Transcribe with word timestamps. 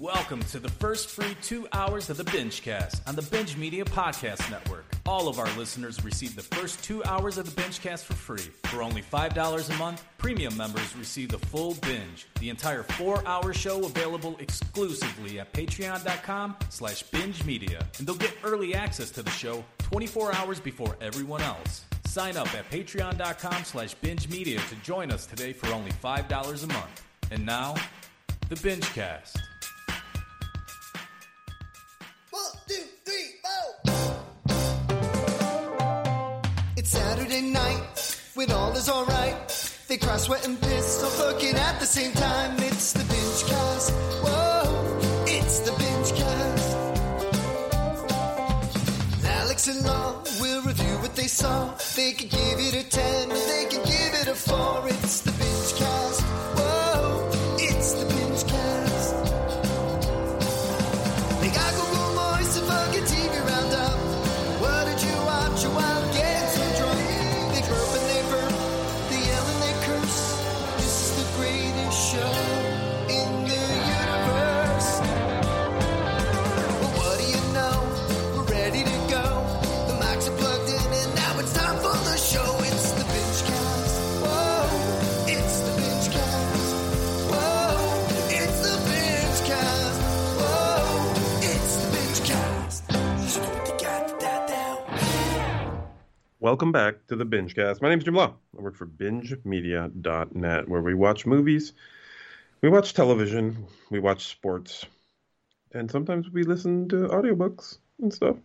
Welcome 0.00 0.40
to 0.50 0.58
the 0.58 0.68
first 0.68 1.08
free 1.08 1.34
two 1.40 1.66
hours 1.72 2.10
of 2.10 2.18
the 2.18 2.24
Bingecast 2.24 3.00
on 3.08 3.16
the 3.16 3.22
Binge 3.22 3.56
Media 3.56 3.82
Podcast 3.82 4.50
Network. 4.50 4.84
All 5.06 5.26
of 5.26 5.38
our 5.38 5.48
listeners 5.56 6.04
receive 6.04 6.36
the 6.36 6.42
first 6.42 6.84
two 6.84 7.02
hours 7.04 7.38
of 7.38 7.46
the 7.46 7.62
Bingecast 7.62 8.04
for 8.04 8.12
free. 8.12 8.52
For 8.64 8.82
only 8.82 9.00
$5 9.00 9.70
a 9.70 9.78
month, 9.78 10.04
premium 10.18 10.54
members 10.54 10.94
receive 10.96 11.30
the 11.30 11.38
full 11.38 11.76
binge. 11.80 12.26
The 12.40 12.50
entire 12.50 12.82
four-hour 12.82 13.54
show 13.54 13.86
available 13.86 14.36
exclusively 14.38 15.40
at 15.40 15.50
patreon.com 15.54 16.56
slash 16.68 17.02
binge 17.04 17.42
media. 17.46 17.86
And 17.96 18.06
they'll 18.06 18.16
get 18.16 18.36
early 18.44 18.74
access 18.74 19.10
to 19.12 19.22
the 19.22 19.30
show 19.30 19.64
24 19.78 20.34
hours 20.34 20.60
before 20.60 20.98
everyone 21.00 21.40
else. 21.40 21.86
Sign 22.04 22.36
up 22.36 22.52
at 22.54 22.70
patreon.com 22.70 23.64
slash 23.64 23.94
binge 23.94 24.28
media 24.28 24.60
to 24.68 24.74
join 24.82 25.10
us 25.10 25.24
today 25.24 25.54
for 25.54 25.72
only 25.72 25.92
$5 25.92 26.64
a 26.64 26.66
month. 26.66 27.02
And 27.30 27.46
now, 27.46 27.76
the 28.50 28.56
Bingecast. 28.56 29.40
When 38.36 38.52
all 38.52 38.72
is 38.76 38.88
alright. 38.88 39.34
They 39.88 39.96
cry, 39.96 40.16
sweat, 40.18 40.46
and 40.46 40.60
piss, 40.60 41.02
all 41.02 41.10
fucking 41.10 41.56
at 41.56 41.80
the 41.80 41.86
same 41.86 42.12
time. 42.12 42.56
It's 42.58 42.92
the 42.92 43.04
binge 43.04 43.42
cast. 43.50 43.90
Whoa, 44.24 44.98
it's 45.26 45.60
the 45.60 45.72
binge 45.72 46.12
cast. 46.20 46.76
Alex 49.24 49.68
and 49.68 49.84
Law 49.86 50.22
will 50.40 50.62
review 50.62 50.96
what 50.98 51.16
they 51.16 51.28
saw. 51.28 51.74
They 51.96 52.12
can 52.12 52.28
give 52.28 52.58
it 52.60 52.74
a 52.74 52.88
10, 52.88 53.32
or 53.32 53.34
they 53.34 53.64
can 53.70 53.82
give 53.84 54.12
it 54.20 54.28
a 54.28 54.34
4. 54.34 54.88
It's 54.88 55.20
the 55.22 55.35
Welcome 96.46 96.70
back 96.70 97.04
to 97.08 97.16
the 97.16 97.26
Bingecast. 97.26 97.82
My 97.82 97.88
name 97.88 97.98
is 97.98 98.04
Jim 98.04 98.14
Law. 98.14 98.32
I 98.56 98.62
work 98.62 98.76
for 98.76 98.86
BingeMedia.net, 98.86 100.68
where 100.68 100.80
we 100.80 100.94
watch 100.94 101.26
movies, 101.26 101.72
we 102.60 102.68
watch 102.68 102.94
television, 102.94 103.66
we 103.90 103.98
watch 103.98 104.26
sports, 104.26 104.84
and 105.72 105.90
sometimes 105.90 106.30
we 106.30 106.44
listen 106.44 106.88
to 106.90 107.08
audiobooks 107.08 107.78
and 108.00 108.14
stuff. 108.14 108.36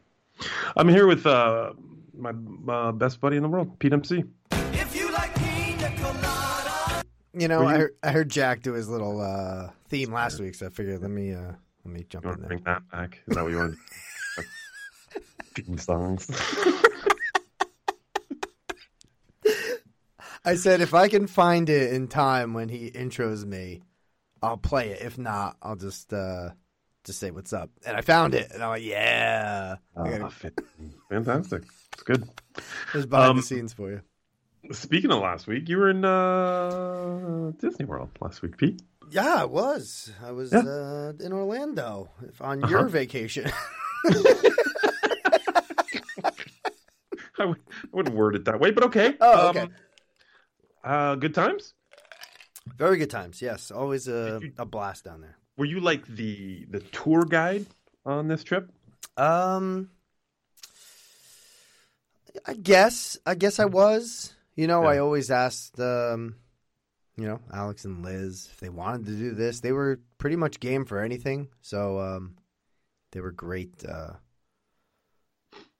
I'm 0.76 0.88
here 0.88 1.06
with 1.06 1.28
uh, 1.28 1.74
my 2.18 2.32
uh, 2.68 2.92
best 2.92 3.22
buddy 3.22 3.38
in 3.38 3.44
the 3.44 3.50
world, 3.50 3.78
Pete 3.78 3.94
MC. 3.94 4.24
If 4.52 4.96
you 4.96 5.12
like 5.12 5.36
pina 5.36 5.94
colada. 5.98 7.04
You 7.36 7.50
know, 7.50 7.60
Were 7.60 7.66
I 7.68 7.78
heard, 7.78 7.96
I 8.02 8.12
heard 8.12 8.30
Jack 8.30 8.64
do 8.64 8.74
his 8.74 8.90
little 8.90 9.22
uh, 9.22 9.70
theme 9.90 10.12
last 10.12 10.40
week, 10.40 10.56
so 10.56 10.66
I 10.66 10.70
figured 10.70 11.04
let 11.04 11.12
me 11.12 11.34
uh, 11.34 11.52
let 11.86 11.94
me 11.94 12.04
jump 12.10 12.26
You 12.26 12.32
in 12.32 12.40
want 12.40 12.42
to 12.42 12.42
there. 12.42 12.48
bring 12.48 12.64
that 12.64 12.90
back? 12.90 13.22
Is 13.28 13.36
that 13.36 13.44
what 13.44 13.52
you 13.52 13.58
want 13.58 13.76
to 14.38 14.42
do? 15.56 15.62
Theme 15.62 15.78
songs. 15.78 16.80
I 20.44 20.56
said 20.56 20.82
if 20.82 20.94
I 20.94 21.08
can 21.08 21.28
find 21.28 21.70
it 21.70 21.94
in 21.94 22.08
time 22.08 22.54
when 22.54 22.70
he 22.70 22.90
intros 22.92 23.46
me, 23.46 23.82
I'll 24.42 24.58
play 24.58 24.90
it. 24.90 25.02
If 25.02 25.18
not, 25.18 25.56
I'll 25.62 25.76
just 25.76 26.12
uh, 26.14 26.50
just 27.04 27.20
say 27.20 27.30
what's 27.32 27.54
up. 27.54 27.70
And 27.86 27.96
I 27.96 28.02
found 28.02 28.34
it, 28.34 28.50
and 28.52 28.64
I'm 28.64 28.70
like, 28.70 28.84
yeah, 28.84 29.76
Uh, 29.96 30.30
fantastic. 31.10 31.64
It's 31.94 32.04
good. 32.04 32.28
there's 32.92 33.06
behind 33.06 33.32
um, 33.32 33.38
the 33.38 33.44
scenes 33.44 33.74
for 33.74 33.90
you. 33.92 34.02
Speaking 34.72 35.12
of 35.12 35.22
last 35.22 35.48
week, 35.48 35.70
you 35.70 35.78
were 35.78 35.90
in 35.90 36.04
uh, 36.06 37.52
Disney 37.60 37.86
World 37.86 38.10
last 38.20 38.42
week, 38.42 38.58
Pete. 38.58 38.82
Yeah, 39.12 39.36
I 39.40 39.46
was. 39.46 40.12
I 40.24 40.32
was 40.32 40.54
Yeah. 40.54 40.62
uh, 40.62 41.14
in 41.20 41.34
Orlando 41.34 42.10
on 42.40 42.64
Uh-huh. 42.64 42.70
your 42.72 42.88
vacation. 42.88 43.52
I 47.40 47.46
would, 47.46 47.58
I 47.84 47.88
wouldn't 47.92 48.16
word 48.16 48.36
it 48.36 48.46
that 48.46 48.60
way, 48.60 48.72
but 48.72 48.84
okay. 48.86 49.16
Oh, 49.20 49.50
okay. 49.50 49.62
Um, 49.62 49.72
uh, 50.84 51.16
good 51.16 51.34
times. 51.34 51.74
Very 52.78 52.98
good 52.98 53.10
times. 53.10 53.42
Yes, 53.42 53.72
always 53.72 54.08
a, 54.08 54.40
you- 54.42 54.54
a 54.58 54.66
blast 54.66 55.04
down 55.06 55.22
there. 55.22 55.38
Were 55.58 55.66
you 55.66 55.80
like 55.80 56.06
the 56.08 56.66
the 56.70 56.80
tour 56.80 57.26
guide 57.26 57.66
on 58.06 58.28
this 58.28 58.44
trip? 58.44 58.72
Um, 59.18 59.90
I 62.46 62.54
guess. 62.54 63.18
I 63.26 63.36
guess 63.36 63.60
I 63.60 63.66
was. 63.66 64.34
You 64.56 64.68
know, 64.68 64.84
Yeah. 64.84 64.90
I 64.90 64.98
always 65.00 65.30
asked, 65.32 65.80
um, 65.80 66.36
you 67.18 67.26
know, 67.26 67.40
Alex 67.54 67.86
and 67.86 68.04
Liz 68.04 68.48
if 68.52 68.60
they 68.60 68.70
wanted 68.70 69.06
to 69.08 69.12
do 69.14 69.32
this. 69.34 69.60
They 69.60 69.72
were 69.72 70.00
pretty 70.18 70.36
much 70.36 70.60
game 70.60 70.86
for 70.86 71.00
anything. 71.02 71.50
So, 71.62 72.00
um, 72.00 72.36
they 73.12 73.20
were 73.22 73.32
great. 73.32 73.84
Uh, 73.86 74.14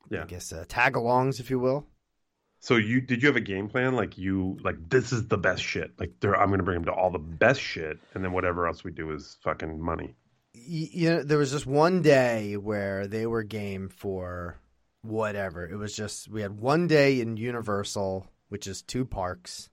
Yeah. 0.10 0.24
I 0.24 0.26
guess 0.26 0.52
uh, 0.52 0.66
tag-alongs, 0.68 1.40
if 1.40 1.50
you 1.50 1.60
will. 1.60 1.86
So 2.64 2.76
you 2.78 3.02
did 3.02 3.22
you 3.24 3.28
have 3.28 3.36
a 3.36 3.42
game 3.42 3.68
plan? 3.68 3.96
Like 3.96 4.18
you 4.18 4.58
like 4.64 4.76
this 4.90 5.12
is 5.12 5.28
the 5.28 5.38
best 5.38 5.64
shit. 5.64 5.92
Like 6.00 6.14
there, 6.20 6.40
I'm 6.40 6.50
gonna 6.52 6.64
bring 6.64 6.76
them 6.78 6.86
to 6.86 6.94
all 6.94 7.10
the 7.12 7.18
best 7.20 7.60
shit, 7.60 8.00
and 8.14 8.24
then 8.24 8.32
whatever 8.34 8.68
else 8.68 8.84
we 8.84 8.92
do 8.92 9.12
is 9.12 9.38
fucking 9.44 9.82
money. 9.82 10.16
You 10.54 11.10
know, 11.10 11.24
there 11.24 11.38
was 11.40 11.52
just 11.52 11.66
one 11.66 12.02
day 12.04 12.58
where 12.58 13.08
they 13.08 13.26
were 13.26 13.42
game 13.44 13.90
for 13.90 14.60
whatever. 15.02 15.68
It 15.68 15.76
was 15.78 15.96
just 15.96 16.30
we 16.30 16.42
had 16.44 16.60
one 16.60 16.88
day 16.88 17.20
in 17.20 17.36
Universal, 17.36 18.28
which 18.50 18.68
is 18.68 18.82
two 18.84 19.06
parks. 19.06 19.70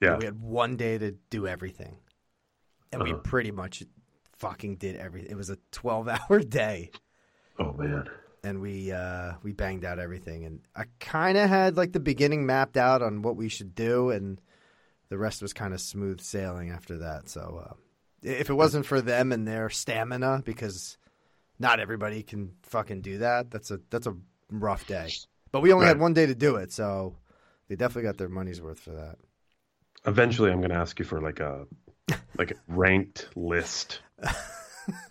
Yeah. 0.00 0.16
We 0.18 0.24
had 0.24 0.40
one 0.40 0.76
day 0.76 0.96
to 0.96 1.16
do 1.30 1.48
everything, 1.48 1.96
and 2.92 3.02
we 3.02 3.10
Uh-huh. 3.10 3.20
pretty 3.24 3.50
much 3.50 3.82
fucking 4.36 4.76
did 4.76 4.94
everything. 4.94 5.32
It 5.32 5.36
was 5.36 5.50
a 5.50 5.58
twelve-hour 5.72 6.38
day, 6.48 6.92
Oh 7.58 7.72
man. 7.72 8.08
And 8.44 8.60
we 8.60 8.92
uh, 8.92 9.32
we 9.42 9.52
banged 9.52 9.84
out 9.84 9.98
everything. 9.98 10.44
And 10.44 10.60
I 10.74 10.84
kind 11.00 11.38
of 11.38 11.48
had 11.48 11.76
like 11.76 11.92
the 11.92 12.00
beginning 12.00 12.46
mapped 12.46 12.76
out 12.76 13.02
on 13.02 13.22
what 13.22 13.36
we 13.36 13.48
should 13.48 13.74
do, 13.74 14.10
and 14.10 14.40
the 15.08 15.18
rest 15.18 15.42
was 15.42 15.52
kind 15.52 15.74
of 15.74 15.80
smooth 15.80 16.20
sailing 16.20 16.70
after 16.70 16.98
that. 16.98 17.28
So 17.28 17.64
uh, 17.70 17.74
if 18.22 18.50
it 18.50 18.54
wasn't 18.54 18.86
for 18.86 19.00
them 19.00 19.32
and 19.32 19.46
their 19.46 19.70
stamina, 19.70 20.42
because 20.44 20.98
not 21.58 21.80
everybody 21.80 22.22
can 22.22 22.52
fucking 22.62 23.02
do 23.02 23.18
that, 23.18 23.50
that's 23.50 23.70
a 23.70 23.80
that's 23.90 24.06
a 24.06 24.16
rough 24.50 24.86
day. 24.86 25.10
But 25.50 25.62
we 25.62 25.72
only 25.72 25.86
had 25.86 25.98
one 25.98 26.14
day 26.14 26.26
to 26.26 26.34
do 26.34 26.56
it, 26.56 26.72
so 26.72 27.16
they 27.68 27.76
definitely 27.76 28.08
got 28.08 28.18
their 28.18 28.28
money's 28.28 28.60
worth 28.60 28.80
for 28.80 28.92
that. 28.92 29.16
Eventually, 30.06 30.50
I'm 30.50 30.60
gonna 30.60 30.74
ask 30.74 30.98
you 30.98 31.04
for 31.04 31.20
like 31.20 31.40
a 31.40 31.66
like 32.36 32.52
a 32.52 32.54
ranked 32.68 33.28
list 33.34 34.00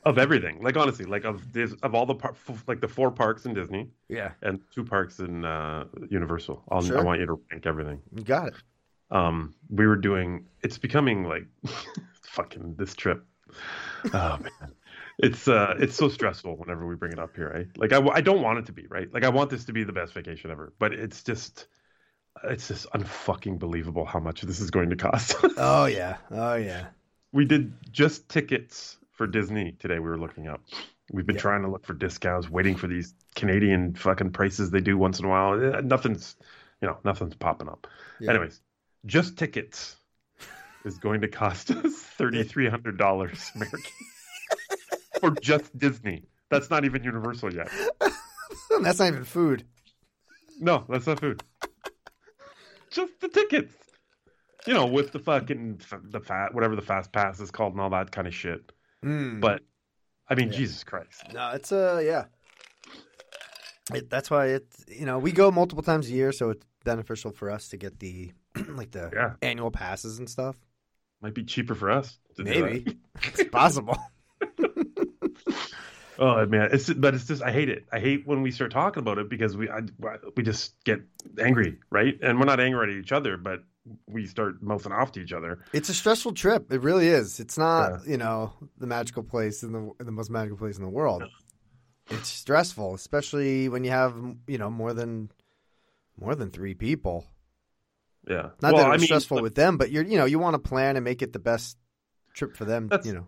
of 0.04 0.18
everything. 0.18 0.62
Like 0.64 0.78
honestly, 0.78 1.06
like 1.06 1.26
of 1.26 1.52
this 1.54 1.74
of 1.84 1.94
all 1.96 2.06
the 2.06 2.16
par- 2.16 2.36
f- 2.50 2.64
like 2.68 2.82
the 2.82 2.88
four 2.88 3.12
parks 3.12 3.46
in 3.46 3.54
Disney 3.54 3.90
Yeah, 4.10 4.32
and 4.42 4.60
two 4.74 4.84
parks 4.84 5.20
in 5.20 5.46
uh, 5.46 5.86
Universal. 6.10 6.64
I'll, 6.72 6.98
I 6.98 7.02
want 7.04 7.20
you 7.20 7.26
to 7.28 7.40
rank 7.52 7.66
everything. 7.66 8.02
got 8.24 8.50
it. 8.50 8.54
um 9.12 9.54
we 9.70 9.88
were 9.88 9.96
doing 9.96 10.46
it's 10.64 10.78
becoming 10.78 11.24
like 11.24 11.46
fucking 12.24 12.76
this 12.78 12.94
trip 12.96 13.24
oh 14.14 14.38
man 14.42 14.72
it's 15.20 15.48
uh 15.48 15.74
it's 15.80 15.96
so 15.96 16.10
stressful 16.10 16.58
whenever 16.58 16.86
we 16.86 16.96
bring 16.96 17.14
it 17.14 17.20
up 17.20 17.34
here 17.36 17.50
right 17.54 17.68
like 17.78 17.94
I, 17.94 18.06
I 18.20 18.22
don't 18.22 18.42
want 18.42 18.60
it 18.60 18.66
to 18.66 18.74
be 18.74 18.86
right 18.88 19.12
like 19.14 19.24
i 19.24 19.30
want 19.30 19.50
this 19.50 19.64
to 19.66 19.74
be 19.74 19.84
the 19.86 19.94
best 19.94 20.14
vacation 20.14 20.52
ever 20.52 20.74
but 20.78 20.94
it's 20.94 21.24
just 21.24 21.68
it's 22.44 22.68
just 22.68 22.86
unfucking 22.92 23.58
believable 23.60 24.06
how 24.06 24.20
much 24.20 24.42
this 24.42 24.60
is 24.60 24.70
going 24.70 24.90
to 24.90 24.96
cost 24.98 25.36
Oh 25.58 25.86
yeah, 25.86 26.18
oh 26.30 26.56
yeah. 26.56 26.88
we 27.32 27.46
did 27.46 27.74
just 27.92 28.28
tickets 28.30 28.98
for 29.18 29.28
disney 29.28 29.74
today 29.80 29.96
we 30.00 30.08
were 30.10 30.18
looking 30.18 30.48
up. 30.48 30.62
We've 31.12 31.26
been 31.26 31.36
Yeah. 31.38 31.42
trying 31.42 31.62
to 31.64 31.70
look 31.70 31.86
for 31.86 31.94
discounts 31.94 32.50
waiting 32.50 32.76
for 32.76 32.88
these 32.88 33.14
canadian 33.36 33.96
fucking 33.96 34.32
prices 34.32 34.72
they 34.72 34.82
do 34.82 34.98
once 34.98 35.20
in 35.20 35.26
a 35.26 35.30
while. 35.30 35.54
Eh, 35.76 35.82
nothing's 35.82 36.36
you 36.82 36.88
know 36.88 36.98
nothing's 37.04 37.36
popping 37.36 37.68
up. 37.68 37.88
Yeah. 38.20 38.32
anyways 38.32 38.62
just 39.06 39.38
tickets 39.38 39.96
is 40.86 40.98
going 41.00 41.22
to 41.22 41.28
cost 41.28 41.72
us 41.72 42.06
$3300 42.18 43.56
american 43.56 43.82
for 45.20 45.32
just 45.42 45.76
disney. 45.78 46.24
That's 46.50 46.70
not 46.70 46.86
even 46.86 47.04
universal 47.04 47.54
yet. 47.54 47.70
That's 48.82 49.00
not 49.00 49.08
even 49.08 49.24
food. 49.26 49.64
no 50.60 50.86
that's 50.88 51.08
not 51.08 51.20
food. 51.20 51.42
Just 52.92 53.20
the 53.20 53.28
tickets. 53.28 53.74
You 54.66 54.74
know 54.74 54.86
with 54.86 55.12
the 55.12 55.20
fucking 55.20 55.82
the 56.04 56.20
fat 56.20 56.54
whatever 56.54 56.76
the 56.76 56.82
fast 56.82 57.12
pass 57.12 57.40
is 57.40 57.52
called 57.52 57.74
and 57.74 57.82
all 57.82 57.90
that 57.92 58.12
kind 58.12 58.28
of 58.28 58.34
shit 58.36 58.72
Mm. 59.06 59.40
but 59.42 59.62
I 60.30 60.36
mean, 60.36 60.52
Jesus 60.52 60.84
Christ. 60.84 61.24
No, 61.34 61.52
it's 61.52 61.72
uh 61.72 62.02
yeah. 62.04 62.26
It, 63.94 64.10
that's 64.10 64.30
why 64.30 64.48
it's 64.48 64.84
you 64.88 65.06
know 65.06 65.18
we 65.20 65.32
go 65.32 65.52
multiple 65.52 65.84
times 65.84 66.08
a 66.10 66.12
year, 66.12 66.32
so 66.32 66.50
it's 66.50 66.66
beneficial 66.84 67.32
for 67.32 67.50
us 67.50 67.70
to 67.70 67.78
get 67.78 68.00
the 68.00 68.32
like 68.70 68.92
the 68.92 69.10
Yeah. 69.14 69.34
annual 69.42 69.72
passes 69.72 70.20
and 70.20 70.30
stuff. 70.30 70.56
Might 71.22 71.34
be 71.34 71.44
cheaper 71.44 71.74
for 71.76 71.90
us. 71.90 72.18
Maybe 72.38 72.98
it's 73.24 73.44
possible. 73.46 73.98
Oh 76.20 76.48
man, 76.48 76.70
it's 76.74 76.92
but 76.92 77.14
it's 77.14 77.28
just 77.28 77.44
I 77.44 77.52
hate 77.52 77.70
it. 77.70 77.86
I 77.92 78.00
hate 78.00 78.26
when 78.26 78.42
we 78.42 78.50
start 78.50 78.72
talking 78.72 79.02
about 79.02 79.20
it 79.20 79.30
because 79.30 79.56
we 79.56 79.70
I, 79.70 79.82
we 80.36 80.42
just 80.42 80.74
get 80.84 81.00
angry, 81.40 81.78
right? 81.92 82.18
And 82.24 82.40
we're 82.40 82.46
not 82.48 82.60
angry 82.60 82.92
at 82.92 82.98
each 82.98 83.12
other, 83.12 83.38
but 83.38 83.60
we 84.08 84.26
start 84.26 84.62
mouthing 84.62 84.92
off 84.92 85.12
to 85.14 85.20
each 85.22 85.34
other. 85.34 85.60
It's 85.74 85.90
a 85.90 85.94
stressful 85.94 86.34
trip. 86.34 86.72
It 86.72 86.82
really 86.82 87.08
is. 87.08 87.40
It's 87.40 87.58
not 87.58 88.08
you 88.08 88.18
know 88.18 88.54
the 88.78 88.88
magical 88.88 89.24
place 89.24 89.64
in 89.64 89.72
the 89.72 89.92
the 90.04 90.12
most 90.12 90.30
magical 90.30 90.58
place 90.58 90.78
in 90.78 90.84
the 90.84 90.90
world. 90.90 91.24
It's 92.10 92.30
stressful, 92.30 92.94
especially 92.96 93.68
when 93.70 93.84
you 93.84 93.92
have 93.92 94.16
you 94.48 94.58
know 94.58 94.70
more 94.70 94.94
than 94.94 95.30
more 96.20 96.36
than 96.36 96.50
three 96.52 96.74
people. 96.74 97.26
Yeah, 98.28 98.50
Not 98.62 98.74
well, 98.74 98.90
that 98.90 98.96
it's 98.96 99.06
stressful 99.06 99.42
with 99.42 99.56
them, 99.56 99.78
but 99.78 99.90
you're 99.92 100.04
you 100.04 100.18
know 100.18 100.26
you 100.26 100.40
want 100.40 100.54
to 100.56 100.60
plan 100.60 100.96
and 100.98 101.04
make 101.06 101.22
it 101.22 101.32
the 101.34 101.40
best 101.40 101.78
trip 102.34 102.56
for 102.58 102.66
them. 102.66 102.90
You 103.04 103.14
know. 103.14 103.28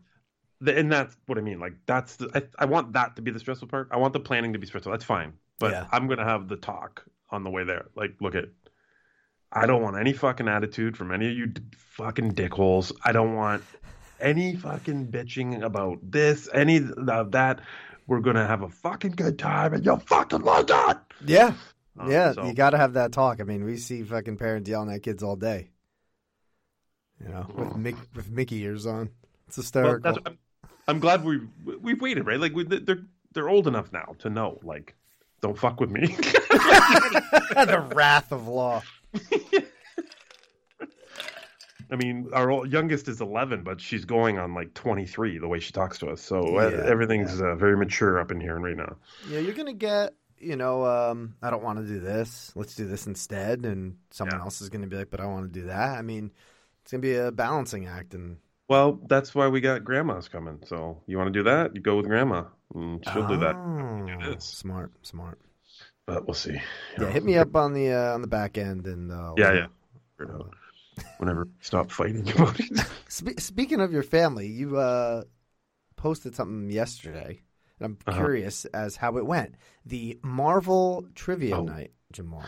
the- 0.62 0.77
and 0.77 0.91
that's 0.91 1.15
what 1.25 1.38
I 1.38 1.41
mean. 1.41 1.59
Like 1.59 1.73
that's 1.85 2.17
the 2.17 2.29
I, 2.35 2.63
I 2.63 2.65
want 2.65 2.94
that 2.94 3.15
to 3.15 3.21
be 3.21 3.31
the 3.31 3.39
stressful 3.39 3.67
part. 3.69 3.88
I 3.91 3.97
want 3.97 4.13
the 4.13 4.19
planning 4.19 4.53
to 4.53 4.59
be 4.59 4.67
stressful. 4.67 4.91
That's 4.91 5.05
fine, 5.05 5.33
but 5.57 5.71
Yeah. 5.71 5.88
I'm 5.91 6.07
gonna 6.07 6.25
have 6.25 6.47
the 6.50 6.57
talk 6.57 7.05
on 7.29 7.44
the 7.44 7.50
way 7.50 7.63
there. 7.63 7.85
Like, 7.95 8.15
look 8.19 8.35
at. 8.35 8.45
I 9.51 9.66
don't 9.66 9.81
want 9.81 9.98
any 9.98 10.13
fucking 10.13 10.48
attitude 10.48 10.96
from 10.96 11.12
any 11.12 11.28
of 11.31 11.38
you 11.38 11.48
d- 11.48 11.62
fucking 11.75 12.34
dickholes. 12.34 12.92
I 13.04 13.12
don't 13.12 13.34
want 13.36 13.63
any 14.19 14.56
fucking 14.56 15.07
bitching 15.07 15.63
about 15.63 15.98
this, 16.04 16.48
any 16.54 16.78
of 16.78 17.31
that. 17.31 17.62
We're 18.07 18.19
gonna 18.22 18.46
have 18.48 18.62
a 18.63 18.69
fucking 18.69 19.12
good 19.12 19.38
time, 19.40 19.74
and 19.74 19.84
you'll 19.86 19.98
fucking 20.00 20.42
like 20.42 20.69
it. 20.69 20.98
Yeah. 21.25 21.54
Um, 21.98 22.12
yeah, 22.12 22.34
so- 22.34 22.46
you 22.46 22.54
got 22.54 22.69
to 22.72 22.78
have 22.78 22.94
that 22.94 23.12
talk. 23.12 23.40
I 23.42 23.44
mean, 23.44 23.63
we 23.66 23.78
see 23.78 24.04
fucking 24.04 24.38
parents 24.38 24.69
yelling 24.69 24.92
at 24.94 25.04
kids 25.04 25.22
all 25.24 25.36
day. 25.36 25.69
You 27.22 27.30
know, 27.30 27.46
with 27.54 27.69
Mick, 27.74 27.98
with 28.16 28.30
Mickey 28.30 28.62
ears 28.63 28.86
on. 28.86 29.10
It's 29.48 29.57
Well, 29.57 29.63
hysterical. 29.63 30.13
that's, 30.13 30.18
I'm, 30.25 30.38
I'm 30.88 31.00
glad 31.00 31.24
we 31.25 31.42
we've 31.81 32.01
waited, 32.01 32.25
right? 32.25 32.40
Like 32.40 32.54
we, 32.56 32.63
they're 32.63 33.04
they're 33.34 33.50
old 33.50 33.68
enough 33.68 33.92
now 33.92 34.16
to 34.19 34.30
know, 34.30 34.60
like, 34.63 34.96
don't 35.42 35.57
fuck 35.57 35.80
with 35.81 35.90
me. 35.92 36.07
the 36.18 37.86
wrath 37.94 38.31
of 38.31 38.48
law. 38.48 38.81
I 41.91 41.95
mean, 41.95 42.29
our 42.33 42.65
youngest 42.67 43.07
is 43.07 43.19
11, 43.19 43.63
but 43.63 43.81
she's 43.81 44.06
going 44.06 44.38
on 44.38 44.53
like 44.53 44.73
23 44.75 45.39
the 45.39 45.47
way 45.47 45.59
she 45.59 45.71
talks 45.73 45.97
to 46.00 46.09
us. 46.09 46.21
So 46.21 46.57
uh, 46.59 46.69
Yeah, 46.69 46.83
everything's 46.85 47.41
Uh, 47.41 47.56
very 47.56 47.75
mature 47.75 48.19
up 48.19 48.31
in 48.31 48.39
here 48.39 48.56
and 48.56 48.63
right 48.63 48.77
now. 48.77 48.95
Yeah, 49.27 49.39
you're 49.39 49.53
gonna 49.56 49.73
get. 49.73 50.13
You 50.41 50.56
know, 50.56 50.85
um, 50.85 51.35
I 51.41 51.50
don't 51.50 51.63
want 51.63 51.79
to 51.79 51.85
do 51.85 52.00
this. 52.00 52.53
Let's 52.56 52.73
do 52.73 52.88
this 52.88 53.07
instead. 53.07 53.65
And 53.65 53.97
someone 54.09 54.38
Yeah. 54.38 54.44
else 54.44 54.61
is 54.61 54.69
going 54.69 54.83
to 54.83 54.88
be 54.88 54.95
like, 54.95 55.09
"But 55.09 55.19
I 55.19 55.25
want 55.25 55.51
to 55.51 55.59
do 55.59 55.65
that." 55.67 55.97
I 55.97 56.01
mean, 56.01 56.31
it's 56.81 56.91
going 56.94 57.01
to 57.01 57.05
be 57.05 57.15
a 57.15 57.29
balancing 57.29 57.88
act. 57.88 58.13
And 58.13 58.38
Well, 58.69 59.01
that's 59.09 59.35
why 59.35 59.50
we 59.50 59.59
got 59.59 59.83
grandma's 59.83 60.29
coming. 60.29 60.59
So 60.65 61.01
you 61.07 61.17
want 61.17 61.27
to 61.33 61.38
do 61.38 61.44
that? 61.44 61.75
You 61.75 61.81
go 61.81 61.97
with 61.97 62.05
grandma. 62.05 62.45
And 62.73 63.03
she'll 63.05 63.27
do 63.27 63.35
that. 63.39 63.57
Oh, 63.57 64.31
this. 64.31 64.45
Smart, 64.45 64.94
smart. 65.01 65.39
But 66.09 66.25
we'll 66.25 66.33
see. 66.33 66.53
You 66.53 66.59
Yeah, 66.97 67.03
know. 67.03 67.09
hit 67.11 67.23
me 67.23 67.38
up 67.38 67.56
on 67.56 67.73
the 67.73 67.91
uh, 67.91 68.13
on 68.15 68.21
the 68.21 68.27
back 68.27 68.57
end, 68.57 68.88
and 68.88 69.11
uh, 69.11 69.35
Yeah, 69.38 69.53
yeah. 69.53 69.67
It 70.19 70.29
out. 70.31 70.53
Whenever 71.19 71.47
stop 71.61 71.91
fighting 71.91 72.27
about 72.35 72.59
it. 72.59 72.79
Spe- 73.07 73.39
speaking 73.39 73.79
of 73.79 73.94
your 73.94 74.01
family, 74.01 74.47
you 74.47 74.77
uh, 74.77 75.21
posted 75.97 76.35
something 76.35 76.71
yesterday, 76.71 77.44
and 77.79 77.85
I'm 77.85 77.97
Uh-huh. 78.07 78.17
curious 78.21 78.65
as 78.65 78.95
how 78.95 79.17
it 79.17 79.25
went. 79.27 79.53
The 79.85 80.19
Marvel 80.23 81.06
Trivia 81.13 81.57
Oh. 81.57 81.63
Night, 81.63 81.91
Jamal. 82.12 82.44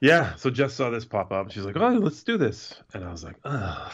Yeah, 0.00 0.34
so 0.34 0.50
Jess 0.50 0.74
saw 0.74 0.90
this 0.90 1.04
pop 1.04 1.30
up. 1.32 1.52
She's 1.52 1.64
like, 1.64 1.76
"Oh, 1.76 1.88
let's 1.90 2.24
do 2.24 2.36
this," 2.36 2.74
and 2.92 3.04
I 3.04 3.12
was 3.12 3.22
like, 3.22 3.36
"Oh, 3.44 3.92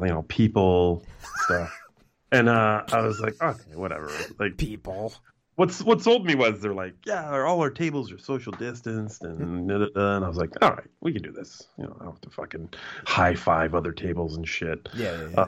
you 0.00 0.06
know, 0.08 0.22
people 0.22 1.04
stuff." 1.44 1.78
and 2.32 2.48
uh, 2.48 2.84
I 2.90 3.02
was 3.02 3.20
like, 3.20 3.40
"Okay, 3.42 3.76
whatever." 3.76 4.10
Like, 4.38 4.56
People. 4.56 5.12
What's 5.56 5.82
what 5.82 6.02
sold 6.02 6.24
me 6.26 6.34
was 6.34 6.60
they're 6.60 6.74
like, 6.74 6.94
"Yeah, 7.06 7.42
all 7.44 7.60
our 7.60 7.70
tables 7.70 8.10
are 8.12 8.18
social 8.18 8.52
distanced," 8.52 9.22
and 9.24 9.68
da, 9.68 9.78
da, 9.78 9.86
da. 9.94 10.16
and 10.16 10.24
I 10.24 10.28
was 10.28 10.36
like, 10.36 10.50
"All 10.62 10.70
right, 10.70 10.86
we 11.00 11.12
can 11.12 11.22
do 11.22 11.32
this." 11.32 11.68
You 11.78 11.84
know, 11.84 11.96
I 12.00 12.04
don't 12.04 12.12
have 12.12 12.20
to 12.22 12.30
fucking 12.30 12.70
high 13.06 13.34
five 13.34 13.74
other 13.74 13.92
tables 13.92 14.36
and 14.36 14.46
shit. 14.48 14.88
Yeah, 14.94 15.16
yeah, 15.16 15.28
yeah. 15.32 15.40
Uh, 15.40 15.46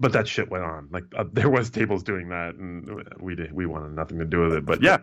But 0.00 0.12
that 0.12 0.26
shit 0.26 0.50
went 0.50 0.64
on. 0.64 0.88
Like 0.90 1.04
uh, 1.16 1.24
there 1.32 1.50
was 1.50 1.70
tables 1.70 2.02
doing 2.02 2.28
that, 2.30 2.54
and 2.54 2.88
we 3.20 3.34
did. 3.34 3.52
We 3.52 3.66
wanted 3.66 3.92
nothing 3.92 4.18
to 4.18 4.24
do 4.24 4.40
with 4.42 4.54
it. 4.54 4.66
But 4.66 4.82
yeah, 4.82 4.98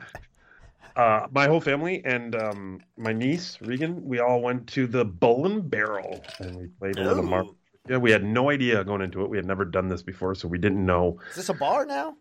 uh, 0.96 1.28
my 1.32 1.48
whole 1.48 1.62
family 1.62 2.02
and 2.04 2.36
um, 2.36 2.82
my 2.98 3.14
niece 3.14 3.58
Regan, 3.62 4.04
we 4.04 4.20
all 4.20 4.42
went 4.42 4.68
to 4.68 4.88
the 4.88 5.06
Bull 5.06 5.46
and 5.46 5.70
Barrel, 5.70 6.24
and 6.40 6.56
we 6.56 6.68
played 6.68 6.98
a 6.98 7.04
little. 7.08 7.24
Mar- 7.24 7.46
Yeah, 7.88 7.98
we 7.98 8.12
had 8.12 8.24
no 8.24 8.50
idea 8.50 8.84
going 8.84 9.02
into 9.02 9.24
it. 9.24 9.30
We 9.30 9.38
had 9.38 9.46
never 9.46 9.66
done 9.66 9.88
this 9.88 10.04
before, 10.04 10.36
so 10.36 10.48
we 10.48 10.58
didn't 10.58 10.86
know. 10.86 11.20
Is 11.30 11.38
this 11.38 11.50
a 11.50 11.54
bar 11.54 11.86
now? 11.86 12.16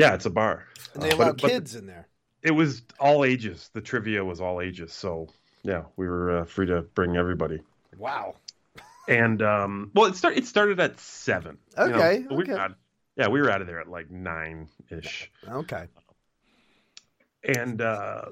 Yeah, 0.00 0.14
it's 0.14 0.26
a 0.26 0.30
bar, 0.30 0.66
And 0.94 1.02
they 1.02 1.10
Uh, 1.10 1.16
allow 1.16 1.32
kids 1.32 1.74
in 1.74 1.86
there. 1.86 2.08
It 2.42 2.52
was 2.52 2.82
all 2.98 3.24
ages. 3.24 3.70
The 3.74 3.80
trivia 3.82 4.24
was 4.24 4.40
all 4.40 4.60
ages, 4.60 4.92
so 4.92 5.28
yeah, 5.62 5.84
we 5.96 6.08
were 6.08 6.38
uh, 6.38 6.44
free 6.44 6.66
to 6.66 6.82
bring 6.82 7.16
everybody. 7.16 7.60
Wow. 7.98 8.36
And 9.08 9.42
um, 9.42 9.90
well, 9.94 10.06
it 10.06 10.16
started. 10.16 10.38
It 10.38 10.46
started 10.46 10.80
at 10.80 10.98
seven. 11.00 11.58
you 11.78 11.88
know, 11.88 11.94
Okay, 11.96 12.24
we 12.30 12.36
okay. 12.42 12.52
were 12.52 12.68
yeah, 13.16 13.28
we 13.28 13.40
were 13.40 13.50
out 13.50 13.60
of 13.60 13.66
there 13.66 13.80
at 13.80 13.88
like 13.88 14.10
nine 14.10 14.68
ish. 14.90 15.30
Okay. 15.46 15.86
and 17.44 17.80
uh, 17.82 18.26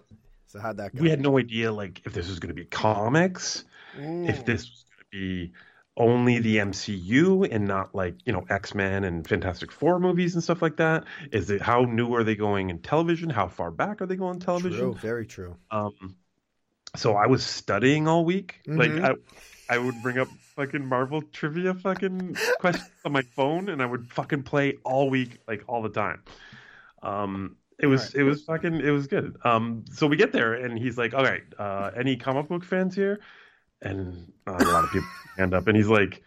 So 0.46 0.60
how'd 0.60 0.76
that 0.78 0.94
go? 0.94 1.02
we 1.02 1.10
had 1.10 1.20
no 1.20 1.38
idea 1.38 1.72
like 1.72 2.00
if 2.06 2.12
this 2.14 2.28
was 2.28 2.38
going 2.38 2.48
to 2.48 2.54
be 2.54 2.64
comics, 2.64 3.64
if 3.96 4.44
this 4.44 4.62
was 4.70 4.84
going 4.88 4.98
to 5.00 5.06
be 5.10 5.52
only 5.98 6.38
the 6.38 6.56
MCU 6.58 7.44
and 7.50 7.66
not 7.66 7.94
like 7.94 8.14
you 8.24 8.32
know 8.32 8.46
X 8.48 8.74
Men 8.74 9.04
and 9.04 9.26
Fantastic 9.28 9.70
Four 9.72 9.98
movies 10.00 10.34
and 10.34 10.42
stuff 10.42 10.62
like 10.62 10.76
that. 10.76 11.04
Is 11.32 11.50
it 11.50 11.60
how 11.60 11.82
new 11.82 12.14
are 12.14 12.24
they 12.24 12.36
going 12.36 12.70
in 12.70 12.78
television? 12.78 13.28
How 13.28 13.48
far 13.48 13.70
back 13.70 14.00
are 14.00 14.06
they 14.06 14.16
going 14.16 14.34
in 14.36 14.40
television? 14.40 14.78
True, 14.78 14.94
very 14.94 15.26
true. 15.26 15.56
Um, 15.70 16.16
so 16.96 17.14
I 17.14 17.26
was 17.26 17.44
studying 17.44 18.08
all 18.08 18.24
week. 18.24 18.60
Like 18.66 18.90
Mhm. 18.90 19.04
I, 19.68 19.74
I 19.74 19.78
would 19.78 20.02
bring 20.02 20.18
up 20.18 20.28
fucking 20.56 20.84
Marvel 20.86 21.20
trivia 21.22 21.74
fucking 21.74 22.34
questions 22.60 22.90
on 23.04 23.12
my 23.12 23.22
phone, 23.36 23.68
and 23.68 23.82
I 23.82 23.86
would 23.86 24.06
fucking 24.12 24.44
play 24.44 24.78
all 24.84 25.10
week, 25.10 25.38
like 25.46 25.64
all 25.68 25.82
the 25.82 25.90
time. 25.90 26.22
Um, 27.02 27.56
it 27.78 27.86
was 27.86 28.14
Right. 28.14 28.22
it 28.22 28.22
was 28.24 28.42
fucking 28.44 28.80
it 28.80 28.90
was 28.90 29.06
good. 29.06 29.36
Um, 29.44 29.84
so 29.92 30.06
we 30.06 30.16
get 30.16 30.32
there, 30.32 30.54
and 30.54 30.78
he's 30.78 30.98
like, 30.98 31.14
"All 31.14 31.22
right, 31.22 31.44
uh, 31.58 31.90
any 31.96 32.16
comic 32.16 32.48
book 32.48 32.64
fans 32.64 32.94
here?" 32.94 33.20
And 33.82 34.32
uh, 34.46 34.56
a 34.58 34.64
lot 34.64 34.84
of 34.84 34.90
people 34.90 35.08
hand 35.36 35.54
up, 35.54 35.66
and 35.68 35.76
he's 35.76 35.88
like. 35.88 36.22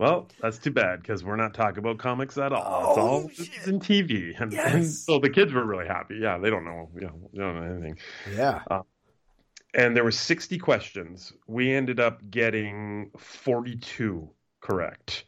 Well, 0.00 0.28
that's 0.40 0.58
too 0.58 0.70
bad 0.70 1.02
because 1.02 1.24
we're 1.24 1.34
not 1.34 1.54
talking 1.54 1.78
about 1.78 1.98
comics 1.98 2.38
at 2.38 2.52
all. 2.52 2.60
It's 2.90 2.98
Oh, 2.98 3.00
all 3.08 3.20
this 3.26 3.40
is 3.40 3.66
in 3.66 3.80
TV, 3.80 4.40
and, 4.40 4.54
and 4.54 4.86
so 4.86 5.18
the 5.18 5.28
kids 5.28 5.52
were 5.52 5.66
really 5.66 5.88
happy. 5.88 6.18
Yeah, 6.22 6.38
they 6.38 6.50
don't 6.50 6.64
know, 6.64 6.88
you 6.94 7.00
know, 7.00 7.28
they 7.32 7.38
don't 7.40 7.56
know 7.56 7.62
anything 7.74 7.98
Yeah. 8.32 8.62
and 9.74 9.96
there 9.96 10.04
were 10.04 10.12
60 10.12 10.56
questions. 10.58 11.32
We 11.48 11.72
ended 11.74 11.98
up 11.98 12.20
getting 12.30 13.10
42 13.18 14.30
correct. 14.60 15.24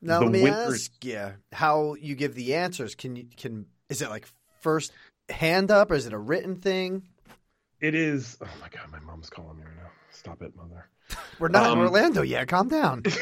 Now 0.00 0.20
The 0.20 0.26
let 0.26 0.32
me 0.32 0.42
winner- 0.44 0.56
ask 0.56 1.04
you 1.04 1.32
how 1.50 1.94
you 1.94 2.14
give 2.14 2.36
the 2.36 2.54
answers. 2.54 2.94
Can 2.94 3.16
you 3.16 3.26
can 3.36 3.66
is 3.88 4.00
it 4.00 4.10
like 4.10 4.28
first 4.60 4.92
hand 5.28 5.72
up 5.72 5.90
or 5.90 5.94
is 5.94 6.06
it 6.06 6.12
a 6.12 6.18
written 6.18 6.54
thing? 6.54 7.02
It 7.80 7.94
is. 7.94 8.36
Oh 8.40 8.48
my 8.60 8.68
god, 8.68 8.90
my 8.90 9.00
mom's 9.00 9.30
calling 9.30 9.56
me 9.56 9.64
right 9.64 9.76
now. 9.76 9.92
Stop 10.10 10.42
it, 10.42 10.54
mother. 10.56 10.88
We're 11.38 11.48
not 11.48 11.70
Um, 11.70 11.78
in 11.78 11.78
Orlando 11.78 12.22
yet. 12.22 12.48
Calm 12.48 12.68
down. 12.68 13.02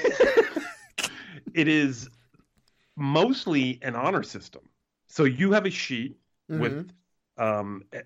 It 1.55 1.69
is 1.69 2.09
mostly 2.97 3.79
an 3.83 3.97
honor 3.97 4.23
system. 4.23 4.69
So 5.09 5.25
you 5.25 5.53
have 5.53 5.67
a 5.67 5.71
sheet 5.71 6.19
Mm-hmm. 6.51 6.81
with 6.81 6.93
um 7.39 7.85
eh, 7.93 8.03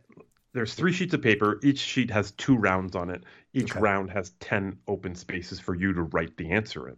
there's 0.55 0.75
three 0.75 0.93
sheets 0.93 1.15
of 1.15 1.23
paper. 1.23 1.61
Each 1.63 1.79
sheet 1.81 2.11
has 2.11 2.33
two 2.33 2.57
rounds 2.57 2.97
on 2.97 3.11
it. 3.11 3.25
Each 3.55 3.77
Okay. 3.77 3.81
round 3.81 4.11
has 4.11 4.31
10 4.41 4.79
open 4.89 5.15
spaces 5.15 5.61
for 5.61 5.75
you 5.77 5.93
to 5.95 6.03
write 6.05 6.37
the 6.37 6.51
answer 6.51 6.89
in. 6.89 6.97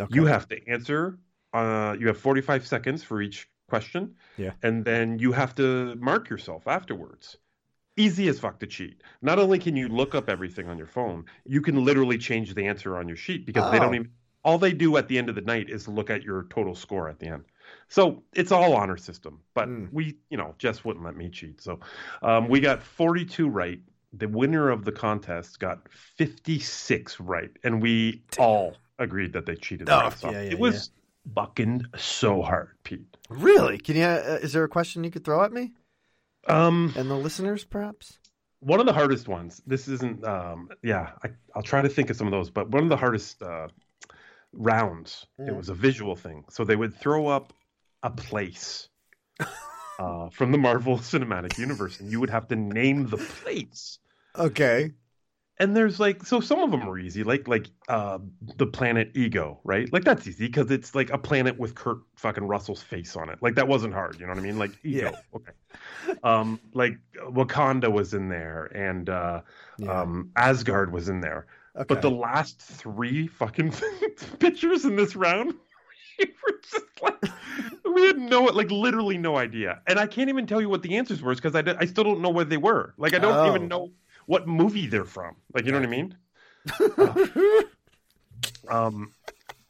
Okay. 0.00 0.08
You 0.08 0.26
have 0.26 0.48
to 0.48 0.68
answer. 0.68 1.18
Uh, 1.52 1.96
you 2.00 2.08
have 2.08 2.18
45 2.18 2.66
seconds 2.66 3.04
for 3.04 3.22
each 3.22 3.48
question. 3.68 4.16
Yeah. 4.36 4.52
And 4.62 4.84
then 4.84 5.18
you 5.20 5.32
have 5.32 5.54
to 5.56 5.96
mark 5.96 6.30
yourself 6.30 6.66
afterwards. 6.68 7.38
Easy 7.98 8.28
as 8.28 8.38
fuck 8.38 8.60
to 8.60 8.66
cheat. 8.66 9.02
Not 9.22 9.38
only 9.38 9.58
can 9.58 9.74
you 9.76 9.88
look 9.88 10.14
up 10.14 10.30
everything 10.30 10.68
on 10.68 10.78
your 10.78 10.86
phone, 10.86 11.24
you 11.44 11.60
can 11.60 11.84
literally 11.84 12.16
change 12.16 12.54
the 12.54 12.66
answer 12.66 12.96
on 12.96 13.08
your 13.08 13.16
sheet 13.16 13.44
because 13.44 13.68
they 13.70 13.78
don't 13.80 13.92
Oh. 13.92 13.96
even. 13.96 14.10
All 14.44 14.56
they 14.56 14.72
do 14.72 14.96
at 14.96 15.08
the 15.08 15.18
end 15.18 15.28
of 15.28 15.34
the 15.34 15.40
night 15.42 15.68
is 15.68 15.88
look 15.88 16.08
at 16.08 16.22
your 16.22 16.44
total 16.44 16.74
score 16.76 17.08
at 17.08 17.18
the 17.18 17.26
end. 17.26 17.44
So 17.88 18.22
it's 18.34 18.52
all 18.52 18.72
honor 18.74 18.96
system. 18.96 19.40
But 19.52 19.68
Mm. 19.68 19.92
we, 19.92 20.16
you 20.30 20.36
know, 20.38 20.54
Jess 20.58 20.84
wouldn't 20.84 21.04
let 21.04 21.16
me 21.16 21.28
cheat. 21.28 21.60
So 21.60 21.80
um, 22.22 22.48
we 22.48 22.60
got 22.60 22.80
42 22.82 23.48
right. 23.48 23.80
The 24.12 24.28
winner 24.28 24.70
of 24.70 24.84
the 24.84 24.92
contest 24.92 25.58
got 25.58 25.86
56 25.90 27.18
right, 27.20 27.50
and 27.64 27.82
we 27.82 28.22
all 28.38 28.76
agreed 28.98 29.32
that 29.32 29.44
they 29.44 29.56
cheated. 29.56 29.90
Oh, 29.90 30.10
yeah, 30.22 30.30
yeah, 30.30 30.40
it 30.52 30.58
was 30.58 30.90
fucking 31.34 31.84
so 31.96 32.40
hard, 32.40 32.70
Pete. 32.84 33.16
Really? 33.28 33.76
Can 33.76 33.96
you? 33.96 34.04
Uh, 34.04 34.38
is 34.40 34.52
there 34.52 34.64
a 34.64 34.68
question 34.68 35.04
you 35.04 35.10
could 35.10 35.24
throw 35.24 35.42
at 35.42 35.52
me 35.52 35.72
Um, 36.48 36.92
and 36.96 37.10
the 37.10 37.16
listeners, 37.16 37.64
perhaps? 37.64 38.18
one 38.60 38.80
of 38.80 38.86
the 38.86 38.92
hardest 38.92 39.28
ones. 39.28 39.62
This 39.66 39.88
isn't. 39.88 40.24
Um, 40.24 40.68
yeah, 40.82 41.10
I, 41.22 41.30
I'll 41.54 41.62
try 41.62 41.82
to 41.82 41.88
think 41.88 42.10
of 42.10 42.16
some 42.16 42.26
of 42.26 42.32
those, 42.32 42.50
but 42.50 42.70
one 42.70 42.82
of 42.82 42.88
the 42.88 42.96
hardest 42.96 43.42
uh, 43.42 43.68
rounds. 44.52 45.26
It 45.38 45.54
was 45.54 45.68
a 45.68 45.74
visual 45.74 46.16
thing, 46.16 46.44
so 46.50 46.64
they 46.64 46.76
would 46.76 46.94
throw 46.94 47.28
up 47.28 47.52
a 48.02 48.10
place 48.10 48.88
uh, 49.98 50.30
from 50.30 50.52
the 50.52 50.58
Marvel 50.58 50.98
Cinematic 50.98 51.58
Universe, 51.58 52.00
and 52.00 52.10
you 52.10 52.20
would 52.20 52.30
have 52.30 52.48
to 52.48 52.56
name 52.56 53.08
the 53.08 53.16
place. 53.16 53.98
Okay. 54.36 54.92
And 55.60 55.76
there's 55.76 55.98
like, 55.98 56.24
so 56.24 56.38
some 56.40 56.60
of 56.60 56.70
them 56.70 56.88
are 56.88 56.98
easy, 56.98 57.24
like 57.24 57.48
like 57.48 57.66
uh, 57.88 58.18
the 58.56 58.66
planet 58.66 59.10
Ego, 59.14 59.58
right? 59.64 59.92
Like 59.92 60.04
that's 60.04 60.26
easy 60.28 60.46
because 60.46 60.70
it's 60.70 60.94
like 60.94 61.10
a 61.10 61.18
planet 61.18 61.58
with 61.58 61.74
Kurt 61.74 61.98
fucking 62.16 62.44
Russell's 62.44 62.80
face 62.82 63.16
on 63.16 63.28
it. 63.28 63.38
Like 63.42 63.56
that 63.56 63.66
wasn't 63.66 63.92
hard, 63.92 64.20
you 64.20 64.26
know 64.26 64.32
what 64.32 64.38
I 64.38 64.42
mean? 64.42 64.58
Like 64.58 64.70
Ego, 64.84 65.10
Yeah. 65.10 65.18
okay. 65.34 66.18
Um, 66.22 66.60
like 66.74 66.98
Wakanda 67.26 67.90
was 67.92 68.14
in 68.14 68.28
there, 68.28 68.66
and 68.66 69.10
uh, 69.10 69.40
Yeah. 69.78 70.02
um, 70.02 70.30
Asgard 70.36 70.92
was 70.92 71.08
in 71.08 71.20
there. 71.20 71.46
Okay. 71.74 71.86
But 71.88 72.02
the 72.02 72.10
last 72.10 72.60
three 72.60 73.26
fucking 73.26 73.72
pictures 74.38 74.84
in 74.84 74.94
this 74.96 75.14
round, 75.16 75.54
we 76.18 76.26
were 76.26 76.58
just 76.62 76.84
like, 77.02 77.24
we 77.84 78.06
had 78.06 78.18
no, 78.18 78.44
like, 78.44 78.70
literally 78.70 79.18
no 79.18 79.36
idea. 79.36 79.80
And 79.86 79.98
I 79.98 80.06
can't 80.06 80.28
even 80.28 80.46
tell 80.46 80.60
you 80.60 80.68
what 80.68 80.82
the 80.82 80.96
answers 80.96 81.20
were 81.22 81.34
because 81.34 81.54
I, 81.54 81.62
I 81.78 81.84
still 81.86 82.04
don't 82.04 82.20
know 82.20 82.30
where 82.30 82.44
they 82.44 82.56
were. 82.56 82.94
Like, 82.96 83.14
I 83.14 83.18
don't 83.18 83.34
Oh. 83.36 83.48
even 83.54 83.68
know 83.68 83.90
what 84.28 84.46
movie 84.46 84.86
they're 84.86 85.04
from. 85.06 85.36
Like, 85.54 85.64
you 85.64 85.72
know 85.72 85.78
what 85.80 85.88
I 85.88 85.90
mean? 85.90 86.16
um, 88.68 89.12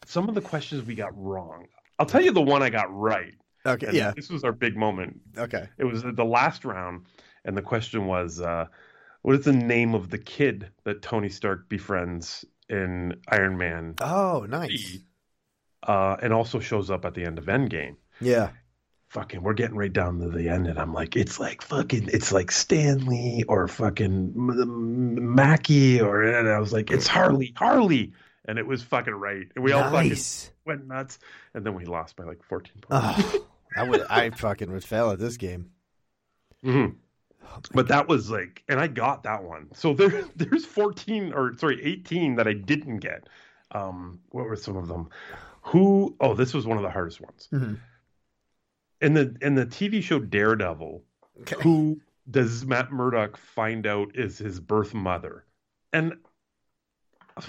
some 0.04 0.28
of 0.28 0.34
the 0.34 0.40
questions 0.40 0.84
we 0.84 0.94
got 0.94 1.16
wrong. 1.16 1.66
I'll 1.98 2.06
tell 2.06 2.20
you 2.22 2.32
the 2.32 2.42
one 2.42 2.62
I 2.62 2.70
got 2.70 2.92
right. 2.94 3.34
okay. 3.64 3.86
And 3.86 3.96
Yeah. 3.96 4.12
This 4.14 4.28
was 4.30 4.42
our 4.44 4.52
big 4.52 4.76
moment. 4.76 5.20
Okay. 5.36 5.68
It 5.78 5.84
was 5.84 6.02
the 6.02 6.24
last 6.24 6.64
round, 6.64 7.06
and 7.44 7.56
the 7.56 7.62
question 7.62 8.06
was, 8.06 8.40
uh, 8.40 8.66
what 9.22 9.36
is 9.36 9.44
the 9.44 9.52
name 9.52 9.94
of 9.94 10.10
the 10.10 10.18
kid 10.18 10.70
that 10.84 11.02
Tony 11.02 11.28
Stark 11.28 11.68
befriends 11.68 12.44
in 12.68 13.14
Iron 13.28 13.56
Man, 13.58 13.94
Oh, 14.00 14.44
nice. 14.48 14.98
uh, 15.86 16.16
and 16.22 16.32
also 16.32 16.58
shows 16.60 16.90
up 16.90 17.04
at 17.04 17.14
the 17.14 17.24
end 17.24 17.38
of 17.38 17.44
Endgame? 17.46 17.96
Yeah. 18.20 18.50
Fucking, 19.08 19.42
we're 19.42 19.54
getting 19.54 19.76
right 19.76 19.92
down 19.92 20.20
to 20.20 20.28
the 20.28 20.50
end, 20.50 20.66
and 20.66 20.78
I'm 20.78 20.92
like, 20.92 21.16
it's 21.16 21.40
like 21.40 21.62
fucking, 21.62 22.10
it's 22.12 22.30
like 22.30 22.50
Stanley 22.50 23.42
or 23.48 23.66
fucking 23.66 24.32
Mackie, 24.34 26.00
or 26.00 26.22
and 26.22 26.48
I 26.48 26.58
was 26.58 26.72
like, 26.74 26.90
it's 26.90 27.06
Harley, 27.06 27.54
Harley, 27.56 28.12
and 28.44 28.58
it 28.58 28.66
was 28.66 28.82
fucking 28.82 29.14
right, 29.14 29.46
and 29.54 29.64
we 29.64 29.72
all 29.72 29.90
fucking 29.90 30.18
went 30.66 30.86
nuts, 30.86 31.18
and 31.54 31.64
then 31.64 31.74
we 31.74 31.86
lost 31.86 32.16
by 32.16 32.24
like 32.24 32.42
14 32.44 32.72
points. 32.82 32.86
Oh, 33.34 33.46
I 33.76 33.82
would. 33.84 34.02
I 34.10 34.28
fucking 34.30 34.70
would 34.72 34.84
fail 34.84 35.10
at 35.10 35.18
this 35.18 35.38
game. 35.38 35.70
Mhm. 36.62 36.96
But 37.72 37.88
that 37.88 38.08
was 38.08 38.30
like, 38.30 38.62
and 38.68 38.78
I 38.78 38.88
got 38.88 39.22
that 39.22 39.42
one. 39.42 39.68
So 39.74 39.94
there, 39.94 40.24
there's 40.36 40.66
14 40.66 41.32
or 41.32 41.56
sorry, 41.56 41.82
18 41.82 42.36
that 42.36 42.46
I 42.46 42.52
didn't 42.52 42.98
get. 42.98 43.26
Um, 43.72 44.20
what 44.30 44.44
were 44.44 44.56
some 44.56 44.76
of 44.76 44.86
them? 44.88 45.08
Who? 45.62 46.14
Oh, 46.20 46.34
this 46.34 46.52
was 46.52 46.66
one 46.66 46.76
of 46.76 46.82
the 46.82 46.90
hardest 46.90 47.20
ones. 47.22 47.48
Mhm. 47.52 47.78
In 49.00 49.14
the 49.14 49.36
in 49.40 49.54
the 49.54 49.66
TV 49.66 50.02
show 50.02 50.18
Daredevil, 50.18 51.02
Okay. 51.42 51.56
who 51.62 52.00
does 52.30 52.66
Matt 52.66 52.90
Murdock 52.90 53.36
find 53.36 53.86
out 53.86 54.16
is 54.16 54.38
his 54.38 54.58
birth 54.60 54.92
mother? 54.92 55.44
And 55.92 56.14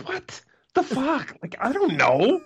what 0.04 0.42
the 0.76 0.84
fuck? 0.84 1.36
Like 1.42 1.56
I 1.60 1.72
don't 1.72 1.98
know. 1.98 2.42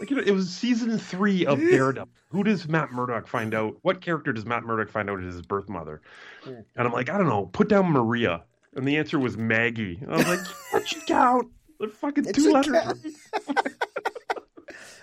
Like 0.00 0.10
you 0.10 0.16
know, 0.16 0.22
it 0.22 0.32
was 0.32 0.50
season 0.50 0.98
three 0.98 1.46
of 1.46 1.58
Daredevil. 1.58 2.08
Who 2.30 2.44
does 2.44 2.68
Matt 2.68 2.92
Murdock 2.92 3.26
find 3.26 3.54
out? 3.54 3.76
What 3.82 4.00
character 4.00 4.32
does 4.32 4.44
Matt 4.44 4.64
Murdock 4.64 4.90
find 4.90 5.08
out 5.08 5.22
is 5.22 5.34
his 5.34 5.42
birth 5.42 5.68
mother? 5.68 6.02
And 6.44 6.64
I'm 6.76 6.92
like, 6.92 7.08
I 7.08 7.18
don't 7.18 7.28
know. 7.28 7.46
Put 7.46 7.68
down 7.68 7.90
Maria, 7.90 8.42
and 8.74 8.86
the 8.86 8.96
answer 8.96 9.18
was 9.18 9.36
Maggie. 9.36 9.98
And 10.02 10.12
I 10.12 10.16
was 10.16 10.26
like, 10.28 10.40
what 10.72 10.92
you 10.92 11.00
count? 11.06 11.48
They're 11.80 11.88
fucking 11.88 12.32
two 12.32 12.52
letters. 12.52 13.04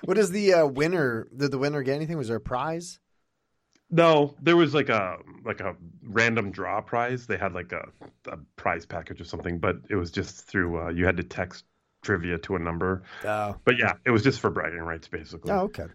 What 0.03 0.19
is 0.19 0.29
the 0.29 0.53
uh, 0.53 0.65
winner? 0.67 1.27
Did 1.35 1.49
the 1.49 1.57
winner 1.57 1.81
get 1.81 1.95
anything? 1.95 2.15
Was 2.15 2.27
there 2.27 2.37
a 2.37 2.41
prize? 2.41 2.99
No, 3.91 4.35
there 4.41 4.57
was 4.57 4.73
like 4.73 4.89
a 4.89 5.17
like 5.43 5.59
a 5.59 5.75
random 6.03 6.51
draw 6.51 6.81
prize. 6.81 7.27
They 7.27 7.37
had 7.37 7.53
like 7.53 7.71
a, 7.71 7.87
a 8.27 8.37
prize 8.55 8.85
package 8.85 9.21
or 9.21 9.25
something, 9.25 9.59
but 9.59 9.77
it 9.89 9.95
was 9.95 10.11
just 10.11 10.45
through. 10.47 10.81
Uh, 10.81 10.89
you 10.89 11.05
had 11.05 11.17
to 11.17 11.23
text 11.23 11.65
trivia 12.01 12.37
to 12.39 12.55
a 12.55 12.59
number. 12.59 13.03
Oh. 13.23 13.55
But 13.63 13.77
yeah, 13.77 13.93
it 14.05 14.11
was 14.11 14.23
just 14.23 14.39
for 14.39 14.49
bragging 14.49 14.79
rights, 14.79 15.07
basically. 15.07 15.51
Oh, 15.51 15.61
okay. 15.61 15.85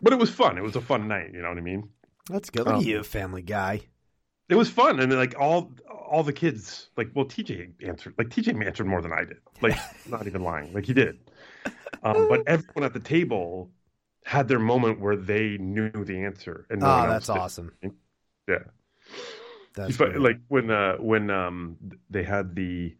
But 0.00 0.12
it 0.12 0.18
was 0.18 0.30
fun. 0.30 0.58
It 0.58 0.62
was 0.62 0.76
a 0.76 0.80
fun 0.80 1.08
night. 1.08 1.30
You 1.32 1.42
know 1.42 1.48
what 1.48 1.58
I 1.58 1.62
mean? 1.62 1.88
That's 2.28 2.50
good. 2.50 2.66
Look 2.66 2.74
Um, 2.74 2.80
at 2.80 2.86
you, 2.86 3.02
Family 3.02 3.42
Guy. 3.42 3.82
It 4.48 4.56
was 4.56 4.68
fun, 4.68 5.00
and 5.00 5.12
like 5.12 5.38
all 5.38 5.72
all 5.88 6.22
the 6.22 6.32
kids, 6.32 6.90
like 6.96 7.10
well, 7.14 7.24
TJ 7.24 7.72
answered. 7.86 8.14
Like 8.18 8.28
TJ 8.28 8.64
answered 8.64 8.86
more 8.86 9.00
than 9.02 9.12
I 9.12 9.24
did. 9.24 9.38
Like 9.62 9.76
not 10.08 10.26
even 10.26 10.42
lying. 10.42 10.72
Like 10.72 10.84
he 10.86 10.92
did. 10.92 11.18
Um, 12.02 12.28
but 12.28 12.42
everyone 12.46 12.84
at 12.84 12.92
the 12.92 13.00
table 13.00 13.70
had 14.24 14.48
their 14.48 14.58
moment 14.58 15.00
where 15.00 15.16
they 15.16 15.58
knew 15.58 15.90
the 15.90 16.24
answer, 16.24 16.66
and 16.70 16.80
no 16.80 16.86
Oh, 16.86 17.08
that's 17.08 17.26
did. 17.26 17.36
awesome. 17.36 17.72
Yeah. 18.48 18.58
That's 19.74 19.96
But, 19.96 20.16
like 20.18 20.40
when 20.48 20.70
uh 20.70 20.96
when 20.96 21.30
um 21.30 21.76
they 22.10 22.22
had 22.22 22.54
the 22.54 22.96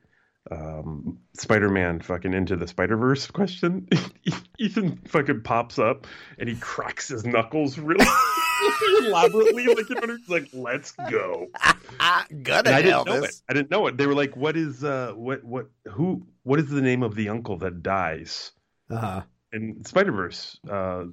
um 0.50 1.18
Spider-Man 1.34 2.00
fucking 2.00 2.34
into 2.34 2.56
the 2.56 2.66
Spider-Verse 2.66 3.30
question, 3.30 3.88
Ethan 4.58 4.98
fucking 5.08 5.42
pops 5.42 5.78
up 5.78 6.06
and 6.38 6.48
he 6.48 6.56
cracks 6.56 7.08
his 7.08 7.24
knuckles 7.24 7.78
really 7.78 8.04
elaborately 9.00 9.66
like 9.66 9.88
you 9.88 9.94
know 9.96 10.16
he's 10.16 10.28
like 10.28 10.48
let's 10.52 10.92
go. 11.10 11.46
And 12.00 12.48
I 12.68 12.82
didn't 12.82 13.06
know 13.06 13.22
it. 13.24 13.34
I 13.48 13.52
didn't 13.52 13.70
know 13.70 13.86
it. 13.86 13.96
They 13.96 14.06
were 14.06 14.14
like 14.14 14.36
what 14.36 14.56
is 14.56 14.82
uh 14.84 15.12
what 15.14 15.44
what 15.44 15.68
who 15.90 16.26
what 16.42 16.58
is 16.58 16.68
the 16.68 16.82
name 16.82 17.02
of 17.02 17.14
the 17.14 17.28
uncle 17.28 17.56
that 17.58 17.82
dies? 17.82 18.50
Uh-huh. 18.90 19.22
And 19.54 19.86
Spider-Verse 19.86 20.58
uh 20.70 21.04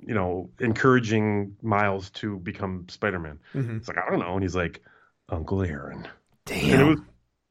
you 0.00 0.14
know, 0.14 0.48
encouraging 0.60 1.56
Miles 1.60 2.10
to 2.10 2.38
become 2.38 2.86
Spider-Man. 2.88 3.40
Mhm. 3.54 3.78
It's 3.78 3.88
like, 3.88 3.98
I 3.98 4.08
don't 4.08 4.20
know. 4.20 4.34
And 4.34 4.42
he's 4.42 4.54
like, 4.54 4.80
Uncle 5.28 5.60
Aaron. 5.62 6.06
And 6.50 6.62
it 6.62 6.76
Damn. 6.76 6.88
was 6.88 6.98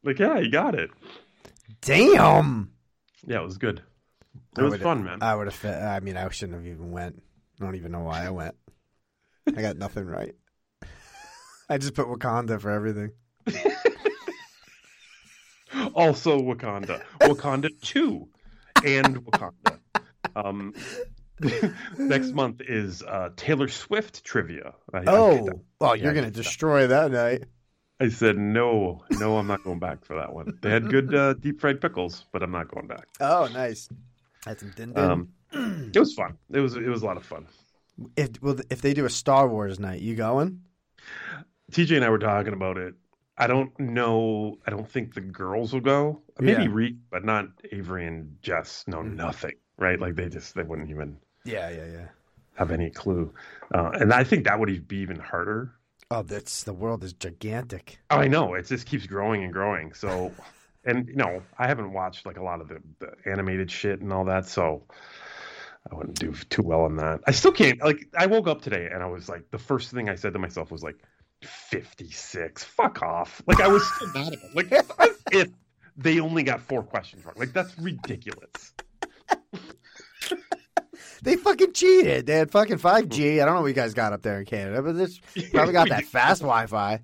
like, 0.04 0.20
yeah, 0.20 0.40
you 0.40 0.50
got 0.50 0.74
it. 0.74 0.90
Damn. 1.82 2.72
Yeah, 3.26 3.42
it 3.42 3.44
was 3.44 3.58
good. 3.58 3.82
It 4.58 4.62
I 4.62 4.64
was 4.64 4.80
fun, 4.82 5.04
man. 5.04 5.22
I 5.22 5.36
would 5.36 5.52
have. 5.52 5.66
I 5.66 6.00
mean, 6.00 6.16
I 6.16 6.30
shouldn't 6.30 6.58
have 6.58 6.66
even 6.68 6.92
went. 6.92 7.22
I 7.60 7.66
don't 7.66 7.76
even 7.76 7.92
know 7.92 8.02
why 8.04 8.26
I 8.26 8.30
went. 8.30 8.56
I 9.48 9.62
got 9.62 9.78
nothing 9.78 10.06
right. 10.06 10.34
I 11.70 11.78
just 11.78 11.96
put 11.96 12.08
Wakanda 12.08 12.62
for 12.62 12.72
everything. 12.72 13.12
also, 15.94 16.40
Wakanda, 16.40 17.02
Wakanda 17.22 17.70
Two, 17.82 18.30
and 18.86 19.26
Wakanda. 19.26 19.80
Um, 20.46 20.74
next 21.98 22.32
month 22.34 22.62
is 22.62 23.04
uh, 23.04 23.30
Taylor 23.36 23.68
Swift 23.68 24.24
trivia. 24.24 24.74
I, 24.94 24.98
I- 25.00 25.04
Oh, 25.08 25.50
oh, 25.82 25.94
yeah, 25.94 26.04
you're 26.04 26.12
I 26.12 26.16
gonna 26.16 26.28
get 26.28 26.34
that. 26.36 26.44
destroy 26.44 26.88
that 26.88 27.12
night. 27.12 27.44
I, 28.00 28.10
said 28.10 28.38
no, 28.38 29.04
no, 29.12 29.38
I'm 29.38 29.48
not 29.48 29.64
going 29.64 29.80
back 29.80 30.06
for 30.06 30.16
that 30.18 30.32
one. 30.32 30.60
They 30.62 30.70
had 30.70 30.88
good 30.90 31.14
uh, 31.16 31.34
deep 31.34 31.60
fried 31.60 31.82
pickles, 31.82 32.26
but 32.32 32.44
I'm 32.44 32.52
not 32.52 32.68
going 32.68 32.86
back. 32.88 33.08
Oh, 33.20 33.50
nice. 33.52 33.90
That's 34.46 34.62
some 34.62 34.72
din 34.76 34.94
din. 34.94 35.04
Um, 35.04 35.30
it 35.52 35.98
was 35.98 36.14
fun. 36.14 36.38
It 36.52 36.60
was 36.60 36.76
it 36.76 36.88
was 36.88 37.02
a 37.02 37.06
lot 37.06 37.18
of 37.18 37.26
fun. 37.26 37.48
if 38.16 38.40
well, 38.42 38.56
if 38.70 38.82
they 38.82 38.94
do 38.94 39.06
a 39.06 39.10
Star 39.10 39.48
Wars 39.48 39.80
night, 39.80 40.02
you 40.02 40.16
going? 40.16 40.62
TJ 41.72 41.96
and 41.96 42.06
I 42.06 42.10
were 42.10 42.20
talking 42.20 42.54
about 42.54 42.78
it. 42.78 42.94
I 43.38 43.48
don't 43.48 43.78
know. 43.80 44.58
I 44.66 44.72
don't 44.72 44.88
think 44.90 45.14
the 45.16 45.22
girls 45.22 45.74
will 45.74 45.82
go. 45.82 46.22
Maybe 46.40 46.64
Yeah. 46.64 46.70
Reed, 46.72 47.00
but 47.10 47.26
not 47.26 47.48
Avery 47.72 48.06
and 48.06 48.38
Jess. 48.42 48.84
No, 48.88 48.98
Mm. 49.00 49.16
nothing, 49.16 49.54
right? 49.78 50.00
Like 50.00 50.16
they 50.16 50.30
just 50.30 50.56
they 50.56 50.64
wouldn't 50.64 50.90
even 50.90 51.18
Yeah, 51.46 51.70
yeah, 51.70 51.86
yeah. 51.86 52.08
have 52.56 52.72
any 52.72 52.90
clue. 52.90 53.34
Uh, 53.74 53.92
and 53.94 54.14
I 54.14 54.24
think 54.24 54.46
that 54.46 54.60
would 54.60 54.88
be 54.88 54.98
even 54.98 55.20
harder. 55.20 55.74
Oh, 56.10 56.24
that's 56.24 56.64
the 56.64 56.74
world 56.74 57.04
is 57.04 57.14
gigantic. 57.14 58.00
Oh, 58.10 58.18
I 58.18 58.28
know 58.28 58.54
it 58.54 58.66
just 58.68 58.86
keeps 58.88 59.06
growing 59.06 59.44
and 59.44 59.52
growing. 59.52 59.94
So, 59.94 60.32
and 60.86 61.08
you 61.08 61.16
know, 61.16 61.42
I 61.58 61.68
haven't 61.68 61.92
watched 61.92 62.26
like 62.26 62.38
a 62.38 62.44
lot 62.44 62.62
of 62.62 62.70
the, 62.70 62.82
the 63.00 63.12
animated 63.30 63.70
shit 63.70 64.00
and 64.00 64.14
all 64.14 64.24
that, 64.26 64.46
so 64.46 64.84
I 65.92 65.96
wouldn't 65.96 66.20
do 66.20 66.34
too 66.50 66.64
well 66.64 66.82
on 66.82 66.96
that. 66.98 67.22
I 67.28 67.32
still 67.32 67.52
can't. 67.52 67.82
Like, 67.82 68.08
I 68.18 68.26
woke 68.26 68.48
up 68.48 68.62
today 68.62 68.90
and 68.92 69.04
I 69.04 69.08
was 69.08 69.28
like, 69.30 69.52
the 69.52 69.58
first 69.58 69.92
thing 69.92 70.10
I 70.10 70.16
said 70.16 70.34
to 70.34 70.40
myself 70.40 70.72
was 70.72 70.82
like, 70.84 70.96
fifty-six. 71.44 72.64
Fuck 72.64 73.02
off. 73.02 73.42
Like, 73.46 73.60
I 73.60 73.68
was 73.68 73.86
still 73.96 74.08
mad 74.14 74.34
at 74.34 74.34
it. 74.34 74.56
Like, 74.56 75.12
if 75.32 75.50
they 75.98 76.20
only 76.20 76.44
got 76.44 76.62
four 76.62 76.84
questions 76.84 77.26
wrong. 77.26 77.36
Like, 77.38 77.54
that's 77.54 77.78
ridiculous. 77.80 78.74
They 81.24 81.36
fucking 81.36 81.74
cheated. 81.74 82.26
They 82.26 82.36
had 82.36 82.52
fucking 82.52 82.78
5G. 82.78 83.42
I 83.42 83.46
don't 83.46 83.56
know 83.56 83.62
what 83.62 83.68
you 83.68 83.74
guys 83.74 83.94
got 83.94 84.14
up 84.14 84.22
there 84.22 84.40
in 84.40 84.46
Canada, 84.46 84.82
but 84.82 84.96
this 84.96 85.20
probably 85.52 85.74
got 85.74 85.90
that 85.90 86.06
fast 86.06 86.42
Wi 86.42 86.68
Fi. 86.68 87.02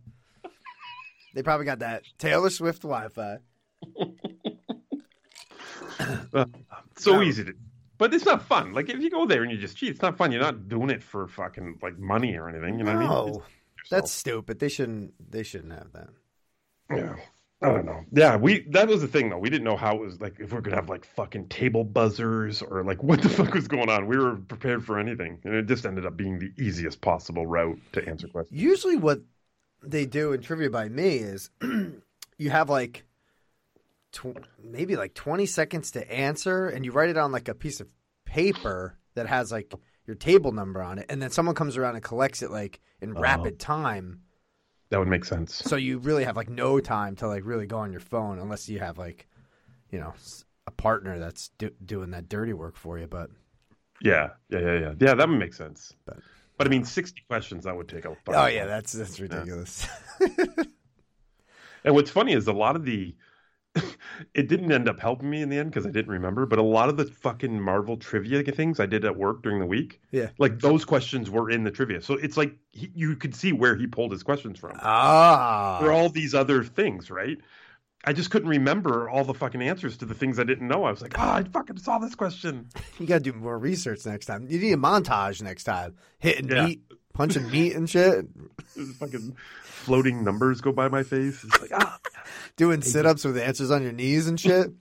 They 1.34 1.43
probably 1.43 1.65
got 1.65 1.79
that 1.79 2.03
Taylor 2.20 2.50
Swift 2.50 2.84
Wi 2.84 3.08
Fi. 3.10 3.38
So 6.98 7.15
No. 7.17 7.22
easy 7.24 7.43
to 7.46 7.53
but 8.00 8.13
it's 8.13 8.25
not 8.25 8.41
fun. 8.43 8.74
Like 8.74 8.89
if 8.89 9.00
you 9.00 9.10
go 9.10 9.25
there 9.25 9.43
and 9.43 9.51
you 9.51 9.58
just 9.58 9.77
cheat, 9.77 9.91
it's 9.91 10.01
not 10.01 10.17
fun. 10.17 10.32
You're 10.32 10.41
not 10.41 10.67
doing 10.67 10.89
it 10.89 11.01
for 11.03 11.27
fucking 11.27 11.77
like 11.82 11.98
money 11.98 12.36
or 12.36 12.50
anything. 12.50 12.79
You 12.79 12.84
know 12.84 12.96
what 12.96 12.98
I 12.98 13.00
mean? 13.00 13.10
No, 13.10 13.43
It's 13.79 13.89
that's 13.89 14.12
stupid. 14.12 14.60
They 14.60 14.67
shouldn't. 14.67 15.13
They 15.32 15.43
shouldn't 15.43 15.72
have 15.74 15.91
that. 15.93 16.10
yeah. 16.89 17.15
I 17.62 17.70
don't 17.70 17.86
know. 17.86 18.04
Yeah, 18.12 18.36
we 18.36 18.66
that 18.72 18.90
was 18.90 19.02
the 19.02 19.08
thing 19.08 19.30
though. 19.30 19.38
We 19.38 19.50
didn't 19.50 19.64
know 19.64 19.78
how 19.78 19.96
it 19.96 20.02
was 20.02 20.20
like 20.20 20.38
if 20.40 20.52
we 20.52 20.58
are 20.58 20.62
gonna 20.62 20.76
have 20.76 20.90
like 20.90 21.06
fucking 21.06 21.48
table 21.48 21.86
buzzers 21.86 22.62
or 22.62 22.84
like 22.84 23.02
what 23.02 23.22
the 23.22 23.30
fuck 23.30 23.54
was 23.54 23.70
going 23.70 23.90
on. 23.90 24.06
We 24.06 24.18
were 24.18 24.36
prepared 24.36 24.86
for 24.86 25.00
anything, 25.00 25.40
and 25.46 25.56
it 25.56 25.66
just 25.66 25.86
ended 25.86 26.06
up 26.06 26.18
being 26.18 26.40
the 26.40 26.52
easiest 26.58 27.00
possible 27.00 27.48
route 27.48 27.80
to 27.94 28.06
answer 28.06 28.28
questions. 28.28 28.60
Usually, 28.60 28.98
what 28.98 29.22
they 29.82 30.06
do 30.06 30.34
in 30.34 30.42
trivia 30.42 30.70
by 30.70 30.90
me 30.90 31.16
is 31.16 31.52
you 32.38 32.50
have 32.50 32.70
like 32.70 33.06
tw- 34.12 34.46
maybe 34.62 34.98
like 34.98 35.14
twenty 35.14 35.46
seconds 35.46 35.92
to 35.92 36.12
answer, 36.12 36.68
and 36.68 36.84
you 36.84 36.92
write 36.92 37.10
it 37.10 37.18
on 37.18 37.32
like 37.32 37.48
a 37.48 37.56
piece 37.56 37.80
of 37.80 37.88
paper 38.26 38.98
that 39.16 39.28
has 39.28 39.54
like 39.54 39.74
your 40.06 40.18
table 40.18 40.52
number 40.52 40.82
on 40.84 41.00
it, 41.00 41.06
and 41.08 41.22
then 41.22 41.30
someone 41.30 41.56
comes 41.56 41.78
around 41.78 41.96
and 41.96 42.04
collects 42.04 42.42
it 42.42 42.52
like 42.52 42.82
in 43.00 43.16
oh. 43.16 43.22
rapid 43.22 43.58
time. 43.58 44.22
That 44.94 45.00
would 45.00 45.08
make 45.08 45.26
sense. 45.26 45.56
So 45.56 45.76
you 45.76 45.98
really 45.98 46.24
have 46.24 46.38
like 46.38 46.50
no 46.52 46.80
time 46.80 47.16
to 47.16 47.28
like 47.28 47.44
really 47.46 47.66
go 47.66 47.80
on 47.80 47.92
your 47.92 48.00
phone 48.00 48.38
unless 48.38 48.70
you 48.70 48.78
have 48.78 49.00
like, 49.00 49.26
you 49.90 50.00
know, 50.00 50.14
a 50.68 50.72
partner 50.72 51.18
that's 51.18 51.48
do- 51.58 51.74
doing 51.84 52.12
that 52.12 52.30
dirty 52.30 52.54
work 52.54 52.76
for 52.76 53.00
you. 53.00 53.08
But 53.08 53.32
Yeah, 54.02 54.30
yeah, 54.50 54.60
yeah, 54.60 54.74
yeah. 54.80 54.94
Yeah, 55.00 55.14
that 55.16 55.28
would 55.28 55.40
make 55.40 55.56
sense. 55.56 55.94
But- 56.06 56.20
But, 56.60 56.68
I 56.68 56.70
mean, 56.70 56.86
sixty 56.86 57.24
questions 57.28 57.64
that 57.64 57.76
would 57.76 57.88
take 57.90 58.06
a. 58.06 58.16
oh 58.28 58.46
yeah, 58.46 58.68
that's 58.68 58.92
that's 58.92 59.20
ridiculous. 59.20 59.88
And 61.86 61.96
what's 61.96 62.12
funny 62.12 62.34
is 62.34 62.48
a 62.48 62.54
lot 62.54 62.76
of 62.76 62.86
the. 62.86 63.16
it 64.34 64.48
didn't 64.48 64.72
end 64.72 64.88
up 64.88 65.00
helping 65.00 65.30
me 65.30 65.42
in 65.42 65.50
the 65.50 65.58
end 65.58 65.72
because 65.72 65.86
I 65.86 65.89
didn't 65.89 66.12
remember, 66.12 66.46
but 66.46 66.60
a 66.60 66.63
lot 66.63 66.89
of 66.89 66.98
the 66.98 67.06
fucking 67.06 67.60
Marvel 67.60 67.98
trivia 67.98 68.44
things 68.44 68.80
I 68.80 68.86
did 68.86 69.03
at 69.06 69.15
work 69.15 69.42
during 69.42 69.60
the 69.60 69.65
week, 69.65 70.01
yeah. 70.12 70.30
like 70.38 70.60
those 70.60 70.86
questions 70.86 71.30
were 71.30 71.50
in 71.50 71.63
the 71.63 71.72
trivia. 71.72 72.01
So 72.01 72.13
it's 72.15 72.38
like 72.38 72.56
he, 72.72 72.92
you 72.94 73.15
could 73.15 73.36
see 73.36 73.51
where 73.51 73.75
he 73.75 73.88
pulled 73.88 74.12
his 74.12 74.22
questions 74.24 74.60
from. 74.60 74.77
Ah. 74.82 75.80
For 75.80 75.92
all 75.92 76.10
these 76.10 76.36
other 76.36 76.63
things, 76.63 77.10
right? 77.10 77.38
I 78.06 78.13
just 78.13 78.32
couldn't 78.32 78.50
remember 78.50 79.10
all 79.10 79.24
the 79.24 79.34
fucking 79.34 79.62
answers 79.62 79.98
to 79.98 80.06
the 80.06 80.13
things 80.13 80.38
I 80.38 80.44
didn't 80.44 80.68
know. 80.68 80.84
I 80.84 80.92
was 80.92 81.01
like, 81.01 81.18
oh, 81.18 81.22
I 81.22 81.44
fucking 81.44 81.77
saw 81.77 82.00
this 82.00 82.15
question. 82.15 82.68
You 83.00 83.08
got 83.08 83.24
to 83.24 83.32
do 83.32 83.34
more 83.34 83.58
research 83.58 84.06
next 84.06 84.25
time. 84.25 84.46
You 84.50 84.60
need 84.60 84.74
a 84.74 84.77
montage 84.77 85.42
next 85.42 85.63
time. 85.63 85.96
Hitting 86.20 86.50
Yeah. 86.50 86.65
meat, 86.65 86.82
punching 87.13 87.50
meat 87.51 87.74
and 87.75 87.89
shit. 87.89 88.25
fucking 89.00 89.36
floating 89.63 90.24
numbers 90.24 90.62
go 90.62 90.72
by 90.72 90.88
my 90.88 91.03
face. 91.03 91.43
It's 91.43 91.62
like, 91.62 91.72
ah. 91.74 92.00
Doing 92.55 92.82
sit 92.82 93.05
ups 93.05 93.24
with 93.25 93.38
answers 93.38 93.72
on 93.72 93.84
your 93.84 93.91
knees 93.91 94.27
and 94.27 94.39
shit. 94.39 94.72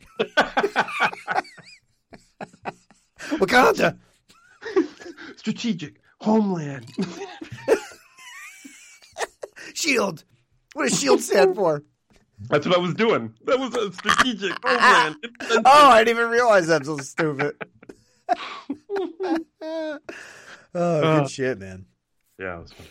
Wakanda. 3.39 3.99
strategic 5.37 6.01
homeland. 6.21 6.87
Shield. 9.75 10.25
What 10.75 10.89
does 10.89 11.01
shield 11.01 11.21
stand 11.21 11.57
for? 11.57 11.83
That's 12.49 12.67
what 12.67 12.77
I 12.77 12.81
was 12.81 12.95
doing. 12.95 13.33
That 13.45 13.59
was 13.59 13.75
a 13.75 13.93
strategic 13.93 14.53
homeland. 14.65 15.17
Oh, 15.65 15.89
I 15.89 16.05
didn't 16.05 16.19
even 16.19 16.31
realize 16.31 16.67
that. 16.69 16.85
So 16.85 16.99
stupid. 16.99 17.55
oh, 19.61 19.99
good 20.75 20.75
Uh. 20.75 21.27
shit, 21.29 21.59
man. 21.59 21.87
Yeah, 22.43 22.59
it 22.59 22.63
was 22.63 22.73
fun. 22.73 22.87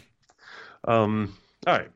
Um, 0.86 1.38
all 1.68 1.78
right. 1.78 1.90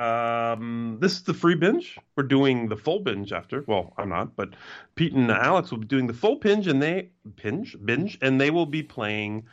Um, 0.00 0.96
this 0.98 1.12
is 1.12 1.24
the 1.24 1.34
free 1.34 1.56
binge. 1.56 1.98
We're 2.16 2.22
doing 2.22 2.68
the 2.68 2.76
full 2.76 3.00
binge 3.00 3.32
after. 3.32 3.62
Well, 3.66 3.92
I'm 3.98 4.08
not, 4.08 4.34
but 4.34 4.54
Pete 4.94 5.12
and 5.12 5.30
Alex 5.30 5.70
will 5.70 5.78
be 5.78 5.86
doing 5.86 6.06
the 6.06 6.14
full 6.14 6.36
binge, 6.36 6.66
and 6.66 6.80
they 6.80 7.10
binge 7.36 7.76
binge, 7.84 8.16
and 8.22 8.40
they 8.40 8.50
will 8.50 8.64
be 8.64 8.82
playing 8.82 9.44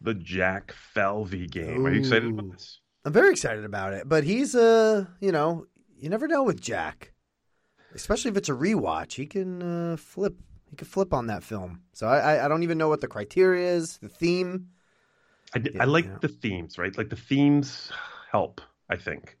the 0.00 0.14
Jack 0.14 0.72
Falvey 0.72 1.48
game. 1.48 1.84
Are 1.84 1.92
you 1.92 1.98
excited 1.98 2.30
about 2.30 2.52
this? 2.52 2.78
I'm 3.04 3.12
very 3.12 3.32
excited 3.32 3.64
about 3.64 3.92
it, 3.92 4.08
but 4.08 4.22
he's 4.22 4.54
uh, 4.54 5.06
you 5.20 5.32
know, 5.32 5.66
you 5.98 6.08
never 6.08 6.28
know 6.28 6.44
with 6.44 6.60
Jack, 6.60 7.12
especially 7.92 8.30
if 8.30 8.36
it's 8.36 8.48
a 8.48 8.52
rewatch. 8.52 9.14
He 9.14 9.26
can 9.26 9.62
uh, 9.62 9.96
flip. 9.96 10.36
He 10.70 10.76
can 10.76 10.86
flip 10.86 11.12
on 11.12 11.26
that 11.26 11.42
film. 11.42 11.80
So 11.92 12.06
I, 12.06 12.18
I, 12.18 12.44
I 12.44 12.48
don't 12.48 12.62
even 12.62 12.78
know 12.78 12.88
what 12.88 13.00
the 13.00 13.08
criteria 13.08 13.72
is, 13.72 13.98
the 13.98 14.08
theme. 14.08 14.68
I, 15.54 15.62
Yeah, 15.70 15.80
I 15.80 15.84
like 15.84 16.10
yeah. 16.10 16.18
the 16.20 16.28
themes, 16.28 16.78
right? 16.78 16.96
Like 16.96 17.10
the 17.10 17.16
themes 17.16 17.90
help. 18.30 18.60
I 18.88 18.96
think. 18.96 19.36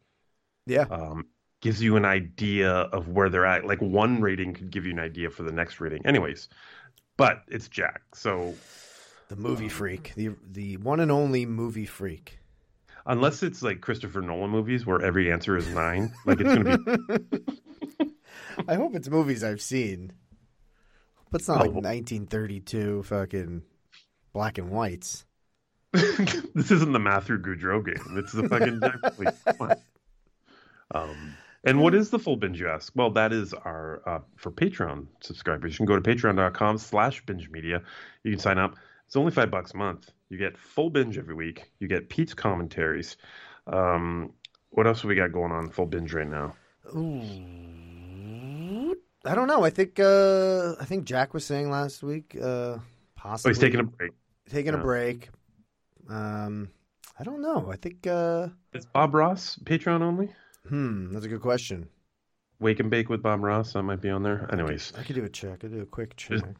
Yeah, 0.66 0.88
um, 0.90 1.28
gives 1.60 1.82
you 1.82 1.96
an 1.96 2.04
idea 2.04 2.70
of 2.72 3.08
where 3.08 3.28
they're 3.30 3.46
at. 3.46 3.66
Like 3.66 3.80
one 3.82 4.20
rating 4.20 4.54
could 4.54 4.70
give 4.70 4.86
you 4.86 4.92
an 4.92 4.98
idea 5.00 5.30
for 5.30 5.42
the 5.44 5.52
next 5.52 5.80
rating. 5.80 6.06
Anyways, 6.06 6.48
but 7.16 7.44
it's 7.48 7.68
Jack, 7.68 8.02
so 8.14 8.60
the 9.28 9.36
movie 9.36 9.68
freak, 9.68 10.16
the 10.16 10.36
the 10.42 10.76
one 10.76 11.00
and 11.00 11.10
only 11.10 11.46
movie 11.46 11.86
freak. 11.86 12.40
unless 13.06 13.42
it's 13.42 13.60
like 13.62 13.80
Christopher 13.80 14.20
Nolan 14.22 14.50
movies 14.50 14.86
where 14.86 15.02
every 15.02 15.32
answer 15.32 15.56
is 15.56 15.68
nine, 15.68 16.12
like 16.24 16.40
it's 16.40 16.52
gonna 16.52 16.64
be. 16.64 16.78
I 18.68 18.74
hope 18.74 18.94
it's 18.94 19.08
movies 19.08 19.42
I've 19.42 19.60
seen, 19.60 20.12
but 21.30 21.40
it's 21.40 21.48
not 21.48 21.58
Oh, 21.58 21.60
like 21.60 21.74
1932 21.74 23.02
fucking 23.02 23.62
black 24.32 24.58
and 24.58 24.70
whites. 24.70 25.26
this 26.54 26.70
isn't 26.70 26.92
the 26.92 26.98
Matthew 26.98 27.38
Goudreau 27.38 27.84
game. 27.84 28.18
It's 28.18 28.32
the 28.32 28.48
fucking 28.48 28.80
Jack. 28.80 29.14
Please, 29.16 29.34
come. 29.56 29.72
Um, 30.94 31.34
and 31.64 31.80
what 31.80 31.94
is 31.94 32.10
the 32.10 32.18
full 32.18 32.36
binge? 32.36 32.60
You 32.60 32.68
ask. 32.68 32.92
Well, 32.94 33.10
that 33.10 33.32
is 33.32 33.52
our 33.52 34.02
uh, 34.06 34.20
for 34.36 34.50
Patreon 34.50 35.06
subscribers. 35.20 35.74
You 35.74 35.78
can 35.78 35.86
go 35.86 35.98
to 35.98 36.02
patreon.com/slash 36.02 37.26
binge 37.26 37.50
media. 37.50 37.82
You 38.24 38.32
can 38.32 38.40
sign 38.40 38.58
up. 38.58 38.76
It's 39.06 39.16
only 39.16 39.32
five 39.32 39.50
bucks 39.50 39.74
a 39.74 39.76
month. 39.76 40.10
You 40.28 40.38
get 40.38 40.56
full 40.58 40.90
binge 40.90 41.18
every 41.18 41.34
week. 41.34 41.70
You 41.78 41.88
get 41.88 42.08
Pete's 42.08 42.34
commentaries. 42.34 43.16
Um, 43.66 44.32
what 44.70 44.86
else 44.86 45.02
have 45.02 45.08
we 45.08 45.14
got 45.14 45.32
going 45.32 45.52
on 45.52 45.70
full 45.70 45.86
binge 45.86 46.12
right 46.14 46.28
now? 46.28 46.54
Ooh, 46.94 48.96
I 49.24 49.34
don't 49.34 49.48
know. 49.48 49.64
I 49.64 49.70
think 49.70 49.98
uh, 50.00 50.74
I 50.80 50.84
think 50.84 51.04
Jack 51.04 51.34
was 51.34 51.44
saying 51.44 51.70
last 51.70 52.02
week, 52.02 52.36
uh, 52.40 52.76
Oh, 52.78 52.82
possibly 53.16 53.50
he's 53.50 53.58
taking 53.58 53.80
a 53.80 53.84
break. 53.84 54.12
taking 54.48 54.74
a 54.74 54.78
break. 54.78 55.28
Um, 56.08 56.70
I 57.18 57.24
don't 57.24 57.42
know. 57.42 57.70
I 57.70 57.76
think. 57.76 58.06
Uh, 58.06 58.48
Is 58.72 58.86
Bob 58.86 59.14
Ross 59.14 59.58
Patreon 59.64 60.02
only? 60.02 60.30
hmm, 60.68 61.12
that's 61.12 61.24
a 61.24 61.28
good 61.28 61.40
question. 61.42 61.88
Wake 62.60 62.80
and 62.80 62.90
Bake 62.90 63.08
with 63.08 63.22
Bob 63.22 63.42
Ross. 63.42 63.72
That 63.74 63.82
might 63.84 64.00
be 64.00 64.10
on 64.10 64.22
there. 64.22 64.48
Anyways, 64.52 64.92
I 64.98 65.02
could 65.02 65.14
do 65.16 65.24
a 65.24 65.28
check. 65.28 65.52
I 65.52 65.56
could 65.56 65.72
do 65.72 65.80
a 65.82 65.86
quick 65.86 66.16
check. 66.16 66.40
There's- 66.40 66.54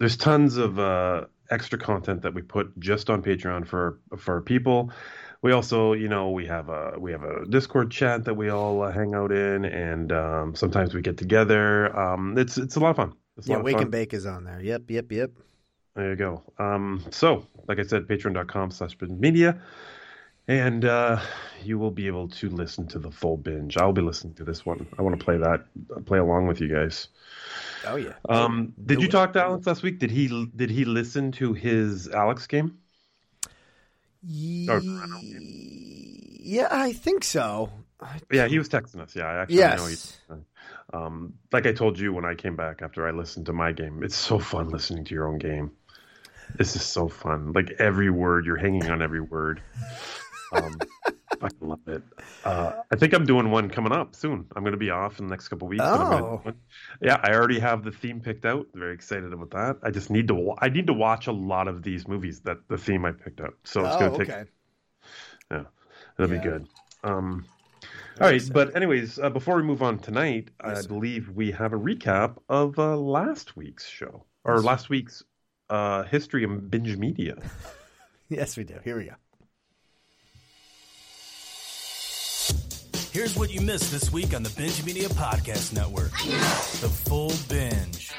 there's 0.00 0.16
tons 0.16 0.56
of 0.56 0.78
uh, 0.80 1.26
extra 1.52 1.78
content 1.78 2.22
that 2.22 2.34
we 2.34 2.42
put 2.42 2.78
just 2.80 3.08
on 3.10 3.22
Patreon 3.22 3.64
for 3.66 4.00
for 4.18 4.40
people. 4.42 4.90
We 5.40 5.52
also, 5.52 5.92
you 5.92 6.08
know, 6.08 6.30
we 6.30 6.46
have 6.46 6.68
a 6.68 6.94
we 6.98 7.12
have 7.12 7.22
a 7.22 7.46
Discord 7.46 7.92
chat 7.92 8.24
that 8.24 8.34
we 8.34 8.48
all 8.48 8.82
uh, 8.82 8.90
hang 8.90 9.14
out 9.14 9.30
in, 9.30 9.64
and 9.64 10.10
um, 10.10 10.54
sometimes 10.56 10.94
we 10.94 11.00
get 11.00 11.16
together. 11.16 11.96
Um, 11.96 12.36
it's 12.36 12.58
it's 12.58 12.74
a 12.74 12.80
lot 12.80 12.90
of 12.90 12.96
fun. 12.96 13.12
It's 13.36 13.46
Yeah, 13.46 13.58
Wake 13.58 13.80
and 13.80 13.90
Bake 13.90 14.12
is 14.14 14.26
on 14.26 14.42
there. 14.44 14.60
Yep, 14.60 14.90
yep, 14.90 15.12
yep. 15.12 15.30
There 15.96 16.10
you 16.10 16.16
go. 16.16 16.42
Um, 16.58 17.04
so, 17.10 17.46
like 17.68 17.78
I 17.78 17.82
said, 17.84 18.06
patreon.com 18.08 18.70
slash 18.72 18.94
binge 18.96 19.18
media. 19.20 19.60
And 20.46 20.84
uh, 20.84 21.20
you 21.62 21.78
will 21.78 21.90
be 21.92 22.06
able 22.06 22.28
to 22.28 22.50
listen 22.50 22.86
to 22.88 22.98
the 22.98 23.10
full 23.10 23.36
binge. 23.38 23.76
I'll 23.78 23.92
be 23.94 24.02
listening 24.02 24.34
to 24.34 24.44
this 24.44 24.66
one. 24.66 24.86
I 24.98 25.02
want 25.02 25.18
to 25.18 25.24
play 25.24 25.38
that, 25.38 25.64
play 26.04 26.18
along 26.18 26.48
with 26.48 26.60
you 26.60 26.68
guys. 26.68 27.08
Oh 27.86 27.96
yeah. 27.96 28.12
Um, 28.28 28.74
did 28.84 28.96
Do 28.96 29.02
you 29.02 29.08
it. 29.08 29.12
talk 29.12 29.32
to 29.34 29.42
Alex 29.42 29.66
last 29.66 29.82
week? 29.82 29.98
Did 30.00 30.10
he 30.10 30.46
did 30.54 30.68
he 30.70 30.84
listen 30.84 31.32
to 31.32 31.54
his 31.54 32.08
Alex 32.08 32.46
game? 32.46 32.76
Or- 34.68 34.82
Yeah, 34.82 36.68
I 36.70 36.92
think 36.92 37.24
so. 37.24 37.70
I- 38.00 38.20
Yeah, 38.30 38.46
he 38.48 38.58
was 38.58 38.68
texting 38.68 39.00
us. 39.00 39.14
Yeah, 39.16 39.24
I 39.26 39.42
actually 39.42 39.56
know 39.56 39.86
he. 39.86 39.92
Yes. 39.92 40.18
Um, 40.92 41.34
like 41.52 41.66
I 41.66 41.72
told 41.72 41.98
you 41.98 42.12
when 42.12 42.24
I 42.26 42.34
came 42.34 42.54
back 42.56 42.82
after 42.82 43.08
I 43.08 43.12
listened 43.12 43.46
to 43.46 43.52
my 43.54 43.72
game, 43.72 44.02
it's 44.02 44.14
so 44.16 44.38
fun 44.38 44.68
listening 44.68 45.04
to 45.06 45.14
your 45.14 45.26
own 45.26 45.38
game. 45.38 45.70
This 46.56 46.76
is 46.76 46.82
so 46.82 47.08
fun. 47.08 47.52
Like 47.52 47.72
every 47.78 48.10
word, 48.10 48.46
you're 48.46 48.56
hanging 48.56 48.88
on 48.90 49.02
every 49.02 49.20
word. 49.20 49.60
Um, 50.52 50.80
fucking 51.40 51.68
love 51.68 51.80
it. 51.88 52.02
Uh, 52.44 52.72
I 52.92 52.96
think 52.96 53.12
I'm 53.12 53.26
doing 53.26 53.50
one 53.50 53.68
coming 53.70 53.92
up 53.92 54.14
soon. 54.14 54.46
I'm 54.54 54.62
going 54.62 54.72
to 54.72 54.78
be 54.78 54.90
off 54.90 55.18
in 55.18 55.26
the 55.26 55.30
next 55.30 55.48
couple 55.48 55.66
weeks. 55.68 55.82
and 55.82 56.02
I'm 56.02 56.10
gonna 56.10 56.22
Oh. 56.24 56.52
yeah. 57.00 57.18
I 57.22 57.32
already 57.34 57.58
have 57.58 57.82
the 57.82 57.90
theme 57.90 58.20
picked 58.20 58.44
out. 58.44 58.66
Very 58.74 58.94
excited 58.94 59.32
about 59.32 59.50
that. 59.50 59.78
I 59.82 59.90
just 59.90 60.10
need 60.10 60.28
to. 60.28 60.54
I 60.58 60.68
need 60.68 60.86
to 60.86 60.92
watch 60.92 61.26
a 61.26 61.32
lot 61.32 61.66
of 61.68 61.82
these 61.82 62.06
movies 62.06 62.40
that 62.40 62.58
the 62.68 62.78
theme 62.78 63.04
I 63.04 63.12
picked 63.12 63.40
out. 63.40 63.54
So 63.64 63.84
it's 63.84 63.96
Oh, 63.96 63.98
going 63.98 64.12
to 64.12 64.18
take. 64.18 64.28
okay. 64.30 64.50
Yeah, 65.50 65.64
that'll 66.16 66.32
Yeah. 66.34 66.40
be 66.40 66.48
good. 66.48 66.68
Um, 67.02 67.44
all 68.20 68.28
right, 68.28 68.42
but 68.52 68.74
anyways, 68.76 69.18
uh, 69.18 69.28
before 69.28 69.56
we 69.56 69.62
move 69.62 69.82
on 69.82 69.98
tonight, 69.98 70.50
I 70.60 70.68
Yes, 70.70 70.82
sir. 70.82 70.88
believe 70.88 71.28
we 71.30 71.50
have 71.50 71.72
a 71.72 71.76
recap 71.78 72.38
of 72.48 72.78
uh, 72.78 72.96
last 72.96 73.56
week's 73.56 73.86
show 73.86 74.24
or 74.44 74.62
last 74.62 74.88
week's 74.88 75.22
uh, 75.74 76.04
history 76.04 76.44
of 76.44 76.70
binge 76.70 76.96
media. 76.96 77.36
Yes, 78.30 78.56
we 78.56 78.64
do. 78.64 78.76
Here 78.82 78.96
we 78.96 79.04
go. 79.04 79.12
Here's 83.12 83.36
what 83.36 83.52
you 83.52 83.60
missed 83.60 83.92
this 83.92 84.10
week 84.10 84.34
on 84.34 84.42
the 84.42 84.48
Binge 84.56 84.82
Media 84.82 85.08
Podcast 85.10 85.74
Network. 85.74 86.10
The 86.10 86.88
full 86.88 87.32
binge. 87.50 88.12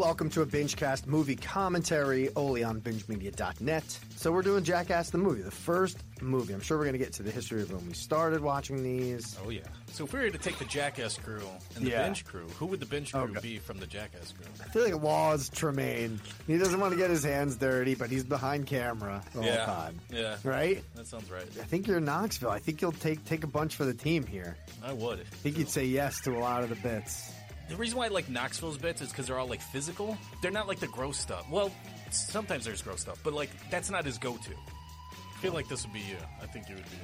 Welcome 0.00 0.30
to 0.30 0.40
a 0.40 0.46
BingeCast 0.46 1.06
movie 1.06 1.36
commentary 1.36 2.30
only 2.34 2.64
on 2.64 2.80
BingeMedia.net. 2.80 3.98
So 4.16 4.32
we're 4.32 4.40
doing 4.40 4.64
Jackass 4.64 5.10
the 5.10 5.18
movie, 5.18 5.42
the 5.42 5.50
first 5.50 5.98
movie. 6.22 6.54
I'm 6.54 6.62
sure 6.62 6.78
we're 6.78 6.84
going 6.84 6.94
to 6.94 6.98
get 6.98 7.12
to 7.14 7.22
the 7.22 7.30
history 7.30 7.60
of 7.60 7.70
when 7.70 7.86
we 7.86 7.92
started 7.92 8.40
watching 8.40 8.82
these. 8.82 9.36
Oh 9.44 9.50
yeah. 9.50 9.60
So 9.92 10.04
if 10.04 10.14
we 10.14 10.20
were 10.20 10.30
to 10.30 10.38
take 10.38 10.58
the 10.58 10.64
Jackass 10.64 11.18
crew 11.18 11.42
and 11.76 11.84
the 11.84 11.90
Yeah. 11.90 12.04
Binge 12.04 12.24
crew, 12.24 12.46
who 12.58 12.64
would 12.66 12.80
the 12.80 12.86
Binge 12.86 13.12
crew 13.12 13.20
Okay. 13.24 13.40
be 13.40 13.58
from 13.58 13.78
the 13.78 13.86
Jackass 13.86 14.32
crew? 14.32 14.46
I 14.64 14.68
feel 14.70 14.84
like 14.84 15.02
Laws 15.02 15.50
Tremaine. 15.50 16.18
He 16.46 16.56
doesn't 16.56 16.80
want 16.80 16.92
to 16.92 16.98
get 16.98 17.10
his 17.10 17.22
hands 17.22 17.56
dirty, 17.56 17.94
but 17.94 18.08
he's 18.08 18.24
behind 18.24 18.66
camera 18.68 19.22
the 19.34 19.42
whole 19.42 19.66
time. 19.66 20.00
Yeah. 20.10 20.36
Right? 20.44 20.82
That 20.94 21.08
sounds 21.08 21.30
right. 21.30 21.42
I 21.42 21.64
think 21.64 21.86
you're 21.86 22.00
Knoxville. 22.00 22.48
I 22.50 22.58
think 22.58 22.80
you'll 22.80 22.92
take 22.92 23.22
take 23.26 23.44
a 23.44 23.48
bunch 23.48 23.76
for 23.76 23.84
the 23.84 23.94
team 23.94 24.26
here. 24.26 24.56
I 24.82 24.94
would. 24.94 25.20
I 25.20 25.24
think 25.24 25.58
you'd 25.58 25.68
say 25.68 25.84
yes 25.84 26.22
to 26.22 26.38
a 26.38 26.40
lot 26.40 26.62
of 26.62 26.70
the 26.70 26.76
bits. 26.76 27.32
The 27.70 27.76
reason 27.76 27.98
why 27.98 28.06
I 28.06 28.08
like 28.08 28.28
Knoxville's 28.28 28.78
bits 28.78 29.00
is 29.00 29.10
because 29.10 29.28
they're 29.28 29.38
all 29.38 29.46
like 29.46 29.60
physical. 29.60 30.18
They're 30.42 30.50
not 30.50 30.66
like 30.66 30.80
the 30.80 30.88
gross 30.88 31.16
stuff. 31.16 31.48
Well, 31.48 31.70
sometimes 32.10 32.64
there's 32.64 32.82
gross 32.82 33.00
stuff, 33.00 33.20
but 33.22 33.32
like 33.32 33.48
that's 33.70 33.90
not 33.90 34.04
his 34.04 34.18
go-to. 34.18 34.50
I 34.50 35.40
feel 35.40 35.52
like 35.52 35.68
this 35.68 35.84
would 35.84 35.92
be 35.94 36.00
you. 36.00 36.16
I 36.42 36.46
think 36.46 36.68
you 36.68 36.74
would 36.74 36.90
be. 36.90 36.96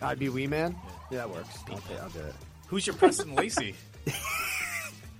Uh... 0.00 0.06
I'd 0.06 0.20
be 0.20 0.28
Wee 0.28 0.46
Man. 0.46 0.76
Yeah, 1.10 1.18
that 1.18 1.30
works. 1.30 1.58
Okay, 1.68 1.98
I'll 2.00 2.08
do 2.10 2.20
it. 2.20 2.34
Who's 2.68 2.86
your 2.86 2.94
Preston 2.94 3.34
Lacy? 3.34 3.74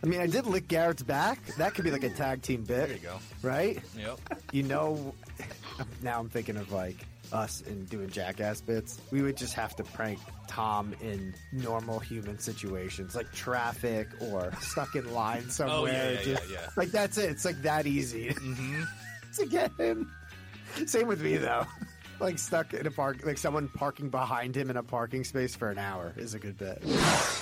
I 0.05 0.07
mean, 0.07 0.21
I 0.21 0.29
did 0.29 0.47
lick 0.47 0.69
Garrett's 0.69 1.03
back. 1.03 1.45
That 1.59 1.75
could 1.75 1.85
be 1.85 1.91
like 1.91 2.05
a 2.05 2.11
tag 2.11 2.43
team 2.43 2.63
bit. 2.63 2.89
There 2.89 2.97
you 2.97 3.03
go. 3.03 3.19
Right? 3.43 3.83
Yep. 3.99 4.21
You 4.53 4.63
know, 4.63 5.15
now 6.03 6.21
I'm 6.21 6.29
thinking 6.29 6.57
of 6.57 6.71
like 6.71 6.97
us 7.33 7.61
in 7.63 7.85
doing 7.87 8.11
jackass 8.11 8.61
bits. 8.61 9.01
We 9.11 9.23
would 9.23 9.37
just 9.37 9.55
have 9.55 9.75
to 9.77 9.85
prank 9.85 10.19
Tom 10.49 10.95
in 11.01 11.35
normal 11.53 11.99
human 11.99 12.39
situations, 12.39 13.15
like 13.15 13.33
traffic 13.33 14.09
or 14.21 14.53
stuck 14.61 14.95
in 14.95 15.13
line 15.13 15.43
somewhere. 15.51 15.77
Oh, 15.79 15.87
yeah, 15.87 16.11
yeah, 16.11 16.23
just, 16.23 16.51
yeah, 16.51 16.59
yeah. 16.61 16.69
Like 16.77 16.91
that's 16.91 17.19
it. 17.19 17.31
It's 17.31 17.45
like 17.45 17.61
that 17.63 17.87
easy 17.87 18.29
Mm-hmm. 18.31 18.83
to 19.39 19.47
get 19.47 19.73
him. 19.79 20.13
Same 20.87 21.07
with 21.07 21.23
me 21.23 21.37
though. 21.39 21.67
Like 22.23 22.39
stuck 22.39 22.73
in 22.73 22.87
a 22.87 22.91
park, 22.91 23.27
like 23.27 23.37
someone 23.37 23.69
parking 23.69 24.09
behind 24.09 24.57
him 24.57 24.71
in 24.71 24.77
a 24.77 24.83
parking 24.83 25.25
space 25.25 25.57
for 25.57 25.71
an 25.71 25.79
hour 25.79 26.13
is 26.17 26.35
a 26.35 26.39
good 26.39 26.57
bit. 26.57 26.83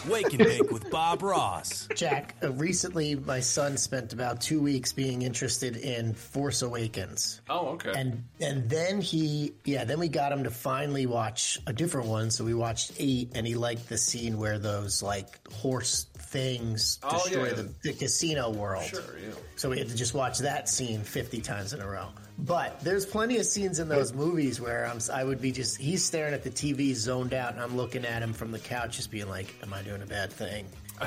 Wake 0.09 0.29
and 0.33 0.39
Bake 0.39 0.71
with 0.71 0.91
Bob 0.91 1.23
Ross. 1.23 1.87
Jack, 1.95 2.35
uh, 2.43 2.51
recently 2.53 3.15
my 3.15 3.41
son 3.41 3.77
spent 3.77 4.13
about 4.15 4.41
two 4.41 4.61
weeks 4.61 4.93
being 4.93 5.21
interested 5.23 5.77
in 5.77 6.15
Force 6.15 6.63
Awakens. 6.63 7.43
Oh, 7.51 7.69
okay. 7.75 7.93
And 7.95 8.25
and 8.41 8.71
then 8.71 9.01
he 9.03 9.53
yeah, 9.65 9.85
then 9.85 9.99
we 9.99 10.09
got 10.09 10.33
him 10.33 10.45
to 10.45 10.51
finally 10.51 11.05
watch 11.07 11.59
a 11.67 11.73
different 11.75 12.09
one. 12.09 12.31
So 12.31 12.43
we 12.45 12.55
watched 12.55 12.93
eight 12.99 13.33
and 13.35 13.47
he 13.47 13.55
liked 13.57 13.89
the 13.89 13.99
scene 13.99 14.39
where 14.39 14.59
those 14.59 15.03
like 15.03 15.47
horse 15.53 16.07
things 16.17 16.99
Oh, 17.03 17.11
destroy 17.25 17.49
yeah. 17.49 17.53
the, 17.55 17.75
the 17.83 17.93
casino 17.93 18.51
world. 18.51 18.85
Sure, 18.85 19.03
yeah. 19.23 19.35
So 19.57 19.69
we 19.71 19.79
had 19.79 19.89
to 19.89 19.97
just 19.97 20.15
watch 20.15 20.39
that 20.39 20.69
scene 20.69 21.03
50 21.03 21.41
times 21.41 21.73
in 21.75 21.81
a 21.81 21.87
row. 21.87 22.09
But 22.47 22.81
there's 22.81 23.07
plenty 23.07 23.39
of 23.39 23.47
scenes 23.47 23.79
in 23.79 23.89
those 23.89 24.13
movies 24.13 24.61
where 24.61 24.87
I'm, 24.87 24.99
I 25.13 25.25
would 25.25 25.41
be 25.41 25.53
just, 25.53 25.77
he's 25.79 26.05
staring 26.05 26.33
at 26.35 26.43
the 26.43 26.51
TV 26.51 26.95
zoned 26.95 27.35
out 27.35 27.53
and 27.53 27.63
I'm 27.63 27.77
looking 27.77 28.05
at 28.05 28.23
him 28.23 28.33
from 28.33 28.51
the 28.51 28.59
couch 28.59 28.97
just 28.97 29.11
being 29.11 29.29
like, 29.29 29.55
am 29.63 29.75
I 29.75 29.83
doing 29.83 30.03
a 30.03 30.07
bad 30.07 30.33
thing? 30.33 30.67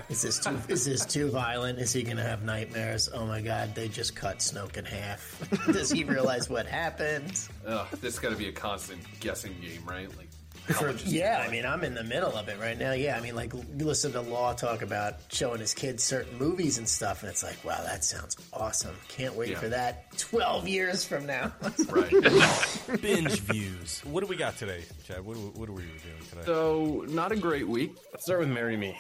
Is 0.10 0.22
this 0.22 0.40
too, 0.40 0.58
is 0.68 0.86
this 0.86 1.06
too 1.06 1.30
violent? 1.30 1.80
Is 1.80 1.94
he 1.94 2.04
going 2.04 2.18
to 2.18 2.24
have 2.24 2.44
nightmares? 2.44 3.10
Oh 3.14 3.26
my 3.26 3.42
God, 3.42 3.76
they 3.76 3.88
just 3.88 4.16
cut 4.16 4.40
Snoke 4.40 4.78
in 4.78 4.86
half. 4.86 5.40
Does 5.68 5.92
he 5.92 6.04
realize 6.04 6.50
what 6.50 6.66
happened? 6.66 7.48
Ugh, 7.66 7.88
this 8.02 8.20
got 8.20 8.30
to 8.30 8.36
be 8.36 8.48
a 8.48 8.52
constant 8.52 9.02
guessing 9.20 9.56
game, 9.62 9.84
right? 9.86 10.10
Like, 10.18 10.30
For- 10.68 10.92
yeah. 11.06 11.44
I 11.46 11.52
mean, 11.52 11.66
I'm 11.66 11.84
in 11.84 11.94
the 11.94 12.04
middle 12.04 12.34
of 12.36 12.48
it 12.48 12.60
right 12.60 12.78
now. 12.78 12.94
Yeah, 12.94 13.18
I 13.18 13.22
mean, 13.22 13.36
like, 13.36 13.54
you 13.54 13.86
listen 13.86 14.12
to 14.14 14.22
Law 14.22 14.54
talk 14.54 14.82
about 14.82 15.16
showing 15.30 15.60
his 15.60 15.74
kids 15.74 16.04
certain 16.04 16.38
movies 16.38 16.78
and 16.78 16.88
stuff, 16.88 17.22
and 17.24 17.30
it's 17.30 17.44
like, 17.44 17.64
wow, 17.66 17.82
that 17.84 18.04
sounds 18.04 18.36
awesome. 18.54 18.96
Can't 19.10 19.36
wait 19.36 19.50
Yeah. 19.50 19.60
for 19.60 19.70
that 19.70 20.18
12 20.18 20.68
years 20.68 21.04
from 21.06 21.26
now. 21.26 21.52
right. 21.90 22.12
Binge 23.02 23.40
views. 23.42 24.02
What 24.06 24.22
do 24.22 24.28
we 24.28 24.36
got 24.36 24.58
today, 24.58 24.84
Chad? 25.06 25.26
What, 25.26 25.36
what 25.38 25.68
are 25.70 25.74
we 25.74 25.84
doing 25.84 26.30
today? 26.30 26.42
so, 26.46 27.06
not 27.10 27.32
a 27.32 27.36
great 27.36 27.68
week. 27.68 27.96
Let's 28.12 28.26
start 28.26 28.40
with 28.40 28.50
Marry 28.50 28.78
Me. 28.78 28.98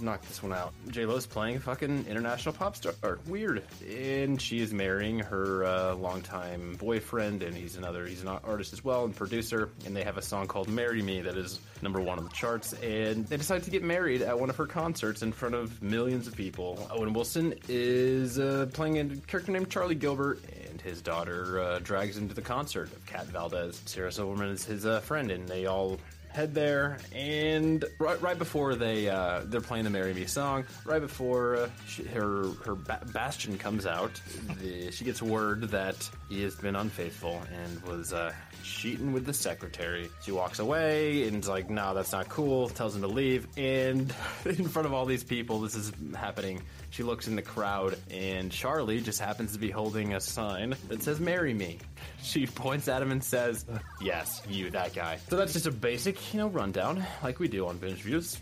Knock 0.00 0.22
this 0.22 0.42
one 0.42 0.52
out. 0.52 0.72
J 0.88 1.06
Lo's 1.06 1.26
playing 1.26 1.56
a 1.56 1.60
fucking 1.60 2.06
international 2.08 2.54
pop 2.54 2.76
star. 2.76 2.94
Or, 3.02 3.18
weird. 3.26 3.62
And 3.88 4.40
she 4.40 4.60
is 4.60 4.72
marrying 4.72 5.18
her 5.20 5.64
uh, 5.64 5.94
longtime 5.94 6.74
boyfriend, 6.74 7.42
and 7.42 7.56
he's 7.56 7.76
another, 7.76 8.06
he's 8.06 8.22
an 8.22 8.28
artist 8.28 8.72
as 8.72 8.84
well 8.84 9.04
and 9.04 9.14
producer. 9.14 9.70
And 9.84 9.96
they 9.96 10.04
have 10.04 10.18
a 10.18 10.22
song 10.22 10.46
called 10.46 10.68
Marry 10.68 11.02
Me 11.02 11.20
that 11.22 11.36
is 11.36 11.60
number 11.82 12.00
one 12.00 12.18
on 12.18 12.24
the 12.24 12.30
charts. 12.30 12.72
And 12.74 13.26
they 13.26 13.36
decide 13.36 13.62
to 13.64 13.70
get 13.70 13.82
married 13.82 14.22
at 14.22 14.38
one 14.38 14.50
of 14.50 14.56
her 14.56 14.66
concerts 14.66 15.22
in 15.22 15.32
front 15.32 15.54
of 15.54 15.82
millions 15.82 16.26
of 16.26 16.36
people. 16.36 16.86
Owen 16.90 17.12
Wilson 17.12 17.54
is 17.68 18.38
uh, 18.38 18.66
playing 18.72 18.98
a 18.98 19.16
character 19.26 19.52
named 19.52 19.70
Charlie 19.70 19.94
Gilbert, 19.94 20.40
and 20.68 20.80
his 20.80 21.00
daughter 21.02 21.60
uh, 21.60 21.78
drags 21.80 22.16
him 22.16 22.28
to 22.28 22.34
the 22.34 22.42
concert 22.42 22.92
of 22.92 23.04
Kat 23.06 23.26
Valdez. 23.26 23.80
Sarah 23.86 24.12
Silverman 24.12 24.50
is 24.50 24.64
his 24.64 24.86
uh, 24.86 25.00
friend, 25.00 25.30
and 25.30 25.48
they 25.48 25.66
all 25.66 25.98
head 26.36 26.54
there, 26.54 26.98
and 27.14 27.82
right, 27.98 28.20
right 28.20 28.38
before 28.38 28.74
they 28.74 29.08
uh, 29.08 29.40
they're 29.46 29.62
playing 29.62 29.84
the 29.84 29.90
"Marry 29.90 30.12
Me" 30.12 30.26
song, 30.26 30.66
right 30.84 31.00
before 31.00 31.56
uh, 31.56 31.68
she, 31.86 32.04
her 32.04 32.50
her 32.64 32.74
ba- 32.74 33.00
Bastian 33.10 33.56
comes 33.56 33.86
out, 33.86 34.20
the, 34.60 34.92
she 34.92 35.04
gets 35.06 35.22
word 35.22 35.62
that 35.70 36.08
he 36.28 36.42
has 36.42 36.54
been 36.54 36.76
unfaithful 36.76 37.42
and 37.50 37.82
was 37.84 38.12
uh, 38.12 38.34
cheating 38.62 39.14
with 39.14 39.24
the 39.24 39.32
secretary. 39.32 40.10
She 40.22 40.30
walks 40.30 40.58
away 40.58 41.26
and 41.26 41.42
is 41.42 41.48
like, 41.48 41.70
"No, 41.70 41.94
that's 41.94 42.12
not 42.12 42.28
cool." 42.28 42.68
Tells 42.68 42.94
him 42.94 43.00
to 43.00 43.08
leave, 43.08 43.48
and 43.56 44.14
in 44.44 44.68
front 44.68 44.84
of 44.84 44.92
all 44.92 45.06
these 45.06 45.24
people, 45.24 45.60
this 45.60 45.74
is 45.74 45.90
happening. 46.14 46.60
She 46.96 47.02
looks 47.02 47.28
in 47.28 47.36
the 47.36 47.42
crowd, 47.42 47.98
and 48.10 48.50
Charlie 48.50 49.02
just 49.02 49.20
happens 49.20 49.52
to 49.52 49.58
be 49.58 49.70
holding 49.70 50.14
a 50.14 50.20
sign 50.20 50.74
that 50.88 51.02
says 51.02 51.20
"Marry 51.20 51.52
Me." 51.52 51.76
She 52.22 52.46
points 52.46 52.88
at 52.88 53.02
him 53.02 53.12
and 53.12 53.22
says, 53.22 53.66
"Yes, 54.00 54.40
you, 54.48 54.70
that 54.70 54.94
guy." 54.94 55.18
So 55.28 55.36
that's 55.36 55.52
just 55.52 55.66
a 55.66 55.70
basic, 55.70 56.32
you 56.32 56.40
know, 56.40 56.48
rundown 56.48 57.04
like 57.22 57.38
we 57.38 57.48
do 57.48 57.66
on 57.66 57.76
binge 57.76 57.98
views. 58.00 58.40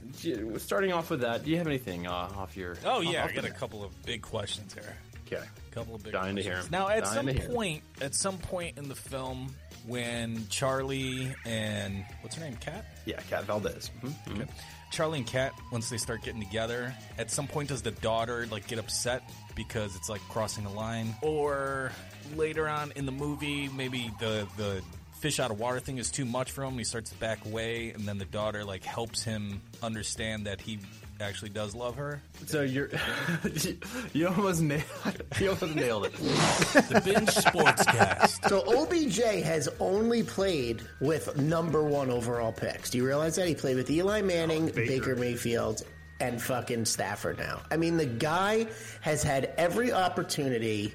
Starting 0.59 0.93
off 0.93 1.11
with 1.11 1.23
that, 1.23 1.45
do 1.45 1.51
you 1.51 1.57
have 1.59 1.67
anything 1.67 2.07
uh, 2.07 2.13
off 2.13 2.57
your? 2.57 2.77
Oh 2.85 3.01
yeah, 3.01 3.25
I 3.25 3.33
got 3.33 3.45
a 3.45 3.51
couple 3.51 3.83
of 3.83 3.91
big 4.05 4.23
questions 4.23 4.73
here. 4.73 4.97
Okay. 5.27 5.43
A 5.43 5.75
couple 5.75 5.97
of 5.97 6.05
big 6.05 6.13
Dying 6.13 6.37
to 6.37 6.43
hear 6.43 6.53
questions. 6.53 6.73
'em. 6.73 6.81
Now, 6.81 6.89
at 6.89 7.03
Dying 7.03 7.15
some 7.17 7.27
to 7.27 7.33
hear 7.33 7.43
'em. 7.47 7.51
point, 7.55 7.83
at 8.03 8.15
some 8.15 8.39
point 8.39 8.79
in 8.79 8.89
the 8.89 8.95
film, 8.95 9.53
when 9.87 10.47
Charlie 10.49 11.35
and 11.45 12.05
what's 12.21 12.37
her 12.37 12.45
name, 12.45 12.57
Kat? 12.61 12.85
Yeah, 13.07 13.21
Kat 13.29 13.45
Valdez. 13.45 13.91
Mhm. 14.03 14.15
Okay. 14.43 14.51
Charlie 14.95 15.19
and 15.19 15.27
Kat, 15.27 15.53
once 15.73 15.91
they 15.91 15.97
start 15.97 16.23
getting 16.23 16.41
together, 16.41 16.95
at 17.19 17.29
some 17.29 17.49
point 17.49 17.69
does 17.69 17.83
the 17.83 17.91
daughter 17.91 18.47
like 18.53 18.69
get 18.69 18.79
upset 18.79 19.29
because 19.57 19.97
it's 19.97 20.09
like 20.09 20.21
crossing 20.29 20.67
a 20.67 20.73
line, 20.73 21.17
or 21.21 21.91
later 22.37 22.69
on 22.69 22.93
in 22.95 23.05
the 23.05 23.13
movie, 23.13 23.69
maybe 23.69 24.13
the 24.21 24.47
the 24.57 24.83
fish 25.19 25.41
out 25.41 25.51
of 25.51 25.59
water 25.59 25.81
thing 25.81 25.99
is 25.99 26.13
too 26.13 26.25
much 26.25 26.53
for 26.53 26.63
him. 26.63 26.79
He 26.79 26.85
starts 26.85 27.11
to 27.11 27.17
back 27.17 27.45
away, 27.45 27.91
and 27.91 28.07
then 28.07 28.19
the 28.19 28.25
daughter 28.25 28.65
like 28.65 28.85
helps 28.85 29.25
him 29.25 29.61
understand 29.83 30.47
that 30.47 30.61
he 30.61 30.79
actually 31.25 31.51
does 31.51 31.75
love 31.75 31.97
her. 31.97 32.21
So 32.47 32.63
you're 32.63 32.91
you 34.13 34.29
almost 34.29 34.63
nailed 34.63 34.85
you 35.41 35.51
almost 35.51 35.75
nailed 35.75 36.07
it. 36.07 36.13
The 36.15 37.03
binge 37.05 37.31
sportscast. 37.31 38.49
So 38.49 38.63
OBJ 38.67 39.43
has 39.45 39.69
only 39.81 40.23
played 40.23 40.83
with 41.01 41.37
number 41.37 41.83
one 41.83 42.11
overall 42.11 42.53
picks. 42.53 42.91
Do 42.91 42.99
you 42.99 43.07
realize 43.07 43.37
that 43.37 43.49
he 43.49 43.55
played 43.55 43.77
with 43.77 43.91
Eli 43.91 44.23
Manning, 44.23 44.67
Baker. 44.67 45.17
Mayfield, 45.17 45.83
and 46.21 46.41
fucking 46.41 46.85
Stafford? 46.85 47.39
Now, 47.39 47.63
I 47.71 47.77
mean, 47.77 47.97
the 47.97 48.07
guy 48.07 48.67
has 49.01 49.23
had 49.23 49.53
every 49.57 49.93
opportunity. 49.93 50.95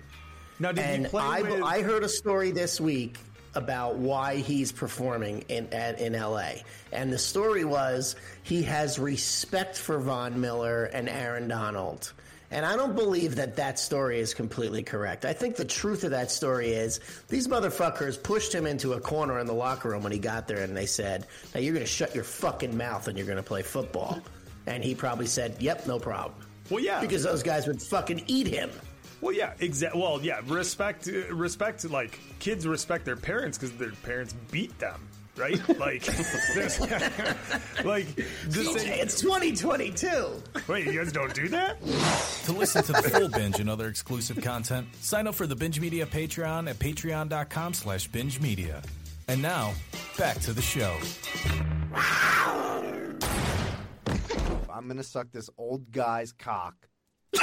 Now, 0.60 0.72
did 0.72 0.84
and 0.84 1.06
he 1.06 1.10
play 1.10 1.24
I, 1.24 1.42
with? 1.42 1.64
I 1.64 1.82
heard 1.82 2.04
a 2.04 2.10
story 2.10 2.52
this 2.52 2.80
week 2.80 3.18
about 3.60 3.98
why 3.98 4.38
he's 4.38 4.72
performing 4.72 5.46
in 5.50 5.72
at, 5.72 6.00
in 6.00 6.14
LA, 6.14 6.54
and 6.92 7.14
the 7.14 7.20
story 7.20 7.66
was 7.66 8.16
he 8.42 8.64
has 8.64 8.98
respect 8.98 9.78
for 9.78 10.00
Von 10.00 10.42
Miller 10.42 10.86
and 10.86 11.08
Aaron 11.08 11.48
Donald. 11.48 12.12
And 12.52 12.66
I 12.66 12.76
don't 12.76 12.96
believe 12.96 13.36
that 13.36 13.58
that 13.58 13.78
story 13.78 14.20
is 14.20 14.34
completely 14.34 14.82
correct. 14.82 15.24
I 15.24 15.34
think 15.34 15.56
the 15.56 15.66
truth 15.66 16.04
of 16.04 16.10
that 16.12 16.32
story 16.32 16.70
is 16.72 17.00
these 17.28 17.48
motherfuckers 17.48 18.22
pushed 18.22 18.52
him 18.52 18.66
into 18.66 18.94
a 18.94 19.00
corner 19.00 19.38
in 19.38 19.46
the 19.46 19.54
locker 19.54 19.90
room 19.90 20.02
when 20.02 20.12
he 20.12 20.18
got 20.18 20.48
there, 20.48 20.64
and 20.64 20.76
they 20.76 20.88
said, 20.88 21.28
"Now 21.54 21.60
you're 21.62 21.76
going 21.76 21.86
to 21.86 21.92
shut 21.92 22.16
your 22.16 22.24
fucking 22.24 22.76
mouth 22.76 23.08
and 23.08 23.16
you're 23.18 23.28
going 23.28 23.38
to 23.38 23.44
play 23.44 23.62
football." 23.62 24.20
And 24.66 24.84
he 24.84 24.96
probably 24.96 25.28
said, 25.28 25.58
"Yep, 25.60 25.86
no 25.86 26.00
problem." 26.00 26.34
well, 26.70 26.84
yeah, 26.84 27.02
Because 27.02 27.24
those 27.24 27.44
guys 27.44 27.68
would 27.68 27.82
fucking 27.82 28.24
eat 28.28 28.48
him. 28.48 28.70
Well, 29.22 29.34
yeah, 29.34 29.54
exactly. 29.60 30.02
Well, 30.02 30.20
yeah, 30.22 30.42
respect, 30.48 31.08
uh, 31.08 31.34
respect. 31.34 31.90
Like 31.90 32.20
kids 32.40 32.66
respect 32.68 33.06
their 33.06 33.16
parents 33.16 33.58
because 33.58 33.76
their 33.78 33.92
parents 34.04 34.34
beat 34.52 34.78
them, 34.80 35.08
right? 35.38 35.60
Like, 35.80 36.04
there's- 36.04 36.80
like, 37.86 38.16
just 38.50 38.76
DJ, 38.76 38.80
say, 38.80 39.00
it's 39.00 39.20
2022. 39.22 40.42
wait, 40.68 40.86
you 40.86 40.94
guys 40.94 41.12
don't 41.12 41.34
do 41.34 41.48
that? 41.50 41.82
To 42.46 42.52
listen 42.52 42.84
to 42.84 42.92
the 42.94 43.02
full 43.04 43.30
binge 43.30 43.60
and 43.60 43.70
other 43.70 43.88
exclusive 43.88 44.42
content, 44.42 44.88
sign 45.02 45.28
up 45.28 45.36
for 45.36 45.48
the 45.48 45.56
Binge 45.56 45.80
Media 45.80 46.06
Patreon 46.06 46.70
at 46.70 46.78
patreon.com 46.80 47.74
slash 47.74 48.08
binge 48.08 48.40
media. 48.42 48.82
And 49.28 49.42
now, 49.42 49.74
back 50.18 50.40
to 50.42 50.54
the 50.54 50.62
show. 50.62 50.98
I'm 54.74 54.88
gonna 54.88 55.04
suck 55.04 55.32
this 55.32 55.50
old 55.58 55.92
guy's 55.92 56.32
cock. 56.32 56.74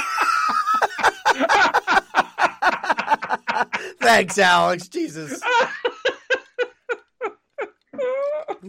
Thanks, 3.99 4.37
Alex. 4.37 4.87
Jesus. 4.87 5.41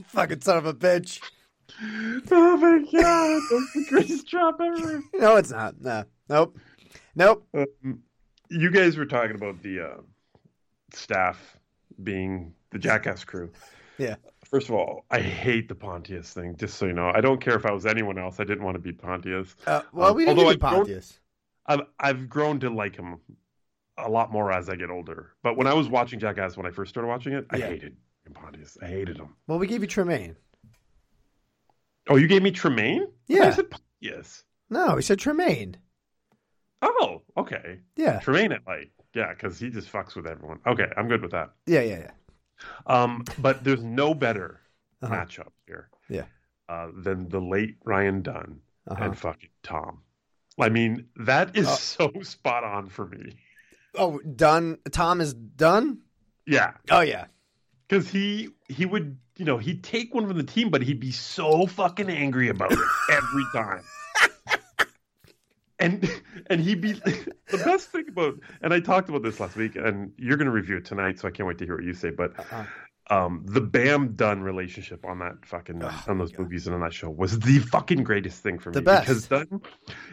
Fucking 0.07 0.41
son 0.41 0.57
of 0.59 0.67
a 0.67 0.75
bitch. 0.75 1.21
Oh 2.31 2.57
my 2.57 2.79
god, 2.91 3.43
that's 3.51 3.73
the 3.75 3.85
greatest 3.89 4.27
drop 4.29 4.61
ever. 4.61 5.03
No, 5.15 5.37
it's 5.37 5.51
not. 5.51 5.81
No. 5.81 6.05
Nope. 6.29 6.59
Nope. 7.15 7.47
Um, 7.55 8.03
you 8.51 8.71
guys 8.71 8.97
were 8.97 9.07
talking 9.07 9.37
about 9.37 9.63
the 9.63 9.81
uh, 9.81 9.97
staff 10.93 11.57
being 12.03 12.55
the 12.71 12.79
Jackass 12.79 13.25
crew. 13.25 13.51
Yeah. 13.99 14.17
First 14.45 14.69
of 14.69 14.75
all, 14.75 15.05
I 15.11 15.21
hate 15.21 15.69
the 15.69 15.75
Pontius 15.75 16.33
thing. 16.33 16.57
Just 16.57 16.79
so 16.79 16.87
you 16.87 16.93
know, 16.93 17.11
I 17.15 17.21
don't 17.21 17.41
care 17.41 17.57
if 17.57 17.67
I 17.67 17.73
was 17.73 17.87
anyone 17.87 18.19
else. 18.19 18.41
I 18.41 18.45
didn't 18.45 18.65
want 18.65 18.75
to 18.77 18.81
be 18.81 18.93
Pontius. 18.93 19.55
Uh, 19.67 19.83
well, 19.93 20.11
Um, 20.11 20.17
we 20.17 20.25
didn't 20.25 20.39
although 20.39 20.53
do 20.53 20.67
I 20.67 20.71
don't- 20.71 20.79
Pontius. 20.79 21.19
I've 21.69 21.83
I've 22.01 22.29
grown 22.29 22.59
to 22.61 22.71
like 22.71 22.97
him 22.97 23.21
a 23.99 24.09
lot 24.09 24.33
more 24.33 24.51
as 24.53 24.69
I 24.69 24.77
get 24.77 24.91
older. 24.91 25.35
But 25.43 25.57
when 25.57 25.67
I 25.67 25.75
was 25.75 25.89
watching 25.89 26.19
Jackass 26.19 26.57
when 26.57 26.67
I 26.67 26.71
first 26.71 26.89
started 26.91 27.09
watching 27.09 27.35
it, 27.35 27.47
I 27.51 27.59
Yeah. 27.59 27.67
hated 27.69 27.97
Pontius. 28.35 28.77
I 28.83 28.87
hated 28.87 29.17
him. 29.19 29.35
Well, 29.47 29.59
we 29.59 29.67
gave 29.67 29.81
you 29.81 29.87
Tremaine. 29.87 30.37
Oh, 32.09 32.17
you 32.17 32.27
gave 32.27 32.43
me 32.43 32.51
Tremaine? 32.51 33.03
I 33.03 33.07
Yeah. 33.27 33.51
said 33.51 33.71
Pontius. 33.71 34.45
No, 34.71 34.97
he 34.97 35.03
said 35.03 35.19
Tremaine. 35.19 35.77
Oh, 36.83 37.23
okay. 37.37 37.81
Yeah. 37.97 38.21
Tremaine 38.21 38.53
at 38.53 38.67
like 38.67 38.91
yeah, 39.15 39.33
because 39.33 39.59
he 39.59 39.71
just 39.71 39.91
fucks 39.91 40.15
with 40.15 40.27
everyone. 40.27 40.61
Okay, 40.67 40.87
I'm 40.97 41.09
good 41.09 41.23
with 41.23 41.33
that. 41.33 41.51
Yeah, 41.67 41.81
yeah, 41.81 41.99
yeah. 41.99 42.11
Um, 42.87 43.25
but 43.39 43.65
there's 43.65 43.83
no 43.83 44.15
better 44.15 44.61
Uh-huh. 45.03 45.15
matchup 45.15 45.53
here 45.67 45.89
Yeah. 46.09 46.27
uh, 46.69 46.89
than 46.95 47.29
the 47.29 47.41
late 47.41 47.77
Ryan 47.85 48.23
Dunn 48.23 48.61
Uh-huh. 48.89 49.05
and 49.05 49.19
fucking 49.19 49.51
Tom. 49.63 50.03
I 50.61 50.69
mean, 50.69 51.07
that 51.17 51.57
is 51.57 51.67
Uh, 51.67 51.77
so 51.77 52.13
spot 52.23 52.65
on 52.65 52.89
for 52.89 53.07
me. 53.07 53.35
Oh, 53.95 54.19
done. 54.21 54.79
Tom 54.93 55.21
is 55.21 55.35
done. 55.35 56.01
Yeah, 56.47 56.73
Oh 56.91 57.01
yeah. 57.01 57.27
because 57.89 58.09
he 58.09 58.49
he 58.69 58.87
would 58.87 59.19
you 59.37 59.45
know 59.45 59.59
he'd 59.59 59.83
take 59.85 60.15
one 60.15 60.27
from 60.27 60.37
the 60.37 60.43
team, 60.45 60.71
but 60.71 60.83
he'd 60.83 61.01
be 61.01 61.13
so 61.13 61.67
fucking 61.67 62.09
angry 62.09 62.49
about 62.49 62.73
it 62.73 62.79
every 63.11 63.45
time. 63.55 63.83
And 65.81 66.11
and 66.51 66.61
he'd 66.61 66.81
be 66.81 66.93
the 67.51 67.59
best 67.65 67.91
thing 67.91 68.07
about 68.09 68.41
and 68.63 68.75
I 68.75 68.81
talked 68.81 69.09
about 69.09 69.23
this 69.23 69.39
last 69.39 69.55
week, 69.57 69.77
and 69.77 70.13
you're 70.17 70.37
going 70.37 70.47
to 70.47 70.53
review 70.53 70.79
it 70.79 70.85
tonight, 70.85 71.21
so 71.21 71.29
I 71.29 71.31
can't 71.31 71.47
wait 71.47 71.59
to 71.59 71.65
hear 71.67 71.77
what 71.77 71.85
you 71.85 71.95
say. 71.95 72.11
But 72.11 72.39
Uh-uh. 72.39 72.65
Um, 73.11 73.43
the 73.47 73.61
Bam 73.61 74.15
Dunn 74.15 74.43
relationship 74.43 75.05
on 75.07 75.19
that 75.21 75.45
fucking 75.47 75.83
Oh, 75.83 76.05
on 76.09 76.19
those 76.19 76.37
movies 76.39 76.67
and 76.67 76.75
on 76.75 76.81
that 76.83 76.93
show 76.93 77.09
was 77.11 77.39
the 77.41 77.59
fucking 77.61 78.03
greatest 78.05 78.43
thing 78.43 78.59
for 78.59 78.71
The 78.71 78.81
me 78.81 78.85
best. 78.85 79.07
because 79.09 79.27
Dunn, 79.29 79.63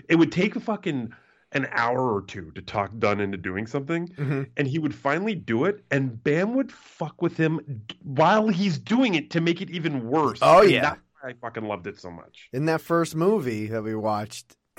it 0.07 0.15
would 0.15 0.31
take 0.31 0.55
a 0.55 0.59
fucking 0.59 1.13
an 1.51 1.67
hour 1.71 2.13
or 2.13 2.21
two 2.21 2.51
to 2.51 2.61
talk 2.61 2.91
Dunn 2.99 3.21
into 3.21 3.37
doing 3.37 3.65
something, 3.67 4.07
Mhm. 4.09 4.49
and 4.57 4.67
he 4.67 4.77
would 4.79 4.93
finally 4.95 5.35
do 5.35 5.63
it, 5.65 5.85
and 5.89 6.21
Bam 6.21 6.53
would 6.55 6.71
fuck 6.71 7.21
with 7.21 7.37
him 7.37 7.83
while 8.01 8.49
he's 8.49 8.77
doing 8.77 9.13
it 9.15 9.29
to 9.31 9.41
make 9.41 9.61
it 9.61 9.69
even 9.69 10.07
worse. 10.07 10.39
Oh, 10.41 10.63
And 10.63 10.71
yeah. 10.71 10.81
that's 10.81 11.01
why 11.21 11.29
I 11.29 11.33
fucking 11.33 11.63
loved 11.63 11.87
it 11.87 11.97
so 11.99 12.11
much. 12.11 12.49
In 12.51 12.65
that 12.65 12.81
first 12.81 13.15
movie 13.15 13.67
that 13.67 13.83
we 13.83 13.95
watched, 13.95 14.57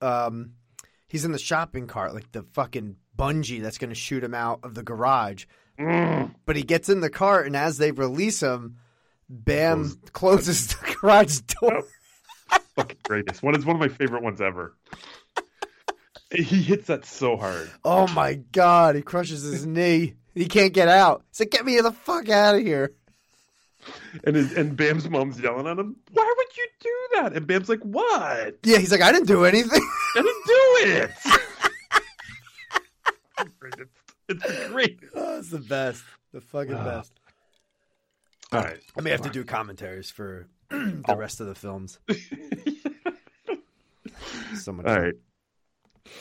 um, 0.00 0.52
he's 1.08 1.24
in 1.24 1.32
the 1.32 1.38
shopping 1.38 1.86
cart, 1.86 2.14
like 2.14 2.30
the 2.32 2.42
fucking 2.42 2.96
bungee 3.16 3.60
that's 3.60 3.78
going 3.78 3.90
to 3.90 3.96
shoot 3.96 4.22
him 4.24 4.34
out 4.34 4.60
of 4.62 4.74
the 4.74 4.82
garage. 4.82 5.44
Mm. 5.78 6.34
But 6.44 6.56
he 6.56 6.62
gets 6.62 6.88
in 6.88 7.00
the 7.00 7.10
cart, 7.10 7.46
and 7.46 7.56
as 7.56 7.78
they 7.78 7.92
release 7.92 8.42
him, 8.42 8.76
Bam 9.28 10.00
closes 10.12 10.68
the 10.68 10.96
garage 11.00 11.40
door. 11.60 11.84
fucking 12.76 12.98
greatest. 13.04 13.42
One 13.42 13.56
is 13.56 13.64
one 13.64 13.76
of 13.76 13.80
my 13.80 13.88
favorite 13.88 14.22
ones 14.22 14.40
ever. 14.40 14.74
He 16.30 16.62
hits 16.62 16.88
that 16.88 17.06
so 17.06 17.36
hard. 17.36 17.70
Oh 17.84 18.06
my 18.08 18.34
god! 18.34 18.96
He 18.96 19.02
crushes 19.02 19.42
his 19.42 19.64
knee. 19.64 20.14
He 20.34 20.46
can't 20.46 20.74
get 20.74 20.88
out. 20.88 21.24
He's 21.30 21.40
like, 21.40 21.50
"Get 21.50 21.64
me 21.64 21.80
the 21.80 21.92
fuck 21.92 22.28
out 22.28 22.56
of 22.56 22.60
here!" 22.62 22.92
And 24.24 24.36
his, 24.36 24.52
and 24.52 24.76
Bam's 24.76 25.08
mom's 25.08 25.40
yelling 25.40 25.66
at 25.66 25.78
him, 25.78 25.96
Why 26.12 26.34
would 26.36 26.56
you 26.56 26.66
do 26.80 27.08
that? 27.14 27.32
And 27.34 27.46
Bam's 27.46 27.68
like, 27.68 27.80
What? 27.80 28.58
Yeah, 28.62 28.78
he's 28.78 28.92
like, 28.92 29.00
"I 29.00 29.12
didn't 29.12 29.28
do 29.28 29.44
anything." 29.44 29.80
I 30.16 30.22
didn't 30.22 30.46
do 30.46 31.02
it. 31.02 31.10
it's, 34.34 34.44
it's 34.44 34.68
great. 34.68 35.00
oh, 35.14 35.38
it's 35.38 35.50
the 35.50 35.58
best. 35.58 36.04
The 36.32 36.40
fucking 36.40 36.74
best. 36.74 37.12
All 38.52 38.62
right. 38.62 38.80
I 38.96 39.00
may 39.00 39.10
have 39.10 39.22
to 39.22 39.30
do 39.30 39.44
commentaries 39.44 40.10
for 40.10 40.46
the 40.70 41.16
rest 41.16 41.40
of 41.40 41.46
the 41.46 41.54
films. 41.54 41.98
so 44.54 44.72
much. 44.72 44.86
All 44.86 44.94
fun. 44.94 45.02
right. 45.02 45.14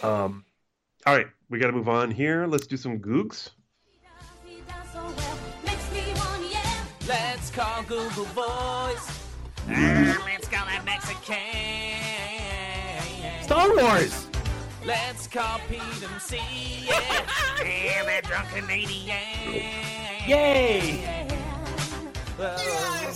Um, 0.03 0.45
all 1.05 1.15
right. 1.15 1.27
We 1.49 1.59
got 1.59 1.67
to 1.67 1.73
move 1.73 1.89
on 1.89 2.11
here. 2.11 2.47
Let's 2.47 2.67
do 2.67 2.77
some 2.77 2.99
googs. 2.99 3.49
Let's 7.07 7.51
call 7.51 7.83
Google 7.83 8.25
Voice. 8.25 9.23
Let's 9.67 10.47
call 10.49 10.65
that 10.65 10.83
Mexican. 10.85 11.37
Star 13.43 13.73
Wars. 13.75 14.26
Let's 14.85 15.27
call 15.27 15.59
Pete 15.69 15.81
and 15.81 16.21
see. 16.21 16.85
Yeah. 16.87 17.25
and 17.63 18.07
that 18.07 18.23
drunk 18.23 18.49
Canadian. 18.49 19.17
Yay! 20.27 21.27
Well, 22.37 22.59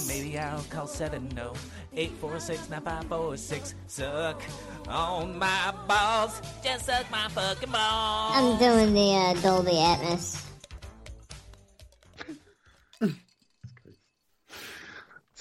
maybe 0.07 0.39
I'll 0.39 0.63
call 0.63 0.87
70 0.87 1.35
846 1.93 2.69
9546. 2.69 3.75
Suck 3.87 4.41
on 4.87 5.37
my 5.37 5.73
balls. 5.87 6.41
Just 6.63 6.87
suck 6.87 7.09
my 7.11 7.27
fucking 7.29 7.71
balls. 7.71 8.33
I'm 8.35 8.57
doing 8.57 8.93
the 8.93 9.13
uh, 9.13 9.33
Dolby 9.41 9.73
Atmos. 9.73 10.47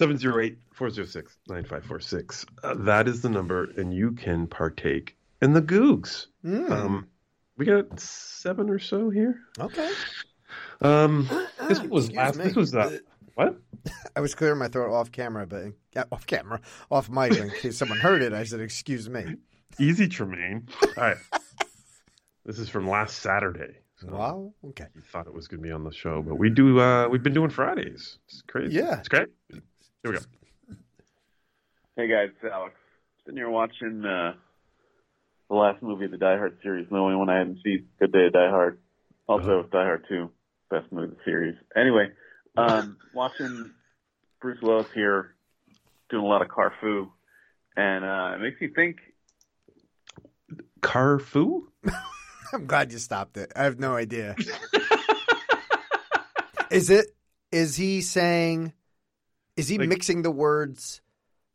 708-406-9546. 0.00 2.46
Uh, 2.62 2.74
that 2.74 3.06
is 3.06 3.20
the 3.20 3.28
number, 3.28 3.64
and 3.76 3.92
you 3.92 4.12
can 4.12 4.46
partake 4.46 5.18
in 5.40 5.52
the 5.52 5.62
googs. 5.62 6.26
Um, 6.44 7.08
we 7.56 7.64
got 7.66 7.98
seven 8.00 8.70
or 8.70 8.78
so 8.78 9.10
here. 9.10 9.40
Okay. 9.58 9.90
Um, 10.80 11.28
this 11.68 11.80
was 11.82 12.10
last. 12.12 12.36
me. 12.38 12.44
This 12.44 12.56
was 12.56 12.74
uh, 12.74 12.98
what? 13.34 13.56
I 14.16 14.20
was 14.20 14.34
clearing 14.34 14.58
my 14.58 14.68
throat 14.68 14.92
off 14.92 15.12
camera, 15.12 15.46
but 15.46 15.64
yeah, 15.94 16.04
off 16.12 16.26
camera, 16.26 16.60
off 16.90 17.08
mic, 17.08 17.36
in 17.36 17.50
case 17.50 17.76
someone 17.76 17.98
heard 17.98 18.22
it. 18.22 18.32
I 18.32 18.44
said, 18.44 18.60
"Excuse 18.60 19.08
me." 19.08 19.36
Easy, 19.78 20.08
Tremaine. 20.08 20.68
All 20.82 20.88
right. 20.96 21.16
this 22.44 22.58
is 22.58 22.68
from 22.68 22.88
last 22.88 23.18
Saturday. 23.18 23.78
So 23.96 24.08
Wow. 24.08 24.52
Okay. 24.70 24.86
You 24.94 25.02
thought 25.02 25.26
it 25.26 25.32
was 25.32 25.46
going 25.46 25.62
to 25.62 25.66
be 25.66 25.72
on 25.72 25.84
the 25.84 25.92
show, 25.92 26.22
but 26.22 26.36
we 26.36 26.50
do. 26.50 26.80
Uh, 26.80 27.08
we've 27.08 27.22
been 27.22 27.34
doing 27.34 27.50
Fridays. 27.50 28.18
It's 28.26 28.42
crazy. 28.42 28.76
Yeah. 28.76 28.98
it's 28.98 29.08
great. 29.08 29.28
Here 29.50 29.62
we 30.04 30.12
go. 30.12 30.18
Hey 31.96 32.08
guys, 32.08 32.30
it's 32.42 32.52
Alex. 32.52 32.74
Sitting 33.24 33.36
here 33.36 33.50
watching 33.50 34.04
uh, 34.04 34.32
the 35.50 35.56
last 35.56 35.82
movie 35.82 36.04
of 36.06 36.12
the 36.12 36.16
Die 36.16 36.36
Hard 36.38 36.56
series, 36.62 36.86
the 36.88 36.96
only 36.96 37.16
one 37.16 37.28
I 37.28 37.38
hadn't 37.38 37.58
seen. 37.64 37.88
Good 37.98 38.12
Day 38.12 38.26
of 38.26 38.32
Die 38.32 38.48
Hard. 38.50 38.78
Also, 39.28 39.64
Die 39.64 39.84
Hard 39.84 40.06
2, 40.08 40.30
best 40.70 40.90
movie 40.92 41.08
of 41.08 41.10
the 41.10 41.16
series. 41.24 41.56
Anyway, 41.76 42.08
um, 42.56 42.96
watching 43.14 43.70
Bruce 44.40 44.60
Willis 44.62 44.86
here 44.94 45.34
doing 46.08 46.24
a 46.24 46.26
lot 46.26 46.40
of 46.42 46.48
Carfu, 46.48 47.10
and 47.76 48.04
uh, 48.04 48.36
it 48.36 48.40
makes 48.40 48.60
me 48.60 48.68
think. 48.68 48.96
Carfu. 50.80 51.62
I'm 52.52 52.66
glad 52.66 52.92
you 52.92 52.98
stopped 52.98 53.36
it. 53.36 53.52
I 53.54 53.64
have 53.64 53.78
no 53.78 53.94
idea. 53.94 54.34
is 56.70 56.90
it? 56.90 57.06
Is 57.52 57.76
he 57.76 58.00
saying? 58.00 58.72
Is 59.56 59.68
he 59.68 59.78
Like- 59.78 59.88
mixing 59.88 60.22
the 60.22 60.30
words 60.30 61.00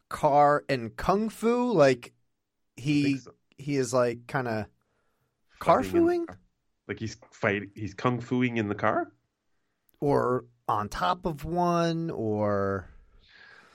car 0.10 0.64
and 0.70 0.96
kung 0.96 1.30
fu? 1.30 1.72
Like 1.72 2.14
I 2.78 2.82
he 2.82 3.04
think 3.04 3.22
so. 3.22 3.32
He 3.58 3.76
is 3.78 3.94
like 3.94 4.28
kind 4.28 4.48
of 4.48 4.66
car 5.60 5.84
Fighting 5.84 5.98
in 5.98 6.06
the 6.06 6.12
fooing 6.12 6.26
car. 6.28 6.40
Like 6.88 7.00
he's 7.00 7.18
fighting. 7.32 7.72
He's 7.76 7.94
kung 7.94 8.20
fuing 8.22 8.58
in 8.58 8.68
the 8.68 8.76
car. 8.76 9.12
or 10.00 10.46
on 10.68 10.90
top 10.90 11.26
of 11.26 11.46
one 11.46 12.10
or 12.10 12.88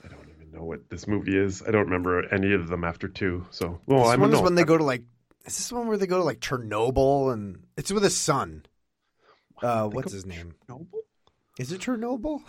I 0.03 0.07
don't 0.09 0.27
even 0.35 0.51
know 0.51 0.63
what 0.63 0.89
this 0.89 1.07
movie 1.07 1.37
is. 1.37 1.61
I 1.65 1.71
don't 1.71 1.85
remember 1.85 2.25
any 2.33 2.53
of 2.53 2.67
them 2.67 2.83
after 2.83 3.07
two. 3.07 3.45
So, 3.51 3.79
well, 3.85 4.03
this 4.03 4.09
I'm 4.13 4.21
one 4.21 4.33
is 4.33 4.41
when 4.41 4.55
they 4.55 4.63
go 4.63 4.77
to 4.77 4.83
like. 4.83 5.03
Is 5.45 5.57
this 5.57 5.71
one 5.71 5.87
where 5.87 5.97
they 5.97 6.05
go 6.07 6.17
to 6.17 6.23
like 6.23 6.39
Chernobyl 6.39 7.33
and 7.33 7.63
it's 7.77 7.91
with 7.91 8.03
his 8.03 8.15
son? 8.15 8.63
Uh, 9.61 9.87
what's 9.87 10.11
his 10.11 10.25
name? 10.25 10.53
Chernobyl? 10.69 10.99
Is 11.59 11.71
it 11.71 11.81
Chernobyl? 11.81 12.41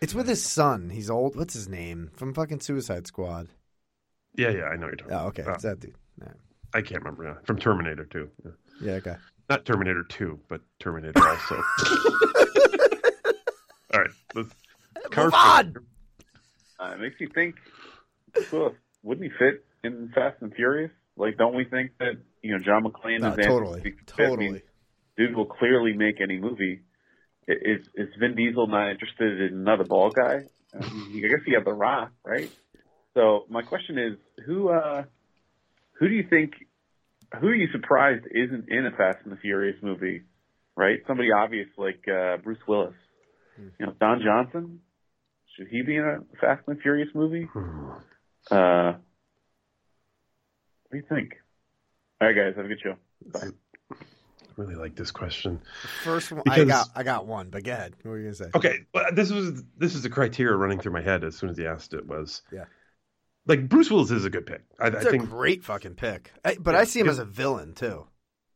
It's 0.00 0.14
with 0.14 0.28
his 0.28 0.42
son. 0.44 0.90
He's 0.90 1.08
old. 1.10 1.36
What's 1.36 1.54
his 1.54 1.68
name 1.68 2.10
from 2.16 2.34
fucking 2.34 2.60
Suicide 2.60 3.06
Squad? 3.06 3.48
Yeah, 4.36 4.50
yeah, 4.50 4.64
I 4.64 4.76
know 4.76 4.86
what 4.86 5.00
you're 5.00 5.08
talking. 5.08 5.12
Oh, 5.12 5.16
about. 5.16 5.26
okay, 5.28 5.42
Uh, 5.42 5.54
it's 5.54 5.62
that 5.62 5.80
dude. 5.80 5.94
Yeah, 6.20 6.28
I 6.72 6.82
can't 6.82 7.02
remember 7.02 7.24
now. 7.24 7.36
From 7.44 7.58
Terminator 7.58 8.04
2. 8.04 8.30
Yeah. 8.44 8.50
yeah 8.82 8.92
okay. 8.94 9.16
Not 9.48 9.64
Terminator 9.64 10.04
2, 10.08 10.40
but 10.48 10.60
Terminator 10.80 11.26
also. 11.26 11.54
All 13.94 14.00
right, 14.00 14.10
let's. 14.34 14.48
Move 15.16 15.34
on. 15.34 15.74
Uh, 16.80 16.94
it 16.94 17.00
makes 17.00 17.20
me 17.20 17.28
think. 17.34 17.54
Bruce 18.50 18.74
wouldn't 19.04 19.30
he 19.30 19.38
fit 19.38 19.64
in 19.84 20.10
Fast 20.14 20.40
and 20.40 20.52
Furious? 20.54 20.90
Like, 21.16 21.36
don't 21.36 21.54
we 21.54 21.64
think 21.64 21.92
that 22.00 22.14
you 22.42 22.52
know 22.52 22.58
John 22.58 22.82
McClane 22.84 23.20
No, 23.20 23.28
is 23.28 23.38
Anthony 23.38 23.46
totally, 23.46 23.94
totally. 24.06 24.62
dude 25.16 25.36
will 25.36 25.46
clearly 25.46 25.92
make 25.92 26.20
any 26.20 26.38
movie. 26.40 26.80
Is 27.46 27.86
is 27.94 28.08
Vin 28.18 28.34
Diesel 28.34 28.66
not 28.66 28.90
interested 28.90 29.40
in 29.42 29.58
another 29.58 29.84
ball 29.84 30.10
guy? 30.10 30.44
I, 30.74 30.78
mean, 30.92 31.24
I 31.24 31.28
guess 31.28 31.44
he 31.46 31.52
had 31.52 31.64
The 31.64 31.72
Rock, 31.72 32.10
right? 32.24 32.50
So 33.14 33.46
my 33.48 33.62
question 33.62 33.98
is, 33.98 34.44
who 34.44 34.68
uh, 34.70 35.04
who 35.98 36.08
do 36.08 36.14
you 36.14 36.26
think? 36.28 36.52
Who 37.40 37.48
are 37.48 37.54
you 37.54 37.68
surprised 37.72 38.24
isn't 38.30 38.68
in 38.68 38.86
a 38.86 38.90
Fast 38.96 39.18
and 39.24 39.32
the 39.32 39.36
Furious 39.36 39.76
movie? 39.82 40.22
Right, 40.76 40.98
somebody 41.06 41.30
obvious 41.30 41.68
like 41.78 42.04
uh, 42.08 42.38
Bruce 42.38 42.58
Willis. 42.66 42.94
You 43.78 43.86
know, 43.86 43.92
Don 44.00 44.20
Johnson. 44.24 44.80
Should 45.56 45.68
he 45.68 45.82
be 45.82 45.94
in 45.96 46.04
a 46.04 46.18
Fast 46.40 46.62
and 46.66 46.76
the 46.76 46.80
Furious 46.82 47.08
movie? 47.14 47.48
Uh, 48.50 48.94
what 50.82 50.90
do 50.92 50.96
you 50.98 51.04
think? 51.08 51.34
All 52.20 52.26
right, 52.28 52.36
guys, 52.36 52.54
have 52.56 52.64
a 52.64 52.68
good 52.68 52.80
show. 52.82 52.94
Bye. 53.32 53.48
I 53.92 53.96
really 54.56 54.74
like 54.74 54.96
this 54.96 55.10
question. 55.12 55.60
First 56.02 56.32
one, 56.32 56.42
I 56.48 56.64
got 56.64 56.88
I 56.94 57.02
got 57.04 57.26
one, 57.26 57.50
but 57.50 57.62
go 57.64 57.72
ahead. 57.72 57.94
What 58.02 58.10
were 58.10 58.18
you 58.18 58.24
gonna 58.24 58.34
say? 58.34 58.50
Okay, 58.54 58.86
well, 58.92 59.04
this 59.12 59.30
was 59.30 59.62
this 59.78 59.94
is 59.94 60.02
the 60.02 60.10
criteria 60.10 60.56
running 60.56 60.80
through 60.80 60.92
my 60.92 61.02
head 61.02 61.22
as 61.24 61.36
soon 61.36 61.50
as 61.50 61.56
he 61.56 61.66
asked 61.66 61.94
it 61.94 62.06
was 62.06 62.42
Yeah. 62.52 62.64
Like 63.46 63.68
Bruce 63.68 63.90
Willis 63.90 64.10
is 64.10 64.24
a 64.24 64.30
good 64.30 64.46
pick. 64.46 64.62
I, 64.78 64.84
I 64.86 64.88
It's 64.88 65.04
a 65.06 65.10
think 65.10 65.28
great 65.28 65.64
fucking 65.64 65.94
pick. 65.94 66.32
I, 66.44 66.56
but 66.58 66.74
Yeah, 66.74 66.80
I 66.80 66.84
see 66.84 67.00
him 67.00 67.08
as 67.08 67.18
a 67.18 67.24
villain 67.24 67.74
too. 67.74 68.06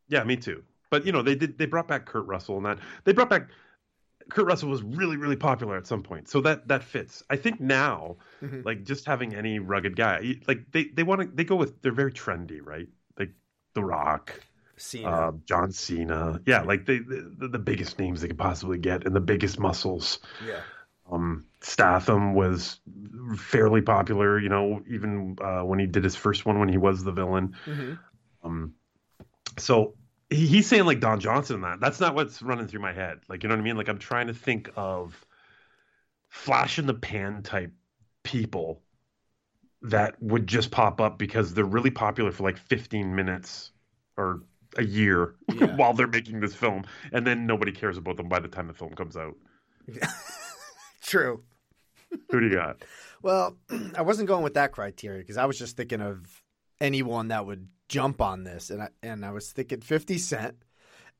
Yeah, 0.08 0.24
me 0.24 0.36
too. 0.36 0.64
But 0.90 1.04
you 1.04 1.12
know, 1.12 1.22
they 1.22 1.34
did 1.34 1.58
they 1.58 1.66
brought 1.66 1.88
back 1.88 2.06
Kurt 2.06 2.26
Russell 2.26 2.56
and 2.56 2.66
that 2.66 2.78
they 3.04 3.12
brought 3.12 3.28
back 3.30 3.48
Kurt 4.30 4.46
Russell 4.46 4.68
was 4.68 4.82
really 4.82 5.16
really 5.16 5.36
popular 5.36 5.76
at 5.76 5.86
some 5.86 6.02
point, 6.02 6.28
so 6.28 6.40
that 6.42 6.68
that 6.68 6.82
fits. 6.84 7.22
I 7.30 7.36
think 7.36 7.60
now, 7.60 8.16
Mhm. 8.42 8.64
like 8.64 8.84
just 8.84 9.04
having 9.06 9.34
any 9.34 9.58
rugged 9.58 9.96
guy, 9.96 10.36
like 10.46 10.70
they 10.72 10.84
they 10.84 11.02
want 11.02 11.20
to 11.22 11.26
they 11.28 11.44
go 11.44 11.56
with 11.56 11.80
they're 11.82 11.92
very 11.92 12.12
trendy, 12.12 12.60
right? 12.62 12.88
Like 13.18 13.32
The 13.74 13.82
Rock, 13.84 14.40
Cena. 14.76 15.08
uh, 15.08 15.32
John 15.46 15.72
Cena, 15.72 16.40
yeah, 16.46 16.62
like 16.62 16.86
they 16.86 16.98
the, 16.98 17.48
the 17.52 17.58
biggest 17.58 17.98
names 17.98 18.20
they 18.22 18.28
could 18.28 18.38
possibly 18.38 18.78
get 18.78 19.06
and 19.06 19.14
the 19.16 19.20
biggest 19.20 19.58
muscles. 19.58 20.18
yeah. 20.46 20.60
Um, 21.10 21.46
Statham 21.60 22.34
was 22.34 22.80
fairly 23.36 23.80
popular, 23.82 24.38
you 24.38 24.48
know, 24.48 24.82
even 24.88 25.36
uh, 25.42 25.62
when 25.62 25.78
he 25.78 25.86
did 25.86 26.04
his 26.04 26.16
first 26.16 26.44
one 26.46 26.58
when 26.58 26.68
he 26.68 26.76
was 26.78 27.02
the 27.04 27.12
villain. 27.12 27.54
hmm 27.66 27.98
Um, 28.44 28.74
so 29.58 29.94
he, 30.30 30.46
he's 30.46 30.66
saying 30.68 30.86
like 30.86 31.00
Don 31.00 31.20
Johnson 31.20 31.56
and 31.56 31.64
that. 31.64 31.80
That's 31.80 32.00
not 32.00 32.14
what's 32.14 32.42
running 32.42 32.66
through 32.68 32.80
my 32.80 32.92
head. 32.92 33.20
Like 33.28 33.42
you 33.42 33.48
know 33.48 33.54
what 33.56 33.60
I 33.60 33.64
mean? 33.64 33.76
Like 33.76 33.88
I'm 33.88 33.98
trying 33.98 34.28
to 34.28 34.34
think 34.34 34.70
of 34.76 35.24
flash 36.30 36.78
in 36.78 36.86
the 36.86 36.94
pan 36.94 37.42
type 37.42 37.72
people 38.22 38.82
that 39.82 40.20
would 40.22 40.46
just 40.46 40.70
pop 40.70 41.00
up 41.00 41.18
because 41.18 41.54
they're 41.54 41.64
really 41.64 41.90
popular 41.90 42.32
for 42.32 42.42
like 42.42 42.58
15 42.58 43.14
minutes 43.14 43.70
or 44.16 44.42
a 44.76 44.84
year 44.84 45.34
Yeah. 45.48 45.66
while 45.76 45.94
they're 45.94 46.06
making 46.06 46.40
this 46.40 46.54
film, 46.54 46.84
and 47.12 47.26
then 47.26 47.46
nobody 47.46 47.72
cares 47.72 47.96
about 47.96 48.16
them 48.16 48.28
by 48.28 48.40
the 48.40 48.48
time 48.48 48.66
the 48.66 48.74
film 48.74 48.94
comes 48.94 49.16
out. 49.16 49.36
True. 51.00 51.42
Who 52.30 52.40
do 52.40 52.46
you 52.46 52.54
got? 52.54 52.82
Well, 53.22 53.56
I 53.96 54.02
wasn't 54.02 54.28
going 54.28 54.42
with 54.42 54.54
that 54.54 54.72
criteria 54.72 55.20
because 55.20 55.36
I 55.36 55.46
was 55.46 55.58
just 55.58 55.76
thinking 55.76 56.00
of 56.00 56.42
anyone 56.80 57.28
that 57.28 57.46
would 57.46 57.68
jump 57.88 58.20
on 58.20 58.44
this, 58.44 58.70
and 58.70 58.82
I 58.82 58.88
and 59.02 59.24
I 59.24 59.32
was 59.32 59.50
thinking 59.50 59.80
Fifty 59.80 60.18
Cent, 60.18 60.56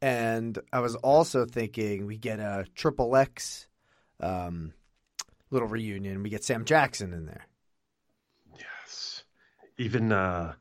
and 0.01 0.59
I 0.73 0.81
was 0.81 0.95
also 0.97 1.45
thinking 1.45 2.07
we 2.07 2.17
get 2.17 2.41
a 2.41 2.67
Triple 2.75 3.17
X, 3.17 3.67
um, 4.21 4.73
little 5.51 5.69
reunion. 5.69 6.23
We 6.23 6.31
get 6.31 6.45
Sam 6.45 6.64
Jackson 6.64 7.12
in 7.12 7.27
there. 7.27 7.47
Yes. 8.59 9.25
Even 9.77 10.12
uh 10.12 10.55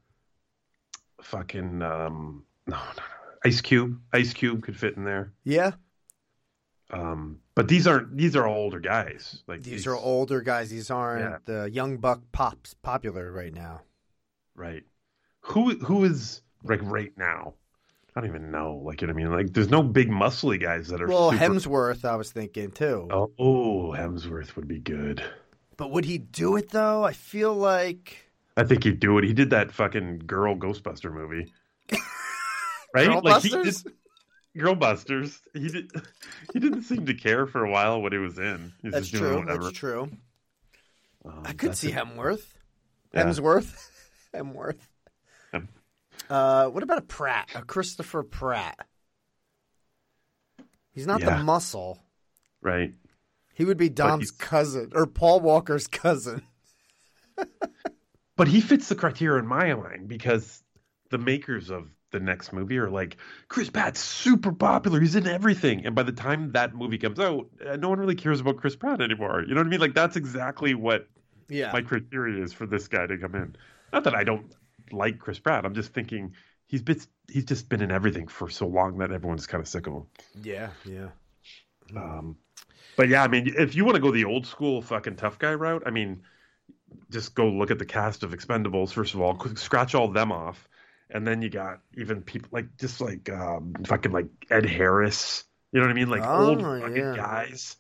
fucking 1.22 1.82
um 1.82 2.44
no, 2.66 2.78
no, 2.78 2.84
no. 2.98 3.04
Ice 3.46 3.62
Cube. 3.62 4.00
Ice 4.14 4.34
Cube 4.34 4.64
could 4.64 4.78
fit 4.78 4.98
in 4.98 5.04
there. 5.04 5.32
Yeah, 5.44 5.72
Um 6.89 7.39
but 7.56 7.67
these 7.67 7.88
aren't 7.88 8.15
these 8.15 8.36
are 8.36 8.47
all 8.47 8.58
older 8.58 8.80
guys. 8.80 9.43
Like 9.47 9.63
these 9.63 9.88
are 9.88 9.95
older 9.95 10.41
guys. 10.41 10.69
These 10.69 10.89
aren't 10.89 11.45
the 11.45 11.69
young 11.71 11.97
buck 11.97 12.21
pops 12.32 12.73
popular 12.73 13.32
right 13.32 13.54
now. 13.54 13.82
right. 14.56 14.84
Who 15.41 15.78
who 15.78 16.04
is 16.04 16.41
like 16.63 16.80
right 16.84 17.12
now? 17.17 17.54
I 18.15 18.21
don't 18.21 18.30
even 18.30 18.52
know. 18.52 18.82
Like 18.84 19.02
you 19.02 19.08
know 19.08 19.13
what 19.13 19.21
I 19.21 19.23
mean? 19.26 19.34
Like 19.34 19.54
there's 19.54 19.69
no 19.69 19.84
big 19.84 20.10
muscly 20.10 20.60
guys 20.62 20.88
that 20.88 21.02
are 21.02 21.08
Well, 21.08 21.32
super... 21.32 21.43
Hemsworth, 21.43 22.04
I 22.04 22.15
was 22.15 22.32
thinking 22.32 22.71
too. 22.71 23.08
Oh, 23.12 23.32
oh, 23.38 23.93
Hemsworth 23.95 24.56
would 24.56 24.67
be 24.67 24.80
good. 24.80 25.23
But 25.78 25.91
would 25.91 26.06
he 26.06 26.17
do 26.17 26.56
it 26.58 26.69
though? 26.69 27.04
I 27.04 27.13
feel 27.13 27.54
like 27.54 28.32
I 28.58 28.63
think 28.63 28.84
he'd 28.84 29.00
do 29.00 29.17
it. 29.19 29.23
He 29.23 29.34
did 29.34 29.52
that 29.52 29.71
fucking 29.71 30.23
girl 30.26 30.56
Ghostbuster 30.56 31.13
movie. 31.13 31.54
right? 32.93 33.23
Like 33.23 33.43
he 33.43 33.50
did 33.50 33.76
Girlbusters? 34.58 34.63
Girl 34.63 34.76
Busters. 34.76 35.41
He 35.54 35.67
did. 35.70 35.91
He 36.54 36.60
didn't 36.60 36.84
seem 36.84 37.06
to 37.08 37.13
care 37.13 37.46
for 37.46 37.63
a 37.65 37.70
while 37.70 38.02
what 38.02 38.13
he 38.13 38.17
was 38.20 38.38
in. 38.39 38.72
He 38.82 38.88
was 38.88 38.93
that's 38.93 39.08
just 39.10 39.22
doing 39.22 39.34
true. 39.34 39.39
whatever. 39.41 39.63
That's 39.65 39.78
true. 39.78 40.10
Um, 41.26 41.43
I 41.46 41.54
could 41.54 41.76
see 41.76 41.89
it. 41.89 41.96
Hemsworth. 41.96 42.46
Yeah. 43.13 43.26
Hemsworth. 43.26 43.89
Hemsworth. 44.34 44.80
Hem. 45.52 45.67
Uh, 46.30 46.67
what 46.67 46.84
about 46.84 47.00
a 47.00 47.02
Pratt? 47.02 47.50
A 47.54 47.62
Christopher 47.63 48.24
Pratt. 48.24 48.88
He's 50.91 51.06
not 51.06 51.20
Yeah. 51.22 51.38
the 51.38 51.43
muscle. 51.43 52.00
Right. 52.62 52.93
He 53.54 53.65
would 53.65 53.78
be 53.78 53.89
Dom's 53.89 54.32
cousin 54.32 54.91
or 54.96 55.06
Paul 55.06 55.41
Walker's 55.41 55.88
cousin. 55.88 56.41
But 58.36 58.48
he 58.48 58.62
fits 58.62 58.88
the 58.88 58.93
criteria 58.96 59.39
in 59.39 59.48
my 59.48 59.74
mind 59.74 60.08
because 60.08 60.63
the 61.10 61.17
makers 61.17 61.72
of 61.72 61.89
the 62.12 62.20
next 62.20 62.54
movie 62.54 62.78
or 62.78 62.89
like 62.89 63.17
Chris 63.50 63.70
Pratt's 63.70 64.00
super 64.00 64.52
popular. 64.52 65.00
He's 65.00 65.15
in 65.15 65.28
everything, 65.28 65.86
and 65.86 65.93
by 65.96 66.04
the 66.04 66.12
time 66.12 66.52
that 66.54 66.74
movie 66.76 66.98
comes 66.98 67.20
out, 67.20 67.48
uh, 67.67 67.76
no 67.76 67.89
one 67.89 68.00
really 68.00 68.15
cares 68.15 68.39
about 68.39 68.58
Chris 68.58 68.76
Pratt 68.76 69.02
anymore. 69.02 69.43
You 69.48 69.54
know 69.56 69.62
what 69.62 69.67
I 69.67 69.70
mean? 69.70 69.80
Like 69.82 69.93
that's 69.93 70.15
exactly 70.15 70.74
what 70.74 71.08
Yeah. 71.50 71.72
my 71.74 71.82
criteria 71.82 72.43
is 72.43 72.54
for 72.54 72.65
this 72.65 72.88
guy 72.88 73.06
to 73.08 73.17
come 73.17 73.36
in. 73.36 73.56
Not 73.93 74.04
that 74.06 74.15
I 74.15 74.24
don't 74.24 74.54
like 74.91 75.20
Chris 75.20 75.39
Pratt. 75.39 75.65
I'm 75.65 75.74
just 75.74 75.93
thinking 75.93 76.34
he's 76.65 76.82
been 76.82 77.00
he's 77.32 77.46
just 77.46 77.67
been 77.70 77.82
in 77.82 77.91
everything 77.91 78.28
for 78.28 78.50
so 78.50 78.67
long 78.67 78.98
that 79.00 79.12
everyone's 79.12 79.48
kind 79.48 79.62
of 79.62 79.67
sick 79.67 79.88
of 79.88 79.93
him. 79.93 80.04
yeah. 80.41 80.70
Yeah. 80.86 81.10
Um, 81.96 82.38
but 82.96 83.10
yeah, 83.10 83.24
I 83.24 83.28
mean, 83.28 83.54
if 83.58 83.76
you 83.76 83.86
want 83.86 83.96
to 83.96 84.02
go 84.02 84.12
the 84.12 84.26
old 84.26 84.46
school 84.48 84.82
fucking 84.82 85.15
tough 85.17 85.39
guy 85.39 85.54
route, 85.54 85.84
I 85.86 85.89
mean, 85.91 86.24
just 87.12 87.36
go 87.36 87.48
look 87.50 87.72
at 87.72 87.80
the 87.80 87.86
cast 87.86 88.24
of 88.24 88.32
Expendables 88.32 88.91
first 88.91 89.13
of 89.13 89.22
all, 89.22 89.39
scratch 89.56 89.93
all 89.96 90.08
them 90.10 90.32
off, 90.32 90.67
and 91.10 91.26
then 91.26 91.41
you 91.41 91.50
got 91.50 91.80
even 91.98 92.22
people 92.22 92.50
like 92.52 92.78
just 92.78 93.00
like 93.02 93.30
um, 93.30 93.74
fucking 93.86 94.12
like 94.12 94.28
Ed 94.50 94.65
Harris. 94.65 95.43
You 95.72 95.80
know 95.80 95.88
what 95.88 95.91
I 95.91 95.96
mean? 95.96 96.10
Like 96.10 96.26
old 96.26 96.62
Oh, 96.62 96.80
fucking 96.82 96.96
yeah. 96.96 97.15
guys. 97.15 97.76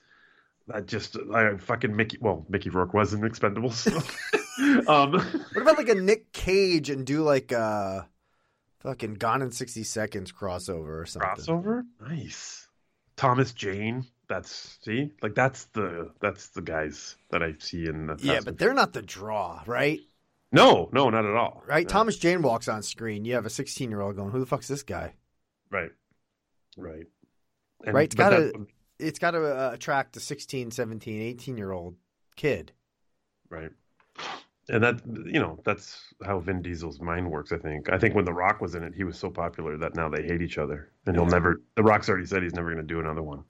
That 0.67 0.85
just 0.85 1.15
uh, 1.15 1.57
fucking 1.57 1.95
Mickey. 1.95 2.17
Well, 2.19 2.45
Mickey 2.49 2.69
Rourke 2.69 2.93
was 2.93 3.13
in 3.13 3.21
Expendables. 3.21 3.87
um, 4.89 5.11
What 5.13 5.61
about 5.61 5.77
like 5.77 5.89
a 5.89 5.95
Nick 5.95 6.33
Cage 6.33 6.89
and 6.89 7.05
do 7.05 7.23
like 7.23 7.51
a 7.53 8.07
fucking 8.81 9.15
Gone 9.15 9.41
in 9.41 9.51
sixty 9.51 9.83
seconds 9.83 10.31
crossover 10.31 11.01
or 11.01 11.05
something? 11.05 11.29
crossover, 11.29 11.83
nice. 12.01 12.67
Thomas 13.15 13.53
Jane. 13.53 14.05
That's 14.27 14.77
see, 14.83 15.11
like 15.21 15.35
that's 15.35 15.65
the 15.67 16.11
that's 16.19 16.49
the 16.49 16.61
guys 16.61 17.15
that 17.31 17.41
I 17.41 17.53
see 17.59 17.85
in 17.87 18.07
the. 18.07 18.17
Yeah, 18.21 18.41
but 18.43 18.57
they're 18.57 18.73
not 18.73 18.91
the 18.91 19.01
draw, 19.01 19.63
right? 19.65 20.01
No, 20.51 20.89
no, 20.93 21.09
not 21.09 21.25
at 21.25 21.33
all. 21.35 21.63
Right? 21.67 21.85
No. 21.85 21.89
Thomas 21.91 22.17
Jane 22.17 22.41
walks 22.41 22.67
on 22.67 22.81
screen. 22.81 23.25
You 23.25 23.33
have 23.35 23.45
a 23.45 23.49
16 23.49 23.89
year 23.89 24.01
old 24.01 24.15
going, 24.15 24.31
"Who 24.31 24.39
the 24.39 24.45
fuck's 24.45 24.67
this 24.67 24.83
guy?" 24.83 25.13
Right. 25.69 25.91
Right. 26.77 27.05
And- 27.85 27.93
right? 27.95 28.05
It's 28.05 28.15
got 28.15 28.29
to 28.31 28.67
it's 28.99 29.19
got 29.19 29.31
to 29.31 29.43
uh, 29.45 29.71
attract 29.73 30.15
a 30.17 30.19
16, 30.19 30.71
17, 30.71 31.21
18 31.21 31.57
year 31.57 31.71
old 31.71 31.95
kid. 32.35 32.71
Right. 33.49 33.71
And 34.69 34.83
that 34.83 35.01
you 35.25 35.39
know 35.39 35.59
that's 35.63 36.13
how 36.25 36.39
Vin 36.39 36.61
Diesel's 36.61 36.99
mind 36.99 37.29
works. 37.29 37.51
I 37.51 37.57
think. 37.57 37.89
I 37.91 37.97
think 37.97 38.15
when 38.15 38.25
The 38.25 38.33
Rock 38.33 38.59
was 38.61 38.75
in 38.75 38.83
it, 38.83 38.93
he 38.95 39.03
was 39.05 39.17
so 39.17 39.29
popular 39.29 39.77
that 39.77 39.95
now 39.95 40.09
they 40.09 40.23
hate 40.23 40.41
each 40.41 40.57
other, 40.57 40.91
and 41.05 41.15
he'll 41.15 41.25
Yeah. 41.25 41.29
never. 41.31 41.61
The 41.75 41.83
Rock's 41.83 42.09
already 42.09 42.25
said 42.25 42.43
he's 42.43 42.53
never 42.53 42.73
going 42.73 42.85
to 42.85 42.93
do 42.93 42.99
another 42.99 43.21
one. 43.23 43.43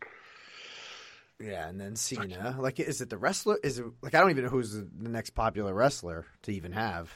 Yeah, 1.40 1.68
and 1.68 1.80
then 1.80 1.96
Cena. 1.96 2.56
Like, 2.60 2.80
is 2.80 3.02
it 3.02 3.10
the 3.10 3.18
wrestler? 3.18 3.58
Is 3.64 3.80
it 3.80 3.86
like 4.02 4.16
I 4.16 4.20
don't 4.20 4.32
even 4.32 4.46
know 4.46 4.50
who's 4.50 4.74
the, 4.74 4.88
next 4.98 5.32
popular 5.32 5.74
wrestler 5.74 6.26
to 6.44 6.52
even 6.52 6.72
have. 6.72 7.14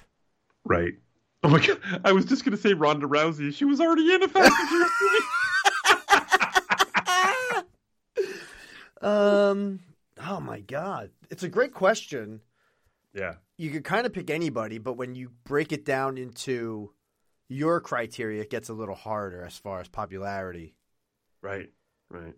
Right. 0.64 0.94
Oh 1.44 1.50
my 1.50 1.60
god! 1.60 1.80
I 2.06 2.12
was 2.12 2.26
just 2.26 2.46
going 2.46 2.56
to 2.56 2.62
say 2.62 2.74
Ronda 2.74 3.08
Rousey. 3.08 3.54
She 3.54 3.66
was 3.66 3.82
already 3.82 4.14
in 4.14 4.22
a 4.22 4.28
Fast 4.28 4.54
and 4.60 4.70
Furious 4.70 4.92
movie. 5.02 5.18
Um. 9.02 9.80
Oh 10.24 10.40
my 10.40 10.60
god, 10.60 11.10
it's 11.32 11.42
a 11.42 11.50
great 11.50 11.74
question. 11.74 12.42
Yeah. 13.14 13.36
You 13.58 13.72
could 13.72 13.84
kind 13.84 14.06
of 14.06 14.14
pick 14.14 14.30
anybody, 14.30 14.78
but 14.78 14.94
when 14.94 15.16
you 15.16 15.32
break 15.44 15.72
it 15.72 15.86
down 15.86 16.18
into 16.18 16.94
your 17.48 17.80
criteria, 17.82 18.42
it 18.42 18.50
gets 18.50 18.70
a 18.70 18.74
little 18.74 18.96
harder 18.96 19.44
as 19.44 19.58
far 19.58 19.82
as 19.82 19.88
popularity. 19.88 20.76
Right. 21.42 21.70
Right. 22.10 22.36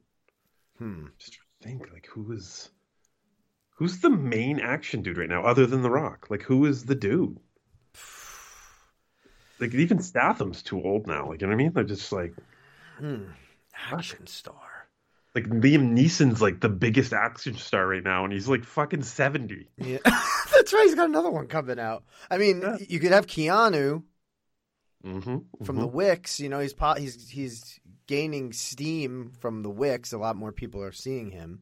Hmm. 0.78 1.08
Just 1.20 1.38
think 1.64 1.91
like 1.93 2.07
who 2.07 2.32
is 2.34 2.70
who's 3.76 3.99
the 3.99 4.09
main 4.09 4.59
action 4.59 5.01
dude 5.01 5.18
right 5.18 5.30
now 5.30 5.43
other 5.43 5.66
than 5.66 5.82
The 5.82 5.89
Rock? 5.89 6.28
Like 6.30 6.43
who 6.43 6.66
is 6.66 6.86
the 6.86 6.95
dude? 6.95 7.39
like 9.59 9.74
even 9.74 10.01
Statham's 10.01 10.61
too 10.61 10.82
old 10.82 11.07
now. 11.07 11.30
Like 11.30 11.41
you 11.41 11.47
know 11.47 11.53
what 11.55 11.61
I 11.61 11.64
mean? 11.64 11.74
They're 11.74 11.84
just 11.84 12.11
like 12.11 12.34
Hmm. 12.99 13.24
Action 13.91 14.28
star. 14.28 14.88
like 15.34 15.45
Liam 15.45 15.97
Neeson's 15.97 16.41
like 16.41 16.59
the 16.59 16.70
biggest 16.70 17.11
action 17.11 17.55
star 17.55 17.88
right 17.88 18.03
now, 18.03 18.24
and 18.24 18.32
he's 18.32 18.47
like 18.47 18.64
fucking 18.64 19.01
seventy. 19.03 19.68
Yeah, 19.78 19.97
that's 20.05 20.72
right. 20.74 20.84
He's 20.86 20.93
got 20.95 21.09
another 21.09 21.32
one 21.32 21.47
coming 21.47 21.80
out. 21.80 22.03
I 22.30 22.38
mean, 22.38 22.64
you 22.88 22.99
could 22.99 23.11
have 23.11 23.26
Keanu 23.26 24.03
Mm-hmm. 25.06 25.64
from 25.66 25.76
the 25.78 25.88
Wicks. 25.88 26.39
You 26.39 26.49
know, 26.49 26.60
he's 26.60 26.74
po- 26.74 26.93
he's 26.95 27.30
he's 27.30 27.80
gaining 28.08 28.54
steam 28.54 29.32
from 29.39 29.62
the 29.64 29.70
Wicks. 29.70 30.14
A 30.14 30.18
lot 30.18 30.36
more 30.38 30.51
people 30.51 30.82
are 30.82 30.91
seeing 30.93 31.30
him. 31.32 31.62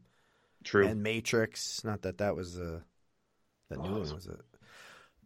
True. 0.63 0.85
And 0.85 1.01
Matrix. 1.01 1.83
Not 1.83 2.03
that 2.03 2.19
that 2.19 2.35
was 2.35 2.57
a 2.59 2.83
that 3.69 3.79
new 3.79 3.91
one 3.91 4.01
was 4.13 4.27
it, 4.27 4.41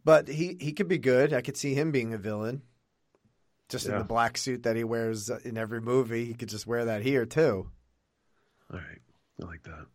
but 0.04 0.28
he 0.28 0.56
he 0.60 0.72
could 0.72 0.88
be 0.88 0.98
good. 0.98 1.32
I 1.34 1.42
could 1.42 1.56
see 1.58 1.74
him 1.74 1.92
being 1.92 2.14
a 2.14 2.18
villain. 2.18 2.62
Just 3.68 3.86
in 3.86 3.98
the 3.98 4.04
black 4.04 4.38
suit 4.38 4.62
that 4.62 4.76
he 4.76 4.84
wears 4.84 5.28
in 5.28 5.58
every 5.58 5.80
movie, 5.80 6.24
he 6.24 6.34
could 6.34 6.48
just 6.48 6.66
wear 6.68 6.84
that 6.84 7.02
here 7.02 7.26
too. 7.26 7.68
All 8.72 8.78
right, 8.78 9.00
I 9.42 9.44
like 9.44 9.64
that. 9.64 9.86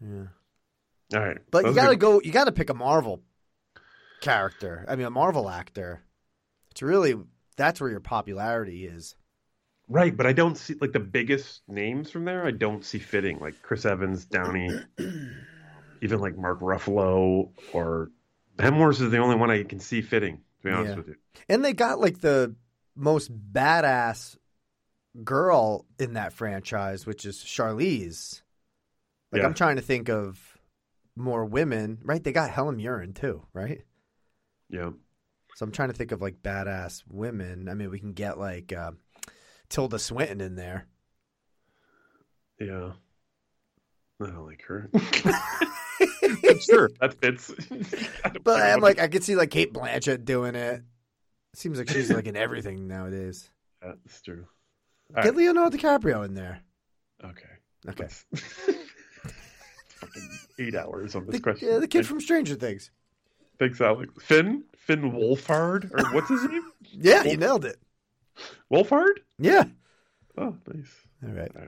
Yeah. 0.00 1.18
All 1.18 1.26
right, 1.26 1.38
But 1.50 1.64
Those 1.64 1.74
you 1.74 1.82
got 1.82 1.88
to 1.90 1.96
good- 1.96 2.00
go. 2.00 2.20
You 2.24 2.30
got 2.30 2.44
to 2.44 2.52
pick 2.52 2.70
a 2.70 2.74
Marvel 2.74 3.20
character. 4.20 4.84
I 4.88 4.94
mean, 4.96 5.06
a 5.06 5.10
Marvel 5.10 5.48
actor. 5.50 6.02
It's 6.70 6.82
really 6.82 7.16
that's 7.60 7.80
where 7.80 7.90
your 7.90 8.00
popularity 8.00 8.86
is. 8.86 9.14
Right, 9.88 10.16
but 10.16 10.26
I 10.26 10.32
don't 10.32 10.56
see 10.56 10.74
like 10.80 10.92
the 10.92 11.00
biggest 11.00 11.62
names 11.68 12.10
from 12.10 12.24
there. 12.24 12.46
I 12.46 12.52
don't 12.52 12.84
see 12.84 12.98
fitting 12.98 13.40
like 13.40 13.60
Chris 13.62 13.84
Evans, 13.84 14.24
Downey, 14.24 14.70
even 16.02 16.20
like 16.20 16.38
Mark 16.38 16.60
Ruffalo 16.60 17.50
or 17.74 18.10
Hemsworth 18.56 19.00
is 19.02 19.10
the 19.10 19.18
only 19.18 19.36
one 19.36 19.50
I 19.50 19.64
can 19.64 19.80
see 19.80 20.00
fitting. 20.00 20.36
To 20.36 20.64
be 20.64 20.70
honest 20.70 20.90
Yeah. 20.90 20.96
with 20.96 21.08
you, 21.08 21.16
And 21.48 21.64
they 21.64 21.72
got 21.72 22.00
like 22.00 22.20
the 22.20 22.54
most 22.94 23.30
badass 23.52 24.36
girl 25.24 25.86
in 25.98 26.14
that 26.14 26.32
franchise, 26.32 27.06
which 27.06 27.24
is 27.24 27.38
Charlize. 27.38 28.42
Like 29.32 29.40
Yeah. 29.40 29.46
I'm 29.46 29.54
trying 29.54 29.76
to 29.76 29.82
think 29.82 30.08
of 30.08 30.58
more 31.16 31.44
women, 31.44 31.98
right? 32.04 32.22
They 32.22 32.32
got 32.32 32.50
Helen 32.50 32.76
Mirren 32.76 33.12
too, 33.14 33.46
right? 33.52 33.82
yeah, 34.70 34.90
So 35.60 35.64
I'm 35.64 35.72
trying 35.72 35.90
to 35.90 35.94
think 35.94 36.10
of 36.10 36.22
like 36.22 36.42
badass 36.42 37.02
women. 37.06 37.68
I 37.68 37.74
mean, 37.74 37.90
we 37.90 37.98
can 37.98 38.14
get 38.14 38.38
like 38.38 38.72
uh, 38.72 38.92
Tilda 39.68 39.98
Swinton 39.98 40.40
in 40.40 40.54
there. 40.54 40.86
yeah. 42.58 42.92
I 44.22 44.26
don't 44.26 44.46
like 44.46 44.62
her. 44.62 44.88
sure, 46.60 46.88
that 47.02 47.14
fits. 47.20 47.52
But 48.42 48.62
I'm 48.62 48.80
like, 48.80 48.98
I 49.00 49.08
could 49.08 49.22
see 49.22 49.36
like 49.36 49.50
Cate 49.50 49.74
Blanchett 49.74 50.24
doing 50.24 50.54
it. 50.54 50.82
Seems 51.54 51.76
like 51.76 51.90
she's 51.90 52.10
like 52.10 52.26
in 52.26 52.36
everything 52.36 52.88
nowadays. 52.88 53.50
That's 53.82 54.22
true. 54.22 54.46
All 55.14 55.22
Get 55.22 55.34
right. 55.34 55.36
Leonardo 55.36 55.76
DiCaprio 55.76 56.24
in 56.24 56.32
there. 56.32 56.60
Okay. 57.22 57.42
Okay. 57.86 58.08
Eight 60.58 60.74
hours 60.74 61.14
on 61.14 61.26
this 61.26 61.34
The, 61.36 61.40
question. 61.42 61.68
yeah, 61.68 61.78
the 61.80 61.86
kid 61.88 62.06
from 62.06 62.18
Stranger 62.22 62.54
Things. 62.54 62.90
Thanks, 63.60 63.80
Alex. 63.80 64.10
Finn? 64.20 64.64
Finn 64.74 65.12
Wolfhard? 65.12 65.90
Or 65.92 66.12
what's 66.14 66.28
his 66.28 66.42
name? 66.44 66.64
Yeah, 66.92 67.22
you 67.22 67.36
nailed 67.36 67.64
it. 67.66 67.78
Wolfhard? 68.72 69.18
Yeah. 69.38 69.62
Oh, 70.36 70.56
nice. 70.66 70.90
All 71.22 71.30
right. 71.30 71.50
All 71.54 71.62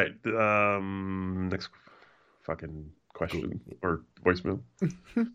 right. 0.00 0.14
All 0.26 0.36
right. 0.36 0.76
Um, 0.76 1.48
next 1.50 1.70
fucking 2.44 2.90
question 3.14 3.60
or 3.82 4.02
voicemail. 4.24 4.60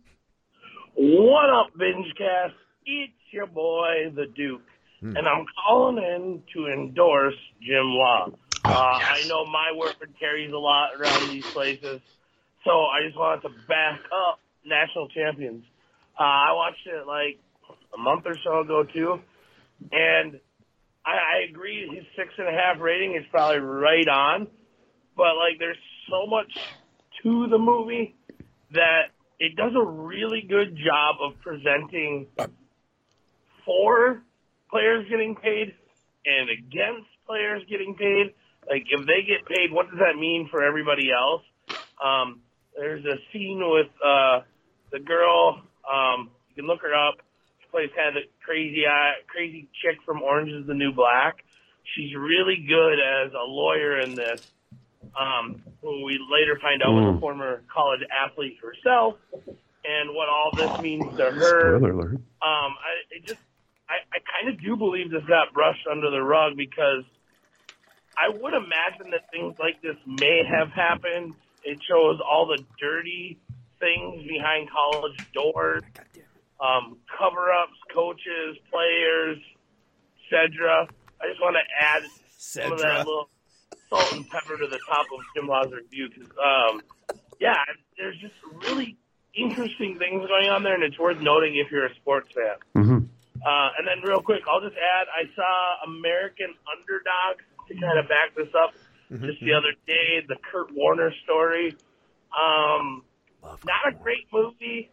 What 0.95 1.49
up, 1.51 1.67
BingeCast? 1.79 2.53
It's 2.85 3.13
your 3.31 3.45
boy, 3.47 4.11
the 4.15 4.25
Duke, 4.35 4.61
Hmm. 5.01 5.15
and 5.15 5.27
I'm 5.27 5.45
calling 5.63 5.97
in 6.03 6.41
to 6.53 6.67
endorse 6.73 7.35
Jim 7.61 7.85
Law. 7.85 8.31
uh, 8.65 8.69
I 8.99 9.23
know 9.27 9.45
my 9.45 9.71
word 9.75 9.93
carries 10.19 10.51
a 10.51 10.57
lot 10.57 10.95
around 10.99 11.29
these 11.29 11.45
places, 11.47 12.01
so 12.63 12.71
I 12.85 13.01
just 13.05 13.15
wanted 13.15 13.41
to 13.43 13.49
back 13.67 13.99
up 14.11 14.39
National 14.67 15.07
Champions. 15.09 15.63
Uh, 16.19 16.23
I 16.23 16.53
watched 16.53 16.85
it 16.85 17.07
like 17.07 17.39
a 17.93 17.97
month 17.97 18.25
or 18.25 18.35
so 18.43 18.59
ago 18.59 18.83
too, 18.83 19.19
and 19.91 20.39
I, 21.05 21.11
I 21.11 21.49
agree 21.49 21.87
his 21.93 22.05
six 22.15 22.33
and 22.37 22.47
a 22.47 22.51
half 22.51 22.79
rating 22.79 23.15
is 23.15 23.25
probably 23.31 23.59
right 23.59 24.07
on, 24.07 24.47
but 25.15 25.35
like 25.37 25.59
there's 25.59 25.77
so 26.09 26.27
much 26.27 26.51
to 27.23 27.47
the 27.49 27.57
movie 27.57 28.15
that 28.71 29.09
it 29.39 29.55
does 29.55 29.73
a 29.75 29.85
really 29.85 30.43
good 30.47 30.75
job 30.75 31.15
of 31.21 31.39
presenting 31.41 32.27
for 33.65 34.21
players 34.69 35.07
getting 35.09 35.35
paid 35.35 35.73
and 36.25 36.49
against 36.49 37.07
players 37.25 37.61
getting 37.69 37.95
paid. 37.95 38.33
Like 38.69 38.85
if 38.89 39.05
they 39.05 39.23
get 39.25 39.45
paid, 39.47 39.71
what 39.71 39.89
does 39.89 39.99
that 39.99 40.19
mean 40.19 40.47
for 40.51 40.63
everybody 40.63 41.09
else? 41.11 41.43
Um, 42.03 42.41
there's 42.75 43.05
a 43.05 43.17
scene 43.31 43.61
with 43.63 43.87
uh, 44.03 44.41
the 44.91 44.99
girl. 44.99 45.61
Um, 45.89 46.29
you 46.49 46.55
can 46.55 46.67
look 46.67 46.81
her 46.81 46.93
up. 46.93 47.15
She 47.61 47.67
plays 47.69 47.89
kind 47.95 48.09
of 48.09 48.23
the 48.23 48.29
crazy 48.43 48.85
eye, 48.87 49.13
crazy 49.27 49.67
chick 49.81 49.97
from 50.05 50.21
Orange 50.21 50.51
Is 50.51 50.67
the 50.67 50.73
New 50.73 50.91
Black. 50.91 51.37
She's 51.95 52.13
really 52.15 52.63
good 52.67 52.99
as 52.99 53.31
a 53.33 53.45
lawyer 53.47 53.99
in 54.01 54.15
this. 54.15 54.41
Um, 55.17 55.61
who 55.81 56.03
we 56.05 56.19
later 56.29 56.59
find 56.61 56.83
out 56.83 56.91
was 56.93 57.05
a 57.15 57.17
Mm. 57.17 57.19
former 57.21 57.63
college 57.73 58.01
athlete 58.11 58.57
herself, 58.61 59.15
and 59.85 60.13
what 60.13 60.27
all 60.27 60.51
this 60.55 60.79
means 60.81 61.05
to 61.17 61.31
her. 61.31 61.77
Spoiler 61.77 61.91
alert. 61.91 62.13
Um, 62.15 62.21
I 62.77 62.91
it 63.11 63.25
just, 63.25 63.39
I, 63.89 63.95
I 64.13 64.19
kind 64.19 64.53
of 64.53 64.61
do 64.61 64.75
believe 64.75 65.09
this 65.09 65.23
got 65.25 65.53
brushed 65.53 65.87
under 65.89 66.11
the 66.11 66.21
rug 66.21 66.57
because 66.57 67.03
I 68.17 68.29
would 68.29 68.53
imagine 68.53 69.11
that 69.11 69.31
things 69.31 69.55
like 69.59 69.81
this 69.81 69.95
may 70.05 70.43
have 70.45 70.69
happened. 70.69 71.33
It 71.63 71.79
shows 71.87 72.19
all 72.19 72.45
the 72.47 72.63
dirty 72.79 73.39
things 73.79 74.27
behind 74.27 74.69
college 74.69 75.17
doors, 75.33 75.83
um, 76.59 76.97
cover-ups, 77.17 77.77
coaches, 77.93 78.57
players, 78.71 79.37
etc. 80.25 80.87
I 81.21 81.27
just 81.27 81.41
want 81.41 81.55
to 81.55 81.85
add 81.85 82.03
some 82.37 82.71
of 82.71 82.79
that 82.79 83.05
little 83.05 83.29
salt 83.89 84.13
and 84.13 84.27
pepper 84.29 84.57
to 84.57 84.67
the 84.67 84.79
top 84.87 85.05
of 85.13 85.19
Jim 85.35 85.47
Law's 85.47 85.71
review. 85.71 86.09
'cause, 86.09 86.31
um, 86.43 86.81
yeah, 87.39 87.63
there's 87.97 88.17
just 88.17 88.35
really 88.67 88.97
interesting 89.33 89.97
things 89.99 90.27
going 90.27 90.49
on 90.49 90.63
there, 90.63 90.73
and 90.73 90.83
it's 90.83 90.97
worth 90.97 91.19
noting 91.21 91.55
if 91.55 91.71
you're 91.71 91.85
a 91.85 91.95
sports 91.95 92.31
fan. 92.33 92.55
Mm-hmm. 92.75 92.97
Uh, 93.45 93.69
and 93.77 93.87
then, 93.87 94.01
real 94.01 94.21
quick, 94.21 94.43
I'll 94.47 94.61
just 94.61 94.75
add 94.75 95.07
I 95.15 95.29
saw 95.35 95.83
American 95.85 96.53
Underdog 96.75 97.41
to 97.67 97.75
kind 97.75 97.99
of 97.99 98.07
back 98.09 98.33
this 98.35 98.53
up 98.55 98.73
just 99.09 99.39
the 99.41 99.53
other 99.53 99.73
day, 99.85 100.21
the 100.27 100.35
Kurt 100.51 100.71
Warner 100.73 101.13
story. 101.23 101.75
Um, 102.37 103.03
not 103.43 103.87
a 103.87 103.91
great 104.03 104.27
movie. 104.31 104.91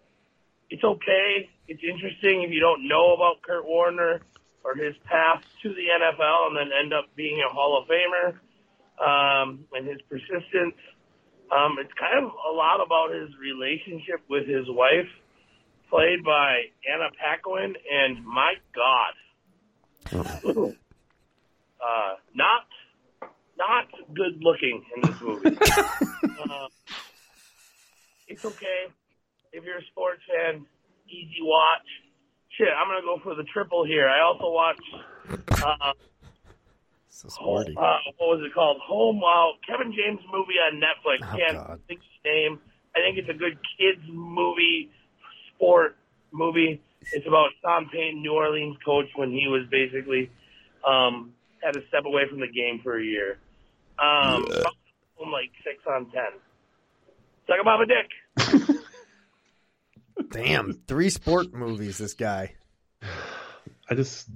It's 0.70 0.84
okay. 0.84 1.48
It's 1.68 1.82
interesting 1.82 2.42
if 2.42 2.50
you 2.50 2.60
don't 2.60 2.88
know 2.88 3.14
about 3.14 3.42
Kurt 3.42 3.64
Warner 3.64 4.20
or 4.64 4.74
his 4.74 4.94
path 5.04 5.42
to 5.62 5.68
the 5.68 5.86
NFL 6.00 6.48
and 6.48 6.56
then 6.56 6.70
end 6.78 6.92
up 6.92 7.14
being 7.14 7.40
a 7.40 7.52
Hall 7.52 7.80
of 7.80 7.88
Famer 7.88 8.38
um, 8.98 9.64
and 9.72 9.86
his 9.86 10.00
persistence. 10.08 10.76
Um, 11.52 11.76
it's 11.78 11.92
kind 11.98 12.24
of 12.24 12.32
a 12.32 12.52
lot 12.52 12.80
about 12.84 13.12
his 13.12 13.28
relationship 13.38 14.20
with 14.28 14.46
his 14.48 14.64
wife, 14.68 15.08
played 15.90 16.24
by 16.24 16.64
Anna 16.90 17.10
Paquin, 17.20 17.74
and 17.92 18.24
my 18.24 18.54
God, 18.74 19.14
uh, 21.80 22.14
not 22.34 22.66
not 23.56 23.86
good 24.14 24.42
looking 24.42 24.82
in 24.96 25.02
this 25.02 25.20
movie. 25.20 25.56
uh, 25.56 26.68
it's 28.28 28.44
okay 28.44 28.86
if 29.52 29.64
you're 29.64 29.78
a 29.78 29.84
sports 29.92 30.20
fan. 30.28 30.66
Easy 31.08 31.40
watch. 31.42 31.86
Shit, 32.56 32.68
I'm 32.76 32.88
gonna 32.88 33.02
go 33.02 33.18
for 33.22 33.34
the 33.34 33.44
triple 33.52 33.84
here. 33.84 34.08
I 34.08 34.20
also 34.22 34.50
watched. 34.50 35.62
Uh, 35.62 35.92
So 37.08 37.28
sporty. 37.28 37.74
uh, 37.76 37.98
what 38.18 38.38
was 38.38 38.42
it 38.44 38.52
called? 38.54 38.78
Home 38.86 39.22
Out. 39.24 39.54
Kevin 39.66 39.92
James 39.92 40.20
movie 40.32 40.58
on 40.58 40.80
Netflix. 40.80 41.18
Oh, 41.32 41.36
Can't 41.36 41.56
God. 41.56 41.80
think 41.86 42.00
of 42.00 42.06
his 42.06 42.24
name. 42.24 42.58
I 42.96 43.00
think 43.00 43.18
it's 43.18 43.28
a 43.28 43.34
good 43.38 43.58
kids 43.78 44.02
movie, 44.08 44.90
sport 45.54 45.96
movie. 46.32 46.80
It's 47.12 47.26
about 47.26 47.50
Sean 47.62 47.88
Payton, 47.92 48.22
New 48.22 48.32
Orleans 48.32 48.76
coach, 48.84 49.06
when 49.16 49.30
he 49.30 49.46
was 49.48 49.62
basically 49.70 50.30
um, 50.86 51.32
had 51.62 51.72
to 51.74 51.82
step 51.88 52.04
away 52.06 52.22
from 52.28 52.40
the 52.40 52.48
game 52.48 52.80
for 52.82 52.98
a 52.98 53.04
year. 53.04 53.38
Um, 53.98 54.46
I'm 55.22 55.30
like 55.30 55.50
six 55.62 55.82
on 55.88 56.10
ten. 56.10 56.32
Suck 57.46 57.56
a 57.60 57.64
Baba 57.64 57.84
Dick. 57.86 58.76
Damn, 60.30 60.72
three 60.86 61.10
sport 61.10 61.52
movies. 61.52 61.98
This 61.98 62.14
guy. 62.14 62.54
I 63.90 63.94
just 63.94 64.28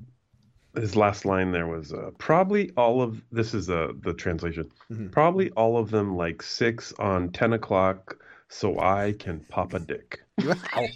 his 0.74 0.94
last 0.94 1.24
line 1.24 1.50
there 1.50 1.66
was 1.66 1.92
uh, 1.92 2.10
probably 2.18 2.70
all 2.76 3.00
of 3.02 3.22
this 3.32 3.54
is 3.54 3.70
uh, 3.70 3.92
the 4.00 4.12
translation. 4.14 4.70
Mm-hmm. 4.92 5.08
Probably 5.08 5.50
all 5.50 5.78
of 5.78 5.90
them 5.90 6.16
like 6.16 6.42
six 6.42 6.92
on 6.98 7.30
ten 7.30 7.52
o'clock, 7.54 8.18
so 8.48 8.78
I 8.78 9.14
can 9.18 9.40
pop 9.48 9.72
a 9.74 9.78
dick. 9.80 10.20
Wow. 10.44 10.86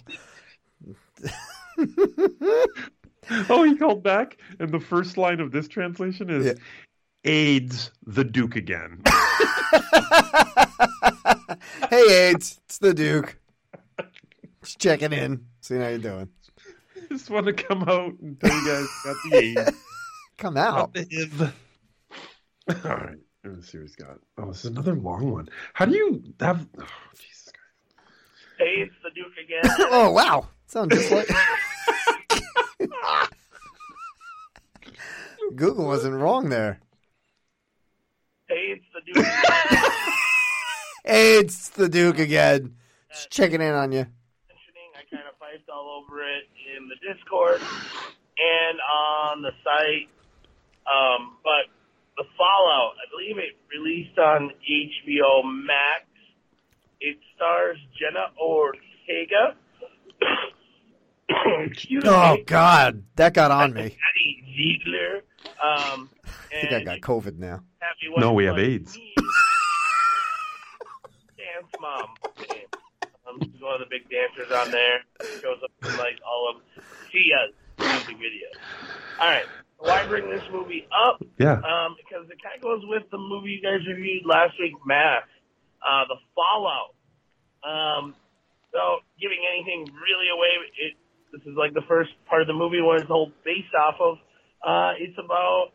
Oh, 3.49 3.63
he 3.63 3.77
called 3.77 4.03
back, 4.03 4.37
and 4.59 4.69
the 4.69 4.81
first 4.81 5.17
line 5.17 5.39
of 5.39 5.51
this 5.51 5.69
translation 5.69 6.29
is 6.29 6.45
Yeah. 6.45 6.53
AIDS 7.23 7.89
the 8.05 8.25
Duke 8.25 8.57
again. 8.57 9.01
Hey, 11.89 12.29
AIDS, 12.29 12.59
it's 12.65 12.77
the 12.79 12.93
Duke. 12.93 13.37
Just 14.63 14.79
checking 14.79 15.11
in, 15.13 15.45
seeing 15.61 15.81
how 15.81 15.87
you're 15.89 15.97
doing. 15.97 16.29
Just 17.09 17.29
want 17.29 17.45
to 17.47 17.53
come 17.53 17.83
out 17.83 18.17
and 18.21 18.39
tell 18.39 18.49
you 18.53 18.65
guys 18.67 18.87
about 19.03 19.15
the 19.29 19.37
AIDS. 19.37 19.71
Come 20.37 20.57
out. 20.57 20.93
The 20.93 21.53
All 22.69 22.75
right, 22.91 23.17
let's 23.43 23.71
see 23.71 23.77
what 23.77 23.83
he's 23.87 23.95
got. 23.95 24.17
Oh, 24.37 24.47
this 24.47 24.59
is 24.65 24.71
another 24.71 24.95
long 24.95 25.31
one. 25.31 25.47
How 25.73 25.85
do 25.85 25.95
you 25.95 26.23
have? 26.39 26.65
Oh, 26.79 26.85
Jesus 27.15 27.51
Christ. 27.51 28.09
Hey, 28.57 28.81
it's 28.81 28.95
the 29.03 29.11
Duke 29.11 29.37
again. 29.43 29.87
Oh 29.91 30.11
wow, 30.11 30.47
sounds 30.67 30.95
just 30.95 31.11
like 31.11 31.27
Google 35.55 35.85
wasn't 35.85 36.15
wrong 36.15 36.49
there. 36.49 36.79
hey, 38.47 38.75
it's 38.75 38.85
the 38.93 39.01
Duke. 39.13 39.25
Hey, 41.03 41.37
it's 41.39 41.69
the 41.69 41.89
Duke 41.89 42.19
again. 42.19 42.75
Just 43.11 43.29
checking 43.29 43.61
in 43.61 43.73
on 43.73 43.91
you. 43.91 44.05
mentioning. 44.47 44.89
I 44.95 45.03
kind 45.13 45.27
of 45.27 45.37
piped 45.39 45.69
all 45.69 46.01
over 46.03 46.21
it 46.23 46.45
in 46.75 46.87
the 46.87 46.95
Discord 47.13 47.59
and 47.61 48.79
on 48.79 49.41
the 49.41 49.51
site. 49.63 50.09
Um, 50.87 51.37
but 51.43 51.67
the 52.17 52.23
Fallout, 52.37 52.93
I 52.95 53.05
believe 53.11 53.37
it 53.37 53.57
released 53.75 54.17
on 54.17 54.51
HBO 54.69 55.43
Max. 55.43 56.05
It 57.01 57.17
stars 57.35 57.77
Jenna 57.99 58.27
Ortega. 58.41 59.55
Excuse 61.65 62.03
Oh 62.07 62.35
me. 62.35 62.43
God, 62.43 63.03
that 63.17 63.33
got 63.33 63.51
on 63.51 63.73
me. 63.73 63.81
Maddie 63.81 64.43
Ziegler. 64.55 65.23
Um, 65.61 66.09
I 66.25 66.61
think 66.61 66.71
I 66.73 66.83
got 66.83 66.99
COVID 67.01 67.37
now. 67.39 67.61
No, 68.17 68.31
we 68.33 68.45
have 68.45 68.55
wife, 68.55 68.63
AIDS. 68.63 68.97
Dance 71.53 71.71
mom. 71.79 72.09
Um, 73.29 73.37
she's 73.41 73.61
one 73.61 73.79
of 73.79 73.85
the 73.85 73.89
big 73.89 74.09
dancers 74.09 74.51
on 74.51 74.71
there. 74.71 75.01
Shows 75.41 75.61
up 75.63 75.71
in 75.83 75.97
like 75.97 76.17
all 76.25 76.49
of 76.49 76.61
Sia's 77.11 77.53
music 77.77 78.17
videos. 78.17 78.57
All 79.19 79.29
right. 79.29 79.45
Why 79.77 80.07
bring 80.07 80.29
this 80.29 80.43
movie 80.51 80.87
up? 80.89 81.21
Yeah. 81.37 81.61
Um, 81.61 81.95
because 82.01 82.25
it 82.31 82.41
kind 82.41 82.55
of 82.57 82.61
goes 82.61 82.81
with 82.87 83.03
the 83.11 83.17
movie 83.17 83.51
you 83.51 83.61
guys 83.61 83.85
reviewed 83.85 84.25
last 84.25 84.53
week, 84.59 84.73
Mass, 84.85 85.23
uh, 85.85 86.05
The 86.07 86.15
Fallout. 86.33 86.95
Um, 87.63 88.15
so 88.71 89.05
giving 89.21 89.39
anything 89.53 89.85
really 89.93 90.29
away, 90.33 90.49
it 90.79 90.93
this 91.31 91.41
is 91.41 91.57
like 91.57 91.73
the 91.73 91.85
first 91.87 92.11
part 92.25 92.41
of 92.41 92.47
the 92.47 92.53
movie 92.53 92.81
where 92.81 92.97
it's 92.97 93.09
all 93.09 93.31
based 93.45 93.73
off 93.77 93.95
of. 93.99 94.17
Uh, 94.65 94.93
it's 94.97 95.17
about 95.19 95.69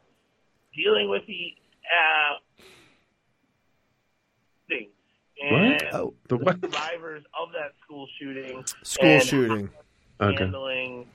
dealing 0.74 1.10
with 1.10 1.22
the 1.26 1.54
uh, 1.86 2.38
and 5.42 5.82
Oh, 5.92 6.14
The 6.28 6.36
what? 6.36 6.60
survivors 6.60 7.22
of 7.40 7.52
that 7.52 7.72
school 7.84 8.06
shooting, 8.20 8.64
school 8.82 9.08
and 9.08 9.22
shooting. 9.22 9.70
Okay. 10.20 10.36
handling 10.44 11.06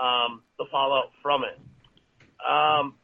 um, 0.00 0.42
the 0.58 0.64
fallout 0.70 1.10
from 1.22 1.42
it. 1.44 1.58
Um, 2.48 2.94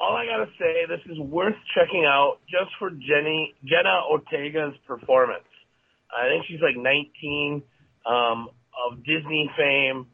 all 0.00 0.14
I 0.16 0.26
gotta 0.26 0.46
say, 0.58 0.86
this 0.86 1.00
is 1.10 1.18
worth 1.18 1.56
checking 1.74 2.04
out 2.04 2.38
just 2.48 2.70
for 2.78 2.90
Jenny 2.90 3.54
Jenna 3.64 4.02
Ortega's 4.08 4.76
performance. 4.86 5.42
I 6.16 6.28
think 6.28 6.44
she's 6.46 6.60
like 6.60 6.76
19 6.76 7.62
um, 8.06 8.48
of 8.86 8.98
Disney 9.04 9.50
fame. 9.56 10.06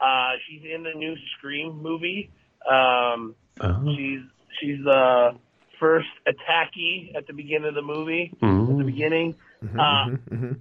Uh, 0.00 0.32
she's 0.46 0.62
in 0.74 0.82
the 0.82 0.92
new 0.94 1.14
Scream 1.38 1.80
movie. 1.82 2.30
Um, 2.70 3.34
Oh. 3.60 3.94
she's 3.96 4.20
she's 4.60 4.82
the 4.82 5.36
first 5.82 6.08
attackee 6.30 7.10
at 7.16 7.26
the 7.26 7.32
beginning 7.32 7.68
of 7.68 7.74
the 7.74 7.82
movie. 7.82 8.30
At 8.70 8.78
the 8.78 8.84
beginning, 8.86 9.34
Mhm, 9.62 9.78
uh, 9.78 10.06
mhm, 10.06 10.18
mhm. 10.30 10.60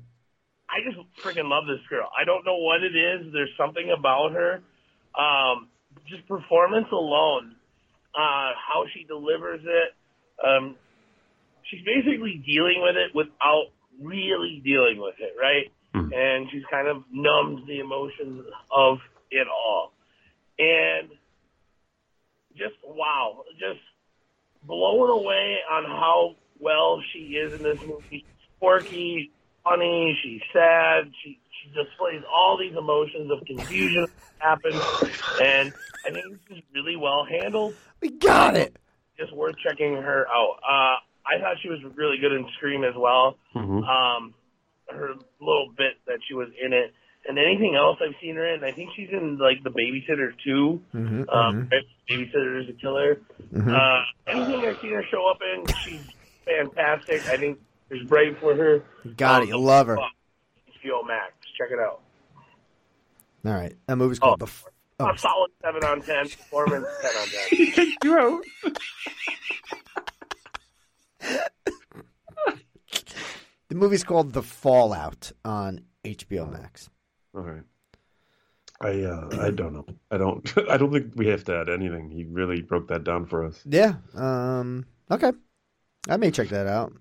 I 0.67 0.81
just 0.81 0.97
freaking 1.23 1.49
love 1.49 1.67
this 1.67 1.85
girl. 1.87 2.09
I 2.17 2.23
don't 2.23 2.43
know 2.45 2.57
what 2.57 2.81
it 2.81 2.95
is. 2.95 3.31
There's 3.31 3.55
something 3.55 3.91
about 3.91 4.31
her. 4.31 4.63
Um, 5.13 5.69
just 6.07 6.27
performance 6.27 6.87
alone, 6.91 7.55
uh, 8.15 8.53
how 8.55 8.87
she 8.93 9.03
delivers 9.03 9.61
it. 9.63 9.93
Um, 10.43 10.75
she's 11.63 11.83
basically 11.83 12.41
dealing 12.45 12.81
with 12.81 12.95
it 12.95 13.13
without 13.13 13.67
really 14.01 14.61
dealing 14.63 14.97
with 14.97 15.19
it, 15.19 15.35
right? 15.39 15.71
Mhm. 15.93 16.13
And 16.15 16.49
she's 16.49 16.65
kind 16.71 16.87
of 16.87 17.03
numbs 17.11 17.67
the 17.67 17.79
emotions 17.79 18.45
of 18.71 18.99
it 19.29 19.47
all. 19.47 19.93
And 20.57 21.09
just 22.55 22.75
wow, 22.83 23.43
just 23.59 23.81
blown 24.63 25.09
away 25.09 25.57
on 25.71 25.83
how 25.85 26.35
well 26.59 27.01
she 27.13 27.19
is 27.35 27.53
in 27.53 27.63
this 27.63 27.79
movie. 27.81 28.03
She's 28.09 28.23
quirky, 28.59 29.31
funny, 29.63 30.17
she's 30.23 30.41
sad, 30.53 31.11
she 31.23 31.39
she 31.63 31.69
displays 31.69 32.23
all 32.33 32.57
these 32.57 32.75
emotions 32.75 33.31
of 33.31 33.45
confusion 33.45 34.07
that 34.39 34.43
happen, 34.47 34.71
and 35.43 35.73
I 36.05 36.11
think 36.11 36.47
this 36.49 36.57
is 36.57 36.63
really 36.73 36.95
well 36.95 37.23
handled. 37.23 37.75
We 38.01 38.09
got 38.09 38.55
it. 38.55 38.75
Just 39.19 39.31
worth 39.35 39.55
checking 39.63 39.93
her 39.95 40.27
out. 40.27 40.57
Uh, 40.67 40.95
I 41.27 41.39
thought 41.39 41.57
she 41.61 41.69
was 41.69 41.79
really 41.95 42.17
good 42.17 42.31
in 42.31 42.47
Scream 42.57 42.83
as 42.83 42.95
well. 42.95 43.37
Mhm. 43.55 43.87
Um, 43.87 44.33
her 44.89 45.13
little 45.39 45.69
bit 45.77 45.93
that 46.07 46.17
she 46.27 46.33
was 46.33 46.49
in 46.59 46.73
it, 46.73 46.93
and 47.27 47.37
anything 47.37 47.75
else 47.75 47.97
I've 48.01 48.15
seen 48.21 48.35
her 48.35 48.45
in, 48.53 48.63
I 48.63 48.71
think 48.71 48.89
she's 48.95 49.09
in 49.11 49.37
like 49.37 49.63
The 49.63 49.69
Babysitter 49.69 50.33
too. 50.43 50.81
Mhm, 50.93 51.25
Um, 51.33 51.69
Babysitter 52.09 52.61
is 52.63 52.69
a 52.69 52.73
killer. 52.73 53.21
mhm. 53.53 53.73
Uh, 53.73 54.03
anything 54.27 54.65
I've 54.67 54.79
seen 54.81 54.91
her 54.93 55.03
show 55.11 55.27
up 55.29 55.39
in, 55.41 55.65
she's 55.83 56.07
fantastic. 56.45 57.21
I 57.29 57.37
think 57.37 57.59
there's 57.89 58.03
brave 58.07 58.37
for 58.39 58.55
her. 58.55 58.83
Got 59.17 59.43
it. 59.43 59.49
You 59.49 59.57
love 59.57 59.87
her. 59.87 59.97
HBO 60.83 61.03
Max. 61.07 61.33
Check 61.57 61.69
it 61.71 61.79
out. 61.79 62.01
All 63.45 63.53
right, 63.53 63.73
that 63.87 63.95
movie's 63.97 64.19
called 64.19 64.39
the. 64.39 64.45
F- 64.45 64.65
oh, 64.99 65.09
A 65.09 65.17
solid 65.17 65.51
seven 65.63 65.83
on 65.83 66.01
ten. 66.01 66.25
Performance 66.29 66.85
ten 67.01 67.11
on 67.15 67.27
ten. 67.27 67.93
you 68.03 68.17
out. 68.17 68.43
the 73.69 73.75
movie's 73.75 74.03
called 74.03 74.33
The 74.33 74.43
Fallout 74.43 75.31
on 75.45 75.81
HBO 76.03 76.51
Max. 76.51 76.89
All 77.33 77.41
right. 77.41 77.63
I 78.81 79.03
uh, 79.03 79.29
I 79.39 79.51
don't 79.51 79.73
know. 79.73 79.85
I 80.09 80.17
don't. 80.17 80.57
I 80.69 80.77
don't 80.77 80.91
think 80.91 81.13
we 81.15 81.27
have 81.27 81.43
to 81.45 81.55
add 81.55 81.69
anything. 81.69 82.09
He 82.09 82.25
really 82.25 82.61
broke 82.61 82.87
that 82.87 83.03
down 83.03 83.25
for 83.25 83.45
us. 83.45 83.61
Yeah. 83.65 83.95
Um. 84.15 84.85
Okay. 85.09 85.31
I 86.09 86.17
may 86.17 86.31
check 86.31 86.49
that 86.49 86.67
out. 86.67 86.93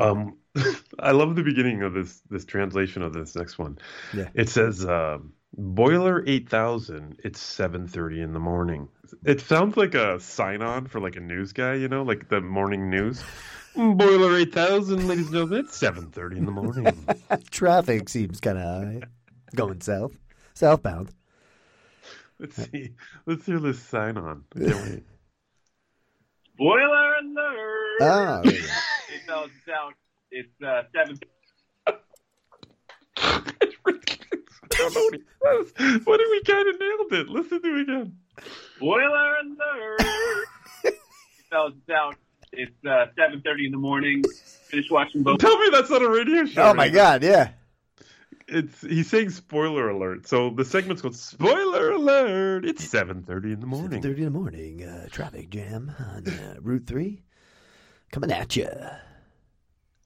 Um, 0.00 0.36
I 0.98 1.12
love 1.12 1.36
the 1.36 1.42
beginning 1.42 1.82
of 1.82 1.94
this 1.94 2.20
this 2.28 2.44
translation 2.44 3.02
of 3.02 3.12
this 3.12 3.36
next 3.36 3.58
one. 3.58 3.78
Yeah. 4.12 4.28
It 4.34 4.48
says 4.48 4.84
um, 4.84 5.32
boiler 5.56 6.24
eight 6.26 6.48
thousand. 6.48 7.20
It's 7.24 7.40
seven 7.40 7.86
thirty 7.86 8.20
in 8.20 8.32
the 8.32 8.40
morning. 8.40 8.88
It 9.24 9.40
sounds 9.40 9.76
like 9.76 9.94
a 9.94 10.18
sign 10.20 10.60
on 10.60 10.86
for 10.86 11.00
like 11.00 11.16
a 11.16 11.20
news 11.20 11.52
guy, 11.52 11.74
you 11.74 11.88
know, 11.88 12.02
like 12.02 12.28
the 12.28 12.40
morning 12.40 12.90
news. 12.90 13.22
Boiler 13.78 14.36
eight 14.36 14.52
thousand, 14.52 15.06
ladies 15.06 15.26
and 15.26 15.34
gentlemen. 15.34 15.60
It's 15.60 15.76
seven 15.76 16.10
thirty 16.10 16.36
in 16.36 16.46
the 16.46 16.50
morning. 16.50 17.06
Traffic 17.50 18.08
seems 18.08 18.40
kind 18.40 18.58
of 18.58 18.64
high. 18.64 19.02
going 19.54 19.80
south, 19.80 20.10
southbound. 20.54 21.12
Let's 22.40 22.56
see. 22.56 22.90
Let's 23.24 23.46
hear 23.46 23.60
this 23.60 23.80
sign 23.80 24.16
on. 24.16 24.42
Can't 24.56 24.74
wait. 24.74 25.04
Boiler 26.58 27.14
alert! 27.22 28.02
Ah, 28.02 28.40
there. 28.44 28.52
It 28.52 29.26
tells 29.28 29.46
us. 29.46 29.94
It's 30.32 30.48
uh, 30.60 30.82
seven. 30.92 31.20
I 31.86 31.92
don't 34.76 34.94
know 34.94 35.02
what 36.04 36.20
he 36.20 36.26
if 36.26 36.30
we 36.30 36.42
kind 36.42 36.68
of 36.68 36.80
nailed 36.80 37.12
it? 37.12 37.28
Listen 37.28 37.62
to 37.62 37.76
it 37.76 37.82
again. 37.82 38.16
Boiler 38.80 39.36
alert! 39.36 40.00
it 40.84 40.94
tells 41.50 41.74
us 41.74 41.94
out. 41.94 42.16
It's 42.52 42.72
uh, 42.86 43.06
seven 43.16 43.42
thirty 43.42 43.66
in 43.66 43.72
the 43.72 43.78
morning. 43.78 44.22
Finish 44.24 44.90
watching 44.90 45.22
both. 45.22 45.38
Tell 45.40 45.58
me 45.58 45.68
that's 45.70 45.90
not 45.90 46.02
a 46.02 46.08
radio 46.08 46.44
show. 46.46 46.62
Oh 46.62 46.74
my 46.74 46.84
right? 46.84 46.92
god, 46.92 47.22
yeah. 47.22 47.50
It's 48.46 48.80
he's 48.80 49.08
saying 49.10 49.30
spoiler 49.30 49.90
alert. 49.90 50.26
So 50.26 50.50
the 50.50 50.64
segment's 50.64 51.02
called 51.02 51.16
spoiler 51.16 51.90
alert. 51.92 52.64
It's 52.64 52.82
seven 52.88 53.22
thirty 53.22 53.52
in 53.52 53.60
the 53.60 53.66
morning. 53.66 54.00
Thirty 54.00 54.22
in 54.24 54.32
the 54.32 54.38
morning, 54.38 54.82
uh, 54.84 55.08
traffic 55.10 55.50
jam 55.50 55.92
on 55.98 56.26
uh, 56.26 56.54
Route 56.62 56.86
Three, 56.86 57.22
coming 58.10 58.32
at 58.32 58.56
you. 58.56 58.68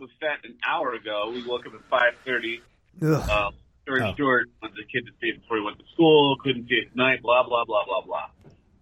was 0.00 0.10
set 0.20 0.44
an 0.44 0.56
hour 0.68 0.92
ago. 0.94 1.30
We 1.32 1.46
woke 1.46 1.66
up 1.66 1.74
at 1.74 1.84
five 1.88 2.14
thirty. 2.24 2.60
Ugh. 3.00 3.30
Um, 3.30 3.54
story 3.84 4.02
Oh. 4.02 4.14
short, 4.18 4.48
wanted 4.60 4.76
the 4.76 4.84
kid 4.92 5.06
to 5.06 5.12
see 5.20 5.28
it 5.28 5.40
before 5.40 5.58
he 5.58 5.62
went 5.64 5.78
to 5.78 5.84
school. 5.92 6.36
Couldn't 6.42 6.68
see 6.68 6.74
it 6.76 6.96
night. 6.96 7.22
Blah 7.22 7.44
blah 7.46 7.64
blah 7.64 7.84
blah 7.84 8.00
blah. 8.02 8.26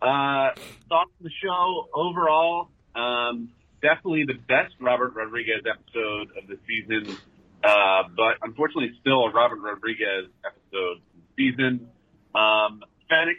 Uh, 0.01 0.55
thoughts 0.89 1.11
of 1.21 1.25
the 1.25 1.31
show 1.43 1.89
overall? 1.95 2.71
Um, 3.01 3.49
definitely 3.83 4.25
the 4.27 4.39
best 4.49 4.75
Robert 4.81 5.15
Rodriguez 5.15 5.63
episode 5.69 6.29
of 6.37 6.47
the 6.49 6.59
season. 6.69 7.17
Uh, 7.65 8.05
but 8.17 8.37
unfortunately, 8.43 8.91
still 9.01 9.25
a 9.27 9.31
Robert 9.33 9.61
Rodriguez 9.61 10.29
episode 10.45 10.99
season. 11.37 11.89
Um, 12.35 12.83
Fennec 13.09 13.37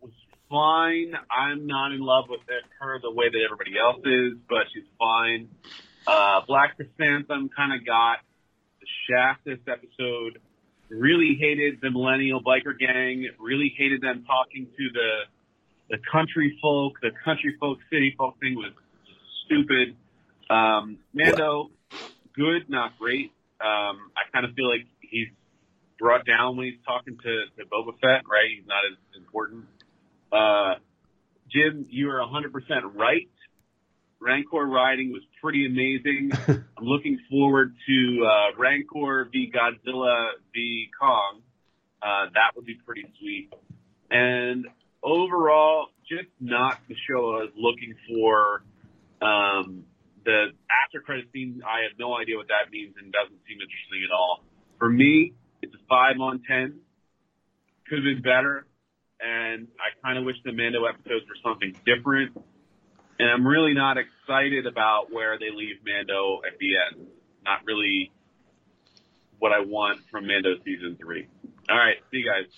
was 0.00 0.12
fine. 0.48 1.14
I'm 1.30 1.66
not 1.66 1.92
in 1.92 2.00
love 2.00 2.26
with 2.28 2.40
it- 2.48 2.64
her 2.80 2.98
the 3.00 3.10
way 3.10 3.28
that 3.28 3.40
everybody 3.44 3.78
else 3.78 4.00
is, 4.04 4.38
but 4.48 4.66
she's 4.72 4.84
fine. 4.98 5.48
Uh, 6.06 6.40
Black 6.46 6.76
Krrsantan 6.78 7.50
kind 7.54 7.72
of 7.74 7.84
got 7.84 8.18
the 8.80 8.86
shaft 9.08 9.44
this 9.44 9.58
episode. 9.66 10.40
Really 10.88 11.36
hated 11.38 11.80
the 11.82 11.90
millennial 11.90 12.42
biker 12.42 12.78
gang. 12.78 13.28
Really 13.38 13.74
hated 13.76 14.00
them 14.00 14.24
talking 14.24 14.66
to 14.76 14.88
the 14.92 15.10
the 15.90 15.98
country 16.10 16.58
folk. 16.62 16.94
The 17.02 17.10
country 17.24 17.56
folk, 17.60 17.78
city 17.90 18.14
folk 18.16 18.38
thing 18.40 18.54
was 18.56 18.72
stupid. 19.48 19.96
Um, 20.50 20.98
Mando, 21.12 21.70
good, 22.34 22.68
not 22.68 22.98
great. 22.98 23.32
Um, 23.60 24.12
I 24.14 24.30
kind 24.32 24.44
of 24.46 24.54
feel 24.54 24.68
like 24.68 24.86
he's 25.00 25.28
brought 25.98 26.24
down 26.24 26.56
when 26.56 26.66
he's 26.66 26.80
talking 26.86 27.16
to, 27.16 27.44
to 27.56 27.68
Boba 27.68 27.98
Fett, 28.00 28.22
right? 28.30 28.48
He's 28.54 28.66
not 28.66 28.84
as 28.90 28.96
important. 29.16 29.64
Uh, 30.32 30.74
Jim, 31.50 31.86
you 31.88 32.10
are 32.10 32.20
100% 32.20 32.52
right. 32.94 33.28
Rancor 34.20 34.66
riding 34.66 35.12
was 35.12 35.22
pretty 35.40 35.66
amazing. 35.66 36.32
I'm 36.48 36.84
looking 36.84 37.18
forward 37.30 37.74
to 37.86 38.26
uh, 38.26 38.58
Rancor 38.58 39.28
v 39.32 39.52
Godzilla 39.52 40.30
v 40.52 40.88
Kong. 41.00 41.40
Uh, 42.02 42.26
that 42.34 42.54
would 42.56 42.64
be 42.64 42.76
pretty 42.84 43.06
sweet. 43.18 43.52
And 44.10 44.66
overall, 45.02 45.88
just 46.08 46.28
not 46.40 46.78
the 46.88 46.94
show 47.08 47.36
I 47.36 47.44
was 47.44 47.52
looking 47.56 47.94
for. 48.08 48.62
Um, 49.20 49.84
the 50.24 50.46
after 50.84 51.00
credit 51.00 51.26
scene, 51.32 51.62
I 51.66 51.82
have 51.88 51.98
no 51.98 52.16
idea 52.16 52.36
what 52.36 52.48
that 52.48 52.70
means 52.70 52.94
and 53.00 53.12
doesn't 53.12 53.40
seem 53.48 53.58
interesting 53.60 54.04
at 54.04 54.12
all. 54.12 54.44
For 54.78 54.88
me, 54.88 55.34
it's 55.62 55.74
a 55.74 55.82
five 55.88 56.20
on 56.20 56.42
ten. 56.46 56.80
Could 57.88 57.98
have 57.98 58.04
been 58.04 58.22
better, 58.22 58.66
and 59.20 59.68
I 59.80 59.96
kind 60.04 60.18
of 60.18 60.24
wish 60.24 60.36
the 60.44 60.52
Mando 60.52 60.84
episodes 60.84 61.24
were 61.26 61.40
something 61.42 61.74
different. 61.86 62.36
And 63.18 63.28
I'm 63.28 63.46
really 63.46 63.74
not 63.74 63.96
excited 63.98 64.66
about 64.66 65.10
where 65.10 65.38
they 65.38 65.50
leave 65.50 65.76
Mando 65.84 66.40
at 66.46 66.58
the 66.58 66.76
end. 66.76 67.08
Not 67.44 67.60
really 67.64 68.12
what 69.38 69.52
I 69.52 69.60
want 69.60 70.00
from 70.10 70.26
Mando 70.26 70.54
season 70.64 70.96
three. 71.00 71.26
All 71.68 71.76
right, 71.76 71.96
see 72.10 72.18
you 72.18 72.30
guys. 72.30 72.52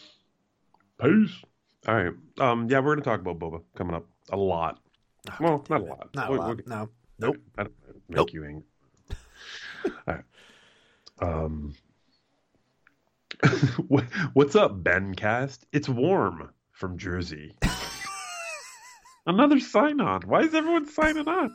Peace. 1.00 1.42
All 1.88 1.94
right. 1.94 2.12
Um. 2.38 2.68
Yeah, 2.68 2.80
we're 2.80 2.96
gonna 2.96 3.04
talk 3.04 3.20
about 3.20 3.38
Boba 3.38 3.62
coming 3.76 3.94
up 3.94 4.06
a 4.30 4.36
lot. 4.36 4.78
Well, 5.40 5.64
not 5.68 5.80
a 5.80 5.84
lot. 5.84 6.08
Not 6.14 6.28
a 6.28 6.30
We'll- 6.30 6.40
lot. 6.40 6.56
we'll- 6.56 6.66
No. 6.66 6.88
Nope. 7.18 7.36
I 7.58 7.62
don't 7.64 7.74
make 8.08 8.16
Nope. 8.16 8.32
you 8.32 8.44
angry. 8.44 8.62
All 10.06 10.14
right. 10.14 10.24
Um. 11.20 11.74
What's 14.32 14.56
up, 14.56 14.82
Ben 14.82 15.14
Cast? 15.14 15.66
It's 15.72 15.88
warm 15.88 16.50
from 16.72 16.98
Jersey. 16.98 17.56
Another 19.26 19.60
sign 19.60 20.00
on. 20.00 20.22
Why 20.22 20.40
is 20.42 20.54
everyone 20.54 20.86
signing 20.88 21.28
on? 21.28 21.54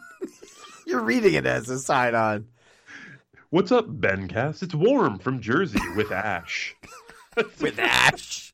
You're 0.86 1.03
reading 1.03 1.34
it 1.34 1.45
as 1.47 1.68
a 1.70 1.80
sign 1.80 2.13
on. 2.16 2.45
What's 3.49 3.72
up, 3.72 3.86
Ben 3.89 4.28
Cast? 4.28 4.61
It's 4.63 4.76
warm 4.76 5.18
from 5.20 5.41
Jersey 5.41 5.80
with 5.95 6.11
Ash. 6.11 6.76
With 7.59 7.80
Ash. 7.80 8.53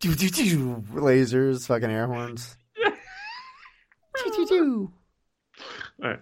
Lasers, 0.00 1.66
fucking 1.66 1.90
air 1.90 2.06
horns. 2.06 2.56
Doo, 4.50 4.56
doo, 4.56 4.64
doo. 4.64 4.92
All 6.02 6.10
right. 6.10 6.20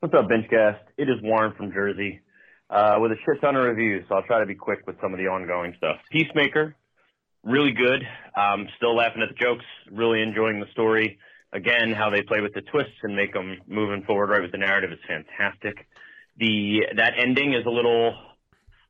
What's 0.00 0.14
up, 0.14 0.28
BingeCast? 0.30 0.78
It 0.96 1.10
is 1.10 1.16
Warren 1.22 1.52
from 1.56 1.72
Jersey 1.72 2.20
uh, 2.70 2.96
with 3.00 3.12
a 3.12 3.16
shit 3.16 3.42
ton 3.42 3.54
of 3.54 3.64
reviews, 3.64 4.06
so 4.08 4.14
I'll 4.14 4.22
try 4.22 4.40
to 4.40 4.46
be 4.46 4.54
quick 4.54 4.86
with 4.86 4.96
some 5.02 5.12
of 5.12 5.18
the 5.18 5.26
ongoing 5.26 5.74
stuff. 5.76 5.96
Peacemaker, 6.10 6.74
really 7.44 7.72
good. 7.72 8.02
Um, 8.34 8.66
still 8.78 8.96
laughing 8.96 9.20
at 9.20 9.28
the 9.28 9.34
jokes. 9.34 9.64
Really 9.92 10.22
enjoying 10.22 10.58
the 10.58 10.70
story. 10.72 11.18
Again, 11.52 11.92
how 11.92 12.08
they 12.08 12.22
play 12.22 12.40
with 12.40 12.54
the 12.54 12.62
twists 12.62 12.96
and 13.02 13.14
make 13.14 13.34
them 13.34 13.58
moving 13.66 14.04
forward 14.04 14.30
right 14.30 14.40
with 14.40 14.52
the 14.52 14.58
narrative 14.58 14.90
is 14.90 14.98
fantastic. 15.06 15.86
The 16.38 16.86
that 16.96 17.12
ending 17.18 17.52
is 17.52 17.66
a 17.66 17.70
little, 17.70 18.14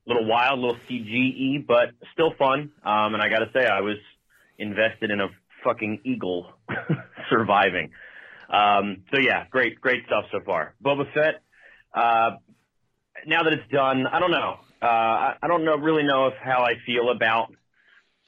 little 0.07 0.27
wild, 0.29 0.61
a 0.61 0.63
little 0.63 0.81
CGI, 0.89 1.67
but 1.67 1.91
still 2.13 2.35
fun. 2.39 2.71
Um, 2.85 3.15
and 3.15 3.23
I 3.23 3.29
got 3.31 3.41
to 3.41 3.51
say, 3.53 3.67
I 3.67 3.81
was 3.81 3.97
invested 4.59 5.11
in 5.11 5.21
a 5.21 5.29
fucking 5.65 6.03
eagle 6.05 6.53
surviving. 7.31 7.91
Um, 8.49 9.05
so 9.13 9.21
yeah, 9.21 9.47
great, 9.51 9.81
great 9.81 10.05
stuff 10.07 10.25
so 10.33 10.41
far. 10.45 10.75
Boba 10.83 11.13
Fett. 11.13 11.43
Uh, 11.95 12.37
now 13.27 13.43
that 13.43 13.53
it's 13.53 13.71
done, 13.73 14.07
I 14.07 14.21
don't 14.21 14.31
know. 14.31 14.57
Uh, 14.81 14.87
I, 14.87 15.35
I 15.43 15.49
don't 15.49 15.65
know 15.65 15.77
really 15.77 16.05
know 16.05 16.29
if 16.29 16.35
how 16.43 16.63
I 16.63 16.75
feel 16.87 17.11
about 17.11 17.53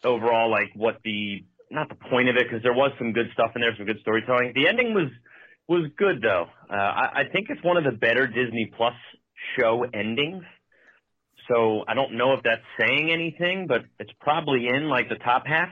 overall, 0.05 0.51
like 0.51 0.71
what 0.75 0.99
the 1.05 1.45
not 1.71 1.89
the 1.89 1.95
point 1.95 2.29
of 2.29 2.37
it 2.37 2.45
because 2.49 2.63
there 2.63 2.73
was 2.73 2.91
some 2.99 3.13
good 3.13 3.27
stuff 3.33 3.53
in 3.55 3.63
there, 3.63 3.75
some 3.77 3.87
good 3.87 4.01
storytelling. 4.01 4.53
The 4.55 4.69
ending 4.69 4.95
was 4.95 5.09
was 5.69 5.91
good 5.97 6.21
though. 6.23 6.47
Uh, 6.69 6.75
I, 6.75 7.21
I 7.21 7.25
think 7.33 7.49
it's 7.49 7.63
one 7.63 7.77
of 7.77 7.85
the 7.85 7.93
better 7.93 8.27
Disney 8.27 8.73
Plus 8.77 8.95
show 9.59 9.85
endings. 9.95 10.43
So 11.49 11.85
I 11.89 11.95
don't 11.95 12.17
know 12.17 12.35
if 12.35 12.43
that's 12.43 12.63
saying 12.79 13.11
anything, 13.11 13.67
but 13.67 13.83
it's 13.99 14.13
probably 14.21 14.69
in 14.69 14.89
like 14.89 15.09
the 15.09 15.17
top 15.17 15.47
half. 15.47 15.69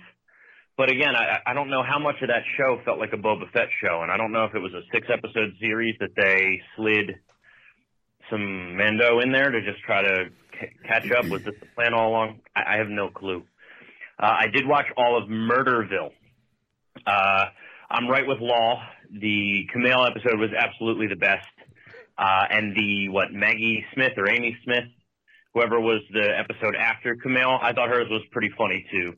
But 0.79 0.91
again, 0.91 1.16
I, 1.16 1.41
I 1.45 1.55
don't 1.55 1.70
know 1.70 1.83
how 1.83 1.99
much 1.99 2.22
of 2.22 2.29
that 2.29 2.45
show 2.57 2.81
felt 2.85 3.01
like 3.01 3.12
a 3.12 3.16
Boba 3.16 3.51
Fett 3.53 3.68
show, 3.83 4.03
and 4.03 4.12
I 4.12 4.16
don't 4.16 4.31
know 4.31 4.45
if 4.45 4.55
it 4.55 4.61
was 4.61 4.72
a 4.72 4.83
six 4.93 5.09
episode 5.12 5.53
series 5.61 5.97
that 5.99 6.11
they 6.16 6.62
slid 6.76 7.16
some 8.31 8.76
Mando 8.76 9.18
in 9.18 9.33
there 9.33 9.51
to 9.51 9.61
just 9.61 9.83
try 9.83 10.03
to 10.03 10.26
c- 10.53 10.68
catch 10.87 11.11
up. 11.11 11.26
Was 11.26 11.43
this 11.43 11.55
the 11.59 11.66
plan 11.74 11.95
all 11.95 12.11
along? 12.11 12.41
I, 12.55 12.74
I 12.74 12.76
have 12.76 12.89
no 12.89 13.09
clue. 13.09 13.43
Uh, 14.20 14.37
I 14.39 14.47
did 14.53 14.68
watch 14.68 14.87
all 14.97 15.20
of 15.20 15.29
Murderville. 15.29 16.12
Uh, 17.05 17.47
I'm 17.91 18.07
right 18.07 18.26
with 18.26 18.39
Law. 18.39 18.81
The 19.11 19.66
Kumail 19.74 20.09
episode 20.09 20.39
was 20.39 20.51
absolutely 20.57 21.09
the 21.09 21.16
best. 21.16 21.49
Uh, 22.16 22.45
and 22.51 22.76
the, 22.76 23.09
what, 23.09 23.33
Maggie 23.33 23.85
Smith 23.95 24.12
or 24.16 24.29
Amy 24.31 24.57
Smith, 24.62 24.85
whoever 25.55 25.81
was 25.81 26.03
the 26.12 26.39
episode 26.39 26.76
after 26.76 27.16
Kumail, 27.16 27.59
I 27.61 27.72
thought 27.72 27.89
hers 27.89 28.09
was 28.09 28.22
pretty 28.31 28.51
funny 28.57 28.87
too. 28.93 29.14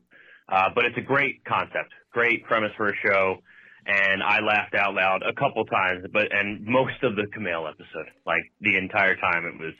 Uh, 0.51 0.69
but 0.75 0.85
it's 0.85 0.97
a 0.97 1.01
great 1.01 1.43
concept, 1.45 1.93
great 2.11 2.43
premise 2.43 2.71
for 2.75 2.89
a 2.89 2.95
show. 3.05 3.37
And 3.85 4.21
I 4.21 4.41
laughed 4.41 4.75
out 4.75 4.93
loud 4.93 5.23
a 5.23 5.33
couple 5.33 5.65
times, 5.65 6.05
but, 6.13 6.27
and 6.31 6.63
most 6.65 7.01
of 7.01 7.15
the 7.15 7.23
Kumail 7.35 7.67
episode, 7.67 8.11
like 8.27 8.43
the 8.59 8.77
entire 8.77 9.15
time 9.15 9.45
it 9.45 9.59
was 9.59 9.73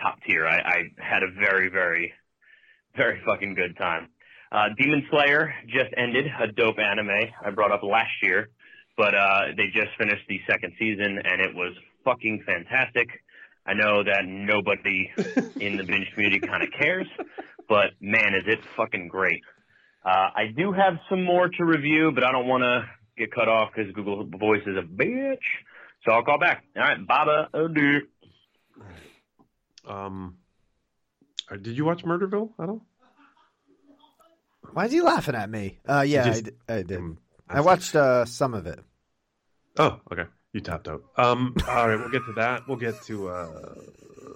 top 0.00 0.18
tier. 0.26 0.46
I, 0.46 0.58
I 0.58 0.76
had 0.98 1.22
a 1.22 1.28
very, 1.38 1.68
very, 1.68 2.12
very 2.96 3.20
fucking 3.24 3.54
good 3.54 3.76
time. 3.76 4.08
Uh, 4.50 4.68
Demon 4.76 5.06
Slayer 5.10 5.54
just 5.68 5.90
ended, 5.96 6.26
a 6.40 6.48
dope 6.48 6.78
anime 6.78 7.30
I 7.44 7.50
brought 7.50 7.70
up 7.70 7.82
last 7.82 8.10
year, 8.22 8.50
but 8.96 9.14
uh, 9.14 9.40
they 9.56 9.66
just 9.72 9.96
finished 9.96 10.24
the 10.28 10.40
second 10.48 10.72
season 10.78 11.18
and 11.24 11.40
it 11.40 11.54
was 11.54 11.74
fucking 12.04 12.42
fantastic. 12.44 13.08
I 13.64 13.74
know 13.74 14.02
that 14.02 14.26
nobody 14.26 15.10
in 15.60 15.76
the 15.76 15.84
binge 15.84 16.10
community 16.12 16.40
kind 16.40 16.62
of 16.62 16.70
cares, 16.72 17.06
but 17.68 17.92
man, 18.00 18.34
is 18.34 18.42
it 18.46 18.58
fucking 18.76 19.08
great. 19.08 19.40
Uh, 20.04 20.30
I 20.34 20.46
do 20.56 20.72
have 20.72 20.94
some 21.08 21.24
more 21.24 21.48
to 21.48 21.64
review, 21.64 22.10
but 22.14 22.24
I 22.24 22.32
don't 22.32 22.48
want 22.48 22.62
to 22.62 22.84
get 23.16 23.32
cut 23.32 23.48
off 23.48 23.70
because 23.74 23.92
Google 23.92 24.24
Voice 24.24 24.62
is 24.66 24.76
a 24.76 24.82
bitch. 24.82 25.38
So 26.04 26.10
I'll 26.12 26.24
call 26.24 26.38
back. 26.38 26.64
All 26.76 26.82
right, 26.82 27.06
Baba 27.06 27.48
Adu. 27.54 28.00
Um, 29.86 30.36
uh, 31.50 31.56
did 31.56 31.76
you 31.76 31.84
watch 31.84 32.04
Murderville 32.04 32.50
at 32.60 32.68
all? 32.68 32.82
Why 34.72 34.86
is 34.86 34.92
he 34.92 35.00
laughing 35.00 35.34
at 35.34 35.50
me? 35.50 35.78
Uh, 35.88 36.04
yeah, 36.06 36.24
Just- 36.24 36.38
I 36.38 36.40
d- 36.42 36.56
I, 36.68 36.82
did. 36.82 37.16
I 37.48 37.60
watched 37.60 37.94
uh, 37.94 38.24
some 38.24 38.54
of 38.54 38.66
it. 38.66 38.78
Oh, 39.78 40.00
okay. 40.10 40.24
You 40.52 40.60
tapped 40.60 40.88
out. 40.88 41.02
Um, 41.16 41.54
all 41.68 41.88
right, 41.88 41.98
we'll 41.98 42.10
get 42.10 42.24
to 42.26 42.32
that. 42.34 42.66
We'll 42.68 42.76
get 42.76 43.00
to 43.04 43.28
uh, 43.28 43.74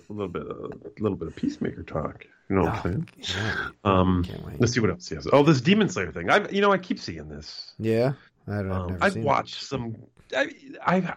a 0.08 0.12
little 0.12 0.28
bit, 0.28 0.42
of, 0.42 0.72
a 0.72 1.02
little 1.02 1.16
bit 1.16 1.28
of 1.28 1.36
peacemaker 1.36 1.82
talk. 1.82 2.24
You 2.48 2.56
know 2.56 2.62
what 2.62 2.86
I'm 2.86 2.92
saying? 2.92 3.08
Um, 3.84 4.24
let's 4.58 4.72
see 4.72 4.80
what 4.80 4.90
else 4.90 5.08
he 5.08 5.14
has. 5.14 5.28
Oh, 5.32 5.42
this 5.42 5.60
Demon 5.60 5.88
Slayer 5.88 6.10
thing. 6.10 6.30
I, 6.30 6.48
you 6.48 6.60
know, 6.60 6.72
I 6.72 6.78
keep 6.78 6.98
seeing 6.98 7.28
this. 7.28 7.72
Yeah, 7.78 8.12
I 8.48 8.62
don't. 8.62 8.72
I've 8.72 8.72
Um, 8.72 8.88
never 8.88 9.02
I've 9.02 9.12
seen 9.14 9.22
it. 9.22 9.26
watched 9.26 9.62
some. 9.62 9.96
I, 10.36 10.50
I 10.84 11.14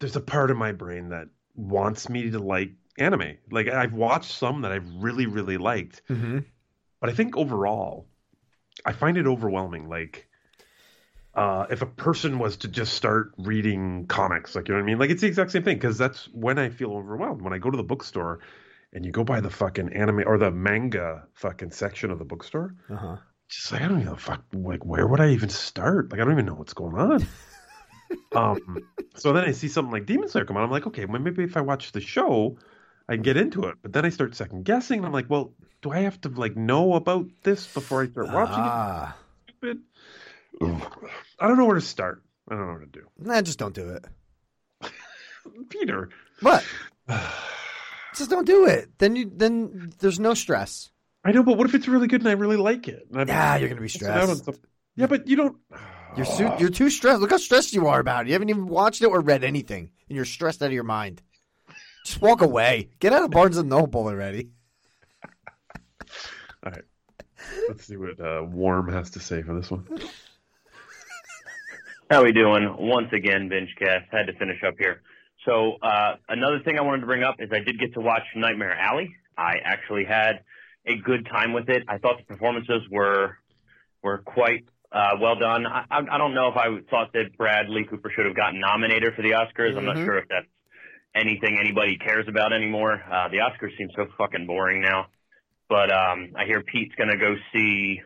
there's 0.00 0.16
a 0.16 0.20
part 0.20 0.50
of 0.50 0.56
my 0.56 0.72
brain 0.72 1.10
that 1.10 1.28
wants 1.56 2.08
me 2.08 2.30
to 2.30 2.38
like 2.38 2.70
anime. 2.98 3.36
Like 3.50 3.68
I've 3.68 3.92
watched 3.92 4.30
some 4.32 4.62
that 4.62 4.72
I've 4.72 4.86
really, 4.96 5.26
really 5.26 5.58
liked, 5.58 6.02
Mhm. 6.08 6.44
but 7.00 7.10
I 7.10 7.12
think 7.12 7.36
overall, 7.36 8.06
I 8.84 8.92
find 8.92 9.16
it 9.16 9.26
overwhelming. 9.26 9.88
Like, 9.88 10.28
uh, 11.34 11.66
if 11.70 11.82
a 11.82 11.86
person 11.86 12.38
was 12.38 12.56
to 12.58 12.68
just 12.68 12.94
start 12.94 13.32
reading 13.38 14.06
comics, 14.06 14.54
like 14.54 14.68
you 14.68 14.74
know 14.74 14.80
what 14.80 14.84
I 14.84 14.86
mean, 14.86 14.98
like 14.98 15.10
it's 15.10 15.20
the 15.20 15.26
exact 15.28 15.50
same 15.50 15.62
thing. 15.62 15.76
Because 15.76 15.98
that's 15.98 16.28
when 16.32 16.58
I 16.58 16.68
feel 16.68 16.92
overwhelmed. 16.92 17.42
When 17.42 17.52
I 17.52 17.58
go 17.58 17.70
to 17.70 17.76
the 17.76 17.82
bookstore, 17.84 18.40
and 18.92 19.04
you 19.04 19.10
go 19.12 19.24
by 19.24 19.40
the 19.40 19.50
fucking 19.50 19.92
anime 19.92 20.22
or 20.26 20.38
the 20.38 20.50
manga 20.50 21.26
fucking 21.34 21.70
section 21.72 22.10
of 22.10 22.18
the 22.18 22.24
bookstore, 22.24 22.74
Uh 22.90 22.96
huh. 22.96 23.16
just 23.48 23.70
like 23.72 23.82
I 23.82 23.88
don't 23.88 24.00
even 24.00 24.12
know 24.12 24.16
fuck 24.16 24.42
like 24.52 24.84
where 24.84 25.06
would 25.06 25.20
I 25.20 25.30
even 25.30 25.48
start? 25.48 26.10
Like 26.10 26.20
I 26.20 26.24
don't 26.24 26.32
even 26.32 26.46
know 26.46 26.54
what's 26.54 26.74
going 26.74 26.96
on. 26.96 27.26
um 28.34 28.84
so 29.16 29.32
then 29.32 29.44
I 29.44 29.52
see 29.52 29.68
something 29.68 29.92
like 29.92 30.06
Demon 30.06 30.28
Slayer 30.28 30.44
come 30.44 30.56
on. 30.56 30.62
I'm 30.64 30.70
like, 30.70 30.86
okay, 30.86 31.04
well 31.04 31.20
maybe 31.20 31.42
if 31.44 31.56
I 31.56 31.60
watch 31.60 31.92
the 31.92 32.00
show, 32.00 32.58
I 33.08 33.14
can 33.14 33.22
get 33.22 33.36
into 33.36 33.64
it, 33.64 33.76
but 33.82 33.92
then 33.92 34.04
I 34.04 34.10
start 34.10 34.34
second 34.34 34.64
guessing. 34.64 35.04
I'm 35.04 35.12
like, 35.12 35.28
well, 35.28 35.52
do 35.82 35.90
I 35.90 36.00
have 36.00 36.20
to 36.22 36.28
like 36.28 36.56
know 36.56 36.94
about 36.94 37.26
this 37.42 37.66
before 37.66 38.02
I 38.02 38.06
start 38.08 38.30
watching 38.30 38.64
Ah. 38.64 39.16
it? 39.16 39.52
Stupid. 39.58 39.82
I 41.40 41.46
don't 41.48 41.56
know 41.56 41.66
where 41.66 41.74
to 41.76 41.80
start. 41.80 42.22
I 42.50 42.54
don't 42.54 42.66
know 42.66 42.72
what 42.74 42.92
to 42.92 43.00
do. 43.00 43.06
Nah, 43.18 43.42
just 43.42 43.58
don't 43.58 43.74
do 43.74 43.90
it. 43.90 44.04
Peter, 45.68 46.08
What? 46.40 46.64
just 48.16 48.30
don't 48.30 48.46
do 48.46 48.66
it. 48.66 48.88
Then 48.98 49.16
you 49.16 49.30
then 49.34 49.92
there's 49.98 50.18
no 50.20 50.34
stress. 50.34 50.90
I 51.24 51.32
know, 51.32 51.42
but 51.42 51.56
what 51.58 51.66
if 51.66 51.74
it's 51.74 51.88
really 51.88 52.06
good 52.06 52.20
and 52.20 52.28
I 52.28 52.32
really 52.32 52.56
like 52.56 52.88
it? 52.88 53.06
And 53.12 53.30
I- 53.30 53.34
Yeah, 53.34 53.56
you're 53.56 53.68
gonna 53.68 53.80
be 53.80 53.88
sit 53.88 54.02
down 54.02 54.30
on 54.30 54.36
stressed. 54.36 54.60
Yeah, 54.96 55.06
but 55.06 55.26
you 55.28 55.36
don't. 55.36 55.56
You're 56.16 56.26
su- 56.26 56.50
you're 56.58 56.70
too 56.70 56.90
stressed. 56.90 57.20
Look 57.20 57.30
how 57.30 57.36
stressed 57.36 57.72
you 57.74 57.86
are 57.86 58.00
about 58.00 58.24
it. 58.24 58.28
You 58.28 58.32
haven't 58.32 58.48
even 58.50 58.66
watched 58.66 59.02
it 59.02 59.06
or 59.06 59.20
read 59.20 59.44
anything, 59.44 59.90
and 60.08 60.16
you're 60.16 60.24
stressed 60.24 60.62
out 60.62 60.66
of 60.66 60.72
your 60.72 60.84
mind. 60.84 61.22
Just 62.04 62.20
walk 62.22 62.40
away. 62.40 62.88
Get 62.98 63.12
out 63.12 63.22
of 63.24 63.30
Barnes 63.30 63.58
and 63.58 63.68
Noble 63.68 64.06
already. 64.08 64.48
All 66.64 66.72
right. 66.72 66.82
Let's 67.68 67.84
see 67.86 67.96
what 67.96 68.18
uh, 68.20 68.42
Warm 68.44 68.90
has 68.92 69.10
to 69.10 69.20
say 69.20 69.42
for 69.42 69.54
this 69.54 69.70
one. 69.70 69.86
How 72.10 72.24
we 72.24 72.32
doing? 72.32 72.74
Once 72.78 73.12
again, 73.12 73.48
Bingecast. 73.50 74.06
Had 74.10 74.26
to 74.26 74.32
finish 74.38 74.62
up 74.66 74.74
here. 74.78 75.02
So 75.44 75.76
uh, 75.82 76.16
another 76.28 76.60
thing 76.64 76.78
I 76.78 76.82
wanted 76.82 77.00
to 77.00 77.06
bring 77.06 77.22
up 77.22 77.36
is 77.38 77.48
I 77.52 77.60
did 77.60 77.78
get 77.78 77.94
to 77.94 78.00
watch 78.00 78.22
Nightmare 78.34 78.72
Alley. 78.72 79.14
I 79.36 79.54
actually 79.64 80.04
had 80.04 80.42
a 80.86 80.96
good 80.96 81.26
time 81.26 81.52
with 81.52 81.68
it. 81.68 81.84
I 81.88 81.98
thought 81.98 82.18
the 82.18 82.24
performances 82.24 82.82
were 82.90 83.36
were 84.02 84.18
quite 84.18 84.64
uh, 84.92 85.16
well 85.20 85.36
done. 85.36 85.66
I, 85.66 85.84
I 85.90 86.18
don't 86.18 86.34
know 86.34 86.48
if 86.48 86.56
I 86.56 86.66
thought 86.90 87.12
that 87.12 87.36
Bradley 87.36 87.84
Cooper 87.84 88.10
should 88.14 88.26
have 88.26 88.36
gotten 88.36 88.58
nominated 88.60 89.14
for 89.14 89.22
the 89.22 89.30
Oscars. 89.32 89.76
I'm 89.76 89.84
not 89.84 89.96
Mhm. 89.96 90.04
sure 90.04 90.18
if 90.18 90.28
that's 90.28 90.46
anything 91.14 91.58
anybody 91.58 91.96
cares 91.98 92.26
about 92.28 92.52
anymore. 92.52 92.94
Uh, 93.10 93.28
the 93.28 93.38
Oscars 93.38 93.76
seem 93.76 93.88
so 93.96 94.06
fucking 94.16 94.46
boring 94.46 94.80
now. 94.80 95.06
But 95.68 95.92
um, 95.92 96.32
I 96.36 96.46
hear 96.46 96.62
Pete's 96.62 96.94
gonna 96.96 97.16
go 97.18 97.36
see 97.52 98.00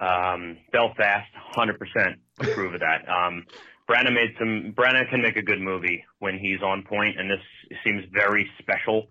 um, 0.00 0.58
Belfast. 0.72 1.30
Hundred 1.54 1.78
percent 1.78 2.20
approve 2.40 2.74
of 2.74 2.80
that. 2.80 3.08
Um, 3.08 3.46
Branagh 3.88 4.14
made 4.14 4.34
some. 4.38 4.72
Branagh 4.76 5.10
can 5.10 5.20
make 5.20 5.36
a 5.36 5.42
good 5.42 5.60
movie 5.60 6.04
when 6.18 6.38
he's 6.38 6.62
on 6.62 6.82
point, 6.82 7.18
and 7.18 7.30
this 7.30 7.40
seems 7.84 8.04
very 8.12 8.48
special 8.58 9.08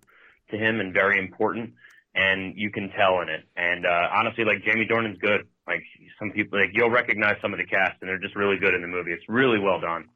to 0.49 0.57
him 0.57 0.79
and 0.79 0.93
very 0.93 1.19
important. 1.19 1.73
And 2.15 2.53
you 2.55 2.69
can 2.69 2.89
tell 2.89 3.21
in 3.21 3.29
it. 3.29 3.43
And 3.55 3.85
uh, 3.85 4.07
honestly, 4.13 4.45
like 4.45 4.63
Jamie 4.63 4.87
Dornan's 4.87 5.17
good. 5.19 5.47
Like 5.65 5.83
some 6.19 6.31
people, 6.31 6.59
like 6.59 6.71
you'll 6.73 6.89
recognize 6.89 7.37
some 7.41 7.53
of 7.53 7.59
the 7.59 7.65
cast, 7.65 8.01
and 8.01 8.09
they're 8.09 8.19
just 8.19 8.35
really 8.35 8.57
good 8.57 8.73
in 8.73 8.81
the 8.81 8.87
movie. 8.87 9.11
It's 9.11 9.27
really 9.27 9.59
well 9.59 9.79
done. 9.79 10.09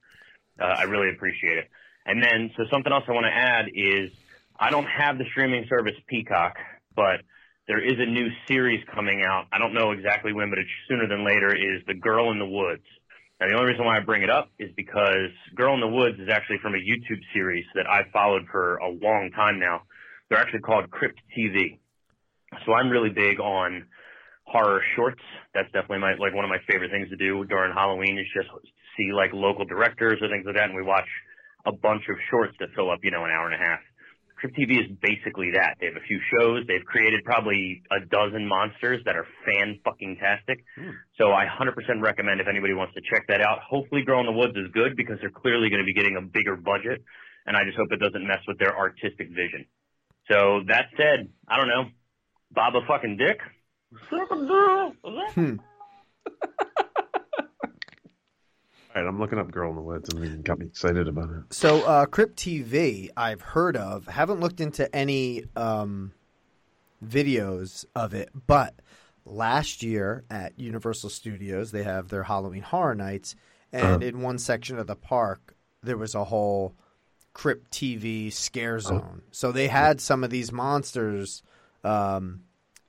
Uh, 0.60 0.76
I 0.78 0.84
really 0.84 1.10
appreciate 1.10 1.58
it. 1.58 1.70
And 2.06 2.24
then, 2.24 2.52
so 2.56 2.64
something 2.72 2.92
else 2.92 3.04
I 3.08 3.12
want 3.12 3.26
to 3.26 3.34
add 3.34 3.66
is 3.74 4.12
I 4.60 4.70
don't 4.70 4.86
have 4.88 5.18
the 5.18 5.26
streaming 5.32 5.66
service 5.68 5.96
Peacock, 6.08 6.56
but 6.96 7.22
there 7.68 7.84
is 7.84 8.00
a 8.00 8.06
new 8.06 8.30
series 8.48 8.84
coming 8.94 9.24
out. 9.26 9.46
I 9.52 9.58
don't 9.60 9.74
know 9.74 9.92
exactly 9.92 10.34
when, 10.34 10.50
but 10.50 10.58
it's 10.60 10.70
sooner 10.88 11.08
than 11.08 11.26
later. 11.26 11.54
Is 11.54 11.84
The 11.86 11.94
Girl 11.94 12.32
in 12.32 12.40
the 12.40 12.46
Woods. 12.46 12.86
Now, 13.40 13.48
the 13.48 13.54
only 13.54 13.72
reason 13.72 13.86
why 13.86 13.98
I 13.98 14.00
bring 14.00 14.24
it 14.24 14.32
up 14.32 14.50
is 14.58 14.72
because 14.76 15.30
Girl 15.56 15.76
in 15.76 15.80
the 15.80 15.88
Woods 15.88 16.18
is 16.20 16.30
actually 16.32 16.58
from 16.62 16.74
a 16.74 16.80
YouTube 16.80 17.22
series 17.34 17.66
that 17.76 17.86
I've 17.88 18.10
followed 18.12 18.48
for 18.52 18.78
a 18.78 18.90
long 18.90 19.30
time 19.36 19.60
now. 19.60 19.84
They're 20.30 20.40
actually 20.40 20.62
called 20.62 20.90
Crypt 20.90 21.20
TV. 21.38 21.78
So 22.66 22.74
I'm 22.74 22.90
really 22.90 23.12
big 23.12 23.40
on 23.40 23.86
horror 24.46 24.82
shorts. 24.96 25.22
That's 25.54 25.68
definitely 25.72 26.00
my 26.00 26.16
like 26.16 26.34
one 26.34 26.46
of 26.46 26.50
my 26.50 26.60
favorite 26.68 26.90
things 26.90 27.10
to 27.10 27.16
do 27.16 27.46
during 27.46 27.74
Halloween 27.74 28.18
is 28.18 28.26
just 28.34 28.50
see 28.98 29.12
like 29.14 29.32
local 29.34 29.66
directors 29.66 30.18
or 30.22 30.30
things 30.30 30.46
like 30.46 30.56
that, 30.56 30.66
and 30.66 30.76
we 30.76 30.82
watch 30.82 31.08
a 31.66 31.72
bunch 31.72 32.04
of 32.10 32.16
shorts 32.32 32.56
that 32.60 32.70
fill 32.76 32.90
up, 32.90 33.00
you 33.04 33.12
know, 33.12 33.26
an 33.26 33.32
hour 33.32 33.46
and 33.46 33.54
a 33.54 33.64
half. 33.64 33.80
Crypt 34.38 34.56
TV 34.56 34.80
is 34.80 34.88
basically 35.02 35.52
that. 35.58 35.78
They 35.80 35.88
have 35.88 35.96
a 35.98 36.06
few 36.08 36.20
shows. 36.32 36.64
They've 36.68 36.86
created 36.86 37.26
probably 37.26 37.82
a 37.90 38.06
dozen 38.06 38.48
monsters 38.48 39.02
that 39.06 39.16
are 39.16 39.26
fan 39.46 39.80
fucking 39.84 40.18
tastic. 40.22 40.64
So 41.18 41.32
I 41.32 41.46
100% 41.46 41.74
recommend 42.02 42.40
if 42.40 42.48
anybody 42.48 42.74
wants 42.74 42.94
to 42.94 43.02
check 43.02 43.26
that 43.30 43.42
out. 43.42 43.60
Hopefully, 43.68 44.04
Girl 44.04 44.20
in 44.20 44.28
the 44.28 44.32
Woods 44.32 44.56
is 44.56 44.70
good 44.74 44.96
because 44.96 45.18
they're 45.22 45.32
clearly 45.32 45.70
going 45.70 45.82
to 45.82 45.86
be 45.86 45.94
getting 45.94 46.18
a 46.18 46.22
bigger 46.22 46.56
budget, 46.56 47.04
and 47.48 47.58
I 47.58 47.64
just 47.66 47.78
hope 47.78 47.88
it 47.92 48.00
doesn't 48.00 48.26
mess 48.26 48.42
with 48.48 48.60
their 48.60 48.78
artistic 48.78 49.30
vision. 49.30 49.66
So 50.30 50.62
that 50.68 50.86
said, 50.98 51.30
I 51.48 51.58
don't 51.58 51.70
know, 51.70 51.86
Bob 52.52 52.76
a 52.76 52.86
fucking 52.86 53.18
dick. 53.18 53.40
Hmm. 55.34 55.56
Right, 58.98 59.06
I'm 59.06 59.20
looking 59.20 59.38
up 59.38 59.52
Girl 59.52 59.70
in 59.70 59.76
the 59.76 59.82
Woods 59.84 60.10
and 60.10 60.44
got 60.44 60.58
me 60.58 60.66
excited 60.66 61.08
about 61.08 61.30
it. 61.30 61.54
So, 61.54 61.84
uh, 61.84 62.08
Crypt 62.08 62.36
TV, 62.36 63.10
I've 63.16 63.42
heard 63.42 63.78
of. 63.78 64.08
Haven't 64.08 64.40
looked 64.40 64.60
into 64.60 64.94
any 64.96 65.44
um, 65.56 66.14
videos 67.06 67.86
of 67.96 68.16
it, 68.16 68.30
but 68.48 68.74
last 69.24 69.84
year 69.84 70.24
at 70.32 70.58
Universal 70.58 71.12
Studios, 71.12 71.70
they 71.72 71.84
have 71.84 72.10
their 72.10 72.24
Halloween 72.24 72.64
Horror 72.64 72.96
Nights, 72.96 73.36
and 73.72 73.84
Uh-huh. 73.84 74.00
in 74.00 74.22
one 74.22 74.40
section 74.40 74.80
of 74.80 74.88
the 74.88 74.96
park, 74.96 75.56
there 75.84 75.98
was 75.98 76.16
a 76.16 76.24
whole 76.24 76.74
Crypt 77.34 77.70
TV 77.72 78.34
scare 78.34 78.80
zone. 78.80 79.22
So 79.30 79.52
they 79.52 79.68
had 79.68 80.02
some 80.02 80.24
of 80.24 80.32
these 80.32 80.52
monsters, 80.52 81.44
um, 81.84 82.42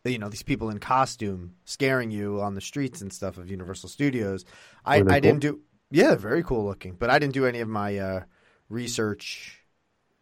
you 0.07 0.19
know, 0.19 0.31
these 0.31 0.43
people 0.43 0.71
in 0.71 0.79
costume 0.79 1.57
scaring 1.67 2.11
you 2.11 2.41
on 2.41 2.55
the 2.55 2.63
streets 2.63 3.03
and 3.03 3.13
stuff 3.13 3.37
of 3.37 3.51
Universal 3.51 3.91
Studios. 3.91 4.47
I, 4.87 5.03
I 5.07 5.21
didn't 5.21 5.41
do, 5.41 5.61
yeah, 5.91 6.14
very 6.14 6.43
cool 6.43 6.64
looking, 6.64 6.95
but 6.95 7.11
I 7.11 7.18
didn't 7.18 7.34
do 7.34 7.47
any 7.47 7.61
of 7.61 7.68
my 7.68 7.99
uh, 7.99 8.22
research 8.68 9.62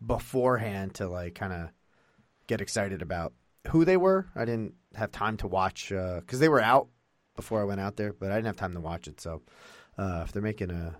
beforehand 0.04 0.94
to 0.94 1.08
like 1.08 1.34
kind 1.34 1.52
of 1.52 1.68
get 2.46 2.60
excited 2.60 3.02
about 3.02 3.32
who 3.68 3.84
they 3.84 3.96
were. 3.96 4.26
I 4.36 4.44
didn't 4.44 4.74
have 4.94 5.10
time 5.10 5.36
to 5.38 5.48
watch 5.48 5.88
because 5.88 6.38
they 6.38 6.48
were 6.48 6.60
out 6.60 6.88
before 7.34 7.60
I 7.60 7.64
went 7.64 7.80
out 7.80 7.96
there, 7.96 8.12
but 8.12 8.30
I 8.30 8.34
didn't 8.36 8.46
have 8.46 8.56
time 8.56 8.74
to 8.74 8.80
watch 8.80 9.08
it. 9.08 9.20
So 9.20 9.42
uh, 9.98 10.22
if 10.24 10.32
they're 10.32 10.42
making 10.42 10.70
a 10.70 10.96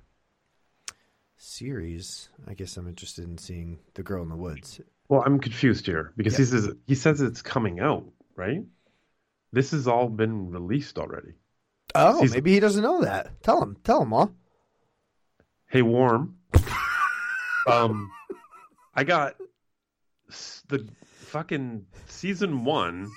series, 1.37 2.29
I 2.47 2.55
guess 2.55 2.77
I'm 2.77 2.89
interested 2.89 3.25
in 3.25 3.39
seeing 3.39 3.79
The 3.95 4.03
Girl 4.03 4.23
in 4.23 4.29
the 4.29 4.37
Woods. 4.37 4.81
Well, 5.09 5.23
I'm 5.25 5.39
confused 5.39 5.87
here 5.87 6.13
because 6.17 6.33
Yeah. 6.35 6.39
he 6.39 6.45
says 6.47 6.69
he 6.87 6.95
says 6.95 7.21
it's 7.21 7.43
coming 7.43 7.79
out, 7.81 8.05
right? 8.35 8.65
This 9.53 9.71
has 9.71 9.87
all 9.87 10.09
been 10.09 10.51
released 10.51 10.99
already. 10.99 11.35
Oh, 11.95 12.21
Season- 12.21 12.37
maybe 12.37 12.53
he 12.53 12.61
doesn't 12.61 12.83
know 12.83 13.03
that. 13.03 13.41
Tell 13.43 13.63
him. 13.63 13.77
Tell 13.85 14.03
him, 14.03 14.13
all. 14.13 14.35
Hey, 15.77 15.83
Warm. 15.83 16.39
um, 17.71 18.11
I 18.95 19.05
got 19.05 19.35
the 20.69 20.89
fucking 21.05 21.85
season 22.07 22.65
one. 22.65 23.11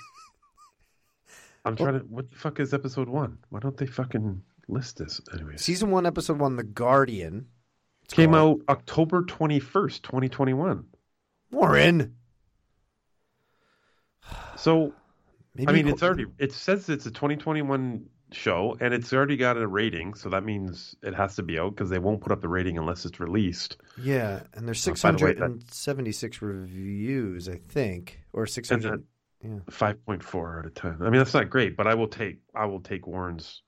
I'm 1.64 1.74
trying 1.74 2.00
to. 2.00 2.00
What 2.00 2.30
the 2.30 2.36
fuck 2.36 2.60
is 2.60 2.74
episode 2.74 3.08
one? 3.08 3.38
Why 3.48 3.60
don't 3.60 3.78
they 3.78 3.86
fucking 3.86 4.42
list 4.68 4.98
this? 4.98 5.22
Anyways, 5.32 5.62
Season 5.62 5.90
one, 5.90 6.04
episode 6.04 6.38
one, 6.38 6.56
The 6.56 6.62
Guardian. 6.64 7.46
came 8.08 8.34
out 8.34 8.60
October 8.68 9.22
21st, 9.22 10.02
2021. 10.02 10.84
Warren. 11.52 12.14
So, 14.58 14.92
Maybe 15.54 15.66
I 15.66 15.72
mean, 15.72 15.88
it's 15.88 16.02
already. 16.02 16.26
It 16.36 16.52
says 16.52 16.90
it's 16.90 17.06
a 17.06 17.10
2021 17.10 18.04
show, 18.32 18.76
and 18.80 18.94
it's 18.94 19.12
already 19.12 19.36
got 19.36 19.56
a 19.56 19.66
rating. 19.66 20.14
So 20.14 20.28
that 20.30 20.44
means 20.44 20.94
it 21.02 21.14
has 21.14 21.36
to 21.36 21.42
be 21.42 21.58
out 21.58 21.74
because 21.74 21.90
they 21.90 21.98
won't 21.98 22.20
put 22.20 22.32
up 22.32 22.40
the 22.40 22.48
rating 22.48 22.78
unless 22.78 23.04
it's 23.04 23.20
released. 23.20 23.76
Yeah, 24.00 24.42
and 24.54 24.66
there's 24.66 24.86
Oh, 24.86 24.94
by 24.94 25.12
the 25.12 25.24
way, 25.24 25.32
that- 25.34 25.40
676 25.40 26.42
reviews, 26.42 27.48
I 27.48 27.60
think, 27.68 28.20
or 28.32 28.46
600. 28.46 29.04
Yeah. 29.42 29.58
Five 29.70 30.04
point 30.04 30.22
four 30.22 30.58
out 30.58 30.66
of 30.66 30.74
ten. 30.74 30.98
I 31.00 31.04
mean, 31.04 31.12
that's 31.18 31.32
not 31.32 31.48
great, 31.48 31.74
but 31.74 31.86
I 31.86 31.94
will 31.94 32.08
take 32.08 32.40
I 32.54 32.66
will 32.66 32.80
take 32.80 33.06
Warren's 33.06 33.62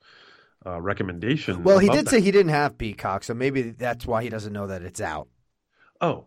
uh, 0.67 0.79
recommendation. 0.83 1.65
Well, 1.65 1.79
he 1.79 1.89
did 1.89 2.05
that. 2.05 2.11
say 2.11 2.21
he 2.21 2.31
didn't 2.31 2.51
have 2.53 2.77
Peacock, 2.77 3.25
so 3.25 3.33
maybe 3.33 3.63
that's 3.71 4.07
why 4.07 4.23
he 4.23 4.29
doesn't 4.29 4.53
know 4.53 4.67
that 4.67 4.83
it's 4.83 5.01
out. 5.01 5.29
Oh, 5.99 6.27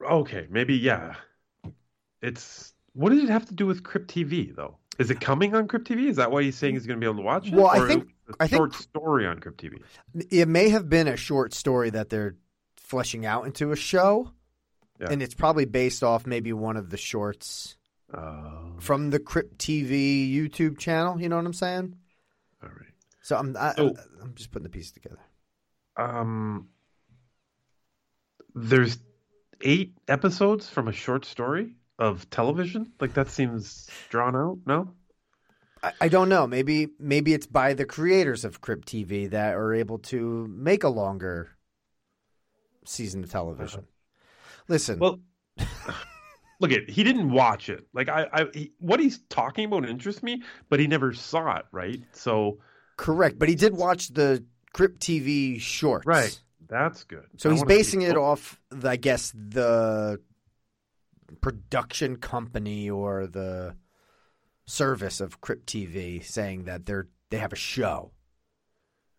okay, 0.00 0.46
maybe 0.50 0.74
yeah. 0.76 1.16
It's 2.22 2.74
what 2.92 3.10
did 3.10 3.24
it 3.24 3.28
have 3.28 3.46
to 3.46 3.54
do 3.54 3.66
with 3.66 3.82
Crypt 3.82 4.08
TV 4.14 4.54
though? 4.54 4.78
Is 4.98 5.10
it 5.10 5.20
coming 5.20 5.54
on 5.54 5.68
Crypt 5.68 5.88
TV? 5.88 6.06
Is 6.08 6.16
that 6.16 6.30
why 6.30 6.42
he's 6.42 6.56
saying 6.56 6.74
he's 6.74 6.86
going 6.86 6.98
to 6.98 7.04
be 7.04 7.06
able 7.10 7.16
to 7.22 7.26
watch 7.26 7.48
it? 7.48 7.54
Well, 7.54 7.66
I 7.66 7.86
think- 7.86 8.08
a 8.28 8.34
I 8.40 8.46
think- 8.46 8.58
short 8.58 8.74
story 8.74 9.26
on 9.26 9.38
Crypt 9.40 9.62
TV. 9.62 9.80
It 10.30 10.48
may 10.48 10.68
have 10.70 10.88
been 10.88 11.06
a 11.08 11.16
short 11.16 11.52
story 11.54 11.90
that 11.90 12.08
they're 12.08 12.34
fleshing 12.76 13.24
out 13.26 13.46
into 13.46 13.72
a 13.72 13.76
show, 13.76 14.32
Yeah. 15.00 15.08
and 15.10 15.22
it's 15.22 15.34
probably 15.34 15.64
based 15.64 16.02
off 16.02 16.26
maybe 16.26 16.52
one 16.52 16.76
of 16.76 16.90
the 16.90 16.96
shorts 16.96 17.76
Oh. 18.14 18.76
from 18.80 19.10
the 19.10 19.18
Crypt 19.18 19.58
TV 19.58 20.32
YouTube 20.32 20.78
channel. 20.78 21.20
You 21.20 21.28
know 21.28 21.36
what 21.36 21.46
I'm 21.46 21.52
saying? 21.52 21.96
All 22.62 22.68
right. 22.68 22.92
So 23.22 23.36
I'm 23.36 23.56
I, 23.56 23.74
So- 23.74 23.94
I'm 24.22 24.34
just 24.34 24.50
putting 24.50 24.64
the 24.64 24.70
pieces 24.70 24.92
together. 24.92 25.20
Um, 25.96 26.68
there's 28.54 28.98
eight 29.62 29.94
episodes 30.08 30.68
from 30.68 30.88
a 30.88 30.92
short 30.92 31.24
story 31.24 31.74
of 31.98 32.28
television. 32.30 32.92
Like 33.00 33.14
that 33.14 33.28
seems 33.28 33.88
drawn 34.10 34.36
out. 34.36 34.58
No. 34.66 34.92
I, 35.82 35.92
I 36.02 36.08
don't 36.08 36.28
know. 36.28 36.46
Maybe 36.46 36.88
maybe 36.98 37.34
it's 37.34 37.46
by 37.46 37.74
the 37.74 37.84
creators 37.84 38.44
of 38.44 38.60
Crypt 38.60 38.86
TV 38.88 39.30
that 39.30 39.54
are 39.54 39.74
able 39.74 39.98
to 39.98 40.46
make 40.48 40.84
a 40.84 40.88
longer 40.88 41.50
season 42.84 43.24
of 43.24 43.30
television. 43.30 43.80
Uh-huh. 43.80 44.56
Listen, 44.68 44.98
Well, 44.98 45.20
Look 46.58 46.72
at 46.72 46.88
he 46.88 47.04
didn't 47.04 47.30
watch 47.30 47.68
it. 47.68 47.86
Like 47.92 48.08
I, 48.08 48.26
I 48.32 48.46
he, 48.52 48.72
what 48.78 48.98
he's 48.98 49.18
talking 49.28 49.66
about 49.66 49.86
interests 49.88 50.22
me, 50.22 50.42
but 50.70 50.80
he 50.80 50.86
never 50.86 51.12
saw 51.12 51.56
it. 51.58 51.66
Right. 51.70 52.00
So 52.12 52.58
Correct, 52.96 53.38
but 53.38 53.48
he 53.50 53.54
did 53.54 53.76
watch 53.76 54.08
the 54.08 54.42
Crypt 54.72 55.00
TV 55.00 55.60
shorts. 55.60 56.06
right, 56.06 56.38
that's 56.66 57.04
good. 57.04 57.26
So 57.36 57.50
I 57.50 57.52
he's 57.52 57.64
basing 57.64 58.00
it 58.02 58.16
off, 58.16 58.58
the- 58.70 58.88
I 58.88 58.96
guess, 58.96 59.32
the 59.36 60.18
production 61.40 62.16
company 62.16 62.88
or 62.90 63.26
the 63.26 63.76
service 64.66 65.20
of 65.20 65.40
Crypt 65.40 65.66
TV 65.66 66.24
saying 66.24 66.64
that 66.64 66.86
they're 66.86 67.08
they 67.30 67.38
have 67.38 67.52
a 67.52 67.56
show. 67.56 68.12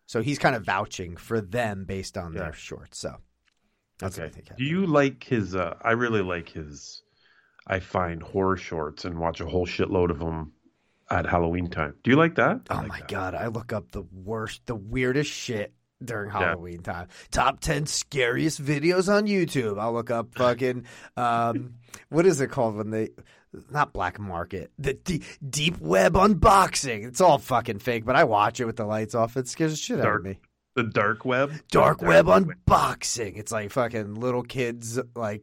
So 0.06 0.22
he's 0.22 0.38
kind 0.38 0.56
of 0.56 0.64
vouching 0.64 1.16
for 1.16 1.40
them 1.40 1.84
based 1.84 2.16
on 2.16 2.32
their 2.34 2.52
shorts. 2.54 2.98
So 2.98 3.16
that's 3.98 4.16
what 4.16 4.24
I 4.24 4.26
Okay. 4.28 4.40
think. 4.40 4.56
Do 4.56 4.64
you 4.64 4.86
like 4.86 5.24
his? 5.24 5.54
Uh, 5.54 5.74
I 5.82 5.92
really 5.92 6.22
like 6.22 6.48
his. 6.48 7.02
I 7.66 7.80
find 7.80 8.22
horror 8.22 8.56
shorts 8.56 9.04
and 9.04 9.18
watch 9.18 9.40
a 9.40 9.46
whole 9.46 9.66
shitload 9.66 10.10
of 10.10 10.18
them 10.18 10.52
at 11.10 11.26
Halloween 11.26 11.68
time. 11.68 11.94
Do 12.02 12.10
you 12.10 12.16
like 12.16 12.34
that? 12.36 12.62
Oh 12.70 12.82
my 12.82 13.00
god, 13.08 13.34
I 13.34 13.48
look 13.48 13.72
up 13.72 13.90
the 13.90 14.02
worst, 14.02 14.62
the 14.66 14.74
weirdest 14.74 15.30
shit 15.30 15.74
during 16.04 16.30
Halloween 16.30 16.82
time. 16.82 17.08
Top 17.30 17.60
ten 17.60 17.86
scariest 17.86 18.62
videos 18.62 19.12
on 19.12 19.26
YouTube. 19.26 19.78
I'll 19.78 19.92
look 19.92 20.10
up 20.10 20.34
fucking 20.34 20.84
um, 21.16 21.74
what 22.08 22.26
is 22.26 22.40
it 22.40 22.50
called 22.50 22.76
when 22.76 22.90
they 22.90 23.10
not 23.70 23.92
black 23.92 24.18
market 24.18 24.70
the 24.78 24.94
d- 24.94 25.22
deep 25.48 25.78
web 25.80 26.14
unboxing. 26.14 27.06
It's 27.06 27.20
all 27.20 27.38
fucking 27.38 27.78
fake, 27.78 28.04
but 28.04 28.16
I 28.16 28.24
watch 28.24 28.60
it 28.60 28.66
with 28.66 28.76
the 28.76 28.84
lights 28.84 29.14
off. 29.14 29.36
It 29.36 29.48
scares 29.48 29.72
the 29.72 29.76
shit 29.76 30.00
out 30.00 30.16
of 30.16 30.22
me. 30.22 30.38
The 30.76 30.84
dark 30.84 31.24
web. 31.24 31.52
Dark 31.70 32.02
web 32.02 32.26
unboxing. 32.26 33.36
It's 33.36 33.50
like 33.50 33.70
fucking 33.70 34.14
little 34.14 34.42
kids 34.42 34.98
like 35.16 35.42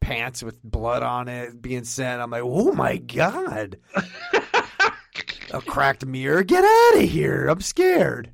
pants 0.00 0.42
with 0.42 0.62
blood 0.62 1.02
on 1.02 1.28
it 1.28 1.60
being 1.60 1.84
sent. 1.84 2.22
I'm 2.22 2.30
like, 2.30 2.42
oh 2.44 2.72
my 2.72 2.96
god. 2.98 3.78
A 5.52 5.60
cracked 5.60 6.06
mirror. 6.06 6.44
Get 6.44 6.62
out 6.64 7.02
of 7.02 7.10
here. 7.10 7.48
I'm 7.48 7.60
scared. 7.60 8.30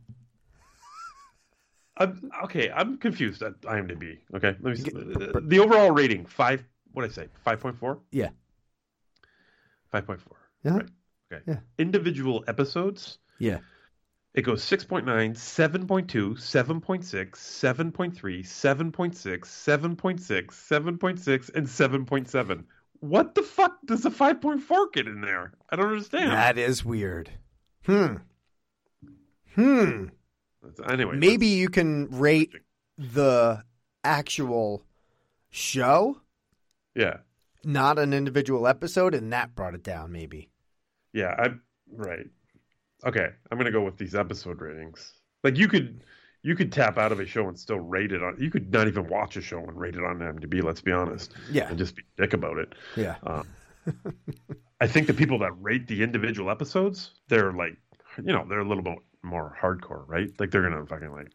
I'm, 1.98 2.30
okay, 2.44 2.70
I'm 2.70 2.98
confused 2.98 3.42
at 3.42 3.60
IMDb. 3.62 4.18
Okay, 4.34 4.54
let 4.60 4.62
me 4.62 4.76
see. 4.76 4.90
Uh, 4.94 5.40
the 5.42 5.58
overall 5.58 5.90
rating 5.90 6.26
five. 6.26 6.64
What 6.92 7.02
did 7.02 7.10
I 7.12 7.14
say? 7.14 7.28
Five 7.44 7.60
point 7.60 7.76
four. 7.78 8.00
Yeah. 8.10 8.30
Five 9.90 10.06
point 10.06 10.20
four. 10.20 10.36
Yeah. 10.64 10.76
Right. 10.76 10.88
Okay. 11.32 11.42
Yeah. 11.46 11.58
Individual 11.78 12.44
episodes. 12.46 13.18
Yeah. 13.38 13.58
It 14.34 14.42
goes 14.42 14.62
6.9, 14.62 15.04
7.2, 15.06 15.86
7.6, 15.86 17.30
7.3, 17.30 18.40
7.6, 18.40 19.40
7.6, 19.40 20.46
7.6, 20.52 21.54
and 21.54 21.66
7.7. 21.66 22.64
What 23.00 23.34
the 23.34 23.42
fuck 23.42 23.78
does 23.86 24.04
a 24.04 24.10
5.4 24.10 24.92
get 24.92 25.06
in 25.06 25.22
there? 25.22 25.52
I 25.70 25.76
don't 25.76 25.88
understand. 25.88 26.32
That 26.32 26.58
is 26.58 26.84
weird. 26.84 27.30
Hmm. 27.86 28.16
Hmm. 29.54 30.06
Anyway, 30.88 31.16
Maybe 31.16 31.46
you 31.46 31.68
can 31.68 32.08
rate 32.10 32.52
the 32.98 33.62
actual 34.04 34.84
show, 35.50 36.20
yeah. 36.94 37.18
not 37.64 37.98
an 37.98 38.12
individual 38.12 38.66
episode, 38.66 39.14
and 39.14 39.32
that 39.32 39.54
brought 39.54 39.74
it 39.74 39.82
down, 39.82 40.12
maybe. 40.12 40.50
Yeah, 41.12 41.34
I 41.38 41.50
right. 41.92 42.26
Okay, 43.04 43.28
I'm 43.50 43.58
gonna 43.58 43.70
go 43.70 43.84
with 43.84 43.96
these 43.98 44.14
episode 44.14 44.60
ratings. 44.60 45.12
Like 45.44 45.56
you 45.56 45.68
could 45.68 46.02
you 46.42 46.54
could 46.54 46.72
tap 46.72 46.96
out 46.98 47.12
of 47.12 47.20
a 47.20 47.26
show 47.26 47.48
and 47.48 47.58
still 47.58 47.80
rate 47.80 48.12
it 48.12 48.22
on. 48.22 48.36
You 48.38 48.50
could 48.50 48.72
not 48.72 48.86
even 48.86 49.08
watch 49.08 49.36
a 49.36 49.40
show 49.42 49.58
and 49.58 49.76
rate 49.78 49.94
it 49.96 50.04
on 50.04 50.18
IMDb. 50.18 50.62
Let's 50.62 50.80
be 50.80 50.92
honest. 50.92 51.32
Yeah. 51.50 51.68
and 51.68 51.76
just 51.78 51.96
be 51.96 52.02
dick 52.16 52.34
about 52.34 52.58
it. 52.58 52.74
Yeah. 52.96 53.16
Um, 53.24 53.46
I 54.80 54.86
think 54.86 55.06
the 55.06 55.14
people 55.14 55.38
that 55.40 55.52
rate 55.60 55.88
the 55.88 56.02
individual 56.02 56.50
episodes, 56.50 57.12
they're 57.28 57.52
like, 57.52 57.76
you 58.18 58.32
know, 58.32 58.44
they're 58.48 58.60
a 58.60 58.68
little 58.68 58.82
bit 58.82 58.98
more 59.22 59.56
hardcore, 59.60 60.04
right? 60.06 60.30
Like 60.38 60.50
they're 60.50 60.62
gonna 60.62 60.84
fucking 60.86 61.12
like 61.12 61.30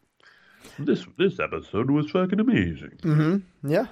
this. 0.78 1.06
This 1.18 1.38
episode 1.40 1.90
was 1.90 2.10
fucking 2.10 2.40
amazing. 2.40 2.98
Mm-hmm. 3.02 3.70
Yeah. 3.70 3.86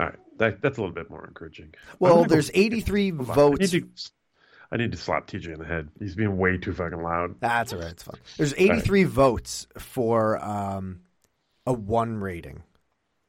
All 0.00 0.06
right, 0.06 0.18
that 0.38 0.60
that's 0.60 0.78
a 0.78 0.80
little 0.80 0.94
bit 0.94 1.08
more 1.10 1.24
encouraging. 1.26 1.74
Well, 2.00 2.16
gonna 2.16 2.28
go- 2.28 2.34
there's 2.34 2.50
83 2.52 3.10
Hold 3.10 3.20
on, 3.20 3.30
I 3.30 3.34
votes. 3.34 3.72
need, 3.72 3.82
to, 3.82 4.10
I 4.72 4.76
need 4.76 4.90
to 4.92 4.98
slap 4.98 5.26
TJ 5.28 5.52
in 5.54 5.58
the 5.60 5.64
head. 5.64 5.88
He's 6.00 6.16
being 6.16 6.36
way 6.36 6.58
too 6.58 6.72
fucking 6.72 7.00
loud. 7.02 7.36
That's 7.40 7.72
all 7.72 7.78
right. 7.80 7.90
It's 7.92 8.02
fine. 8.02 8.18
There's 8.36 8.54
83 8.56 9.04
votes 9.04 9.66
for 9.78 10.42
um, 10.44 11.00
a 11.64 11.72
one 11.72 12.16
rating, 12.16 12.64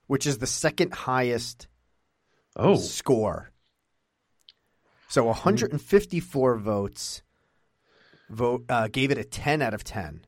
which 0.07 0.25
is 0.25 0.39
the 0.39 0.47
second 0.47 0.93
highest 0.93 1.67
Oh. 2.55 2.77
score. 2.77 3.51
So 5.07 5.25
154 5.25 6.57
votes 6.57 7.21
vote 8.30 8.65
uh, 8.69 8.88
gave 8.88 9.11
it 9.11 9.17
a 9.17 9.23
10 9.23 9.61
out 9.61 9.73
of 9.73 9.84
10. 9.84 10.26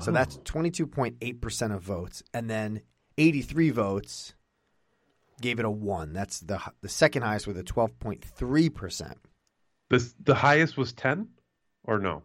So 0.00 0.10
Oh. 0.10 0.14
that's 0.14 0.38
22.8% 0.38 1.74
of 1.74 1.82
votes. 1.82 2.22
And 2.32 2.48
then 2.48 2.80
83 3.18 3.70
votes 3.70 4.34
gave 5.40 5.58
it 5.58 5.64
a 5.64 5.70
1. 5.70 6.12
That's 6.12 6.40
the 6.40 6.60
the 6.80 6.88
second 6.88 7.22
highest 7.22 7.46
with 7.46 7.58
a 7.58 7.64
12.3%. 7.64 9.14
This 9.90 10.14
the 10.22 10.34
highest 10.36 10.76
was 10.78 10.92
ten, 10.94 11.28
or 11.84 11.98
no? 11.98 12.22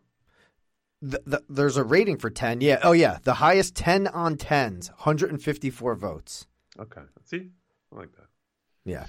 The, 1.01 1.21
the, 1.25 1.43
there's 1.49 1.75
a 1.77 1.83
rating 1.83 2.17
for 2.17 2.29
10. 2.29 2.61
Yeah. 2.61 2.79
Oh, 2.83 2.93
yeah. 2.93 3.17
The 3.23 3.35
highest 3.35 3.75
10 3.75 4.07
on 4.07 4.35
10s, 4.37 4.89
154 4.89 5.95
votes. 5.95 6.47
Okay, 6.79 7.01
see, 7.25 7.49
I 7.91 7.95
like 7.95 8.11
that. 8.15 8.27
Yeah. 8.85 9.05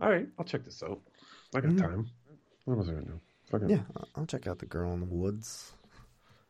All 0.00 0.08
right, 0.08 0.26
I'll 0.38 0.44
check 0.44 0.64
this 0.64 0.82
out. 0.82 1.00
I 1.54 1.60
got 1.60 1.72
Mhm. 1.72 1.78
time. 1.80 2.06
What 2.64 2.78
was 2.78 2.88
I 2.88 2.92
gonna 2.92 3.04
do? 3.06 3.20
Fucking 3.52 3.68
Yeah. 3.68 3.82
I'll- 3.96 4.08
I'll 4.16 4.26
check 4.26 4.46
out 4.46 4.58
The 4.58 4.66
Girl 4.66 4.92
in 4.94 5.00
the 5.00 5.06
Woods. 5.06 5.72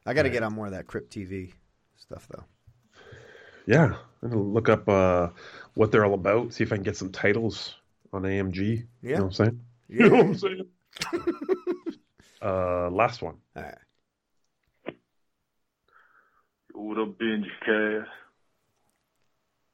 I 0.07 0.15
got 0.15 0.23
to 0.23 0.29
Right. 0.29 0.33
get 0.35 0.43
on 0.45 0.55
more 0.55 0.67
of 0.67 0.73
that 0.73 0.87
Crypt 0.87 1.11
TV 1.13 1.53
stuff, 1.97 2.27
though. 2.29 2.45
yeah. 3.67 3.97
I'm 4.23 4.31
gonna 4.31 4.41
look 4.43 4.69
up 4.69 4.89
uh, 4.89 5.31
what 5.75 5.91
they're 5.91 6.05
all 6.05 6.15
about. 6.15 6.53
See 6.53 6.63
if 6.63 6.73
I 6.73 6.77
can 6.77 6.85
get 6.85 6.97
some 6.97 7.11
titles 7.11 7.75
on 8.13 8.23
AMG. 8.25 8.87
Yeah. 9.03 9.11
You 9.11 9.17
know 9.17 9.25
what 9.25 9.27
I'm 9.27 9.33
saying? 9.33 9.61
Yeah. 9.89 10.05
You 10.05 10.11
know 10.11 10.17
what 10.17 10.27
I'm 10.27 10.35
saying? 10.39 10.71
uh, 12.43 12.91
last 12.91 13.21
one. 13.21 13.37
All 13.57 13.63
right. 13.63 13.79
What 16.73 16.99
up, 16.99 17.19
Binge 17.19 17.47
Cast? 17.67 18.09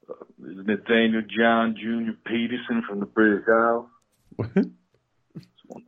Uh, 0.09 0.13
this 0.39 0.57
is 0.57 0.65
Nathaniel 0.65 1.21
John 1.29 1.75
Jr. 1.75 2.11
Peterson 2.25 2.81
from 2.87 2.99
the 2.99 3.05
British 3.05 3.45
Isles. 3.47 3.87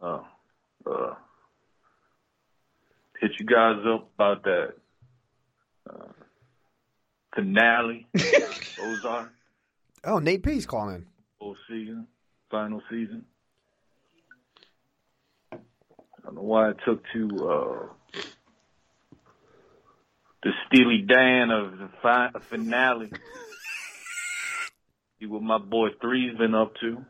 uh, 0.01 0.19
uh, 0.85 1.15
hit 3.21 3.31
you 3.39 3.45
guys 3.45 3.77
up 3.85 4.09
about 4.15 4.43
that 4.43 4.73
uh, 5.89 6.07
finale, 7.35 8.07
Ozark, 8.15 9.31
Oh, 10.03 10.17
Nate 10.19 10.41
P's 10.43 10.65
calling. 10.65 11.05
full 11.39 11.55
season, 11.69 12.07
final 12.49 12.81
season. 12.89 13.23
I 15.53 15.57
don't 16.25 16.35
know 16.35 16.41
why 16.41 16.71
it 16.71 16.77
took 16.85 17.03
to 17.13 17.49
uh, 17.49 18.19
the 20.43 20.51
Steely 20.67 21.05
Dan 21.07 21.51
of 21.51 21.77
the 21.77 21.89
fi- 22.01 22.31
finale. 22.49 23.11
See 25.19 25.27
what 25.27 25.43
my 25.43 25.59
boy 25.59 25.89
Three's 26.01 26.35
been 26.37 26.55
up 26.55 26.73
to. 26.81 27.05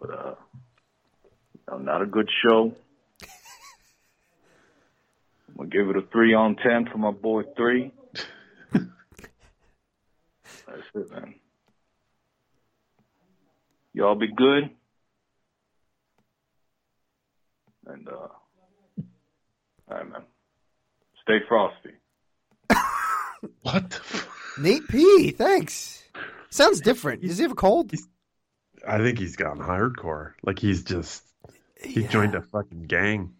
But, 0.00 0.10
uh, 0.10 0.34
not 1.78 2.00
a 2.02 2.06
good 2.06 2.28
show. 2.46 2.74
I'm 5.52 5.68
gonna 5.68 5.68
give 5.68 5.88
it 5.90 5.96
a 5.96 6.06
three 6.10 6.34
on 6.34 6.56
ten 6.56 6.88
for 6.90 6.98
my 6.98 7.10
boy 7.10 7.42
Three. 7.56 7.92
That's 8.72 8.88
it, 10.94 11.10
man. 11.10 11.34
Y'all 13.92 14.14
be 14.14 14.28
good. 14.28 14.70
And, 17.86 18.08
uh, 18.08 18.12
all 18.12 18.28
right, 19.90 20.08
man. 20.08 20.22
Stay 21.22 21.38
frosty. 21.48 21.90
What? 23.62 23.90
the 23.90 24.62
Nate 24.62 24.86
P, 24.86 25.32
thanks. 25.32 26.04
Sounds 26.50 26.80
different. 26.80 27.22
Does 27.22 27.38
he 27.38 27.42
have 27.42 27.50
a 27.52 27.56
cold? 27.56 27.92
I 28.86 28.98
think 28.98 29.18
he's 29.18 29.34
gone 29.34 29.58
hardcore. 29.58 30.34
Like 30.44 30.60
he's 30.60 30.84
just 30.84 31.24
he 31.82 32.04
joined 32.04 32.36
a 32.36 32.42
fucking 32.42 32.84
gang. 32.84 33.34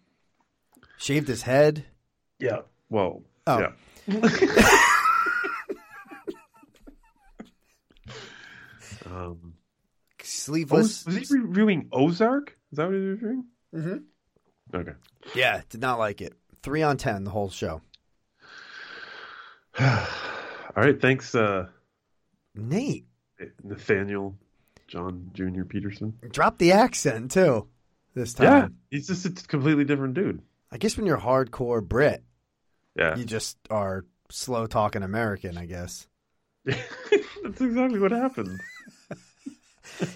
Shaved 0.97 1.29
his 1.29 1.43
head. 1.43 1.85
Yeah. 2.43 2.59
Well. 2.89 3.23
Oh. 3.47 3.59
Yeah. 3.59 3.71
um, 9.05 9.53
Sleeveless. 10.21 11.05
was 11.05 11.29
he 11.29 11.37
reviewing 11.37 11.87
Ozark? 11.93 12.57
Is 12.73 12.77
that 12.77 12.87
what 12.87 12.95
he 12.95 12.99
was 12.99 13.21
reviewing? 13.21 13.45
Mm-hmm. 13.73 14.75
Okay. 14.75 14.91
Yeah, 15.33 15.61
did 15.69 15.79
not 15.79 15.99
like 15.99 16.19
it. 16.19 16.33
Three 16.63 16.81
on 16.81 16.97
ten, 16.97 17.23
the 17.23 17.31
whole 17.31 17.49
show. 17.49 17.81
All 19.79 20.05
right. 20.75 20.99
Thanks, 20.99 21.33
uh, 21.33 21.67
Nate. 22.55 23.05
Nathaniel. 23.63 24.35
John 24.89 25.31
Junior 25.33 25.63
Peterson. 25.63 26.13
Drop 26.29 26.57
the 26.57 26.73
accent 26.73 27.31
too. 27.31 27.69
This 28.15 28.33
time. 28.33 28.45
Yeah, 28.45 28.67
he's 28.91 29.07
just 29.07 29.25
a 29.25 29.31
completely 29.47 29.85
different 29.85 30.13
dude. 30.13 30.41
I 30.73 30.77
guess 30.77 30.97
when 30.97 31.05
you're 31.05 31.19
hardcore 31.19 31.83
Brit, 31.87 32.23
Yeah, 32.95 33.15
you 33.15 33.25
just 33.25 33.57
are 33.69 34.05
slow 34.29 34.67
talking 34.67 35.03
American. 35.03 35.57
I 35.57 35.65
guess. 35.65 36.07
that's 36.65 37.61
exactly 37.61 37.99
what 37.99 38.11
happened. 38.11 38.59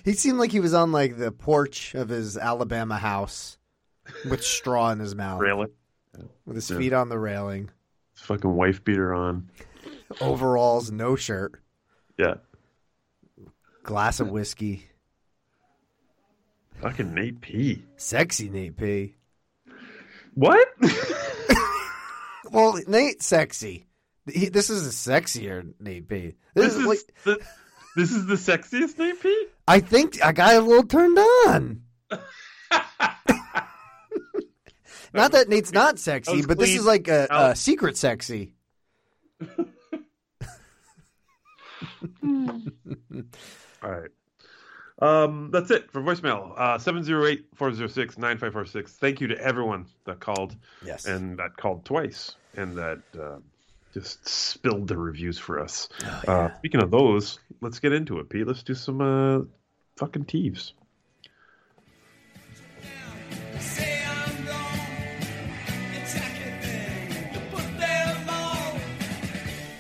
He 0.04 0.14
seemed 0.14 0.40
like 0.40 0.52
he 0.52 0.60
was 0.62 0.74
on 0.74 0.92
like 0.92 1.18
the 1.18 1.32
porch 1.32 1.94
of 1.94 2.10
his 2.10 2.36
Alabama 2.38 2.98
house 2.98 3.58
with 4.28 4.44
straw 4.44 4.90
in 4.92 5.00
his 5.00 5.14
mouth, 5.14 5.40
Railing, 5.42 5.70
with 6.46 6.56
his 6.56 6.70
Yeah. 6.72 6.78
feet 6.78 6.94
on 6.94 7.10
the 7.10 7.20
railing, 7.20 7.70
his 8.16 8.24
fucking 8.24 8.56
wife 8.56 8.84
beater 8.84 9.14
on. 9.14 9.50
overalls, 10.22 10.90
no 10.90 11.16
shirt, 11.16 11.62
Yeah, 12.18 12.36
glass 13.84 14.20
of 14.20 14.28
hmm. 14.28 14.34
whiskey. 14.34 14.88
fucking 16.82 17.14
Nate 17.14 17.42
P. 17.42 17.84
Sexy 17.98 18.50
Nate 18.50 18.78
P. 18.78 19.16
What? 20.34 20.68
Well, 22.52 22.80
Nate 22.88 23.22
sexy. 23.22 23.88
He, 24.32 24.50
this 24.50 24.70
is 24.70 24.86
a 24.86 24.90
sexier 24.90 25.74
Nate 25.80 26.08
P. 26.08 26.36
This, 26.54 26.74
This 26.74 26.76
is, 26.76 26.86
like, 26.86 27.00
the 27.24 27.40
this 27.96 28.12
is 28.12 28.26
the 28.26 28.36
sexiest 28.36 28.98
Nate 28.98 29.22
P. 29.22 29.48
I 29.68 29.80
think 29.80 30.24
I 30.24 30.32
got 30.32 30.56
a 30.56 30.62
little 30.62 30.84
turned 30.84 31.18
on. 31.18 31.82
not 35.14 35.32
that 35.32 35.50
Nate's 35.50 35.72
not 35.72 36.00
sexy, 36.00 36.46
but 36.46 36.58
this 36.58 36.76
is 36.76 36.86
like 36.86 37.08
a, 37.08 37.28
a 37.30 37.56
secret 37.56 37.98
sexy. 37.98 38.54
All 43.84 43.92
right. 43.92 44.12
Um, 45.00 45.50
that's 45.52 45.70
it 45.72 45.92
for 45.92 46.02
voicemail. 46.02 46.54
Uh, 46.58 46.78
708-406-9546. 46.80 48.90
Thank 48.90 49.22
you 49.22 49.28
to 49.28 49.40
everyone 49.40 49.86
that 50.06 50.20
called. 50.20 50.56
Yes. 50.84 51.06
And 51.06 51.38
that 51.38 51.56
called 51.58 51.86
twice 51.86 52.36
and 52.56 52.76
that 52.78 53.00
uh, 53.20 53.38
just 53.94 54.28
spilled 54.28 54.88
the 54.88 54.98
reviews 54.98 55.38
for 55.38 55.60
us. 55.60 55.90
Oh, 56.28 56.32
uh, 56.32 56.58
speaking 56.58 56.82
of 56.82 56.90
those, 56.92 57.40
let's 57.62 57.80
get 57.80 57.94
into 57.94 58.20
it, 58.20 58.30
Pete. 58.30 58.48
Let's 58.48 58.64
do 58.64 58.74
some 58.74 59.02
uh, 59.02 59.42
fucking 59.98 60.26
Teeves. 60.26 60.74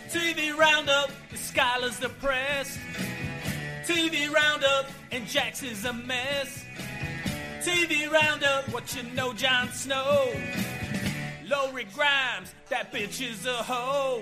TV 0.10 0.58
Roundup, 0.58 1.12
the 1.30 1.38
Skyler's 1.38 2.00
depressed. 2.00 2.80
TV 3.86 4.32
Roundup, 4.32 4.86
and 5.12 5.26
Jax 5.28 5.64
is 5.64 5.86
a 5.86 5.94
mess. 5.94 6.64
TV 7.62 8.10
Roundup, 8.12 8.70
what 8.72 8.96
you 8.96 9.04
know, 9.14 9.34
Jon 9.34 9.70
Snow. 9.72 10.32
Lori 11.50 11.86
Grimes, 11.94 12.54
that 12.70 12.92
bitch 12.94 13.22
is 13.26 13.46
a 13.46 13.54
hoe. 13.54 14.22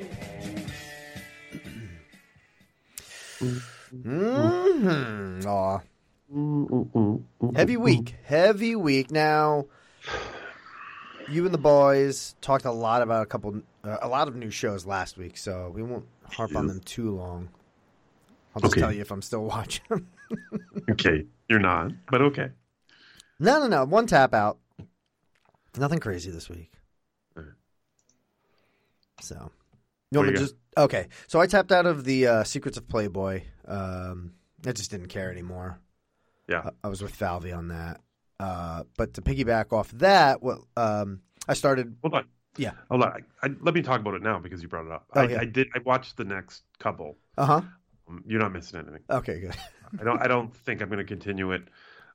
Mm-hmm. 3.94 5.48
Aw. 5.48 5.80
Heavy 7.56 7.78
week. 7.78 8.16
Heavy 8.24 8.76
week. 8.76 9.12
Now, 9.12 9.66
you 11.30 11.46
and 11.46 11.54
the 11.54 11.58
boys 11.60 12.36
talked 12.42 12.66
a 12.66 12.72
lot 12.72 13.02
about 13.02 13.24
a 13.24 13.26
couple, 13.26 13.62
uh, 13.84 13.98
a 14.02 14.08
lot 14.08 14.28
of 14.28 14.36
new 14.36 14.50
shows 14.50 14.86
last 14.86 15.18
week, 15.18 15.38
so 15.38 15.72
we 15.74 15.82
won't 15.84 16.06
harp 16.32 16.56
on 16.56 16.68
them 16.68 16.80
too 16.82 17.12
long. 17.16 17.50
I'll 18.56 18.62
just 18.62 18.74
Okay. 18.74 18.82
tell 18.82 18.92
you 18.94 19.02
if 19.02 19.12
I'm 19.12 19.22
still 19.22 19.44
watching. 19.46 20.08
Okay. 20.92 21.26
You're 21.50 21.60
not, 21.60 21.92
but 22.12 22.22
okay. 22.22 22.50
no, 23.40 23.60
no, 23.60 23.68
no. 23.68 23.86
One 23.86 24.08
tap 24.08 24.34
out. 24.34 24.60
Nothing 25.78 26.00
crazy 26.00 26.32
this 26.32 26.50
week. 26.50 26.72
So, 29.22 29.52
you 30.12 30.20
want 30.20 30.32
me 30.32 30.38
just 30.38 30.56
okay? 30.78 31.08
So 31.28 31.40
I 31.40 31.48
tapped 31.48 31.72
out 31.72 31.86
of 31.86 32.04
the 32.04 32.28
uh, 32.28 32.44
Secrets 32.44 32.78
of 32.78 32.88
Playboy. 32.88 33.44
Um, 33.68 34.34
I 34.66 34.72
just 34.72 34.92
didn't 34.92 35.08
care 35.08 35.32
anymore. 35.32 35.80
Yeah. 36.48 36.62
I, 36.66 36.70
I 36.84 36.88
was 36.90 37.02
with 37.02 37.16
Falvey 37.16 37.52
on 37.52 37.70
that. 37.70 38.02
Uh, 38.40 38.84
but 38.98 39.14
to 39.16 39.22
piggyback 39.22 39.72
off 39.72 39.90
that, 39.94 40.44
well, 40.44 40.68
um, 40.76 41.22
I 41.48 41.54
started. 41.54 41.96
Hold 42.02 42.16
on. 42.16 42.26
Yeah. 42.58 42.72
Hold 42.90 43.04
on. 43.04 43.24
I, 43.42 43.48
I, 43.48 43.52
let 43.62 43.74
me 43.74 43.82
talk 43.82 44.00
about 44.02 44.14
it 44.16 44.22
now 44.22 44.40
because 44.40 44.62
you 44.62 44.68
brought 44.68 44.86
it 44.86 44.92
up. 44.92 45.06
Oh, 45.16 45.22
I, 45.22 45.28
yeah. 45.30 45.42
I 45.42 45.46
did. 45.46 45.68
I 45.76 45.80
watched 45.80 46.18
the 46.18 46.26
next 46.26 46.64
couple. 46.80 47.18
Uh 47.38 47.46
huh. 47.46 47.62
Um, 48.08 48.24
You're 48.28 48.40
not 48.40 48.54
missing 48.54 48.80
anything. 48.80 49.02
Okay, 49.10 49.40
good. 49.40 49.56
I 50.00 50.04
don't. 50.04 50.22
I 50.22 50.28
don't 50.28 50.54
think 50.54 50.82
I'm 50.82 50.90
going 50.90 51.00
to 51.00 51.06
continue 51.06 51.52
it. 51.52 51.64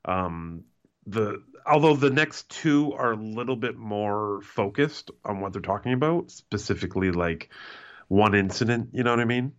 Um, 0.05 0.65
the 1.07 1.43
although 1.67 1.97
the 1.97 2.11
next 2.11 2.49
two 2.51 2.93
are 2.93 3.13
a 3.13 3.17
little 3.17 3.57
bit 3.57 3.77
more 3.77 4.41
focused 4.43 5.11
on 5.25 5.41
what 5.41 5.53
they're 5.53 5.63
talking 5.63 5.93
about, 5.93 6.31
specifically 6.31 7.11
like 7.11 7.51
one 8.09 8.35
incident. 8.35 8.91
You 8.93 9.03
know 9.05 9.11
what 9.11 9.21
I 9.21 9.25
mean? 9.25 9.53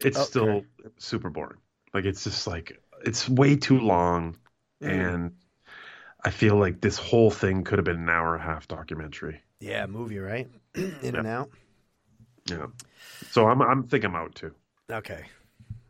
It's 0.00 0.18
Okay. 0.18 0.26
still 0.26 0.62
super 0.98 1.30
boring. 1.30 1.58
Like 1.92 2.04
it's 2.04 2.24
just 2.24 2.46
like 2.46 2.80
it's 3.04 3.28
way 3.28 3.56
too 3.56 3.80
long, 3.80 4.36
Mm. 4.82 5.14
and 5.14 5.32
I 6.24 6.30
feel 6.30 6.56
like 6.56 6.80
this 6.80 6.98
whole 6.98 7.30
thing 7.30 7.64
could 7.64 7.78
have 7.78 7.84
been 7.84 8.00
an 8.00 8.08
hour 8.08 8.34
and 8.34 8.42
a 8.42 8.46
half 8.46 8.66
documentary. 8.68 9.40
Yeah, 9.60 9.86
movie, 9.86 10.18
right? 10.18 10.48
In 10.74 11.16
and 11.16 11.26
out. 11.26 11.50
Yeah. 12.46 12.66
So 13.30 13.46
I'm. 13.48 13.62
I'm 13.62 13.84
thinking 13.84 14.10
I'm 14.10 14.16
out 14.16 14.34
too. 14.34 14.54
Okay. 14.90 15.24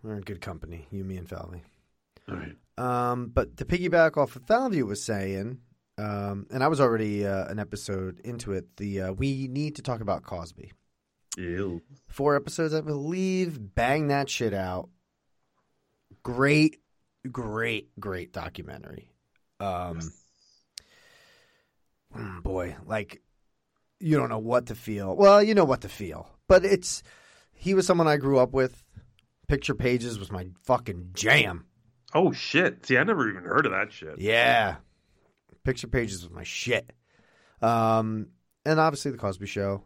We're 0.02 0.14
in 0.16 0.20
good 0.20 0.40
company, 0.42 0.86
you, 0.90 1.02
me, 1.02 1.16
and 1.16 1.28
Falvey. 1.28 1.62
All 2.28 2.36
right. 2.36 2.56
Um, 2.76 3.30
but 3.32 3.56
to 3.58 3.64
piggyback 3.64 4.16
off 4.16 4.34
what 4.34 4.46
Falvey 4.46 4.82
was 4.82 5.02
saying, 5.02 5.58
um, 5.96 6.46
and 6.50 6.64
I 6.64 6.68
was 6.68 6.80
already 6.80 7.26
uh, 7.26 7.46
an 7.46 7.58
episode 7.58 8.20
into 8.24 8.52
it, 8.52 8.76
the 8.76 9.02
uh, 9.02 9.12
we 9.12 9.48
need 9.48 9.76
to 9.76 9.82
talk 9.82 10.00
about 10.00 10.24
Cosby. 10.24 10.72
Ew. 11.36 11.82
Four 12.08 12.36
episodes, 12.36 12.74
I 12.74 12.80
believe. 12.80 13.74
Bang 13.74 14.08
that 14.08 14.28
shit 14.28 14.54
out. 14.54 14.88
Great, 16.22 16.80
great, 17.30 17.88
great 17.98 18.32
documentary. 18.32 19.10
Um, 19.60 20.00
mm, 22.16 22.42
boy, 22.42 22.76
like 22.86 23.20
you 24.00 24.16
don't 24.16 24.28
know 24.28 24.38
what 24.38 24.66
to 24.66 24.74
feel. 24.74 25.14
Well, 25.16 25.42
you 25.42 25.54
know 25.54 25.64
what 25.64 25.82
to 25.82 25.88
feel, 25.88 26.28
but 26.48 26.64
it's 26.64 27.02
he 27.52 27.74
was 27.74 27.86
someone 27.86 28.08
I 28.08 28.16
grew 28.16 28.38
up 28.38 28.52
with. 28.52 28.82
Picture 29.46 29.74
pages 29.74 30.18
was 30.18 30.32
my 30.32 30.46
fucking 30.62 31.10
jam. 31.12 31.66
Oh 32.14 32.32
shit! 32.32 32.86
See, 32.86 32.96
I 32.96 33.02
never 33.04 33.28
even 33.28 33.42
heard 33.44 33.66
of 33.66 33.72
that 33.72 33.92
shit. 33.92 34.18
Yeah. 34.18 34.76
Picture 35.64 35.88
pages 35.88 36.22
was 36.22 36.30
my 36.30 36.44
shit. 36.44 36.92
Um, 37.62 38.28
and 38.64 38.78
obviously 38.78 39.10
the 39.10 39.18
Cosby 39.18 39.46
Show. 39.46 39.82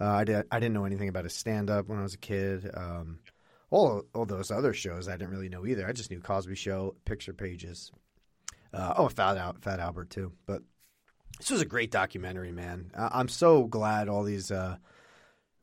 Uh, 0.00 0.04
I 0.10 0.24
did. 0.24 0.46
I 0.50 0.60
didn't 0.60 0.74
know 0.74 0.84
anything 0.84 1.08
about 1.08 1.24
his 1.24 1.34
stand 1.34 1.70
up 1.70 1.88
when 1.88 1.98
I 1.98 2.02
was 2.02 2.14
a 2.14 2.18
kid. 2.18 2.70
Um, 2.74 3.18
all 3.70 4.04
all 4.14 4.26
those 4.26 4.50
other 4.50 4.72
shows 4.72 5.08
I 5.08 5.12
didn't 5.12 5.30
really 5.30 5.48
know 5.48 5.66
either. 5.66 5.86
I 5.88 5.92
just 5.92 6.10
knew 6.10 6.20
Cosby 6.20 6.54
Show, 6.54 6.94
Picture 7.04 7.32
Pages. 7.32 7.90
Uh, 8.72 8.94
oh, 8.96 9.08
Fat 9.08 9.56
Fat 9.62 9.80
Albert 9.80 10.10
too. 10.10 10.32
But 10.46 10.62
this 11.38 11.50
was 11.50 11.60
a 11.62 11.66
great 11.66 11.90
documentary, 11.90 12.52
man. 12.52 12.90
I- 12.96 13.10
I'm 13.14 13.28
so 13.28 13.64
glad 13.64 14.08
all 14.08 14.22
these 14.22 14.50
uh, 14.50 14.76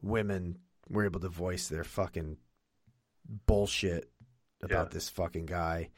women 0.02 0.58
were 0.90 1.06
able 1.06 1.20
to 1.20 1.30
voice 1.30 1.68
their 1.68 1.84
fucking 1.84 2.38
bullshit 3.46 4.10
about 4.62 4.88
Yeah. 4.88 4.94
this 4.94 5.10
fucking 5.10 5.46
guy. 5.46 5.90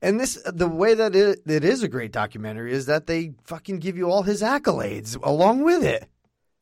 And 0.00 0.18
this, 0.18 0.34
the 0.44 0.66
way 0.68 0.94
that 0.94 1.14
it, 1.14 1.42
it 1.46 1.64
is 1.64 1.82
a 1.84 1.88
great 1.88 2.10
documentary 2.12 2.72
is 2.72 2.86
that 2.86 3.06
they 3.06 3.34
fucking 3.44 3.78
give 3.78 3.96
you 3.96 4.10
all 4.10 4.22
his 4.22 4.42
accolades 4.42 5.16
along 5.22 5.62
with 5.62 5.84
it. 5.84 6.08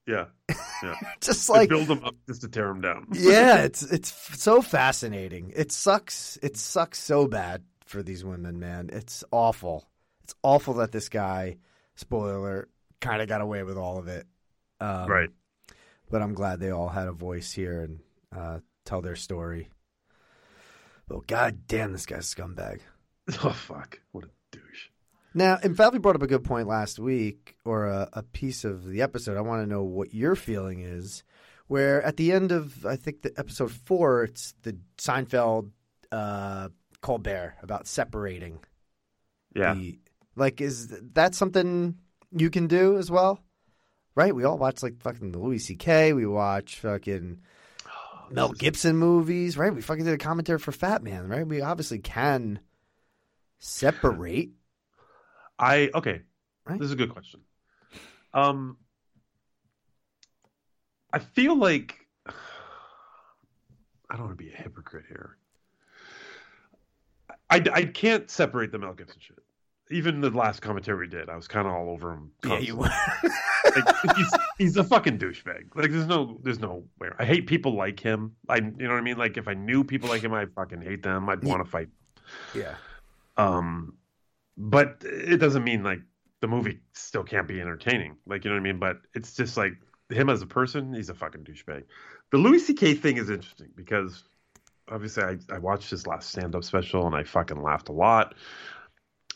Yeah. 0.06 0.26
Yeah. 0.82 0.94
Just 1.20 1.46
They 1.48 1.52
like 1.52 1.68
build 1.68 1.88
them 1.88 2.02
up 2.06 2.14
just 2.26 2.40
to 2.40 2.48
tear 2.48 2.68
them 2.68 2.80
down. 2.80 3.08
yeah, 3.12 3.56
it's 3.64 3.82
it's 3.82 4.10
so 4.42 4.62
fascinating. 4.62 5.52
It 5.54 5.70
sucks. 5.72 6.38
It 6.42 6.56
sucks 6.56 6.98
so 6.98 7.26
bad 7.28 7.62
for 7.84 8.02
these 8.02 8.24
women, 8.24 8.58
man. 8.58 8.88
It's 8.90 9.22
awful. 9.30 9.86
It's 10.24 10.34
awful 10.42 10.72
that 10.74 10.90
this 10.90 11.10
guy, 11.10 11.58
spoiler, 11.96 12.68
kind 13.02 13.20
of 13.20 13.28
got 13.28 13.42
away 13.42 13.62
with 13.62 13.76
all 13.76 13.98
of 13.98 14.08
it. 14.08 14.26
Um, 14.80 15.06
Right. 15.10 15.28
But 16.10 16.22
I'm 16.22 16.32
glad 16.32 16.60
they 16.60 16.70
all 16.70 16.88
had 16.88 17.08
a 17.08 17.12
voice 17.12 17.52
here 17.52 17.82
and 17.82 18.00
uh, 18.34 18.60
tell 18.86 19.02
their 19.02 19.16
story. 19.16 19.68
But 21.10 21.26
god 21.26 21.66
damn, 21.66 21.92
this 21.92 22.06
guy's 22.06 22.32
a 22.32 22.36
scumbag. 22.36 22.80
Oh 23.44 23.50
fuck! 23.50 24.00
What 24.10 24.24
a 24.24 24.28
douche. 24.50 24.88
Now, 25.34 25.58
and 25.62 25.76
Falvey 25.76 25.98
brought 25.98 26.16
up 26.16 26.22
a 26.22 26.26
good 26.26 26.42
point 26.42 26.66
last 26.66 26.98
week, 26.98 27.56
or 27.64 27.86
a, 27.86 28.08
a 28.12 28.22
piece 28.24 28.64
of 28.64 28.86
the 28.86 29.02
episode. 29.02 29.36
I 29.36 29.40
want 29.42 29.62
to 29.62 29.72
know 29.72 29.84
what 29.84 30.14
your 30.14 30.34
feeling 30.34 30.80
is. 30.80 31.22
Where 31.68 32.02
at 32.02 32.16
the 32.16 32.32
end 32.32 32.50
of, 32.50 32.84
I 32.84 32.96
think 32.96 33.22
the 33.22 33.32
episode 33.36 33.70
four, 33.70 34.24
it's 34.24 34.54
the 34.62 34.76
Seinfeld 34.98 35.70
uh, 36.10 36.70
Colbert 37.02 37.54
about 37.62 37.86
separating. 37.86 38.58
Yeah. 39.54 39.74
The, 39.74 40.00
like, 40.34 40.60
is 40.60 40.88
that 41.12 41.36
something 41.36 41.98
you 42.32 42.50
can 42.50 42.66
do 42.66 42.98
as 42.98 43.12
well? 43.12 43.38
Right? 44.16 44.34
We 44.34 44.42
all 44.42 44.58
watch 44.58 44.82
like 44.82 45.00
fucking 45.00 45.30
the 45.30 45.38
Louis 45.38 45.58
C.K. 45.58 46.14
We 46.14 46.26
watch 46.26 46.80
fucking 46.80 47.40
Mel 48.30 48.52
Gibson 48.52 48.96
movies, 48.96 49.56
right? 49.56 49.74
We 49.74 49.82
fucking 49.82 50.04
did 50.04 50.14
a 50.14 50.18
commentary 50.18 50.58
for 50.58 50.72
Fatman, 50.72 51.28
right? 51.28 51.46
We 51.46 51.60
obviously 51.60 51.98
can 51.98 52.60
Separate. 53.60 54.52
I 55.58 55.90
okay. 55.94 56.22
This 56.66 56.86
is 56.86 56.92
a 56.92 56.96
good 56.96 57.10
question. 57.10 57.40
Um, 58.32 58.78
I 61.12 61.18
feel 61.18 61.56
like 61.56 62.06
I 62.26 62.32
don't 64.12 64.20
want 64.20 64.38
to 64.38 64.44
be 64.44 64.50
a 64.50 64.56
hypocrite 64.56 65.04
here. 65.08 65.36
I, 67.50 67.62
I 67.72 67.84
can't 67.84 68.30
separate 68.30 68.72
the 68.72 68.78
Mel 68.78 68.94
Gibson 68.94 69.18
shit. 69.20 69.39
Even 69.90 70.20
the 70.20 70.30
last 70.30 70.60
commentary 70.60 70.98
we 70.98 71.08
did, 71.08 71.28
I 71.28 71.36
was 71.36 71.48
kind 71.48 71.66
of 71.66 71.74
all 71.74 71.90
over 71.90 72.12
him. 72.12 72.30
Yeah, 72.44 72.58
you 72.58 72.76
constantly. 72.76 73.30
like, 73.76 74.16
he's, 74.16 74.34
he's 74.58 74.76
a 74.76 74.84
fucking 74.84 75.18
douchebag. 75.18 75.74
Like 75.74 75.90
there's 75.90 76.06
no 76.06 76.38
there's 76.42 76.60
no 76.60 76.84
way. 77.00 77.08
I 77.18 77.24
hate 77.24 77.46
people 77.46 77.74
like 77.74 77.98
him. 77.98 78.36
I 78.48 78.56
you 78.56 78.62
know 78.62 78.90
what 78.90 78.98
I 78.98 79.02
mean. 79.02 79.18
Like 79.18 79.36
if 79.36 79.48
I 79.48 79.54
knew 79.54 79.82
people 79.82 80.08
like 80.08 80.22
him, 80.22 80.32
I'd 80.32 80.52
fucking 80.52 80.82
hate 80.82 81.02
them. 81.02 81.28
I'd 81.28 81.42
want 81.42 81.64
to 81.64 81.70
fight. 81.70 81.88
Yeah. 82.54 82.74
Um, 83.36 83.94
but 84.56 85.02
it 85.04 85.38
doesn't 85.38 85.64
mean 85.64 85.82
like 85.82 86.00
the 86.40 86.48
movie 86.48 86.80
still 86.92 87.24
can't 87.24 87.48
be 87.48 87.60
entertaining. 87.60 88.16
Like 88.26 88.44
you 88.44 88.50
know 88.50 88.56
what 88.56 88.60
I 88.60 88.64
mean. 88.64 88.78
But 88.78 88.98
it's 89.14 89.34
just 89.34 89.56
like 89.56 89.72
him 90.10 90.28
as 90.28 90.42
a 90.42 90.46
person, 90.46 90.92
he's 90.92 91.08
a 91.08 91.14
fucking 91.14 91.44
douchebag. 91.44 91.84
The 92.30 92.38
Louis 92.38 92.58
C.K. 92.58 92.94
thing 92.94 93.16
is 93.16 93.30
interesting 93.30 93.68
because 93.74 94.24
obviously 94.88 95.22
I, 95.22 95.38
I 95.50 95.58
watched 95.58 95.90
his 95.90 96.06
last 96.06 96.30
stand 96.30 96.54
up 96.54 96.64
special 96.64 97.06
and 97.06 97.14
I 97.14 97.24
fucking 97.24 97.62
laughed 97.62 97.88
a 97.88 97.92
lot. 97.92 98.34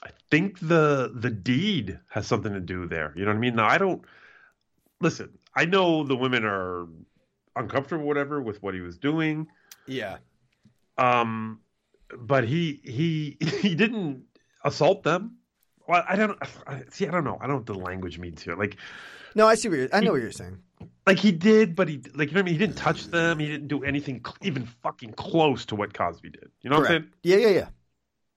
I 0.05 0.11
think 0.31 0.59
the 0.61 1.11
the 1.15 1.31
deed 1.31 1.99
has 2.11 2.27
something 2.27 2.53
to 2.53 2.61
do 2.61 2.87
there. 2.87 3.13
You 3.17 3.25
know 3.25 3.31
what 3.31 3.37
I 3.37 3.41
mean? 3.41 3.57
Now 3.57 3.67
I 3.67 3.79
don't 3.79 4.03
listen. 5.01 5.39
I 5.55 5.65
know 5.65 6.05
the 6.05 6.17
women 6.17 6.45
are 6.45 6.87
uncomfortable, 7.57 8.05
whatever, 8.05 8.43
with 8.43 8.63
what 8.63 8.75
he 8.75 8.81
was 8.81 8.99
doing. 8.99 9.47
Yeah. 9.87 10.19
Um, 10.99 11.61
but 12.19 12.45
he 12.45 12.81
he 12.85 13.37
he 13.61 13.75
didn't 13.75 14.25
assault 14.65 15.03
them. 15.03 15.39
Well, 15.87 16.05
I 16.09 16.17
don't 16.17 16.39
I, 16.67 16.83
see. 16.91 17.07
I 17.07 17.11
don't 17.11 17.25
know. 17.25 17.37
I 17.41 17.47
don't 17.47 17.51
know 17.51 17.57
what 17.57 17.67
the 17.67 17.75
language 17.75 18.19
means 18.19 18.43
here. 18.43 18.57
Like, 18.57 18.77
No, 19.35 19.47
I 19.47 19.55
see 19.55 19.69
what 19.69 19.79
you're, 19.79 19.89
I 19.93 20.01
know 20.01 20.13
what 20.13 20.23
you're 20.23 20.33
saying. 20.33 20.59
like 21.07 21.19
he 21.19 21.31
did, 21.33 21.77
but 21.77 21.89
he 21.89 22.03
like 22.15 22.29
you 22.29 22.35
know 22.35 22.41
what 22.41 22.41
I 22.41 22.43
mean. 22.43 22.55
He 22.55 22.59
didn't 22.59 22.77
touch 22.77 23.07
them. 23.09 23.39
He 23.39 23.47
didn't 23.47 23.69
do 23.69 23.85
anything 23.85 24.25
even 24.43 24.67
fucking 24.83 25.13
close 25.13 25.65
to 25.67 25.77
what 25.77 25.93
Cosby 25.95 26.31
did. 26.31 26.51
You 26.63 26.71
know 26.71 26.77
what 26.79 26.87
I'm 26.87 26.93
saying? 26.93 27.07
Yeah, 27.23 27.37
yeah, 27.37 27.49
yeah. 27.49 27.67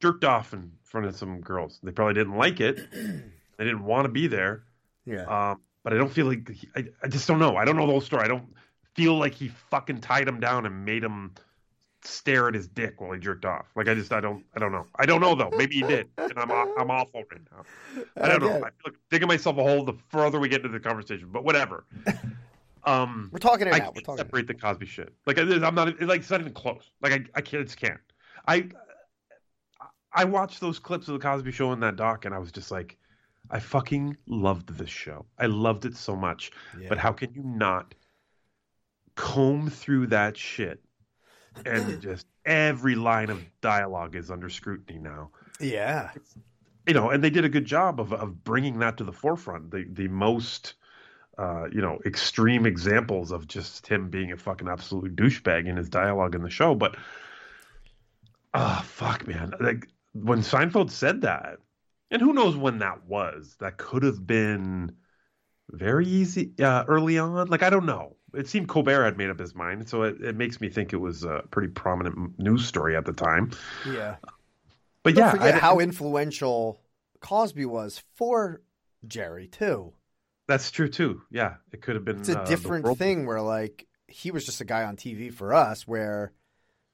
Jerked 0.01 0.23
off 0.25 0.53
in 0.53 0.71
front 0.89 1.05
of 1.07 1.15
some 1.15 1.41
girls. 1.41 1.79
They 1.83 1.91
probably 1.91 2.13
didn't 2.15 2.35
like 2.37 2.59
it. 2.59 2.77
They 2.91 3.63
didn't 3.65 3.83
want 3.85 4.05
to 4.05 4.09
be 4.09 4.27
there. 4.27 4.63
Yeah. 5.09 5.23
Um, 5.51 5.61
but 5.83 5.93
I 5.93 5.95
don't 5.95 6.11
feel 6.11 6.25
like 6.25 6.49
he, 6.51 6.67
I, 6.75 6.83
I 7.01 7.07
just 7.07 7.29
don't 7.29 7.39
know. 7.39 7.55
I 7.55 7.63
don't 7.63 7.77
know 7.77 7.85
the 7.85 7.93
whole 7.93 8.01
story. 8.01 8.25
I 8.25 8.27
don't 8.27 8.43
feel 8.93 9.17
like 9.17 9.33
he 9.33 9.47
fucking 9.47 10.01
tied 10.01 10.27
him 10.27 10.41
down 10.41 10.65
and 10.65 10.83
made 10.83 11.01
him 11.01 11.31
stare 12.03 12.49
at 12.49 12.53
his 12.53 12.67
dick 12.67 12.99
while 12.99 13.13
he 13.13 13.19
jerked 13.19 13.45
off. 13.45 13.67
Like 13.73 13.87
I 13.87 13.93
just 13.93 14.11
I 14.11 14.19
don't 14.19 14.43
I 14.53 14.59
don't 14.59 14.73
know. 14.73 14.85
I 14.97 15.05
don't 15.05 15.21
know 15.21 15.33
though. 15.33 15.49
Maybe 15.55 15.75
he 15.75 15.81
did, 15.83 16.09
and 16.17 16.33
I'm 16.37 16.51
I'm 16.51 16.91
awful 16.91 17.23
right 17.31 17.41
now. 17.49 17.63
I 18.21 18.27
don't 18.27 18.41
know. 18.41 18.49
I 18.57 18.59
feel 18.59 18.71
like 18.83 18.95
digging 19.09 19.29
myself 19.29 19.57
a 19.59 19.63
hole 19.63 19.85
the 19.85 19.93
further 20.09 20.41
we 20.41 20.49
get 20.49 20.57
into 20.65 20.77
the 20.77 20.79
conversation. 20.81 21.29
But 21.31 21.45
whatever. 21.45 21.85
Um, 22.83 23.29
We're 23.33 23.39
talking 23.39 23.67
it 23.67 23.73
I 23.73 23.79
out. 23.79 23.95
We're 23.95 24.01
talking. 24.01 24.17
separate 24.17 24.47
the 24.47 24.53
Cosby 24.53 24.85
shit. 24.85 25.13
Like 25.25 25.37
I- 25.37 25.41
I'm 25.65 25.75
not 25.75 26.01
like 26.01 26.21
it's 26.21 26.29
not 26.29 26.39
even 26.39 26.53
close. 26.53 26.89
Like 27.01 27.11
I 27.13 27.25
I 27.35 27.41
can't, 27.41 27.65
just 27.65 27.77
can't. 27.77 27.99
I 28.47 28.69
I 30.17 30.25
watched 30.25 30.59
those 30.59 30.79
clips 30.79 31.07
of 31.07 31.13
the 31.13 31.19
Cosby 31.19 31.51
Show 31.51 31.71
in 31.73 31.79
that 31.81 31.95
doc, 31.95 32.25
and 32.25 32.33
I 32.33 32.39
was 32.39 32.51
just 32.51 32.71
like, 32.71 32.97
I 33.51 33.59
fucking 33.59 34.17
loved 34.25 34.75
this 34.75 34.89
show. 34.89 35.27
I 35.37 35.45
loved 35.45 35.85
it 35.85 35.95
so 35.95 36.15
much. 36.15 36.51
Yeah. 36.79 36.89
But 36.89 36.97
how 36.97 37.11
can 37.13 37.33
you 37.33 37.43
not 37.43 37.93
comb 39.15 39.69
through 39.69 40.07
that 40.07 40.35
shit 40.35 40.81
and 41.65 42.01
just 42.01 42.25
every 42.45 42.95
line 42.95 43.29
of 43.29 43.43
dialogue 43.61 44.15
is 44.15 44.31
under 44.31 44.49
scrutiny 44.49 44.97
now? 44.97 45.29
Yeah. 45.59 46.09
you 46.87 46.95
know, 46.95 47.11
and 47.11 47.23
they 47.23 47.29
did 47.29 47.45
a 47.45 47.49
good 47.49 47.65
job 47.65 47.99
of 47.99 48.11
of 48.11 48.43
bringing 48.43 48.79
that 48.79 48.97
to 48.97 49.03
the 49.03 49.13
forefront. 49.13 49.69
The 49.69 49.85
the 49.87 50.07
most 50.07 50.73
uh, 51.37 51.67
you 51.71 51.81
know 51.81 51.99
extreme 52.05 52.65
examples 52.65 53.31
of 53.31 53.47
just 53.47 53.85
him 53.85 54.09
being 54.09 54.31
a 54.31 54.37
fucking 54.37 54.67
absolute 54.67 55.15
douchebag 55.15 55.67
in 55.67 55.77
his 55.77 55.89
dialogue 55.89 56.33
in 56.33 56.41
the 56.41 56.49
show. 56.49 56.73
But 56.73 56.95
ah, 58.53 58.83
fuck, 58.85 59.27
man, 59.27 59.53
like 59.59 59.87
when 60.23 60.39
Seinfeld 60.39 60.91
said 60.91 61.21
that, 61.21 61.57
and 62.11 62.21
who 62.21 62.33
knows 62.33 62.55
when 62.55 62.79
that 62.79 63.05
was? 63.05 63.55
That 63.59 63.77
could 63.77 64.03
have 64.03 64.25
been 64.25 64.95
very 65.69 66.07
easy 66.07 66.53
uh, 66.61 66.83
early 66.87 67.17
on. 67.17 67.47
Like 67.47 67.63
I 67.63 67.69
don't 67.69 67.85
know. 67.85 68.15
It 68.33 68.47
seemed 68.47 68.67
Colbert 68.67 69.05
had 69.05 69.17
made 69.17 69.29
up 69.29 69.39
his 69.39 69.55
mind, 69.55 69.87
so 69.87 70.03
it, 70.03 70.21
it 70.21 70.35
makes 70.35 70.59
me 70.59 70.69
think 70.69 70.93
it 70.93 70.97
was 70.97 71.23
a 71.23 71.43
pretty 71.49 71.69
prominent 71.69 72.37
news 72.39 72.65
story 72.65 72.95
at 72.95 73.05
the 73.05 73.13
time. 73.13 73.51
Yeah. 73.89 74.17
But 75.03 75.15
Don't 75.15 75.25
yeah, 75.25 75.31
forget 75.31 75.55
I- 75.55 75.59
how 75.59 75.79
influential 75.79 76.81
Cosby 77.21 77.65
was 77.65 78.03
for 78.15 78.61
Jerry 79.07 79.47
too. 79.47 79.93
That's 80.47 80.71
true 80.71 80.89
too. 80.89 81.21
Yeah, 81.31 81.55
it 81.71 81.81
could 81.81 81.95
have 81.95 82.05
been. 82.05 82.19
It's 82.19 82.29
a 82.29 82.41
uh, 82.41 82.45
different 82.45 82.97
thing 82.97 83.25
where 83.25 83.41
like 83.41 83.87
he 84.07 84.31
was 84.31 84.45
just 84.45 84.61
a 84.61 84.65
guy 84.65 84.83
on 84.83 84.95
TV 84.95 85.33
for 85.33 85.53
us, 85.53 85.87
where 85.87 86.31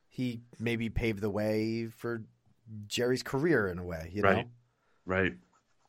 he 0.09 0.41
maybe 0.59 0.89
paved 0.89 1.21
the 1.21 1.30
way 1.30 1.88
for 1.88 2.24
Jerry's 2.88 3.24
career 3.24 3.68
in 3.68 3.78
a 3.80 3.84
way. 3.84 4.09
You 4.14 4.22
know, 4.24 4.30
Right. 4.30 4.47
Right. 5.05 5.34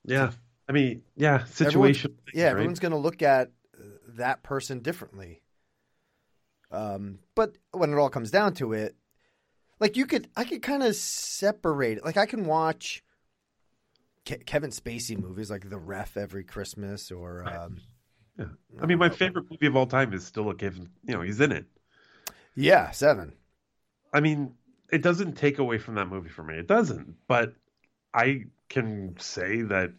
Yeah. 0.05 0.33
I 0.69 0.73
mean, 0.73 1.03
yeah, 1.17 1.45
Everyone's- 1.61 1.99
situation. 1.99 2.19
yeah, 2.33 2.47
everyone's 2.47 2.81
going 2.81 2.93
to 2.93 2.99
look 2.99 3.23
at 3.23 3.49
uh, 3.79 3.83
that 4.17 4.43
person 4.43 4.81
differently. 4.81 5.43
Um, 6.71 7.19
but 7.35 7.57
when 7.73 7.93
it 7.93 7.97
all 7.97 8.09
comes 8.11 8.31
down 8.31 8.55
to 8.55 8.73
it, 8.73 8.97
like 9.81 9.97
you 9.97 10.07
could, 10.07 10.29
I 10.37 10.45
could 10.45 10.63
kind 10.63 10.83
of 10.83 10.97
separate 10.97 11.99
it. 11.99 12.05
Like 12.05 12.17
I 12.17 12.27
can 12.27 12.47
watch 12.47 13.05
Ke- 14.27 14.45
Kevin 14.47 14.71
Spacey 14.71 15.19
movies, 15.19 15.51
like 15.51 15.69
The 15.69 15.79
Ref 15.79 16.17
every 16.17 16.45
Christmas, 16.45 17.11
or 17.13 17.45
um, 17.47 17.81
Yeah. 18.39 18.47
I 18.81 18.87
mean, 18.87 18.99
my 18.99 19.11
favorite 19.11 19.45
movie 19.51 19.67
of 19.67 19.77
all 19.77 19.87
time 19.87 20.13
is 20.15 20.25
still 20.25 20.49
a 20.51 20.55
Kevin. 20.55 20.89
You 21.07 21.15
know, 21.15 21.21
he's 21.21 21.41
in 21.41 21.53
it. 21.53 21.67
yeah, 22.57 22.91
Seven. 22.91 23.35
I 24.13 24.21
mean, 24.21 24.55
it 24.91 25.03
doesn't 25.03 25.35
take 25.35 25.59
away 25.59 25.79
from 25.79 25.95
that 25.97 26.07
movie 26.07 26.29
for 26.29 26.43
me. 26.43 26.57
It 26.57 26.67
doesn't. 26.67 27.17
But 27.27 27.55
I 28.13 28.45
can 28.69 29.17
say 29.19 29.63
that 29.63 29.93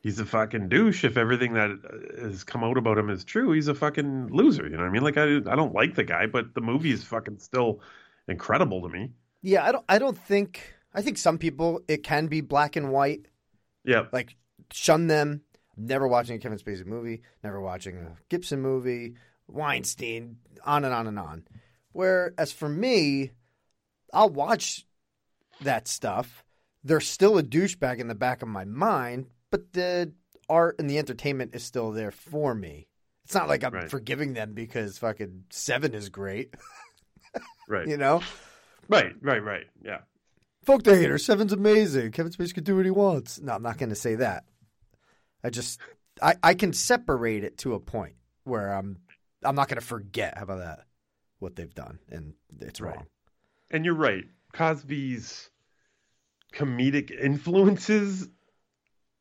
he's 0.00 0.18
a 0.18 0.24
fucking 0.24 0.68
douche 0.68 1.04
if 1.04 1.16
everything 1.16 1.54
that 1.54 1.70
uh, 1.70 2.22
has 2.22 2.44
come 2.44 2.64
out 2.64 2.76
about 2.76 2.98
him 2.98 3.10
is 3.10 3.24
true. 3.24 3.52
He's 3.52 3.68
a 3.68 3.74
fucking 3.74 4.28
loser. 4.28 4.64
You 4.64 4.76
know 4.76 4.82
what 4.82 4.88
I 4.88 4.92
mean? 4.92 5.02
Like, 5.02 5.16
I, 5.16 5.36
I 5.36 5.56
don't 5.56 5.74
like 5.74 5.94
the 5.94 6.04
guy, 6.04 6.26
but 6.26 6.54
the 6.54 6.60
movie 6.60 6.90
is 6.90 7.04
fucking 7.04 7.38
still 7.38 7.80
incredible 8.28 8.82
to 8.82 8.88
me. 8.88 9.10
Yeah, 9.42 9.64
I 9.64 9.72
don't. 9.72 9.84
I 9.88 9.98
don't 9.98 10.18
think. 10.18 10.74
I 10.94 11.02
think 11.02 11.18
some 11.18 11.38
people 11.38 11.80
it 11.88 12.02
can 12.02 12.26
be 12.26 12.40
black 12.40 12.76
and 12.76 12.92
white. 12.92 13.26
Yeah. 13.84 14.06
Like 14.12 14.36
shun 14.72 15.06
them. 15.06 15.42
Never 15.76 16.06
watching 16.06 16.36
a 16.36 16.38
Kevin 16.38 16.58
Spacey 16.58 16.86
movie. 16.86 17.22
Never 17.42 17.60
watching 17.60 17.96
a 17.96 18.16
Gibson 18.28 18.60
movie. 18.60 19.14
Weinstein. 19.48 20.36
On 20.64 20.84
and 20.84 20.94
on 20.94 21.06
and 21.06 21.18
on. 21.18 21.44
Whereas 21.92 22.52
for 22.52 22.68
me, 22.68 23.32
I'll 24.12 24.28
watch 24.30 24.86
that 25.62 25.88
stuff. 25.88 26.44
There's 26.84 27.06
still 27.06 27.38
a 27.38 27.42
douchebag 27.42 27.98
in 27.98 28.08
the 28.08 28.14
back 28.14 28.42
of 28.42 28.48
my 28.48 28.64
mind, 28.64 29.26
but 29.50 29.72
the 29.72 30.12
art 30.48 30.76
and 30.78 30.90
the 30.90 30.98
entertainment 30.98 31.54
is 31.54 31.62
still 31.62 31.92
there 31.92 32.10
for 32.10 32.54
me. 32.54 32.88
It's 33.24 33.34
not 33.34 33.48
like 33.48 33.62
I'm 33.64 33.72
Right. 33.72 33.90
forgiving 33.90 34.34
them 34.34 34.52
because 34.52 34.98
fucking 34.98 35.44
Seven 35.50 35.94
is 35.94 36.08
great. 36.08 36.54
Right. 37.68 37.88
You 37.88 37.96
know? 37.96 38.20
Right, 38.88 39.12
right, 39.22 39.42
right. 39.42 39.64
Yeah. 39.82 40.00
Fuck 40.64 40.82
the 40.82 40.94
hater. 40.94 41.16
Seven's 41.16 41.52
amazing. 41.52 42.10
Kevin 42.12 42.30
Spacey 42.32 42.52
can 42.54 42.64
do 42.64 42.76
what 42.76 42.84
he 42.84 42.90
wants. 42.90 43.40
No, 43.40 43.52
I'm 43.54 43.62
not 43.62 43.78
going 43.78 43.88
to 43.88 43.94
say 43.94 44.16
that. 44.16 44.44
I 45.42 45.48
just 45.50 45.80
I, 46.20 46.34
I 46.42 46.54
can 46.54 46.72
separate 46.74 47.44
it 47.44 47.56
to 47.58 47.72
a 47.74 47.80
point 47.80 48.16
where 48.44 48.72
I'm 48.74 48.98
I'm 49.42 49.54
not 49.54 49.68
going 49.68 49.80
to 49.80 49.86
forget. 49.86 50.36
How 50.36 50.42
about 50.42 50.58
that? 50.58 50.80
What 51.38 51.56
they've 51.56 51.72
done, 51.72 51.98
and 52.10 52.34
it's 52.60 52.80
wrong. 52.80 53.06
And 53.72 53.84
you're 53.84 53.94
right. 53.94 54.24
Cosby's 54.52 55.50
comedic 56.54 57.10
influences, 57.10 58.28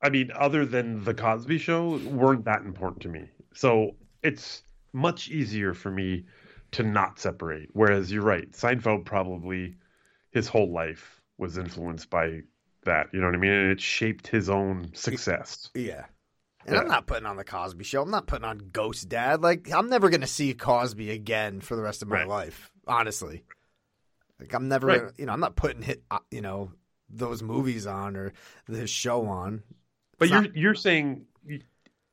I 0.02 0.10
mean, 0.10 0.32
other 0.36 0.66
than 0.66 1.04
the 1.04 1.14
Cosby 1.14 1.58
show, 1.58 1.98
weren't 2.10 2.46
that 2.46 2.62
important 2.64 3.02
to 3.04 3.10
me. 3.10 3.30
So 3.54 3.96
it's 4.22 4.64
much 4.94 5.30
easier 5.30 5.74
for 5.74 5.90
me 5.90 6.26
to 6.72 6.84
not 6.84 7.20
separate. 7.20 7.70
Whereas 7.74 8.12
you're 8.12 8.24
right, 8.24 8.52
Seinfeld 8.52 9.06
probably 9.06 9.76
his 10.32 10.48
whole 10.48 10.72
life 10.72 11.22
was 11.38 11.58
influenced 11.58 12.10
by 12.10 12.42
that. 12.84 13.08
You 13.14 13.20
know 13.20 13.28
what 13.28 13.36
I 13.36 13.40
mean? 13.40 13.52
And 13.52 13.72
it 13.72 13.82
shaped 13.82 14.28
his 14.28 14.50
own 14.50 14.92
success. 14.94 15.70
Yeah. 15.74 16.06
And 16.66 16.78
I'm 16.78 16.88
not 16.88 17.08
putting 17.08 17.26
on 17.26 17.38
the 17.38 17.44
Cosby 17.44 17.84
Show. 17.84 18.04
I'm 18.04 18.12
not 18.12 18.28
putting 18.28 18.46
on 18.46 18.70
Ghost 18.72 19.10
Dad. 19.10 19.42
Like 19.42 19.72
I'm 19.74 19.90
never 19.90 20.10
going 20.10 20.22
to 20.22 20.28
see 20.28 20.54
Cosby 20.54 21.10
again 21.10 21.60
for 21.60 21.76
the 21.76 21.82
rest 21.82 22.02
of 22.02 22.08
my 22.08 22.24
life. 22.24 22.70
Honestly, 22.88 23.44
like 24.42 24.54
I'm 24.54 24.68
never, 24.68 24.88
Right. 24.88 25.02
you 25.18 25.26
know, 25.26 25.32
I'm 25.34 25.40
not 25.40 25.56
putting 25.56 25.82
hit, 25.82 26.04
uh, 26.12 26.20
you 26.30 26.42
know, 26.42 26.72
those 27.10 27.42
movies 27.44 27.88
on 27.88 28.16
or 28.18 28.34
this 28.68 28.90
show 28.90 29.26
on. 29.28 29.64
But 30.18 30.26
It's 30.26 30.32
you're 30.34 30.42
not- 30.42 30.56
you're 30.58 30.76
saying, 30.76 31.26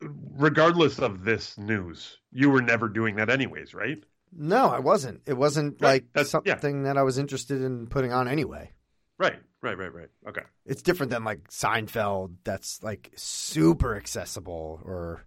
regardless 0.01 0.99
of 0.99 1.25
this 1.25 1.59
news, 1.59 2.19
you 2.31 2.51
were 2.51 2.63
never 2.63 2.89
doing 2.89 3.17
that 3.17 3.31
anyways, 3.31 3.75
right? 3.75 4.03
No, 4.33 4.69
I 4.69 4.79
wasn't. 4.79 5.23
It 5.27 5.35
wasn't 5.35 5.81
Right. 5.81 6.03
like 6.05 6.13
That's- 6.13 6.31
something 6.31 6.83
that 6.85 6.97
I 6.99 7.03
was 7.03 7.19
interested 7.19 7.63
in 7.63 7.87
putting 7.87 8.13
on 8.13 8.29
anyway. 8.29 8.73
Right, 9.19 9.41
right, 9.63 9.77
right, 9.77 9.93
right. 9.93 10.11
Okay. 10.29 10.43
It's 10.67 10.83
different 10.83 11.11
than 11.11 11.25
like 11.25 11.49
Seinfeld, 11.49 12.35
that's 12.45 12.83
like 12.83 13.11
super 13.17 13.97
accessible, 13.97 14.81
or 14.85 15.25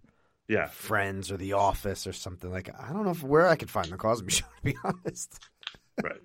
Yeah. 0.48 0.66
Friends 0.68 1.30
or 1.32 1.36
The 1.36 1.52
Office 1.54 2.06
or 2.06 2.12
something 2.12 2.50
like. 2.50 2.68
I 2.78 2.92
don't 2.92 3.04
know 3.04 3.10
if, 3.10 3.22
where 3.22 3.48
I 3.48 3.56
could 3.56 3.70
find 3.70 3.88
the 3.90 3.96
Cosby 3.96 4.30
Show 4.32 4.46
to 4.56 4.62
be 4.62 4.76
honest. 4.84 5.38
Right. 6.02 6.20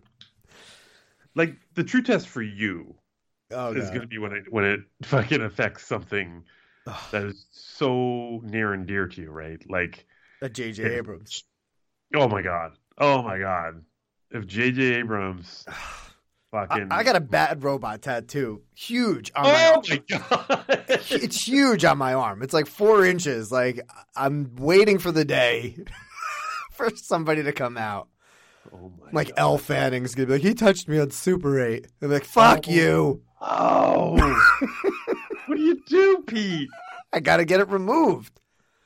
Like 1.38 1.55
the 1.76 1.84
true 1.84 2.01
test 2.01 2.27
for 2.27 2.41
you 2.41 2.95
Oh, 3.51 3.72
is 3.72 3.88
going 3.89 4.01
to 4.01 4.07
be 4.07 4.18
when 4.18 4.34
it 4.34 4.51
when 4.51 4.65
it 4.65 4.81
fucking 5.03 5.41
affects 5.41 5.85
something 5.85 6.43
that 7.11 7.23
is 7.23 7.45
so 7.51 8.41
near 8.43 8.73
and 8.73 8.85
dear 8.85 9.07
to 9.07 9.22
you, 9.22 9.31
right? 9.31 9.61
Like 9.69 10.05
A 10.41 10.49
J.J. 10.49 10.84
Abrams. 10.84 11.43
Oh 12.15 12.27
my 12.27 12.41
god. 12.41 12.72
Oh 12.97 13.22
my 13.22 13.38
god. 13.39 13.84
If 14.31 14.47
J.J. 14.47 14.95
Abrams 14.95 15.64
I, 16.53 16.65
fucking 16.65 16.88
I 16.91 17.03
got 17.03 17.15
a 17.15 17.22
bad 17.22 17.64
robot 17.64 18.01
tattoo, 18.01 18.64
huge 18.76 19.31
on 19.35 19.43
my 19.43 19.68
Oh 19.68 19.73
arm. 19.76 19.84
my 19.89 20.01
god. 20.09 20.65
It's 21.09 21.47
huge 21.47 21.85
on 21.85 21.97
my 21.97 22.14
arm. 22.14 22.41
It's 22.41 22.53
like 22.53 22.68
four 22.68 23.05
inches. 23.05 23.51
Like 23.51 23.80
I'm 24.15 24.55
waiting 24.55 24.97
for 24.97 25.11
the 25.11 25.23
day 25.23 25.77
for 26.73 26.89
somebody 26.95 27.43
to 27.43 27.51
come 27.53 27.77
out. 27.77 28.09
Oh 28.73 28.91
my 29.02 29.10
like 29.11 29.31
Elle 29.38 29.57
Fanning's 29.57 30.15
gonna 30.15 30.27
be 30.27 30.34
like, 30.34 30.41
he 30.41 30.53
touched 30.53 30.88
me 30.88 30.99
on 30.99 31.11
Super 31.11 31.60
Eight. 31.60 31.88
I'm 32.02 32.11
like, 32.11 32.23
fuck 32.26 32.68
you. 32.68 33.22
Oh. 33.41 34.15
what 35.45 35.56
do 35.56 35.61
you 35.61 35.80
do, 35.88 36.23
Pete? 36.27 36.69
I 37.14 37.19
gotta 37.19 37.45
get 37.45 37.60
it 37.60 37.69
removed. 37.69 38.39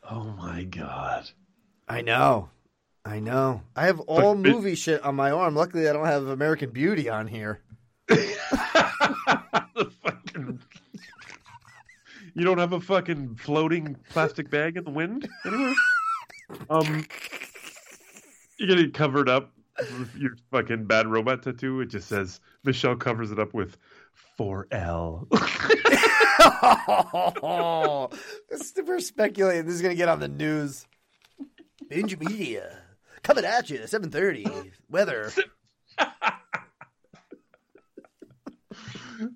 Oh 0.10 0.24
my 0.38 0.64
god. 0.64 1.30
I 1.88 2.02
know. 2.02 2.49
I 3.03 3.20
know. 3.20 3.62
I 3.76 3.86
have 3.88 3.99
all 4.02 4.36
But 4.36 4.49
it- 4.49 4.53
movie 4.53 4.76
shit 4.76 5.02
on 5.03 5.16
my 5.16 5.32
arm. 5.32 5.56
Luckily, 5.56 5.88
I 5.90 5.94
don't 5.94 6.06
have 6.06 6.28
American 6.28 6.70
Beauty 6.72 7.10
on 7.10 7.28
here. 7.28 7.62
You 12.34 12.45
don't 12.45 12.60
have 12.60 12.72
a 12.74 12.80
fucking 12.80 13.36
floating 13.36 13.98
plastic 14.10 14.49
bag 14.49 14.78
in 14.78 14.86
the 14.86 14.90
wind 14.91 15.28
anywhere? 15.45 15.74
Um, 16.70 17.06
you 18.60 18.68
get 18.68 18.78
it 18.78 18.94
covered 18.94 19.30
up 19.30 19.53
your 20.18 20.31
fucking 20.52 20.85
bad 20.85 21.07
robot 21.07 21.43
tattoo. 21.43 21.81
It 21.81 21.88
just 21.88 22.07
says 22.07 22.39
Michelle 22.64 22.95
covers 22.95 23.31
it 23.31 23.39
up 23.39 23.53
with 23.53 23.77
4L. 24.39 25.27
oh, 27.43 28.10
this, 28.49 28.73
we're 28.85 28.99
speculating. 28.99 29.65
This 29.65 29.76
is 29.76 29.81
gonna 29.81 29.95
get 29.95 30.10
on 30.10 30.19
the 30.19 30.27
news. 30.27 30.85
Binge 31.89 32.18
Media 32.19 32.77
coming 33.23 33.45
at 33.45 33.69
you. 33.69 33.85
Seven 33.88 34.10
thirty. 34.10 34.45
Weather. 34.89 35.31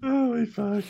Holy 0.04 0.46
fuck! 0.48 0.84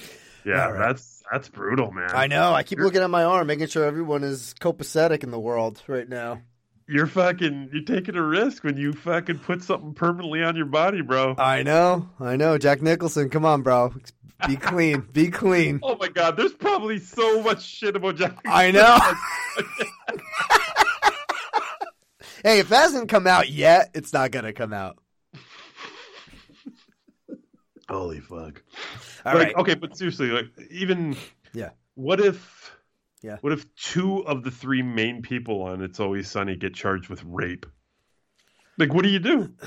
Yeah, 0.46 0.70
right. 0.70 0.80
that's 0.80 1.24
that's 1.32 1.50
brutal, 1.50 1.92
man. 1.92 2.12
I 2.14 2.28
know. 2.28 2.54
I 2.54 2.64
keep 2.64 2.80
looking 2.80 3.02
at 3.02 3.10
my 3.10 3.24
arm, 3.24 3.48
making 3.48 3.68
sure 3.68 3.84
everyone 3.84 4.24
is 4.24 4.54
copacetic 4.60 5.24
in 5.24 5.32
the 5.32 5.40
world 5.40 5.82
right 5.88 6.08
now. 6.08 6.42
You're 6.88 7.08
fucking 7.08 7.70
you're 7.74 7.84
taking 7.84 8.16
a 8.16 8.22
risk 8.22 8.64
when 8.64 8.78
you 8.78 8.94
fucking 8.94 9.40
put 9.40 9.64
something 9.64 9.94
permanently 9.96 10.44
on 10.44 10.56
your 10.56 10.68
body, 10.68 11.02
bro. 11.02 11.34
I 11.38 11.64
know. 11.64 12.08
I 12.20 12.36
know. 12.36 12.58
Jack 12.60 12.82
Nicholson, 12.84 13.30
come 13.30 13.44
on, 13.44 13.64
bro. 13.64 13.92
Be 14.48 14.56
clean. 14.56 15.02
Be 15.12 15.32
clean. 15.32 15.80
Oh 15.84 15.96
my 16.00 16.10
god, 16.10 16.38
there's 16.38 16.54
probably 16.54 17.00
so 17.00 17.42
much 17.42 17.64
shit 17.64 17.96
about 17.96 18.18
Jack. 18.18 18.38
I 18.46 18.70
know. 18.70 19.00
hey, 22.44 22.60
if 22.60 22.70
that 22.70 22.82
hasn't 22.82 23.10
come 23.10 23.26
out 23.26 23.50
yet, 23.50 23.90
it's 23.96 24.14
not 24.14 24.30
gonna 24.32 24.54
come 24.54 24.74
out. 24.74 25.00
Holy 27.90 28.20
fuck! 28.20 28.64
All 29.26 29.36
like, 29.36 29.48
right. 29.48 29.56
okay, 29.58 29.76
but 29.76 29.96
seriously, 29.98 30.30
like 30.30 30.48
even 30.72 31.16
Yeah. 31.54 31.70
what 31.94 32.20
if 32.20 32.75
Yeah. 33.26 33.38
what 33.42 33.52
if 33.54 33.66
two 33.76 34.20
of 34.26 34.44
the 34.44 34.52
three 34.52 34.82
main 34.84 35.22
people 35.24 35.64
on 35.64 35.82
It's 35.82 36.00
Always 36.00 36.30
Sunny 36.30 36.56
get 36.56 36.76
charged 36.76 37.10
with 37.10 37.24
rape? 37.24 37.66
Like, 38.78 38.94
what 38.94 39.04
do 39.04 39.10
you 39.10 39.20
do? 39.20 39.52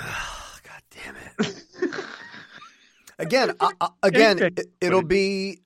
Again, 3.19 3.53
I, 3.59 3.73
I- 3.81 3.89
again, 4.05 4.39
it, 4.41 4.61
it'll 4.81 5.03
be. 5.03 5.59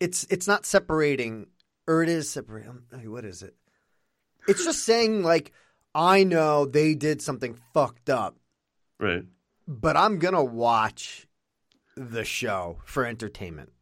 It's 0.00 0.26
it's 0.30 0.46
not 0.46 0.64
separating, 0.64 1.46
or 1.86 2.02
it 2.02 2.08
is 2.08 2.30
separating. 2.30 2.70
um, 2.92 3.00
What 3.12 3.24
is 3.26 3.42
it? 3.42 3.54
It's 4.46 4.64
just 4.64 4.84
saying 4.84 5.22
like 5.24 5.52
I 5.94 6.24
know 6.24 6.64
they 6.64 6.94
did 6.94 7.20
something 7.20 7.58
fucked 7.74 8.08
up, 8.08 8.36
Right. 8.98 9.24
but 9.66 9.96
I'm 9.96 10.18
gonna 10.18 10.42
watch 10.44 11.26
the 11.96 12.24
show 12.24 12.78
for 12.84 13.04
entertainment. 13.04 13.72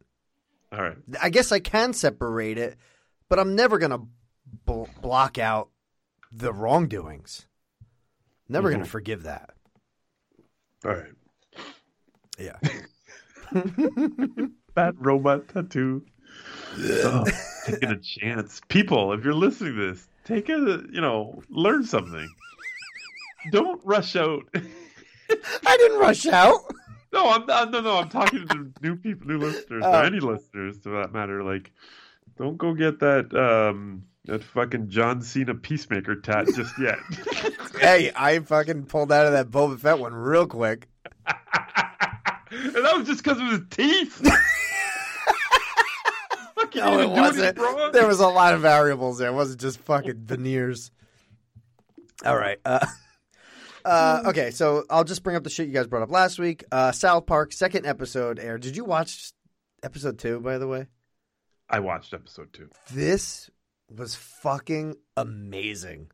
All 0.73 0.81
right. 0.81 0.97
I 1.21 1.29
guess 1.29 1.53
I 1.53 1.59
can 1.59 1.93
separate 1.93 2.57
it, 2.57 2.75
but 3.29 3.39
I'm 3.39 3.55
never 3.55 3.77
gonna 3.77 3.99
bl- 4.65 4.85
block 5.01 5.37
out 5.37 5.69
the 6.31 6.53
wrongdoings. 6.53 7.47
Never 8.49 8.71
gonna 8.71 8.83
Mhm. 8.85 8.87
forgive 8.87 9.23
that. 9.23 9.51
All 10.85 10.91
right. 10.95 11.13
Yeah. 12.39 12.57
Bad 14.75 14.95
robot 15.05 15.47
tattoo. 15.47 16.05
Oh, 16.79 17.23
taking 17.65 17.89
a 17.89 17.97
chance. 17.97 18.61
People, 18.67 19.13
if 19.13 19.23
you're 19.23 19.33
listening 19.33 19.75
to 19.75 19.93
this, 19.93 20.07
take 20.25 20.49
a 20.49 20.57
you 20.91 21.01
know, 21.01 21.41
learn 21.49 21.83
something. 21.85 22.29
Don't 23.51 23.81
rush 23.85 24.15
out. 24.15 24.43
I 24.53 25.77
didn't 25.77 25.99
rush 25.99 26.25
out. 26.27 26.59
No, 27.13 27.29
I'm 27.31 27.45
not. 27.45 27.71
No, 27.71 27.79
no, 27.81 27.97
I'm 27.97 28.09
talking 28.09 28.47
to 28.49 28.71
new 28.81 28.95
people, 28.97 29.27
new 29.27 29.37
listeners, 29.39 29.83
Oh. 29.85 29.91
or 29.91 30.03
any 30.03 30.19
listeners 30.19 30.79
to 30.81 30.89
that 30.89 31.13
matter. 31.13 31.43
Like, 31.43 31.71
don't 32.37 32.57
go 32.57 32.73
get 32.73 32.99
that 32.99 33.33
um 33.35 34.03
that 34.25 34.43
fucking 34.43 34.89
John 34.89 35.21
Cena 35.21 35.55
peacemaker 35.55 36.15
tat 36.17 36.47
just 36.55 36.77
yet. 36.79 36.97
hey, 37.79 38.11
I 38.15 38.39
fucking 38.39 38.85
pulled 38.85 39.11
out 39.11 39.25
of 39.25 39.31
that 39.33 39.49
Boba 39.49 39.79
Fett 39.79 39.99
one 39.99 40.13
real 40.13 40.45
quick. 40.47 40.87
and 42.51 42.75
that 42.75 42.97
was 42.97 43.07
just 43.07 43.23
because 43.23 43.39
of 43.39 43.47
his 43.47 43.61
teeth. 43.69 44.21
Fucking 46.55 46.81
No, 46.81 46.99
it 46.99 47.09
wasn't. 47.09 47.57
wrong. 47.57 47.91
There 47.91 48.07
was 48.07 48.19
a 48.19 48.27
lot 48.27 48.53
of 48.53 48.61
variables 48.61 49.19
there. 49.19 49.29
It 49.29 49.33
wasn't 49.33 49.61
just 49.61 49.79
fucking 49.81 50.23
veneers. 50.25 50.91
All 52.25 52.35
right. 52.35 52.57
Uh, 52.65 52.85
uh, 53.85 54.23
okay, 54.27 54.49
so 54.51 54.83
I'll 54.89 55.03
just 55.03 55.23
bring 55.23 55.35
up 55.35 55.43
the 55.43 55.49
shit 55.49 55.67
you 55.67 55.73
guys 55.73 55.87
brought 55.87 56.01
up 56.01 56.09
last 56.11 56.39
week. 56.39 56.63
Uh, 56.71 56.91
South 56.91 57.25
Park 57.27 57.53
second 57.53 57.85
episode 57.85 58.39
aired. 58.39 58.61
Did 58.61 58.75
you 58.75 58.83
watch 58.85 59.31
episode 59.83 60.17
two? 60.17 60.39
By 60.39 60.57
the 60.57 60.67
way, 60.67 60.87
I 61.69 61.79
watched 61.79 62.13
episode 62.13 62.53
two. 62.53 62.69
this 62.93 63.49
was 63.89 64.15
fucking 64.15 64.95
amazing. 65.15 66.11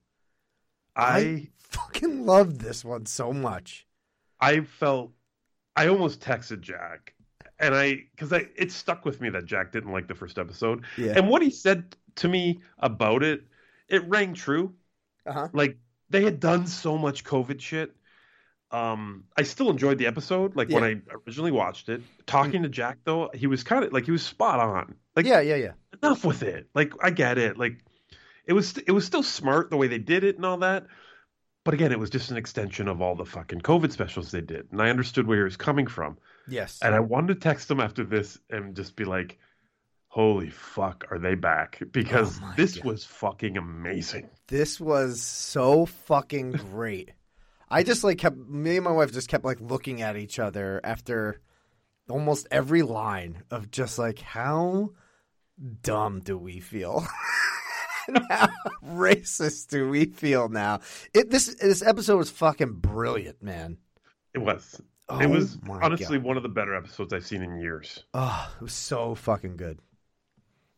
I 0.96 1.50
fucking 1.58 2.26
loved 2.26 2.60
this 2.62 2.86
one 2.86 3.06
so 3.06 3.34
much. 3.34 3.88
I 4.40 4.62
felt 4.62 5.12
I 5.76 5.88
almost 5.88 6.20
texted 6.22 6.62
Jack, 6.62 7.14
and 7.60 7.74
I 7.74 8.04
because 8.16 8.32
I 8.34 8.48
it 8.56 8.72
stuck 8.72 9.06
with 9.06 9.22
me 9.22 9.30
that 9.30 9.46
Jack 9.46 9.72
didn't 9.72 9.92
like 9.92 10.08
the 10.08 10.16
first 10.16 10.38
episode, 10.38 10.86
Yeah. 10.98 11.14
and 11.16 11.28
what 11.30 11.42
he 11.42 11.50
said 11.50 11.96
to 12.18 12.28
me 12.28 12.62
about 12.80 13.24
it, 13.24 13.42
it 13.88 14.08
rang 14.08 14.34
true. 14.34 14.74
Uh-huh. 15.26 15.48
Like 15.54 15.78
they 16.10 16.24
had 16.24 16.40
done 16.40 16.68
so 16.68 16.98
much 16.98 17.24
COVID 17.24 17.60
shit. 17.60 17.96
Um, 18.74 19.26
I 19.38 19.44
still 19.44 19.70
enjoyed 19.70 20.00
the 20.00 20.08
episode. 20.08 20.56
Like 20.56 20.70
when 20.70 20.84
I 20.84 20.96
originally 21.28 21.52
watched 21.52 21.90
it, 21.90 22.02
talking 22.26 22.64
to 22.64 22.70
Jack 22.70 22.98
though, 23.04 23.30
he 23.34 23.46
was 23.46 23.64
kind 23.64 23.86
of 23.86 23.94
like 23.94 24.06
he 24.06 24.12
was 24.12 24.24
spot 24.24 24.60
on. 24.60 24.96
Like 25.16 25.28
Yeah, 25.28 25.42
yeah, 25.42 25.56
yeah. 25.56 25.72
enough 26.02 26.26
with 26.26 26.42
it. 26.42 26.68
Like 26.74 26.94
I 27.02 27.12
get 27.12 27.38
it. 27.38 27.58
Like 27.58 27.86
it 28.48 28.54
was 28.54 28.78
it 28.80 28.92
was 28.92 29.06
still 29.06 29.22
smart 29.22 29.70
the 29.70 29.78
way 29.78 29.88
they 29.88 30.00
did 30.00 30.24
it 30.24 30.38
and 30.38 30.46
all 30.46 30.58
that. 30.58 30.88
But 31.64 31.76
again, 31.76 31.92
it 31.92 32.00
was 32.00 32.10
just 32.10 32.32
an 32.32 32.38
extension 32.38 32.88
of 32.88 33.00
all 33.00 33.16
the 33.16 33.26
fucking 33.26 33.62
COVID 33.62 33.92
specials 33.92 34.32
they 34.32 34.42
did, 34.42 34.68
and 34.72 34.82
I 34.82 34.90
understood 34.90 35.28
where 35.28 35.38
he 35.38 35.44
was 35.44 35.56
coming 35.56 35.88
from. 35.88 36.18
Yes. 36.48 36.80
And 36.82 36.94
I 36.94 37.00
wanted 37.00 37.36
to 37.36 37.40
text 37.40 37.72
him 37.72 37.80
after 37.80 38.04
this 38.04 38.38
and 38.50 38.76
just 38.76 38.96
be 38.96 39.06
like, 39.06 39.38
"Holy 40.08 40.50
fuck, 40.50 41.06
are 41.12 41.20
they 41.20 41.36
back?" 41.36 41.82
Because 41.92 42.40
Oh 42.44 42.54
this 42.58 42.84
was 42.84 43.06
fucking 43.06 43.56
amazing. 43.56 44.30
This 44.48 44.80
was 44.80 45.22
so 45.22 45.86
fucking 45.86 46.52
great. 46.54 47.12
I 47.74 47.84
just 47.84 48.04
like 48.04 48.18
kept 48.20 48.38
me 48.38 48.78
and 48.78 48.86
my 48.86 48.92
wife 48.92 49.12
just 49.12 49.28
kept 49.30 49.44
like 49.44 49.60
looking 49.60 50.02
at 50.02 50.16
each 50.16 50.40
other 50.40 50.80
after 50.84 51.42
almost 52.10 52.48
every 52.52 52.82
line 52.84 53.44
of 53.50 53.72
just 53.72 53.98
like 53.98 54.20
how 54.20 54.92
dumb 55.82 56.20
do 56.20 56.38
we 56.38 56.60
feel? 56.60 57.06
How 58.30 58.50
racist 58.86 59.70
do 59.70 59.90
we 59.90 60.06
feel 60.06 60.50
now? 60.50 60.82
It 61.14 61.30
this 61.30 61.56
this 61.56 61.82
episode 61.82 62.18
was 62.18 62.30
fucking 62.30 62.74
brilliant, 62.74 63.42
man. 63.42 63.78
It 64.34 64.40
was. 64.40 64.82
Oh 65.08 65.20
it 65.20 65.30
was 65.30 65.58
honestly 65.70 66.18
God. 66.18 66.26
one 66.28 66.36
of 66.38 66.44
the 66.44 66.50
better 66.50 66.76
episodes 66.76 67.14
I've 67.14 67.26
seen 67.26 67.42
in 67.42 67.62
years. 67.62 68.04
Oh, 68.14 68.52
it 68.58 68.62
was 68.62 68.74
so 68.74 69.16
fucking 69.16 69.56
good. 69.56 69.80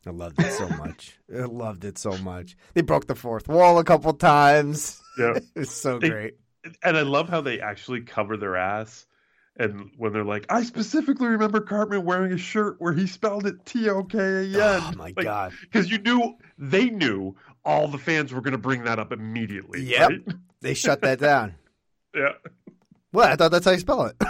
I 0.06 0.12
loved 0.12 0.40
it 0.40 0.52
so 0.54 0.70
much. 0.70 1.18
I 1.36 1.46
loved 1.46 1.84
it 1.84 1.98
so 1.98 2.16
much. 2.20 2.56
They 2.76 2.82
broke 2.82 3.08
the 3.08 3.16
fourth 3.16 3.48
wall 3.48 3.80
a 3.80 3.84
couple 3.84 4.14
times. 4.14 5.02
Yeah. 5.18 5.34
it 5.38 5.44
was 5.56 5.72
so 5.72 5.98
They- 5.98 6.10
great. 6.10 6.34
And 6.84 6.98
I 6.98 7.02
love 7.02 7.30
how 7.30 7.42
they 7.42 7.60
actually 7.60 8.02
cover 8.02 8.38
their 8.38 8.56
ass 8.56 9.06
And 9.58 9.92
when 9.98 10.12
they're 10.14 10.24
like, 10.26 10.46
I 10.50 10.64
specifically 10.64 11.28
remember 11.28 11.62
Cartman 11.62 12.04
wearing 12.04 12.32
a 12.34 12.38
shirt 12.38 12.76
where 12.80 12.94
he 12.94 13.08
spelled 13.08 13.46
it 13.46 13.66
T 13.66 13.90
O 13.90 14.04
K 14.04 14.18
A 14.20 14.42
N. 14.44 14.54
Oh 14.56 14.92
my 14.98 15.12
god! 15.12 15.54
Because 15.62 15.90
you 15.90 15.98
knew 16.00 16.36
they 16.58 16.90
knew 16.90 17.36
all 17.64 17.88
the 17.88 17.98
fans 17.98 18.34
were 18.34 18.42
going 18.42 18.52
to 18.52 18.58
bring 18.58 18.84
that 18.84 19.00
up 19.00 19.12
immediately. 19.14 19.82
Yep. 19.84 20.10
right? 20.10 20.22
They 20.62 20.74
shut 20.74 21.02
that 21.02 21.20
down. 21.20 21.56
Yeah. 22.16 22.32
What? 23.12 23.30
I 23.30 23.36
thought 23.36 23.52
that's 23.52 23.66
how 23.66 23.72
you 23.72 23.80
spell 23.80 24.04
it. 24.06 24.16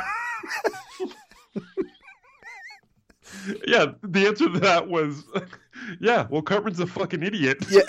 Yeah. 3.67 3.87
The 4.01 4.27
answer 4.27 4.49
to 4.51 4.59
that 4.59 4.87
was, 4.87 5.23
yeah. 5.99 6.25
Well, 6.29 6.41
Cartman's 6.41 6.79
a 6.79 6.87
fucking 6.87 7.21
idiot. 7.23 7.63
Yeah. 7.69 7.81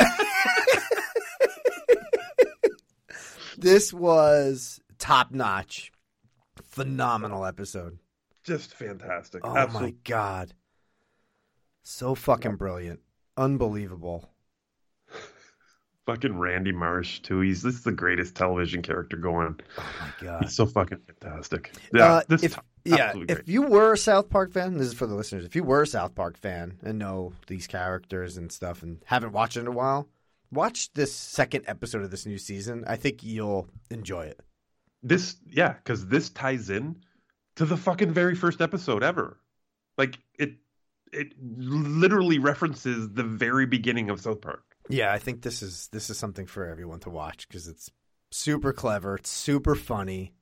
This 3.66 3.92
was 3.92 4.80
top 4.98 5.32
notch, 5.32 5.90
phenomenal 6.62 7.44
episode. 7.44 7.98
Just 8.44 8.72
fantastic. 8.74 9.42
Oh 9.44 9.56
Absolutely. 9.56 9.90
my 9.90 9.96
god, 10.04 10.54
so 11.82 12.14
fucking 12.14 12.56
brilliant, 12.56 13.00
unbelievable. 13.36 14.30
Fucking 16.06 16.38
Randy 16.38 16.70
Marsh 16.70 17.18
too. 17.18 17.40
He's 17.40 17.62
this 17.62 17.74
is 17.74 17.82
the 17.82 17.90
greatest 17.90 18.36
television 18.36 18.80
character 18.82 19.16
going. 19.16 19.58
Oh 19.76 19.92
my 20.00 20.24
god. 20.24 20.44
He's 20.44 20.54
so 20.54 20.64
fucking 20.64 21.00
fantastic. 21.20 21.72
Yeah. 21.92 22.04
Uh, 22.04 22.22
this 22.28 22.44
if 22.44 22.58
yeah, 22.84 23.14
if 23.28 23.48
you 23.48 23.62
were 23.62 23.94
a 23.94 23.98
South 23.98 24.30
Park 24.30 24.52
fan, 24.52 24.78
this 24.78 24.86
is 24.86 24.94
for 24.94 25.08
the 25.08 25.16
listeners. 25.16 25.44
If 25.44 25.56
you 25.56 25.64
were 25.64 25.82
a 25.82 25.86
South 25.88 26.14
Park 26.14 26.38
fan 26.38 26.78
and 26.84 27.00
know 27.00 27.32
these 27.48 27.66
characters 27.66 28.36
and 28.36 28.52
stuff, 28.52 28.84
and 28.84 29.02
haven't 29.06 29.32
watched 29.32 29.56
it 29.56 29.60
in 29.60 29.66
a 29.66 29.72
while, 29.72 30.08
watch 30.50 30.92
this 30.94 31.14
second 31.14 31.64
episode 31.66 32.02
of 32.02 32.10
this 32.10 32.26
new 32.26 32.38
season. 32.38 32.84
I 32.86 32.96
think 32.96 33.22
you'll 33.22 33.68
enjoy 33.90 34.26
it. 34.26 34.40
this 35.02 35.36
yeah 35.50 35.72
because 35.74 36.06
this 36.06 36.30
ties 36.30 36.70
in 36.70 36.96
to 37.56 37.64
the 37.64 37.76
fucking 37.76 38.12
very 38.12 38.34
first 38.34 38.60
episode 38.60 39.02
ever 39.02 39.38
like 39.98 40.18
it 40.38 40.54
it 41.12 41.28
literally 41.40 42.38
references 42.38 43.08
the 43.12 43.22
very 43.22 43.66
beginning 43.66 44.10
of 44.10 44.20
south 44.20 44.40
park 44.40 44.64
Yeah, 44.88 45.12
I 45.12 45.18
think 45.18 45.42
this 45.42 45.62
is 45.62 45.88
this 45.92 46.10
is 46.10 46.18
something 46.18 46.46
for 46.46 46.64
everyone 46.66 47.00
to 47.00 47.10
watch 47.10 47.46
because 47.48 47.68
it's 47.68 47.90
super 48.30 48.72
clever, 48.72 49.16
it's 49.16 49.30
super 49.30 49.74
funny. 49.74 50.32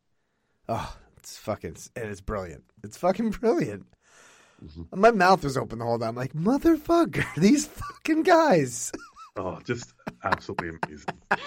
Oh, 0.68 0.97
it's 1.18 1.36
fucking 1.39 1.76
and 1.97 2.06
it's 2.06 2.20
brilliant. 2.22 2.64
It's 2.82 2.97
fucking 2.97 3.31
brilliant. 3.31 3.86
Mm-hmm. 4.64 5.01
My 5.01 5.10
mouth 5.10 5.44
was 5.44 5.56
open 5.56 5.78
the 5.78 5.85
whole 5.85 5.98
time. 5.98 6.10
I'm 6.10 6.14
like, 6.16 6.32
motherfucker, 6.32 7.24
these 7.36 7.66
fucking 7.66 8.22
guys. 8.22 8.93
oh 9.36 9.59
just 9.65 9.93
absolutely 10.23 10.70
amazing 10.85 11.06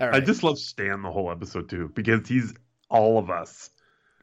All 0.00 0.14
i 0.14 0.20
just 0.20 0.42
love 0.42 0.58
stan 0.58 1.02
the 1.02 1.10
whole 1.10 1.30
episode 1.30 1.68
too 1.68 1.90
because 1.94 2.26
he's 2.28 2.54
all 2.88 3.18
of 3.18 3.30
us 3.30 3.70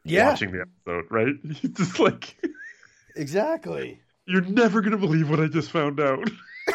Yeah. 0.04 0.28
watching 0.30 0.50
the 0.52 0.62
episode 0.62 1.04
right 1.10 1.34
he's 1.44 1.70
just 1.70 1.98
like 2.00 2.36
Exactly. 3.16 4.00
you're 4.26 4.42
never 4.42 4.80
gonna 4.80 4.96
believe 4.98 5.30
what 5.30 5.40
i 5.40 5.46
just 5.46 5.70
found 5.70 6.00
out 6.00 6.24
the 6.66 6.74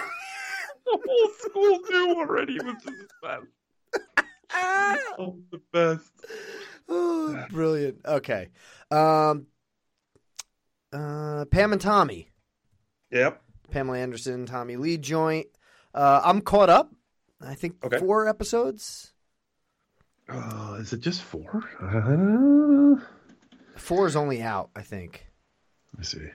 whole 0.86 1.30
school 1.40 1.80
knew 1.90 2.15
already 2.18 2.53
was 2.64 2.76
just 2.84 2.86
the 2.86 3.07
best 3.22 3.48
oh, 5.18 5.38
the 5.52 5.61
best 5.72 6.10
Oh, 6.90 7.45
brilliant. 7.49 8.02
Okay. 8.06 8.49
Um 8.91 9.48
uh 10.91 11.45
Pam 11.45 11.72
and 11.72 11.82
Tommy. 11.82 12.28
Yep. 13.10 13.41
Pamela 13.72 13.98
Anderson, 13.99 14.45
Tommy 14.45 14.76
Lee 14.76 14.98
joint. 14.98 15.48
Uh 15.94 16.22
I'm 16.23 16.41
caught 16.41 16.69
up. 16.69 16.91
I 17.41 17.56
think 17.56 17.84
Okay. 17.84 17.98
four 17.99 18.27
episodes. 18.27 19.11
Uh, 20.30 20.77
is 20.80 20.94
it 20.94 21.02
just 21.02 21.22
four? 21.22 21.64
Uh, 21.81 22.95
Four 23.76 24.07
is 24.07 24.15
only 24.15 24.41
out, 24.41 24.69
I 24.76 24.81
think. 24.81 25.26
Let 25.94 25.99
me 25.99 26.06
see. 26.06 26.30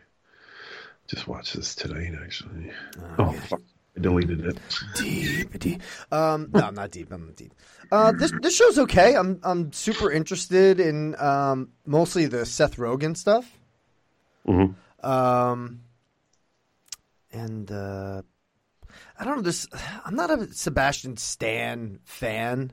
Just 1.06 1.26
watched 1.26 1.55
this 1.55 1.74
tonight, 1.74 2.12
actually. 2.22 2.70
Oh, 3.18 3.32
fuck. 3.32 3.62
I 3.96 4.00
deleted 4.00 4.44
it. 4.44 4.59
Deep, 4.96 5.59
deep. 5.59 5.82
Um, 6.12 6.50
no, 6.52 6.60
I'm 6.60 6.74
not 6.74 6.90
deep. 6.90 7.10
I'm 7.10 7.26
not 7.26 7.36
deep. 7.36 7.55
Uh, 7.90 8.12
this 8.12 8.30
this 8.42 8.55
show's 8.55 8.78
okay. 8.80 9.16
I'm 9.16 9.40
I'm 9.42 9.72
super 9.72 10.10
interested 10.12 10.78
in 10.80 11.18
um, 11.18 11.70
mostly 11.86 12.26
the 12.26 12.44
Seth 12.44 12.76
Rogen 12.76 13.16
stuff. 13.16 13.50
Mhm. 14.46 14.74
Um, 15.02 15.80
and 17.32 17.70
uh, 17.70 18.22
I 19.18 19.24
don't 19.24 19.36
know 19.36 19.42
this. 19.42 19.66
I'm 20.05 20.14
not 20.16 20.30
a 20.30 20.52
Sebastian 20.52 21.16
Stan 21.16 22.00
fan. 22.05 22.72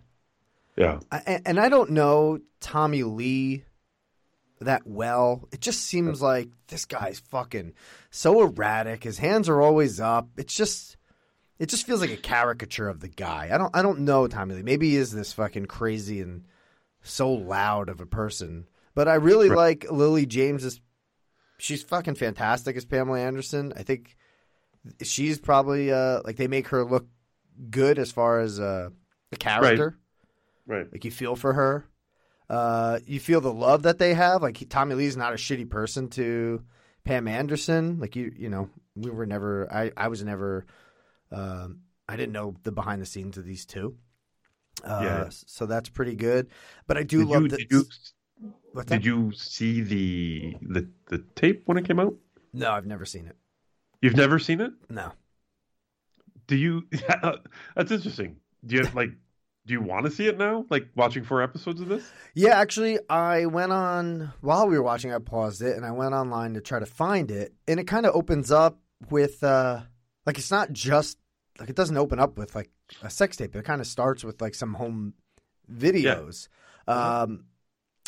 Yeah. 0.75 0.99
I, 1.11 1.41
and- 1.45 1.59
I 1.59 1.69
don't 1.69 1.91
know 1.91 2.39
Tommy 2.59 3.03
Lee 3.03 3.63
that 4.61 4.85
well. 4.85 5.47
It 5.51 5.61
just 5.61 5.81
seems 5.83 6.21
like 6.21 6.49
this 6.67 6.85
guy's 6.85 7.19
fucking 7.19 7.73
so 8.11 8.41
erratic. 8.41 9.03
His 9.03 9.17
hands 9.17 9.49
are 9.49 9.61
always 9.61 9.99
up. 9.99 10.29
It's 10.37 10.55
just 10.55 10.97
it 11.59 11.67
just 11.69 11.85
feels 11.85 12.01
like 12.01 12.09
a 12.11 12.17
caricature 12.17 12.89
of 12.89 12.99
the 12.99 13.07
guy. 13.07 13.49
I 13.53 13.57
don't 13.57 13.75
I 13.75 13.81
don't 13.81 13.99
know 14.01 14.27
Tommy 14.27 14.55
Lee. 14.55 14.63
Maybe 14.63 14.89
he 14.91 14.95
is 14.97 15.11
this 15.11 15.33
fucking 15.33 15.65
crazy 15.67 16.21
and 16.21 16.45
so 17.03 17.31
loud 17.31 17.87
of 17.89 18.01
a 18.01 18.05
person. 18.05 18.67
But 18.95 19.07
I 19.07 19.15
really 19.15 19.49
Right. 19.49 19.57
like 19.83 19.91
Lily 19.91 20.25
James's 20.25 20.79
she's 21.57 21.83
fucking 21.83 22.15
fantastic 22.15 22.75
as 22.75 22.85
Pamela 22.85 23.19
Anderson. 23.19 23.71
I 23.77 23.83
think 23.83 24.17
she's 25.01 25.39
probably 25.39 25.91
uh 25.91 26.21
like 26.25 26.35
they 26.37 26.47
make 26.47 26.67
her 26.69 26.83
look 26.85 27.07
good 27.69 27.97
as 27.99 28.11
far 28.11 28.39
as 28.39 28.59
uh 28.59 28.89
the 29.31 29.37
character. 29.37 29.97
Right. 30.67 30.91
Like 30.91 31.05
you 31.05 31.11
feel 31.11 31.35
for 31.35 31.53
her. 31.53 31.85
Uh, 32.49 32.99
you 33.07 33.19
feel 33.19 33.41
the 33.41 33.51
love 33.53 33.83
that 33.83 33.97
they 33.97 34.13
have. 34.13 34.41
Like 34.43 34.57
he- 34.57 34.65
Tommy 34.65 34.93
Lee's 34.95 35.17
not 35.17 35.33
a 35.33 35.35
shitty 35.35 35.69
person 35.69 36.09
to 36.09 36.63
Pam 37.03 37.27
Anderson. 37.27 37.99
Like 37.99 38.15
you, 38.15 38.31
you 38.37 38.49
know, 38.49 38.69
we 38.95 39.09
were 39.11 39.25
never. 39.25 39.71
I, 39.73 39.91
I 39.97 40.07
was 40.09 40.23
never. 40.23 40.65
Um, 41.31 41.81
I 42.07 42.15
didn't 42.15 42.33
know 42.33 42.55
the 42.63 42.71
behind 42.71 43.01
the 43.01 43.05
scenes 43.07 43.37
of 43.37 43.45
these 43.45 43.65
two. 43.65 43.95
Uh, 44.83 44.99
Yeah. 45.03 45.25
So 45.29 45.65
that's 45.65 45.89
pretty 45.89 46.15
good. 46.15 46.49
But 46.85 46.97
I 46.97 47.03
do 47.03 47.19
Did 47.19 47.27
love 47.27 47.41
you, 47.43 47.47
that. 47.49 47.57
did 47.57 47.71
you, 47.71 47.85
What's 48.73 48.89
that? 48.89 48.97
did 48.97 49.05
you 49.05 49.31
see 49.31 49.81
the, 49.81 50.55
the 50.61 50.89
the 51.07 51.23
tape 51.35 51.63
when 51.65 51.77
it 51.79 51.85
came 51.85 51.99
out? 51.99 52.13
No, 52.53 52.71
I've 52.71 52.85
never 52.85 53.05
seen 53.05 53.25
it. 53.27 53.35
You've 54.01 54.15
never 54.15 54.39
seen 54.39 54.61
it? 54.61 54.71
No. 54.89 55.11
Do 56.47 56.55
you? 56.55 56.87
That's 57.75 57.91
interesting. 57.91 58.37
Do 58.65 58.75
you 58.75 58.87
like? 58.93 59.11
Do 59.65 59.73
you 59.73 59.81
want 59.81 60.05
to 60.05 60.11
see 60.11 60.27
it 60.27 60.37
now? 60.37 60.65
Like 60.69 60.89
watching 60.95 61.23
four 61.23 61.41
episodes 61.41 61.81
of 61.81 61.87
this? 61.87 62.03
Yeah, 62.35 62.59
actually, 62.59 62.99
I 63.09 63.47
went 63.47 63.71
on 63.71 64.31
while 64.41 64.67
we 64.67 64.77
were 64.77 64.83
watching. 64.83 65.11
I 65.11 65.17
paused 65.17 65.61
it 65.63 65.75
and 65.75 65.83
I 65.85 65.91
went 65.91 66.13
online 66.13 66.53
to 66.53 66.61
try 66.61 66.79
to 66.79 66.85
find 66.85 67.31
it, 67.31 67.53
and 67.67 67.79
it 67.79 67.85
kind 67.85 68.05
of 68.05 68.15
opens 68.15 68.51
up 68.51 68.79
with 69.09 69.43
uh, 69.43 69.81
like 70.25 70.37
it's 70.37 70.51
not 70.51 70.71
just 70.71 71.17
like 71.59 71.69
it 71.69 71.75
doesn't 71.75 71.97
open 71.97 72.19
up 72.19 72.37
with 72.37 72.53
like 72.55 72.69
a 73.01 73.09
sex 73.09 73.37
tape. 73.37 73.55
It 73.55 73.65
kind 73.65 73.81
of 73.81 73.87
starts 73.87 74.23
with 74.23 74.41
like 74.41 74.53
some 74.55 74.73
home 74.73 75.13
videos. 75.71 76.47
Um, 76.87 77.45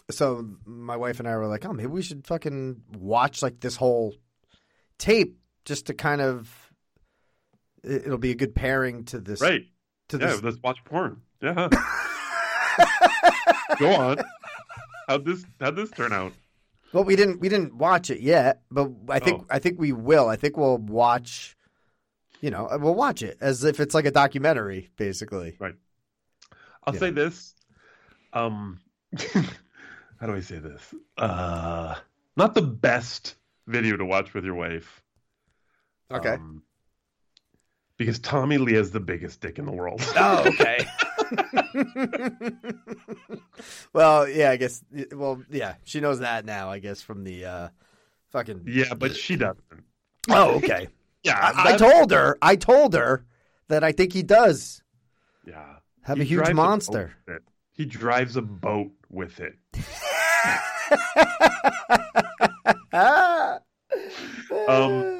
so 0.09 0.47
my 0.65 0.95
wife 0.95 1.19
and 1.19 1.27
I 1.27 1.35
were 1.35 1.47
like, 1.47 1.65
oh, 1.65 1.73
maybe 1.73 1.87
we 1.87 2.01
should 2.01 2.25
fucking 2.27 2.81
watch 2.97 3.41
like 3.41 3.59
this 3.59 3.75
whole 3.75 4.15
tape 4.97 5.37
just 5.67 5.85
to 5.87 5.93
kind 5.93 6.21
of. 6.21 6.49
it- 7.83 8.05
It'll 8.07 8.17
be 8.17 8.31
a 8.31 8.35
good 8.35 8.55
pairing 8.55 9.03
to 9.05 9.19
this, 9.19 9.41
Right. 9.41 9.65
To 10.09 10.17
yeah, 10.17 10.27
this 10.27 10.41
let's 10.43 10.57
watch 10.63 10.77
porn. 10.85 11.21
Yeah. 11.41 11.67
Go 13.79 13.93
on. 13.93 14.17
How'd 15.07 15.25
this 15.25 15.45
how'd 15.59 15.75
this 15.75 15.91
turn 15.91 16.13
out? 16.13 16.33
Well, 16.93 17.03
we 17.03 17.15
didn't 17.15 17.39
we 17.41 17.49
didn't 17.49 17.75
watch 17.75 18.09
it 18.09 18.21
yet, 18.21 18.61
but 18.71 18.89
I 19.09 19.19
think 19.19 19.41
Oh. 19.41 19.45
I 19.49 19.59
think 19.59 19.79
we 19.79 19.91
will. 19.91 20.29
I 20.29 20.35
think 20.37 20.57
we'll 20.57 20.77
watch. 20.77 21.55
You 22.41 22.51
know, 22.51 22.69
we'll 22.79 22.95
watch 22.95 23.21
it 23.23 23.37
as 23.41 23.63
if 23.63 23.79
it's 23.79 23.93
like 23.93 24.05
a 24.05 24.11
documentary, 24.11 24.89
basically. 24.95 25.55
Right. 25.59 25.75
I'll 26.85 26.93
Yeah. 26.93 26.99
say 26.99 27.11
this. 27.11 27.53
Um 28.33 28.79
how 30.19 30.27
do 30.27 30.33
I 30.33 30.39
say 30.41 30.59
this? 30.59 30.93
Uh 31.17 31.95
not 32.37 32.53
the 32.55 32.61
best 32.61 33.35
video 33.67 33.97
to 33.97 34.05
watch 34.05 34.33
with 34.33 34.45
your 34.45 34.55
wife. 34.55 35.01
Okay. 36.11 36.33
Um, 36.33 36.63
because 37.97 38.19
Tommy 38.19 38.57
Lee 38.59 38.75
is 38.75 38.91
the 38.91 38.99
biggest 38.99 39.41
dick 39.41 39.57
in 39.59 39.65
the 39.65 39.71
world. 39.71 40.01
Oh, 40.15 40.47
okay. 40.47 40.85
well, 43.93 44.27
yeah, 44.29 44.51
I 44.51 44.57
guess. 44.57 44.83
Well, 45.11 45.41
yeah, 45.49 45.75
she 45.83 45.99
knows 45.99 46.19
that 46.19 46.45
now. 46.45 46.69
I 46.71 46.79
guess 46.79 47.01
from 47.01 47.23
the 47.23 47.45
uh, 47.45 47.67
fucking. 48.31 48.63
yeah, 48.67 48.93
but 48.93 49.15
she 49.15 49.35
doesn't. 49.35 49.63
Oh, 50.29 50.55
okay. 50.57 50.87
Yeah, 51.23 51.51
I, 51.57 51.73
I 51.73 51.77
told 51.77 52.11
her. 52.11 52.37
I 52.41 52.55
told 52.55 52.93
her 52.93 53.25
that 53.67 53.83
I 53.83 53.91
think 53.91 54.13
he 54.13 54.23
does 54.23 54.81
Yeah. 55.45 55.65
have 56.03 56.17
He 56.17 56.21
a 56.21 56.25
huge 56.25 56.53
monster. 56.53 57.07
boat 57.07 57.11
with 57.27 57.35
it. 57.35 57.43
He 57.73 57.83
drives 57.85 58.37
a 58.37 58.41
boat 58.41 58.91
with 59.09 59.41
it. 59.41 59.55
um 64.67 65.16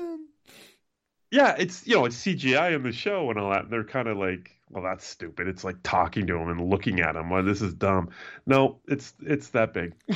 yeah, 1.32 1.56
it's 1.58 1.86
you 1.86 1.96
know, 1.96 2.06
it's 2.06 2.18
CGI 2.18 2.76
in 2.76 2.84
the 2.84 2.92
show 2.92 3.30
and 3.30 3.40
all 3.40 3.52
that. 3.52 3.64
And 3.64 3.72
they're 3.72 3.84
kind 3.84 4.08
of 4.08 4.18
like 4.18 4.52
well, 4.70 4.84
that's 4.84 5.06
stupid. 5.06 5.48
It's 5.48 5.64
like 5.64 5.78
talking 5.84 6.28
to 6.28 6.36
him 6.38 6.50
and 6.50 6.70
looking 6.70 7.00
at 7.00 7.16
him. 7.16 7.30
Well, 7.30 7.44
this 7.44 7.62
is 7.62 7.74
dumb. 7.74 8.10
No, 8.46 8.80
it's 8.88 9.14
it's 9.22 9.50
that 9.50 9.74
big. 9.74 9.94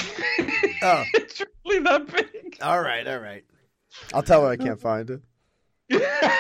Oh, 0.84 1.04
it's 1.14 1.40
really 1.64 1.84
that 1.84 2.08
big. 2.08 2.58
all 2.60 2.82
right, 2.82 3.08
all 3.08 3.20
right. 3.20 3.44
I'll 4.16 4.24
tell 4.24 4.42
her 4.42 4.50
I 4.50 4.58
can't 4.58 4.82
find 4.82 5.12
it. 5.12 5.22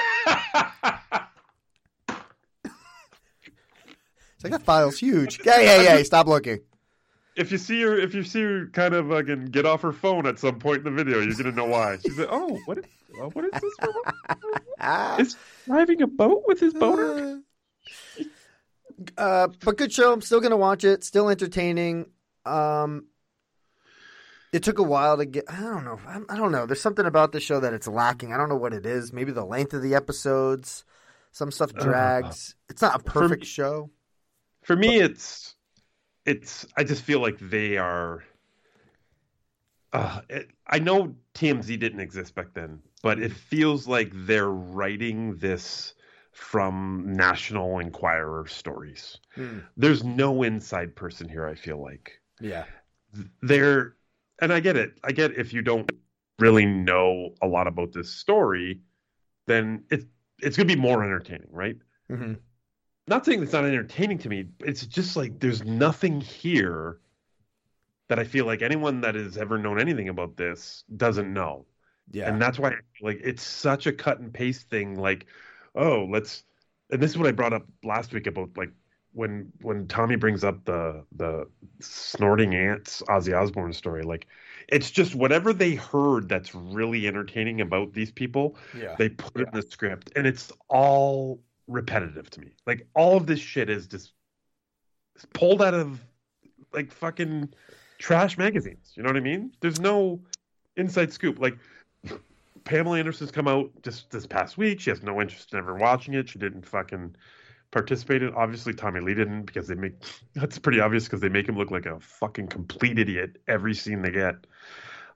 It's 4.44 4.52
like 4.52 4.60
that 4.60 4.66
file's 4.66 4.98
huge. 4.98 5.40
Yeah, 5.46 5.60
yeah, 5.60 5.82
yeah. 5.84 6.02
Stop 6.02 6.26
looking. 6.26 6.62
If 7.36 7.52
you 7.52 7.60
see 7.60 7.80
her, 7.84 7.96
if 7.96 8.16
you 8.16 8.24
see 8.24 8.42
her 8.42 8.66
kind 8.74 8.96
of 8.96 9.06
like 9.06 9.30
and 9.30 9.52
get 9.52 9.68
off 9.68 9.84
her 9.84 9.94
phone 9.94 10.26
at 10.26 10.40
some 10.40 10.58
point 10.58 10.80
in 10.80 10.84
the 10.86 10.92
video, 10.92 11.20
you're 11.20 11.36
gonna 11.36 11.52
know 11.52 11.68
why. 11.68 12.00
She's 12.04 12.18
like, 12.18 12.30
"Oh, 12.32 12.60
what 12.66 12.80
is, 12.80 12.86
what 13.34 13.46
is 13.46 13.62
this? 13.62 13.74
For? 13.82 15.22
Is 15.22 15.38
driving 15.66 16.02
a 16.02 16.08
boat 16.08 16.44
with 16.48 16.60
his 16.60 16.74
boater?" 16.74 17.42
Uh, 19.18 19.48
but 19.66 19.78
good 19.78 19.92
show. 19.92 20.14
I'm 20.14 20.22
still 20.22 20.40
gonna 20.40 20.58
watch 20.58 20.84
it. 20.84 21.04
Still 21.04 21.30
entertaining. 21.30 22.06
Um, 22.46 23.08
it 24.54 24.64
took 24.64 24.80
a 24.80 24.84
while 24.84 25.18
to 25.18 25.26
get. 25.26 25.46
I 25.50 25.62
don't 25.62 25.86
know. 25.86 26.00
I, 26.06 26.20
I 26.34 26.38
don't 26.38 26.52
know. 26.52 26.66
There's 26.66 26.82
something 26.82 27.06
about 27.06 27.32
the 27.32 27.40
show 27.40 27.60
that 27.62 27.74
it's 27.74 27.88
lacking. 27.88 28.34
I 28.34 28.38
don't 28.38 28.50
know 28.50 28.58
what 28.58 28.74
it 28.74 28.86
is. 28.86 29.14
Maybe 29.14 29.32
the 29.32 29.46
length 29.46 29.74
of 29.74 29.82
the 29.82 29.96
episodes. 29.96 30.84
Some 31.32 31.52
stuff 31.52 31.74
drags. 31.74 32.56
it's 32.70 32.82
not 32.82 33.00
a 33.00 33.04
perfect 33.04 33.46
show. 33.46 33.90
For 34.64 34.76
me, 34.76 35.00
it's 35.00 35.56
it's. 36.26 36.66
I 36.76 36.84
just 36.84 37.04
feel 37.04 37.22
like 37.22 37.38
they 37.40 37.78
are. 37.78 38.24
Uh, 39.94 40.22
it, 40.30 40.50
I 40.68 40.80
know 40.80 41.16
TMZ 41.34 41.80
didn't 41.80 42.00
exist 42.00 42.36
back 42.36 42.54
then, 42.54 42.82
but 43.04 43.20
it 43.20 43.32
feels 43.34 43.88
like 43.88 44.12
they're 44.14 44.50
writing 44.52 45.38
this 45.38 45.94
from 46.32 47.04
National 47.14 47.80
Enquirer 47.80 48.46
stories. 48.48 49.18
Hmm. 49.36 49.60
There's 49.78 50.04
no 50.04 50.44
inside 50.44 50.96
person 50.96 51.28
here. 51.28 51.46
I 51.48 51.56
feel 51.56 51.82
like 51.82 52.20
Yeah. 52.40 52.66
they're, 53.42 53.96
and 54.42 54.52
I 54.54 54.60
get 54.60 54.78
it. 54.78 54.98
I 55.04 55.12
get 55.12 55.38
if 55.38 55.54
you 55.54 55.62
don't 55.62 55.92
really 56.40 56.66
know 56.66 57.36
a 57.42 57.48
lot 57.48 57.68
about 57.68 57.92
this 57.94 58.10
story, 58.10 58.80
then 59.48 59.84
it's 59.90 60.06
it's 60.42 60.58
gonna 60.58 60.68
be 60.68 60.76
more 60.76 61.04
entertaining, 61.04 61.50
right? 61.52 61.78
Mm-hmm. 62.10 62.34
not 63.08 63.26
saying 63.26 63.44
it's 63.44 63.54
not 63.54 63.66
entertaining 63.66 64.18
to 64.20 64.30
me. 64.30 64.46
It's 64.62 64.86
just 64.86 65.16
like 65.16 65.40
there's 65.40 65.64
nothing 65.64 66.20
here 66.22 67.00
that 68.08 68.20
I 68.20 68.24
feel 68.24 68.46
like 68.46 68.62
anyone 68.62 69.02
that 69.02 69.16
has 69.16 69.38
ever 69.38 69.58
known 69.58 69.80
anything 69.80 70.10
about 70.10 70.36
this 70.38 70.84
doesn't 70.98 71.32
know. 71.32 71.66
Yeah. 72.12 72.30
And 72.30 72.42
that's 72.42 72.60
why 72.60 72.76
like 73.02 73.20
it's 73.24 73.44
such 73.44 73.88
a 73.88 73.94
cut 73.94 74.20
and 74.20 74.34
paste 74.34 74.70
thing 74.70 75.00
like 75.00 75.26
oh, 75.76 76.08
let's 76.10 76.44
and 76.92 77.02
this 77.02 77.12
is 77.12 77.18
what 77.18 77.28
I 77.28 77.32
brought 77.32 77.54
up 77.54 77.66
last 77.84 78.14
week 78.14 78.28
about 78.28 78.50
like 78.58 78.72
when 79.14 79.52
when 79.62 79.88
Tommy 79.88 80.16
brings 80.16 80.44
up 80.44 80.64
the 80.66 81.04
the 81.16 81.48
snorting 81.80 82.56
ants 82.56 83.02
Ozzy 83.10 83.38
Osbourne 83.38 83.74
story 83.74 84.04
like 84.04 84.28
it's 84.68 84.90
just 84.92 85.16
whatever 85.16 85.52
they 85.54 85.76
heard 85.76 86.30
that's 86.30 86.56
really 86.56 87.08
entertaining 87.08 87.62
about 87.62 87.94
these 87.94 88.12
people 88.12 88.56
Yeah. 88.78 88.96
they 88.98 89.10
put 89.10 89.42
it 89.42 89.48
in 89.54 89.60
the 89.60 89.68
script 89.68 90.12
and 90.16 90.26
it's 90.28 90.52
all 90.70 91.42
repetitive 91.68 92.30
to 92.32 92.42
me. 92.42 92.52
Like 92.66 92.88
all 92.96 93.18
of 93.18 93.26
this 93.26 93.40
shit 93.40 93.70
is 93.70 93.88
just 93.88 94.14
pulled 95.34 95.62
out 95.62 95.74
of 95.74 96.02
like 96.74 96.92
fucking 96.92 97.50
trash 97.98 98.38
magazines. 98.38 98.94
You 98.96 99.04
know 99.04 99.10
what 99.10 99.18
i 99.18 99.22
mean? 99.22 99.54
There's 99.62 99.80
no 99.80 100.22
inside 100.76 101.14
scoop. 101.14 101.40
Like 101.40 101.58
pamela 102.64 102.98
anderson's 103.00 103.32
come 103.32 103.48
out 103.48 103.70
just 103.84 104.10
this 104.12 104.26
past 104.28 104.58
week 104.58 104.80
she 104.80 104.90
has 104.90 105.02
no 105.04 105.20
interest 105.22 105.52
in 105.54 105.60
ever 105.60 105.76
watching 105.76 106.14
it 106.14 106.30
she 106.30 106.40
didn't 106.40 106.66
fucking 106.66 107.16
participate 107.72 108.22
in 108.22 108.34
obviously 108.34 108.74
tommy 108.74 109.00
lee 109.00 109.14
didn't 109.14 109.44
because 109.44 109.68
they 109.68 109.76
make 109.76 109.94
that's 110.34 110.60
pretty 110.60 110.80
obvious 110.80 111.06
because 111.06 111.22
they 111.22 111.30
make 111.30 111.48
him 111.48 111.58
look 111.58 111.72
like 111.72 111.86
a 111.86 112.00
fucking 112.00 112.48
complete 112.48 113.00
idiot 113.00 113.38
every 113.48 113.74
scene 113.74 114.02
they 114.02 114.12
get 114.12 114.36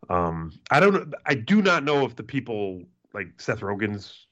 um 0.10 0.52
i 0.72 0.80
don't 0.80 1.14
i 1.26 1.34
do 1.36 1.62
not 1.62 1.84
know 1.84 2.06
if 2.06 2.16
the 2.16 2.24
people 2.24 2.82
like 3.14 3.28
seth 3.40 3.62
rogen's 3.62 4.26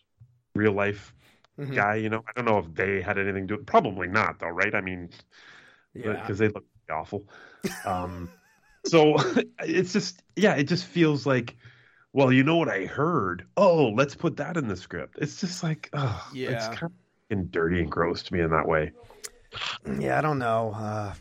real 0.56 0.74
life 0.74 1.14
Mhm. 1.60 1.76
guy 1.76 1.96
you 1.96 2.10
know 2.10 2.24
i 2.28 2.32
don't 2.36 2.46
know 2.46 2.58
if 2.58 2.74
they 2.74 3.00
had 3.00 3.20
anything 3.20 3.48
to 3.48 3.58
do. 3.58 3.64
probably 3.64 4.08
not 4.08 4.40
though 4.40 4.48
right 4.50 4.74
i 4.74 4.82
mean 4.82 5.10
Yeah. 5.94 6.14
because 6.14 6.40
they 6.40 6.48
look 6.48 6.66
awful 6.92 7.28
um 7.86 8.28
so 8.88 9.16
it's 9.60 9.94
just 9.94 10.24
yeah 10.36 10.56
it 10.56 10.64
just 10.64 10.86
feels 10.86 11.28
like 11.28 11.56
well 12.14 12.32
you 12.32 12.44
know 12.44 12.56
what 12.58 12.70
i 12.70 12.86
heard 12.86 13.46
oh 13.58 13.90
let's 13.90 14.16
put 14.16 14.38
that 14.38 14.56
in 14.58 14.68
the 14.68 14.76
script 14.76 15.18
it's 15.22 15.40
just 15.42 15.64
like 15.64 15.90
oh 15.94 16.28
it's 16.34 16.66
kind 16.68 16.84
of 16.84 16.92
fucking 17.30 17.46
dirty 17.48 17.80
and 17.82 17.92
gross 17.92 18.24
to 18.24 18.34
me 18.34 18.40
in 18.42 18.50
that 18.52 18.68
way 18.68 18.92
Yeah, 20.00 20.18
I 20.18 20.22
don't 20.22 20.40
know. 20.40 20.72
Uh, 20.76 21.14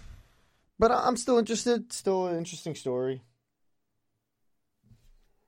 but 0.79 0.91
I- 0.91 1.07
I'm 1.07 1.19
still 1.19 1.37
interested. 1.39 1.93
Still 1.93 2.29
an 2.29 2.39
interesting 2.39 2.75
story. 2.75 3.21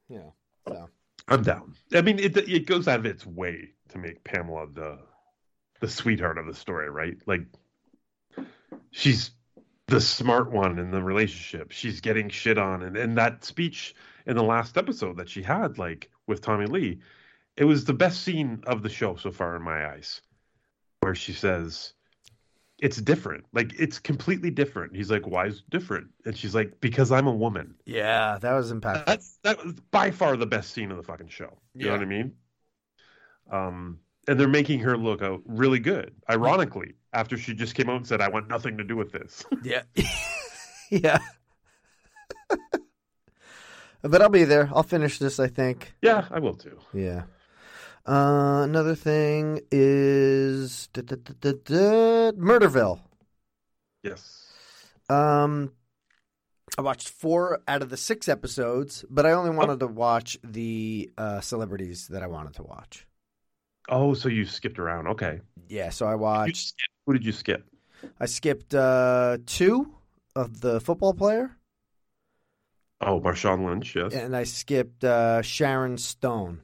Yeah. 0.08 0.30
So. 0.68 0.88
i'm 1.28 1.42
down 1.42 1.74
i 1.94 2.00
mean 2.02 2.18
it, 2.18 2.36
it 2.36 2.66
goes 2.66 2.86
out 2.88 2.98
of 3.00 3.06
its 3.06 3.24
way 3.26 3.70
to 3.88 3.98
make 3.98 4.22
pamela 4.24 4.66
the 4.72 4.98
the 5.80 5.88
sweetheart 5.88 6.36
of 6.38 6.46
the 6.46 6.54
story 6.54 6.88
right 6.90 7.16
like 7.26 7.42
she's 8.90 9.30
the 9.88 10.00
smart 10.00 10.50
one 10.50 10.78
in 10.78 10.90
the 10.90 11.02
relationship 11.02 11.70
she's 11.72 12.00
getting 12.00 12.28
shit 12.28 12.56
on 12.58 12.82
and, 12.82 12.96
and 12.96 13.16
that 13.18 13.44
speech 13.44 13.94
in 14.26 14.36
the 14.36 14.42
last 14.42 14.76
episode 14.76 15.16
that 15.16 15.28
she 15.28 15.42
had 15.42 15.78
like 15.78 16.10
with 16.26 16.40
tommy 16.40 16.66
lee 16.66 16.98
it 17.56 17.64
was 17.64 17.84
the 17.84 17.92
best 17.94 18.22
scene 18.22 18.62
of 18.66 18.82
the 18.82 18.88
show 18.88 19.14
so 19.16 19.30
far 19.30 19.54
in 19.56 19.62
my 19.62 19.86
eyes 19.92 20.20
where 21.00 21.14
she 21.14 21.32
says 21.32 21.92
it's 22.80 22.96
different 22.96 23.44
like 23.52 23.72
it's 23.78 23.98
completely 24.00 24.50
different 24.50 24.94
he's 24.96 25.10
like 25.10 25.26
why 25.26 25.46
is 25.46 25.58
it 25.58 25.70
different 25.70 26.08
and 26.26 26.36
she's 26.36 26.54
like 26.54 26.72
because 26.80 27.12
i'm 27.12 27.26
a 27.28 27.32
woman 27.34 27.74
Yeah, 27.86 28.38
that 28.40 28.52
was 28.54 28.72
impactful. 28.72 29.06
that's 29.06 29.38
that 29.44 29.62
was 29.64 29.74
by 29.90 30.10
far 30.10 30.36
the 30.36 30.46
best 30.46 30.72
scene 30.72 30.90
of 30.90 30.96
the 30.96 31.02
fucking 31.02 31.28
show. 31.28 31.56
You 31.74 31.86
know 31.86 31.92
Yeah. 31.92 31.98
what 31.98 32.02
I 32.02 32.08
mean? 32.08 32.32
Um, 33.50 33.98
and 34.26 34.40
they're 34.40 34.48
making 34.48 34.80
her 34.80 34.96
look 34.96 35.22
out 35.22 35.42
really 35.46 35.78
good. 35.78 36.14
Ironically, 36.30 36.94
after 37.12 37.36
she 37.36 37.54
just 37.54 37.74
came 37.74 37.88
out 37.90 37.96
and 37.96 38.06
said, 38.06 38.20
"I 38.22 38.28
want 38.28 38.48
nothing 38.48 38.76
to 38.78 38.84
do 38.84 38.96
with 38.96 39.12
this." 39.12 39.44
Yeah. 39.62 39.82
yeah. 40.90 41.18
But 44.08 44.22
I'll 44.22 44.28
be 44.28 44.44
there. 44.44 44.70
I'll 44.74 44.82
finish 44.82 45.18
this, 45.18 45.40
I 45.40 45.48
think. 45.48 45.94
yeah, 46.02 46.26
I 46.30 46.38
will 46.38 46.54
too. 46.54 46.78
Yeah. 46.92 47.22
Uh, 48.06 48.62
another 48.64 48.94
thing 48.94 49.60
is 49.70 50.88
da, 50.92 51.02
da, 51.02 51.16
da, 51.16 51.32
da, 51.40 51.52
da, 51.64 52.32
Murderville. 52.32 53.00
Yes. 54.02 54.46
Um, 55.08 55.72
I 56.76 56.82
watched 56.82 57.08
four 57.08 57.60
out 57.66 57.80
of 57.82 57.88
the 57.90 57.96
six 57.96 58.28
episodes, 58.28 59.04
but 59.08 59.24
I 59.24 59.32
only 59.32 59.50
wanted 59.50 59.80
to 59.80 59.86
watch 59.86 60.36
the 60.44 61.10
uh, 61.16 61.40
celebrities 61.40 62.08
that 62.08 62.22
I 62.22 62.26
wanted 62.26 62.54
to 62.56 62.62
watch. 62.62 63.06
Oh, 63.88 64.12
so 64.14 64.28
you 64.28 64.44
skipped 64.44 64.78
around? 64.78 65.06
Okay. 65.08 65.40
Yeah, 65.68 65.90
so 65.90 66.06
I 66.06 66.14
watched. 66.14 66.68
skip- 66.68 66.90
Who 67.06 67.12
did 67.14 67.24
you 67.24 67.32
skip? 67.32 67.64
I 68.20 68.26
skipped 68.26 68.74
uh, 68.74 69.38
two 69.46 69.94
of 70.36 70.60
the 70.60 70.80
football 70.80 71.14
player, 71.14 71.56
Oh, 73.00 73.20
Marshawn 73.20 73.64
Lynch. 73.66 73.94
Yes. 73.96 74.14
and 74.14 74.34
I 74.36 74.44
skipped 74.44 75.04
uh, 75.04 75.42
Sharon 75.42 75.98
Stone. 75.98 76.60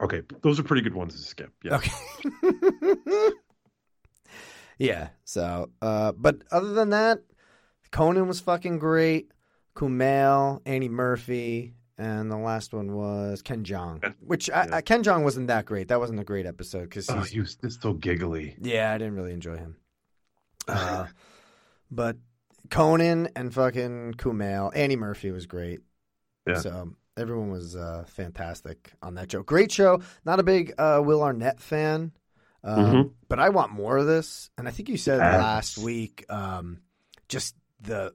Okay, 0.00 0.22
those 0.42 0.60
are 0.60 0.62
pretty 0.62 0.82
good 0.82 0.94
ones 0.94 1.14
to 1.14 1.22
skip. 1.22 1.52
Yeah. 1.64 1.76
Okay. 1.76 2.90
yeah. 4.78 5.08
So, 5.24 5.70
uh, 5.80 6.12
but 6.12 6.42
other 6.50 6.72
than 6.74 6.90
that, 6.90 7.20
Conan 7.90 8.28
was 8.28 8.40
fucking 8.40 8.78
great. 8.78 9.30
Kumail, 9.74 10.60
Annie 10.66 10.88
Murphy, 10.88 11.74
and 11.98 12.30
the 12.30 12.36
last 12.36 12.72
one 12.74 12.94
was 12.94 13.42
Ken 13.42 13.64
Jeong. 13.64 14.14
Which 14.20 14.48
I, 14.50 14.68
I, 14.72 14.80
Ken 14.82 15.02
Jeong 15.02 15.22
wasn't 15.22 15.48
that 15.48 15.64
great. 15.66 15.88
That 15.88 16.00
wasn't 16.00 16.20
a 16.20 16.24
great 16.24 16.46
episode 16.46 16.84
because 16.84 17.08
Oh, 17.10 17.20
he 17.20 17.40
was 17.40 17.56
just 17.56 17.82
so 17.82 17.92
giggly. 17.92 18.56
yeah, 18.60 18.92
I 18.92 18.98
didn't 18.98 19.16
really 19.16 19.32
enjoy 19.32 19.56
him. 19.56 19.76
Uh, 20.68 21.06
but 21.90 22.16
Conan 22.70 23.28
and 23.36 23.52
fucking 23.52 24.14
Kumail, 24.14 24.72
Annie 24.74 24.96
Murphy 24.96 25.30
was 25.30 25.46
great. 25.46 25.80
Yeah. 26.46 26.60
So 26.60 26.92
everyone 27.16 27.50
was 27.50 27.74
uh, 27.76 28.04
fantastic 28.08 28.92
on 29.02 29.14
that 29.14 29.32
show. 29.32 29.42
Great 29.42 29.72
show. 29.72 30.00
Not 30.24 30.38
a 30.40 30.42
big 30.42 30.74
uh, 30.78 31.00
Will 31.04 31.22
Arnett 31.22 31.60
fan, 31.60 32.12
um, 32.62 32.84
Mhm. 32.84 33.12
but 33.28 33.38
I 33.40 33.48
want 33.48 33.72
more 33.72 33.96
of 33.96 34.06
this. 34.06 34.50
And 34.58 34.68
I 34.68 34.70
think 34.70 34.88
you 34.88 34.96
said 34.96 35.18
Yes. 35.18 35.42
last 35.42 35.78
week, 35.78 36.24
um, 36.28 36.80
just 37.28 37.54
the 37.80 38.14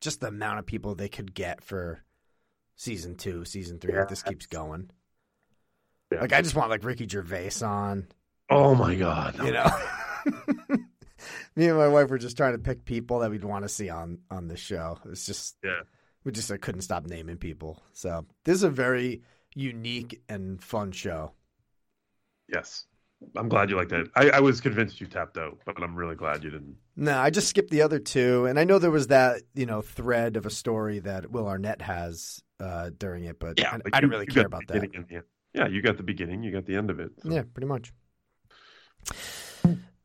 just 0.00 0.20
the 0.20 0.28
amount 0.28 0.58
of 0.58 0.66
people 0.66 0.94
they 0.94 1.08
could 1.10 1.34
get 1.34 1.62
for 1.62 2.02
season 2.76 3.16
two, 3.16 3.44
season 3.44 3.78
three. 3.78 3.92
If 3.94 4.08
this 4.08 4.22
keeps 4.22 4.46
going, 4.46 4.90
Yeah. 6.10 6.20
like 6.22 6.32
I 6.32 6.40
just 6.42 6.54
want 6.54 6.70
like 6.70 6.84
Ricky 6.84 7.06
Gervais 7.08 7.62
on. 7.62 8.06
Oh 8.48 8.74
my 8.74 8.94
god. 8.94 9.36
You 9.44 9.52
know. 9.52 9.70
Me 11.56 11.66
and 11.68 11.76
my 11.76 11.88
wife 11.88 12.08
were 12.10 12.18
just 12.18 12.36
trying 12.36 12.52
to 12.52 12.58
pick 12.58 12.84
people 12.84 13.18
that 13.20 13.30
we'd 13.30 13.44
want 13.44 13.64
to 13.64 13.68
see 13.68 13.88
on 13.90 14.18
on 14.30 14.48
this 14.48 14.60
show. 14.60 14.98
It's 15.06 15.26
just 15.26 15.56
Yeah. 15.64 15.80
we 16.24 16.32
just 16.32 16.50
I 16.50 16.56
couldn't 16.56 16.82
stop 16.82 17.06
naming 17.06 17.36
people. 17.38 17.82
So 17.92 18.24
this 18.44 18.54
is 18.54 18.62
a 18.62 18.70
very 18.70 19.22
unique 19.54 20.22
and 20.28 20.62
fun 20.62 20.92
show. 20.92 21.32
Yes. 22.48 22.84
I'm 23.36 23.50
glad 23.50 23.68
you 23.68 23.76
liked 23.76 23.92
it. 23.92 24.08
I, 24.16 24.30
I 24.30 24.40
was 24.40 24.62
convinced 24.62 24.98
you 25.00 25.06
tapped 25.06 25.36
out, 25.36 25.58
but 25.66 25.82
I'm 25.82 25.94
really 25.94 26.14
glad 26.14 26.42
you 26.42 26.48
didn't. 26.50 26.76
No, 26.96 27.18
I 27.18 27.28
just 27.28 27.48
skipped 27.48 27.70
the 27.70 27.82
other 27.82 27.98
two, 27.98 28.46
and 28.46 28.58
I 28.58 28.64
know 28.64 28.78
there 28.78 28.90
was 28.90 29.08
that 29.08 29.42
you 29.54 29.66
know 29.66 29.82
thread 29.82 30.36
of 30.38 30.46
a 30.46 30.50
story 30.50 31.00
that 31.00 31.30
Will 31.30 31.46
Arnett 31.46 31.82
has 31.82 32.40
uh, 32.60 32.88
during 32.96 33.24
it, 33.24 33.38
but 33.38 33.60
I, 33.62 33.76
but 33.76 33.92
I 33.92 33.98
you- 33.98 34.00
didn't 34.00 34.10
really 34.10 34.24
you 34.26 34.32
care 34.32 34.46
about 34.46 34.62
that. 34.68 34.80
beginning 34.80 34.96
and 34.96 35.06
the 35.08 35.14
end. 35.16 35.24
Yeah, 35.52 35.66
you 35.68 35.82
got 35.82 35.96
the 35.98 36.02
beginning, 36.02 36.42
you 36.44 36.50
got 36.50 36.64
the 36.64 36.76
end 36.76 36.88
of 36.90 36.98
it. 37.00 37.10
so. 37.22 37.28
Yeah, 37.30 37.42
pretty 37.52 37.66
much. 37.66 37.92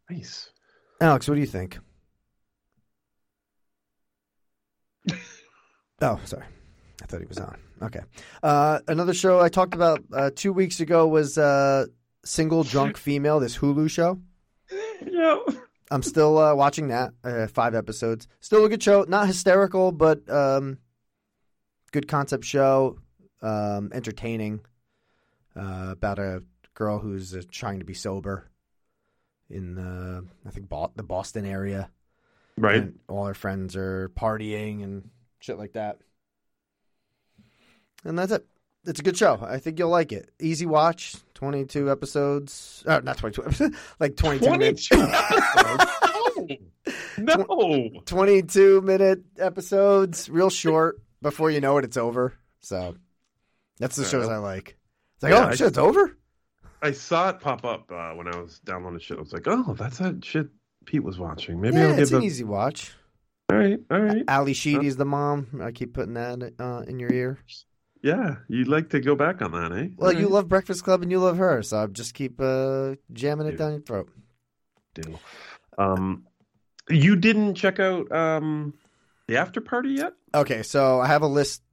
Nice. 0.10 0.50
Alex, 1.02 1.28
what 1.28 1.36
do 1.36 1.42
you 1.42 1.48
think? 1.48 1.78
oh, 6.02 6.20
sorry. 6.24 6.46
I 7.02 7.06
thought 7.06 7.20
he 7.20 7.26
was 7.26 7.38
on. 7.38 7.58
Okay. 7.82 8.02
Uh, 8.42 8.80
another 8.88 9.14
show 9.14 9.42
I 9.42 9.50
talked 9.50 9.74
about 9.74 10.04
uh, 10.14 10.32
two 10.34 10.54
weeks 10.54 10.80
ago 10.80 11.08
was 11.08 11.38
uh, 11.38 11.88
Single 12.24 12.64
Drunk 12.64 12.98
Female, 13.06 13.40
this 13.40 13.58
Hulu 13.58 13.90
show. 13.90 14.20
Yeah. 15.06 15.40
I'm 15.92 16.02
still 16.02 16.38
uh, 16.38 16.56
watching 16.56 16.88
that. 16.88 17.14
Uh, 17.24 17.48
five 17.48 17.76
episodes. 17.76 18.28
Still 18.40 18.66
a 18.66 18.70
good 18.70 18.82
show. 18.82 19.06
Not 19.08 19.28
hysterical, 19.28 19.92
but 19.92 20.28
um, 20.30 20.80
good 21.92 22.08
concept 22.08 22.46
show. 22.46 22.98
Um, 23.42 23.92
entertaining. 23.94 24.62
Uh, 25.56 25.90
about 25.92 26.20
a 26.20 26.44
girl 26.74 27.00
who's 27.00 27.36
uh, 27.36 27.42
trying 27.52 27.80
to 27.80 27.86
be 27.86 27.94
sober 27.94 28.50
in 29.50 29.76
the 29.76 30.26
I 30.46 30.50
think 30.52 30.70
the 30.96 31.04
Boston 31.04 31.46
area. 31.46 31.90
Right. 32.58 32.78
And 32.78 33.00
all 33.10 33.26
her 33.26 33.34
friends 33.34 33.76
are 33.76 34.10
partying 34.16 34.84
and 34.84 35.10
shit 35.40 35.58
like 35.58 35.74
that. 35.74 36.00
And 38.04 38.18
that's 38.18 38.32
it. 38.32 38.46
It's 38.86 39.00
a 39.00 39.04
good 39.04 39.18
show. 39.18 39.40
I 39.42 39.58
think 39.58 39.80
you'll 39.80 39.90
like 39.90 40.12
it. 40.12 40.30
Easy 40.40 40.68
watch. 40.68 41.16
22 41.34 41.92
episodes. 41.92 42.84
Uh, 42.86 43.02
not 43.04 43.18
22 43.18 43.44
episodes. 43.46 43.78
like 44.00 44.16
22 44.16 44.52
minutes. 44.52 44.90
no. 47.18 47.90
22 48.06 48.82
minute 48.82 49.24
episodes. 49.38 50.30
Real 50.30 50.50
short. 50.50 51.02
Before 51.22 51.50
you 51.50 51.62
know 51.62 51.78
it, 51.78 51.86
it's 51.86 51.98
over. 51.98 52.34
So 52.62 52.96
that's 53.80 53.96
the 53.96 54.06
shows 54.06 54.28
I 54.28 54.38
like. 54.38 54.78
It's 55.16 55.24
like, 55.24 55.34
Yeah, 55.34 55.46
oh, 55.46 55.48
I- 55.48 55.56
shit, 55.56 55.68
it's 55.68 55.78
over? 55.78 56.16
I 56.82 56.92
saw 56.92 57.30
it 57.30 57.40
pop 57.40 57.66
up 57.66 57.92
uh, 57.92 58.12
when 58.14 58.28
I 58.28 58.38
was 58.38 58.60
downloading 58.60 59.00
shit. 59.00 59.18
I 59.18 59.22
was 59.22 59.34
like, 59.34 59.48
oh, 59.48 59.74
that's 59.78 59.98
that 60.00 60.24
shit 60.24 60.48
Pete 60.86 61.04
was 61.04 61.18
watching. 61.18 61.60
Maybe 61.62 61.78
yeah, 61.78 61.88
I'll 61.88 62.00
it's 62.00 62.10
give 62.12 62.20
an 62.20 62.24
it. 62.24 62.28
easy 62.28 62.44
watch. 62.44 62.94
All 63.52 63.58
right, 63.58 63.80
all 63.92 64.00
right. 64.02 64.24
Ally 64.28 64.54
Sheedy's 64.54 64.98
the 64.98 65.06
mom. 65.06 65.62
I 65.62 65.72
keep 65.72 65.94
putting 65.94 66.16
that 66.16 66.54
uh, 66.60 66.84
in 66.88 67.00
your 67.00 67.12
ear. 67.12 67.40
Yeah, 68.02 68.36
you'd 68.48 68.68
like 68.68 68.90
to 68.92 69.00
go 69.00 69.16
back 69.16 69.42
on 69.42 69.52
that, 69.52 69.72
eh? 69.72 69.88
Well, 69.98 70.12
All 70.12 70.14
you 70.14 70.26
right. 70.26 70.34
love 70.34 70.48
Breakfast 70.48 70.84
Club 70.84 71.02
and 71.02 71.10
you 71.12 71.20
love 71.20 71.38
her, 71.38 71.62
so 71.64 71.78
I 71.84 71.86
just 71.88 72.14
keep 72.14 72.40
uh, 72.40 72.96
jamming 73.14 73.48
it 73.48 73.58
down 73.58 73.72
your 73.72 73.82
throat. 73.82 74.10
Deal. 74.94 75.20
Um, 75.78 76.26
you 76.90 77.16
didn't 77.16 77.56
check 77.56 77.80
out 77.80 78.12
um 78.12 78.74
the 79.28 79.38
after 79.38 79.60
party 79.62 79.90
yet? 79.90 80.14
Okay, 80.36 80.62
so 80.62 81.00
I 81.00 81.08
have 81.08 81.24
a 81.24 81.28
list 81.28 81.64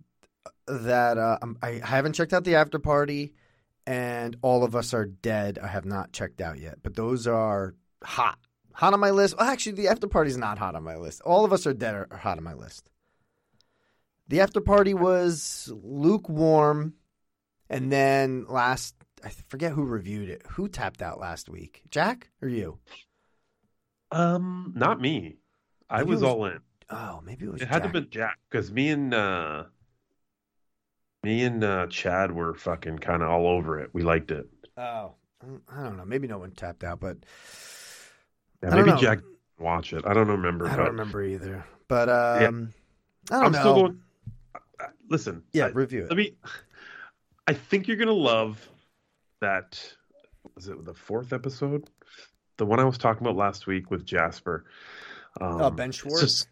that 0.66 1.18
uh, 1.18 1.38
I'm- 1.42 1.58
I 1.62 1.80
haven't 1.84 2.14
checked 2.14 2.32
out 2.32 2.44
the 2.44 2.54
after 2.56 2.78
party, 2.78 3.34
and 3.86 4.36
all 4.42 4.64
of 4.64 4.74
us 4.76 4.94
are 4.94 5.06
dead. 5.06 5.58
I 5.58 5.66
have 5.68 5.84
not 5.84 6.12
checked 6.12 6.40
out 6.40 6.58
yet, 6.58 6.78
but 6.82 6.94
those 6.96 7.26
are 7.26 7.74
hot, 8.02 8.38
hot 8.72 8.94
on 8.94 9.00
my 9.00 9.10
list. 9.10 9.36
Well, 9.38 9.48
actually, 9.48 9.72
the 9.72 9.88
after 9.88 10.06
party 10.06 10.30
is 10.30 10.36
not 10.36 10.58
hot 10.58 10.74
on 10.74 10.82
my 10.84 10.96
list. 10.96 11.20
All 11.22 11.44
of 11.44 11.52
us 11.52 11.66
are 11.66 11.74
dead 11.74 11.94
are 11.94 12.08
hot 12.16 12.38
on 12.38 12.44
my 12.44 12.54
list. 12.54 12.88
The 14.28 14.40
after 14.40 14.60
party 14.60 14.94
was 14.94 15.70
lukewarm, 15.82 16.94
and 17.68 17.90
then 17.92 18.46
last 18.48 18.94
I 19.24 19.30
forget 19.48 19.72
who 19.72 19.84
reviewed 19.84 20.28
it. 20.30 20.42
Who 20.52 20.68
tapped 20.68 21.02
out 21.02 21.20
last 21.20 21.48
week? 21.48 21.82
Jack 21.90 22.30
or 22.40 22.48
you? 22.48 22.78
Um, 24.10 24.72
not 24.76 25.00
me. 25.00 25.36
I 25.88 26.02
was, 26.02 26.20
was- 26.20 26.22
all 26.22 26.44
in. 26.46 26.60
Oh, 26.90 27.20
maybe 27.24 27.46
it 27.46 27.52
was. 27.52 27.62
It 27.62 27.68
had 27.68 27.74
to 27.76 27.78
Jack. 27.78 27.82
have 27.84 27.92
been 27.92 28.10
Jack 28.10 28.38
because 28.50 28.70
me 28.70 28.90
and 28.90 29.14
uh 29.14 29.64
me 31.22 31.44
and 31.44 31.62
uh 31.62 31.86
Chad 31.88 32.32
were 32.32 32.54
fucking 32.54 32.98
kind 32.98 33.22
of 33.22 33.30
all 33.30 33.46
over 33.46 33.78
it. 33.80 33.90
We 33.92 34.02
liked 34.02 34.30
it. 34.30 34.48
Oh, 34.76 35.14
I 35.68 35.82
don't 35.82 35.96
know. 35.96 36.04
Maybe 36.04 36.26
no 36.28 36.38
one 36.38 36.52
tapped 36.52 36.84
out, 36.84 37.00
but 37.00 37.18
Yeah, 38.62 38.70
maybe 38.70 38.90
know. 38.90 38.96
Jack 38.96 39.20
watch 39.58 39.92
it. 39.92 40.04
I 40.06 40.14
don't 40.14 40.28
remember. 40.28 40.68
I 40.68 40.76
don't 40.76 40.86
remember 40.88 41.22
either. 41.22 41.64
But 41.88 42.08
Yeah. 42.08 42.48
um, 42.48 42.72
I 43.30 43.34
don't 43.36 43.44
I'm 43.46 43.52
know. 43.52 43.58
still 43.60 43.74
going. 43.74 44.00
uh, 44.80 44.86
Listen. 45.08 45.42
Yeah, 45.52 45.66
I- 45.66 45.70
review 45.70 46.04
it. 46.04 46.08
Let 46.08 46.16
me. 46.16 46.34
I 47.46 47.54
think 47.54 47.88
you're 47.88 47.96
gonna 47.96 48.12
love 48.12 48.68
that. 49.40 49.80
Was 50.54 50.68
it 50.68 50.84
the 50.84 50.94
fourth 50.94 51.32
episode? 51.32 51.88
The 52.56 52.66
one 52.66 52.78
I 52.80 52.84
was 52.84 52.98
talking 52.98 53.22
about 53.26 53.36
last 53.36 53.66
week 53.66 53.90
with 53.90 54.04
Jasper. 54.04 54.64
Um, 55.40 55.60
Oh, 55.62 55.70
Ben 55.70 55.88
it's 55.88 55.98
Schwartz? 55.98 56.20
just- 56.20 56.48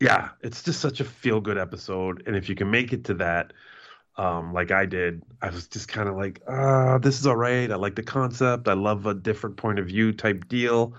yeah, 0.00 0.30
it's 0.42 0.62
just 0.62 0.80
such 0.80 1.00
a 1.00 1.04
feel 1.04 1.40
good 1.40 1.56
episode, 1.56 2.22
and 2.26 2.36
if 2.36 2.48
you 2.50 2.54
can 2.54 2.70
make 2.70 2.92
it 2.92 3.04
to 3.04 3.14
that, 3.14 3.52
um, 4.16 4.52
like 4.52 4.70
I 4.70 4.86
did, 4.86 5.22
I 5.42 5.50
was 5.50 5.68
just 5.68 5.88
kind 5.88 6.08
of 6.08 6.16
like, 6.16 6.40
ah, 6.48 6.98
this 6.98 7.18
is 7.20 7.26
all 7.26 7.36
right. 7.36 7.70
I 7.70 7.76
like 7.76 7.96
the 7.96 8.02
concept. 8.02 8.68
I 8.68 8.72
love 8.72 9.06
a 9.06 9.14
different 9.14 9.56
point 9.56 9.78
of 9.78 9.86
view 9.86 10.12
type 10.12 10.48
deal. 10.48 10.94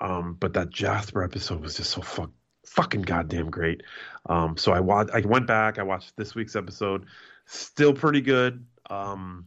Um, 0.00 0.36
but 0.38 0.52
that 0.54 0.70
Jasper 0.70 1.22
episode 1.22 1.60
was 1.60 1.76
just 1.76 1.90
so 1.90 2.00
fuck, 2.00 2.30
fucking 2.66 3.02
goddamn 3.02 3.50
great. 3.50 3.82
Um, 4.26 4.56
so 4.56 4.72
I 4.72 4.80
wa- 4.80 5.06
I 5.12 5.20
went 5.20 5.46
back. 5.46 5.78
I 5.78 5.82
watched 5.82 6.16
this 6.16 6.34
week's 6.34 6.56
episode. 6.56 7.06
Still 7.46 7.92
pretty 7.92 8.20
good. 8.20 8.64
Um, 8.90 9.46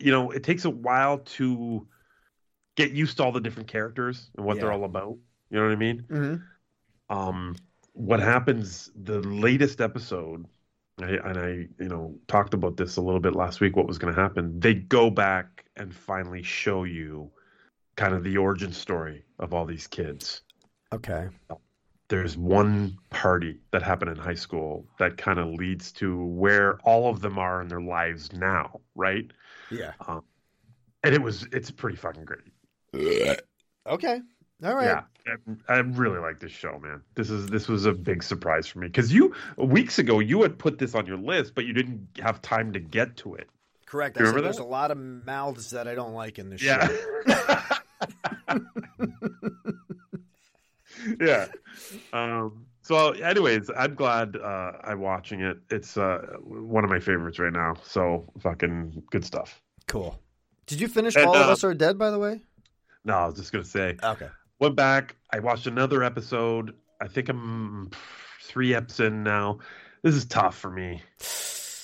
you 0.00 0.10
know, 0.10 0.30
it 0.30 0.42
takes 0.42 0.64
a 0.64 0.70
while 0.70 1.18
to 1.18 1.86
get 2.76 2.92
used 2.92 3.16
to 3.18 3.24
all 3.24 3.32
the 3.32 3.40
different 3.40 3.68
characters 3.68 4.30
and 4.36 4.44
what 4.46 4.56
they're 4.62 4.72
all 4.72 4.84
about. 4.84 5.16
You 5.50 5.58
know 5.58 5.64
what 5.64 5.72
I 5.72 5.76
mean? 5.76 6.02
Mhm. 6.10 6.42
um, 7.08 7.54
what 7.92 8.20
happens 8.20 8.90
the 8.94 9.20
latest 9.20 9.80
episode 9.80 10.46
I, 11.00 11.10
and 11.28 11.38
i 11.38 11.48
you 11.82 11.88
know 11.88 12.14
talked 12.26 12.54
about 12.54 12.76
this 12.76 12.96
a 12.96 13.02
little 13.02 13.20
bit 13.20 13.34
last 13.34 13.60
week 13.60 13.76
what 13.76 13.86
was 13.86 13.98
going 13.98 14.14
to 14.14 14.20
happen 14.20 14.58
they 14.58 14.74
go 14.74 15.10
back 15.10 15.66
and 15.76 15.94
finally 15.94 16.42
show 16.42 16.84
you 16.84 17.30
kind 17.96 18.14
of 18.14 18.24
the 18.24 18.36
origin 18.38 18.72
story 18.72 19.24
of 19.38 19.52
all 19.52 19.66
these 19.66 19.86
kids 19.86 20.42
Okay. 20.92 21.28
there's 22.08 22.36
one 22.36 22.96
party 23.10 23.58
that 23.72 23.82
happened 23.82 24.10
in 24.12 24.16
high 24.16 24.34
school 24.34 24.86
that 24.98 25.16
kind 25.16 25.38
of 25.38 25.48
leads 25.48 25.92
to 25.92 26.24
where 26.24 26.78
all 26.80 27.08
of 27.10 27.20
them 27.20 27.38
are 27.38 27.60
in 27.60 27.68
their 27.68 27.80
lives 27.80 28.32
now 28.32 28.80
right 28.94 29.30
Yeah. 29.70 29.92
um, 30.06 30.22
and 31.04 31.14
it 31.14 31.20
was 31.20 31.46
it's 31.52 31.70
pretty 31.70 31.96
fucking 31.96 32.24
great 32.24 33.40
Okay. 33.86 34.20
All 34.64 34.74
right. 34.74 35.02
Yeah, 35.26 35.36
I, 35.68 35.74
I 35.74 35.78
really 35.78 36.18
like 36.18 36.40
this 36.40 36.52
show, 36.52 36.78
man. 36.78 37.02
This 37.14 37.30
is 37.30 37.46
this 37.46 37.68
was 37.68 37.84
a 37.84 37.92
big 37.92 38.22
surprise 38.22 38.66
for 38.66 38.78
me 38.78 38.86
because 38.86 39.12
you 39.12 39.34
weeks 39.58 39.98
ago 39.98 40.20
you 40.20 40.42
had 40.42 40.58
put 40.58 40.78
this 40.78 40.94
on 40.94 41.06
your 41.06 41.18
list, 41.18 41.54
but 41.54 41.66
you 41.66 41.74
didn't 41.74 42.08
have 42.22 42.40
time 42.40 42.72
to 42.72 42.80
get 42.80 43.16
to 43.18 43.34
it. 43.34 43.48
Correct. 43.84 44.16
You 44.16 44.22
I 44.22 44.24
said 44.24 44.28
remember 44.30 44.48
there's 44.48 44.58
a 44.58 44.64
lot 44.64 44.90
of 44.90 44.98
mouths 44.98 45.70
that 45.70 45.86
I 45.86 45.94
don't 45.94 46.14
like 46.14 46.38
in 46.38 46.48
this 46.50 46.62
Yeah. 46.62 46.88
show. 46.88 47.22
yeah. 51.20 51.46
Um, 52.12 52.66
so, 52.82 53.10
anyways, 53.12 53.70
I'm 53.76 53.94
glad 53.94 54.36
uh, 54.36 54.72
I'm 54.82 55.00
watching 55.00 55.40
it. 55.40 55.58
It's 55.70 55.96
uh, 55.96 56.36
one 56.40 56.84
of 56.84 56.90
my 56.90 57.00
favorites 57.00 57.38
right 57.38 57.52
now. 57.52 57.74
So, 57.84 58.30
fucking 58.40 59.02
good 59.10 59.24
stuff. 59.24 59.60
Cool. 59.86 60.20
Did 60.66 60.80
you 60.80 60.88
finish 60.88 61.16
And, 61.16 61.26
All 61.26 61.36
of 61.36 61.48
uh, 61.48 61.52
Us 61.52 61.64
Are 61.64 61.74
Dead, 61.74 61.98
by 61.98 62.10
the 62.10 62.18
way? 62.18 62.40
No, 63.04 63.14
I 63.14 63.26
was 63.26 63.36
just 63.36 63.52
gonna 63.52 63.64
say. 63.64 63.96
Okay. 64.02 64.28
Went 64.58 64.76
back. 64.76 65.16
I 65.32 65.40
watched 65.40 65.66
another 65.66 66.02
episode. 66.02 66.74
I 67.00 67.08
think 67.08 67.28
I'm 67.28 67.90
three 68.42 68.70
eps 68.70 69.00
in 69.00 69.22
now. 69.22 69.58
This 70.02 70.14
is 70.14 70.24
tough 70.24 70.56
for 70.56 70.70
me. 70.70 71.02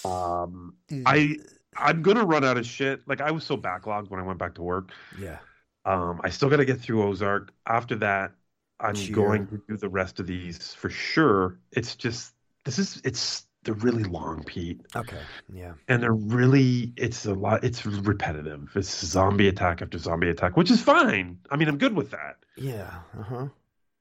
Um, 0.05 0.74
I 1.07 1.36
I'm 1.77 2.03
gonna 2.03 2.24
run 2.24 2.44
out 2.44 2.57
of 2.57 2.66
shit. 2.66 3.07
Like 3.07 3.20
I 3.20 3.31
was 3.31 3.44
so 3.44 3.57
backlogged 3.57 4.11
when 4.11 4.20
I 4.20 4.23
went 4.24 4.39
back 4.39 4.55
to 4.57 4.62
work. 4.62 4.90
Yeah. 5.19 5.39
Um, 5.85 6.20
I 6.23 6.31
still 6.31 6.49
got 6.49 6.59
to 6.59 6.65
get 6.65 6.81
through 6.81 7.03
Ozark. 7.03 7.53
After 7.66 7.97
that, 7.97 8.32
I'm 8.78 8.94
Cheer. 8.94 9.16
going 9.16 9.47
to 9.49 9.61
do 9.69 9.77
the 9.77 9.89
rest 9.89 10.20
of 10.20 10.28
these 10.28 10.73
for 10.74 10.89
sure. 10.90 11.59
It's 11.73 11.97
just 11.97 12.32
this 12.65 12.78
is 12.78 13.01
it's 13.05 13.47
they're 13.65 13.74
really 13.74 14.05
long, 14.05 14.43
Pete, 14.44 14.81
Okay. 14.97 15.19
Yeah. 15.53 15.74
and 15.89 16.03
they're 16.03 16.12
really 16.15 16.93
it's 16.97 17.27
a 17.27 17.35
lot. 17.35 17.65
It's 17.65 17.85
repetitive. 17.86 18.70
It's 18.77 19.05
zombie 19.05 19.49
attack 19.49 19.82
after 19.82 19.99
zombie 19.99 20.31
attack, 20.31 20.57
which 20.57 20.70
is 20.70 20.81
fine. 20.81 21.39
I 21.51 21.57
mean, 21.57 21.69
I'm 21.69 21.78
good 21.78 21.94
with 21.94 22.11
that. 22.12 22.36
Yeah. 22.57 22.91
Uh 23.19 23.23
huh. 23.23 23.47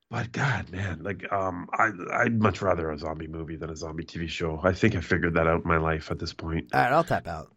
But 0.10 0.32
God, 0.34 0.70
man, 0.72 1.04
like 1.04 1.32
um, 1.32 1.70
I 1.72 1.90
I'd 2.14 2.38
much 2.42 2.62
rather 2.62 2.92
a 2.92 2.98
zombie 2.98 3.28
movie 3.28 3.56
than 3.56 3.70
a 3.70 3.76
zombie 3.76 4.04
TV 4.04 4.28
show. 4.28 4.60
I 4.62 4.74
think 4.74 4.96
I 4.96 5.00
figured 5.02 5.36
that 5.36 5.48
out 5.48 5.64
in 5.64 5.68
my 5.70 5.78
life 5.78 6.12
at 6.12 6.20
this 6.20 6.34
point. 6.34 6.68
All 6.74 6.82
right, 6.82 6.92
I'll 6.92 7.04
tap 7.06 7.28
out. 7.28 7.50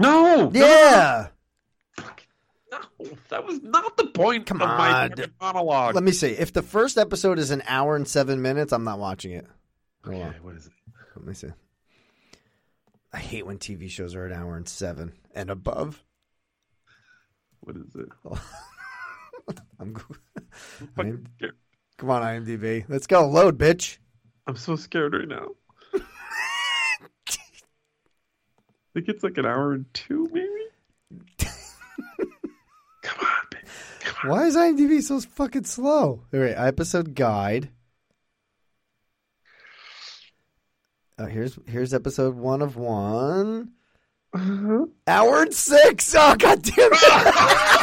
No, 0.00 0.48
no, 0.48 0.50
Yeah. 0.54 1.28
no, 2.70 2.78
that 3.28 3.44
was 3.44 3.62
not 3.62 3.96
the 3.98 4.06
point 4.06 4.46
Come 4.46 4.62
of 4.62 4.68
my 4.68 5.02
on. 5.02 5.08
fucking 5.10 5.32
monologue. 5.40 5.94
Let 5.94 6.02
me 6.02 6.12
see. 6.12 6.28
If 6.30 6.54
the 6.54 6.62
first 6.62 6.96
episode 6.96 7.38
is 7.38 7.50
an 7.50 7.62
hour 7.66 7.94
and 7.94 8.08
seven 8.08 8.40
minutes, 8.40 8.72
I'm 8.72 8.84
not 8.84 8.98
watching 8.98 9.32
it. 9.32 9.46
Hold 10.04 10.16
Okay, 10.16 10.24
on. 10.24 10.32
what 10.42 10.56
is 10.56 10.66
it? 10.66 10.72
Let 11.14 11.26
me 11.26 11.34
see. 11.34 11.48
I 13.12 13.18
hate 13.18 13.44
when 13.44 13.58
TV 13.58 13.90
shows 13.90 14.14
are 14.14 14.24
an 14.24 14.32
hour 14.32 14.56
and 14.56 14.66
seven 14.66 15.12
and 15.34 15.50
above. 15.50 16.02
What 17.60 17.76
is 17.76 17.94
it? 17.94 18.08
I'm, 19.80 19.92
go- 19.92 20.02
I'm- 20.98 21.26
come 21.98 22.10
on, 22.10 22.22
IMDb. 22.22 22.84
Let's 22.88 23.06
go. 23.06 23.26
Load, 23.28 23.58
bitch. 23.58 23.98
I'm 24.46 24.56
so 24.56 24.76
scared 24.76 25.14
right 25.14 25.28
now. 25.28 25.48
I 25.94 26.00
think 28.94 29.08
it's 29.08 29.22
like 29.22 29.38
an 29.38 29.46
hour 29.46 29.72
and 29.72 29.86
two, 29.94 30.28
maybe. 30.32 30.48
Come 33.02 33.18
on, 33.20 33.46
bitch. 33.50 34.28
Why 34.28 34.46
is 34.46 34.56
IMDb 34.56 35.02
so 35.02 35.20
fucking 35.20 35.64
slow? 35.64 36.24
All 36.32 36.40
right, 36.40 36.54
episode 36.56 37.14
guide. 37.14 37.70
Oh, 41.18 41.26
here's 41.26 41.58
here's 41.66 41.92
episode 41.94 42.34
one 42.34 42.62
of 42.62 42.76
one. 42.76 43.72
Uh-huh. 44.34 44.86
Hour 45.06 45.42
and 45.42 45.54
six. 45.54 46.14
Oh 46.18 46.34
god 46.36 46.62
damn 46.62 46.90
Yes. 46.92 47.81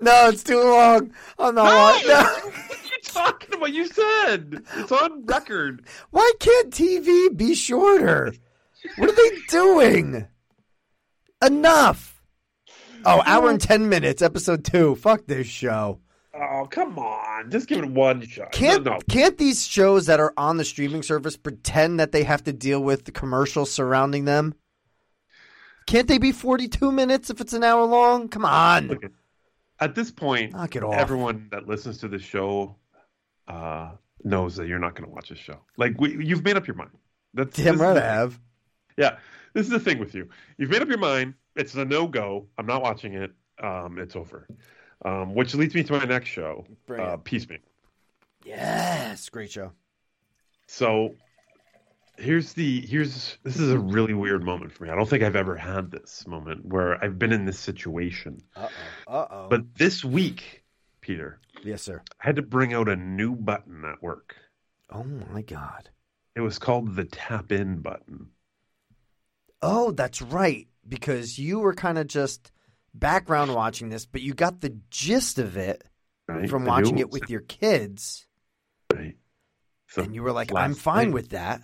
No, 0.00 0.28
it's 0.28 0.42
too 0.44 0.62
long. 0.62 1.12
I'm 1.38 1.54
not. 1.54 1.64
wa- 1.64 2.00
no. 2.06 2.50
What 2.58 2.70
are 2.70 2.86
you 2.86 3.02
talking 3.02 3.54
about? 3.54 3.72
You 3.72 3.86
said 3.86 4.62
it's 4.76 4.92
on 4.92 5.24
record. 5.26 5.84
Why 6.10 6.32
can't 6.38 6.72
TV 6.72 7.36
be 7.36 7.54
shorter? 7.54 8.32
What 8.96 9.10
are 9.10 9.16
they 9.16 9.36
doing? 9.48 10.26
Enough. 11.44 12.22
Oh, 13.04 13.22
hour 13.26 13.50
and 13.50 13.60
ten 13.60 13.88
minutes. 13.88 14.22
Episode 14.22 14.64
two. 14.64 14.94
Fuck 14.96 15.26
this 15.26 15.46
show. 15.46 16.00
Oh, 16.34 16.68
come 16.70 16.98
on. 16.98 17.50
Just 17.50 17.68
give 17.68 17.78
it 17.82 17.90
one 17.90 18.24
shot. 18.26 18.52
Can't 18.52 18.84
no, 18.84 18.92
no. 18.94 18.98
can't 19.08 19.38
these 19.38 19.66
shows 19.66 20.06
that 20.06 20.20
are 20.20 20.32
on 20.36 20.56
the 20.56 20.64
streaming 20.64 21.02
service 21.02 21.36
pretend 21.36 21.98
that 21.98 22.12
they 22.12 22.22
have 22.22 22.44
to 22.44 22.52
deal 22.52 22.80
with 22.80 23.04
the 23.04 23.12
commercials 23.12 23.70
surrounding 23.72 24.24
them? 24.24 24.54
Can't 25.86 26.06
they 26.06 26.18
be 26.18 26.32
42 26.32 26.92
minutes 26.92 27.30
if 27.30 27.40
it's 27.40 27.54
an 27.54 27.64
hour 27.64 27.84
long? 27.84 28.28
Come 28.28 28.44
on. 28.44 28.90
At 28.90 29.10
this 29.94 30.10
point, 30.10 30.52
Knock 30.52 30.76
it 30.76 30.82
off. 30.82 30.94
everyone 30.94 31.48
that 31.50 31.68
listens 31.68 31.98
to 31.98 32.08
the 32.08 32.18
show 32.18 32.76
uh, 33.46 33.92
knows 34.24 34.56
that 34.56 34.66
you're 34.66 34.78
not 34.78 34.94
going 34.94 35.08
to 35.08 35.14
watch 35.14 35.28
this 35.28 35.38
show. 35.38 35.58
Like 35.76 36.00
we, 36.00 36.24
you've 36.24 36.44
made 36.44 36.56
up 36.56 36.66
your 36.66 36.76
mind. 36.76 36.90
That's 37.34 37.56
Damn 37.56 37.80
right 37.80 37.96
I 37.96 38.00
have. 38.00 38.38
Yeah, 38.96 39.18
this 39.54 39.66
is 39.66 39.70
the 39.70 39.78
thing 39.78 39.98
with 39.98 40.14
you. 40.14 40.28
You've 40.56 40.70
made 40.70 40.82
up 40.82 40.88
your 40.88 40.98
mind. 40.98 41.34
It's 41.54 41.74
a 41.74 41.84
no 41.84 42.06
go. 42.06 42.46
I'm 42.58 42.66
not 42.66 42.82
watching 42.82 43.14
it. 43.14 43.32
Um, 43.62 43.98
it's 43.98 44.16
over. 44.16 44.46
Um, 45.04 45.34
which 45.34 45.54
leads 45.54 45.74
me 45.74 45.84
to 45.84 45.92
my 45.92 46.04
next 46.04 46.28
show, 46.28 46.64
Bring 46.86 47.00
uh. 47.00 47.16
Yes, 48.44 49.28
great 49.28 49.50
show. 49.50 49.72
So 50.66 51.14
here's 52.18 52.52
the 52.52 52.80
here's 52.82 53.38
this 53.44 53.56
is 53.58 53.70
a 53.70 53.78
really 53.78 54.14
weird 54.14 54.42
moment 54.44 54.72
for 54.72 54.84
me. 54.84 54.90
I 54.90 54.94
don't 54.96 55.08
think 55.08 55.22
I've 55.22 55.36
ever 55.36 55.56
had 55.56 55.90
this 55.90 56.26
moment 56.26 56.64
where 56.66 57.02
I've 57.02 57.18
been 57.18 57.32
in 57.32 57.44
this 57.44 57.58
situation. 57.58 58.42
Uh 58.56 58.68
oh. 59.06 59.12
Uh 59.14 59.26
oh. 59.30 59.46
But 59.48 59.74
this 59.76 60.04
week, 60.04 60.64
Peter, 61.00 61.40
yes, 61.62 61.82
sir. 61.82 62.02
I 62.20 62.26
had 62.26 62.36
to 62.36 62.42
bring 62.42 62.74
out 62.74 62.88
a 62.88 62.96
new 62.96 63.34
button 63.34 63.84
at 63.84 64.02
work. 64.02 64.36
Oh 64.90 65.04
my 65.04 65.42
god. 65.42 65.88
It 66.34 66.40
was 66.40 66.58
called 66.58 66.94
the 66.94 67.04
tap 67.04 67.50
in 67.52 67.78
button. 67.78 68.28
Oh, 69.62 69.90
that's 69.90 70.22
right. 70.22 70.68
Because 70.88 71.38
you 71.38 71.58
were 71.58 71.74
kind 71.74 71.98
of 71.98 72.06
just 72.06 72.52
background 72.94 73.54
watching 73.54 73.88
this, 73.88 74.06
but 74.06 74.22
you 74.22 74.34
got 74.34 74.60
the 74.60 74.78
gist 74.90 75.38
of 75.38 75.56
it 75.56 75.82
Right? 76.28 76.48
from 76.48 76.64
watching 76.64 76.98
it 76.98 77.02
it 77.02 77.10
with 77.10 77.28
your 77.28 77.40
kids. 77.40 78.26
Right. 78.94 79.16
So 79.88 80.02
and 80.02 80.14
you 80.14 80.22
were 80.22 80.32
like, 80.32 80.54
I'm 80.54 80.74
fine 80.74 81.08
night- 81.08 81.14
with 81.14 81.28
that. 81.30 81.60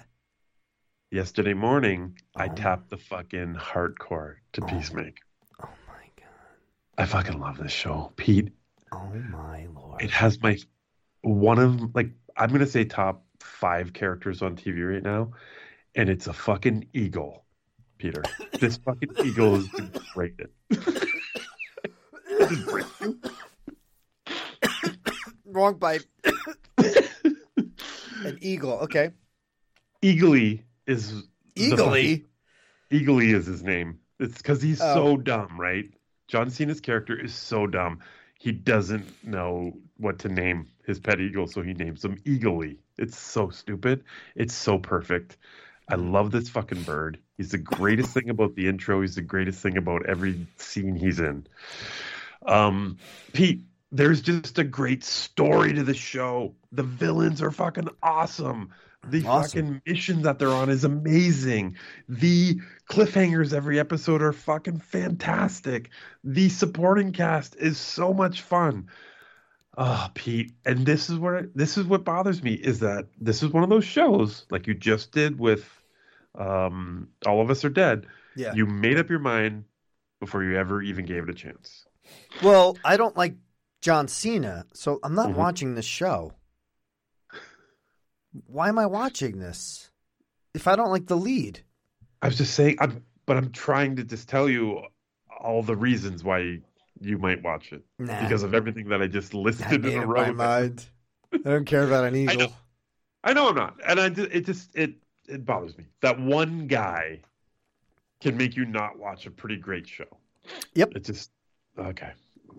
Yesterday 1.10 1.55
morning, 1.55 2.18
I 2.35 2.48
Oh. 2.48 2.55
tapped 2.55 2.90
the 2.90 2.97
fucking 2.97 3.55
hardcore 3.55 4.36
to 4.55 4.62
oh. 4.62 4.66
Peacemaker. 4.66 5.22
Oh 5.62 5.68
my 5.86 6.09
god. 6.16 6.26
I 6.98 7.06
fucking 7.06 7.39
love 7.39 7.59
this 7.59 7.72
show, 7.72 8.12
Pete. 8.16 8.52
Oh 8.93 9.12
my 9.31 9.66
lord. 9.66 10.02
It 10.02 10.10
has 10.10 10.40
my 10.43 10.59
one 11.22 11.59
of 11.59 11.94
like 11.94 12.10
I'm 12.36 12.51
gonna 12.51 12.66
say 12.66 12.85
top 12.85 13.24
five 13.40 13.93
characters 13.93 14.43
on 14.43 14.56
TV 14.56 14.93
right 14.93 15.02
now, 15.02 15.32
and 15.94 16.09
it's 16.09 16.26
a 16.26 16.32
fucking 16.32 16.89
eagle, 16.93 17.44
Peter. 17.98 18.22
this 18.60 18.76
fucking 18.78 19.10
eagle 19.24 19.56
is 19.56 19.68
greatest. 20.14 20.52
Wrong 25.44 25.78
pipe. 25.78 26.02
An 26.78 28.39
eagle. 28.40 28.72
Okay. 28.81 29.10
Eagly 30.02 30.62
is 30.86 31.23
Eagly? 31.56 32.24
Eagly 32.90 33.35
is 33.35 33.47
his 33.47 33.62
name. 33.62 34.01
It's 34.19 34.39
because 34.39 34.62
he's 34.62 34.81
Oh. 34.81 34.94
so 34.94 35.16
dumb, 35.16 35.61
right? 35.61 35.93
John 36.28 36.51
Cena's 36.51 36.81
character 36.81 37.19
is 37.19 37.35
so 37.35 37.66
dumb. 37.66 38.01
He 38.39 38.52
doesn't 38.52 39.24
know 39.24 39.77
what 39.97 40.19
to 40.20 40.28
name 40.28 40.69
his 40.86 40.98
pet 41.01 41.20
eagle, 41.20 41.47
so 41.47 41.62
he 41.62 41.73
names 41.74 42.05
him 42.05 42.16
Eagly. 42.24 42.77
It's 42.98 43.16
so 43.19 43.48
stupid. 43.51 44.05
It's 44.35 44.55
so 44.55 44.78
perfect. 44.78 45.36
I 45.89 45.97
love 45.97 46.31
this 46.31 46.48
fucking 46.48 46.82
bird. 46.82 47.19
He's 47.36 47.51
the 47.51 47.59
greatest 47.59 48.12
thing 48.15 48.31
about 48.31 48.55
the 48.55 48.69
intro. 48.69 49.01
He's 49.01 49.15
the 49.16 49.23
greatest 49.23 49.61
thing 49.61 49.77
about 49.77 50.06
every 50.06 50.47
scene 50.56 50.94
he's 50.94 51.20
in. 51.20 51.47
Um, 52.47 52.98
Pete, 53.32 53.62
there's 53.93 54.20
just 54.20 54.59
a 54.59 54.65
great 54.65 55.05
story 55.05 55.73
to 55.74 55.82
the 55.82 55.94
show. 55.94 56.55
The 56.73 56.82
villains 56.82 57.43
are 57.43 57.51
fucking 57.51 57.89
awesome. 58.02 58.70
The 59.10 59.24
Awesome. 59.26 59.60
fucking 59.60 59.82
mission 59.86 60.22
that 60.22 60.39
they're 60.39 60.48
on 60.51 60.68
is 60.70 60.85
amazing. 60.85 61.76
The 62.09 62.60
cliffhangers 62.90 63.52
every 63.52 63.78
episode 63.78 64.22
are 64.22 64.32
fucking 64.32 64.78
fantastic. 64.81 65.90
The 66.22 66.48
supporting 66.48 67.12
cast 67.12 67.56
is 67.56 67.78
so 67.78 68.12
much 68.14 68.43
fun. 68.43 68.89
Oh, 69.76 70.09
Pete, 70.14 70.52
and 70.64 70.86
this 70.86 71.10
is 71.10 71.18
where 71.18 71.48
this 71.55 71.76
is 71.76 71.85
what 71.86 72.05
bothers 72.05 72.43
me 72.43 72.55
is 72.55 72.78
that 72.81 73.06
this 73.20 73.43
is 73.43 73.51
one 73.51 73.64
of 73.64 73.70
those 73.70 73.85
shows 73.85 74.47
like 74.51 74.66
you 74.66 74.74
just 74.74 75.10
did 75.12 75.39
with 75.39 75.68
um 76.39 77.09
All 77.26 77.40
of 77.40 77.51
Us 77.51 77.64
Are 77.64 77.70
Dead. 77.70 78.06
Yeah. 78.36 78.55
You 78.55 78.66
made 78.66 78.98
up 78.98 79.10
your 79.10 79.18
mind 79.18 79.64
before 80.20 80.44
you 80.44 80.56
ever 80.56 80.81
even 80.82 81.05
gave 81.06 81.24
it 81.24 81.31
a 81.31 81.35
chance. 81.35 81.86
Well, 82.43 82.76
I 82.85 82.97
don't 82.97 83.16
like 83.16 83.35
John 83.81 84.09
Cena, 84.09 84.64
so 84.72 84.98
I'm 85.02 85.14
not 85.14 85.31
Mhm. 85.31 85.35
watching 85.35 85.74
this 85.74 85.85
show. 85.85 86.32
Why 88.47 88.69
am 88.69 88.78
I 88.78 88.86
watching 88.86 89.39
this? 89.39 89.90
If 90.55 90.66
I 90.69 90.77
don't 90.77 90.90
like 90.90 91.06
the 91.06 91.16
lead. 91.16 91.61
I 92.23 92.28
was 92.28 92.36
just 92.39 92.55
saying, 92.55 92.77
I'm, 92.81 93.05
but 93.27 93.36
I'm 93.36 93.51
trying 93.52 93.97
to 93.97 94.05
just 94.05 94.28
tell 94.28 94.48
you 94.48 94.82
all 95.40 95.62
the 95.62 95.77
reasons 95.77 96.24
why 96.24 96.59
you 97.01 97.19
might 97.19 97.43
watch 97.43 97.73
it 97.73 97.82
Nah. 97.98 98.20
because 98.23 98.43
of 98.43 98.55
everything 98.55 98.89
that 98.89 99.02
I 99.02 99.06
just 99.09 99.35
listed 99.35 99.82
made 99.82 99.93
in 99.94 100.02
a 100.02 100.06
row. 100.06 100.23
my 100.27 100.31
mind. 100.32 100.86
I 101.32 101.39
don't 101.39 101.65
care 101.66 101.85
about 101.85 102.05
an 102.05 102.15
I 102.15 102.19
eagle. 102.19 102.36
know, 102.39 102.52
I 103.24 103.32
know 103.35 103.48
I'm 103.48 103.55
not, 103.56 103.77
and 103.86 104.01
I 104.01 104.09
ju- 104.09 104.28
it 104.31 104.47
just 104.47 104.74
it 104.77 104.94
it 105.28 105.44
bothers 105.44 105.77
me 105.77 105.85
that 106.01 106.19
one 106.20 106.66
guy 106.66 107.20
can 108.20 108.36
make 108.36 108.56
you 108.56 108.65
not 108.65 108.98
watch 108.98 109.27
a 109.27 109.31
pretty 109.31 109.56
great 109.56 109.89
show. 109.89 110.05
Yep. 110.74 110.93
It 110.97 111.05
just 111.05 111.31
okay. 111.78 112.12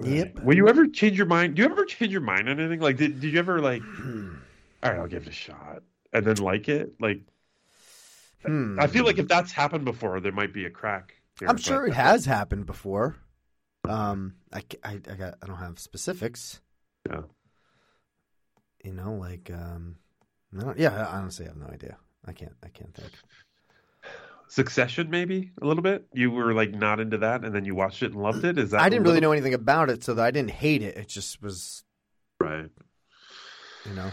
Yep. 0.03 0.39
Will 0.43 0.55
you 0.57 0.67
ever 0.67 0.87
change 0.87 1.17
your 1.17 1.27
mind? 1.27 1.55
Do 1.55 1.61
you 1.63 1.69
ever 1.69 1.85
change 1.85 2.11
your 2.11 2.21
mind 2.21 2.49
on 2.49 2.59
anything? 2.59 2.81
Like, 2.81 2.97
did, 2.97 3.21
did 3.21 3.31
you 3.33 3.39
ever 3.39 3.61
like? 3.61 3.81
Hmm. 3.81 4.33
All 4.85 4.91
right, 4.91 4.99
I'll 5.01 5.07
give 5.07 5.23
it 5.23 5.29
a 5.29 5.31
shot, 5.31 5.81
and 6.13 6.25
then 6.25 6.37
like 6.37 6.69
it. 6.69 6.93
Like, 6.99 7.21
Hmm. 8.45 8.79
I 8.79 8.85
feel 8.87 9.05
like 9.05 9.17
if 9.17 9.27
that's 9.27 9.51
happened 9.51 9.85
before, 9.85 10.19
there 10.19 10.31
might 10.31 10.53
be 10.53 10.65
a 10.65 10.69
crack. 10.69 11.15
here, 11.39 11.49
I'm 11.49 11.57
sure 11.57 11.87
it 11.87 11.93
has 11.93 12.25
happened 12.25 12.67
before. 12.67 13.15
Um, 13.87 14.35
I, 14.53 14.63
I, 14.83 14.93
I 14.93 15.15
got 15.15 15.35
I 15.41 15.47
don't 15.47 15.57
have 15.57 15.79
specifics. 15.79 16.61
Yeah. 17.09 17.21
You 18.83 18.93
know, 18.93 19.13
like 19.15 19.49
um, 19.51 19.95
I 20.59 20.73
yeah. 20.77 21.07
I 21.07 21.17
honestly 21.17 21.45
have 21.47 21.57
no 21.57 21.65
idea. 21.67 21.97
I 22.25 22.33
can't. 22.33 22.53
I 22.63 22.67
can't 22.69 22.93
think. 22.93 23.11
Succession, 24.47 25.09
maybe 25.09 25.51
a 25.61 25.65
little 25.65 25.81
bit. 25.81 26.05
You 26.13 26.29
were 26.29 26.53
like 26.53 26.71
not 26.71 26.99
into 26.99 27.17
that, 27.19 27.43
and 27.43 27.53
then 27.53 27.65
you 27.65 27.73
watched 27.73 28.03
it 28.03 28.13
and 28.13 28.21
loved 28.21 28.45
it. 28.45 28.59
Is 28.59 28.71
that 28.71 28.81
I 28.81 28.89
didn't 28.89 29.03
really 29.03 29.15
little- 29.15 29.29
know 29.29 29.33
anything 29.33 29.55
about 29.55 29.89
it, 29.89 30.03
so 30.03 30.13
that 30.13 30.23
I 30.23 30.29
didn't 30.31 30.51
hate 30.51 30.83
it. 30.83 30.97
It 30.97 31.07
just 31.07 31.41
was, 31.41 31.83
Right. 32.39 32.69
you 33.87 33.93
know. 33.95 34.11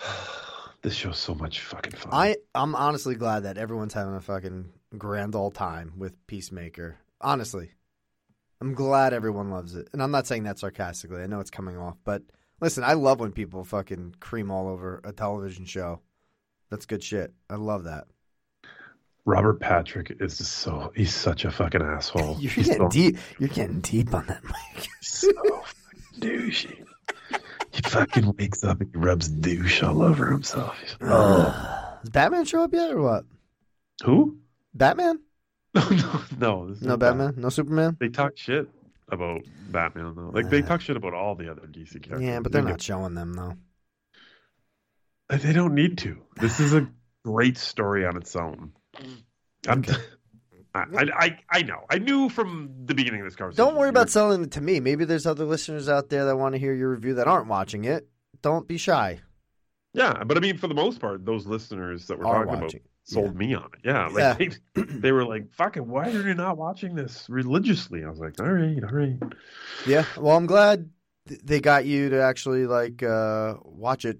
This 0.82 0.94
show's 0.94 1.18
so 1.18 1.34
much 1.34 1.62
fucking 1.62 1.94
fun. 1.94 2.12
I 2.12 2.36
I'm 2.54 2.76
honestly 2.76 3.16
glad 3.16 3.42
that 3.42 3.58
everyone's 3.58 3.94
having 3.94 4.14
a 4.14 4.20
fucking 4.20 4.72
grand 4.96 5.34
old 5.34 5.56
time 5.56 5.94
with 5.96 6.14
Peacemaker. 6.28 6.96
Honestly, 7.20 7.70
I'm 8.60 8.72
glad 8.72 9.12
everyone 9.12 9.50
loves 9.50 9.74
it, 9.74 9.88
and 9.92 10.00
I'm 10.00 10.12
not 10.12 10.28
saying 10.28 10.44
that 10.44 10.60
sarcastically. 10.60 11.22
I 11.22 11.26
know 11.26 11.40
it's 11.40 11.50
coming 11.50 11.76
off, 11.76 11.96
but 12.04 12.22
listen, 12.60 12.84
I 12.84 12.92
love 12.92 13.18
when 13.18 13.32
people 13.32 13.64
fucking 13.64 14.16
cream 14.20 14.50
all 14.50 14.68
over 14.68 15.00
a 15.02 15.12
television 15.12 15.64
show. 15.64 16.02
That's 16.70 16.86
good 16.86 17.02
shit. 17.02 17.32
I 17.50 17.56
love 17.56 17.84
that. 17.84 18.06
Robert 19.24 19.58
Patrick 19.58 20.16
is 20.20 20.38
just 20.38 20.52
so 20.52 20.92
he's 20.94 21.12
such 21.12 21.44
a 21.44 21.50
fucking 21.50 21.82
asshole. 21.84 22.36
You're 22.38 22.52
He's 22.52 22.66
getting 22.66 22.82
so, 22.82 22.88
deep. 22.88 23.18
You're 23.40 23.48
getting 23.48 23.80
deep 23.80 24.14
on 24.14 24.24
that 24.26 24.44
mic. 24.44 24.88
so 25.02 25.32
fucking 25.32 26.20
douchey. 26.20 26.85
He 27.76 27.82
fucking 27.82 28.34
wakes 28.38 28.64
up 28.64 28.80
and 28.80 28.90
he 28.90 28.98
rubs 28.98 29.28
douche 29.28 29.82
all 29.82 30.02
over 30.02 30.30
himself. 30.30 30.78
He's- 30.80 30.96
uh, 31.00 31.06
oh. 31.10 31.98
Does 32.00 32.10
Batman 32.10 32.44
show 32.46 32.62
up 32.62 32.72
yet 32.72 32.90
or 32.90 33.02
what? 33.02 33.24
Who? 34.04 34.38
Batman? 34.72 35.20
no, 35.74 35.82
no, 36.38 36.64
No 36.64 36.68
is 36.70 36.80
Batman? 36.80 37.34
No 37.36 37.48
Superman? 37.50 37.96
They 38.00 38.08
talk 38.08 38.36
shit 38.36 38.68
about 39.10 39.42
Batman 39.68 40.14
though. 40.16 40.30
Like 40.32 40.48
they 40.48 40.62
uh. 40.62 40.66
talk 40.66 40.80
shit 40.80 40.96
about 40.96 41.12
all 41.12 41.34
the 41.34 41.50
other 41.50 41.62
DC 41.62 42.02
characters. 42.02 42.22
Yeah, 42.22 42.40
but 42.40 42.52
they're 42.52 42.62
They 42.62 42.70
not 42.70 42.80
showing 42.80 43.14
them 43.14 43.34
though. 43.34 43.54
They 45.28 45.52
don't 45.52 45.74
need 45.74 45.98
to. 45.98 46.22
This 46.40 46.60
is 46.60 46.72
a 46.72 46.88
great 47.24 47.58
story 47.58 48.06
on 48.06 48.16
its 48.16 48.34
own. 48.36 48.72
I'm, 49.68 49.84
I, 50.96 51.08
I 51.16 51.38
I 51.50 51.62
know. 51.62 51.84
I 51.90 51.98
knew 51.98 52.28
from 52.28 52.70
the 52.86 52.94
beginning 52.94 53.20
of 53.20 53.26
this 53.26 53.36
conversation. 53.36 53.64
Don't 53.64 53.76
worry 53.76 53.88
about 53.88 54.10
selling 54.10 54.42
it 54.44 54.50
to 54.52 54.60
me. 54.60 54.80
Maybe 54.80 55.04
there's 55.04 55.26
other 55.26 55.44
listeners 55.44 55.88
out 55.88 56.08
there 56.08 56.24
that 56.26 56.36
want 56.36 56.54
to 56.54 56.58
hear 56.58 56.74
your 56.74 56.90
review 56.90 57.14
that 57.14 57.26
aren't 57.28 57.46
watching 57.48 57.84
it. 57.84 58.08
Don't 58.42 58.66
be 58.68 58.76
shy. 58.78 59.20
Yeah, 59.92 60.22
but 60.24 60.36
I 60.36 60.40
mean, 60.40 60.58
for 60.58 60.68
the 60.68 60.74
most 60.74 61.00
part, 61.00 61.24
those 61.24 61.46
listeners 61.46 62.06
that 62.08 62.18
we're 62.18 62.26
Are 62.26 62.44
talking 62.44 62.60
watching. 62.62 62.80
about 62.80 62.90
sold 63.04 63.34
me 63.36 63.54
on 63.54 63.64
it. 63.72 63.80
Yeah, 63.84 64.10
Yeah. 64.16 64.36
like 64.38 64.60
They, 64.74 64.82
they 64.98 65.12
were 65.12 65.24
like, 65.24 65.50
"Fucking, 65.54 65.86
why 65.88 66.10
are 66.10 66.22
you 66.28 66.34
not 66.34 66.56
watching 66.58 66.94
this 66.94 67.26
religiously?" 67.30 68.04
I 68.04 68.08
was 68.10 68.18
like, 68.18 68.38
"All 68.40 68.50
right, 68.50 68.82
all 68.84 68.90
right." 68.90 69.16
Yeah. 69.86 70.04
Well, 70.18 70.36
I'm 70.36 70.46
glad 70.46 70.90
they 71.44 71.60
got 71.60 71.86
you 71.86 72.10
to 72.10 72.20
actually 72.22 72.66
like 72.66 73.02
uh, 73.02 73.54
watch 73.64 74.04
it 74.04 74.18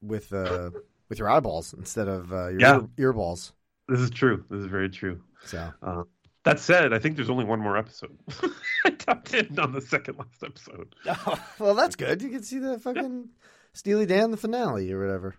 with 0.00 0.32
uh, 0.32 0.70
with 1.08 1.18
your 1.18 1.28
eyeballs 1.28 1.74
instead 1.76 2.08
of 2.08 2.32
uh, 2.32 2.48
your 2.48 2.60
Yeah. 2.60 2.80
ear, 2.98 3.12
earballs. 3.12 3.52
This 3.88 4.00
is 4.00 4.10
true. 4.10 4.44
This 4.50 4.60
is 4.60 4.66
very 4.66 4.88
true. 4.88 5.22
So 5.44 5.72
Uh, 5.82 6.02
that 6.44 6.60
said, 6.60 6.92
I 6.92 6.98
think 6.98 7.16
there's 7.16 7.30
only 7.30 7.44
one 7.44 7.60
more 7.60 7.76
episode. 7.76 8.16
I 8.84 8.90
tapped 8.90 9.34
in 9.34 9.58
on 9.58 9.72
the 9.72 9.80
second 9.80 10.18
last 10.18 10.42
episode. 10.44 10.94
Oh, 11.08 11.38
well, 11.58 11.74
that's 11.74 11.96
good. 11.96 12.22
You 12.22 12.30
can 12.30 12.42
see 12.42 12.58
the 12.58 12.78
fucking 12.78 13.28
Steely 13.72 14.06
Dan 14.06 14.30
the 14.30 14.36
finale 14.36 14.92
or 14.92 15.00
whatever. 15.00 15.34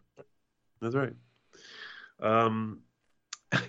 That's 0.82 0.96
right. 0.96 1.14
Um, 2.20 2.82
all 3.54 3.62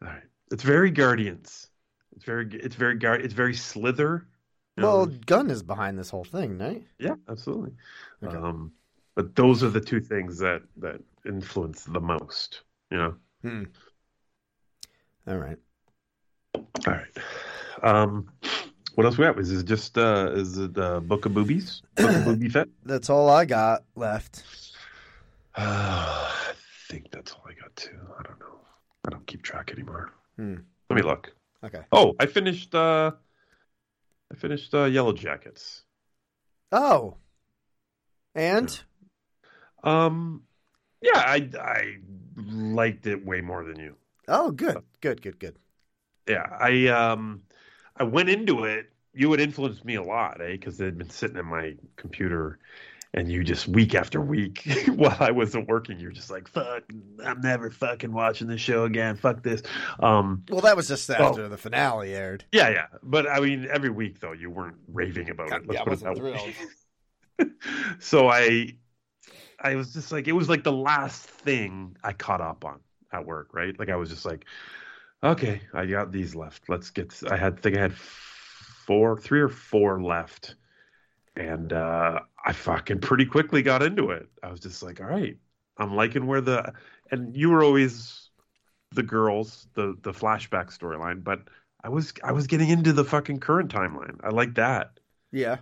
right. 0.00 0.22
It's 0.50 0.62
very 0.62 0.90
Guardians. 0.90 1.68
It's 2.14 2.24
very. 2.24 2.48
It's 2.52 2.76
very. 2.76 2.96
Guard. 2.96 3.22
It's 3.24 3.34
very 3.34 3.54
Slither. 3.54 4.26
Well, 4.76 5.06
Gunn 5.06 5.50
is 5.50 5.62
behind 5.62 5.98
this 5.98 6.10
whole 6.10 6.24
thing, 6.24 6.58
right? 6.58 6.84
Yeah, 6.98 7.14
absolutely. 7.28 7.72
Um, 8.26 8.72
but 9.14 9.36
those 9.36 9.62
are 9.62 9.68
the 9.70 9.80
two 9.80 10.00
things 10.00 10.38
that 10.38 10.62
that 10.78 11.00
influence 11.24 11.84
the 11.84 12.00
most. 12.00 12.62
You 12.90 12.98
know. 12.98 13.14
Hmm. 13.42 13.62
All 15.26 15.36
right. 15.38 15.58
All 16.54 16.62
right. 16.86 17.06
Um, 17.82 18.30
what 18.94 19.04
else 19.06 19.18
we 19.18 19.24
got? 19.24 19.38
Is 19.38 19.50
it 19.52 19.64
just 19.64 19.96
uh, 19.98 20.30
is 20.34 20.58
it 20.58 20.76
uh, 20.78 21.00
Book 21.00 21.26
of 21.26 21.32
Boobies? 21.32 21.82
Book 21.96 22.10
of 22.14 22.24
Booby 22.24 22.48
Fett? 22.48 22.68
That's 22.84 23.10
all 23.10 23.28
I 23.30 23.44
got 23.44 23.84
left. 23.96 24.44
I 25.56 26.52
think 26.88 27.10
that's 27.10 27.32
all 27.32 27.42
I 27.48 27.54
got 27.54 27.74
too. 27.76 27.98
I 28.18 28.22
don't 28.24 28.38
know. 28.40 28.58
I 29.06 29.10
don't 29.10 29.26
keep 29.26 29.42
track 29.42 29.70
anymore. 29.72 30.12
Hmm. 30.36 30.56
Let 30.90 30.96
me 30.96 31.02
look. 31.02 31.32
Okay. 31.64 31.80
Oh, 31.92 32.14
I 32.20 32.26
finished. 32.26 32.74
uh 32.74 33.12
I 34.32 34.36
finished 34.36 34.74
uh, 34.74 34.84
Yellow 34.84 35.12
Jackets. 35.12 35.82
Oh. 36.72 37.16
And 38.34 38.78
Um, 39.84 40.42
yeah, 41.00 41.18
I 41.18 41.48
I 41.60 41.96
liked 42.36 43.06
it 43.06 43.24
way 43.24 43.40
more 43.40 43.64
than 43.64 43.78
you. 43.78 43.94
Oh, 44.28 44.50
good, 44.50 44.78
good, 45.00 45.22
good, 45.22 45.38
good. 45.38 45.56
Yeah, 46.28 46.46
I 46.58 46.86
um 46.88 47.42
I 47.96 48.04
went 48.04 48.28
into 48.30 48.64
it. 48.64 48.90
You 49.12 49.30
had 49.30 49.40
influenced 49.40 49.84
me 49.84 49.94
a 49.96 50.02
lot, 50.02 50.40
eh? 50.40 50.52
Because 50.52 50.80
it 50.80 50.86
had 50.86 50.98
been 50.98 51.10
sitting 51.10 51.36
in 51.36 51.46
my 51.46 51.76
computer, 51.96 52.58
and 53.12 53.30
you 53.30 53.44
just 53.44 53.68
week 53.68 53.94
after 53.94 54.20
week 54.20 54.62
while 54.96 55.16
I 55.20 55.30
wasn't 55.30 55.68
working, 55.68 56.00
you're 56.00 56.10
just 56.10 56.30
like, 56.30 56.48
"Fuck, 56.48 56.82
I'm 57.24 57.40
never 57.40 57.70
fucking 57.70 58.12
watching 58.12 58.48
this 58.48 58.60
show 58.60 58.84
again. 58.84 59.16
Fuck 59.16 59.42
this." 59.42 59.62
Um, 60.00 60.42
Well, 60.50 60.62
that 60.62 60.76
was 60.76 60.88
just 60.88 61.08
Well- 61.08 61.30
after 61.30 61.48
the 61.48 61.58
finale 61.58 62.14
aired. 62.14 62.44
yeah, 62.52 62.70
yeah, 62.70 62.86
but 63.02 63.28
I 63.30 63.38
mean, 63.40 63.68
every 63.70 63.90
week 63.90 64.18
though, 64.20 64.32
you 64.32 64.50
weren't 64.50 64.76
raving 64.88 65.30
about 65.30 65.52
it. 65.52 65.66
Let's 65.66 65.74
yeah, 65.78 65.84
put 65.84 65.92
it 65.92 66.02
wasn't 66.02 66.14
that 66.16 66.22
way. 66.24 66.54
thrilled. 67.38 67.52
so 68.00 68.28
I, 68.28 68.72
I 69.60 69.74
was 69.76 69.92
just 69.92 70.10
like, 70.12 70.26
it 70.28 70.32
was 70.32 70.48
like 70.48 70.64
the 70.64 70.72
last 70.72 71.22
thing 71.22 71.96
I 72.02 72.12
caught 72.12 72.40
up 72.40 72.64
on 72.64 72.80
at 73.14 73.26
work, 73.26 73.48
right? 73.52 73.78
Like 73.78 73.88
I 73.88 73.96
was 73.96 74.10
just 74.10 74.24
like, 74.24 74.44
okay, 75.22 75.60
I 75.72 75.86
got 75.86 76.12
these 76.12 76.34
left. 76.34 76.68
Let's 76.68 76.90
get. 76.90 77.14
I 77.30 77.36
had 77.36 77.60
think 77.60 77.76
I 77.76 77.80
had 77.80 77.94
four, 77.94 79.18
three 79.18 79.40
or 79.40 79.48
four 79.48 80.02
left, 80.02 80.56
and 81.36 81.72
uh, 81.72 82.20
I 82.44 82.52
fucking 82.52 83.00
pretty 83.00 83.24
quickly 83.24 83.62
got 83.62 83.82
into 83.82 84.10
it. 84.10 84.28
I 84.42 84.50
was 84.50 84.60
just 84.60 84.82
like, 84.82 85.00
all 85.00 85.06
right, 85.06 85.36
I'm 85.78 85.94
liking 85.94 86.26
where 86.26 86.40
the 86.40 86.72
and 87.10 87.36
you 87.36 87.50
were 87.50 87.62
always 87.62 88.30
the 88.92 89.02
girls, 89.02 89.66
the 89.74 89.96
the 90.02 90.12
flashback 90.12 90.76
storyline, 90.76 91.24
but 91.24 91.42
I 91.82 91.88
was 91.88 92.12
I 92.22 92.32
was 92.32 92.46
getting 92.46 92.70
into 92.70 92.92
the 92.92 93.04
fucking 93.04 93.40
current 93.40 93.72
timeline. 93.72 94.18
I 94.22 94.30
like 94.30 94.54
that. 94.54 94.98
Yeah. 95.32 95.58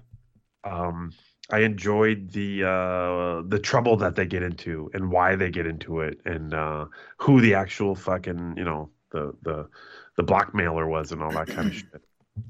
Um, 0.64 1.12
I 1.52 1.60
enjoyed 1.60 2.32
the 2.32 2.64
uh, 2.64 3.42
the 3.46 3.60
trouble 3.62 3.98
that 3.98 4.16
they 4.16 4.24
get 4.26 4.42
into 4.42 4.90
and 4.94 5.12
why 5.12 5.36
they 5.36 5.50
get 5.50 5.66
into 5.66 6.00
it 6.00 6.18
and 6.24 6.54
uh, 6.54 6.86
who 7.18 7.42
the 7.42 7.54
actual 7.54 7.94
fucking 7.94 8.54
you 8.56 8.64
know 8.64 8.88
the 9.10 9.34
the 9.42 9.68
the 10.16 10.22
blackmailer 10.22 10.88
was 10.88 11.12
and 11.12 11.22
all 11.22 11.30
that 11.32 11.48
kind 11.48 11.68
of 11.68 11.74
shit. 11.74 12.02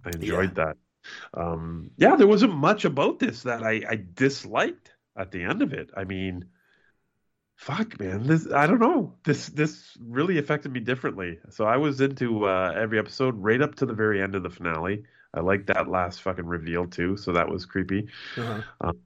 I 0.05 0.11
enjoyed 0.11 0.55
that. 0.55 0.77
Um, 1.35 1.91
yeah, 1.97 2.15
there 2.15 2.29
wasn't 2.29 2.55
much 2.55 2.85
about 2.85 3.19
this 3.19 3.43
that 3.43 3.65
I, 3.65 3.83
I 3.89 4.05
disliked 4.15 4.93
at 5.17 5.33
the 5.33 5.43
end 5.43 5.63
of 5.63 5.73
it. 5.73 5.91
I 5.97 6.05
mean, 6.05 6.45
fuck, 7.57 7.99
man, 7.99 8.23
this 8.25 8.47
I 8.53 8.69
don't 8.69 8.81
know. 8.81 9.15
This 9.25 9.49
this 9.49 9.97
really 10.01 10.39
affected 10.39 10.73
me 10.73 10.79
differently. 10.79 11.39
So 11.51 11.65
I 11.65 11.77
was 11.77 12.01
into 12.01 12.47
uh, 12.47 12.73
every 12.77 13.01
episode 13.01 13.37
right 13.37 13.61
up 13.61 13.75
to 13.77 13.87
the 13.87 13.95
very 13.95 14.23
end 14.23 14.37
of 14.37 14.45
the 14.45 14.51
finale. 14.51 15.03
I 15.35 15.41
liked 15.41 15.67
that 15.69 15.89
last 15.89 16.23
fucking 16.23 16.47
reveal 16.47 16.87
too, 16.87 17.17
so 17.17 17.33
that 17.33 17.49
was 17.49 17.65
creepy. 17.65 18.09
Uh-huh. 18.37 18.63
Um, 18.81 18.99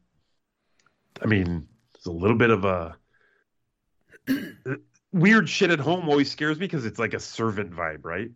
I 1.22 1.26
mean, 1.26 1.68
it's 1.94 2.06
a 2.06 2.10
little 2.10 2.36
bit 2.36 2.50
of 2.50 2.64
a 2.64 2.96
weird 5.12 5.48
shit 5.48 5.70
at 5.70 5.78
home 5.78 6.08
always 6.08 6.30
scares 6.30 6.58
me 6.58 6.66
because 6.66 6.84
it's 6.84 6.98
like 6.98 7.14
a 7.14 7.20
servant 7.20 7.72
vibe, 7.72 8.04
right? 8.04 8.30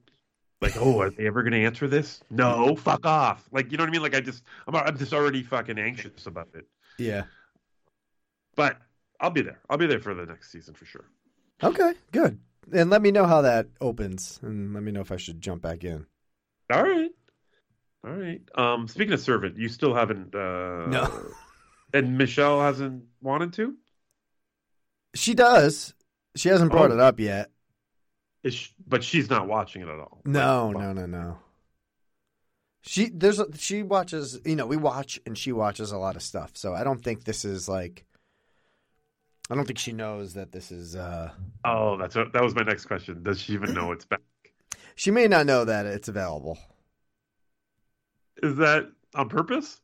Like, 0.61 0.77
oh, 0.77 1.01
are 1.01 1.11
they 1.11 1.27
ever 1.27 1.43
going 1.43 1.53
to 1.53 1.65
answer 1.65 1.89
this? 1.89 2.21
No, 2.31 2.77
fuck 2.77 3.07
off. 3.07 3.49
Like, 3.51 3.73
you 3.73 3.79
know 3.79 3.85
what 3.85 3.89
I 3.89 3.93
mean? 3.93 4.03
Like, 4.03 4.15
I 4.15 4.21
just, 4.21 4.45
I'm, 4.69 4.77
I'm 4.77 4.99
just 4.99 5.15
already 5.15 5.43
fucking 5.43 5.79
anxious 5.79 6.27
about 6.27 6.49
it. 6.55 6.67
Yeah. 6.99 7.25
But 8.57 8.77
I'll 9.21 9.31
be 9.31 9.41
there. 9.41 9.59
I'll 9.71 9.79
be 9.79 9.87
there 9.87 10.01
for 10.01 10.15
the 10.15 10.27
next 10.27 10.53
season 10.53 10.75
for 10.75 10.85
sure. 10.85 11.07
Okay, 11.63 11.95
good. 12.13 12.39
And 12.73 12.91
let 12.91 13.01
me 13.01 13.11
know 13.11 13.27
how 13.27 13.41
that 13.43 13.69
opens, 13.81 14.39
and 14.43 14.75
let 14.75 14.83
me 14.83 14.93
know 14.93 15.01
if 15.01 15.11
I 15.11 15.17
should 15.17 15.41
jump 15.41 15.63
back 15.63 15.83
in. 15.83 16.07
All 16.71 16.83
right. 16.83 17.11
All 18.05 18.13
right. 18.13 18.41
Um, 18.55 18.89
speaking 18.89 19.13
of 19.13 19.21
servant, 19.21 19.57
you 19.59 19.69
still 19.69 19.95
haven't. 19.95 20.35
Uh, 20.35 20.87
No. 20.89 21.27
And 21.93 22.17
Michelle 22.17 22.61
hasn't 22.61 23.03
wanted 23.21 23.53
to. 23.55 23.75
She 25.17 25.35
does. 25.35 25.93
She 26.37 26.49
hasn't 26.49 26.71
brought 26.71 26.93
Oh. 26.93 26.95
it 26.95 27.01
up 27.01 27.19
yet. 27.19 27.51
She, 28.49 28.71
but 28.87 29.03
she's 29.03 29.29
not 29.29 29.49
watching 29.49 29.83
it 29.83 29.89
at 29.89 29.99
all. 29.99 30.23
No, 30.25 30.71
no, 30.71 30.93
no, 30.93 31.07
no. 31.07 31.39
She 32.83 33.09
there's 33.11 33.41
a, 33.41 33.49
she 33.59 33.83
watches. 33.83 34.41
You 34.45 34.55
know, 34.55 34.67
we 34.67 34.77
watch 34.77 35.19
and 35.27 35.37
she 35.37 35.51
watches 35.51 35.91
a 35.91 35.99
lot 35.99 36.15
of 36.15 36.23
stuff. 36.23 36.53
So 36.55 36.73
I 36.75 36.85
don't 36.85 37.03
think 37.03 37.25
this 37.25 37.45
is 37.45 37.69
like. 37.69 38.05
I 39.51 39.57
don't 39.57 39.65
think 39.67 39.81
she 39.81 39.93
knows 39.93 40.35
that 40.35 40.53
this 40.53 40.71
is. 40.71 40.95
uh 40.95 41.33
Oh, 41.65 41.97
that's 41.97 42.15
what, 42.15 42.33
that 42.35 42.43
was 42.45 42.55
my 42.55 42.63
next 42.63 42.85
question. 42.87 43.25
Does 43.25 43.41
she 43.41 43.55
even 43.55 43.75
know 43.75 43.91
it's 43.91 44.05
back? 44.05 44.21
She 44.95 45.11
may 45.11 45.27
not 45.27 45.47
know 45.47 45.65
that 45.65 45.87
it's 45.87 46.09
available. 46.09 46.57
Is 48.43 48.57
that 48.57 48.91
on 49.15 49.29
purpose? 49.29 49.81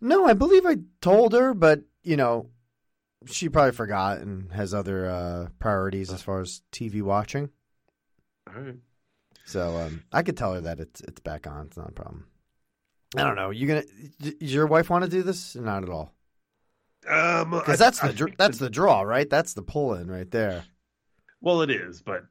No, 0.00 0.26
I 0.26 0.34
believe 0.34 0.66
I 0.66 0.76
told 1.00 1.32
her, 1.32 1.54
but 1.54 1.80
you 2.02 2.16
know, 2.16 2.50
she 3.26 3.48
probably 3.48 3.72
forgot 3.72 4.18
and 4.18 4.52
has 4.52 4.72
other 4.74 5.08
uh, 5.10 5.48
priorities 5.58 6.12
as 6.12 6.22
far 6.22 6.40
as 6.40 6.62
TV 6.72 7.02
watching. 7.02 7.50
All 8.48 8.60
right. 8.62 8.76
So 9.44 9.76
um, 9.76 10.02
I 10.12 10.22
could 10.22 10.36
tell 10.36 10.54
her 10.54 10.60
that 10.62 10.80
it's 10.80 11.00
it's 11.02 11.20
back 11.20 11.46
on. 11.46 11.66
It's 11.66 11.76
not 11.76 11.90
a 11.90 11.92
problem. 11.92 12.26
I 13.16 13.22
don't 13.22 13.36
know. 13.36 13.50
You 13.50 13.66
gonna? 13.66 13.84
Does 14.20 14.54
your 14.54 14.66
wife 14.66 14.90
want 14.90 15.04
to 15.04 15.10
do 15.10 15.22
this? 15.22 15.54
Not 15.54 15.82
at 15.84 15.88
all. 15.88 16.12
Um, 17.08 17.50
Because 17.50 17.78
that's 17.78 18.00
the 18.00 18.12
dr- 18.12 18.36
that's 18.36 18.58
the 18.58 18.68
draw, 18.70 19.02
right? 19.02 19.30
That's 19.30 19.54
the 19.54 19.62
pull 19.62 19.94
in 19.94 20.10
right 20.10 20.30
there. 20.30 20.64
Well, 21.40 21.62
it 21.62 21.70
is, 21.70 22.02
but 22.02 22.24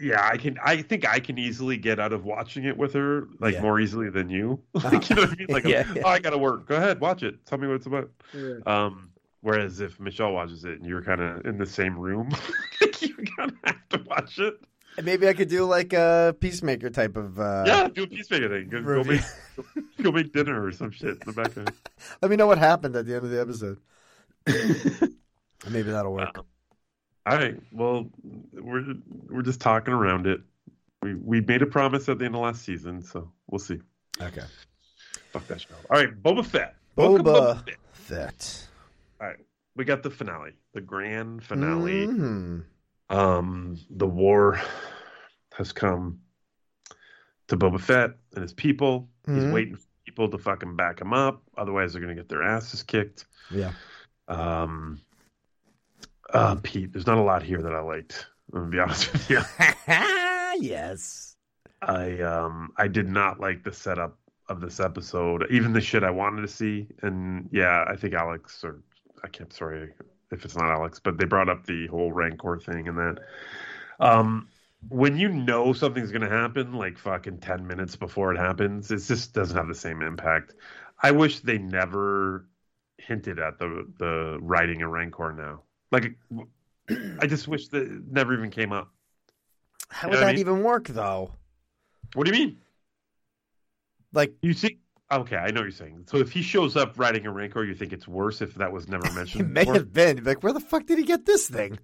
yeah, 0.00 0.28
I 0.30 0.36
can. 0.36 0.58
I 0.64 0.82
think 0.82 1.06
I 1.08 1.18
can 1.20 1.38
easily 1.38 1.76
get 1.76 1.98
out 1.98 2.12
of 2.12 2.24
watching 2.24 2.64
it 2.64 2.76
with 2.76 2.92
her, 2.94 3.28
like 3.40 3.54
Yeah. 3.54 3.62
more 3.62 3.80
easily 3.80 4.10
than 4.10 4.28
you. 4.30 4.60
like, 4.74 5.08
you 5.10 5.16
know 5.16 5.22
what 5.22 5.30
I 5.32 5.34
mean? 5.36 5.46
Like, 5.48 5.64
Yeah, 5.64 5.84
yeah. 5.94 6.02
oh, 6.04 6.08
I 6.08 6.18
gotta 6.18 6.38
work. 6.38 6.66
Go 6.66 6.76
ahead, 6.76 7.00
watch 7.00 7.22
it. 7.22 7.44
Tell 7.46 7.58
me 7.58 7.66
what 7.66 7.74
it's 7.76 7.86
about. 7.86 8.10
Yeah. 8.34 8.54
Um, 8.66 9.10
whereas 9.40 9.80
if 9.80 9.98
Michelle 10.00 10.32
watches 10.32 10.64
it 10.64 10.78
and 10.80 10.86
you're 10.86 11.02
kind 11.02 11.20
of 11.20 11.44
in 11.46 11.58
the 11.58 11.66
same 11.66 11.98
room, 11.98 12.28
like, 12.80 13.02
you're 13.02 13.16
gonna 13.36 13.52
have 13.64 13.88
to 13.90 14.02
watch 14.06 14.38
it. 14.38 14.60
And 14.96 15.06
maybe 15.06 15.28
I 15.28 15.32
could 15.32 15.48
do 15.48 15.64
like 15.64 15.92
a 15.92 16.34
peacemaker 16.40 16.90
type 16.90 17.16
of. 17.16 17.38
Uh, 17.38 17.64
yeah, 17.66 17.88
do 17.88 18.02
a 18.02 18.06
peacemaker 18.06 18.48
thing. 18.48 18.68
Go, 18.68 18.82
go 18.82 19.04
make 19.04 19.20
go 20.02 20.10
make 20.10 20.32
dinner 20.32 20.64
or 20.64 20.72
some 20.72 20.90
shit 20.90 21.10
in 21.10 21.18
the 21.26 21.32
background. 21.32 21.70
Let 22.20 22.30
me 22.30 22.36
know 22.36 22.48
what 22.48 22.58
happened 22.58 22.96
at 22.96 23.06
the 23.06 23.14
end 23.14 23.24
of 23.24 23.30
the 23.30 23.40
episode. 23.40 23.78
maybe 25.70 25.90
that'll 25.90 26.12
work. 26.14 26.44
All 27.28 27.36
right. 27.36 27.60
Well, 27.72 28.08
we're 28.52 28.94
we're 29.28 29.42
just 29.42 29.60
talking 29.60 29.92
around 29.92 30.26
it. 30.26 30.40
We 31.02 31.14
we 31.14 31.40
made 31.40 31.62
a 31.62 31.66
promise 31.66 32.08
at 32.08 32.18
the 32.18 32.24
end 32.24 32.34
of 32.34 32.40
last 32.40 32.62
season, 32.64 33.02
so 33.02 33.30
we'll 33.48 33.58
see. 33.58 33.78
Okay. 34.20 34.42
Fuck 35.32 35.46
that 35.48 35.60
show. 35.60 35.74
All 35.90 35.98
right, 35.98 36.22
Boba 36.22 36.44
Fett. 36.44 36.74
Of 36.96 37.20
Boba 37.20 37.64
Fett. 37.64 37.76
Fett. 37.92 38.68
All 39.20 39.26
right, 39.26 39.36
we 39.76 39.84
got 39.84 40.02
the 40.02 40.10
finale, 40.10 40.52
the 40.72 40.80
grand 40.80 41.44
finale. 41.44 42.06
Mhm. 42.06 42.64
Um, 43.10 43.78
the 43.90 44.06
war 44.06 44.60
has 45.54 45.72
come 45.72 46.20
to 47.48 47.56
Boba 47.56 47.80
Fett 47.80 48.12
and 48.34 48.42
his 48.42 48.52
people. 48.54 49.08
He's 49.26 49.44
Mhm. 49.44 49.52
waiting 49.52 49.76
for 49.76 49.86
people 50.06 50.28
to 50.30 50.38
fucking 50.38 50.76
back 50.76 51.00
him 51.00 51.12
up. 51.12 51.42
Otherwise, 51.56 51.92
they're 51.92 52.00
gonna 52.02 52.14
get 52.14 52.28
their 52.28 52.42
asses 52.42 52.82
kicked. 52.82 53.26
Yeah. 53.50 53.72
Um, 54.28 55.00
uh, 56.32 56.56
Pete, 56.62 56.92
there's 56.92 57.06
not 57.06 57.18
a 57.18 57.22
lot 57.22 57.42
here 57.42 57.62
that 57.62 57.72
I 57.72 57.80
liked. 57.80 58.26
I'm 58.52 58.60
gonna 58.60 58.70
be 58.70 58.78
honest 58.80 59.12
with 59.12 59.30
you. 59.30 59.40
yes. 60.60 61.36
I 61.82 62.20
um 62.20 62.72
I 62.76 62.88
did 62.88 63.08
not 63.08 63.40
like 63.40 63.62
the 63.62 63.72
setup 63.72 64.18
of 64.48 64.60
this 64.60 64.80
episode, 64.80 65.46
even 65.50 65.72
the 65.72 65.80
shit 65.80 66.02
I 66.02 66.10
wanted 66.10 66.42
to 66.42 66.48
see. 66.48 66.88
And 67.02 67.48
yeah, 67.52 67.84
I 67.86 67.96
think 67.96 68.14
Alex 68.14 68.64
or 68.64 68.82
I 69.22 69.28
can't 69.28 69.52
sorry 69.52 69.92
if 70.30 70.44
it's 70.44 70.56
not 70.56 70.70
Alex, 70.70 71.00
but 71.00 71.18
they 71.18 71.24
brought 71.24 71.48
up 71.48 71.66
the 71.66 71.86
whole 71.86 72.12
Rancor 72.12 72.58
thing 72.58 72.88
and 72.88 72.98
that. 72.98 73.18
Um, 74.00 74.48
when 74.88 75.16
you 75.16 75.28
know 75.28 75.72
something's 75.72 76.12
gonna 76.12 76.28
happen, 76.28 76.72
like 76.72 76.98
fucking 76.98 77.38
ten 77.38 77.66
minutes 77.66 77.96
before 77.96 78.32
it 78.32 78.38
happens, 78.38 78.90
it 78.90 78.98
just 78.98 79.32
doesn't 79.34 79.56
have 79.56 79.68
the 79.68 79.74
same 79.74 80.02
impact. 80.02 80.54
I 81.02 81.10
wish 81.12 81.40
they 81.40 81.58
never 81.58 82.46
hinted 82.98 83.38
at 83.38 83.58
the 83.58 83.86
the 83.98 84.38
riding 84.40 84.82
a 84.82 84.88
Rancor 84.88 85.32
now. 85.32 85.62
Like, 85.90 86.14
I 87.20 87.26
just 87.26 87.48
wish 87.48 87.68
that 87.68 87.82
it 87.82 88.06
never 88.10 88.34
even 88.34 88.50
came 88.50 88.72
up. 88.72 88.90
How 89.88 90.08
You 90.08 90.10
would 90.10 90.16
what 90.16 90.22
I 90.24 90.26
that 90.26 90.32
mean? 90.34 90.40
even 90.40 90.62
work, 90.62 90.88
though? 90.88 91.32
What 92.14 92.26
do 92.26 92.32
you 92.36 92.46
mean? 92.46 92.58
Like 94.12 94.34
you 94.42 94.52
see? 94.54 94.78
Okay, 95.10 95.36
I 95.36 95.50
know 95.50 95.60
what 95.60 95.64
you're 95.64 95.70
saying. 95.70 96.04
So 96.06 96.18
if 96.18 96.30
he 96.30 96.42
shows 96.42 96.76
up 96.76 96.98
riding 96.98 97.26
a 97.26 97.30
Rancor, 97.32 97.64
you 97.64 97.74
think 97.74 97.92
it's 97.92 98.06
worse 98.08 98.42
if 98.42 98.54
that 98.56 98.72
was 98.72 98.88
never 98.88 99.10
mentioned. 99.14 99.42
It 99.42 99.48
may 99.48 99.60
before? 99.62 99.74
have 99.74 99.92
been 99.92 100.24
like, 100.24 100.42
where 100.42 100.52
the 100.52 100.60
fuck 100.60 100.86
did 100.86 100.98
he 100.98 101.04
get 101.04 101.24
this 101.26 101.48
thing? 101.48 101.78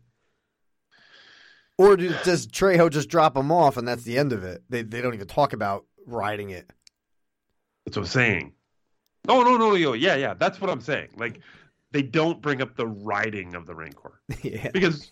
Or 1.77 1.97
do, 1.97 2.15
does 2.25 2.47
Trejo 2.47 2.91
just 2.91 3.09
drop 3.09 3.37
him 3.37 3.51
off 3.51 3.77
and 3.77 3.87
that's 3.89 4.05
the 4.05 4.17
end 4.19 4.33
of 4.33 4.45
it? 4.45 4.63
They 4.69 4.83
they 4.83 5.01
don't 5.01 5.15
even 5.15 5.27
talk 5.27 5.53
about 5.53 5.85
riding 6.07 6.51
it. 6.51 6.71
That's 7.85 7.97
what 7.97 8.05
I'm 8.05 8.09
saying. 8.09 8.53
Oh, 9.29 9.43
no, 9.43 9.57
no, 9.57 9.71
no, 9.71 9.77
no. 9.77 9.93
Yeah, 9.95 10.15
yeah. 10.17 10.35
That's 10.35 10.61
what 10.61 10.71
I'm 10.71 10.81
saying. 10.81 11.09
Like 11.17 11.41
they 11.95 12.03
don't 12.03 12.43
bring 12.43 12.61
up 12.61 12.77
the 12.77 12.87
riding 12.87 13.55
of 13.55 13.65
the 13.65 13.75
Rancor 13.75 14.21
yeah. 14.43 14.69
because 14.73 15.11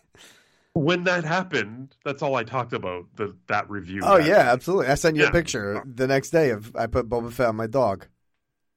when 0.74 1.04
that 1.04 1.22
happened, 1.24 1.94
that's 2.04 2.22
all 2.22 2.34
I 2.34 2.44
talked 2.44 2.72
about. 2.74 3.04
The 3.16 3.34
that 3.46 3.70
review. 3.70 4.00
Oh 4.04 4.18
that- 4.18 4.26
yeah, 4.26 4.52
absolutely. 4.52 4.88
I 4.88 4.94
sent 4.96 5.16
you 5.16 5.22
Yeah. 5.22 5.28
a 5.28 5.32
picture 5.32 5.82
the 5.86 6.06
next 6.06 6.30
day 6.30 6.50
of 6.50 6.74
I 6.76 6.86
put 6.88 7.08
Boba 7.08 7.32
Fett 7.32 7.46
on 7.48 7.56
my 7.56 7.66
dog. 7.66 8.06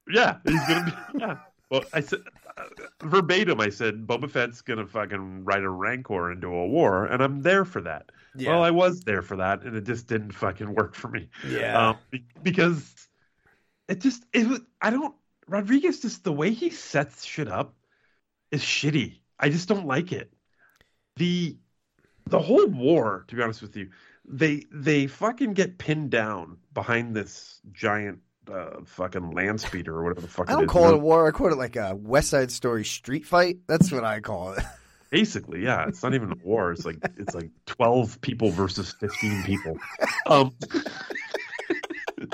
Yeah, 0.07 0.37
he's 0.45 0.65
gonna 0.67 0.85
be. 0.85 1.19
Yeah. 1.19 1.37
Well, 1.71 1.83
I 1.93 2.01
said 2.01 2.19
uh, 2.57 2.63
verbatim. 3.03 3.59
I 3.59 3.69
said 3.69 4.05
Boba 4.05 4.29
Fett's 4.29 4.61
gonna 4.61 4.85
fucking 4.85 5.43
ride 5.45 5.63
a 5.63 5.69
Rancor 5.69 6.31
into 6.31 6.47
a 6.47 6.67
war, 6.67 7.05
and 7.05 7.23
I'm 7.23 7.41
there 7.41 7.65
for 7.65 7.81
that. 7.81 8.11
Yeah. 8.37 8.51
Well, 8.51 8.63
I 8.63 8.69
was 8.71 9.01
there 9.01 9.21
for 9.23 9.37
that, 9.37 9.63
and 9.63 9.75
it 9.75 9.85
just 9.85 10.05
didn't 10.07 10.31
fucking 10.33 10.75
work 10.75 10.93
for 10.93 11.07
me. 11.07 11.29
Yeah. 11.49 11.89
Um, 11.89 11.97
because 12.43 12.93
it 13.87 13.99
just 13.99 14.25
it 14.33 14.47
was. 14.47 14.59
I 14.81 14.89
don't. 14.91 15.15
Rodriguez 15.47 16.01
just 16.01 16.23
the 16.23 16.33
way 16.33 16.51
he 16.51 16.69
sets 16.69 17.23
shit 17.23 17.47
up 17.47 17.73
is 18.55 18.63
shitty. 18.63 19.19
I 19.39 19.49
just 19.49 19.67
don't 19.67 19.85
like 19.85 20.11
it. 20.11 20.31
The 21.17 21.57
the 22.27 22.39
whole 22.39 22.65
war, 22.67 23.25
to 23.27 23.35
be 23.35 23.41
honest 23.43 23.61
with 23.61 23.77
you, 23.77 23.89
they 24.27 24.63
they 24.71 25.07
fucking 25.07 25.53
get 25.53 25.77
pinned 25.77 26.09
down 26.09 26.57
behind 26.73 27.15
this 27.15 27.61
giant 27.71 28.19
uh, 28.51 28.81
fucking 28.85 29.31
land 29.31 29.61
speeder 29.61 29.95
or 29.95 30.03
whatever 30.03 30.21
the 30.21 30.27
fuck. 30.27 30.49
I 30.49 30.53
don't 30.53 30.67
call 30.67 30.89
it 30.89 30.95
a 30.95 30.97
war. 30.97 31.27
I 31.27 31.31
call 31.31 31.51
it 31.51 31.57
like 31.57 31.75
a 31.75 31.95
West 31.95 32.29
Side 32.29 32.51
Story 32.51 32.85
street 32.85 33.25
fight. 33.25 33.57
That's 33.67 33.91
what 33.91 34.03
I 34.03 34.19
call 34.19 34.53
it. 34.53 34.63
Basically, 35.11 35.63
yeah, 35.63 35.87
it's 35.87 36.01
not 36.01 36.13
even 36.13 36.31
a 36.31 36.35
war. 36.43 36.71
It's 36.71 36.85
like 36.85 36.97
it's 37.17 37.35
like 37.35 37.51
twelve 37.65 38.19
people 38.21 38.49
versus 38.49 38.91
fifteen 38.91 39.43
people. 39.43 39.77
Um, 40.25 40.53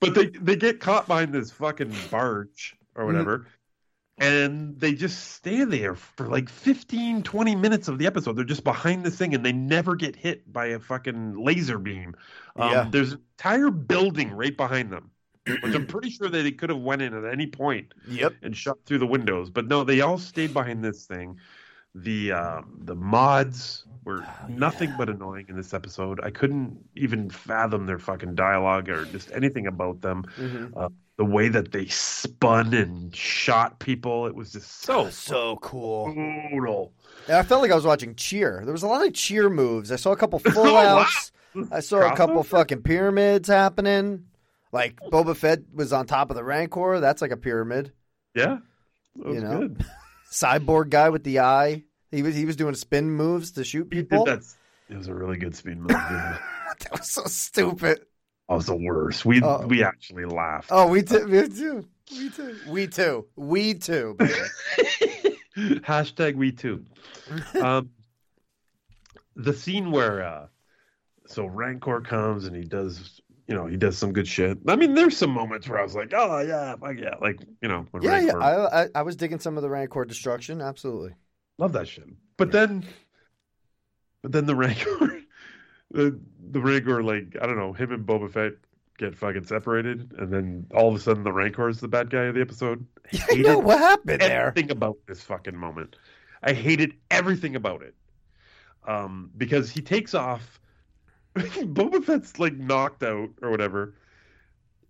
but 0.00 0.14
they 0.14 0.26
they 0.26 0.56
get 0.56 0.80
caught 0.80 1.08
behind 1.08 1.34
this 1.34 1.50
fucking 1.50 1.92
barge 2.10 2.76
or 2.94 3.04
whatever, 3.04 3.46
and 4.18 4.78
they 4.80 4.94
just 4.94 5.32
stand 5.32 5.72
there 5.72 5.94
for 5.94 6.26
like 6.28 6.48
15, 6.48 7.22
20 7.22 7.54
minutes 7.56 7.88
of 7.88 7.98
the 7.98 8.06
episode. 8.06 8.36
They're 8.36 8.44
just 8.44 8.64
behind 8.64 9.04
this 9.04 9.16
thing, 9.16 9.34
and 9.34 9.44
they 9.44 9.52
never 9.52 9.94
get 9.94 10.16
hit 10.16 10.50
by 10.52 10.66
a 10.66 10.78
fucking 10.78 11.42
laser 11.42 11.78
beam. 11.78 12.14
Um, 12.56 12.70
Yeah. 12.70 12.88
There's 12.90 13.12
an 13.12 13.22
entire 13.38 13.70
building 13.70 14.32
right 14.32 14.56
behind 14.56 14.90
them. 14.90 15.10
Which 15.62 15.76
I'm 15.76 15.86
pretty 15.86 16.10
sure 16.10 16.28
that 16.28 16.42
they 16.42 16.50
could 16.50 16.70
have 16.70 16.80
went 16.80 17.02
in 17.02 17.14
at 17.14 17.24
any 17.24 17.46
point 17.46 17.94
Yep. 18.08 18.32
and 18.42 18.56
shot 18.56 18.78
through 18.84 18.98
the 18.98 19.06
windows. 19.06 19.48
But 19.48 19.68
no, 19.68 19.84
they 19.84 20.00
all 20.00 20.18
stayed 20.18 20.52
behind 20.52 20.82
this 20.82 21.06
thing. 21.06 21.38
The 21.94 22.32
uh, 22.32 22.62
the 22.80 22.96
mods 22.96 23.84
were 24.04 24.26
nothing 24.48 24.92
but 24.98 25.08
annoying 25.08 25.46
in 25.48 25.56
this 25.56 25.72
episode. 25.72 26.20
I 26.20 26.30
couldn't 26.30 26.76
even 26.96 27.30
fathom 27.30 27.86
their 27.86 28.00
fucking 28.00 28.34
dialogue 28.34 28.88
or 28.88 29.04
just 29.04 29.30
anything 29.30 29.68
about 29.68 30.00
them. 30.00 30.24
Mhm. 30.36 30.72
Uh, 30.76 30.88
the 31.18 31.24
way 31.24 31.48
that 31.48 31.72
they 31.72 31.86
spun 31.86 32.74
and 32.74 33.14
shot 33.16 33.78
people, 33.78 34.26
it 34.26 34.34
was 34.34 34.52
just 34.52 34.82
so 34.82 35.08
so 35.10 35.56
cool. 35.62 36.12
brutal. 36.50 36.92
Yeah, 37.28 37.38
I 37.38 37.42
felt 37.42 37.62
like 37.62 37.70
I 37.70 37.74
was 37.74 37.86
watching 37.86 38.14
cheer. 38.14 38.60
There 38.64 38.72
was 38.72 38.82
a 38.82 38.86
lot 38.86 39.06
of 39.06 39.12
cheer 39.14 39.48
moves. 39.48 39.90
I 39.90 39.96
saw 39.96 40.12
a 40.12 40.16
couple 40.16 40.38
full 40.38 40.52
Oh, 40.66 40.74
wow. 40.74 40.98
outs. 40.98 41.32
I 41.72 41.80
saw 41.80 42.00
a 42.12 42.14
couple 42.14 42.42
Crossover? 42.42 42.46
fucking 42.46 42.82
pyramids 42.82 43.48
happening. 43.48 44.26
Like 44.72 45.00
Boba 45.00 45.34
Fett 45.34 45.60
was 45.72 45.92
on 45.92 46.06
top 46.06 46.28
of 46.30 46.36
the 46.36 46.44
Rancor. 46.44 47.00
That's 47.00 47.22
like 47.22 47.30
a 47.30 47.36
pyramid. 47.36 47.92
Yeah, 48.34 48.58
that 49.16 49.26
was 49.26 49.34
You 49.36 49.40
know? 49.40 49.58
good. 49.60 49.84
Cyborg 50.30 50.90
guy 50.90 51.08
with 51.08 51.24
the 51.24 51.40
eye. 51.40 51.84
He 52.10 52.22
was 52.22 52.34
he 52.36 52.44
was 52.44 52.56
doing 52.56 52.74
spin 52.74 53.10
moves 53.10 53.52
to 53.52 53.64
shoot 53.64 53.88
people. 53.88 54.24
That's 54.24 54.56
it 54.90 54.96
was 54.98 55.08
a 55.08 55.14
really 55.14 55.38
good 55.38 55.54
speed 55.56 55.78
move. 55.78 55.88
that 55.88 56.88
was 56.92 57.08
so 57.10 57.24
stupid. 57.24 58.00
Was 58.48 58.66
the 58.66 58.76
worst. 58.76 59.24
We 59.24 59.42
Uh, 59.42 59.66
we 59.66 59.82
actually 59.82 60.24
laughed. 60.24 60.68
Oh, 60.70 60.86
we 60.86 61.02
too. 61.02 61.26
We 61.26 61.48
too. 61.48 61.88
We 62.12 62.30
too. 62.30 62.56
We 62.66 62.86
too. 62.86 63.26
We 63.36 63.74
too. 63.74 64.16
Hashtag 65.56 66.36
we 66.36 66.52
too. 66.52 66.84
Um, 67.60 67.90
the 69.34 69.52
scene 69.52 69.90
where 69.90 70.24
uh, 70.24 70.46
so 71.26 71.46
Rancor 71.46 72.00
comes 72.00 72.44
and 72.44 72.54
he 72.54 72.62
does, 72.62 73.20
you 73.48 73.54
know, 73.54 73.66
he 73.66 73.76
does 73.76 73.98
some 73.98 74.12
good 74.12 74.28
shit. 74.28 74.58
I 74.68 74.76
mean, 74.76 74.94
there's 74.94 75.16
some 75.16 75.30
moments 75.30 75.68
where 75.68 75.78
I 75.78 75.82
was 75.82 75.94
like, 75.94 76.12
oh 76.14 76.38
yeah, 76.40 76.76
fuck 76.76 76.96
yeah, 76.98 77.16
like 77.20 77.40
you 77.60 77.68
know, 77.68 77.86
when 77.90 78.02
yeah, 78.02 78.20
yeah. 78.20 78.36
I, 78.36 78.82
I 78.82 78.88
I 78.96 79.02
was 79.02 79.16
digging 79.16 79.40
some 79.40 79.56
of 79.56 79.62
the 79.62 79.70
Rancor 79.70 80.04
destruction. 80.04 80.60
Absolutely. 80.60 81.14
love 81.58 81.72
that 81.72 81.88
shit. 81.88 82.08
But 82.36 82.52
then, 82.52 82.84
but 84.22 84.32
then 84.32 84.46
the 84.46 84.54
Rancor, 84.54 85.20
the 85.90 86.20
the 86.50 86.60
rig 86.60 86.88
or 86.88 87.02
like 87.02 87.36
I 87.40 87.46
don't 87.46 87.56
know, 87.56 87.72
him 87.72 87.92
and 87.92 88.06
Boba 88.06 88.30
Fett 88.30 88.52
get 88.98 89.16
fucking 89.16 89.44
separated, 89.44 90.12
and 90.18 90.32
then 90.32 90.66
all 90.74 90.88
of 90.88 90.94
a 90.94 90.98
sudden 90.98 91.22
the 91.22 91.32
Rancor 91.32 91.68
is 91.68 91.80
the 91.80 91.88
bad 91.88 92.10
guy 92.10 92.24
of 92.24 92.34
the 92.34 92.40
episode. 92.40 92.86
I 93.12 93.26
I 93.30 93.34
know 93.36 93.58
what 93.58 93.78
happened 93.78 94.20
there. 94.20 94.48
everything 94.48 94.70
about 94.70 94.96
this 95.06 95.22
fucking 95.22 95.56
moment. 95.56 95.96
I 96.42 96.52
hated 96.52 96.94
everything 97.10 97.56
about 97.56 97.82
it. 97.82 97.94
Um, 98.86 99.30
because 99.36 99.70
he 99.70 99.82
takes 99.82 100.14
off. 100.14 100.60
Boba 101.36 102.02
Fett's 102.04 102.38
like 102.38 102.54
knocked 102.54 103.02
out 103.02 103.30
or 103.42 103.50
whatever, 103.50 103.94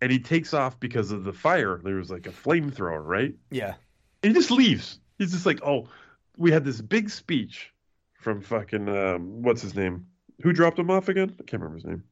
and 0.01 0.13
he 0.13 0.19
takes 0.19 0.55
off 0.55 0.79
because 0.79 1.11
of 1.11 1.25
the 1.25 1.33
fire. 1.33 1.81
There 1.83 1.97
was 1.97 2.11
like 2.11 2.27
a 2.27 2.31
flamethrower, 2.31 3.05
right? 3.05 3.35
Yeah. 3.51 3.75
And 4.23 4.33
he 4.33 4.39
just 4.39 4.51
leaves. 4.51 5.01
He's 5.19 5.33
just 5.33 5.47
like, 5.47 5.61
"Oh, 5.65 5.89
we 6.37 6.53
had 6.53 6.65
this 6.65 6.81
big 6.81 7.11
speech 7.11 7.73
from 8.21 8.43
fucking 8.43 8.89
um, 8.89 9.43
what's 9.43 9.63
his 9.63 9.75
name? 9.75 10.07
Who 10.43 10.53
dropped 10.53 10.79
him 10.79 10.91
off 10.91 11.09
again? 11.09 11.35
I 11.41 11.45
can't 11.45 11.63
remember 11.63 11.77
his 11.77 11.85
name. 11.85 12.05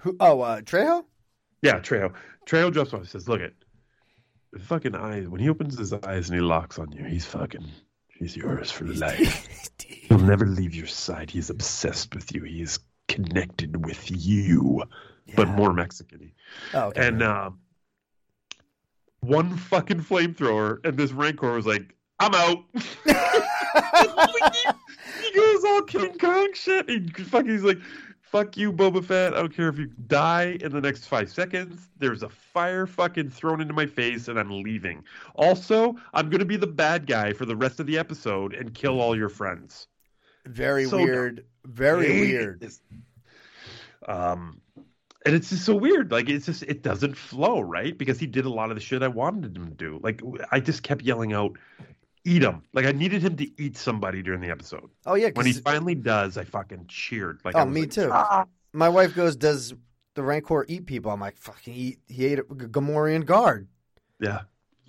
Who? 0.00 0.16
Oh, 0.20 0.40
uh, 0.40 0.60
Trejo. 0.60 1.04
Yeah, 1.62 1.80
Trejo. 1.80 2.12
Trejo 2.46 2.72
drops 2.72 2.94
off. 2.94 3.02
He 3.02 3.08
says, 3.08 3.28
"Look 3.28 3.40
it, 3.40 3.54
the 4.52 4.60
fucking 4.60 4.94
eyes. 4.94 5.28
When 5.28 5.40
he 5.40 5.48
opens 5.48 5.78
his 5.78 5.92
eyes 5.92 6.28
and 6.28 6.38
he 6.38 6.44
locks 6.44 6.78
on 6.78 6.92
you, 6.92 7.04
he's 7.04 7.24
fucking, 7.24 7.66
he's 8.08 8.36
yours 8.36 8.70
for 8.70 8.86
life. 8.86 9.68
He'll 9.86 10.18
never 10.18 10.46
leave 10.46 10.74
your 10.74 10.86
side. 10.86 11.30
He's 11.30 11.50
obsessed 11.50 12.14
with 12.14 12.34
you. 12.34 12.44
He 12.44 12.62
is 12.62 12.78
connected 13.08 13.84
with 13.84 14.10
you, 14.10 14.82
but 15.34 15.48
more 15.48 15.72
Mexican. 15.72 16.32
Oh, 16.74 16.88
okay. 16.88 17.08
And 17.08 17.22
um, 17.22 17.58
one 19.20 19.56
fucking 19.56 20.00
flamethrower, 20.00 20.84
and 20.84 20.96
this 20.96 21.12
Rancor 21.12 21.52
was 21.52 21.66
like, 21.66 21.94
"I'm 22.20 22.34
out." 22.34 22.64
goes 25.38 25.64
all 25.64 25.82
King 25.82 26.18
Kong 26.18 26.48
shit. 26.54 26.88
He 26.88 27.06
fucking 27.08 27.50
he's 27.50 27.62
like, 27.62 27.80
"Fuck 28.20 28.56
you, 28.56 28.72
Boba 28.72 29.04
Fett. 29.04 29.34
I 29.34 29.38
don't 29.38 29.54
care 29.54 29.68
if 29.68 29.78
you 29.78 29.86
die 30.06 30.58
in 30.60 30.72
the 30.72 30.80
next 30.80 31.06
five 31.06 31.30
seconds. 31.30 31.88
There's 31.98 32.22
a 32.22 32.28
fire 32.28 32.86
fucking 32.86 33.30
thrown 33.30 33.60
into 33.60 33.74
my 33.74 33.86
face, 33.86 34.28
and 34.28 34.38
I'm 34.38 34.62
leaving. 34.62 35.04
Also, 35.34 35.96
I'm 36.14 36.30
gonna 36.30 36.44
be 36.44 36.56
the 36.56 36.66
bad 36.66 37.06
guy 37.06 37.32
for 37.32 37.44
the 37.46 37.56
rest 37.56 37.80
of 37.80 37.86
the 37.86 37.98
episode 37.98 38.54
and 38.54 38.74
kill 38.74 39.00
all 39.00 39.16
your 39.16 39.28
friends." 39.28 39.88
Very 40.46 40.86
So 40.86 40.98
weird. 40.98 41.44
Very 41.64 42.08
weird. 42.08 42.70
Um, 44.06 44.60
and 45.26 45.34
it's 45.34 45.50
just 45.50 45.64
so 45.64 45.74
weird. 45.74 46.10
Like 46.10 46.28
it's 46.28 46.46
just 46.46 46.62
it 46.62 46.82
doesn't 46.82 47.16
flow 47.16 47.60
right 47.60 47.96
because 47.96 48.18
he 48.18 48.26
did 48.26 48.46
a 48.46 48.50
lot 48.50 48.70
of 48.70 48.76
the 48.76 48.80
shit 48.80 49.02
I 49.02 49.08
wanted 49.08 49.56
him 49.56 49.68
to 49.68 49.74
do. 49.74 50.00
Like 50.02 50.22
I 50.50 50.60
just 50.60 50.82
kept 50.82 51.02
yelling 51.02 51.32
out, 51.32 51.52
"Eat 52.28 52.42
him!" 52.42 52.62
Like 52.72 52.86
I 52.86 52.92
needed 52.92 53.22
him 53.22 53.36
to 53.36 53.62
eat 53.62 53.76
somebody 53.76 54.22
during 54.22 54.40
the 54.40 54.50
episode. 54.50 54.90
Oh 55.06 55.14
yeah, 55.14 55.30
When 55.34 55.46
he 55.46 55.52
finally 55.52 55.94
does, 55.94 56.36
I 56.36 56.44
fucking 56.44 56.86
cheered. 56.88 57.40
Like 57.44 57.56
oh, 57.56 57.64
me 57.64 57.82
like, 57.82 57.90
too. 57.90 58.10
"Ah!" 58.12 58.44
My 58.72 58.88
wife 58.88 59.14
goes, 59.14 59.34
"Does 59.36 59.74
the 60.14 60.22
Rancor 60.22 60.64
eat 60.68 60.86
people?" 60.86 61.10
I'm 61.10 61.20
like, 61.20 61.38
"Fucking 61.38 61.74
eat." 61.74 61.98
He 62.06 62.26
ate 62.26 62.38
a 62.40 62.44
Gamorrean 62.44 63.24
guard, 63.24 63.68
Yeah. 64.20 64.42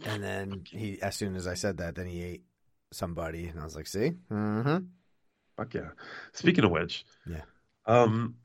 and 0.06 0.22
then 0.24 0.64
he, 0.70 1.02
as 1.02 1.16
soon 1.16 1.36
as 1.36 1.48
I 1.48 1.54
said 1.54 1.78
that, 1.78 1.96
then 1.96 2.08
he 2.08 2.22
ate 2.24 2.44
somebody, 2.92 3.48
and 3.48 3.60
I 3.60 3.64
was 3.64 3.76
like, 3.76 3.88
"See, 3.88 4.14
mm-hmm. 4.32 4.78
Fuck 5.56 5.74
yeah. 5.74 5.90
Speaking 6.34 6.64
of 6.64 6.72
which, 6.72 7.06
Yeah. 7.26 7.42
um, 7.86 8.36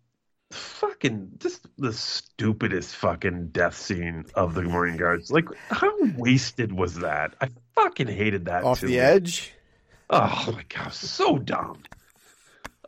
fucking 0.55 1.33
just 1.39 1.67
the 1.79 1.93
stupidest 1.93 2.95
fucking 2.97 3.49
death 3.49 3.77
scene 3.77 4.25
of 4.35 4.55
the 4.55 4.63
Gamorrean 4.63 4.97
Guards. 4.99 5.31
Like, 5.31 5.47
how 5.71 5.93
wasted 6.17 6.73
was 6.73 6.97
that? 7.01 7.35
I 7.41 7.49
fucking 7.75 8.07
hated 8.09 8.47
that. 8.47 8.65
off 8.65 8.81
too. 8.81 8.87
the 8.89 9.01
edge." 9.01 9.53
Oh 10.11 10.51
my 10.53 10.65
god, 10.69 10.93
so 10.93 11.39
dumb. 11.39 11.83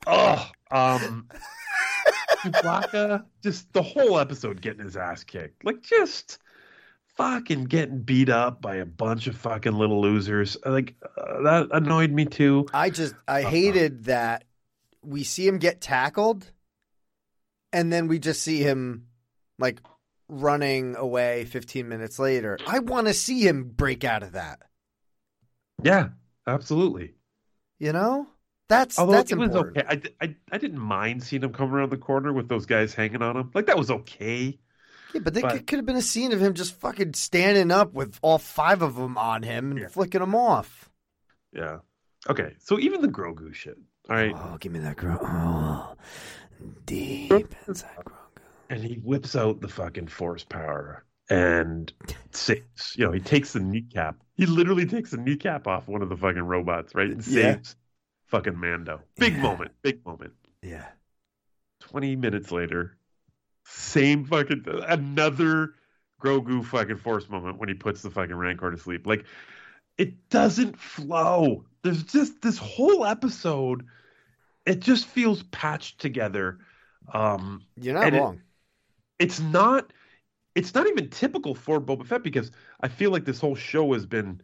Oh, 0.06 0.48
um, 0.70 1.28
Chewbacca, 2.43 3.24
just 3.43 3.72
the 3.72 3.82
whole 3.82 4.18
episode 4.18 4.60
getting 4.60 4.84
his 4.84 4.97
ass 4.97 5.24
kicked, 5.24 5.64
like 5.64 5.82
just 5.82 6.38
fucking 7.16 7.64
getting 7.64 8.02
beat 8.02 8.28
up 8.28 8.60
by 8.60 8.76
a 8.76 8.84
bunch 8.86 9.26
of 9.26 9.36
fucking 9.36 9.72
little 9.72 10.01
losers. 10.01 10.56
Like 10.64 10.94
uh, 11.16 11.43
that 11.43 11.68
annoyed 11.72 12.10
me 12.12 12.26
too. 12.26 12.66
I 12.74 12.90
just 12.90 13.14
I 13.26 13.43
Uh-uh. 13.43 13.51
hated 13.51 14.05
that 14.05 14.44
we 15.02 15.24
see 15.24 15.47
him 15.47 15.59
get 15.59 15.80
tackled, 15.80 16.51
and 17.72 17.93
then 17.93 18.09
we 18.09 18.18
just 18.18 18.43
see 18.43 18.59
him 18.59 19.06
like 19.59 19.80
running 20.28 20.97
away 20.97 21.44
15 21.47 21.88
minutes 21.88 22.18
later. 22.18 22.59
I 22.66 22.80
want 22.80 23.06
to 23.06 23.14
see 23.14 23.47
him 23.47 23.64
break 23.74 24.05
out 24.05 24.22
of 24.22 24.32
that. 24.32 24.60
Yeah, 25.82 26.09
absolutely. 26.47 27.14
You 27.78 27.93
know, 27.93 28.26
that's 28.68 28.98
Although 28.98 29.12
that's 29.12 29.30
it 29.32 29.38
was 29.38 29.48
important. 29.51 29.78
okay, 29.86 30.02
I, 30.20 30.24
I, 30.24 30.36
I 30.52 30.59
didn't 30.59 30.80
mind 30.80 31.22
seeing 31.22 31.43
him 31.43 31.52
come 31.52 31.72
around 31.74 31.90
the 31.90 31.97
corner 31.97 32.32
with 32.32 32.48
those 32.48 32.66
guys 32.66 32.94
hanging 32.94 33.22
on 33.22 33.36
him. 33.36 33.51
Like 33.55 33.66
that 33.66 33.78
was 33.78 33.90
okay. 33.90 34.59
Yeah, 35.14 35.20
but 35.22 35.34
there 35.34 35.43
But- 35.43 35.52
could, 35.52 35.66
could 35.66 35.76
have 35.78 35.86
been 35.86 35.97
a 35.97 36.02
scene 36.02 36.32
of 36.32 36.40
him 36.40 36.55
just 36.55 36.74
fucking 36.80 37.14
standing 37.14 37.70
up 37.70 37.93
with 37.93 38.18
all 38.22 38.38
five 38.38 38.82
of 38.82 38.97
them 38.97 39.16
on 39.18 39.43
him 39.43 39.72
and 39.76 39.90
flicking 39.90 40.20
them 40.20 40.34
off. 40.34 40.90
Yeah. 41.52 41.78
Okay. 42.28 42.55
So 42.59 42.78
even 42.80 43.02
the 43.02 43.09
Grogu 43.09 43.55
shit. 43.55 43.76
All 44.10 44.16
right. 44.16 44.32
Oh, 44.34 44.56
give 44.59 44.72
me 44.72 44.78
that 44.80 44.97
Grogu. 44.97 45.18
Oh, 45.22 45.94
deep 46.86 47.54
inside 47.68 47.96
Grogu. 48.04 48.42
and 48.70 48.82
he 48.82 48.94
whips 48.96 49.34
out 49.36 49.60
the 49.60 49.68
fucking 49.68 50.08
force 50.08 50.44
power 50.44 51.04
and 51.28 51.92
saves. 52.30 52.94
You 52.96 53.04
know, 53.06 53.12
he 53.12 53.20
takes 53.20 53.52
the 53.52 53.60
kneecap. 53.60 54.16
He 54.36 54.46
literally 54.46 54.86
takes 54.86 55.10
the 55.10 55.16
kneecap 55.16 55.66
off 55.66 55.88
one 55.88 56.02
of 56.02 56.08
the 56.08 56.16
fucking 56.16 56.42
robots, 56.42 56.94
right? 56.94 57.10
And 57.10 57.26
Yeah. 57.26 57.54
saves 57.54 57.76
fucking 58.26 58.58
Mando. 58.58 59.00
Big 59.16 59.36
moment. 59.38 59.72
Big 59.82 60.04
moment. 60.04 60.32
Yeah. 60.62 60.86
20 61.80 62.16
minutes 62.16 62.50
later, 62.52 62.96
same 63.64 64.24
fucking 64.24 64.64
another 64.88 65.74
Grogu 66.22 66.64
fucking 66.64 66.96
force 66.96 67.28
moment 67.28 67.58
when 67.58 67.68
he 67.68 67.74
puts 67.74 68.02
the 68.02 68.10
fucking 68.10 68.34
Rancor 68.34 68.70
to 68.70 68.78
sleep. 68.78 69.06
Like 69.06 69.24
it 69.98 70.28
doesn't 70.30 70.78
flow. 70.78 71.64
There's 71.82 72.02
just 72.02 72.40
this 72.42 72.58
whole 72.58 73.04
episode. 73.06 73.84
It 74.66 74.80
just 74.80 75.06
feels 75.06 75.43
patched 75.44 76.01
together. 76.01 76.59
Um, 77.12 77.64
You're 77.76 77.94
not 77.94 78.09
and 78.09 78.16
it- 78.16 78.22
wrong. 78.22 78.43
it's 79.18 79.40
not. 79.40 79.93
It's 80.55 80.74
not 80.74 80.86
even 80.88 81.10
typical 81.10 81.55
for 81.55 81.80
Boba 81.80 82.06
Fett 82.06 82.22
because 82.22 82.51
I 82.80 82.88
feel 82.88 83.10
like 83.10 83.24
this 83.26 83.40
whole 83.40 83.55
show 83.56 83.93
has 83.94 84.06
been 84.06 84.43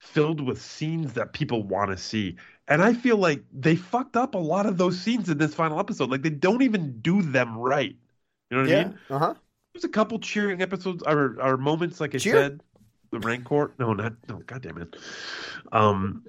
filled 0.00 0.40
with 0.40 0.60
scenes 0.62 1.14
that 1.14 1.32
people 1.34 1.62
want 1.64 1.90
to 1.90 1.96
see, 1.98 2.36
and 2.68 2.82
I 2.82 2.94
feel 2.94 3.16
like 3.18 3.44
they 3.52 3.76
fucked 3.76 4.16
up 4.16 4.34
a 4.34 4.38
lot 4.38 4.66
of 4.66 4.78
those 4.78 5.00
scenes 5.00 5.28
in 5.30 5.38
this 5.38 5.54
final 5.54 5.80
episode. 5.80 6.10
Like 6.10 6.22
they 6.22 6.30
don't 6.30 6.62
even 6.62 7.00
do 7.02 7.22
them 7.22 7.56
right. 7.58 7.96
You 8.50 8.56
know 8.56 8.58
what 8.58 8.66
I 8.66 8.68
Yeah. 8.68 8.80
mean? 8.84 8.98
Uh 9.08 9.18
huh. 9.18 9.34
There's 9.74 9.84
a 9.84 9.88
couple 9.88 10.18
cheering 10.20 10.62
episodes 10.62 11.02
or, 11.06 11.40
or 11.40 11.56
moments, 11.56 12.00
like 12.00 12.14
I 12.14 12.18
Cheer? 12.18 12.20
said, 12.20 12.62
the 13.10 13.20
Rancor. 13.20 13.74
No, 13.78 13.92
not 13.94 14.14
no. 14.28 14.38
God 14.46 14.62
damn 14.62 14.78
it. 14.78 14.96
Um, 15.72 16.24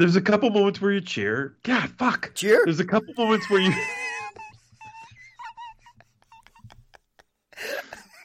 there's 0.00 0.16
a 0.16 0.20
couple 0.22 0.48
moments 0.48 0.80
where 0.80 0.92
you 0.92 1.02
cheer. 1.02 1.56
God, 1.62 1.90
fuck. 1.98 2.32
Cheer. 2.34 2.62
There's 2.64 2.80
a 2.80 2.86
couple 2.86 3.12
moments 3.18 3.50
where 3.50 3.60
you. 3.60 3.70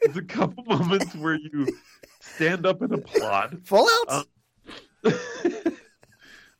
there's 0.01 0.15
a 0.15 0.21
couple 0.21 0.63
moments 0.63 1.13
where 1.15 1.35
you 1.35 1.67
stand 2.21 2.65
up 2.65 2.81
and 2.81 2.93
applaud. 2.93 3.59
Fallout. 3.65 4.07
Uh, 4.07 4.23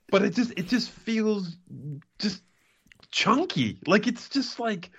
but 0.09 0.21
it 0.23 0.35
just 0.35 0.51
it 0.57 0.67
just 0.67 0.89
feels 0.89 1.55
just 2.19 2.43
chunky. 3.09 3.79
Like 3.87 4.07
it's 4.07 4.27
just 4.27 4.59
like 4.59 4.91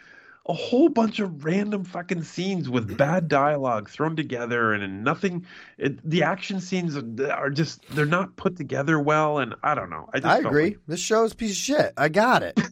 a 0.48 0.52
whole 0.52 0.88
bunch 0.88 1.18
of 1.18 1.44
random 1.44 1.84
fucking 1.84 2.22
scenes 2.22 2.70
with 2.70 2.86
mm-hmm. 2.86 2.96
bad 2.96 3.28
dialogue 3.28 3.88
thrown 3.88 4.14
together 4.14 4.72
and 4.72 5.02
nothing. 5.04 5.44
It, 5.76 6.08
the 6.08 6.22
action 6.22 6.60
scenes 6.60 6.96
are, 6.96 7.32
are 7.32 7.50
just 7.50 7.82
they're 7.90 8.06
not 8.06 8.36
put 8.36 8.56
together 8.56 9.00
well, 9.00 9.38
and 9.38 9.54
I 9.62 9.74
don't 9.74 9.90
know. 9.90 10.08
I, 10.14 10.20
just 10.20 10.26
I 10.26 10.38
agree. 10.38 10.64
like- 10.64 10.78
This 10.86 11.00
show 11.00 11.24
is 11.24 11.32
a 11.32 11.36
piece 11.36 11.50
of 11.50 11.56
shit. 11.56 11.92
I 11.96 12.08
got 12.08 12.42
it. 12.42 12.58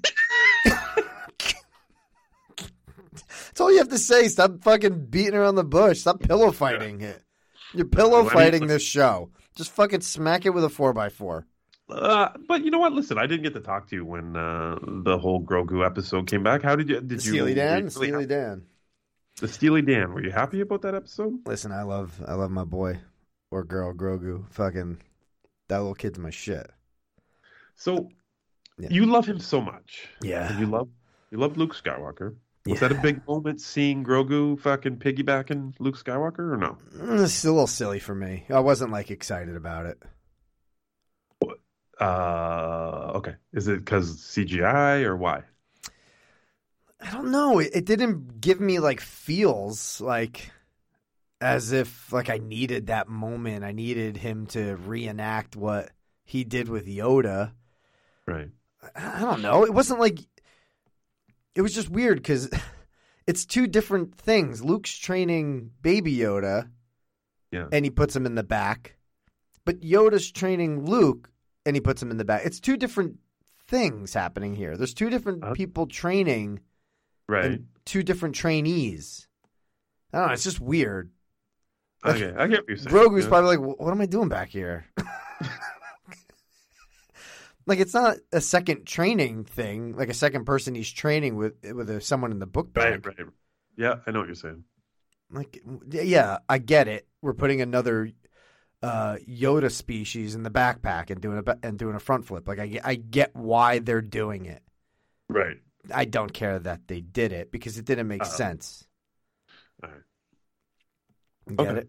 That's 3.54 3.60
all 3.60 3.70
you 3.70 3.78
have 3.78 3.88
to 3.90 3.98
say. 3.98 4.26
Stop 4.28 4.62
fucking 4.62 5.06
beating 5.06 5.34
around 5.34 5.56
the 5.56 5.64
bush. 5.64 6.00
Stop 6.00 6.20
pillow 6.20 6.50
fighting 6.50 7.00
it. 7.02 7.22
You're 7.72 7.86
pillow 7.86 8.10
Well, 8.10 8.20
I 8.20 8.22
mean, 8.24 8.32
fighting 8.32 8.66
this 8.66 8.82
show. 8.82 9.30
Just 9.56 9.72
fucking 9.72 10.00
smack 10.00 10.46
it 10.46 10.50
with 10.50 10.64
a 10.64 10.68
four 10.68 10.92
by 10.92 11.08
four. 11.08 11.46
Uh, 11.88 12.28
but 12.48 12.64
you 12.64 12.70
know 12.70 12.78
what? 12.78 12.92
Listen, 12.92 13.18
I 13.18 13.26
didn't 13.26 13.42
get 13.42 13.54
to 13.54 13.60
talk 13.60 13.88
to 13.90 13.96
you 13.96 14.04
when 14.04 14.36
uh, 14.36 14.78
the 14.82 15.18
whole 15.18 15.42
Grogu 15.44 15.84
episode 15.84 16.26
came 16.26 16.42
back. 16.42 16.62
How 16.62 16.76
did 16.76 16.88
you? 16.88 16.96
Did 17.00 17.08
The 17.08 17.14
you? 17.16 17.20
Steely 17.20 17.54
Dan, 17.54 17.66
were 17.70 17.76
you 17.76 17.90
the 17.90 18.00
really 18.00 18.08
Steely 18.08 18.10
happy- 18.12 18.26
Dan. 18.26 18.62
The 19.40 19.48
Steely 19.48 19.82
Dan. 19.82 20.12
Were 20.14 20.22
you 20.22 20.30
happy 20.30 20.60
about 20.60 20.82
that 20.82 20.94
episode? 20.94 21.40
Listen, 21.46 21.72
I 21.72 21.82
love, 21.82 22.22
I 22.26 22.34
love 22.34 22.50
my 22.52 22.64
boy 22.64 23.00
or 23.50 23.64
girl 23.64 23.92
Grogu. 23.92 24.48
Fucking 24.52 24.98
that 25.68 25.78
little 25.78 25.94
kid's 25.94 26.18
my 26.18 26.30
shit. 26.30 26.70
So 27.76 28.08
you 28.78 29.06
love 29.06 29.26
him 29.26 29.40
so 29.40 29.60
much. 29.60 30.06
Yeah. 30.22 30.50
And 30.50 30.60
you 30.60 30.66
love 30.66 30.88
you 31.30 31.38
love 31.38 31.56
Luke 31.56 31.74
Skywalker. 31.74 32.36
Was 32.66 32.80
Yeah. 32.80 32.88
that 32.88 32.92
a 32.98 33.02
big 33.02 33.26
moment 33.28 33.60
seeing 33.60 34.04
Grogu 34.04 34.58
fucking 34.60 34.96
piggybacking 34.98 35.74
Luke 35.80 35.98
Skywalker 36.02 36.52
or 36.52 36.56
no? 36.56 36.78
Mm, 36.96 37.24
It's 37.24 37.44
a 37.44 37.50
little 37.50 37.66
silly 37.66 37.98
for 37.98 38.14
me. 38.14 38.44
I 38.48 38.60
wasn't 38.60 38.90
like 38.92 39.10
excited 39.10 39.54
about 39.56 39.86
it. 39.86 40.00
Uh 42.00 43.12
okay. 43.16 43.34
Is 43.52 43.68
it 43.68 43.78
because 43.78 44.16
CGI 44.16 45.04
or 45.04 45.16
why? 45.16 45.42
I 47.00 47.10
don't 47.10 47.30
know. 47.30 47.58
It, 47.58 47.70
it 47.74 47.84
didn't 47.84 48.40
give 48.40 48.60
me 48.60 48.78
like 48.78 49.00
feels 49.00 50.00
like 50.00 50.50
as 51.40 51.72
if 51.72 52.12
like 52.12 52.30
I 52.30 52.38
needed 52.38 52.86
that 52.86 53.08
moment. 53.08 53.64
I 53.64 53.72
needed 53.72 54.16
him 54.16 54.46
to 54.48 54.76
reenact 54.76 55.56
what 55.56 55.90
he 56.24 56.44
did 56.44 56.68
with 56.68 56.86
Yoda. 56.86 57.52
Right. 58.26 58.48
I 58.96 59.18
I 59.18 59.20
don't 59.20 59.42
know. 59.42 59.64
It 59.64 59.74
wasn't 59.74 60.00
like 60.00 60.18
it 61.54 61.62
was 61.62 61.74
just 61.74 61.90
weird 61.90 62.16
because 62.18 62.48
it's 63.26 63.44
two 63.44 63.66
different 63.66 64.16
things. 64.16 64.64
Luke's 64.64 64.96
training 64.96 65.70
Baby 65.82 66.16
Yoda, 66.16 66.68
Yeah. 67.52 67.66
and 67.70 67.84
he 67.84 67.90
puts 67.90 68.16
him 68.16 68.26
in 68.26 68.34
the 68.34 68.42
back, 68.42 68.96
but 69.64 69.80
Yoda's 69.82 70.30
training 70.32 70.84
Luke, 70.86 71.30
and 71.66 71.76
he 71.76 71.80
puts 71.80 72.02
him 72.02 72.10
in 72.10 72.16
the 72.16 72.24
back. 72.24 72.42
It's 72.44 72.60
two 72.60 72.76
different 72.76 73.18
things 73.68 74.14
happening 74.14 74.54
here. 74.54 74.76
There's 74.76 74.94
two 74.94 75.10
different 75.10 75.42
uh-huh. 75.42 75.54
people 75.54 75.86
training, 75.86 76.60
Right. 77.28 77.44
and 77.44 77.66
two 77.84 78.02
different 78.02 78.34
trainees. 78.34 79.28
I 80.12 80.18
don't 80.18 80.26
know. 80.28 80.32
It's 80.34 80.44
just 80.44 80.60
weird. 80.60 81.10
Like, 82.04 82.16
Okay, 82.16 82.34
I 82.36 82.46
get 82.46 82.60
what 82.60 82.68
you're 82.68 82.76
saying. 82.76 82.94
Grogu's 82.94 83.24
Yeah. 83.24 83.30
probably 83.30 83.56
like, 83.56 83.78
"What 83.80 83.90
am 83.90 84.00
I 84.00 84.06
doing 84.06 84.28
back 84.28 84.50
here?" 84.50 84.84
like 87.66 87.80
it's 87.80 87.94
not 87.94 88.18
a 88.32 88.40
second 88.40 88.86
training 88.86 89.44
thing, 89.44 89.96
like 89.96 90.10
a 90.10 90.14
second 90.14 90.44
person 90.44 90.74
he's 90.74 90.90
training 90.90 91.36
with 91.36 91.54
with 91.64 92.02
someone 92.02 92.30
in 92.30 92.38
the 92.38 92.46
book 92.46 92.72
bag. 92.72 93.06
Right, 93.06 93.18
right. 93.18 93.28
Yeah, 93.76 93.96
I 94.06 94.10
know 94.10 94.20
what 94.20 94.28
you're 94.28 94.34
saying. 94.34 94.64
Like, 95.30 95.62
yeah, 95.90 96.38
I 96.48 96.58
get 96.58 96.88
it. 96.88 97.08
We're 97.22 97.34
putting 97.34 97.60
another 97.60 98.10
uh, 98.84 99.16
Yoda 99.28 99.70
species 99.70 100.34
in 100.34 100.42
the 100.42 100.50
backpack 100.50 101.10
and 101.10 101.20
doing 101.20 101.42
a 101.46 101.58
and 101.62 101.78
doing 101.78 101.94
a 101.94 102.00
front 102.00 102.26
flip. 102.26 102.46
Like, 102.48 102.58
I 102.58 102.66
get, 102.66 102.86
I 102.86 102.94
get 102.96 103.34
why 103.34 103.78
they're 103.78 104.02
doing 104.02 104.46
it. 104.46 104.62
Right. 105.28 105.56
I 105.92 106.04
don't 106.06 106.32
care 106.32 106.58
that 106.58 106.88
they 106.88 107.00
did 107.00 107.32
it 107.32 107.50
because 107.50 107.78
it 107.78 107.84
didn't 107.84 108.08
make 108.08 108.22
Uh-huh. 108.22 108.30
sense. 108.30 108.86
All 109.82 109.90
right. 109.90 110.02
Get 111.56 111.60
Okay. 111.60 111.78
it? 111.80 111.88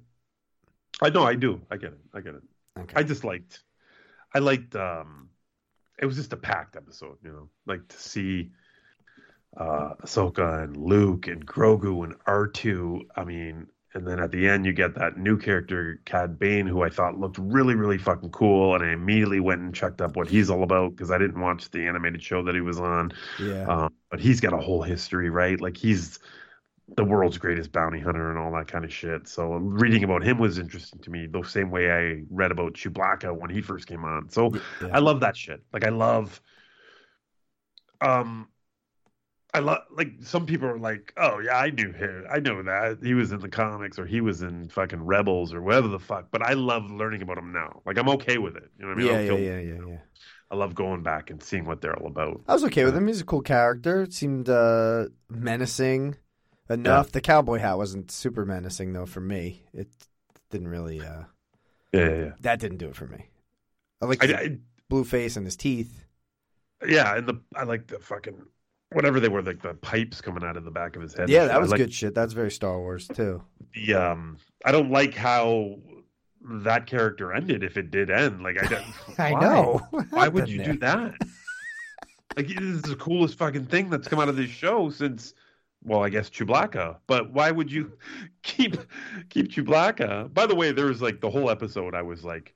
I 1.01 1.09
know 1.09 1.23
I 1.23 1.35
do. 1.35 1.61
I 1.71 1.77
get 1.77 1.93
it. 1.93 1.99
I 2.13 2.21
get 2.21 2.35
it. 2.35 2.43
Okay. 2.79 2.93
I 2.95 3.03
just 3.03 3.23
liked 3.23 3.63
I 4.33 4.39
liked 4.39 4.75
um 4.75 5.29
it 5.99 6.05
was 6.05 6.15
just 6.15 6.33
a 6.33 6.37
packed 6.37 6.75
episode, 6.75 7.17
you 7.23 7.31
know, 7.31 7.49
like 7.65 7.87
to 7.87 7.97
see 7.97 8.51
uh, 9.57 9.93
Ahsoka 10.03 10.63
and 10.63 10.75
Luke 10.75 11.27
and 11.27 11.45
Grogu 11.45 12.03
and 12.03 12.15
R2. 12.27 13.01
I 13.15 13.23
mean, 13.23 13.67
and 13.95 14.05
then 14.05 14.19
at 14.19 14.31
the 14.31 14.47
end 14.47 14.65
you 14.65 14.73
get 14.73 14.95
that 14.95 15.17
new 15.17 15.37
character 15.37 15.99
Cad 16.05 16.37
Bane, 16.37 16.67
who 16.67 16.83
I 16.83 16.89
thought 16.89 17.17
looked 17.17 17.37
really, 17.37 17.75
really 17.75 17.97
fucking 17.97 18.31
cool, 18.31 18.75
and 18.75 18.83
I 18.83 18.91
immediately 18.91 19.39
went 19.39 19.61
and 19.61 19.73
checked 19.73 20.01
up 20.01 20.15
what 20.15 20.27
he's 20.27 20.49
all 20.49 20.63
about 20.63 20.91
because 20.91 21.11
I 21.11 21.17
didn't 21.17 21.39
watch 21.39 21.71
the 21.71 21.87
animated 21.87 22.21
show 22.21 22.43
that 22.43 22.53
he 22.53 22.61
was 22.61 22.79
on. 22.79 23.13
Yeah. 23.39 23.65
Um, 23.65 23.93
but 24.11 24.19
he's 24.19 24.41
got 24.41 24.53
a 24.53 24.57
whole 24.57 24.81
history, 24.81 25.29
right? 25.29 25.59
Like 25.59 25.77
he's 25.77 26.19
the 26.95 27.03
world's 27.03 27.37
greatest 27.37 27.71
bounty 27.71 27.99
hunter 27.99 28.29
and 28.29 28.37
all 28.37 28.51
that 28.51 28.67
kind 28.67 28.85
of 28.85 28.93
shit. 28.93 29.27
So 29.27 29.53
reading 29.53 30.03
about 30.03 30.23
him 30.23 30.37
was 30.37 30.59
interesting 30.59 30.99
to 30.99 31.09
me, 31.09 31.25
the 31.25 31.41
same 31.43 31.71
way 31.71 31.89
I 31.91 32.23
read 32.29 32.51
about 32.51 32.73
Chewbacca 32.73 33.35
when 33.35 33.49
he 33.49 33.61
first 33.61 33.87
came 33.87 34.03
on. 34.03 34.29
So 34.29 34.53
I 34.91 34.99
love 34.99 35.21
that 35.21 35.35
shit. 35.35 35.61
Like 35.73 35.85
I 35.85 35.89
love, 35.89 36.39
um, 38.01 38.49
I 39.53 39.59
love 39.59 39.83
like 39.91 40.09
some 40.21 40.45
people 40.45 40.67
are 40.67 40.77
like, 40.77 41.13
oh 41.17 41.39
yeah, 41.39 41.57
I 41.57 41.69
knew 41.69 41.91
him. 41.93 42.25
I 42.29 42.39
know 42.39 42.61
that 42.63 42.97
he 43.01 43.13
was 43.13 43.31
in 43.31 43.39
the 43.39 43.47
comics 43.47 43.97
or 43.97 44.05
he 44.05 44.19
was 44.19 44.41
in 44.41 44.67
fucking 44.69 45.01
Rebels 45.05 45.53
or 45.53 45.61
whatever 45.61 45.87
the 45.87 45.99
fuck. 45.99 46.27
But 46.29 46.41
I 46.41 46.53
love 46.53 46.91
learning 46.91 47.21
about 47.21 47.37
him 47.37 47.53
now. 47.53 47.81
Like 47.85 47.97
I'm 47.97 48.09
okay 48.09 48.37
with 48.37 48.57
it. 48.57 48.69
You 48.77 48.85
know 48.85 48.95
what 48.95 48.97
I 48.97 49.03
mean? 49.03 49.07
Yeah, 49.07 49.19
yeah, 49.21 49.27
feel- 49.27 49.39
yeah, 49.39 49.59
yeah, 49.59 49.91
yeah. 49.91 49.97
I 50.51 50.55
love 50.55 50.75
going 50.75 51.03
back 51.03 51.29
and 51.31 51.41
seeing 51.41 51.65
what 51.65 51.81
they're 51.81 51.97
all 51.97 52.07
about. 52.07 52.41
I 52.47 52.53
was 52.53 52.63
okay 52.65 52.85
with 52.85 52.95
him. 52.95 53.07
He's 53.07 53.21
a 53.21 53.25
cool 53.25 53.41
character. 53.41 54.03
It 54.03 54.13
seemed 54.13 54.47
uh, 54.49 55.05
menacing 55.29 56.17
enough. 56.69 57.11
The 57.11 57.21
cowboy 57.21 57.59
hat 57.59 57.77
wasn't 57.77 58.11
super 58.11 58.45
menacing 58.45 58.93
though 58.93 59.05
for 59.07 59.21
me. 59.21 59.63
It 59.73 59.87
didn't 60.51 60.67
really. 60.67 60.99
Uh, 61.01 61.23
Yeah, 61.93 61.99
yeah, 62.09 62.15
yeah. 62.25 62.31
That 62.41 62.59
didn't 62.59 62.77
do 62.77 62.89
it 62.89 62.95
for 62.95 63.07
me. 63.07 63.25
I 64.01 64.05
like 64.05 64.21
blue 64.89 65.03
face 65.03 65.37
and 65.37 65.45
his 65.45 65.55
teeth. 65.55 66.05
Yeah, 66.85 67.15
and 67.15 67.27
the 67.27 67.41
I 67.55 67.63
like 67.63 67.87
the 67.87 67.99
fucking 67.99 68.45
whatever 68.95 69.19
they 69.19 69.29
were, 69.29 69.41
like 69.41 69.61
the 69.61 69.73
pipes 69.75 70.21
coming 70.21 70.43
out 70.43 70.57
of 70.57 70.63
the 70.65 70.71
back 70.71 70.95
of 70.95 71.01
his 71.01 71.13
head. 71.13 71.29
Yeah, 71.29 71.45
that 71.45 71.61
was 71.61 71.69
like 71.71 71.79
good 71.79 71.93
shit. 71.93 72.15
That's 72.15 72.33
very 72.33 72.51
Star 72.51 72.79
Wars 72.79 73.07
too. 73.07 73.43
The 73.73 73.93
um, 73.93 74.37
I 74.65 74.71
don't 74.71 74.89
like 74.91 75.13
how 75.13 75.77
that 76.41 76.85
character 76.87 77.33
ended. 77.33 77.63
If 77.63 77.77
it 77.77 77.91
did 77.91 78.09
end, 78.09 78.41
like 78.43 78.61
I 78.63 78.67
don't. 78.67 78.85
I 79.19 79.31
why? 79.33 79.39
know. 79.41 79.81
What 79.91 80.11
Why 80.11 80.27
would 80.27 80.47
you 80.49 80.57
there? 80.59 80.73
do 80.73 80.79
that? 80.79 81.13
like 82.37 82.47
this 82.47 82.57
is 82.61 82.81
the 82.81 82.95
coolest 82.95 83.37
fucking 83.37 83.65
thing 83.65 83.89
that's 83.89 84.07
come 84.07 84.19
out 84.19 84.29
of 84.29 84.35
this 84.35 84.49
show 84.49 84.89
since. 84.89 85.33
Well, 85.83 86.03
I 86.03 86.09
guess 86.09 86.31
Chewbacca, 86.31 86.97
but 87.05 87.31
why 87.31 87.51
would 87.51 87.71
you 87.71 87.91
keep 88.41 88.75
keep 89.29 89.51
Chewbacca? 89.51 90.33
By 90.33 90.47
the 90.47 90.55
way, 90.55 90.71
there 90.71 90.87
was 90.87 91.01
like 91.01 91.21
the 91.21 91.29
whole 91.29 91.49
episode. 91.51 91.93
I 91.93 92.01
was 92.01 92.23
like, 92.25 92.55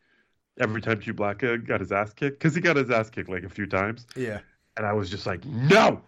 every 0.59 0.81
time 0.81 0.99
Chewbacca 0.99 1.65
got 1.67 1.79
his 1.79 1.91
ass 1.91 2.11
kicked, 2.11 2.39
because 2.39 2.55
he 2.55 2.61
got 2.61 2.75
his 2.75 2.89
ass 2.89 3.11
kicked 3.11 3.29
like 3.29 3.43
a 3.43 3.49
few 3.49 3.67
times, 3.67 4.07
Yeah. 4.15 4.39
and 4.77 4.85
I 4.87 4.93
was 4.93 5.11
just 5.11 5.27
like, 5.27 5.45
no, 5.45 6.01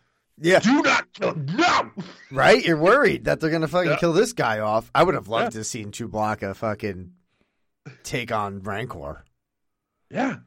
Yeah. 0.43 0.59
do 0.59 0.81
not 0.81 1.13
kill, 1.13 1.35
no. 1.35 1.91
Right? 2.31 2.65
You're 2.65 2.77
worried 2.77 3.25
that 3.25 3.39
they're 3.39 3.49
gonna 3.51 3.67
fucking 3.67 3.91
Yeah. 3.91 3.97
kill 3.97 4.13
this 4.13 4.33
guy 4.33 4.59
off. 4.59 4.89
I 4.95 5.03
would 5.03 5.13
have 5.15 5.27
loved 5.27 5.51
to 5.53 5.59
have 5.59 5.67
seen 5.67 5.91
Chewbacca 5.91 6.55
fucking 6.55 7.11
take 8.03 8.31
on 8.31 8.61
Rancor. 8.61 9.23
Yeah, 10.09 10.37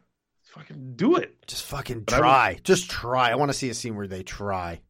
fucking 0.42 0.94
do 0.96 1.16
it. 1.16 1.46
Just 1.46 1.62
fucking 1.64 2.00
But 2.00 2.18
try. 2.18 2.58
Just 2.64 2.90
try. 2.90 3.30
I 3.30 3.36
want 3.36 3.50
to 3.50 3.56
see 3.56 3.70
a 3.70 3.74
scene 3.74 3.94
where 3.96 4.08
they 4.08 4.22
try. 4.22 4.80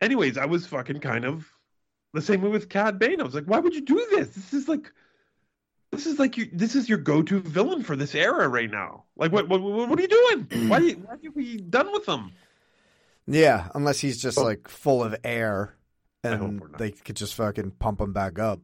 Anyways, 0.00 0.38
I 0.38 0.46
was 0.46 0.66
fucking 0.66 1.00
kind 1.00 1.24
of 1.24 1.46
the 2.14 2.22
same 2.22 2.40
way 2.42 2.48
with 2.48 2.68
Cad 2.68 2.98
Bane. 2.98 3.20
I 3.20 3.24
was 3.24 3.34
like, 3.34 3.44
why 3.44 3.58
would 3.58 3.74
you 3.74 3.82
do 3.82 4.04
this? 4.12 4.30
This 4.30 4.52
is 4.54 4.66
like, 4.68 4.90
this 5.92 6.06
is 6.06 6.18
like 6.18 6.36
you. 6.36 6.48
This 6.52 6.74
is 6.74 6.88
your 6.88 6.98
go-to 6.98 7.40
villain 7.40 7.82
for 7.82 7.96
this 7.96 8.14
era 8.14 8.48
right 8.48 8.70
now. 8.70 9.04
Like, 9.16 9.30
what? 9.32 9.48
What, 9.48 9.60
what 9.60 9.98
are 9.98 10.02
you 10.02 10.08
doing? 10.08 10.68
why? 10.70 10.80
Why 10.80 11.14
are 11.14 11.18
we 11.34 11.58
done 11.58 11.92
with 11.92 12.06
them? 12.06 12.32
Yeah, 13.30 13.68
unless 13.74 14.00
he's 14.00 14.20
just 14.20 14.38
oh. 14.38 14.44
like 14.44 14.68
full 14.68 15.02
of 15.04 15.14
air, 15.24 15.76
and 16.24 16.62
they 16.78 16.90
could 16.90 17.16
just 17.16 17.34
fucking 17.34 17.72
pump 17.78 18.00
him 18.00 18.12
back 18.12 18.38
up. 18.38 18.60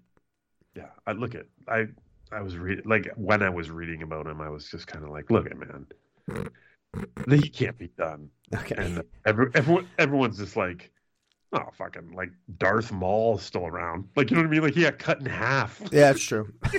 Yeah, 0.75 0.91
I 1.07 1.13
look 1.13 1.35
at 1.35 1.47
I. 1.69 1.87
I 2.33 2.43
was 2.43 2.57
reading 2.57 2.85
like 2.85 3.09
when 3.15 3.41
I 3.41 3.49
was 3.51 3.71
reading 3.71 4.03
about 4.03 4.27
him, 4.27 4.41
I 4.41 4.51
was 4.51 4.69
just 4.69 4.89
kind 4.89 5.05
of 5.05 5.11
like, 5.11 5.31
look 5.31 5.47
at 5.47 5.57
man, 5.57 5.87
he 7.29 7.49
can't 7.49 7.79
be 7.79 7.89
done. 7.97 8.31
Okay. 8.55 8.75
And 8.77 9.03
every, 9.25 9.51
everyone, 9.55 9.89
everyone's 9.99 10.39
just 10.39 10.57
like, 10.57 10.91
oh, 11.53 11.69
fucking 11.73 12.13
like 12.13 12.31
Darth 12.59 12.93
Maul 12.93 13.37
is 13.37 13.43
still 13.43 13.67
around. 13.67 14.09
Like 14.17 14.31
you 14.31 14.37
know 14.37 14.43
what 14.43 14.49
I 14.49 14.51
mean? 14.51 14.63
Like 14.63 14.75
he 14.75 14.83
got 14.83 14.99
cut 14.99 15.21
in 15.21 15.27
half. 15.27 15.81
Yeah, 15.93 16.11
it's 16.11 16.23
true. 16.23 16.53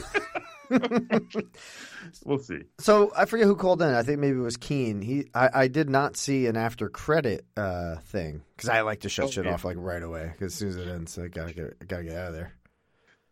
we'll 2.25 2.39
see. 2.39 2.61
So 2.79 3.11
I 3.15 3.25
forget 3.25 3.47
who 3.47 3.55
called 3.55 3.81
in. 3.81 3.93
I 3.93 4.03
think 4.03 4.19
maybe 4.19 4.37
it 4.37 4.41
was 4.41 4.57
Keen. 4.57 5.01
He, 5.01 5.29
I, 5.33 5.49
I 5.53 5.67
did 5.67 5.89
not 5.89 6.17
see 6.17 6.47
an 6.47 6.57
after 6.57 6.89
credit 6.89 7.45
uh, 7.55 7.97
thing 7.97 8.43
because 8.55 8.69
I 8.69 8.81
like 8.81 9.01
to 9.01 9.09
shut 9.09 9.25
Oh, 9.25 9.29
shit 9.31 9.47
off 9.47 9.65
like 9.65 9.77
right 9.79 10.03
away. 10.03 10.29
Because 10.31 10.53
as 10.53 10.59
soon 10.59 10.69
as 10.69 10.75
it 10.77 10.87
ends, 10.87 11.17
I 11.17 11.27
gotta 11.27 11.53
get, 11.53 11.77
I 11.81 11.85
gotta 11.85 12.03
get 12.03 12.15
out 12.15 12.27
of 12.29 12.33
there. 12.33 12.53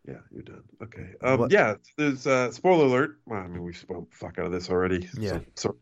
Yeah, 0.07 0.19
you're 0.31 0.43
done. 0.43 0.63
Okay. 0.83 1.13
Um, 1.23 1.39
What- 1.39 1.51
yeah, 1.51 1.75
there's 1.97 2.27
uh, 2.27 2.51
spoiler 2.51 2.85
alert. 2.85 3.19
Well, 3.25 3.39
I 3.41 3.47
mean, 3.47 3.63
we 3.63 3.73
spoiled 3.73 4.11
the 4.11 4.15
fuck 4.15 4.37
out 4.37 4.45
of 4.45 4.51
this 4.51 4.69
already. 4.69 5.09
Yeah. 5.17 5.31
So, 5.31 5.41
so 5.55 5.75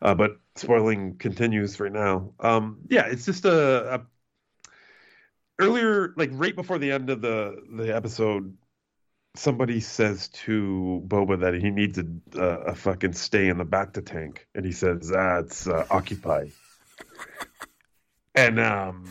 uh, 0.00 0.14
but 0.14 0.38
spoiling 0.56 1.16
continues 1.18 1.78
right 1.78 1.92
now. 1.92 2.32
Um, 2.40 2.78
yeah, 2.88 3.06
it's 3.06 3.26
just 3.26 3.44
a, 3.44 3.94
a 3.96 4.06
earlier, 5.58 6.14
like 6.16 6.30
right 6.32 6.54
before 6.54 6.78
the 6.78 6.92
end 6.92 7.10
of 7.10 7.20
the 7.20 7.56
the 7.76 7.94
episode, 7.94 8.56
somebody 9.34 9.80
says 9.80 10.28
to 10.28 11.02
Boba 11.06 11.40
that 11.40 11.54
he 11.54 11.70
needs 11.70 11.98
a 11.98 12.06
a, 12.34 12.72
a 12.72 12.74
fucking 12.74 13.12
stay 13.12 13.48
in 13.48 13.58
the 13.58 13.66
Bacta 13.66 14.04
tank, 14.04 14.46
and 14.54 14.64
he 14.64 14.72
says, 14.72 15.12
"Ah, 15.14 15.38
it's 15.38 15.66
uh, 15.66 15.86
occupied." 15.90 16.52
and 18.34 18.60
um, 18.60 19.08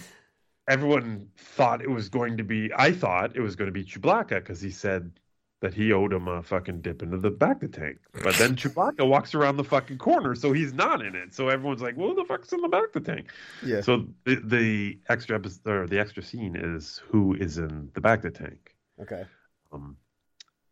everyone 0.67 1.29
thought 1.37 1.81
it 1.81 1.89
was 1.89 2.09
going 2.09 2.37
to 2.37 2.43
be. 2.43 2.71
I 2.75 2.91
thought 2.91 3.35
it 3.35 3.41
was 3.41 3.55
going 3.55 3.67
to 3.67 3.71
be 3.71 3.83
Chewbacca 3.83 4.29
because 4.29 4.61
he 4.61 4.71
said 4.71 5.11
that 5.59 5.73
he 5.73 5.91
owed 5.91 6.13
him 6.13 6.27
a 6.27 6.43
fucking 6.43 6.81
dip 6.81 7.01
into 7.01 7.17
the 7.17 7.31
back 7.31 7.61
Bacta 7.61 7.73
tank. 7.73 7.97
But 8.23 8.35
then 8.35 8.55
Chewbacca 8.55 9.07
walks 9.07 9.33
around 9.33 9.57
the 9.57 9.63
fucking 9.63 9.97
corner, 9.97 10.35
so 10.35 10.53
he's 10.53 10.71
not 10.71 11.01
in 11.01 11.15
it. 11.15 11.33
So 11.33 11.49
everyone's 11.49 11.81
like, 11.81 11.97
"Well, 11.97 12.09
who 12.09 12.15
the 12.15 12.25
fuck's 12.25 12.51
in 12.53 12.61
the 12.61 12.67
back 12.67 12.93
Bacta 12.93 13.05
tank?" 13.05 13.31
Yeah. 13.63 13.81
So 13.81 14.07
the 14.25 14.35
the 14.35 14.99
extra 15.09 15.35
episode 15.35 15.67
or 15.67 15.87
the 15.87 15.99
extra 15.99 16.23
scene 16.23 16.55
is 16.55 17.01
who 17.09 17.33
is 17.33 17.57
in 17.57 17.89
the 17.93 18.01
back 18.01 18.21
Bacta 18.21 18.33
tank. 18.33 18.75
Okay. 19.01 19.25
Um, 19.71 19.97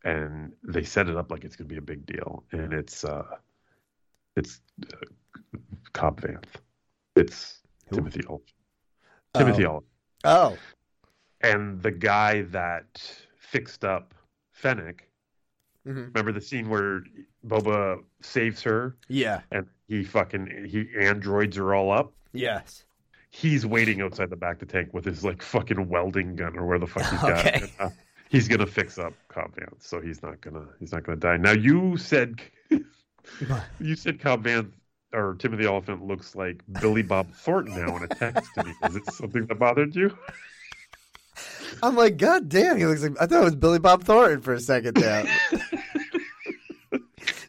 and 0.06 0.52
they 0.62 0.84
set 0.84 1.08
it 1.08 1.16
up 1.16 1.30
like 1.30 1.44
it's 1.44 1.56
going 1.56 1.68
to 1.68 1.72
be 1.74 1.78
a 1.78 1.82
big 1.82 2.06
deal, 2.06 2.44
and 2.52 2.72
it's 2.72 3.04
uh, 3.04 3.24
it's 4.36 4.60
uh, 4.92 4.96
Cobb 5.92 6.20
Vanth. 6.20 6.44
It's 7.16 7.60
Timothy 7.92 8.20
Olyphant. 8.26 8.52
Timothy 9.34 9.66
Oh. 9.66 9.70
Olyphant. 9.70 9.86
Oh, 10.24 10.56
And 11.40 11.82
the 11.82 11.90
guy 11.90 12.42
that 12.42 12.86
fixed 13.38 13.84
up 13.84 14.14
Fennec. 14.52 15.08
Mhm. 15.86 16.06
Remember 16.14 16.32
the 16.32 16.40
scene 16.40 16.68
where 16.68 17.02
Boba 17.46 18.02
saves 18.22 18.62
her? 18.62 18.96
Yeah. 19.08 19.42
And 19.52 19.66
he 19.88 20.02
fucking 20.04 20.66
he 20.68 20.88
androids 20.98 21.58
are 21.58 21.74
all 21.74 21.90
up. 21.92 22.12
yes. 22.32 22.84
He's 23.30 23.66
waiting 23.66 24.00
outside 24.00 24.30
the 24.30 24.36
back 24.36 24.62
of 24.62 24.68
the 24.68 24.72
tank 24.72 24.94
with 24.94 25.04
his 25.04 25.22
like 25.22 25.42
fucking 25.42 25.88
welding 25.88 26.36
gun 26.36 26.56
or 26.56 26.64
where 26.66 26.78
the 26.78 26.86
fuck 26.86 27.02
he's 27.10 27.20
got. 27.20 27.46
Okay. 27.46 27.72
Uh, 27.78 27.90
he's 28.30 28.48
gonna 28.48 28.66
fix 28.66 28.98
up 28.98 29.14
Cobb 29.28 29.54
Vanth, 29.56 29.82
so 29.82 30.00
he's 30.00 30.22
not 30.22 30.40
gonna 30.40 30.66
he's 30.78 30.92
not 30.92 31.04
gonna 31.04 31.18
die. 31.18 31.36
Now 31.36 31.52
you 31.52 31.96
said 31.96 32.40
you 33.80 33.96
said 33.96 34.20
Cobb 34.20 34.44
Vanth 34.44 34.72
or 35.12 35.34
Timothy 35.38 35.66
Olyphant 35.66 36.04
looks 36.04 36.34
like 36.34 36.62
Billy 36.80 37.02
Bob 37.02 37.32
Thornton 37.32 37.74
now 37.74 37.96
in 37.96 38.04
a 38.04 38.08
text 38.08 38.50
to 38.54 38.64
me. 38.64 38.72
Is 38.84 38.96
it 38.96 39.12
something 39.12 39.46
that 39.46 39.58
bothered 39.58 39.94
you? 39.94 40.16
I'm 41.82 41.96
like, 41.96 42.16
God 42.16 42.48
damn, 42.48 42.78
he 42.78 42.86
looks 42.86 43.02
like 43.02 43.20
I 43.20 43.26
thought 43.26 43.42
it 43.42 43.44
was 43.44 43.56
Billy 43.56 43.78
Bob 43.78 44.04
Thornton 44.04 44.40
for 44.40 44.54
a 44.54 44.60
second 44.60 44.96
there. 44.96 45.26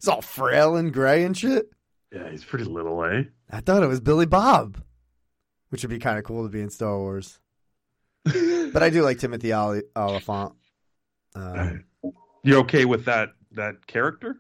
It's 0.08 0.14
all 0.14 0.22
frail 0.22 0.78
and 0.78 0.94
gray 0.94 1.26
and 1.26 1.36
shit. 1.36 1.70
Yeah, 2.14 2.30
he's 2.30 2.46
pretty 2.46 2.64
little, 2.64 3.04
eh? 3.04 3.24
I 3.52 3.60
thought 3.60 3.84
it 3.84 3.88
was 3.88 4.00
Billy 4.00 4.26
Bob, 4.26 4.82
which 5.68 5.84
would 5.84 5.90
be 5.90 6.00
kind 6.00 6.18
of 6.18 6.24
cool 6.24 6.44
to 6.44 6.50
be 6.50 6.62
in 6.62 6.70
Star 6.70 6.98
Wars. 6.98 7.40
but 8.24 8.82
I 8.82 8.90
do 8.90 9.02
like 9.02 9.20
Timothy 9.20 9.54
Oli- 9.54 9.84
Olyphant. 9.98 10.54
Um, 11.38 11.84
You 12.44 12.58
okay 12.60 12.86
with 12.86 13.06
that 13.06 13.30
that 13.52 13.88
character? 13.88 14.38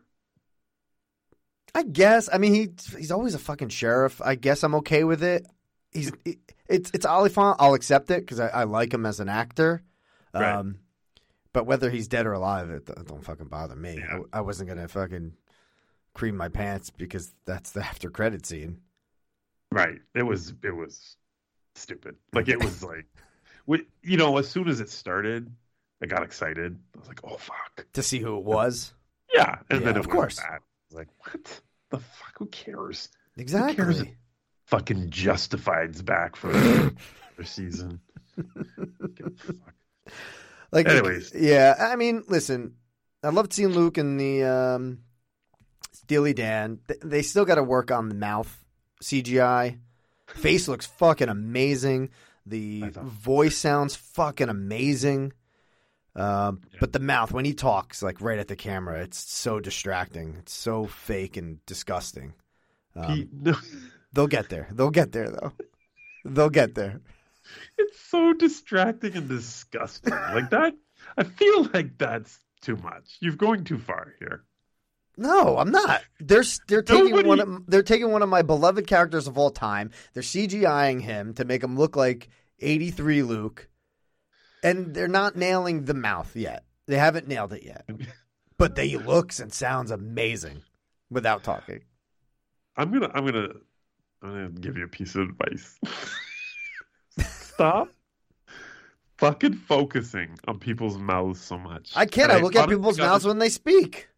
I 1.75 1.83
guess. 1.83 2.29
I 2.31 2.37
mean, 2.37 2.53
he 2.53 2.69
he's 2.97 3.11
always 3.11 3.35
a 3.35 3.39
fucking 3.39 3.69
sheriff. 3.69 4.21
I 4.21 4.35
guess 4.35 4.63
I'm 4.63 4.75
okay 4.75 5.03
with 5.03 5.23
it. 5.23 5.45
He's 5.91 6.11
it, 6.25 6.37
it's 6.67 6.91
it's 6.93 7.05
Olyphant. 7.05 7.57
I'll 7.59 7.73
accept 7.73 8.09
it 8.11 8.21
because 8.21 8.39
I, 8.39 8.47
I 8.47 8.63
like 8.63 8.93
him 8.93 9.05
as 9.05 9.19
an 9.19 9.29
actor. 9.29 9.83
Right. 10.33 10.55
Um, 10.55 10.79
but 11.53 11.65
whether 11.65 11.89
he's 11.89 12.07
dead 12.07 12.25
or 12.25 12.33
alive, 12.33 12.69
it, 12.69 12.89
it 12.89 13.07
don't 13.07 13.23
fucking 13.23 13.47
bother 13.47 13.75
me. 13.75 14.03
I, 14.03 14.39
I 14.39 14.41
wasn't 14.41 14.69
gonna 14.69 14.87
fucking 14.87 15.33
cream 16.13 16.35
my 16.35 16.49
pants 16.49 16.89
because 16.89 17.33
that's 17.45 17.71
the 17.71 17.81
after 17.85 18.09
credit 18.09 18.45
scene. 18.45 18.81
Right. 19.71 19.99
It 20.15 20.23
was 20.23 20.53
it 20.63 20.75
was 20.75 21.17
stupid. 21.75 22.15
Like 22.33 22.49
it 22.49 22.63
was 22.63 22.83
like, 22.83 23.05
we, 23.65 23.85
you 24.01 24.17
know, 24.17 24.37
as 24.37 24.47
soon 24.49 24.67
as 24.67 24.79
it 24.79 24.89
started, 24.89 25.51
I 26.01 26.05
got 26.05 26.23
excited. 26.23 26.77
I 26.95 26.99
was 26.99 27.07
like, 27.07 27.21
oh 27.23 27.37
fuck, 27.37 27.85
To 27.93 28.03
see 28.03 28.19
who 28.19 28.37
it 28.37 28.43
was. 28.43 28.93
yeah. 29.33 29.59
And 29.69 29.81
Yeah, 29.81 29.87
then 29.87 29.97
of 29.97 30.09
course. 30.09 30.37
bad. 30.39 30.45
I 30.51 30.57
was 30.89 30.95
like, 30.95 31.07
what 31.19 31.61
the 31.89 31.99
fuck? 31.99 32.33
Who 32.37 32.45
cares? 32.47 33.09
Who 33.35 33.41
Exactly. 33.41 33.75
cares? 33.75 34.03
fucking 34.65 35.09
Justified's 35.09 36.01
back 36.01 36.35
for 36.35 36.51
another 36.51 36.91
season. 37.43 38.01
Like, 40.71 40.87
Anyways. 40.87 41.31
yeah. 41.33 41.75
I 41.79 41.95
mean, 41.95 42.23
listen, 42.27 42.75
I 43.23 43.29
loved 43.29 43.53
seeing 43.53 43.69
Luke 43.69 43.97
and 43.97 44.19
the 44.19 44.43
um, 44.43 44.99
Steely 45.93 46.33
Dan. 46.33 46.79
They 47.03 47.21
still 47.21 47.45
got 47.45 47.55
to 47.55 47.63
work 47.63 47.89
on 47.91 48.09
the 48.09 48.15
mouth 48.15 48.63
CGI. 49.01 49.79
Face 50.27 50.67
looks 50.67 50.85
fucking 50.85 51.29
amazing. 51.29 52.09
The 52.45 52.89
voice 52.91 53.57
sounds 53.57 53.95
fucking 53.95 54.49
amazing. 54.49 55.31
Um, 56.17 56.61
But 56.79 56.93
the 56.93 56.99
mouth, 56.99 57.31
when 57.31 57.45
he 57.45 57.53
talks, 57.53 58.01
like 58.01 58.19
right 58.21 58.39
at 58.39 58.47
the 58.47 58.55
camera, 58.55 59.01
it's 59.01 59.19
so 59.31 59.59
distracting. 59.59 60.35
It's 60.39 60.53
so 60.53 60.85
fake 60.87 61.37
and 61.37 61.63
disgusting. 61.65 62.33
Um, 62.95 63.05
Pete, 63.13 63.29
no. 63.31 63.53
They'll 64.13 64.27
get 64.27 64.49
there. 64.49 64.67
They'll 64.71 64.89
get 64.89 65.11
there, 65.11 65.29
though. 65.29 65.53
They'll 66.25 66.49
get 66.49 66.73
there. 66.75 67.01
It's 67.77 67.99
so 67.99 68.33
distracting 68.33 69.15
and 69.15 69.29
disgusting. 69.29 70.11
Like 70.13 70.49
that, 70.49 70.73
I 71.17 71.23
feel 71.23 71.69
like 71.73 71.97
that's 71.97 72.39
too 72.61 72.75
much. 72.77 73.17
You're 73.21 73.35
going 73.35 73.63
too 73.63 73.77
far 73.77 74.13
here. 74.19 74.43
No, 75.17 75.57
I'm 75.57 75.71
not. 75.71 76.01
They're 76.19 76.43
they're 76.67 76.81
taking 76.81 77.09
Nobody- 77.11 77.27
one. 77.27 77.39
Of, 77.39 77.63
they're 77.67 77.83
taking 77.83 78.11
one 78.11 78.21
of 78.23 78.29
my 78.29 78.41
beloved 78.41 78.87
characters 78.87 79.27
of 79.27 79.37
all 79.37 79.49
time. 79.51 79.91
They're 80.13 80.23
CGIing 80.23 81.01
him 81.01 81.33
to 81.35 81.45
make 81.45 81.63
him 81.63 81.77
look 81.77 81.95
like 81.95 82.29
'83 82.59 83.23
Luke, 83.23 83.67
and 84.63 84.93
they're 84.93 85.07
not 85.07 85.35
nailing 85.35 85.85
the 85.85 85.93
mouth 85.93 86.35
yet. 86.35 86.63
They 86.87 86.97
haven't 86.97 87.27
nailed 87.27 87.53
it 87.53 87.63
yet, 87.63 87.87
but 88.57 88.75
they 88.75 88.95
looks 88.95 89.39
and 89.39 89.51
sounds 89.53 89.91
amazing 89.91 90.63
without 91.09 91.43
talking. 91.43 91.81
I'm 92.75 92.91
gonna, 92.91 93.11
I'm 93.13 93.25
gonna, 93.25 93.49
I'm 94.21 94.29
gonna 94.29 94.49
give 94.49 94.77
you 94.77 94.85
a 94.85 94.89
piece 94.89 95.15
of 95.15 95.29
advice. 95.29 95.79
Stop 97.19 97.89
fucking 99.17 99.53
focusing 99.53 100.37
on 100.47 100.59
people's 100.59 100.97
mouths 100.97 101.41
so 101.41 101.57
much. 101.57 101.91
I 101.95 102.05
can't. 102.05 102.31
I 102.31 102.35
And 102.35 102.43
look 102.43 102.55
at 102.55 102.69
people's 102.69 102.99
mouths 102.99 103.25
when 103.25 103.39
they 103.39 103.49
speak. 103.49 104.09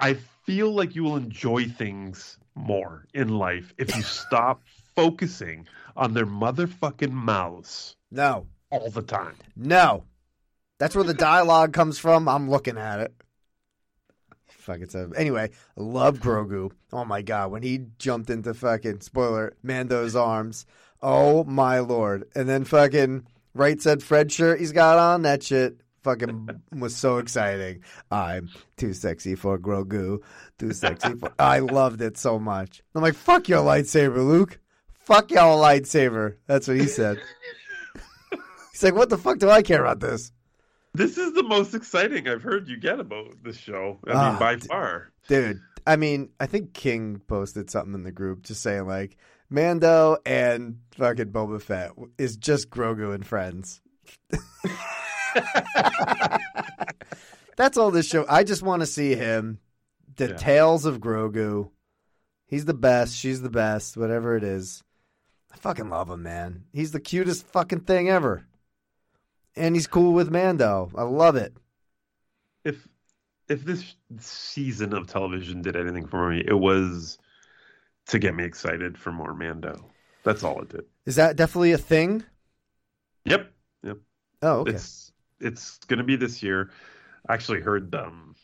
I 0.00 0.14
feel 0.44 0.72
like 0.72 0.94
you 0.94 1.04
will 1.04 1.16
enjoy 1.16 1.66
things 1.66 2.38
more 2.54 3.06
in 3.14 3.28
life 3.28 3.74
if 3.78 3.94
you 3.94 4.02
stop 4.02 4.62
focusing 4.96 5.66
on 5.96 6.14
their 6.14 6.26
motherfucking 6.26 7.12
mouths 7.12 7.96
No, 8.10 8.46
all 8.70 8.90
the 8.90 9.02
time. 9.02 9.34
no, 9.56 10.04
that's 10.78 10.94
where 10.94 11.04
the 11.04 11.14
dialogue 11.30 11.72
comes 11.72 11.98
from. 11.98 12.28
I'm 12.28 12.50
looking 12.50 12.78
at 12.78 13.00
it. 13.00 13.14
Fuck 14.46 14.80
it's 14.80 14.94
a 14.94 15.10
anyway. 15.16 15.50
I 15.78 15.80
love 15.80 16.18
Grogu. 16.18 16.70
Oh 16.92 17.04
my 17.04 17.22
god, 17.22 17.50
when 17.50 17.62
he 17.62 17.86
jumped 17.98 18.28
into 18.30 18.52
fucking 18.54 19.00
spoiler 19.00 19.54
Mando's 19.62 20.14
arms. 20.14 20.66
Oh 21.00 21.44
my 21.44 21.78
lord! 21.78 22.24
And 22.34 22.48
then 22.48 22.64
fucking 22.64 23.26
right 23.54 23.80
said 23.80 24.02
Fred 24.02 24.30
shirt 24.30 24.60
he's 24.60 24.72
got 24.72 24.98
on 24.98 25.22
that 25.22 25.42
shit. 25.42 25.80
Fucking 26.02 26.60
was 26.78 26.94
so 26.94 27.18
exciting. 27.18 27.82
I'm 28.10 28.50
too 28.76 28.92
sexy 28.92 29.34
for 29.34 29.58
Grogu. 29.58 30.18
Too 30.58 30.72
sexy 30.72 31.14
for. 31.14 31.32
I 31.38 31.60
loved 31.60 32.02
it 32.02 32.18
so 32.18 32.38
much. 32.38 32.82
I'm 32.94 33.02
like, 33.02 33.14
fuck 33.14 33.48
your 33.48 33.64
lightsaber, 33.64 34.16
Luke. 34.16 34.58
Fuck 34.92 35.30
your 35.30 35.56
lightsaber. 35.56 36.36
That's 36.46 36.68
what 36.68 36.76
he 36.76 36.86
said. 36.86 37.18
He's 38.78 38.84
like, 38.84 38.94
what 38.94 39.08
the 39.10 39.18
fuck 39.18 39.38
do 39.38 39.50
I 39.50 39.62
care 39.62 39.80
about 39.84 39.98
this? 39.98 40.30
This 40.94 41.18
is 41.18 41.32
the 41.34 41.42
most 41.42 41.74
exciting 41.74 42.28
I've 42.28 42.44
heard 42.44 42.68
you 42.68 42.76
get 42.76 43.00
about 43.00 43.42
this 43.42 43.56
show. 43.56 43.98
I 44.06 44.12
Ah, 44.12 44.30
mean, 44.30 44.38
by 44.38 44.54
d- 44.54 44.68
far. 44.68 45.10
Dude, 45.26 45.58
I 45.84 45.96
mean, 45.96 46.28
I 46.38 46.46
think 46.46 46.74
King 46.74 47.20
posted 47.26 47.70
something 47.70 47.92
in 47.94 48.04
the 48.04 48.12
group 48.12 48.44
just 48.44 48.62
saying 48.62 48.86
like 48.86 49.16
Mando 49.50 50.18
and 50.24 50.78
fucking 50.92 51.32
Boba 51.32 51.60
Fett 51.60 51.90
is 52.18 52.36
just 52.36 52.70
Grogu 52.70 53.12
and 53.14 53.26
friends. 53.26 53.80
That's 57.56 57.76
all 57.76 57.90
this 57.90 58.06
show. 58.06 58.24
I 58.28 58.44
just 58.44 58.62
want 58.62 58.80
to 58.82 58.86
see 58.86 59.16
him. 59.16 59.58
The 60.16 60.28
Yeah. 60.28 60.36
tales 60.36 60.84
of 60.84 61.00
Grogu. 61.00 61.70
He's 62.46 62.64
the 62.64 62.74
best. 62.74 63.16
She's 63.16 63.42
the 63.42 63.50
best. 63.50 63.96
Whatever 63.96 64.36
it 64.36 64.44
is. 64.44 64.84
I 65.52 65.56
fucking 65.56 65.90
love 65.90 66.08
him, 66.10 66.22
man. 66.22 66.64
He's 66.72 66.92
the 66.92 67.00
cutest 67.00 67.44
fucking 67.48 67.80
thing 67.80 68.08
ever. 68.08 68.46
And 69.58 69.74
he's 69.74 69.86
cool 69.86 70.12
with 70.12 70.30
Mando. 70.30 70.90
I 70.96 71.02
love 71.02 71.36
it. 71.36 71.52
if 72.64 72.86
if 73.48 73.64
this 73.64 73.94
season 74.18 74.92
of 74.92 75.06
television 75.06 75.62
did 75.62 75.74
anything 75.76 76.06
for 76.06 76.30
me, 76.30 76.44
it 76.46 76.58
was 76.58 77.18
to 78.06 78.18
get 78.18 78.34
me 78.34 78.44
excited 78.44 78.98
for 78.98 79.10
more 79.12 79.34
Mando. 79.34 79.90
That's 80.22 80.44
all 80.44 80.60
it 80.62 80.68
did. 80.68 80.84
Is 81.06 81.16
that 81.16 81.36
definitely 81.36 81.72
a 81.72 81.78
thing? 81.78 82.24
Yep. 83.24 83.50
Yep. 83.82 83.98
Oh, 84.42 84.60
okay. 84.60 84.72
It's 84.72 85.12
it's 85.40 85.78
gonna 85.86 86.04
be 86.04 86.16
this 86.16 86.42
year. 86.42 86.70
I 87.28 87.34
actually 87.34 87.60
heard 87.60 87.94
um 87.94 88.34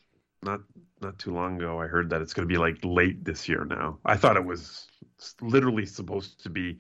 not 0.42 0.60
not 1.00 1.18
too 1.18 1.32
long 1.32 1.56
ago 1.56 1.80
I 1.80 1.86
heard 1.86 2.10
that 2.10 2.22
it's 2.22 2.32
gonna 2.34 2.48
be 2.48 2.58
like 2.58 2.78
late 2.82 3.24
this 3.24 3.48
year 3.48 3.64
now. 3.64 3.98
I 4.04 4.16
thought 4.16 4.36
it 4.36 4.44
was 4.44 4.86
literally 5.40 5.86
supposed 5.86 6.42
to 6.42 6.50
be 6.50 6.78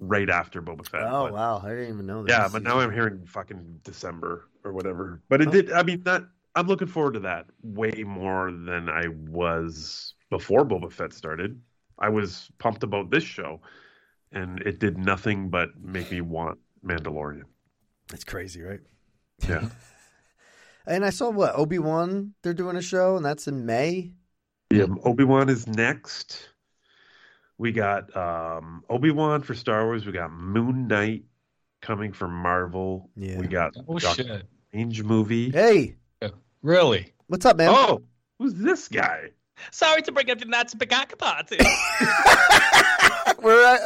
right 0.00 0.28
after 0.28 0.62
Boba 0.62 0.86
Fett. 0.86 1.02
Oh 1.02 1.24
but- 1.24 1.32
wow, 1.32 1.62
I 1.64 1.70
didn't 1.70 1.94
even 1.94 2.06
know 2.06 2.22
that. 2.22 2.30
Yeah, 2.30 2.48
but 2.50 2.62
now 2.62 2.80
I'm 2.80 2.92
hearing 2.92 3.24
fucking 3.26 3.80
December 3.84 4.48
or 4.64 4.72
whatever. 4.72 5.20
But 5.28 5.40
it 5.40 5.48
oh. 5.48 5.50
did. 5.50 5.72
I 5.72 5.82
mean, 5.82 6.02
that 6.04 6.22
I'm 6.54 6.66
looking 6.66 6.88
forward 6.88 7.14
to 7.14 7.20
that 7.20 7.46
way 7.62 8.04
more 8.06 8.52
than 8.52 8.88
I 8.88 9.08
was 9.08 10.14
before 10.30 10.64
Boba 10.64 10.90
Fett 10.90 11.12
started. 11.12 11.60
I 11.98 12.08
was 12.08 12.50
pumped 12.58 12.82
about 12.82 13.10
this 13.10 13.24
show, 13.24 13.60
and 14.32 14.60
it 14.60 14.80
did 14.80 14.98
nothing 14.98 15.48
but 15.48 15.70
make 15.80 16.10
me 16.10 16.20
want 16.20 16.58
Mandalorian. 16.84 17.44
It's 18.12 18.24
crazy, 18.24 18.62
right? 18.62 18.80
Yeah. 19.48 19.68
And 20.86 21.04
I 21.04 21.10
saw 21.10 21.30
what 21.30 21.54
Obi 21.56 21.78
Wan. 21.78 22.34
They're 22.42 22.54
doing 22.54 22.76
a 22.76 22.82
show, 22.82 23.16
and 23.16 23.24
that's 23.24 23.48
in 23.48 23.64
May. 23.64 24.12
yeah. 24.70 24.86
Obi 25.04 25.24
Wan 25.24 25.48
is 25.48 25.66
next. 25.66 26.50
We 27.58 27.72
got 27.72 28.14
um, 28.16 28.84
Obi 28.90 29.10
Wan 29.10 29.42
for 29.42 29.54
Star 29.54 29.84
Wars. 29.84 30.04
We 30.06 30.12
got 30.12 30.32
Moon 30.32 30.88
Knight 30.88 31.24
coming 31.82 32.12
from 32.12 32.32
Marvel. 32.34 33.10
Yeah. 33.16 33.38
We 33.38 33.46
got 33.46 33.74
Oh, 33.88 33.98
Doctor 33.98 34.22
shit. 34.24 34.42
Strange 34.68 35.02
movie. 35.02 35.50
Hey, 35.50 35.96
Really? 36.62 37.12
what's 37.26 37.44
up, 37.44 37.56
man? 37.58 37.68
Oh, 37.70 38.02
who's 38.38 38.54
this 38.54 38.88
guy? 38.88 39.30
Sorry 39.70 40.00
to 40.02 40.10
bring 40.12 40.30
up 40.30 40.38
the 40.38 40.46
Nazi 40.46 40.76
Pagaka 40.78 41.16
party. 41.18 41.58
We're 43.42 43.64
at, 43.66 43.80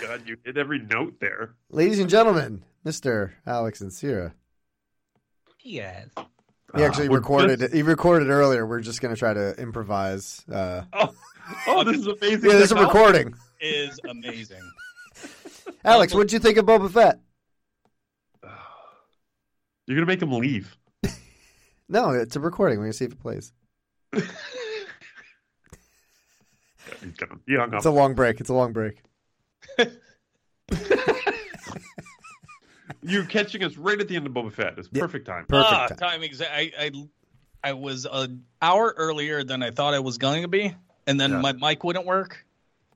God, 0.00 0.22
you 0.26 0.36
hit 0.44 0.56
every 0.56 0.78
note 0.78 1.14
there. 1.20 1.54
ladies 1.70 1.98
and 1.98 2.08
gentlemen, 2.08 2.64
Mister 2.84 3.34
Alex 3.46 3.80
and 3.80 3.92
Sierra. 3.92 4.32
yes. 5.62 6.08
He 6.76 6.82
actually 6.82 7.06
Ah, 7.08 7.10
we're 7.10 7.16
recorded 7.18 7.60
just- 7.60 7.72
it. 7.72 7.76
He 7.76 7.82
recorded 7.82 8.28
earlier. 8.28 8.66
We're 8.66 8.80
just 8.80 9.00
gonna 9.00 9.16
try 9.16 9.32
to 9.34 9.54
improvise. 9.60 10.44
Uh, 10.50 10.82
Oh, 10.92 11.14
oh, 11.66 11.84
this 11.84 11.98
is 11.98 12.06
amazing. 12.06 12.50
yeah, 12.50 12.56
there's 12.56 12.72
a 12.72 12.76
recording. 12.76 13.34
Is 13.60 14.00
amazing. 14.08 14.62
Alex, 15.84 16.14
what'd 16.14 16.32
you 16.32 16.38
think 16.38 16.56
of 16.56 16.64
Boba 16.64 16.90
Fett? 16.90 17.20
You're 19.86 19.96
gonna 19.98 20.06
make 20.06 20.22
him 20.22 20.32
leave. 20.32 20.76
No, 21.86 22.10
it's 22.10 22.34
a 22.34 22.40
recording. 22.40 22.78
We're 22.78 22.84
gonna 22.86 22.92
see 22.94 23.04
if 23.04 23.12
it 23.12 23.20
plays. 23.20 23.52
He's 24.14 24.22
gone. 27.18 27.40
He 27.46 27.56
hung 27.56 27.68
up. 27.68 27.74
It's 27.74 27.84
a 27.84 27.90
long 27.90 28.14
break. 28.14 28.40
It's 28.40 28.48
a 28.48 28.54
long 28.54 28.72
break. 28.72 29.02
You're 33.02 33.24
catching 33.24 33.64
us 33.64 33.76
right 33.76 33.98
at 34.00 34.08
the 34.08 34.16
end 34.16 34.26
of 34.26 34.32
Boba 34.32 34.52
Fett. 34.52 34.74
It's 34.78 34.88
perfect 34.88 35.26
time. 35.26 35.46
Perfect 35.46 35.72
ah, 35.72 35.86
time. 35.88 35.96
time 35.98 36.20
exa- 36.22 36.50
I, 36.50 36.70
I 36.78 36.90
I 37.62 37.72
was 37.72 38.06
an 38.10 38.44
hour 38.60 38.92
earlier 38.96 39.42
than 39.42 39.62
I 39.62 39.70
thought 39.70 39.94
I 39.94 40.00
was 40.00 40.18
going 40.18 40.42
to 40.42 40.48
be, 40.48 40.74
and 41.06 41.18
then 41.18 41.30
Yeah. 41.30 41.40
my 41.40 41.52
mic 41.52 41.82
wouldn't 41.84 42.04
work 42.06 42.44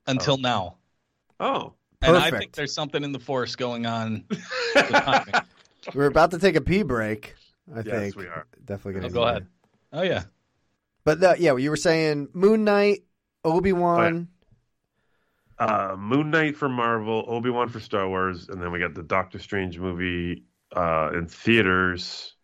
until 0.07 0.37
now. 0.37 0.77
Oh, 1.41 1.73
And 2.03 2.17
I 2.17 2.31
think 2.31 2.53
there's 2.53 2.73
something 2.75 3.03
in 3.03 3.13
the 3.13 3.19
force 3.19 3.57
going 3.57 3.87
on. 3.87 4.25
We're 5.95 6.07
about 6.07 6.33
to 6.33 6.39
take 6.39 6.57
a 6.57 6.61
pee 6.61 6.83
break. 6.83 7.35
I 7.75 7.81
yes, 7.81 7.87
think 7.87 8.17
we 8.17 8.27
are. 8.27 8.47
definitely 8.65 9.01
gonna 9.01 9.07
Oh, 9.07 9.11
go 9.15 9.25
that. 9.25 9.31
ahead. 9.31 9.47
Oh 9.93 10.03
yeah. 10.03 10.23
But 11.05 11.23
uh, 11.23 11.35
yeah, 11.39 11.57
you 11.57 11.71
were 11.71 11.77
saying 11.77 12.29
Moon 12.35 12.65
Knight, 12.65 13.05
Obi 13.45 13.73
Wan. 13.73 14.29
Uh, 15.61 15.97
Moon 15.99 16.31
Knight 16.31 16.57
for 16.57 16.69
Marvel, 16.69 17.25
Obi 17.27 17.51
Wan 17.51 17.69
for 17.69 17.81
Star 17.81 18.09
Wars, 18.09 18.49
and 18.49 18.63
then 18.63 18.71
we 18.71 18.79
got 18.79 18.95
the 18.95 19.03
Doctor 19.03 19.39
Strange 19.39 19.79
movie 19.79 20.45
uh, 20.77 21.11
in 21.15 21.27
theaters. 21.27 22.35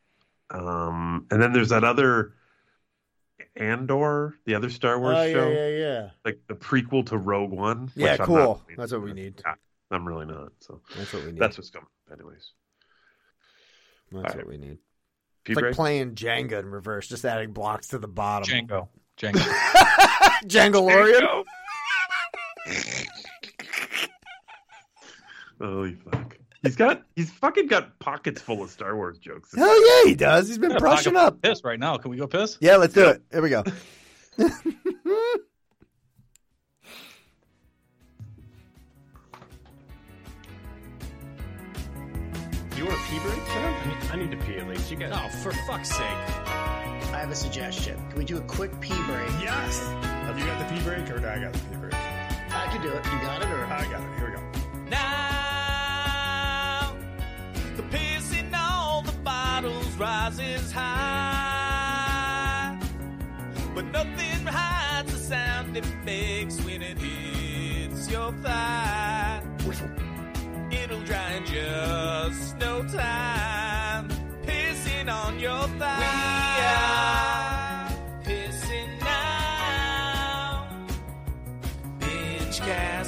Um, 0.51 1.27
and 1.31 1.41
then 1.41 1.53
there's 1.53 1.69
that 1.69 1.85
other 1.85 2.35
Andor, 3.57 4.35
the 4.47 4.55
other 4.55 4.69
Star 4.71 4.99
Wars 4.99 5.17
Oh 5.17 5.33
show, 5.33 5.49
yeah, 5.49 5.69
yeah. 5.69 6.11
like 6.25 6.41
the 6.49 6.55
prequel 6.55 7.07
to 7.07 7.17
Rogue 7.19 7.53
One. 7.53 7.91
Yeah, 7.95 8.13
which 8.13 8.21
I'm 8.21 8.27
cool. 8.27 8.37
not 8.37 8.61
really 8.67 8.77
That's 8.77 8.93
what 8.93 9.03
we 9.03 9.13
need. 9.13 9.41
Yeah, 9.45 9.55
I'm 9.93 10.07
really 10.07 10.27
not. 10.27 10.53
So 10.61 10.81
That's 10.97 11.13
what 11.13 11.25
we 11.25 11.33
need. 11.33 11.41
that's 11.41 11.57
what's 11.57 11.71
coming. 11.71 11.89
Anyways, 12.13 12.51
That's 14.13 14.25
Alright. 14.35 14.37
what 14.39 14.47
we 14.49 14.59
need. 14.59 14.79
Pea 15.45 15.53
It's 15.53 15.61
like 15.63 15.75
playing 15.75 16.15
Jenga 16.15 16.59
in 16.61 16.67
reverse, 16.67 17.07
just 17.09 17.25
adding 17.25 17.53
blocks 17.53 17.89
to 17.89 17.99
the 17.99 18.09
bottom. 18.09 18.49
Django. 18.67 18.89
Django. 19.19 19.39
Django 20.47 20.83
Lorian. 20.83 21.45
Holy 25.61 25.95
fuck. 25.95 26.37
He's 26.63 26.77
got 26.77 27.03
he's 27.15 27.31
fucking 27.31 27.67
got 27.67 27.99
pockets 27.99 28.41
full 28.41 28.63
of 28.63 28.71
Star 28.71 28.97
Wars 28.97 29.19
jokes. 29.19 29.55
Hell 29.55 30.05
yeah, 30.05 30.09
he 30.09 30.15
does. 30.15 30.49
He's 30.49 30.59
been 30.59 30.71
Yeah, 30.73 30.79
brushing 30.79 31.17
up. 31.17 31.43
Piss 31.43 31.63
right 31.63 31.79
now. 31.79 31.97
Can 31.99 32.11
we 32.11 32.17
go 32.17 32.27
piss? 32.27 32.57
Yeah, 32.61 32.77
let's 32.77 32.95
do 32.95 33.09
it. 33.09 33.23
Here 33.31 33.43
we 33.43 33.51
go. 33.51 33.63
You 42.77 42.85
want 42.87 42.99
a 42.99 43.03
pee 43.05 43.19
break, 43.21 43.47
Sam? 43.47 43.75
I 43.75 43.87
need, 43.87 44.11
I 44.11 44.17
need 44.17 44.31
to 44.33 44.37
pee 44.45 44.57
at 44.57 44.69
least. 44.69 44.91
You 44.91 44.97
guys. 44.97 45.13
Oh, 45.15 45.29
for 45.39 45.53
fuck's 45.67 45.91
sake. 45.91 46.01
I 46.01 47.19
have 47.21 47.31
a 47.31 47.35
suggestion. 47.35 47.97
Can 48.11 48.19
we 48.19 48.25
do 48.25 48.39
a 48.39 48.41
quick 48.43 48.79
pee 48.81 48.95
break? 49.07 49.29
Yes. 49.41 49.79
Have 50.03 50.37
you 50.39 50.45
got 50.45 50.59
the 50.59 50.75
pee 50.75 50.83
break, 50.83 51.09
or 51.11 51.21
do 51.21 51.29
I 51.29 51.39
got 51.39 51.53
the 51.53 51.59
pee 51.61 51.77
break? 51.77 51.95
I 51.95 52.67
can 52.73 52.83
do 52.83 52.89
it. 52.89 53.05
You 53.05 53.21
got 53.21 53.43
it, 53.43 53.49
or 53.49 53.65
I 53.67 53.85
got 53.91 54.03
it. 54.03 54.19
Here 54.19 54.31
we 54.31 54.37
go. 54.37 54.91
Now, 54.91 55.34
rises 59.99 60.73
high. 60.73 61.95
But 63.75 63.87
nothing 63.87 64.47
hides 64.47 65.13
the 65.13 65.19
sound 65.19 65.77
it 65.77 65.85
makes 66.05 66.61
when 66.65 66.83
it 66.83 66.99
hits 66.99 68.11
your 68.11 68.33
thigh. 68.43 69.43
It'll 70.71 71.01
dry 71.03 71.33
in 71.35 71.45
just 71.47 72.57
no 72.59 72.83
time. 72.85 74.09
Pissing 74.45 75.09
on 75.13 75.39
your 75.39 75.67
thigh. 75.79 75.99
We 76.01 76.07
are 76.77 77.89
pissing 78.25 79.01
now. 79.01 80.69
BingeCast 82.01 83.04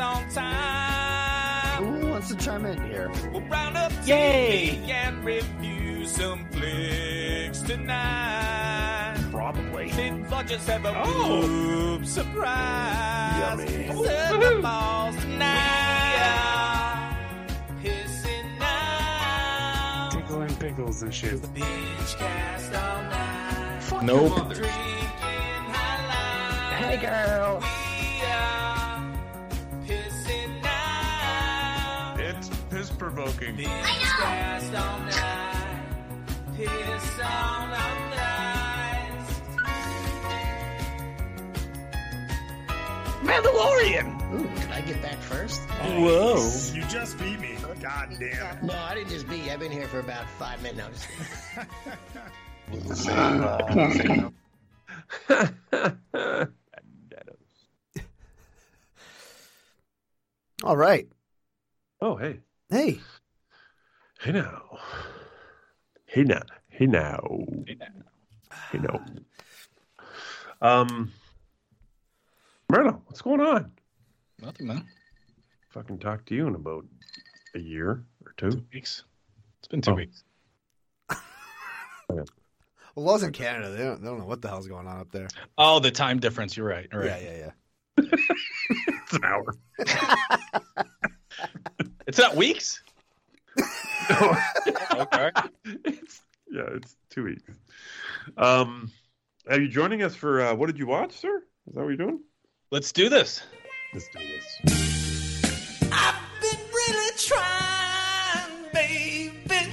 our 0.00 0.14
on 0.14 0.28
time. 0.30 1.84
Who 1.84 2.06
wants 2.08 2.28
to 2.28 2.36
chime 2.36 2.64
in 2.66 2.80
here? 2.86 3.10
We'll 3.32 3.42
round 3.42 3.76
up 3.76 3.92
Yay! 4.04 4.78
TV 4.84 4.88
and 4.90 5.24
review 5.24 6.06
some 6.06 6.44
flicks 6.50 7.60
tonight. 7.62 9.16
Probably. 9.30 9.90
Then 9.90 10.26
we'll 10.30 10.42
just 10.44 10.66
have 10.68 10.84
a 10.84 10.94
Oh. 11.04 11.42
boob 11.46 12.06
surprise. 12.06 13.38
Yummy. 13.40 14.04
Set 14.04 14.40
the 14.40 14.60
balls 14.62 15.16
tonight. 15.16 17.16
Pissing 17.82 18.58
now. 18.58 20.08
Tickling 20.12 20.54
pickles 20.56 21.02
and 21.02 21.12
shit. 21.14 21.40
BingeCast 21.54 22.74
all 22.82 23.02
night. 23.04 24.02
Nope. 24.04 24.54
Drinking 24.54 25.68
high 25.72 26.06
life. 26.08 26.78
Hey, 26.78 26.96
girl. 26.98 27.62
Thighs. 38.10 39.40
Mandalorian. 43.22 44.18
Ooh, 44.34 44.48
can 44.60 44.72
I 44.72 44.80
get 44.80 45.00
back 45.02 45.18
first? 45.18 45.60
Whoa. 45.60 46.50
You 46.74 46.82
just 46.88 47.18
beat 47.18 47.38
me. 47.38 47.56
God 47.80 48.08
damn 48.18 48.56
it. 48.56 48.62
No, 48.62 48.74
I 48.74 48.94
didn't 48.94 49.10
just 49.10 49.28
be. 49.28 49.50
I've 49.50 49.60
been 49.60 49.72
here 49.72 49.86
for 49.86 50.00
about 50.00 50.26
five 50.38 50.62
minutes 50.62 50.78
now. 50.78 50.88
Just 52.88 53.08
All 60.64 60.76
right. 60.76 61.08
Oh 62.00 62.16
hey. 62.16 62.40
Hey. 62.70 63.00
Hey 64.22 64.32
now. 64.32 64.78
Hey 66.06 66.22
now. 66.24 66.42
Hey 66.68 66.86
now. 66.86 67.44
Hey 68.70 68.78
now. 68.78 69.04
Um 70.60 71.12
Myrtle, 72.70 73.02
what's 73.06 73.20
going 73.22 73.40
on? 73.40 73.72
Nothing, 74.40 74.68
man. 74.68 74.86
Fucking 75.70 75.98
talk 75.98 76.24
to 76.26 76.34
you 76.34 76.46
in 76.46 76.54
about 76.54 76.84
a 77.54 77.58
year 77.58 78.04
or 78.24 78.32
two. 78.36 78.64
Weeks. 78.72 79.04
It's 79.58 79.68
been 79.68 79.82
two 79.82 79.92
Oh. 79.92 79.94
weeks. 79.94 80.24
Well, 82.94 83.06
laws 83.06 83.22
in 83.22 83.32
Canada, 83.32 83.70
they 83.70 83.82
don't, 83.84 84.02
they 84.02 84.06
don't 84.06 84.18
know 84.18 84.26
what 84.26 84.42
the 84.42 84.48
hell's 84.48 84.68
going 84.68 84.86
on 84.86 85.00
up 85.00 85.10
there. 85.10 85.26
Oh, 85.56 85.78
the 85.78 85.90
time 85.90 86.20
difference. 86.20 86.58
You're 86.58 86.68
right. 86.68 86.86
All 86.92 86.98
right. 86.98 87.06
Yeah, 87.22 87.30
yeah, 87.30 87.50
yeah. 87.96 88.04
It's 89.06 89.12
an 89.14 89.24
hour. 89.24 89.54
It's 92.06 92.18
not 92.18 92.36
weeks. 92.36 92.82
Okay. 93.60 95.30
It's 95.84 96.20
yeah, 96.50 96.62
it's 96.74 96.96
two 97.10 97.24
weeks. 97.24 97.42
Um 98.36 98.90
are 99.48 99.60
you 99.60 99.68
joining 99.68 100.02
us 100.02 100.14
for 100.14 100.40
uh, 100.40 100.54
what 100.54 100.66
did 100.66 100.78
you 100.78 100.86
watch, 100.86 101.12
sir? 101.12 101.42
Is 101.68 101.74
that 101.74 101.80
what 101.80 101.88
you're 101.88 101.96
doing? 101.96 102.20
Let's 102.70 102.92
do 102.92 103.08
this. 103.08 103.42
Let's 103.92 104.08
do 104.08 104.20
this. 104.20 105.90
I've 105.92 106.14
been 106.40 106.60
really 106.72 107.16
trying, 107.18 108.72
baby. 108.72 109.72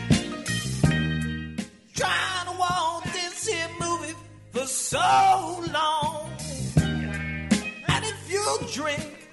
Trying 1.94 2.46
to 2.46 2.60
walk 2.60 3.04
this 3.14 3.48
here 3.48 3.70
movie 3.80 4.16
for 4.52 4.66
so 4.66 5.64
long. 5.72 6.32
And 6.78 8.06
if 8.06 8.32
you 8.32 8.60
drink 8.74 9.30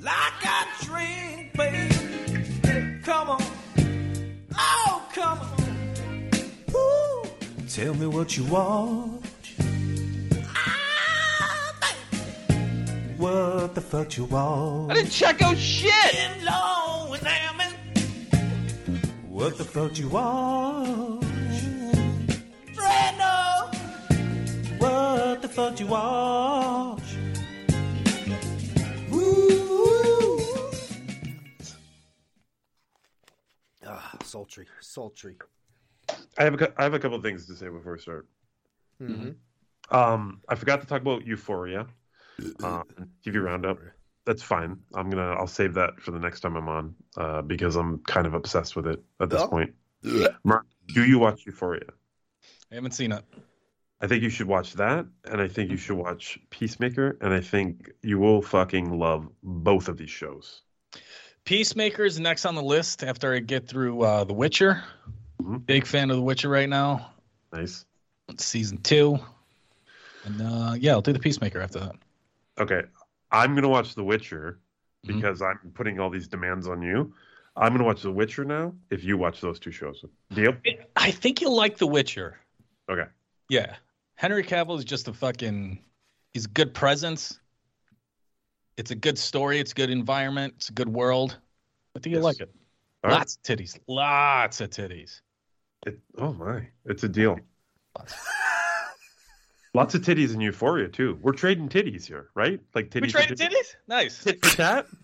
like 0.00 0.14
I 0.14 0.66
drink, 0.82 1.52
baby, 1.54 3.00
come 3.02 3.30
on. 3.30 3.57
Tell 7.78 7.94
me 7.94 8.08
what 8.08 8.36
you 8.36 8.44
want. 8.46 9.24
Ah. 10.52 11.94
What 13.16 13.76
the 13.76 13.80
fuck 13.80 14.16
you 14.16 14.24
want? 14.24 14.90
I 14.90 14.94
didn't 14.94 15.10
check 15.10 15.40
out 15.42 15.56
shit. 15.56 16.12
Been 16.12 16.44
long 16.44 17.14
and 17.14 17.22
damn 17.22 17.60
What 19.28 19.56
the 19.58 19.64
fuck 19.64 19.96
you 19.96 20.08
want? 20.08 21.22
Brando. 22.74 23.36
What 24.80 25.42
the 25.42 25.48
fuck 25.48 25.78
you 25.78 25.86
want? 25.86 27.04
Woo. 29.12 30.40
Ah, 33.86 34.16
sultry, 34.24 34.66
sultry. 34.80 35.36
I 36.38 36.44
have 36.44 36.54
a, 36.54 36.56
cou- 36.58 36.72
I 36.76 36.84
have 36.84 36.94
a 36.94 36.98
couple 36.98 37.16
of 37.16 37.22
things 37.22 37.46
to 37.46 37.54
say 37.54 37.68
before 37.68 37.92
we 37.92 37.98
start. 37.98 38.26
Mhm. 39.02 39.34
Um, 39.90 40.40
I 40.48 40.54
forgot 40.54 40.80
to 40.80 40.86
talk 40.86 41.00
about 41.02 41.26
Euphoria, 41.26 41.86
um, 42.62 42.84
TV 43.24 43.42
Roundup. 43.42 43.78
That's 44.24 44.42
fine. 44.42 44.76
I'm 44.94 45.08
gonna 45.10 45.32
I'll 45.32 45.46
save 45.46 45.74
that 45.74 45.98
for 46.00 46.10
the 46.10 46.18
next 46.18 46.40
time 46.40 46.56
I'm 46.56 46.68
on 46.68 46.94
uh, 47.16 47.42
because 47.42 47.76
I'm 47.76 47.98
kind 48.04 48.26
of 48.26 48.34
obsessed 48.34 48.76
with 48.76 48.86
it 48.86 49.02
at 49.20 49.30
this 49.30 49.42
Oh. 49.42 49.48
point. 49.48 49.74
Mark, 50.44 50.66
do 50.86 51.04
you 51.04 51.18
watch 51.18 51.44
Euphoria? 51.46 51.86
I 52.70 52.74
haven't 52.76 52.92
seen 52.92 53.12
it. 53.12 53.24
I 54.00 54.06
think 54.06 54.22
you 54.22 54.30
should 54.30 54.46
watch 54.46 54.74
that, 54.74 55.06
and 55.24 55.40
I 55.40 55.48
think 55.48 55.70
you 55.72 55.76
should 55.76 55.96
watch 55.96 56.38
Peacemaker, 56.50 57.18
and 57.20 57.32
I 57.34 57.40
think 57.40 57.90
you 58.02 58.18
will 58.20 58.42
fucking 58.42 58.96
love 58.96 59.28
both 59.42 59.88
of 59.88 59.96
these 59.96 60.10
shows. 60.10 60.62
Peacemaker 61.44 62.04
is 62.04 62.20
next 62.20 62.44
on 62.44 62.54
the 62.54 62.62
list 62.62 63.02
after 63.02 63.34
I 63.34 63.40
get 63.40 63.66
through 63.66 64.02
uh, 64.02 64.22
The 64.24 64.34
Witcher. 64.34 64.84
Mhm. 65.40 65.64
Big 65.66 65.86
fan 65.86 66.10
of 66.10 66.16
The 66.16 66.22
Witcher 66.22 66.48
right 66.48 66.68
now. 66.68 67.12
Nice. 67.52 67.84
It's 68.28 68.44
season 68.44 68.78
two. 68.78 69.18
And 70.24 70.42
uh, 70.42 70.74
yeah, 70.78 70.92
I'll 70.92 71.00
do 71.02 71.12
The 71.12 71.18
Peacemaker 71.18 71.60
after 71.60 71.80
that. 71.80 71.96
Okay, 72.60 72.82
I'm 73.30 73.54
gonna 73.54 73.68
watch 73.68 73.94
The 73.94 74.04
Witcher 74.04 74.58
Mhm. 75.06 75.14
because 75.14 75.40
I'm 75.42 75.58
putting 75.74 76.00
all 76.00 76.10
these 76.10 76.28
demands 76.28 76.66
on 76.68 76.82
you. 76.82 77.14
I'm 77.56 77.72
gonna 77.72 77.84
watch 77.84 78.02
The 78.02 78.12
Witcher 78.12 78.44
now. 78.44 78.74
If 78.90 79.04
you 79.04 79.16
watch 79.16 79.40
those 79.40 79.58
two 79.58 79.70
shows, 79.70 80.04
deal? 80.32 80.56
I 80.96 81.10
think 81.10 81.40
you'll 81.40 81.56
like 81.56 81.78
The 81.78 81.86
Witcher. 81.86 82.38
Okay. 82.88 83.06
Yeah. 83.48 83.76
Henry 84.16 84.42
Cavill 84.42 84.76
is 84.78 84.84
just 84.84 85.06
a 85.08 85.12
fucking 85.12 85.82
he's 86.34 86.46
good 86.46 86.74
presence. 86.74 87.38
It's 88.76 88.90
a 88.90 88.94
good 88.96 89.18
story, 89.18 89.58
it's 89.60 89.72
a 89.72 89.74
good 89.74 89.90
environment, 89.90 90.54
it's 90.56 90.68
a 90.68 90.72
good 90.72 90.88
world. 90.88 91.38
I 91.96 92.00
think 92.00 92.12
you'll 92.14 92.22
Yes. 92.24 92.38
like 92.38 92.40
it. 92.40 92.54
All 93.04 93.10
right. 93.10 93.18
Lots 93.18 93.36
of 93.36 93.42
titties. 93.42 93.78
Lots 93.88 94.60
of 94.60 94.70
titties. 94.70 95.20
It, 95.88 95.98
oh 96.18 96.32
my, 96.34 96.68
it's 96.84 97.02
a 97.02 97.08
deal. 97.08 97.38
Lots 99.74 99.94
of 99.94 100.02
titties 100.02 100.34
in 100.34 100.40
Euphoria 100.40 100.88
too. 100.88 101.18
We're 101.22 101.32
trading 101.32 101.68
titties 101.68 102.04
here, 102.04 102.28
right? 102.34 102.60
Like 102.74 102.90
titties. 102.90 103.02
We 103.02 103.08
for 103.10 103.18
traded 103.18 103.38
titties? 103.38 103.76
Nice. 103.86 104.22
Tit 104.22 104.44
for 104.44 104.54
tat. 104.56 104.86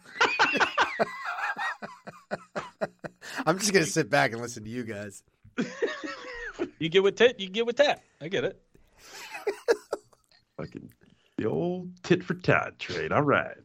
I'm 3.47 3.59
just 3.59 3.73
gonna 3.73 3.86
sit 3.86 4.11
back 4.11 4.32
and 4.32 4.40
listen 4.40 4.65
to 4.65 4.70
you 4.70 4.85
guys. 4.85 5.23
You 6.78 6.89
get 6.89 7.02
with 7.02 7.16
tit, 7.16 7.40
you 7.40 7.48
get 7.48 7.66
with 7.66 7.77
tat. 7.77 8.02
I 8.20 8.28
get 8.28 8.44
it. 8.44 8.61
Fucking 10.56 10.93
the 11.36 11.47
old 11.47 11.90
tit 12.02 12.23
for 12.23 12.35
tat 12.35 12.78
trade. 12.78 13.11
All 13.11 13.23
right. 13.23 13.56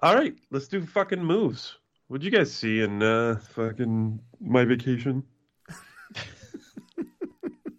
All 0.00 0.14
right, 0.14 0.34
let's 0.50 0.68
do 0.68 0.86
fucking 0.86 1.22
moves. 1.22 1.76
What'd 2.06 2.24
you 2.24 2.30
guys 2.30 2.52
see 2.52 2.82
in 2.82 3.02
uh 3.02 3.40
fucking 3.50 4.20
my 4.40 4.64
vacation? 4.64 5.24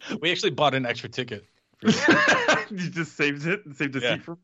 We 0.22 0.31
actually 0.31 0.52
bought 0.52 0.73
an 0.73 0.86
extra 0.86 1.10
ticket. 1.10 1.45
you 1.81 2.90
just 2.90 3.15
saved 3.15 3.45
it 3.45 3.65
and 3.65 3.76
saved 3.76 3.95
a 3.95 3.99
Yeah. 3.99 4.15
seat 4.15 4.23
for 4.23 4.38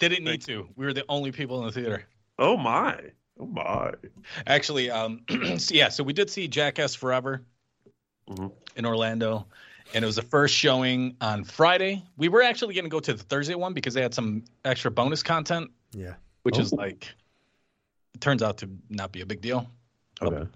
Didn't 0.00 0.24
need 0.24 0.42
to. 0.42 0.68
We 0.76 0.84
were 0.86 0.92
the 0.92 1.04
only 1.08 1.32
people 1.32 1.60
in 1.60 1.66
the 1.66 1.72
theater. 1.72 2.04
Oh 2.38 2.56
my. 2.56 2.98
Oh 3.38 3.46
my. 3.46 3.92
Actually, 4.46 4.90
um, 4.90 5.22
so 5.58 5.74
yeah, 5.74 5.88
so 5.88 6.04
we 6.04 6.12
did 6.12 6.30
see 6.30 6.48
Jackass 6.48 6.94
Forever 6.94 7.42
Mm-hmm. 8.28 8.46
in 8.76 8.86
Orlando, 8.86 9.46
and 9.92 10.02
it 10.02 10.06
was 10.06 10.16
the 10.16 10.22
first 10.22 10.54
showing 10.54 11.14
on 11.20 11.44
Friday. 11.44 12.02
We 12.16 12.28
were 12.30 12.40
actually 12.42 12.72
going 12.74 12.86
to 12.86 12.90
go 12.90 12.98
to 13.00 13.12
the 13.12 13.22
Thursday 13.22 13.54
one 13.54 13.74
because 13.74 13.92
they 13.92 14.00
had 14.00 14.14
some 14.14 14.44
extra 14.64 14.90
bonus 14.90 15.22
content, 15.22 15.70
Yeah. 15.92 16.14
which 16.42 16.58
is 16.58 16.72
Oh. 16.72 16.76
like, 16.76 17.14
it 18.14 18.20
turns 18.22 18.42
out 18.42 18.56
to 18.58 18.70
not 18.88 19.12
be 19.12 19.20
a 19.20 19.26
big 19.26 19.42
deal. 19.42 19.68
Okay. 20.22 20.48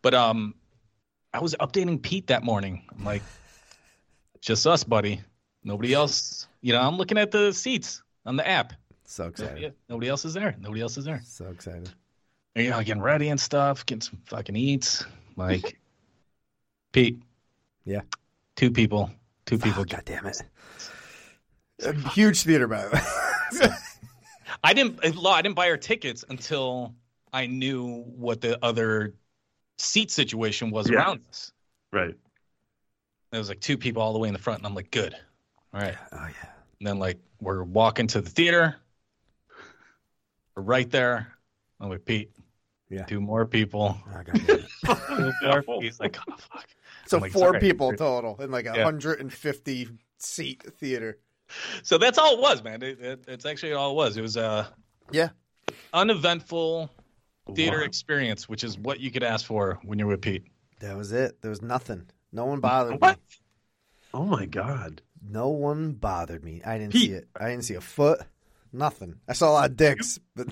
But 0.00 0.14
um, 0.14 0.54
I 1.34 1.40
was 1.40 1.56
updating 1.58 2.00
Pete 2.00 2.28
that 2.28 2.44
morning. 2.44 2.84
I'm 2.96 3.04
like, 3.04 3.22
just 4.42 4.66
us, 4.66 4.84
buddy. 4.84 5.22
Nobody 5.64 5.94
else. 5.94 6.46
You 6.60 6.74
know, 6.74 6.80
I'm 6.82 6.98
looking 6.98 7.16
at 7.16 7.30
the 7.30 7.52
seats 7.52 8.02
on 8.26 8.36
the 8.36 8.46
app. 8.46 8.74
So 9.06 9.28
excited. 9.28 9.54
Nobody, 9.54 9.72
nobody 9.88 10.08
else 10.08 10.24
is 10.24 10.34
there. 10.34 10.54
Nobody 10.60 10.80
else 10.82 10.98
is 10.98 11.04
there. 11.04 11.22
So 11.24 11.46
excited. 11.46 11.88
And, 12.54 12.64
you 12.64 12.70
know, 12.70 12.82
getting 12.82 13.02
ready 13.02 13.28
and 13.28 13.40
stuff, 13.40 13.86
getting 13.86 14.02
some 14.02 14.18
fucking 14.26 14.56
eats. 14.56 15.04
Like, 15.36 15.78
Pete. 16.92 17.22
Yeah. 17.84 18.02
Two 18.56 18.70
people. 18.70 19.10
Two 19.46 19.58
people. 19.58 19.84
God 19.84 20.02
damn 20.04 20.26
it. 20.26 20.42
A 21.84 21.94
huge 22.10 22.42
theater, 22.42 22.68
by 22.68 22.82
the 22.86 22.90
way. 23.60 23.68
I 24.62 24.72
didn't. 24.72 25.00
I 25.04 25.42
didn't 25.42 25.56
buy 25.56 25.68
our 25.70 25.76
tickets 25.76 26.24
until 26.28 26.94
I 27.32 27.46
knew 27.46 28.02
what 28.02 28.40
the 28.40 28.62
other 28.64 29.14
seat 29.78 30.10
situation 30.12 30.70
was 30.70 30.88
Yeah. 30.88 30.98
around 30.98 31.22
us. 31.28 31.50
Right. 31.92 32.14
There 33.32 33.40
was 33.40 33.48
like 33.48 33.60
two 33.60 33.78
people 33.78 34.02
all 34.02 34.12
the 34.12 34.18
way 34.18 34.28
in 34.28 34.34
the 34.34 34.38
front, 34.40 34.58
and 34.60 34.66
I'm 34.66 34.74
like, 34.74 34.90
good. 34.90 35.14
All 35.74 35.80
right. 35.80 35.96
Oh 36.12 36.16
yeah. 36.16 36.50
And 36.80 36.86
then 36.86 36.98
like 36.98 37.18
we're 37.40 37.64
walking 37.64 38.06
to 38.08 38.20
the 38.20 38.28
theater. 38.30 38.76
We're 40.54 40.62
right 40.62 40.90
there. 40.90 41.32
I'm 41.80 41.88
with 41.88 42.04
Pete. 42.04 42.30
Yeah. 42.90 43.04
Two 43.06 43.20
more 43.22 43.46
people. 43.46 43.96
Oh, 44.06 44.12
God 44.22 44.26
damn 45.40 45.64
more. 45.66 45.80
He's 45.82 45.98
like, 45.98 46.18
oh 46.28 46.34
fuck. 46.36 46.66
So 47.06 47.18
like, 47.18 47.32
four 47.32 47.48
sorry. 47.48 47.60
people 47.60 47.92
total 47.94 48.36
in 48.40 48.50
like 48.50 48.66
a 48.66 48.72
Yeah. 48.76 48.84
150 48.84 49.88
seat 50.18 50.62
theater. 50.78 51.18
So 51.82 51.96
that's 51.96 52.18
all 52.18 52.34
it 52.34 52.40
was, 52.40 52.62
man. 52.62 52.82
It, 52.82 53.00
it, 53.00 53.24
it's 53.28 53.46
actually 53.46 53.72
all 53.72 53.92
it 53.92 53.94
was. 53.94 54.18
It 54.18 54.22
was 54.22 54.36
a 54.36 54.68
Yeah. 55.10 55.30
uneventful 55.94 56.90
theater 57.54 57.78
Wow. 57.78 57.84
experience, 57.84 58.46
which 58.46 58.62
is 58.62 58.76
what 58.78 59.00
you 59.00 59.10
could 59.10 59.22
ask 59.22 59.46
for 59.46 59.78
when 59.84 59.98
you're 59.98 60.08
with 60.08 60.20
Pete. 60.20 60.44
That 60.80 60.96
was 60.96 61.12
it. 61.12 61.40
There 61.40 61.50
was 61.50 61.62
nothing. 61.62 62.06
No 62.32 62.46
one 62.46 62.60
bothered 62.60 63.00
What? 63.00 63.16
me. 63.16 63.18
Oh 64.14 64.24
my 64.24 64.46
god. 64.46 65.02
No 65.22 65.48
one 65.48 65.92
bothered 65.92 66.42
me. 66.44 66.62
I 66.64 66.78
didn't 66.78 66.92
Pete. 66.92 67.10
see 67.10 67.14
it. 67.14 67.28
I 67.38 67.50
didn't 67.50 67.64
see 67.64 67.74
a 67.74 67.80
foot. 67.80 68.20
Nothing. 68.72 69.20
I 69.28 69.34
saw 69.34 69.50
a 69.50 69.52
lot 69.52 69.70
of 69.70 69.76
dicks, 69.76 70.18
but 70.34 70.48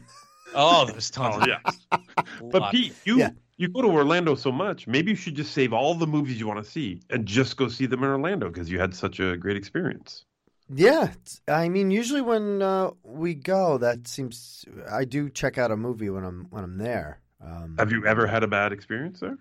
Oh, 0.54 0.84
there's 0.86 1.10
tons. 1.10 1.36
Oh 1.36 1.40
of 1.40 1.48
yeah. 1.48 1.58
But 2.52 2.70
Pete, 2.70 2.94
you 3.04 3.18
Yeah. 3.18 3.30
you 3.56 3.68
go 3.68 3.82
to 3.82 3.88
Orlando 3.88 4.34
so 4.34 4.50
much. 4.52 4.86
Maybe 4.86 5.10
you 5.10 5.16
should 5.16 5.34
just 5.34 5.52
save 5.52 5.72
all 5.72 5.94
the 5.94 6.06
movies 6.06 6.38
you 6.40 6.46
want 6.46 6.64
to 6.64 6.70
see 6.70 7.00
and 7.10 7.26
just 7.26 7.56
go 7.56 7.68
see 7.68 7.86
them 7.86 8.02
in 8.02 8.10
Orlando 8.10 8.48
because 8.48 8.70
you 8.70 8.78
had 8.80 8.94
such 8.94 9.20
a 9.20 9.36
great 9.36 9.56
experience. 9.56 10.24
yeah. 10.72 11.12
I 11.48 11.68
mean, 11.68 11.90
usually 11.90 12.20
when 12.22 12.62
uh, 12.62 12.90
we 13.02 13.34
go, 13.34 13.78
that 13.78 14.06
seems. 14.08 14.64
I 14.90 15.04
do 15.04 15.28
check 15.30 15.58
out 15.58 15.70
a 15.70 15.76
movie 15.76 16.10
when 16.10 16.24
I'm 16.24 16.46
when 16.50 16.64
I'm 16.64 16.78
there. 16.78 17.20
Um, 17.40 17.76
Have 17.78 17.90
you 17.92 18.06
ever 18.06 18.26
had 18.26 18.42
a 18.44 18.48
bad 18.48 18.72
experience 18.72 19.20
there? 19.20 19.38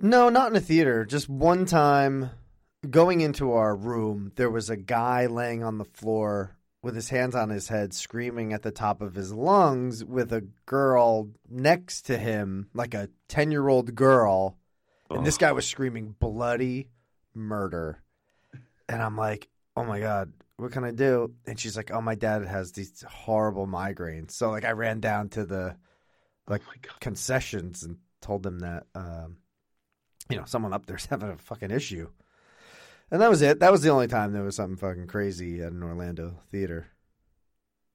No, 0.00 0.28
not 0.28 0.50
in 0.50 0.56
a 0.56 0.60
theater. 0.60 1.04
Just 1.04 1.28
one 1.28 1.66
time 1.66 2.30
going 2.88 3.20
into 3.20 3.52
our 3.52 3.74
room, 3.74 4.32
there 4.36 4.50
was 4.50 4.70
a 4.70 4.76
guy 4.76 5.26
laying 5.26 5.64
on 5.64 5.78
the 5.78 5.84
floor 5.84 6.56
with 6.82 6.94
his 6.94 7.10
hands 7.10 7.34
on 7.34 7.50
his 7.50 7.68
head, 7.68 7.92
screaming 7.92 8.52
at 8.52 8.62
the 8.62 8.70
top 8.70 9.02
of 9.02 9.14
his 9.14 9.32
lungs, 9.32 10.04
with 10.04 10.32
a 10.32 10.46
girl 10.66 11.28
next 11.48 12.02
to 12.02 12.16
him, 12.16 12.68
like 12.72 12.94
a 12.94 13.08
10 13.28 13.50
year 13.50 13.68
old 13.68 13.94
girl. 13.94 14.56
And 15.10 15.26
this 15.26 15.38
guy 15.38 15.52
was 15.52 15.66
screaming 15.66 16.14
bloody 16.18 16.90
murder. 17.34 18.02
And 18.88 19.02
I'm 19.02 19.16
like, 19.16 19.48
oh 19.76 19.84
my 19.84 20.00
God, 20.00 20.32
what 20.56 20.70
can 20.72 20.84
I 20.84 20.92
do? 20.92 21.32
And 21.46 21.58
she's 21.58 21.76
like, 21.76 21.90
oh, 21.90 22.00
my 22.00 22.14
dad 22.14 22.44
has 22.44 22.72
these 22.72 23.02
horrible 23.08 23.66
migraines. 23.66 24.32
So, 24.32 24.50
like, 24.50 24.64
I 24.64 24.72
ran 24.72 25.00
down 25.00 25.30
to 25.30 25.44
the 25.44 25.76
like 26.46 26.62
concessions 27.00 27.82
and 27.82 27.96
told 28.20 28.42
them 28.42 28.60
that, 28.60 28.86
um, 28.94 29.36
you 30.28 30.36
know, 30.36 30.44
someone 30.46 30.72
up 30.72 30.86
there's 30.86 31.06
having 31.10 31.30
a 31.30 31.36
fucking 31.36 31.70
issue. 31.70 32.08
And 33.10 33.22
that 33.22 33.30
was 33.30 33.40
it. 33.40 33.60
That 33.60 33.72
was 33.72 33.82
the 33.82 33.90
only 33.90 34.06
time 34.06 34.32
there 34.32 34.42
was 34.42 34.56
something 34.56 34.76
fucking 34.76 35.06
crazy 35.06 35.62
at 35.62 35.72
an 35.72 35.82
Orlando 35.82 36.40
theater. 36.50 36.88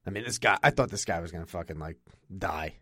I 0.06 0.10
mean, 0.10 0.24
this 0.24 0.38
guy, 0.38 0.58
I 0.62 0.70
thought 0.70 0.90
this 0.90 1.04
guy 1.04 1.20
was 1.20 1.30
going 1.30 1.44
to 1.44 1.50
fucking 1.50 1.78
like 1.78 1.96
die. 2.36 2.74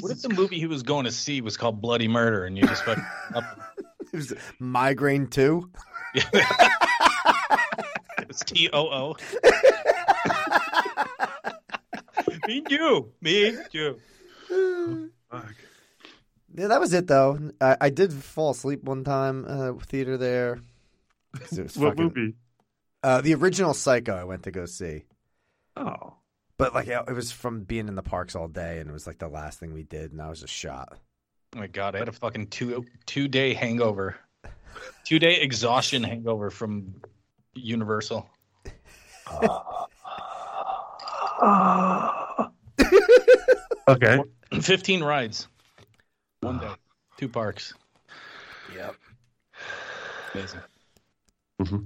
What 0.00 0.12
if 0.12 0.22
the 0.22 0.28
movie 0.28 0.58
he 0.58 0.66
was 0.66 0.82
going 0.82 1.06
to 1.06 1.10
see 1.10 1.40
was 1.40 1.56
called 1.56 1.80
Bloody 1.80 2.06
Murder 2.06 2.44
and 2.44 2.56
you 2.56 2.66
just 2.66 2.84
fucking 2.84 3.04
up? 3.34 3.44
It 4.12 4.16
was 4.16 4.32
migraine 4.58 5.26
too. 5.26 5.70
It's 8.34 8.42
T 8.42 8.68
O 8.72 8.88
O. 8.88 9.16
Me 12.48 12.58
and 12.58 12.70
you. 12.70 13.12
Me 13.20 13.48
and 13.48 13.66
you. 13.70 14.00
Fuck. 15.30 15.54
Yeah, 16.56 16.68
that 16.68 16.80
was 16.80 16.92
it 16.94 17.06
though. 17.06 17.50
I, 17.60 17.76
I 17.80 17.90
did 17.90 18.12
fall 18.12 18.50
asleep 18.50 18.84
one 18.84 19.04
time 19.04 19.44
uh, 19.48 19.72
theater 19.86 20.16
there. 20.16 20.60
'Cause 21.36 21.58
it 21.58 21.62
was 21.64 21.76
What 21.76 21.96
fucking- 21.96 22.04
movie? 22.14 22.34
Uh, 23.02 23.20
the 23.20 23.34
original 23.34 23.74
Psycho. 23.74 24.14
I 24.14 24.24
went 24.24 24.44
to 24.44 24.50
go 24.50 24.64
see, 24.64 25.04
Oh. 25.76 26.14
but 26.56 26.72
like 26.74 26.88
it 26.88 27.12
was 27.12 27.30
from 27.32 27.64
being 27.64 27.86
in 27.88 27.96
the 27.96 28.02
parks 28.02 28.34
all 28.34 28.48
day, 28.48 28.78
and 28.78 28.88
it 28.88 28.92
was 28.92 29.06
like 29.06 29.18
the 29.18 29.28
last 29.28 29.58
thing 29.60 29.74
we 29.74 29.82
did, 29.82 30.12
and 30.12 30.22
I 30.22 30.30
was 30.30 30.40
just 30.40 30.54
shot. 30.54 30.96
Oh 31.54 31.58
my 31.58 31.66
god, 31.66 31.94
I 31.96 31.98
had 31.98 32.08
a 32.08 32.12
fucking 32.12 32.46
two 32.46 32.84
two 33.04 33.28
day 33.28 33.52
hangover. 33.52 34.16
Two 35.04 35.18
day 35.18 35.40
exhaustion 35.40 36.02
hangover 36.02 36.50
from 36.50 36.94
Universal. 37.54 38.26
Okay. 43.86 44.18
Fifteen 44.62 45.02
rides. 45.02 45.48
One 46.44 46.58
day. 46.58 46.70
Two 47.16 47.28
parks. 47.28 47.74
Yep. 48.74 48.94
Amazing. 50.34 50.60
Mm-hmm. 51.62 51.78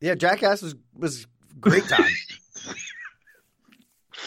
Yeah, 0.00 0.14
Jackass 0.14 0.62
was 0.62 0.74
was 0.96 1.26
great 1.60 1.84
time. 1.84 2.10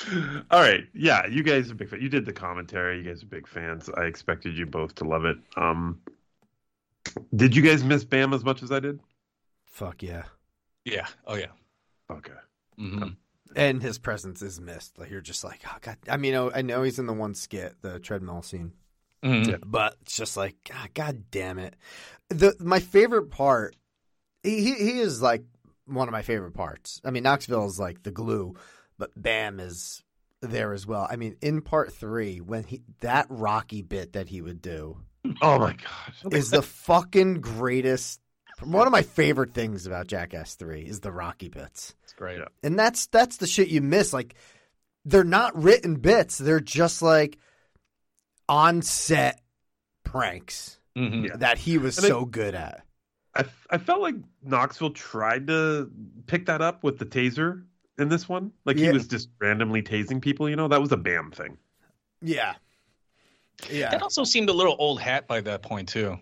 All 0.51 0.61
right. 0.61 0.85
Yeah, 0.93 1.25
you 1.27 1.43
guys 1.43 1.69
are 1.71 1.75
big 1.75 1.89
fan. 1.89 2.01
You 2.01 2.09
did 2.09 2.25
the 2.25 2.33
commentary. 2.33 2.97
You 2.97 3.03
guys 3.03 3.23
are 3.23 3.27
big 3.27 3.47
fans. 3.47 3.89
I 3.97 4.03
expected 4.03 4.57
you 4.57 4.65
both 4.65 4.95
to 4.95 5.03
love 5.05 5.25
it. 5.25 5.37
Um, 5.55 6.01
did 7.35 7.55
you 7.55 7.61
guys 7.61 7.83
miss 7.83 8.03
Bam 8.03 8.33
as 8.33 8.43
much 8.43 8.63
as 8.63 8.71
I 8.71 8.79
did? 8.79 8.99
Fuck 9.65 10.03
yeah. 10.03 10.23
Yeah. 10.85 11.07
Oh 11.25 11.35
yeah. 11.35 11.47
Okay. 12.11 12.33
hmm 12.77 13.07
And 13.55 13.81
his 13.81 13.97
presence 13.97 14.41
is 14.41 14.59
missed. 14.59 14.97
Like 14.99 15.09
you're 15.09 15.21
just 15.21 15.43
like, 15.43 15.61
oh 15.67 15.77
god. 15.81 15.97
I 16.09 16.17
mean, 16.17 16.33
oh, 16.35 16.51
I 16.53 16.61
know 16.61 16.83
he's 16.83 16.99
in 16.99 17.05
the 17.07 17.13
one 17.13 17.33
skit, 17.33 17.75
the 17.81 17.99
treadmill 17.99 18.41
scene, 18.41 18.73
Mhm. 19.23 19.59
but 19.65 19.95
it's 20.01 20.15
just 20.17 20.37
like, 20.37 20.55
god, 20.69 20.93
god 20.93 21.23
damn 21.31 21.57
it. 21.59 21.75
The 22.29 22.55
my 22.59 22.79
favorite 22.79 23.29
part, 23.31 23.75
he 24.43 24.61
he 24.61 24.73
he 24.75 24.99
is 24.99 25.21
like 25.21 25.43
one 25.85 26.07
of 26.07 26.11
my 26.11 26.21
favorite 26.21 26.53
parts. 26.53 27.01
I 27.05 27.11
mean, 27.11 27.23
Knoxville 27.23 27.65
is 27.67 27.79
like 27.79 28.03
the 28.03 28.11
glue, 28.11 28.55
but 28.97 29.11
Bam 29.15 29.59
is 29.59 30.03
there 30.41 30.73
as 30.73 30.85
well. 30.85 31.07
I 31.09 31.15
mean, 31.15 31.35
in 31.41 31.61
part 31.61 31.93
three, 31.93 32.41
when 32.41 32.63
he 32.63 32.81
that 32.99 33.25
Rocky 33.29 33.81
bit 33.81 34.13
that 34.13 34.27
he 34.29 34.41
would 34.41 34.61
do 34.61 34.97
Oh 35.41 35.57
my 35.59 35.73
god. 36.23 36.33
is 36.33 36.51
the 36.51 36.61
fucking 36.61 37.41
greatest. 37.41 38.19
One 38.63 38.87
of 38.87 38.91
my 38.91 39.03
favorite 39.03 39.53
things 39.53 39.85
about 39.85 40.07
Jackass 40.07 40.55
Three 40.55 40.81
is 40.81 40.99
the 41.01 41.11
Rocky 41.11 41.47
bits. 41.49 41.93
It's 42.03 42.13
great. 42.13 42.41
And 42.63 42.77
that's 42.77 43.05
that's 43.07 43.37
the 43.37 43.47
shit 43.47 43.67
you 43.67 43.81
miss. 43.81 44.13
Like 44.13 44.33
they're 45.05 45.23
not 45.23 45.55
written 45.61 45.95
bits. 45.95 46.37
They're 46.37 46.59
just 46.59 47.01
like 47.01 47.37
on 48.49 48.81
set 48.81 49.41
pranks 50.03 50.79
Mhm. 50.95 51.39
that 51.39 51.57
he 51.57 51.77
was 51.77 51.97
And 51.97 52.05
I- 52.05 52.09
so 52.09 52.25
good 52.25 52.55
at. 52.55 52.83
I, 53.35 53.45
I 53.69 53.77
felt 53.77 54.01
like 54.01 54.15
Knoxville 54.41 54.91
tried 54.91 55.47
to 55.47 55.91
pick 56.25 56.47
that 56.47 56.61
up 56.61 56.83
with 56.83 56.97
the 56.97 57.05
taser 57.05 57.63
in 57.99 58.09
this 58.09 58.27
one. 58.27 58.51
Like 58.65 58.77
Yeah. 58.77 58.87
he 58.87 58.93
was 58.93 59.07
just 59.07 59.29
randomly 59.39 59.83
tasing 59.83 60.19
people, 60.21 60.49
you 60.49 60.55
know? 60.55 60.67
That 60.67 60.81
was 60.81 60.91
a 60.91 60.97
Bam 60.97 61.29
thing. 61.31 61.57
Yeah. 62.21 62.55
Yeah. 63.69 63.91
That 63.91 64.01
also 64.01 64.23
seemed 64.23 64.49
a 64.49 64.53
little 64.53 64.75
old 64.79 64.99
hat 64.99 65.27
by 65.27 65.41
that 65.41 65.61
point 65.61 65.89
too. 65.89 66.17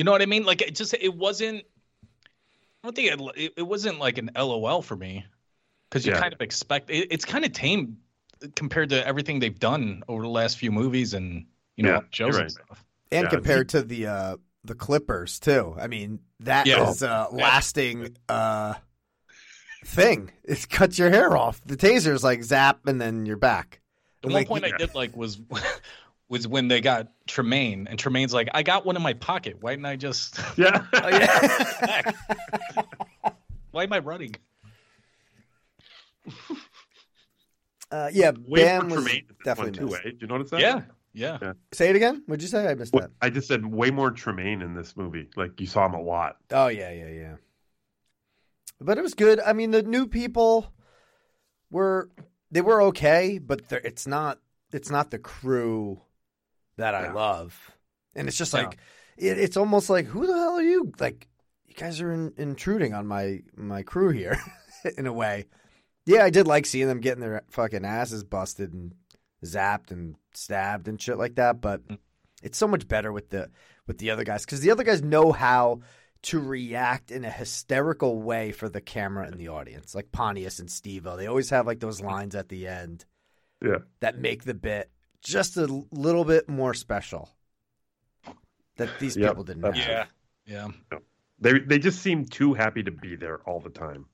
You 0.00 0.04
know 0.04 0.12
what 0.12 0.22
I 0.22 0.26
mean? 0.26 0.44
Like 0.46 0.62
it 0.62 0.74
just 0.74 0.94
it 0.98 1.14
wasn't. 1.14 1.62
I 2.82 2.86
don't 2.86 2.96
think 2.96 3.12
it, 3.12 3.20
it, 3.36 3.52
it 3.58 3.62
wasn't 3.62 3.98
like 3.98 4.16
an 4.16 4.30
LOL 4.34 4.80
for 4.80 4.96
me 4.96 5.26
because 5.90 6.06
you 6.06 6.12
Yeah. 6.12 6.20
kind 6.20 6.32
of 6.32 6.40
expect 6.40 6.88
it, 6.88 7.08
it's 7.10 7.26
kind 7.26 7.44
of 7.44 7.52
tame 7.52 7.98
compared 8.56 8.88
to 8.88 9.06
everything 9.06 9.40
they've 9.40 9.58
done 9.58 10.02
over 10.08 10.22
the 10.22 10.28
last 10.30 10.56
few 10.56 10.72
movies 10.72 11.12
and 11.12 11.44
you 11.76 11.84
know 11.84 11.90
Yeah, 11.90 12.00
shows 12.12 12.34
you're 12.34 12.40
and 12.40 12.50
stuff. 12.50 12.82
and 13.12 13.24
Yeah. 13.24 13.28
compared 13.28 13.68
to 13.68 13.82
the 13.82 14.06
uh 14.06 14.36
the 14.64 14.74
Clippers 14.74 15.38
too. 15.38 15.76
I 15.78 15.86
mean, 15.86 16.20
that 16.40 16.66
is 16.66 17.02
Yeah. 17.02 17.06
a 17.06 17.28
lasting 17.30 18.16
uh 18.26 18.76
thing. 19.84 20.30
It 20.44 20.66
cuts 20.70 20.98
your 20.98 21.10
hair 21.10 21.36
off. 21.36 21.60
The 21.66 21.76
taser 21.76 22.14
is 22.14 22.24
like 22.24 22.42
zap 22.42 22.86
and 22.86 22.98
then 22.98 23.26
you're 23.26 23.36
back. 23.36 23.82
The 24.22 24.28
Like, 24.28 24.48
one 24.48 24.62
point 24.62 24.64
I 24.64 24.78
did 24.78 24.94
like 24.94 25.14
was 25.14 25.38
was 26.30 26.48
when 26.48 26.68
they 26.68 26.80
got 26.80 27.08
Tremaine 27.26 27.86
and 27.90 27.98
Tremaine's 27.98 28.32
like, 28.32 28.48
I 28.54 28.62
got 28.62 28.86
one 28.86 28.96
in 28.96 29.02
my 29.02 29.12
pocket. 29.14 29.58
Why 29.60 29.72
didn't 29.72 29.84
I 29.86 29.96
just? 29.96 30.38
Yeah. 30.56 30.84
Oh, 30.94 31.08
yeah. 31.08 32.12
Why 33.72 33.82
am 33.84 33.92
I 33.92 33.98
running? 33.98 34.34
Uh, 37.90 38.08
yeah, 38.12 38.30
Way 38.46 38.64
Bam 38.64 38.88
more 38.88 38.96
was 38.98 39.04
Tremaine 39.04 39.22
in 39.22 39.26
this 39.28 39.44
definitely 39.44 39.70
one 39.70 39.88
too, 39.88 39.94
missed. 39.94 40.06
eh? 40.06 40.10
Did 40.10 40.22
you 40.22 40.28
notice 40.28 40.50
that? 40.50 40.60
Yeah, 40.60 40.82
yeah. 41.12 41.52
Say 41.72 41.90
it 41.90 41.96
again. 41.96 42.22
What'd 42.26 42.42
you 42.42 42.48
say? 42.48 42.68
I 42.68 42.74
missed 42.74 42.92
that. 42.92 43.10
I 43.20 43.30
just 43.30 43.48
said 43.48 43.66
way 43.66 43.90
more 43.90 44.10
Tremaine 44.12 44.62
in 44.62 44.74
this 44.74 44.96
movie. 44.96 45.28
Like 45.36 45.60
you 45.60 45.66
saw 45.66 45.86
him 45.86 45.94
a 45.94 46.00
lot. 46.00 46.36
Oh 46.52 46.68
yeah, 46.68 46.92
yeah, 46.92 47.08
yeah. 47.10 47.34
But 48.80 48.96
it 48.96 49.02
was 49.02 49.14
good. 49.14 49.40
I 49.40 49.52
mean, 49.54 49.72
the 49.72 49.82
new 49.82 50.06
people 50.06 50.72
were 51.70 52.10
they 52.52 52.60
were 52.60 52.80
okay, 52.82 53.38
but 53.38 53.62
it's 53.70 54.06
not 54.06 54.38
it's 54.72 54.90
not 54.90 55.10
the 55.10 55.18
crew 55.18 56.00
that 56.80 56.94
I 56.94 57.12
love, 57.12 57.70
and 58.14 58.28
it's 58.28 58.36
just 58.36 58.52
Yeah. 58.52 58.62
like 58.64 58.78
it, 59.16 59.38
it's 59.38 59.56
almost 59.56 59.88
like 59.90 60.06
who 60.06 60.26
the 60.26 60.34
hell 60.34 60.56
are 60.58 60.62
you? 60.62 60.92
Like 60.98 61.28
you 61.66 61.74
guys 61.74 62.00
are 62.00 62.12
in, 62.12 62.32
intruding 62.36 62.94
on 62.94 63.06
my 63.06 63.40
my 63.56 63.82
crew 63.82 64.10
here 64.10 64.38
in 64.98 65.06
a 65.06 65.12
way. 65.12 65.46
Yeah, 66.06 66.24
I 66.24 66.30
did 66.30 66.46
like 66.46 66.66
seeing 66.66 66.88
them 66.88 67.00
getting 67.00 67.20
their 67.20 67.42
fucking 67.50 67.84
asses 67.84 68.24
busted 68.24 68.72
and 68.72 68.94
zapped 69.44 69.90
and 69.90 70.16
stabbed 70.34 70.88
and 70.88 71.00
shit 71.00 71.18
like 71.18 71.36
that, 71.36 71.60
but 71.60 71.86
mm. 71.86 71.98
it's 72.42 72.58
so 72.58 72.66
much 72.68 72.88
better 72.88 73.12
with 73.12 73.30
the 73.30 73.50
with 73.86 73.98
the 73.98 74.10
other 74.10 74.24
guys 74.24 74.44
because 74.44 74.60
the 74.60 74.70
other 74.70 74.84
guys 74.84 75.02
know 75.02 75.32
how 75.32 75.80
to 76.22 76.38
react 76.38 77.10
in 77.10 77.24
a 77.24 77.30
hysterical 77.30 78.20
way 78.20 78.52
for 78.52 78.68
the 78.68 78.80
camera 78.80 79.26
and 79.26 79.38
the 79.38 79.48
audience, 79.48 79.94
like 79.94 80.12
Pontius 80.12 80.58
and 80.58 80.70
Steve-O. 80.70 81.16
They 81.16 81.26
always 81.26 81.48
have 81.50 81.66
like 81.66 81.80
those 81.80 82.02
lines 82.02 82.34
at 82.34 82.50
the 82.50 82.68
end 82.68 83.06
Yeah. 83.62 83.78
that 84.00 84.18
make 84.18 84.44
the 84.44 84.52
bit 84.54 84.90
just 85.22 85.56
a 85.56 85.66
little 85.90 86.24
bit 86.24 86.48
more 86.48 86.74
special 86.74 87.28
that 88.76 88.88
these 88.98 89.16
Yep, 89.16 89.30
people 89.30 89.44
didn't 89.44 89.62
that's 89.62 89.78
have. 89.78 90.08
Yeah, 90.46 90.68
yeah. 90.90 90.98
They 91.38 91.58
they 91.58 91.78
just 91.78 92.00
seem 92.00 92.24
too 92.24 92.54
happy 92.54 92.82
to 92.82 92.90
be 92.90 93.16
there 93.16 93.38
all 93.46 93.60
the 93.60 93.70
time. 93.70 94.06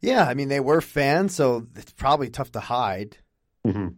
Yeah, 0.00 0.24
I 0.26 0.34
mean 0.34 0.48
they 0.48 0.60
were 0.60 0.80
fans, 0.80 1.34
so 1.34 1.66
it's 1.74 1.92
probably 1.92 2.30
tough 2.30 2.52
to 2.52 2.60
hide, 2.60 3.18
Mhm. 3.64 3.96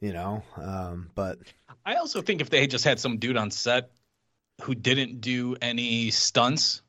you 0.00 0.12
know. 0.12 0.42
Um, 0.56 1.10
but 1.14 1.38
I 1.84 1.96
also 1.96 2.22
think 2.22 2.40
if 2.40 2.50
they 2.50 2.60
had 2.60 2.70
just 2.70 2.84
had 2.84 2.98
some 3.00 3.18
dude 3.18 3.36
on 3.36 3.50
set 3.50 3.90
who 4.62 4.74
didn't 4.74 5.20
do 5.20 5.56
any 5.60 6.10
stunts, 6.10 6.82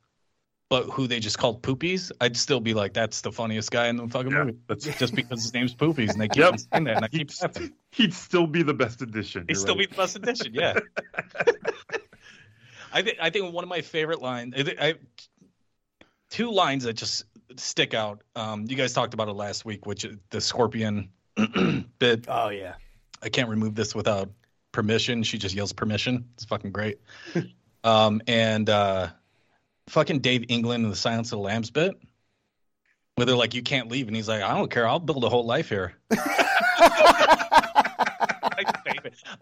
but 0.68 0.84
who 0.90 1.06
they 1.06 1.20
just 1.20 1.38
called 1.38 1.62
Poopies, 1.62 2.10
I'd 2.20 2.36
still 2.36 2.60
be 2.60 2.74
like, 2.74 2.92
that's 2.92 3.20
the 3.20 3.30
funniest 3.30 3.70
guy 3.70 3.86
in 3.88 3.96
the 3.96 4.08
fucking 4.08 4.32
Yeah, 4.32 4.44
movie. 4.44 4.58
that's- 4.66 4.98
just 4.98 5.14
because 5.20 5.42
his 5.42 5.54
name's 5.54 5.74
Poopies, 5.74 6.10
and 6.10 6.20
they 6.20 6.28
keep 6.28 6.42
Yep. 6.42 6.58
saying 6.72 6.84
that, 6.84 6.96
and 6.96 7.04
I 7.04 7.08
keep 7.08 7.30
laughing. 7.40 7.72
He'd 7.92 8.12
still 8.14 8.46
be 8.46 8.62
the 8.62 8.74
best 8.74 9.00
addition. 9.02 9.44
He'd 9.48 9.56
still 9.56 9.74
right. 9.76 9.88
be 9.88 9.94
the 9.94 10.00
best 10.02 10.16
addition, 10.16 10.52
yeah. 10.54 10.74
I 12.92 13.02
think 13.02 13.18
I 13.20 13.30
think 13.30 13.52
one 13.52 13.64
of 13.64 13.68
my 13.68 13.80
favorite 13.82 14.22
lines. 14.22 14.54
I, 14.56 14.62
think- 14.62 14.80
I, 14.80 14.94
two 16.30 16.50
lines 16.50 16.84
that 16.84 16.94
just 16.94 17.24
stick 17.56 17.94
out. 17.94 18.22
Um, 18.34 18.64
you 18.68 18.76
guys 18.76 18.92
talked 18.92 19.14
about 19.14 19.28
it 19.28 19.32
last 19.34 19.64
week, 19.64 19.86
which 19.86 20.04
is 20.04 20.16
the 20.30 20.40
scorpion 20.40 21.10
bit. 21.98 22.24
oh 22.28 22.48
yeah, 22.48 22.74
I 23.22 23.28
can't 23.28 23.48
remove 23.48 23.74
this 23.74 23.94
without 23.94 24.30
permission. 24.72 25.22
She 25.22 25.38
just 25.38 25.54
yells 25.54 25.72
permission. 25.72 26.26
It's 26.34 26.44
fucking 26.44 26.72
great. 26.72 27.00
um, 27.84 28.22
and 28.26 28.68
uh, 28.70 29.08
fucking 29.88 30.20
Dave 30.20 30.44
England 30.48 30.84
in 30.84 30.90
the 30.90 30.96
Silence 30.96 31.32
of 31.32 31.38
the 31.38 31.42
Lambs 31.42 31.70
bit, 31.70 31.94
where 33.14 33.26
they're 33.26 33.36
like, 33.36 33.54
"You 33.54 33.62
can't 33.62 33.90
leave," 33.90 34.06
and 34.06 34.16
he's 34.16 34.28
like, 34.28 34.42
"I 34.42 34.56
don't 34.56 34.70
care. 34.70 34.86
I'll 34.86 34.98
build 34.98 35.24
a 35.24 35.28
whole 35.28 35.46
life 35.46 35.68
here." 35.68 35.94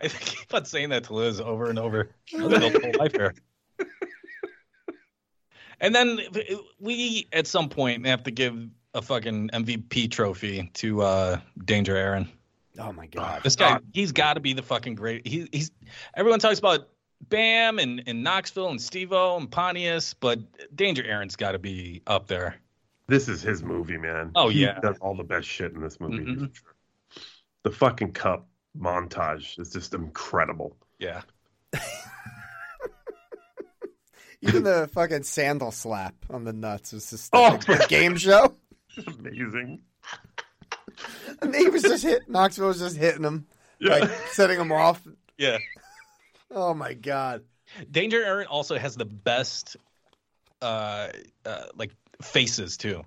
I 0.01 0.09
keep 0.09 0.53
on 0.53 0.65
saying 0.65 0.91
that 0.91 1.05
to 1.05 1.15
Liz 1.15 1.41
over 1.41 1.71
and 1.71 1.79
over. 1.79 2.11
I'll 2.39 2.49
build 2.49 2.63
a 2.63 2.81
whole 2.81 2.93
life 2.99 3.13
here. 3.13 3.35
And 5.81 5.95
then 5.95 6.19
we, 6.81 7.27
at 7.33 7.47
some 7.47 7.69
point, 7.69 8.07
have 8.07 8.23
to 8.25 8.31
give 8.31 8.69
a 8.95 9.03
fucking 9.03 9.51
MVP 9.53 10.11
trophy 10.11 10.71
to 10.75 11.03
uh, 11.03 11.41
Danger 11.63 11.95
Ehren. 11.95 12.29
oh 12.79 12.93
my 12.93 13.07
god, 13.07 13.43
This 13.43 13.57
guy, 13.57 13.81
he's 13.93 14.13
got 14.13 14.35
to 14.35 14.41
be 14.41 14.53
the 14.53 14.63
fucking 14.63 14.95
great. 14.95 15.27
He, 15.27 15.49
he's 15.53 15.71
everyone 16.15 16.39
talks 16.39 16.59
about 16.59 16.89
Bam 17.29 17.79
and, 17.79 18.03
and 18.07 18.23
Knoxville 18.25 18.69
and 18.71 18.81
Steve-O 18.81 19.37
and 19.37 19.51
Pontius, 19.51 20.15
but 20.15 20.39
Danger 20.75 21.05
Ehren's 21.05 21.37
got 21.37 21.53
to 21.53 21.59
be 21.59 22.03
up 22.07 22.27
there. 22.27 22.57
This 23.07 23.29
is 23.29 23.43
his 23.43 23.63
movie, 23.63 23.99
man. 23.99 24.31
Oh, 24.35 24.49
He 24.49 24.63
yeah. 24.63 24.81
does 24.81 24.97
all 25.01 25.17
the 25.17 25.25
best 25.25 25.47
shit 25.47 25.73
in 25.73 25.81
this 25.83 26.01
movie. 26.01 26.25
Mhm. 26.25 26.51
The 27.63 27.71
fucking 27.71 28.13
cup 28.13 28.47
montage 28.79 29.59
is 29.59 29.71
just 29.71 29.95
incredible. 29.95 30.77
Yeah. 30.99 31.23
even 34.43 34.65
the 34.65 34.89
fucking 34.93 35.23
sandal 35.23 35.71
slap 35.71 36.15
on 36.31 36.45
the 36.45 36.53
nuts 36.53 36.93
was 36.93 37.09
just 37.11 37.31
Oh, 37.33 37.59
like 37.69 37.69
a 37.69 37.87
game 37.89 38.17
show. 38.17 38.55
Amazing. 39.19 39.81
And 41.43 41.53
he 41.55 41.69
was 41.69 41.83
just 41.83 42.05
hit. 42.05 42.29
Knoxville 42.29 42.69
was 42.69 42.79
just 42.79 42.97
hitting 42.97 43.25
him, 43.25 43.47
Yeah. 43.81 43.97
like 43.99 44.11
setting 44.31 44.61
him 44.61 44.71
off. 44.71 45.05
Yeah. 45.37 45.59
Oh 46.55 46.73
my 46.75 46.95
god. 46.95 47.43
Danger 47.91 48.21
Ehren 48.21 48.47
also 48.49 48.79
has 48.79 48.95
the 48.95 49.05
best, 49.05 49.77
uh, 50.63 51.09
uh, 51.45 51.65
like 51.75 51.91
faces 52.23 52.77
too. 52.77 53.03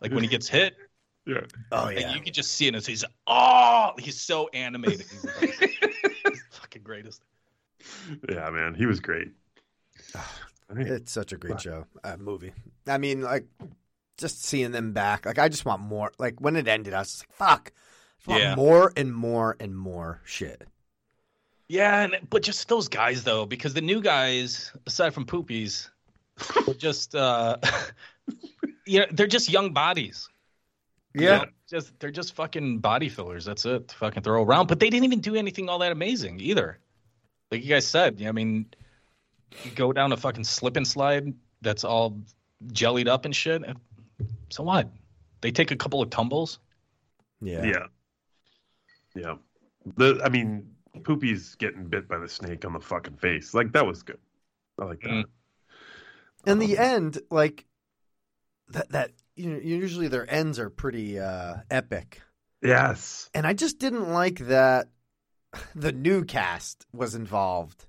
Like 0.00 0.12
when 0.12 0.22
he 0.22 0.28
gets 0.28 0.48
hit, 0.48 0.76
Yeah. 1.26 1.40
Oh 1.70 1.86
and 1.86 2.00
yeah. 2.00 2.14
you 2.14 2.20
can 2.20 2.32
just 2.32 2.52
see 2.52 2.66
it. 2.66 2.74
And 2.74 2.84
he's 2.84 3.04
oh, 3.26 3.92
he's 3.98 4.20
so 4.20 4.48
animated. 4.48 5.06
He's, 5.10 5.22
the 5.22 5.28
best. 5.28 5.60
He's 6.28 6.42
fucking 6.50 6.82
greatest. 6.82 7.22
Yeah, 8.28 8.50
man. 8.50 8.74
He 8.74 8.86
was 8.86 9.00
great. 9.00 9.28
It's 10.74 11.12
such 11.12 11.34
a 11.34 11.36
great 11.36 11.60
show, 11.60 11.84
uh, 12.02 12.16
movie. 12.18 12.54
I 12.86 12.96
mean, 12.96 13.20
like 13.20 13.44
just 14.16 14.42
seeing 14.42 14.72
them 14.72 14.94
back. 14.94 15.26
Like 15.26 15.38
I 15.38 15.50
just 15.50 15.66
want 15.66 15.82
more. 15.82 16.12
Like 16.18 16.40
when 16.40 16.56
it 16.56 16.66
ended, 16.66 16.94
I 16.94 17.00
was 17.00 17.10
just 17.10 17.26
like, 17.28 17.36
"Fuck." 17.36 17.72
I 17.74 18.16
just 18.16 18.28
want 18.28 18.42
Yeah. 18.42 18.54
more 18.54 18.92
and 18.96 19.14
more 19.14 19.54
and 19.60 19.76
more 19.76 20.22
shit. 20.24 20.62
Yeah, 21.72 22.02
and 22.02 22.18
but 22.28 22.42
just 22.42 22.68
those 22.68 22.86
guys 22.86 23.24
though, 23.24 23.46
because 23.46 23.72
the 23.72 23.80
new 23.80 24.02
guys, 24.02 24.70
aside 24.86 25.14
from 25.14 25.24
Poopies, 25.24 25.88
were 26.66 26.74
just 26.74 27.14
uh 27.14 27.56
you 28.86 28.98
know, 29.00 29.06
they're 29.10 29.26
just 29.26 29.48
young 29.48 29.72
bodies. 29.72 30.28
You 31.14 31.22
Yeah. 31.24 31.38
know, 31.38 31.44
just 31.70 31.98
they're 31.98 32.10
just 32.10 32.34
fucking 32.34 32.80
body 32.80 33.08
fillers. 33.08 33.46
That's 33.46 33.64
it. 33.64 33.88
To 33.88 33.94
fucking 33.96 34.22
throw 34.22 34.42
around. 34.42 34.66
But 34.66 34.80
they 34.80 34.90
didn't 34.90 35.04
even 35.04 35.20
do 35.20 35.34
anything 35.34 35.70
all 35.70 35.78
that 35.78 35.92
amazing 35.92 36.40
either. 36.40 36.78
Like 37.50 37.62
you 37.62 37.70
guys 37.70 37.86
said, 37.86 38.20
yeah, 38.20 38.28
I 38.28 38.32
mean, 38.32 38.66
you 39.64 39.70
go 39.70 39.94
down 39.94 40.12
a 40.12 40.16
fucking 40.18 40.44
slip 40.44 40.76
and 40.76 40.86
slide 40.86 41.32
that's 41.62 41.84
all 41.84 42.20
jellied 42.70 43.08
up 43.08 43.24
and 43.24 43.34
shit. 43.34 43.62
So 44.50 44.62
what? 44.62 44.90
They 45.40 45.50
take 45.50 45.70
a 45.70 45.76
couple 45.76 46.02
of 46.02 46.10
tumbles. 46.10 46.58
Yeah. 47.40 47.64
Yeah. 47.64 47.86
Yeah. 49.16 49.34
The 49.96 50.20
I 50.22 50.28
mean, 50.28 50.68
Poopy's 51.04 51.54
getting 51.56 51.86
bit 51.86 52.08
by 52.08 52.18
the 52.18 52.28
snake 52.28 52.64
on 52.64 52.72
the 52.72 52.80
fucking 52.80 53.16
face. 53.16 53.54
Like 53.54 53.72
that 53.72 53.86
was 53.86 54.02
good. 54.02 54.18
I 54.80 54.84
like 54.84 55.00
that. 55.00 55.10
Mm. 55.10 55.24
In 56.46 56.58
the 56.58 56.76
end, 56.76 57.18
like 57.30 57.66
that 58.68 58.90
that 58.90 59.12
you 59.36 59.50
know, 59.50 59.58
usually 59.58 60.08
their 60.08 60.30
ends 60.30 60.58
are 60.58 60.70
pretty 60.70 61.18
uh 61.18 61.56
epic. 61.70 62.20
Yes. 62.62 63.30
And 63.34 63.46
I 63.46 63.54
just 63.54 63.78
didn't 63.78 64.10
like 64.10 64.38
that 64.40 64.88
the 65.74 65.92
new 65.92 66.24
cast 66.24 66.86
was 66.92 67.14
involved. 67.14 67.86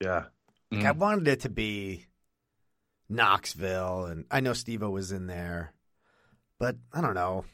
Yeah. 0.00 0.24
Like, 0.70 0.84
I 0.86 0.92
wanted 0.92 1.28
it 1.28 1.40
to 1.40 1.50
be 1.50 2.06
Knoxville, 3.08 4.06
and 4.06 4.24
I 4.30 4.40
know 4.40 4.54
Steve-O 4.54 4.88
was 4.88 5.12
in 5.12 5.26
there, 5.26 5.74
but 6.58 6.76
I 6.92 7.02
don't 7.02 7.14
know. 7.14 7.44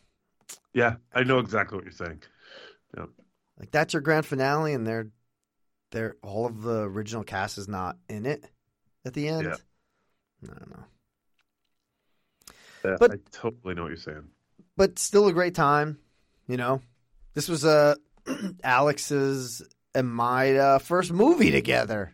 Yeah. 0.73 0.97
I 1.13 1.25
know 1.25 1.41
exactly 1.41 1.77
what 1.77 1.85
you're 1.85 1.93
saying. 1.93 2.23
Yeah. 2.97 3.07
Like 3.59 3.71
that's 3.71 3.93
your 3.95 4.03
grand 4.03 4.27
finale, 4.27 4.73
and 4.75 4.87
they're 4.87 5.11
they're 5.91 6.17
all 6.23 6.47
of 6.47 6.63
the 6.63 6.83
original 6.83 7.25
cast 7.25 7.59
is 7.59 7.67
not 7.69 7.97
in 8.09 8.27
it 8.27 8.45
at 9.05 9.15
the 9.15 9.29
end. 9.29 9.45
Yeah. 9.49 10.51
I 10.51 10.59
don't 10.59 10.71
know. 10.71 10.85
Yeah, 12.85 12.97
But- 13.01 13.13
I 13.13 13.17
totally 13.33 13.75
know 13.75 13.83
what 13.83 13.89
you're 13.89 13.97
saying. 13.97 14.29
but 14.77 14.99
still 14.99 15.27
a 15.29 15.33
great 15.33 15.55
time. 15.55 15.99
You 16.47 16.57
know, 16.57 16.81
this 17.35 17.49
was 17.49 17.65
uh, 17.65 17.97
Alex's 18.65 19.63
and 19.95 20.09
my 20.09 20.57
uh, 20.57 20.79
first 20.79 21.13
movie 21.13 21.51
together. 21.51 22.13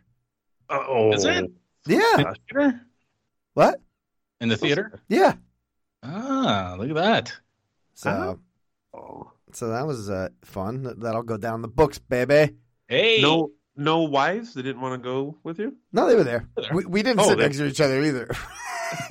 Oh, 0.71 1.13
Is 1.13 1.25
it? 1.25 1.51
Yeah. 1.87 2.33
What? 3.53 3.81
In 4.41 4.49
the 4.49 4.57
theater? 4.57 5.01
Yeah. 5.09 5.35
Ah, 6.03 6.77
look 6.79 6.89
at 6.89 6.95
that. 6.97 7.33
So, 7.95 8.11
Oh. 8.11 8.41
So 9.55 9.69
that 9.69 9.87
was 9.87 10.11
uh, 10.11 10.29
fun. 10.45 10.83
That- 10.85 11.01
That'll 11.01 11.23
go 11.23 11.37
down 11.37 11.63
the 11.63 11.69
books, 11.69 11.99
baby. 11.99 12.55
Hey. 12.89 13.21
No, 13.23 13.51
no 13.77 14.03
wives. 14.03 14.55
They 14.55 14.63
didn't 14.63 14.81
want 14.83 15.01
to 15.01 15.07
go 15.09 15.37
with 15.43 15.59
you. 15.59 15.77
No, 15.93 16.07
they 16.07 16.15
were 16.17 16.25
there. 16.25 16.49
We, 16.73 16.85
we 16.85 17.03
didn't 17.03 17.21
Oh, 17.21 17.29
sit 17.29 17.39
next 17.39 17.57
to 17.59 17.67
each 17.67 17.81
other 17.81 18.03
either. 18.03 18.29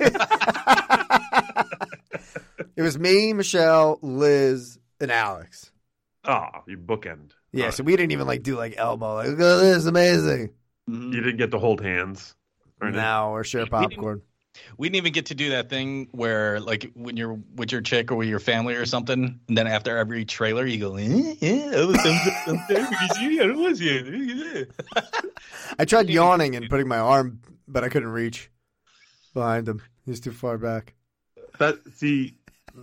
it 2.76 2.82
was 2.82 2.98
me, 2.98 3.32
Michelle, 3.32 3.98
Liz, 4.02 4.78
and 5.00 5.10
Alex. 5.10 5.70
Oh, 6.24 6.46
you 6.66 6.78
bookend. 6.78 7.32
Yeah, 7.52 7.70
so 7.70 7.82
we 7.84 7.96
didn't 7.96 8.12
even 8.12 8.26
like 8.26 8.42
do 8.42 8.56
like 8.56 8.74
elbow. 8.76 9.14
Like, 9.14 9.28
look 9.28 9.40
at 9.40 9.60
this, 9.60 9.86
amazing. 9.86 10.50
You 10.86 11.10
didn't 11.20 11.36
get 11.36 11.50
to 11.52 11.58
hold 11.58 11.80
hands. 11.80 12.34
Or 12.80 12.88
anything? 12.88 13.02
No, 13.02 13.30
or 13.30 13.44
share 13.44 13.66
popcorn. 13.66 14.22
We 14.78 14.88
didn't 14.88 14.96
even 14.96 15.12
get 15.12 15.26
to 15.26 15.34
do 15.34 15.50
that 15.50 15.68
thing 15.68 16.08
where, 16.12 16.60
like, 16.60 16.90
when 16.94 17.16
you're 17.16 17.38
with 17.56 17.72
your 17.72 17.80
chick 17.80 18.12
or 18.12 18.16
with 18.16 18.28
your 18.28 18.38
family 18.40 18.74
or 18.74 18.86
something, 18.86 19.40
and 19.48 19.58
then 19.58 19.66
after 19.66 19.96
every 19.96 20.24
trailer, 20.24 20.64
you 20.66 20.78
go, 20.78 20.96
eh, 20.96 21.34
eh, 21.40 21.70
I 21.80 21.84
was 21.84 22.04
I'm 22.46 22.64
there 22.68 22.86
because 22.86 23.18
you 23.18 23.42
I 23.42 23.46
was 23.56 23.78
here. 23.78 24.68
I 25.78 25.84
tried 25.84 26.08
yawning 26.10 26.56
and 26.56 26.68
putting 26.68 26.88
my 26.88 26.98
arm, 26.98 27.40
but 27.68 27.84
I 27.84 27.88
couldn't 27.88 28.08
reach 28.10 28.50
behind 29.34 29.68
him. 29.68 29.82
He's 30.06 30.20
too 30.20 30.32
far 30.32 30.58
back. 30.58 30.94
That 31.58 31.78
see, 31.94 32.38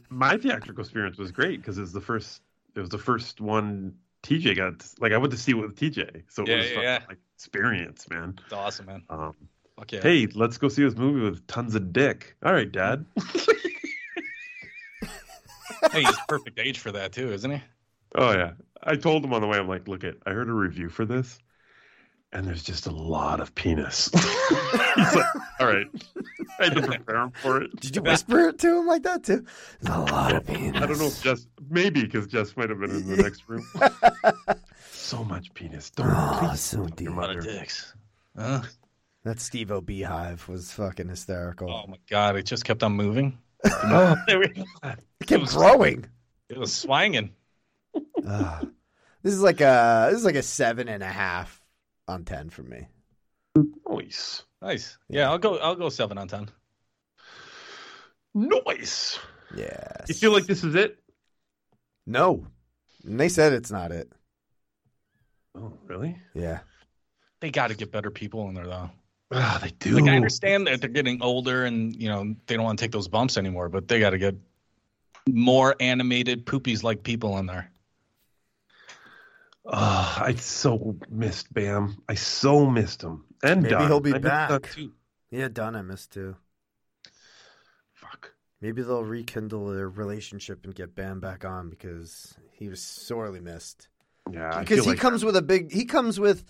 my 0.10 0.38
theatrical 0.38 0.82
experience 0.82 1.18
was 1.18 1.32
great 1.32 1.58
because 1.62 1.78
it 1.78 1.82
was 1.82 1.94
the 1.94 2.02
first. 2.02 2.42
It 2.76 2.80
was 2.80 2.90
the 2.90 2.98
first 2.98 3.42
one 3.42 3.98
TJ 4.24 4.56
got. 4.56 4.86
Like 5.00 5.12
I 5.12 5.18
went 5.18 5.32
to 5.32 5.38
see 5.38 5.52
it 5.52 5.56
with 5.56 5.76
TJ, 5.76 6.24
so 6.30 6.44
it 6.44 6.48
Yeah, 6.48 6.56
was 6.56 6.72
yeah, 6.72 6.72
fucking, 6.72 7.00
yeah. 7.00 7.00
like 7.08 7.20
experience, 7.36 8.10
man. 8.10 8.40
It's 8.44 8.54
awesome, 8.54 8.86
man. 8.86 9.08
Um, 9.10 9.36
Fuck 9.82 9.94
yeah. 9.94 10.02
Hey, 10.04 10.28
let's 10.36 10.60
go 10.60 10.68
see 10.70 10.84
this 10.84 10.96
movie 10.96 11.22
with 11.22 11.48
tons 11.48 11.74
of 11.74 11.92
dick. 11.92 12.36
All 12.44 12.54
right, 12.54 12.72
Dad. 12.72 13.04
hey, 15.92 16.04
he's 16.04 16.18
perfect 16.28 16.60
age 16.60 16.78
for 16.78 16.92
that 16.92 17.14
too, 17.14 17.32
isn't 17.34 17.50
he? 17.50 17.60
Oh 18.14 18.32
yeah, 18.32 18.52
I 18.84 18.96
told 18.96 19.26
him 19.26 19.34
on 19.34 19.42
the 19.42 19.48
way. 19.48 19.58
I'm 19.58 19.68
like, 19.68 19.88
look 19.88 20.04
it. 20.04 20.22
I 20.24 20.34
heard 20.34 20.50
a 20.50 20.54
review 20.54 20.88
for 20.88 21.04
this, 21.04 21.40
and 22.32 22.46
there's 22.46 22.62
just 22.62 22.86
a 22.86 22.92
lot 22.92 23.40
of 23.40 23.56
penis. 23.56 24.12
He's 24.96 25.16
like, 25.16 25.26
all 25.60 25.66
right. 25.66 25.88
I 26.60 26.66
had 26.66 26.76
to 26.76 26.84
prepare 26.84 27.16
him 27.16 27.32
for 27.42 27.64
it. 27.64 27.76
Did 27.80 27.96
you 27.96 28.04
whisper 28.04 28.50
it 28.50 28.60
to 28.60 28.82
him 28.82 28.86
like 28.86 29.02
that 29.02 29.24
too? 29.24 29.44
There's 29.80 29.96
a 29.96 30.00
lot 30.00 30.36
of 30.36 30.46
penis. 30.46 30.80
I 30.80 30.86
don't 30.86 31.00
know 31.00 31.08
if 31.08 31.24
Jess, 31.24 31.48
maybe 31.72 32.04
because 32.04 32.28
Jess 32.28 32.56
might 32.56 32.70
have 32.70 32.80
been 32.80 32.92
in 32.92 33.08
the 33.08 33.18
next 33.18 33.50
room. 33.50 33.66
so 34.92 35.24
much 35.24 35.52
penis. 35.56 35.90
Don't 35.90 36.06
Oh, 36.12 36.38
please 36.40 36.60
so 36.60 36.84
fuck 36.84 36.96
deep. 36.98 37.06
your 37.06 37.16
mother. 37.16 37.42
Dicks. 37.42 37.96
Huh? 38.38 38.62
That 39.24 39.40
Steve-O 39.40 39.82
Beehive 39.82 40.48
was 40.48 40.72
fucking 40.72 41.08
hysterical. 41.08 41.72
Oh 41.72 41.88
my 41.88 41.98
god, 42.10 42.36
it 42.38 42.44
just 42.44 42.66
kept 42.66 42.82
on 42.82 42.94
moving. 42.94 43.38
Oh, 43.64 44.16
There 44.28 44.40
we 44.40 44.46
it 44.48 45.28
kept 45.28 45.48
growing. 45.48 46.06
It 46.50 46.58
was 46.58 46.74
swinging. 46.74 47.32
Ah. 48.26 48.62
this 49.22 49.34
is 49.34 49.42
like 49.42 49.62
a 49.62 50.08
this 50.10 50.20
is 50.20 50.26
like 50.26 50.36
a 50.36 50.44
seven 50.44 50.88
and 50.88 51.04
a 51.04 51.08
half 51.08 51.62
on 52.08 52.26
ten 52.26 52.50
for 52.50 52.64
me. 52.64 52.88
Nice. 53.88 54.44
Nice. 54.62 54.98
Yeah, 55.10 55.30
I'll 55.30 55.38
go. 55.38 55.58
I'll 55.58 55.76
go 55.76 55.90
seven 55.90 56.18
on 56.18 56.28
ten. 56.28 56.50
Nice. 58.34 59.20
Yeah. 59.56 59.92
You 60.08 60.16
feel 60.16 60.32
like 60.32 60.46
this 60.46 60.64
is 60.64 60.76
it? 60.76 60.98
No. 62.08 62.48
And 63.04 63.20
they 63.20 63.30
said 63.30 63.54
it's 63.54 63.72
not 63.72 63.92
it. 63.92 64.12
Oh, 65.56 65.74
really? 65.86 66.18
Yeah. 66.34 66.60
They 67.42 67.52
got 67.52 67.68
to 67.68 67.76
get 67.76 67.92
better 67.92 68.12
people 68.12 68.48
in 68.48 68.54
there 68.54 68.68
though. 68.68 68.90
Ah, 69.32 69.60
they 69.62 69.70
do. 69.80 69.92
Like 70.00 70.10
I 70.12 70.16
understand 70.16 70.68
that 70.68 70.82
they're 70.82 70.90
getting 70.90 71.22
older 71.22 71.64
and 71.66 71.96
you 71.96 72.10
know 72.10 72.36
they 72.48 72.56
don't 72.56 72.66
want 72.66 72.80
to 72.80 72.84
take 72.86 72.92
those 72.92 73.08
bumps 73.08 73.38
anymore, 73.38 73.70
but 73.70 73.88
they 73.88 74.00
got 74.00 74.10
to 74.12 74.18
get 74.18 74.36
more 75.30 75.76
animated 75.80 76.46
poopies 76.46 76.84
like 76.84 77.04
people 77.04 77.38
in 77.38 77.46
there. 77.46 77.72
Oh, 79.66 80.18
I 80.20 80.36
so 80.36 80.96
missed 81.10 81.54
Bam. 81.54 81.98
I 82.10 82.16
so 82.16 82.66
missed 82.66 83.04
him. 83.04 83.26
And 83.44 83.62
Maybe 83.64 83.76
Dunn. 83.76 83.88
he'll 83.88 84.00
be 84.00 84.10
I 84.10 84.14
missed 84.14 84.24
Dunn, 84.24 84.50
back. 84.62 84.72
too. 84.72 84.92
Yeah, 85.30 85.48
Dunn 85.48 85.76
I 85.76 85.82
missed 85.82 86.12
too. 86.12 86.36
Fuck. 87.94 88.34
Maybe 88.60 88.82
they'll 88.82 89.04
rekindle 89.04 89.68
their 89.68 89.88
relationship 89.90 90.66
and 90.66 90.74
get 90.76 90.96
Bam 90.96 91.20
back 91.20 91.46
on 91.46 91.70
because 91.70 92.34
he 92.52 92.70
was 92.70 92.82
sorely 92.82 93.40
missed. 93.40 93.88
Yeah, 94.32 94.52
I 94.56 94.60
because 94.62 94.78
feel 94.78 94.84
he 94.86 94.90
like- 94.92 95.00
comes 95.00 95.24
with 95.24 95.36
a 95.36 95.42
big. 95.42 95.72
He 95.72 95.86
comes 95.86 96.20
with. 96.20 96.44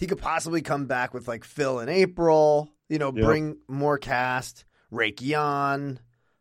He 0.00 0.06
could 0.06 0.18
possibly 0.18 0.62
come 0.62 0.86
back 0.86 1.12
with 1.14 1.28
like 1.28 1.44
Phil 1.44 1.78
in 1.80 1.88
April. 1.88 2.72
You 2.88 2.98
know, 2.98 3.12
Yep. 3.14 3.24
bring 3.24 3.56
more 3.68 3.98
cast. 3.98 4.64
Rake 4.90 5.20
Yohn, 5.22 6.00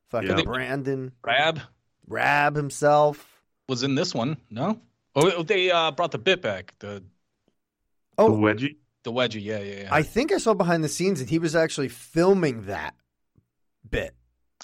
fucking 0.10 0.30
Yep. 0.38 0.46
Brandon, 0.46 1.12
Raab 1.24 1.60
Raab 2.08 2.56
himself. 2.56 3.42
was 3.68 3.84
in 3.84 3.94
this 3.94 4.16
one. 4.16 4.38
No. 4.50 4.82
Oh, 5.16 5.44
they 5.44 5.70
uh, 5.70 5.92
brought 5.92 6.12
the 6.12 6.18
bit 6.18 6.42
back. 6.42 6.74
The 6.80 7.04
Oh, 8.18 8.30
The 8.30 8.34
Oh, 8.36 8.38
wedgie. 8.40 8.76
the 9.04 9.12
wedgie. 9.12 9.44
Yeah, 9.44 9.60
yeah, 9.60 9.82
yeah. 9.84 9.90
I 9.92 10.02
think 10.02 10.32
I 10.32 10.38
saw 10.40 10.54
behind 10.56 10.84
the 10.84 10.90
scenes 10.90 11.20
and 11.20 11.30
he 11.30 11.38
was 11.38 11.56
actually 11.56 11.90
filming 11.90 12.64
that 12.66 12.96
bit. 13.88 14.16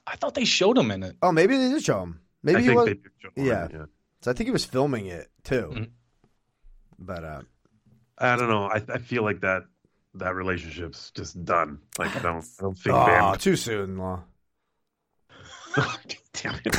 I 0.08 0.16
thought 0.16 0.34
they 0.34 0.46
showed 0.46 0.78
him 0.78 0.90
in 0.92 1.04
it. 1.04 1.16
Oh, 1.22 1.32
maybe 1.32 1.56
they 1.58 1.70
did 1.70 1.84
show 1.84 2.02
him. 2.02 2.22
Maybe 2.44 2.58
I 2.58 2.62
he 2.62 2.68
think 2.68 2.78
was. 2.78 2.86
they 2.88 2.94
did 2.94 3.12
show 3.22 3.30
him, 3.36 3.46
yeah. 3.46 3.68
yeah. 3.72 3.86
So 4.22 4.32
I 4.32 4.34
think 4.34 4.48
he 4.48 4.52
was 4.52 4.66
filming 4.66 5.06
it 5.08 5.28
too. 5.44 5.70
Mhm. 5.74 5.90
But 6.98 7.24
uh, 7.24 7.42
I 8.18 8.36
don't 8.36 8.50
know. 8.50 8.66
I, 8.66 8.82
I 8.94 8.98
feel 8.98 9.24
like 9.24 9.42
that 9.42 9.64
that 10.16 10.36
relationship's 10.36 11.12
just 11.12 11.44
done. 11.44 11.80
Like 11.98 12.16
I 12.16 12.20
don't 12.20 12.46
I 12.60 12.62
don't 12.64 12.78
think 12.78 12.96
oh, 12.96 13.06
Bam. 13.06 13.38
too 13.38 13.56
soon, 13.56 13.98
Law. 13.98 14.24
Damn 16.34 16.60
it. 16.64 16.78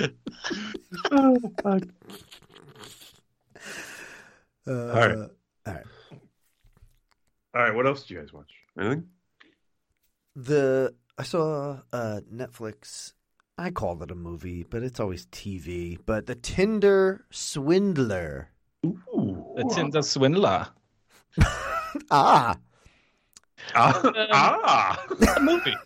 oh, 1.12 1.38
fuck. 1.62 1.82
Uh, 4.66 4.70
All 4.70 4.94
right. 4.94 5.16
All 5.16 5.28
right. 5.66 5.84
All 7.54 7.62
right. 7.62 7.74
What 7.74 7.86
else 7.86 8.04
do 8.04 8.14
you 8.14 8.20
guys 8.20 8.32
watch? 8.32 8.52
Anything? 8.78 9.08
The 10.34 10.94
I 11.18 11.22
saw 11.24 11.80
uh, 11.92 12.20
Netflix. 12.32 13.12
I 13.58 13.70
call 13.70 14.02
it 14.02 14.10
a 14.10 14.14
movie, 14.14 14.62
but 14.62 14.82
it's 14.82 14.98
always 14.98 15.26
TV. 15.26 15.98
But 16.04 16.26
the 16.26 16.34
Tinder 16.34 17.26
Swindler. 17.30 18.51
Ooh. 18.84 19.54
It's 19.56 19.76
in 19.76 19.90
the 19.90 20.00
Tinder 20.00 20.02
Swindler. 20.02 20.66
Ah, 22.10 22.56
Ah. 23.74 24.00
ah. 24.32 25.38
Movie. 25.42 25.76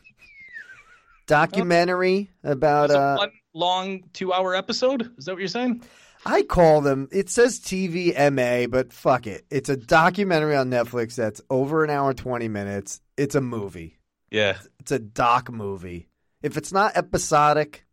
documentary 1.27 2.31
about 2.45 2.91
a 2.91 2.99
uh. 2.99 3.17
one 3.17 3.33
long 3.55 4.03
two-hour 4.13 4.55
episode. 4.55 5.11
Is 5.19 5.25
that 5.25 5.33
what 5.33 5.41
you're 5.41 5.49
saying? 5.49 5.83
I 6.25 6.43
call 6.43 6.81
them. 6.81 7.09
It 7.13 7.29
says 7.29 7.61
TVMA, 7.61 8.71
but 8.71 8.93
fuck 8.93 9.27
it. 9.27 9.45
It's 9.51 9.69
a 9.69 9.77
documentary 9.77 10.57
on 10.57 10.71
Netflix 10.71 11.15
that's 11.17 11.41
over 11.51 11.83
an 11.85 11.91
hour 11.91 12.15
twenty 12.15 12.49
minutes. 12.49 13.01
It's 13.17 13.35
a 13.35 13.41
movie. 13.41 13.99
Yeah. 14.31 14.59
It's 14.81 14.93
a 14.93 14.99
doc 14.99 15.51
movie. 15.51 16.09
If 16.43 16.57
it's 16.57 16.73
not 16.73 16.97
episodic, 16.97 17.85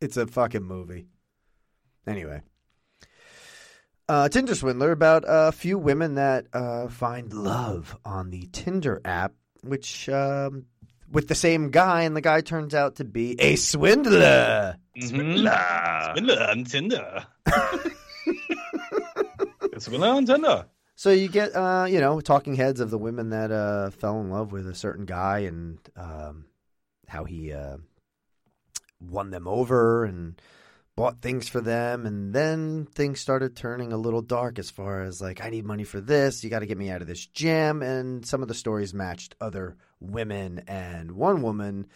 it's 0.00 0.16
a 0.16 0.26
fucking 0.26 0.62
movie. 0.64 1.06
Anyway. 2.06 2.42
Uh, 4.10 4.28
Tinder 4.28 4.56
Swindler 4.56 4.90
about 4.90 5.22
a 5.24 5.52
few 5.52 5.78
women 5.78 6.16
that 6.16 6.48
uh, 6.52 6.88
find 6.88 7.32
love 7.32 7.96
on 8.04 8.30
the 8.30 8.48
Tinder 8.50 9.00
app, 9.04 9.34
which 9.62 10.08
um, 10.08 10.66
with 11.08 11.28
the 11.28 11.36
same 11.36 11.70
guy, 11.70 12.02
and 12.02 12.16
the 12.16 12.20
guy 12.20 12.40
turns 12.40 12.74
out 12.74 12.96
to 12.96 13.04
be 13.04 13.40
a 13.40 13.54
swindler. 13.54 14.76
Swindler. 15.00 16.10
Swindler 16.10 16.42
on 16.42 16.64
Tinder. 16.64 17.24
Swindler 19.78 20.08
on 20.08 20.26
Tinder. 20.26 20.66
So 20.96 21.10
you 21.10 21.28
get, 21.28 21.54
uh, 21.54 21.86
you 21.88 22.00
know, 22.00 22.20
talking 22.20 22.56
heads 22.56 22.80
of 22.80 22.90
the 22.90 22.98
women 22.98 23.30
that 23.30 23.52
uh, 23.52 23.90
fell 23.90 24.20
in 24.20 24.28
love 24.28 24.50
with 24.50 24.66
a 24.66 24.74
certain 24.74 25.04
guy 25.04 25.40
and 25.40 25.78
um, 25.94 26.46
how 27.06 27.22
he 27.22 27.52
uh, 27.52 27.76
won 29.00 29.30
them 29.30 29.46
over 29.46 30.04
and 30.04 30.42
bought 31.00 31.22
things 31.22 31.48
for 31.48 31.60
them. 31.62 32.04
And 32.04 32.34
then 32.34 32.86
things 32.94 33.20
started 33.20 33.56
turning 33.56 33.92
a 33.92 33.96
little 33.96 34.20
dark 34.20 34.58
as 34.58 34.70
far 34.70 35.02
as 35.02 35.20
like, 35.20 35.42
I 35.42 35.48
need 35.48 35.64
money 35.64 35.84
for 35.84 36.00
this. 36.00 36.44
You 36.44 36.50
got 36.50 36.58
to 36.58 36.66
get 36.66 36.76
me 36.76 36.90
out 36.90 37.00
of 37.00 37.06
this 37.08 37.24
jam. 37.26 37.80
And 37.82 38.26
some 38.26 38.42
of 38.42 38.48
the 38.48 38.54
stories 38.54 38.92
matched 38.92 39.34
other 39.40 39.76
women. 39.98 40.62
And 40.68 41.12
one 41.12 41.40
woman 41.42 41.86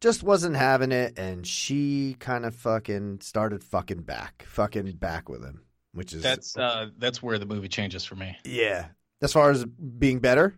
just 0.00 0.22
wasn't 0.22 0.56
having 0.56 0.92
it. 0.92 1.18
And 1.18 1.46
she 1.46 2.14
kind 2.20 2.44
of 2.44 2.54
fucking 2.54 3.20
started 3.22 3.64
fucking 3.64 4.02
back, 4.02 4.44
fucking 4.46 4.92
back 4.96 5.28
with 5.30 5.42
him. 5.42 5.62
which 5.92 6.12
is 6.12 6.22
That's 6.22 6.56
uh, 6.56 6.88
that's 6.98 7.22
where 7.22 7.38
the 7.38 7.46
movie 7.46 7.68
changes 7.68 8.04
for 8.04 8.16
me. 8.16 8.36
yeah. 8.44 8.86
As 9.22 9.32
far 9.32 9.50
as 9.50 9.64
being 9.64 10.18
better, 10.18 10.54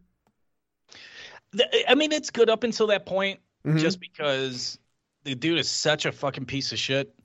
I 1.86 1.94
mean, 1.94 2.10
it's 2.12 2.31
good 2.31 2.48
up 2.50 2.64
until 2.64 2.86
that 2.89 3.05
point, 3.06 3.40
Mhm. 3.64 3.78
just 3.78 4.00
because 4.00 4.78
the 5.24 5.34
dude 5.34 5.58
is 5.58 5.68
such 5.68 6.06
a 6.06 6.12
fucking 6.12 6.47
piece 6.47 6.73
of 6.73 6.78
shit. 6.78 7.14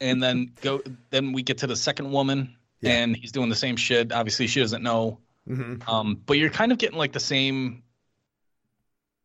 And 0.00 0.22
then 0.22 0.52
go, 0.60 0.80
then 1.10 1.32
we 1.32 1.42
get 1.42 1.58
to 1.58 1.66
the 1.66 1.76
second 1.76 2.10
woman, 2.12 2.56
and 2.82 3.16
he's 3.16 3.32
doing 3.32 3.48
the 3.48 3.56
same 3.56 3.76
shit. 3.76 4.12
Obviously, 4.12 4.46
she 4.46 4.60
doesn't 4.60 4.82
know. 4.82 5.18
Mhm. 5.48 5.86
Um, 5.88 6.20
but 6.26 6.38
you're 6.38 6.50
kind 6.50 6.70
of 6.72 6.78
getting 6.78 6.98
like 6.98 7.12
the 7.12 7.20
same, 7.20 7.82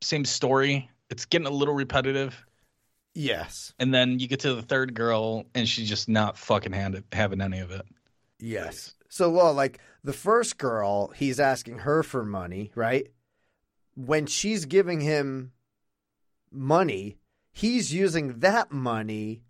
same 0.02 0.26
story. 0.26 0.90
It's 1.10 1.26
getting 1.26 1.48
a 1.48 1.52
little 1.52 1.74
repetitive. 1.76 2.46
Yes. 3.14 3.74
And 3.78 3.94
then 3.94 4.20
you 4.20 4.28
get 4.28 4.40
to 4.42 4.56
the 4.56 4.62
third 4.64 4.96
girl, 4.96 5.46
and 5.54 5.68
she's 5.70 5.88
just 5.88 6.10
not 6.10 6.38
fucking 6.38 6.72
hand- 6.74 7.04
having 7.12 7.42
any 7.42 7.60
of 7.60 7.72
it. 7.72 7.86
Yes. 8.40 8.96
So, 9.10 9.30
well, 9.30 9.54
like 9.54 9.80
the 10.04 10.14
first 10.14 10.58
girl, 10.58 11.10
he's 11.10 11.40
asking 11.40 11.80
her 11.80 12.02
for 12.02 12.26
money, 12.26 12.72
right? 12.74 13.08
When 13.96 14.26
she's 14.26 14.66
giving 14.66 15.02
him 15.02 15.52
money, 16.52 17.18
he's 17.52 17.94
using 17.94 18.40
that 18.40 18.72
money 18.72 19.44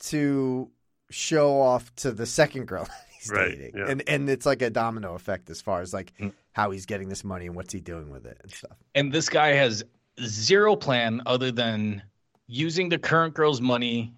to 0.00 0.70
show 1.10 1.60
off 1.60 1.94
to 1.96 2.12
the 2.12 2.26
second 2.26 2.66
girl 2.66 2.88
he's 3.18 3.30
Right, 3.30 3.56
dating. 3.56 3.72
yeah. 3.76 3.88
And 3.88 4.02
and 4.08 4.28
it's 4.28 4.46
like 4.46 4.62
a 4.62 4.70
domino 4.70 5.14
effect 5.14 5.50
as 5.50 5.60
far 5.60 5.80
as 5.80 5.92
like 5.92 6.12
mm. 6.20 6.32
how 6.52 6.70
he's 6.70 6.86
getting 6.86 7.08
this 7.08 7.24
money 7.24 7.46
and 7.46 7.54
what's 7.54 7.72
he 7.72 7.80
doing 7.80 8.10
with 8.10 8.26
it 8.26 8.38
and 8.42 8.52
stuff. 8.52 8.76
And 8.94 9.12
this 9.12 9.28
guy 9.28 9.48
has 9.48 9.84
zero 10.24 10.76
plan 10.76 11.22
other 11.26 11.52
than 11.52 12.02
using 12.46 12.88
the 12.88 12.98
current 12.98 13.34
girl's 13.34 13.60
money 13.60 14.14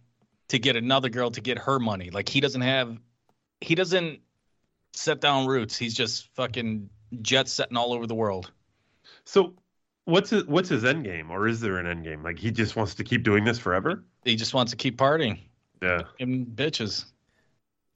to 0.48 0.58
get 0.58 0.76
another 0.76 1.08
girl 1.08 1.30
to 1.30 1.40
get 1.40 1.58
her 1.58 1.78
money. 1.78 2.10
Like 2.10 2.28
he 2.28 2.40
doesn't 2.40 2.60
have, 2.60 2.98
he 3.60 3.74
doesn't 3.74 4.20
set 4.92 5.20
down 5.20 5.46
roots. 5.46 5.76
He's 5.76 5.94
just 5.94 6.28
fucking 6.34 6.88
jet 7.22 7.48
setting 7.48 7.76
all 7.76 7.92
over 7.92 8.06
the 8.06 8.14
world. 8.14 8.50
So, 9.24 9.54
what's 10.04 10.30
his, 10.30 10.44
what's 10.46 10.68
his 10.68 10.84
end 10.84 11.04
game, 11.04 11.30
or 11.30 11.46
is 11.48 11.60
there 11.60 11.76
an 11.76 11.86
end 11.86 12.04
game? 12.04 12.22
Like 12.22 12.38
he 12.38 12.50
just 12.50 12.76
wants 12.76 12.94
to 12.96 13.04
keep 13.04 13.22
doing 13.22 13.44
this 13.44 13.58
forever? 13.58 14.04
He 14.24 14.36
just 14.36 14.54
wants 14.54 14.70
to 14.72 14.76
keep 14.76 14.96
partying. 14.96 15.38
Yeah. 15.82 16.02
And 16.20 16.46
bitches. 16.46 17.04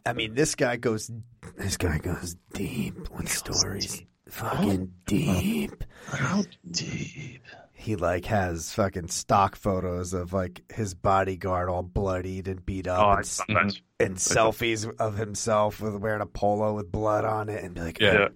I 0.05 0.13
mean, 0.13 0.35
this 0.35 0.55
guy 0.55 0.77
goes. 0.77 1.11
This 1.57 1.77
guy 1.77 1.99
goes 1.99 2.37
deep 2.55 3.11
with 3.11 3.29
stories. 3.31 4.03
Fucking 4.29 4.93
deep. 5.07 5.85
How 6.07 6.43
deep? 6.71 7.43
He 7.73 7.97
like 7.97 8.25
has 8.27 8.73
fucking 8.73 9.09
stock 9.09 9.57
photos 9.57 10.15
of 10.15 10.33
like 10.33 10.63
his 10.73 10.95
bodyguard 10.95 11.69
all 11.69 11.83
bloodied 11.83 12.47
and 12.49 12.65
beat 12.65 12.87
up, 12.87 13.01
Oh, 13.01 13.09
I 13.11 13.61
and, 13.61 13.81
and 13.99 14.17
selfies 14.17 14.89
of 14.99 15.17
himself 15.17 15.81
with 15.81 15.97
wearing 15.97 16.23
a 16.23 16.27
polo 16.27 16.75
with 16.75 16.91
blood 16.93 17.25
on 17.25 17.49
it, 17.49 17.63
and 17.65 17.75
be 17.75 17.81
like, 17.81 18.01
Yeah. 18.01 18.29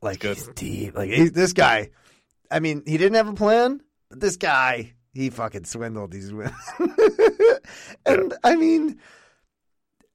like 0.00 0.22
he's 0.22 0.48
deep. 0.54 0.96
Like 0.96 1.10
he, 1.10 1.28
this 1.28 1.52
guy. 1.52 1.90
I 2.50 2.60
mean, 2.60 2.82
he 2.86 2.96
didn't 2.96 3.14
have 3.16 3.28
a 3.28 3.34
plan, 3.34 3.80
but 4.08 4.20
this 4.20 4.36
guy, 4.36 4.94
he 5.12 5.30
fucking 5.30 5.64
swindled 5.64 6.12
these 6.12 6.32
women. 6.32 6.54
and 8.06 8.34
I 8.44 8.56
mean, 8.56 8.98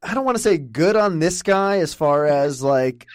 I 0.02 0.14
don't 0.14 0.26
want 0.26 0.38
to 0.38 0.44
say 0.44 0.58
good 0.58 0.96
on 0.96 1.20
this 1.20 1.42
guy 1.42 1.80
as 1.80 1.94
far 1.94 2.26
as 2.26 2.62
like 2.62 3.08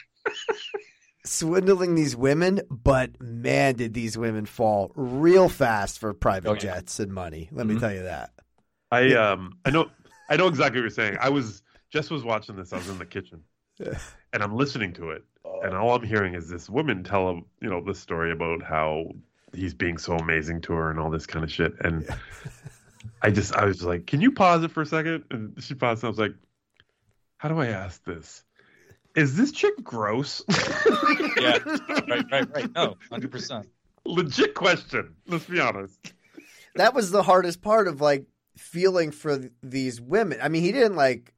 swindling 1.25 1.95
these 1.95 2.17
women, 2.17 2.61
but 2.71 3.21
man, 3.21 3.77
did 3.77 3.95
these 3.95 4.19
women 4.19 4.47
fall 4.47 4.93
real 4.95 5.49
fast 5.49 5.99
for 5.99 6.13
private 6.13 6.59
jets 6.61 7.01
and 7.01 7.13
money. 7.13 7.49
Let 7.53 7.67
me 7.67 7.79
tell 7.79 7.93
you 7.93 8.03
that. 8.03 8.31
I 8.91 9.15
um 9.15 9.59
I 9.65 9.71
know 9.71 9.91
I 10.29 10.37
know 10.37 10.49
exactly 10.49 10.81
what 10.81 10.85
you're 10.85 10.91
saying. 10.91 11.17
I 11.21 11.29
was 11.29 11.63
just 11.91 12.11
was 12.11 12.25
watching 12.25 12.57
this. 12.57 12.73
I 12.73 12.77
was 12.79 12.89
in 12.89 12.99
the 12.99 13.07
kitchen, 13.07 13.43
and 13.79 14.43
I'm 14.43 14.55
listening 14.55 14.93
to 14.95 15.11
it, 15.11 15.25
and 15.63 15.75
all 15.75 15.95
I'm 15.95 16.05
hearing 16.05 16.35
is 16.35 16.49
this 16.49 16.69
woman 16.69 17.05
tell 17.05 17.31
him, 17.31 17.45
you 17.61 17.71
know, 17.71 17.83
the 17.83 17.95
story 17.95 18.33
about 18.33 18.63
how 18.63 19.07
he's 19.55 19.75
being 19.75 19.99
so 19.99 20.15
amazing 20.17 20.61
to 20.63 20.73
her 20.73 20.91
and 20.91 20.99
all 20.99 21.11
this 21.11 21.27
kind 21.27 21.45
of 21.45 21.51
shit. 21.51 21.75
And 21.81 22.09
I 23.23 23.31
just 23.31 23.55
I 23.55 23.65
was 23.65 23.83
like, 23.83 24.07
can 24.07 24.21
you 24.21 24.33
pause 24.33 24.63
it 24.65 24.71
for 24.71 24.83
a 24.83 24.87
second? 24.87 25.25
And 25.31 25.63
she 25.63 25.75
paused. 25.75 26.03
And 26.03 26.09
I 26.09 26.11
was 26.11 26.19
like, 26.19 26.35
how 27.39 27.49
do 27.49 27.59
I 27.59 27.69
ask 27.69 28.05
this? 28.05 28.45
Is 29.17 29.37
this 29.37 29.51
chick 29.53 29.83
gross? 29.83 30.43
yeah, 31.37 31.59
right, 32.09 32.25
right, 32.31 32.55
right. 32.55 32.75
No, 32.75 32.97
hundred 33.11 33.31
percent. 33.33 33.67
Legit 34.05 34.55
question. 34.55 35.15
Let's 35.27 35.45
be 35.47 35.61
honest. 35.61 36.13
that 36.77 36.95
was 36.95 37.11
the 37.11 37.23
hardest 37.23 37.61
part 37.61 37.89
of 37.89 38.01
like 38.01 38.27
feeling 38.57 39.11
for 39.11 39.39
th- 39.39 39.53
these 39.63 40.01
women. 40.01 40.39
I 40.43 40.49
mean, 40.49 40.63
he 40.63 40.73
didn't 40.73 40.97
like 40.97 41.35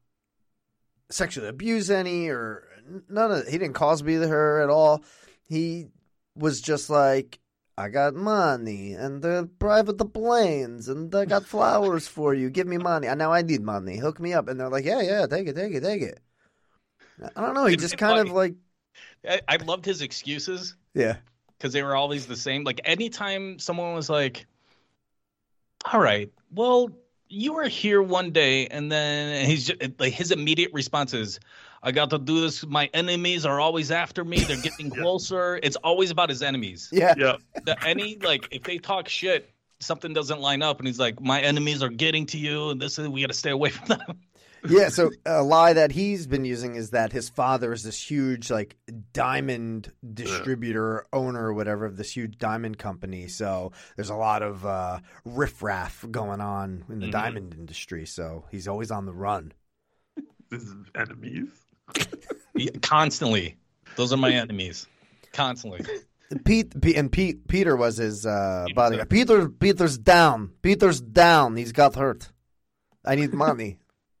sexually 1.09 1.47
abuse 1.47 1.89
any 1.89 2.29
or 2.29 2.67
none 3.09 3.31
of. 3.31 3.47
He 3.47 3.57
didn't 3.57 3.73
Cosby 3.73 4.15
her 4.15 4.61
at 4.61 4.69
all. 4.69 5.03
He 5.47 5.87
was 6.35 6.61
just 6.61 6.89
like, 6.89 7.39
I 7.77 7.89
got 7.89 8.13
money 8.13 8.93
and 8.93 9.21
the 9.21 9.49
private 9.57 9.97
the 9.97 10.05
planes 10.05 10.89
and 10.89 11.13
I 11.15 11.25
got 11.25 11.45
flowers 11.45 12.07
for 12.07 12.33
you. 12.33 12.49
Give 12.49 12.67
me 12.67 12.77
money. 12.77 13.07
And 13.07 13.17
now 13.17 13.31
I 13.31 13.41
need 13.41 13.61
money. 13.61 13.97
Hook 13.97 14.19
me 14.19 14.33
up. 14.33 14.47
And 14.47 14.59
they're 14.59 14.69
like, 14.69 14.85
yeah, 14.85 15.01
yeah, 15.01 15.25
take 15.25 15.47
it, 15.47 15.55
take 15.55 15.73
it, 15.73 15.81
take 15.81 16.01
it. 16.01 16.19
I 17.35 17.41
don't 17.41 17.53
know. 17.53 17.65
He 17.65 17.75
just 17.75 17.97
kind 17.97 18.19
of 18.19 18.31
like, 18.31 18.53
I, 19.27 19.41
I 19.47 19.55
loved 19.57 19.85
his 19.85 20.01
excuses 20.01 20.75
yeah, 20.93 21.17
because 21.57 21.73
they 21.73 21.83
were 21.83 21.95
always 21.95 22.25
the 22.25 22.35
same. 22.35 22.63
Like 22.63 22.81
anytime 22.83 23.59
someone 23.59 23.93
was 23.93 24.09
like, 24.09 24.45
"All 25.91 25.99
right, 25.99 26.31
well, 26.51 26.89
you 27.29 27.53
were 27.53 27.67
here 27.67 28.01
one 28.01 28.31
day," 28.31 28.67
and 28.67 28.91
then 28.91 29.45
he's 29.45 29.67
just, 29.67 29.99
like 29.99 30.13
his 30.13 30.31
immediate 30.31 30.71
response 30.73 31.13
is, 31.13 31.39
"I 31.83 31.91
got 31.91 32.09
to 32.11 32.17
do 32.17 32.41
this. 32.41 32.65
My 32.65 32.89
enemies 32.93 33.45
are 33.45 33.59
always 33.59 33.91
after 33.91 34.23
me. 34.23 34.39
They're 34.39 34.61
getting 34.61 34.89
closer." 35.01 35.59
It's 35.61 35.75
always 35.75 36.09
about 36.09 36.29
his 36.29 36.41
enemies. 36.41 36.89
yeah, 36.91 37.13
Yeah. 37.17 37.35
The, 37.65 37.75
any 37.85 38.17
like 38.17 38.47
if 38.51 38.63
they 38.63 38.77
talk 38.79 39.07
shit, 39.09 39.49
something 39.79 40.13
doesn't 40.13 40.39
line 40.39 40.61
up, 40.61 40.79
and 40.79 40.87
he's 40.87 40.99
like, 40.99 41.21
"My 41.21 41.41
enemies 41.41 41.83
are 41.83 41.89
getting 41.89 42.25
to 42.27 42.37
you, 42.39 42.69
and 42.69 42.81
this 42.81 42.97
is 42.97 43.07
we 43.07 43.21
got 43.21 43.27
to 43.27 43.33
stay 43.33 43.51
away 43.51 43.69
from 43.69 43.87
them." 43.89 44.19
yeah. 44.69 44.87
So 44.87 45.11
a 45.25 45.43
lie 45.43 45.73
that 45.73 45.91
he's 45.91 46.25
been 46.25 46.45
using 46.45 46.75
is 46.75 46.91
that 46.91 47.11
his 47.11 47.27
father 47.27 47.73
is 47.73 47.83
this 47.83 48.01
huge 48.01 48.49
like 48.49 48.77
diamond 49.11 49.91
distributor 50.13 51.05
owner 51.11 51.47
or 51.47 51.53
whatever 51.53 51.85
of 51.85 51.97
this 51.97 52.15
huge 52.15 52.37
diamond 52.37 52.77
company. 52.77 53.27
So 53.27 53.73
there's 53.97 54.09
a 54.09 54.15
lot 54.15 54.41
of 54.41 54.65
uh, 54.65 54.99
riffraff 55.25 56.05
going 56.09 56.39
on 56.39 56.85
in 56.89 56.99
the 56.99 57.07
Mhm. 57.07 57.11
diamond 57.11 57.53
industry. 57.55 58.05
So 58.05 58.45
he's 58.51 58.67
always 58.69 58.89
on 58.89 59.05
the 59.05 59.13
run. 59.13 59.51
This 60.49 60.61
is 60.63 60.75
enemies. 60.95 61.49
Constantly, 62.81 63.57
those 63.95 64.13
are 64.13 64.17
my 64.17 64.31
enemies. 64.31 64.87
Constantly. 65.31 65.85
Pete 66.45 66.81
P- 66.81 66.95
and 66.95 67.11
Pete 67.11 67.47
Peter 67.47 67.75
was 67.75 67.97
his 67.97 68.25
uh, 68.25 68.65
bodyguard. 68.75 69.09
Peter 69.09 69.49
Peter's 69.49 69.97
down. 69.97 70.51
Peter's 70.61 71.01
down. 71.01 71.55
He's 71.55 71.71
got 71.71 71.95
hurt. 71.95 72.31
I 73.05 73.15
need 73.15 73.33
money. 73.33 73.77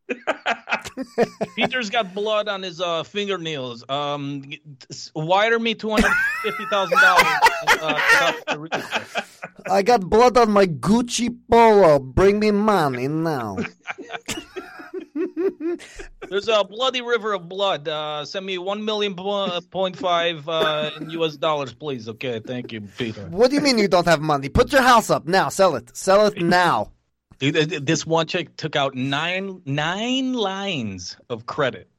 Peter's 1.55 1.89
got 1.89 2.13
blood 2.13 2.47
on 2.47 2.61
his 2.61 2.81
uh, 2.81 3.03
fingernails. 3.03 3.83
Um, 3.89 4.43
wire 5.15 5.57
me 5.59 5.73
two 5.73 5.89
hundred 5.89 6.11
fifty 6.43 6.65
thousand 6.65 6.99
dollars. 6.99 7.25
I 9.69 9.81
got 9.81 10.01
blood 10.01 10.37
on 10.37 10.51
my 10.51 10.65
Gucci 10.65 11.35
polo. 11.49 11.99
Bring 11.99 12.39
me 12.39 12.51
money 12.51 13.07
now. 13.07 13.57
There's 16.29 16.47
a 16.47 16.63
bloody 16.63 17.01
river 17.01 17.33
of 17.33 17.49
blood. 17.49 17.87
Uh, 17.87 18.25
send 18.25 18.45
me 18.45 18.57
one 18.57 18.83
million 18.85 19.15
po- 19.15 19.59
point 19.71 19.95
five 19.95 20.47
uh, 20.47 20.91
in 20.99 21.09
U.S. 21.11 21.35
dollars, 21.37 21.73
please. 21.73 22.07
Okay, 22.09 22.39
thank 22.39 22.71
you, 22.71 22.81
Peter. 22.97 23.27
What 23.29 23.49
do 23.49 23.55
you 23.55 23.61
mean 23.61 23.77
you 23.77 23.87
don't 23.87 24.07
have 24.07 24.21
money? 24.21 24.49
Put 24.49 24.71
your 24.71 24.81
house 24.81 25.09
up 25.09 25.27
now. 25.27 25.49
Sell 25.49 25.75
it. 25.75 25.95
Sell 25.95 26.27
it 26.27 26.41
now. 26.41 26.91
Dude, 27.39 27.55
th- 27.55 27.69
th- 27.69 27.81
this 27.83 28.05
one 28.05 28.27
chick 28.27 28.55
took 28.57 28.75
out 28.75 28.95
nine 28.95 29.61
nine 29.65 30.33
lines 30.33 31.17
of 31.29 31.45
credit, 31.45 31.89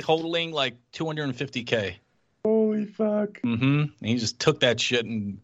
totaling 0.00 0.52
like 0.52 0.76
two 0.92 1.06
hundred 1.06 1.24
and 1.24 1.36
fifty 1.36 1.62
k. 1.62 1.98
Holy 2.44 2.86
fuck. 2.86 3.40
Mm-hmm. 3.42 3.80
And 3.80 3.90
he 4.00 4.16
just 4.16 4.40
took 4.40 4.60
that 4.60 4.80
shit 4.80 5.04
and 5.04 5.38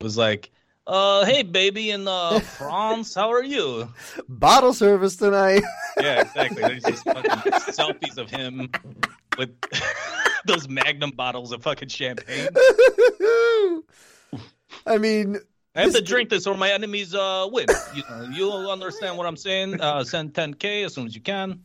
was 0.00 0.18
like, 0.18 0.50
"Uh, 0.86 1.24
hey, 1.24 1.42
baby, 1.42 1.90
in 1.90 2.06
uh, 2.06 2.38
France, 2.58 3.14
how 3.14 3.32
are 3.32 3.42
you?" 3.42 3.88
Bottle 4.28 4.72
service 4.72 5.16
tonight. 5.16 5.62
Yeah, 6.00 6.22
exactly. 6.22 6.62
There's 6.62 6.84
just 6.84 7.04
fucking 7.04 7.30
selfies 7.30 8.18
of 8.18 8.30
him 8.30 8.70
with 9.38 9.50
those 10.46 10.68
Magnum 10.68 11.10
bottles 11.10 11.52
of 11.52 11.62
fucking 11.62 11.88
champagne. 11.88 12.48
I 14.86 14.98
mean, 14.98 15.38
I 15.74 15.82
have 15.82 15.92
to 15.92 16.00
drink 16.00 16.30
this 16.30 16.46
or 16.46 16.56
my 16.56 16.70
enemies 16.72 17.14
uh 17.14 17.48
win. 17.50 17.66
You 17.94 18.02
know, 18.08 18.28
you'll 18.32 18.70
understand 18.70 19.16
what 19.18 19.26
I'm 19.26 19.36
saying. 19.36 19.80
Uh, 19.80 20.04
send 20.04 20.32
10k 20.34 20.84
as 20.84 20.94
soon 20.94 21.06
as 21.06 21.14
you 21.14 21.20
can. 21.20 21.60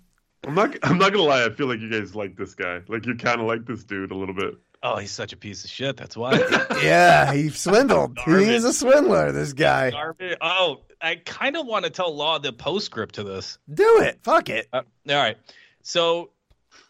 I'm 0.45 0.55
not. 0.55 0.75
I'm 0.83 0.97
not 0.97 1.13
gonna 1.13 1.23
lie. 1.23 1.45
I 1.45 1.49
feel 1.49 1.67
like 1.67 1.79
you 1.79 1.89
guys 1.89 2.15
like 2.15 2.35
this 2.35 2.55
guy. 2.55 2.81
Like 2.87 3.05
you 3.05 3.15
kind 3.15 3.39
of 3.39 3.47
like 3.47 3.65
this 3.65 3.83
dude 3.83 4.11
a 4.11 4.15
little 4.15 4.35
bit. 4.35 4.55
Oh, 4.83 4.97
he's 4.97 5.11
such 5.11 5.31
a 5.31 5.37
piece 5.37 5.63
of 5.63 5.69
shit. 5.69 5.95
That's 5.95 6.17
why. 6.17 6.33
yeah, 6.83 7.31
he 7.33 7.49
swindled. 7.49 8.17
He's 8.25 8.63
a 8.63 8.73
swindler. 8.73 9.31
This 9.31 9.53
guy. 9.53 9.91
Garbage. 9.91 10.37
Oh, 10.41 10.81
I 10.99 11.15
kind 11.15 11.55
of 11.55 11.67
want 11.67 11.85
to 11.85 11.91
tell 11.91 12.15
Law 12.15 12.39
the 12.39 12.51
postscript 12.51 13.15
to 13.15 13.23
this. 13.23 13.59
Do 13.71 14.01
it. 14.01 14.19
Fuck 14.23 14.49
it. 14.49 14.67
Uh, 14.73 14.81
all 15.07 15.15
right. 15.15 15.37
So 15.83 16.31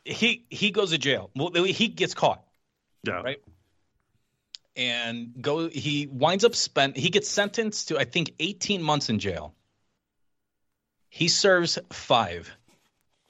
he 0.06 0.46
he 0.50 0.72
goes 0.72 0.92
to 0.92 0.98
jail. 0.98 1.32
Well, 1.36 1.52
he 1.64 1.90
gets 1.90 2.14
caught. 2.14 2.44
Yeah. 3.04 3.22
Right. 3.22 3.42
And 4.78 5.34
go. 5.42 5.68
He 5.68 6.08
winds 6.08 6.46
up 6.46 6.56
spent. 6.56 6.96
He 6.96 7.10
gets 7.10 7.28
sentenced 7.30 7.90
to 7.90 8.00
I 8.00 8.06
think 8.06 8.34
18 8.40 8.82
months 8.82 9.10
in 9.10 9.20
jail. 9.20 9.54
He 11.10 11.28
serves 11.28 11.78
five. 11.92 12.56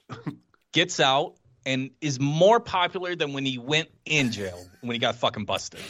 gets 0.72 1.00
out 1.00 1.34
and 1.66 1.90
is 2.00 2.18
more 2.20 2.60
popular 2.60 3.14
than 3.16 3.32
when 3.32 3.44
he 3.44 3.58
went 3.58 3.88
in 4.04 4.30
jail 4.32 4.64
when 4.80 4.92
he 4.94 4.98
got 4.98 5.16
fucking 5.16 5.44
busted. 5.44 5.80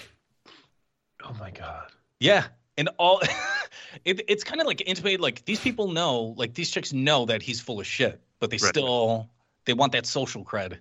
Oh 1.24 1.34
my 1.38 1.50
god. 1.50 1.90
Yeah, 2.20 2.44
and 2.76 2.88
all 2.98 3.20
it, 4.04 4.22
it's 4.28 4.44
kind 4.44 4.60
of 4.60 4.66
like 4.66 4.82
intimated. 4.86 5.20
Like 5.20 5.44
these 5.44 5.60
people 5.60 5.88
know, 5.92 6.34
like 6.36 6.54
these 6.54 6.70
chicks 6.70 6.92
know 6.92 7.26
that 7.26 7.42
he's 7.42 7.60
full 7.60 7.80
of 7.80 7.86
shit, 7.86 8.20
but 8.40 8.50
they 8.50 8.56
Right. 8.56 8.68
still 8.68 9.30
they 9.64 9.74
want 9.74 9.92
that 9.92 10.06
social 10.06 10.44
cred 10.44 10.78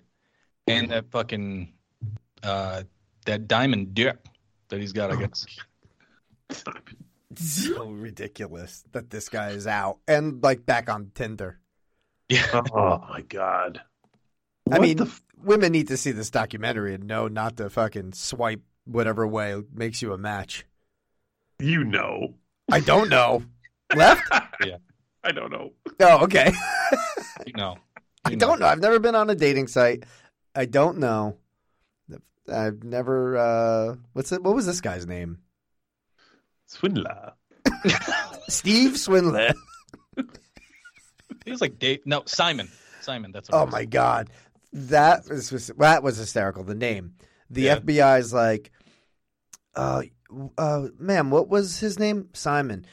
and 0.66 0.90
that 0.90 1.10
fucking 1.10 1.72
uh 2.42 2.82
that 3.26 3.46
diamond 3.48 3.94
dick 3.94 4.16
that 4.68 4.80
he's 4.80 4.92
got. 4.92 5.12
I 5.12 5.16
guess. 5.16 5.46
So 7.36 7.86
ridiculous 7.88 8.84
that 8.92 9.08
this 9.08 9.28
guy 9.30 9.50
is 9.50 9.66
out 9.66 9.98
and 10.06 10.42
like 10.42 10.66
back 10.66 10.90
on 10.90 11.10
Tinder. 11.14 11.58
Yeah. 12.28 12.62
Oh 12.74 12.98
my 13.08 13.22
god. 13.22 13.80
I 14.72 14.78
mean, 14.78 14.96
the 14.98 15.04
f- 15.04 15.22
women 15.42 15.72
need 15.72 15.88
to 15.88 15.96
see 15.96 16.12
this 16.12 16.30
documentary 16.30 16.94
and 16.94 17.04
know 17.04 17.28
not 17.28 17.56
to 17.58 17.68
fucking 17.70 18.12
swipe 18.12 18.62
whatever 18.84 19.26
way 19.26 19.62
makes 19.72 20.02
you 20.02 20.12
a 20.12 20.18
match. 20.18 20.64
You 21.58 21.84
know. 21.84 22.34
I 22.70 22.80
don't 22.80 23.08
know. 23.08 23.44
Left? 23.94 24.22
Yeah. 24.64 24.76
I 25.24 25.32
don't 25.32 25.50
know. 25.50 25.72
Oh, 26.00 26.24
okay. 26.24 26.52
You 27.46 27.54
know. 27.54 27.76
I 28.24 28.36
don't 28.36 28.60
know. 28.60 28.66
I've 28.66 28.80
never 28.80 29.00
been 29.00 29.16
on 29.16 29.28
a 29.28 29.34
dating 29.34 29.66
site. 29.66 30.04
I 30.54 30.64
don't 30.66 30.98
know. 30.98 31.38
I've 32.52 32.84
never. 32.84 33.36
uh 33.36 33.96
What's 34.12 34.30
it? 34.30 34.42
What 34.42 34.54
was 34.54 34.66
this 34.66 34.80
guy's 34.80 35.06
name? 35.06 35.38
Swindler. 36.66 37.32
Steve 38.48 38.96
Swindler. 38.96 39.54
He 41.44 41.50
was 41.50 41.60
like 41.60 41.78
Dave. 41.78 42.00
No, 42.04 42.22
Simon. 42.26 42.68
Simon. 43.00 43.32
That's. 43.32 43.50
What 43.50 43.58
Oh 43.58 43.66
my 43.66 43.84
god, 43.84 44.30
that 44.72 45.28
was 45.28 45.50
that 45.78 46.02
was 46.02 46.16
hysterical. 46.16 46.64
The 46.64 46.74
name, 46.74 47.14
the 47.50 47.62
Yeah. 47.62 47.78
FBI's 47.78 48.32
like, 48.32 48.70
uh, 49.74 50.02
uh, 50.58 50.88
ma'am, 50.98 51.30
what 51.30 51.48
was 51.48 51.78
his 51.80 51.98
name? 51.98 52.28
Simon. 52.32 52.86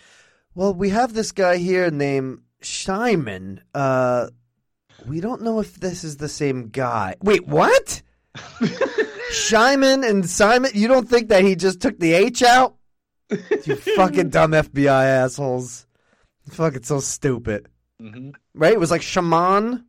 Well, 0.56 0.74
we 0.74 0.90
have 0.90 1.14
this 1.14 1.32
guy 1.32 1.58
here 1.58 1.90
named 1.92 2.42
Simon. 2.62 3.62
Uh, 3.74 4.28
we 5.06 5.22
don't 5.22 5.42
know 5.42 5.60
if 5.62 5.76
this 5.76 6.04
is 6.04 6.18
the 6.18 6.28
same 6.28 6.68
guy. 6.70 7.16
Wait, 7.22 7.48
what? 7.48 8.02
Shimon 9.32 10.04
and 10.04 10.30
Simon. 10.30 10.72
You 10.74 10.88
don't 10.88 11.08
think 11.10 11.30
that 11.30 11.44
he 11.44 11.56
just 11.56 11.82
took 11.82 12.00
the 12.00 12.14
H 12.14 12.44
out? 12.44 12.76
You 13.66 13.76
fucking 13.76 14.30
dumb 14.32 14.52
FBI 14.52 15.06
assholes. 15.06 15.86
Fucking 16.52 16.84
so 16.84 17.00
stupid. 17.00 17.68
Mhm. 18.02 18.34
Right? 18.56 18.74
It 18.74 18.80
was 18.80 18.92
like 18.92 19.02
Shimon 19.04 19.86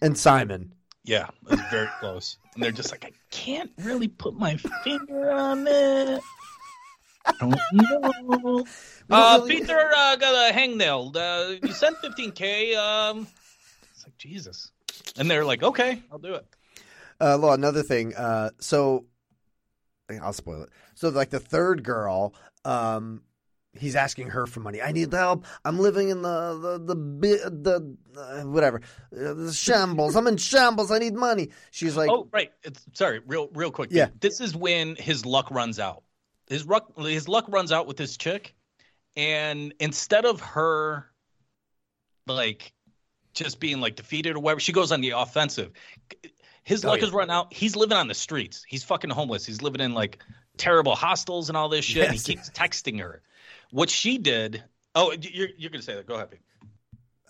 and 0.00 0.18
Simon. 0.18 0.74
Yeah, 1.04 1.28
it 1.44 1.50
was 1.50 1.60
very 1.70 1.88
close. 1.98 2.36
And 2.54 2.62
they're 2.62 2.70
just 2.70 2.90
like, 2.90 3.04
I 3.04 3.12
can't 3.30 3.70
really 3.78 4.08
put 4.08 4.34
my 4.34 4.56
finger 4.84 5.30
on 5.32 5.66
it. 5.66 6.20
I 7.24 7.32
don't 7.38 7.56
know. 7.72 8.66
Uh, 9.10 9.44
Peter 9.46 9.90
uh, 9.96 10.16
got 10.16 10.50
a 10.50 10.54
hangnail. 10.54 11.14
Uh, 11.14 11.56
you 11.62 11.72
sent 11.72 11.96
15k. 11.98 12.76
Um, 12.76 13.26
it's 13.92 14.04
like 14.04 14.16
Jesus. 14.18 14.70
And 15.16 15.30
they're 15.30 15.44
like, 15.44 15.62
okay, 15.62 16.02
I'll 16.10 16.18
do 16.18 16.34
it. 16.34 16.46
Uh, 17.20 17.36
Law, 17.36 17.52
another 17.52 17.82
thing. 17.82 18.14
Uh, 18.14 18.50
so 18.58 19.06
I'll 20.20 20.32
spoil 20.32 20.62
it. 20.62 20.70
So, 20.94 21.08
like 21.08 21.30
the 21.30 21.40
third 21.40 21.82
girl, 21.82 22.34
um, 22.64 23.22
he's 23.74 23.96
asking 23.96 24.28
her 24.30 24.46
for 24.46 24.60
money. 24.60 24.80
I 24.82 24.92
need 24.92 25.12
help. 25.12 25.46
I'm 25.64 25.78
living 25.78 26.10
in 26.10 26.22
the 26.22 26.58
the 26.60 26.78
the 26.78 26.96
bi- 26.96 27.48
the 27.48 27.96
uh, 28.18 28.42
whatever 28.42 28.80
uh, 29.14 29.34
the 29.34 29.52
shambles. 29.52 30.16
I'm 30.16 30.26
in 30.26 30.36
shambles. 30.36 30.90
I 30.90 30.98
need 30.98 31.14
money. 31.14 31.50
She's 31.70 31.96
like, 31.96 32.10
oh, 32.10 32.28
right. 32.32 32.50
It's, 32.62 32.84
sorry, 32.92 33.20
real, 33.26 33.48
real 33.54 33.70
quick. 33.70 33.90
Yeah. 33.92 34.08
This 34.20 34.40
is 34.40 34.54
when 34.54 34.96
his 34.96 35.24
luck 35.24 35.50
runs 35.50 35.78
out. 35.78 36.02
His 36.48 36.66
luck, 36.66 36.96
his 36.98 37.28
luck 37.28 37.46
runs 37.48 37.72
out 37.72 37.86
with 37.86 37.96
this 37.96 38.16
chick, 38.16 38.54
and 39.16 39.72
instead 39.80 40.24
of 40.26 40.40
her, 40.40 41.06
like, 42.26 42.72
just 43.34 43.60
being 43.60 43.80
like 43.80 43.96
defeated 43.96 44.36
or 44.36 44.40
whatever, 44.40 44.60
she 44.60 44.72
goes 44.72 44.92
on 44.92 45.00
the 45.00 45.10
offensive. 45.10 45.70
His 46.64 46.84
Oh, 46.84 46.88
luck 46.88 47.00
yeah. 47.00 47.06
is 47.06 47.12
run 47.12 47.30
out. 47.30 47.52
He's 47.52 47.74
living 47.74 47.96
on 47.96 48.06
the 48.06 48.14
streets. 48.14 48.64
He's 48.68 48.84
fucking 48.84 49.10
homeless. 49.10 49.46
He's 49.46 49.62
living 49.62 49.80
in 49.80 49.94
like 49.94 50.22
terrible 50.58 50.94
hostels 50.94 51.48
and 51.48 51.56
all 51.56 51.68
this 51.68 51.84
shit. 51.84 52.04
And 52.04 52.12
he 52.14 52.20
keeps 52.20 52.50
texting 52.50 53.00
her. 53.00 53.22
What 53.72 53.90
she 53.90 54.18
did. 54.18 54.62
Oh, 54.94 55.12
you're 55.12 55.48
you're 55.56 55.70
gonna 55.70 55.82
say 55.82 55.94
that. 55.96 56.06
Go 56.06 56.14
ahead. 56.14 56.28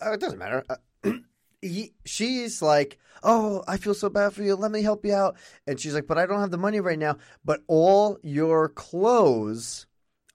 Oh, 0.01 0.11
it 0.13 0.19
doesn't 0.19 0.37
matter. 0.37 0.63
Uh, 0.69 1.11
he, 1.61 1.93
she's 2.05 2.61
like, 2.61 2.99
oh, 3.23 3.63
I 3.67 3.77
feel 3.77 3.93
so 3.93 4.09
bad 4.09 4.33
for 4.33 4.43
you. 4.43 4.55
Let 4.55 4.69
me 4.69 4.81
help 4.83 5.05
you 5.05 5.13
out. 5.13 5.37
And 5.65 5.79
she's 5.79 5.93
like, 5.93 6.05
but 6.05 6.17
I 6.17 6.25
don't 6.25 6.41
have 6.41 6.51
the 6.51 6.57
money 6.57 6.81
right 6.81 6.99
now. 6.99 7.17
But 7.45 7.61
all 7.67 8.19
your 8.21 8.67
clothes 8.69 9.87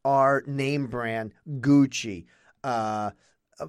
are 0.05 0.43
name 0.47 0.87
brand 0.87 1.35
Gucci. 1.61 2.25
Uh, 2.65 3.11
uh, 3.61 3.67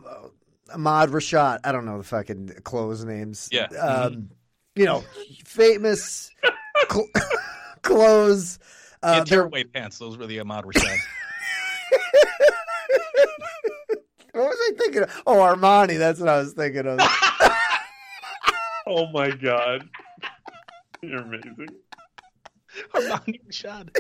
Ahmad 0.74 1.10
Rashad. 1.10 1.60
I 1.66 1.74
don't 1.74 1.86
know 1.86 1.98
the 1.98 2.04
fucking 2.06 2.48
clothes 2.64 3.04
names. 3.04 3.50
Yeah. 3.52 3.66
Um, 3.66 4.30
You 4.76 4.86
know, 4.86 5.04
famous 5.44 6.32
cl- 6.90 7.10
clothes. 7.82 8.60
Uh, 9.04 9.08
yeah, 9.08 9.16
they're- 9.16 9.26
tearaway 9.26 9.64
pants. 9.66 9.98
Those 9.98 10.18
were 10.18 10.28
the 10.28 10.40
Ahmad 10.40 10.64
Rashad. 10.64 10.98
what 14.34 14.48
was 14.48 14.58
I 14.60 14.72
thinking 14.78 15.04
of? 15.04 15.24
Oh, 15.26 15.38
Armani. 15.38 15.98
That's 15.98 16.20
what 16.20 16.30
I 16.30 16.40
was 16.40 16.54
thinking 16.54 16.88
of. 16.88 17.00
Oh 18.92 19.06
my 19.12 19.30
god. 19.30 19.88
You're 21.04 21.22
amazing. 21.22 21.68
Armani 22.96 23.40
Rashad. 23.48 23.96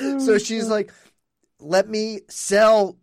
so 0.24 0.38
she's 0.38 0.68
like, 0.68 0.90
"Let 1.58 1.90
me 1.90 2.20
sell 2.28 2.96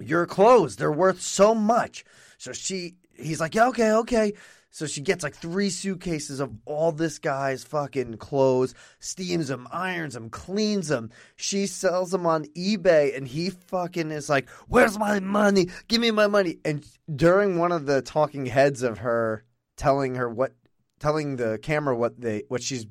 your 0.00 0.26
clothes. 0.26 0.76
They're 0.76 0.90
worth 0.90 1.22
so 1.22 1.54
much." 1.54 2.04
So 2.38 2.52
she, 2.52 2.96
he's 3.14 3.38
like, 3.38 3.54
"Yeah, 3.54 3.68
okay, 3.68 3.92
okay." 3.92 4.32
So 4.70 4.86
she 4.86 5.00
gets 5.00 5.24
like 5.24 5.34
three 5.34 5.68
suitcases 5.68 6.38
of 6.38 6.52
all 6.64 6.92
this 6.92 7.18
guy's 7.18 7.64
fucking 7.64 8.18
clothes, 8.18 8.74
steams 9.00 9.48
them, 9.48 9.66
irons 9.72 10.14
them, 10.14 10.30
cleans 10.30 10.88
them. 10.88 11.10
She 11.36 11.66
sells 11.66 12.12
them 12.12 12.24
on 12.24 12.44
eBay, 12.56 13.16
and 13.16 13.26
he 13.26 13.50
fucking 13.50 14.12
is 14.12 14.28
like, 14.28 14.48
"Where's 14.68 14.96
my 14.96 15.18
money? 15.18 15.68
Give 15.88 16.00
me 16.00 16.12
my 16.12 16.28
money!" 16.28 16.58
And 16.64 16.86
during 17.14 17.58
one 17.58 17.72
of 17.72 17.86
the 17.86 18.00
talking 18.00 18.46
heads 18.46 18.82
of 18.82 18.98
her 18.98 19.44
telling 19.76 20.14
her 20.14 20.28
what, 20.28 20.52
telling 21.00 21.36
the 21.36 21.58
camera 21.60 21.96
what 21.96 22.20
they 22.20 22.44
what 22.48 22.62
she's 22.62 22.86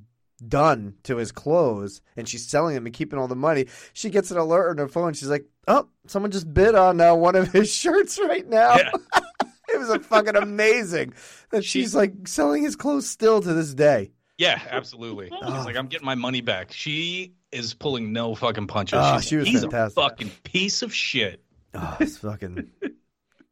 done 0.48 0.95
to 1.03 1.17
his 1.17 1.32
clothes 1.32 2.01
and 2.16 2.27
she's 2.27 2.48
selling 2.48 2.74
them 2.74 2.85
and 2.85 2.95
keeping 2.95 3.19
all 3.19 3.27
the 3.27 3.35
money. 3.35 3.67
She 3.93 4.09
gets 4.09 4.32
an 4.32 4.38
alert 4.38 4.69
on 4.69 4.77
her 4.77 4.88
phone. 4.88 5.14
She's 5.14 5.30
like, 5.30 5.45
"Oh, 5.67 5.88
someone 6.08 6.32
just 6.32 6.53
bid 6.53 6.75
on 6.75 6.99
uh, 6.99 7.16
one 7.16 7.35
of 7.35 7.51
his 7.53 7.72
shirts 7.74 8.19
right 8.19 8.48
now." 8.48 8.75
it 9.73 9.80
was 9.80 9.89
a 9.89 9.99
fucking 9.99 10.35
amazing 10.35 11.14
that 11.51 11.64
she's 11.65 11.95
like 11.95 12.27
selling 12.27 12.64
his 12.64 12.75
clothes 12.75 13.09
still 13.09 13.41
to 13.41 13.53
this 13.53 13.73
day. 13.73 14.11
Yeah, 14.38 14.59
absolutely. 14.69 15.30
He's 15.45 15.65
like, 15.65 15.75
I'm 15.75 15.88
getting 15.88 16.06
my 16.06 16.15
money 16.15 16.39
back. 16.39 16.72
She 16.72 17.33
is 17.51 17.73
pulling 17.73 18.14
no 18.14 18.35
fucking 18.35 18.67
punches. 18.67 18.99
Oh, 19.01 19.19
She's 19.19 19.27
she 19.27 19.35
was 19.35 19.48
He's 19.48 19.61
fantastic. 19.61 19.98
a 19.98 20.01
fucking 20.01 20.31
piece 20.43 20.81
of 20.81 20.93
shit. 20.93 21.43
Oh, 21.73 21.98
it's 21.99 22.17
fucking 22.17 22.69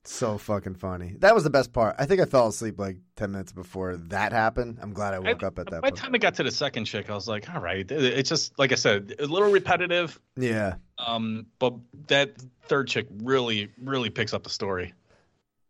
so 0.08 0.38
fucking 0.38 0.76
funny. 0.76 1.16
That 1.20 1.36
was 1.36 1.44
the 1.44 1.50
best 1.50 1.74
part. 1.74 1.96
I 2.00 2.06
think 2.06 2.22
I 2.22 2.26
fell 2.26 2.48
asleep 2.48 2.80
like 2.80 2.98
ten 3.18 3.32
minutes 3.32 3.52
before 3.52 3.98
that 3.98 4.32
happened. 4.32 4.80
I'm 4.82 4.94
glad 4.94 5.14
I 5.14 5.20
woke 5.20 5.44
up 5.44 5.60
at 5.60 5.66
that 5.66 5.82
point. 5.82 5.84
By 5.84 5.90
the 5.90 5.98
time 5.98 6.16
I 6.16 6.18
got 6.18 6.36
to 6.36 6.44
the 6.44 6.52
second 6.52 6.86
chick, 6.86 7.10
I 7.10 7.14
was 7.14 7.28
like, 7.28 7.54
all 7.54 7.62
right. 7.62 7.90
It's 7.92 8.30
just 8.30 8.58
like 8.58 8.72
I 8.72 8.76
said, 8.76 9.16
a 9.20 9.26
little 9.26 9.52
repetitive. 9.52 10.20
Yeah. 10.38 10.76
Um, 10.98 11.48
but 11.60 11.74
that 12.08 12.36
third 12.64 12.88
chick 12.88 13.08
really, 13.22 13.70
really 13.78 14.10
picks 14.10 14.34
up 14.34 14.44
the 14.44 14.50
story. 14.50 14.94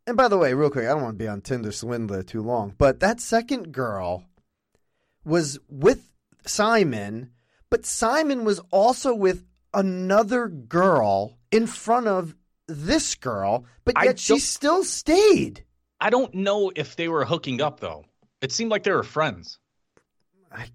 And 0.07 0.15
by 0.17 0.29
the 0.29 0.37
way, 0.37 0.53
real 0.53 0.69
quick, 0.69 0.85
I 0.85 0.89
don't 0.89 1.01
want 1.03 1.15
to 1.19 1.23
be 1.23 1.27
on 1.27 1.41
Tinder 1.41 1.71
Swindler 1.71 2.23
too 2.23 2.41
long, 2.41 2.73
but 2.77 3.01
that 3.01 3.19
second 3.19 3.73
girl 3.73 4.23
was 5.25 5.59
with 5.69 6.09
Simon, 6.45 7.31
but 7.69 7.85
Simon 7.85 8.45
was 8.45 8.61
also 8.71 9.13
with 9.13 9.43
another 9.73 10.47
girl 10.47 11.37
in 11.51 11.67
front 11.67 12.07
of 12.07 12.33
this 12.67 13.15
girl, 13.15 13.65
but 13.83 13.95
yet 14.01 14.17
she 14.17 14.39
still 14.39 14.83
stayed. 14.85 15.65
I 15.99 16.09
don't 16.09 16.33
know 16.33 16.71
if 16.75 16.95
they 16.95 17.09
were 17.09 17.25
hooking 17.25 17.61
up 17.61 17.81
though. 17.81 18.05
It 18.41 18.51
seemed 18.53 18.71
like 18.71 18.83
they 18.83 18.91
were 18.91 19.03
friends. 19.03 19.59
I 20.49 20.67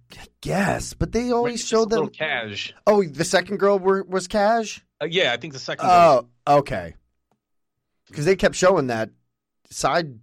guess, 0.43 0.93
but 0.93 1.12
they 1.12 1.31
always 1.31 1.65
showed 1.67 1.89
them. 1.89 2.09
cash. 2.11 2.75
Oh, 2.86 3.02
the 3.02 3.25
second 3.25 3.57
girl 3.59 3.78
were, 3.78 4.02
was 4.05 4.28
Cash. 4.28 4.85
Uh, 5.01 5.07
yeah, 5.07 5.33
I 5.33 5.39
think 5.39 5.55
the 5.55 5.59
second. 5.59 5.86
girl- 5.86 6.28
Oh, 6.47 6.59
okay. 6.59 6.94
Because 8.09 8.27
they 8.27 8.36
kept 8.36 8.55
showing 8.55 8.89
that 8.89 9.09
side 9.73 10.18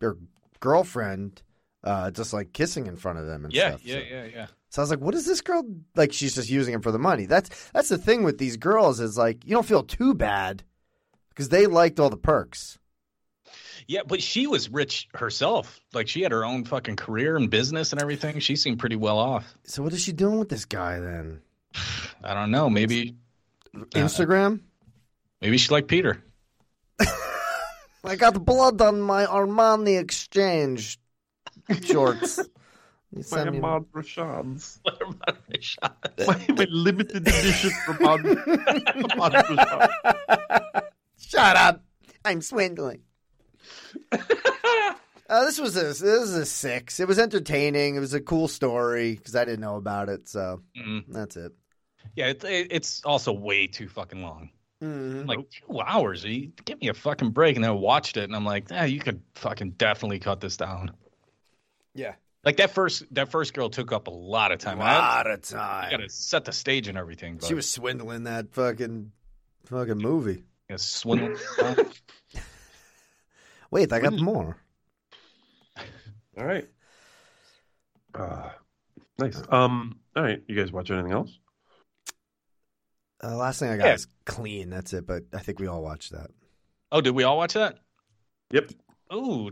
or 0.00 0.16
girlfriend 0.60 1.42
uh, 1.84 2.10
just 2.10 2.32
like 2.32 2.52
kissing 2.52 2.86
in 2.86 2.96
front 2.96 3.18
of 3.18 3.26
them 3.26 3.44
and 3.44 3.52
Yeah, 3.54 3.70
stuff. 3.70 3.84
yeah, 3.84 3.94
so. 3.94 4.00
yeah, 4.10 4.24
yeah. 4.24 4.46
So 4.70 4.80
I 4.80 4.82
was 4.82 4.90
like, 4.90 5.00
what 5.00 5.14
is 5.14 5.24
this 5.26 5.40
girl 5.40 5.62
like? 5.96 6.12
She's 6.12 6.34
just 6.34 6.50
using 6.50 6.74
him 6.74 6.82
for 6.82 6.92
the 6.92 6.98
money. 6.98 7.24
That's 7.26 7.70
that's 7.70 7.88
the 7.88 7.96
thing 7.98 8.22
with 8.24 8.38
these 8.38 8.56
girls 8.56 9.00
is 9.00 9.16
like 9.16 9.44
you 9.46 9.52
don't 9.52 9.64
feel 9.66 9.82
too 9.82 10.12
bad 10.14 10.62
because 11.30 11.48
they 11.48 11.66
liked 11.66 11.98
all 12.00 12.10
the 12.10 12.16
perks. 12.18 12.78
Yeah, 13.86 14.00
but 14.06 14.22
she 14.22 14.46
was 14.46 14.68
rich 14.68 15.08
herself. 15.14 15.80
Like 15.94 16.08
she 16.08 16.20
had 16.20 16.32
her 16.32 16.44
own 16.44 16.64
fucking 16.64 16.96
career 16.96 17.36
and 17.36 17.48
business 17.48 17.92
and 17.92 18.02
everything. 18.02 18.40
She 18.40 18.56
seemed 18.56 18.78
pretty 18.78 18.96
well 18.96 19.18
off. 19.18 19.56
So 19.64 19.82
what 19.82 19.94
is 19.94 20.02
she 20.02 20.12
doing 20.12 20.38
with 20.38 20.50
this 20.50 20.66
guy 20.66 20.98
then? 21.00 21.40
I 22.22 22.34
don't 22.34 22.50
know. 22.50 22.68
Maybe 22.68 23.14
Instagram. 23.94 24.60
maybe 25.40 25.56
she 25.56 25.70
liked 25.72 25.88
Peter. 25.88 26.22
I 28.04 28.16
got 28.16 28.44
blood 28.44 28.80
on 28.80 29.00
my 29.00 29.26
Armani 29.26 29.98
exchange 29.98 30.98
shorts. 31.82 32.40
You 33.10 33.20
My 33.20 33.22
sent 33.38 33.52
me- 33.52 33.58
Ahmad 33.60 33.86
Rashads. 33.94 34.80
my, 36.26 36.54
my 36.54 36.66
limited 36.68 37.26
edition 37.26 37.70
Ahmad, 37.88 38.20
Ahmad 38.26 39.32
Rashad. 39.32 40.82
Shut 41.18 41.56
up! 41.56 41.82
I'm 42.26 42.42
swindling. 42.42 43.00
Uh, 45.30 45.44
this 45.44 45.58
was 45.60 45.76
a 45.76 45.82
this 45.84 46.00
was 46.02 46.32
a 46.34 46.46
six. 46.46 47.00
It 47.00 47.06
was 47.06 47.18
entertaining. 47.18 47.96
It 47.96 48.00
was 48.00 48.14
a 48.14 48.20
cool 48.20 48.48
story 48.48 49.14
because 49.14 49.36
I 49.36 49.44
didn't 49.44 49.60
know 49.60 49.76
about 49.76 50.08
it. 50.08 50.26
So 50.26 50.62
Mhm. 50.74 51.04
that's 51.08 51.36
it. 51.36 51.52
Yeah, 52.16 52.28
it, 52.28 52.42
it, 52.44 52.68
it's 52.70 53.02
also 53.04 53.32
way 53.34 53.66
too 53.66 53.88
fucking 53.88 54.22
long. 54.22 54.48
Mhm. 54.82 55.26
Like 55.26 55.50
two 55.50 55.80
hours. 55.80 56.24
You 56.24 56.52
give 56.64 56.80
me 56.80 56.88
a 56.88 56.94
fucking 56.94 57.30
break, 57.30 57.56
and 57.56 57.64
then 57.64 57.70
I 57.72 57.74
watched 57.74 58.16
it, 58.16 58.24
and 58.24 58.36
I'm 58.36 58.44
like, 58.44 58.70
yeah, 58.70 58.84
you 58.84 59.00
could 59.00 59.20
fucking 59.34 59.72
definitely 59.72 60.20
cut 60.20 60.40
this 60.40 60.56
down. 60.56 60.92
Yeah. 61.94 62.14
Like 62.44 62.58
that 62.58 62.70
first 62.70 63.02
that 63.14 63.28
first 63.30 63.52
girl 63.54 63.68
took 63.70 63.90
up 63.90 64.06
a 64.06 64.12
lot 64.12 64.52
of 64.52 64.60
time. 64.60 64.78
A 64.78 64.84
lot 64.84 65.28
of 65.28 65.42
time. 65.42 65.90
You 65.90 65.98
gotta 65.98 66.08
set 66.08 66.44
the 66.44 66.52
stage 66.52 66.86
and 66.86 66.96
everything. 66.96 67.38
But 67.38 67.46
She 67.48 67.54
was 67.54 67.68
swindling 67.68 68.24
that 68.24 68.52
fucking 68.54 69.10
fucking 69.66 69.98
movie. 69.98 70.44
yeah, 70.70 70.76
swindling. 70.76 71.36
Wait, 73.70 73.92
I 73.92 73.98
got 74.00 74.14
more. 74.18 74.56
All 76.38 76.44
right. 76.46 76.68
Uh, 78.14 78.50
nice. 79.18 79.42
Um. 79.50 79.98
All 80.16 80.22
right. 80.22 80.40
You 80.46 80.54
guys 80.56 80.70
watch 80.72 80.90
anything 80.90 81.12
else? 81.12 81.36
Uh, 83.22 83.36
last 83.36 83.58
thing 83.58 83.70
I 83.70 83.76
got 83.76 83.86
Yeah. 83.86 83.94
is 83.94 84.06
clean. 84.24 84.70
That's 84.70 84.92
it. 84.92 85.06
But 85.06 85.24
I 85.32 85.38
think 85.38 85.58
we 85.58 85.66
all 85.66 85.82
watched 85.82 86.12
that. 86.12 86.30
oh, 86.92 87.00
did 87.00 87.14
we 87.14 87.24
all 87.24 87.36
watch 87.36 87.54
that? 87.54 87.78
Yep. 88.52 88.70
Oh, 89.10 89.48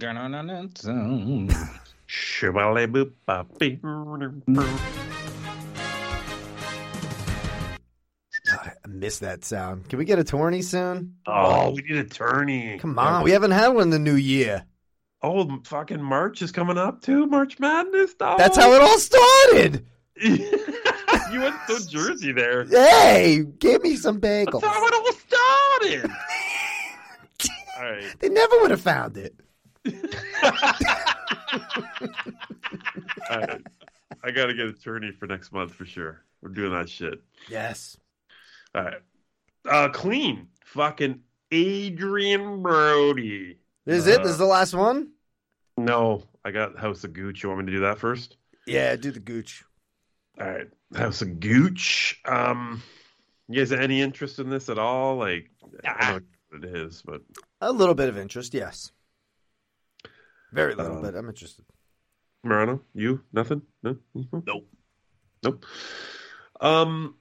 Chevrolet 2.09 2.87
boop 2.87 3.13
bop. 3.27 3.49
I 8.49 8.71
miss 8.89 9.19
that 9.19 9.45
sound. 9.45 9.89
Can 9.89 9.99
we 9.99 10.05
get 10.05 10.19
a 10.19 10.25
tourney 10.25 10.63
soon? 10.63 11.17
Oh, 11.27 11.71
we 11.71 11.83
need 11.83 11.97
a 11.99 12.05
tourney. 12.05 12.79
Come 12.79 12.99
on, 12.99 13.25
we 13.25 13.33
haven't 13.33 13.51
had 13.51 13.69
one 13.69 13.85
in 13.85 13.91
the 13.91 13.99
new 13.99 14.15
year. 14.15 14.65
Oh, 15.23 15.59
fucking 15.65 16.01
March 16.03 16.43
is 16.43 16.53
coming 16.53 16.79
up 16.79 17.03
too. 17.03 17.27
March 17.27 17.59
Madness. 17.59 18.15
dog. 18.15 18.39
That's 18.39 18.57
how 18.57 18.73
it 18.73 18.81
all 18.83 18.99
started. 18.99 19.85
you 21.37 21.43
went 21.43 21.57
to 21.69 21.87
Jersey 21.89 22.33
there. 22.33 22.65
Hey, 22.65 23.45
give 23.59 23.83
me 23.83 23.97
some 23.97 24.21
bagels. 24.21 24.63
That's 24.63 24.75
how 24.75 24.87
it 24.87 24.95
all 24.95 25.13
started. 25.13 26.11
all 27.79 27.85
right. 27.85 28.19
They 28.21 28.29
never 28.31 28.59
would 28.61 28.71
have 28.71 28.81
found 28.81 29.19
it. 29.19 29.35
All 33.31 33.41
right. 33.41 33.63
I 34.25 34.31
got 34.31 34.47
to 34.47 34.55
get 34.55 34.67
a 34.67 34.73
tourney 34.73 35.13
for 35.13 35.27
next 35.27 35.53
month 35.53 35.75
for 35.75 35.85
sure. 35.85 36.23
We're 36.43 36.51
doing 36.51 36.73
that 36.73 36.89
shit. 36.89 37.23
Yes. 37.49 37.97
All 38.75 38.83
right. 38.85 39.01
Uh, 39.69 39.89
clean. 39.91 40.49
Fucking 40.65 41.21
Adrien 41.53 42.63
Brody. 42.63 43.59
This 43.85 43.99
is 43.99 44.07
it? 44.07 44.21
Uh, 44.21 44.23
This 44.23 44.33
is 44.33 44.39
the 44.39 44.47
last 44.47 44.75
one? 44.75 45.11
No, 45.77 46.23
I 46.45 46.51
got 46.51 46.79
House 46.79 47.05
of 47.05 47.13
Gooch. 47.13 47.43
You 47.43 47.51
want 47.51 47.61
me 47.61 47.67
to 47.67 47.73
do 47.73 47.81
that 47.81 47.99
first? 47.99 48.37
Yeah, 48.67 48.97
do 48.97 49.11
the 49.11 49.21
gooch. 49.21 49.63
All 50.41 50.47
right. 50.47 50.67
House 50.95 51.23
of 51.23 51.41
Gooch. 51.41 52.21
Um, 52.25 52.83
you 53.49 53.61
guys 53.61 53.71
have 53.71 53.81
any 53.81 54.01
interest 54.01 54.39
in 54.39 54.51
this 54.51 54.69
at 54.69 54.79
all? 54.79 55.17
Like, 55.17 55.51
I 55.85 56.13
don't 56.13 56.23
know 56.23 56.27
what 56.51 56.65
it 56.65 56.77
is, 56.77 57.03
but 57.05 57.23
A 57.61 57.73
little 57.73 57.95
bit 57.95 58.09
of 58.09 58.19
interest, 58.19 58.55
yes. 58.55 58.93
Very 60.53 60.75
little 60.75 60.97
Um, 60.97 61.03
bit. 61.03 61.15
I'm 61.15 61.29
interested. 61.29 61.65
Moreno, 62.45 62.81
you 62.95 63.23
nothing? 63.33 63.63
No, 63.83 63.97
nope, 64.15 64.69
nope. 65.43 65.65
Um, 66.61 67.17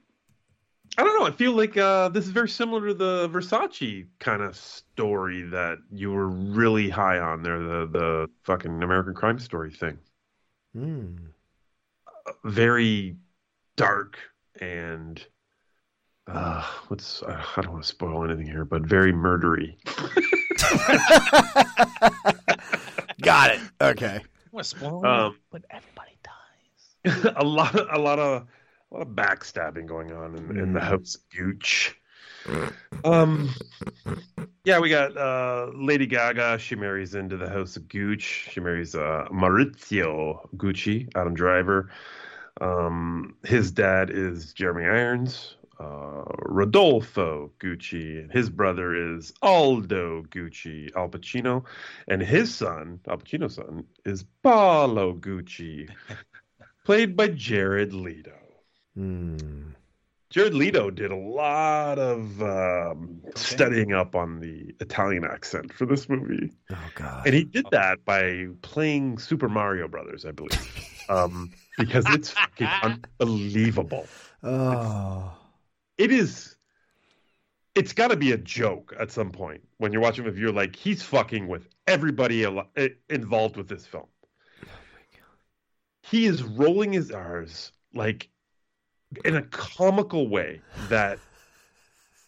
I 0.98 1.03
don't 1.03 1.19
know. 1.19 1.26
I 1.26 1.32
feel 1.32 1.53
like 1.53 1.76
uh, 1.76 2.10
this 2.10 2.26
is 2.26 2.32
very 2.32 2.48
similar 2.48 2.88
to 2.88 2.94
the 2.94 3.27
Versace 3.30 4.06
kind 4.19 4.42
of 4.44 4.56
story 4.56 5.42
that 5.50 5.80
you 5.92 6.11
were 6.11 6.27
really 6.30 6.90
high 6.90 7.18
on 7.19 7.42
there. 7.42 7.60
The 7.60 7.88
the 7.88 8.30
fucking 8.44 8.84
American 8.84 9.16
Crime 9.16 9.40
Story 9.40 9.72
thing. 9.72 9.98
Hmm. 10.74 11.16
Very 12.44 13.18
dark 13.76 14.18
and 14.60 15.24
uh, 16.28 16.64
what's 16.88 17.22
uh, 17.24 17.42
I 17.56 17.62
don't 17.62 17.74
want 17.74 17.84
to 17.84 17.90
spoil 17.90 18.24
anything 18.24 18.48
here, 18.48 18.66
but 18.66 18.84
very 18.84 19.14
murdery. 19.14 19.76
Got 23.22 23.52
it. 23.52 23.60
Okay. 23.80 24.22
What's 24.52 24.70
spoiling? 24.70 25.06
Um, 25.06 25.38
but 25.52 25.64
everybody 25.70 26.18
dies. 26.24 27.34
a 27.36 27.44
lot 27.44 27.76
of 27.76 27.88
a 27.92 28.02
lot 28.02 28.20
of 28.20 28.48
a 28.92 28.95
lot 28.95 29.02
of 29.02 29.10
backstabbing 29.10 29.86
going 29.86 30.14
on 30.14 30.36
in, 30.36 30.58
in 30.58 30.74
the 30.74 30.80
house 30.80 31.18
Gooch. 31.36 31.95
Um 33.03 33.49
yeah, 34.64 34.80
we 34.80 34.90
got 34.90 35.15
uh 35.17 35.72
Lady 35.75 36.06
Gaga, 36.06 36.57
she 36.59 36.75
marries 36.75 37.15
into 37.15 37.38
the 37.38 37.49
house 37.49 37.77
of 37.77 37.88
Gooch. 37.88 38.49
She 38.51 38.59
marries 38.59 38.95
uh 38.95 39.27
Maurizio 39.32 40.48
Gucci, 40.56 41.09
Adam 41.15 41.33
Driver. 41.33 41.91
Um 42.61 43.35
his 43.43 43.72
dad 43.72 44.09
is 44.09 44.53
Jeremy 44.53 44.85
Irons, 44.85 45.56
uh 45.80 46.24
Rodolfo 46.40 47.51
Gucci, 47.59 48.19
and 48.22 48.32
his 48.32 48.49
brother 48.49 49.15
is 49.15 49.33
Aldo 49.41 50.24
Gucci, 50.24 50.90
Al 50.95 51.09
Pacino, 51.09 51.64
and 52.07 52.22
his 52.22 52.53
son, 52.53 52.99
Al 53.07 53.17
Pacino's 53.17 53.56
son, 53.56 53.85
is 54.06 54.25
Paolo 54.41 55.14
Gucci, 55.14 55.90
played 56.85 57.15
by 57.15 57.27
Jared 57.27 57.93
Leto. 57.93 58.32
Hmm. 58.95 59.72
Jared 60.35 60.53
Leto 60.53 60.89
did 60.91 61.11
a 61.11 61.15
lot 61.15 61.97
of 61.97 62.41
um, 62.41 63.22
studying 63.38 63.93
up 63.93 64.17
on 64.17 64.41
the 64.41 64.75
Italian 64.81 65.23
accent 65.23 65.72
for 65.72 65.85
this 65.85 66.09
movie. 66.09 66.51
Oh 66.69 66.77
God! 66.93 67.25
And 67.25 67.33
he 67.33 67.45
did 67.45 67.65
that 67.72 68.03
by 68.03 68.47
playing 68.61 69.17
Super 69.17 69.47
Mario 69.47 69.88
Brothers, 69.88 70.25
I 70.25 70.31
believe, 70.31 70.89
um, 71.07 71.53
because 71.77 72.03
it's 72.09 72.31
fucking 72.31 72.67
unbelievable. 72.67 74.07
Oh. 74.43 75.31
It 75.97 76.11
is. 76.11 76.57
It's 77.73 77.93
got 77.93 78.09
to 78.09 78.17
be 78.17 78.33
a 78.33 78.38
joke 78.38 78.93
at 78.99 79.11
some 79.11 79.31
point 79.31 79.61
when 79.77 79.93
you're 79.93 80.01
watching 80.01 80.25
it. 80.25 80.35
You're 80.35 80.51
like, 80.51 80.75
he's 80.75 81.01
fucking 81.01 81.47
with 81.47 81.69
everybody 81.88 82.43
al- 82.43 82.67
involved 83.09 83.55
with 83.55 83.69
this 83.69 83.85
film. 83.85 84.07
He 86.01 86.25
is 86.25 86.43
rolling 86.43 86.91
his 86.91 87.09
R's 87.09 87.72
like 87.93 88.27
in 89.24 89.35
a 89.35 89.42
comical 89.44 90.27
way 90.27 90.61
that 90.90 91.19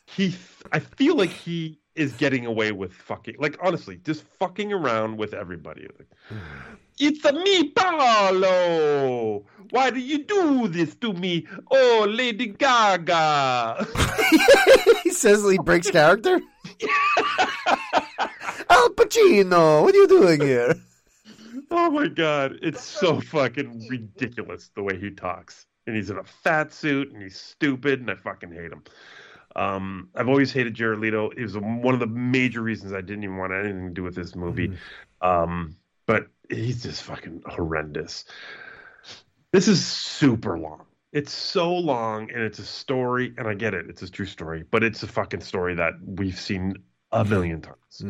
he. 0.05 0.35
I 0.71 0.79
feel 0.79 1.15
like 1.15 1.29
he 1.29 1.79
is 1.95 2.13
getting 2.13 2.45
away 2.45 2.71
with 2.71 2.93
fucking. 2.93 3.35
Like 3.39 3.57
honestly, 3.61 3.97
just 3.97 4.23
fucking 4.39 4.71
around 4.71 5.17
with 5.17 5.33
everybody. 5.33 5.87
Like, 5.97 6.39
it's 6.99 7.23
a 7.25 7.33
me, 7.33 7.69
Paolo. 7.69 9.45
Why 9.71 9.89
do 9.89 9.99
you 9.99 10.23
do 10.23 10.67
this 10.67 10.95
to 10.95 11.13
me? 11.13 11.45
Oh, 11.69 12.07
Lady 12.09 12.47
Gaga. 12.47 13.85
he 15.03 15.11
says 15.11 15.43
he 15.49 15.57
breaks 15.57 15.91
character. 15.91 16.39
Al 18.69 18.89
Pacino, 18.89 19.83
what 19.83 19.93
are 19.93 19.97
you 19.97 20.07
doing 20.07 20.41
here? 20.41 20.75
Oh 21.69 21.91
my 21.91 22.07
god, 22.07 22.59
it's 22.61 22.81
so 22.81 23.19
fucking 23.19 23.87
ridiculous 23.89 24.71
the 24.75 24.83
way 24.83 24.97
he 24.97 25.11
talks. 25.11 25.65
And 25.87 25.95
he's 25.95 26.09
in 26.09 26.17
a 26.17 26.23
fat 26.23 26.71
suit 26.73 27.11
and 27.11 27.23
he's 27.23 27.39
stupid 27.39 28.01
and 28.01 28.11
I 28.11 28.15
fucking 28.15 28.51
hate 28.51 28.71
him. 28.71 28.83
Um, 29.55 30.09
I've 30.13 30.27
always 30.29 30.51
hated 30.51 30.75
Jared 30.75 30.99
Leto. 30.99 31.29
It 31.31 31.41
was 31.41 31.57
one 31.57 31.93
of 31.93 31.99
the 31.99 32.05
major 32.07 32.61
reasons 32.61 32.93
I 32.93 33.01
didn't 33.01 33.23
even 33.23 33.37
want 33.37 33.53
anything 33.53 33.87
to 33.87 33.93
do 33.93 34.03
with 34.03 34.13
this 34.13 34.35
movie. 34.35 34.73
Um, 35.21 35.77
but 36.05 36.27
he's 36.49 36.83
just 36.83 37.01
fucking 37.03 37.41
horrendous. 37.47 38.25
This 39.51 39.67
is 39.67 39.83
super 39.83 40.59
long. 40.59 40.83
It's 41.13 41.31
so 41.31 41.73
long 41.73 42.29
and 42.31 42.41
it's 42.43 42.59
a 42.59 42.65
story, 42.65 43.33
and 43.37 43.47
I 43.47 43.53
get 43.55 43.73
it, 43.73 43.85
it's 43.89 44.01
a 44.03 44.11
true 44.11 44.25
story, 44.25 44.63
but 44.69 44.83
it's 44.83 45.01
a 45.03 45.07
fucking 45.07 45.41
story 45.41 45.73
that 45.75 45.93
we've 46.05 46.39
seen 46.39 46.75
a 47.11 47.23
million 47.25 47.61
times. 47.61 48.03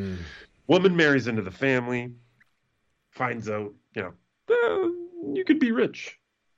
Woman 0.68 0.96
marries 0.98 1.28
into 1.28 1.44
the 1.44 1.52
family, 1.52 2.12
finds 3.12 3.48
out, 3.50 3.74
you 3.96 4.02
know, 4.02 4.14
uh, 4.50 4.90
you 5.34 5.46
could 5.46 5.60
be 5.60 5.72
rich. 5.72 6.18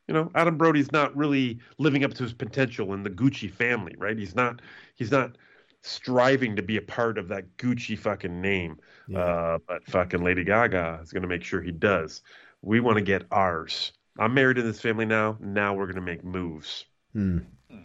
You 0.10 0.16
know, 0.16 0.32
Adam 0.34 0.58
Brody's 0.58 0.92
not 0.92 1.16
really 1.16 1.60
living 1.78 2.04
up 2.04 2.16
to 2.16 2.24
his 2.24 2.34
potential 2.34 2.96
in 2.96 3.04
the 3.04 3.12
Gucci 3.12 3.48
family, 3.48 3.94
right? 4.00 4.18
He's 4.18 4.34
not. 4.34 4.60
He's 4.96 5.12
not 5.12 5.38
striving 5.84 6.56
to 6.56 6.64
be 6.64 6.78
a 6.78 6.82
part 6.82 7.20
of 7.20 7.28
that 7.28 7.46
Gucci 7.58 7.96
fucking 7.96 8.42
name. 8.42 8.80
Uh, 9.16 9.60
but 9.68 9.86
fucking 9.86 10.24
Lady 10.24 10.44
Gaga 10.44 11.00
is 11.04 11.12
going 11.12 11.22
to 11.22 11.28
make 11.28 11.44
sure 11.44 11.62
he 11.62 11.72
does. 11.72 12.24
We 12.64 12.80
want 12.80 12.98
to 12.98 13.04
get 13.04 13.26
ours. 13.30 13.92
I'm 14.18 14.34
married 14.34 14.56
to 14.56 14.64
this 14.64 14.82
family 14.82 15.06
now. 15.06 15.38
Now 15.40 15.76
we're 15.76 15.86
going 15.86 15.96
to 15.96 16.02
make 16.02 16.24
moves. 16.24 16.86
Hmm. 17.14 17.38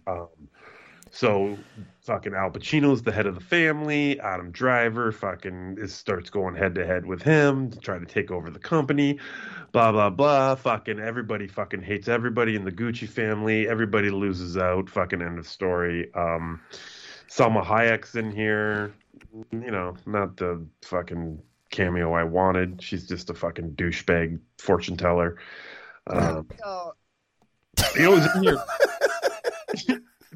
Um, 0.06 0.28
so 1.14 1.56
fucking 2.00 2.34
Al 2.34 2.50
Pacino's 2.50 3.02
the 3.02 3.12
head 3.12 3.26
of 3.26 3.36
the 3.36 3.40
family. 3.40 4.18
Adam 4.18 4.50
Driver 4.50 5.12
fucking 5.12 5.76
is, 5.78 5.94
starts 5.94 6.28
going 6.28 6.56
head 6.56 6.74
to 6.74 6.84
head 6.84 7.06
with 7.06 7.22
him 7.22 7.70
to 7.70 7.78
try 7.78 8.00
to 8.00 8.04
take 8.04 8.32
over 8.32 8.50
the 8.50 8.58
company. 8.58 9.20
Blah 9.70 9.92
blah 9.92 10.10
blah. 10.10 10.56
Fucking 10.56 10.98
everybody 10.98 11.46
fucking 11.46 11.82
hates 11.82 12.08
everybody 12.08 12.56
in 12.56 12.64
the 12.64 12.72
Gucci 12.72 13.08
family. 13.08 13.68
Everybody 13.68 14.10
loses 14.10 14.56
out. 14.56 14.90
Fucking 14.90 15.22
end 15.22 15.38
of 15.38 15.46
story. 15.46 16.12
Um, 16.14 16.60
Salma 17.28 17.64
Hayek's 17.64 18.16
in 18.16 18.32
here. 18.32 18.92
You 19.52 19.70
know, 19.70 19.96
not 20.06 20.36
the 20.36 20.66
fucking 20.82 21.40
cameo 21.70 22.12
I 22.12 22.24
wanted. 22.24 22.82
She's 22.82 23.06
just 23.06 23.30
a 23.30 23.34
fucking 23.34 23.72
douchebag 23.76 24.40
fortune 24.58 24.96
teller. 24.96 25.36
Um, 26.08 26.48
you 27.94 28.02
know, 28.02 28.16
who's 28.16 28.34
in 28.34 28.42
here. 28.42 28.58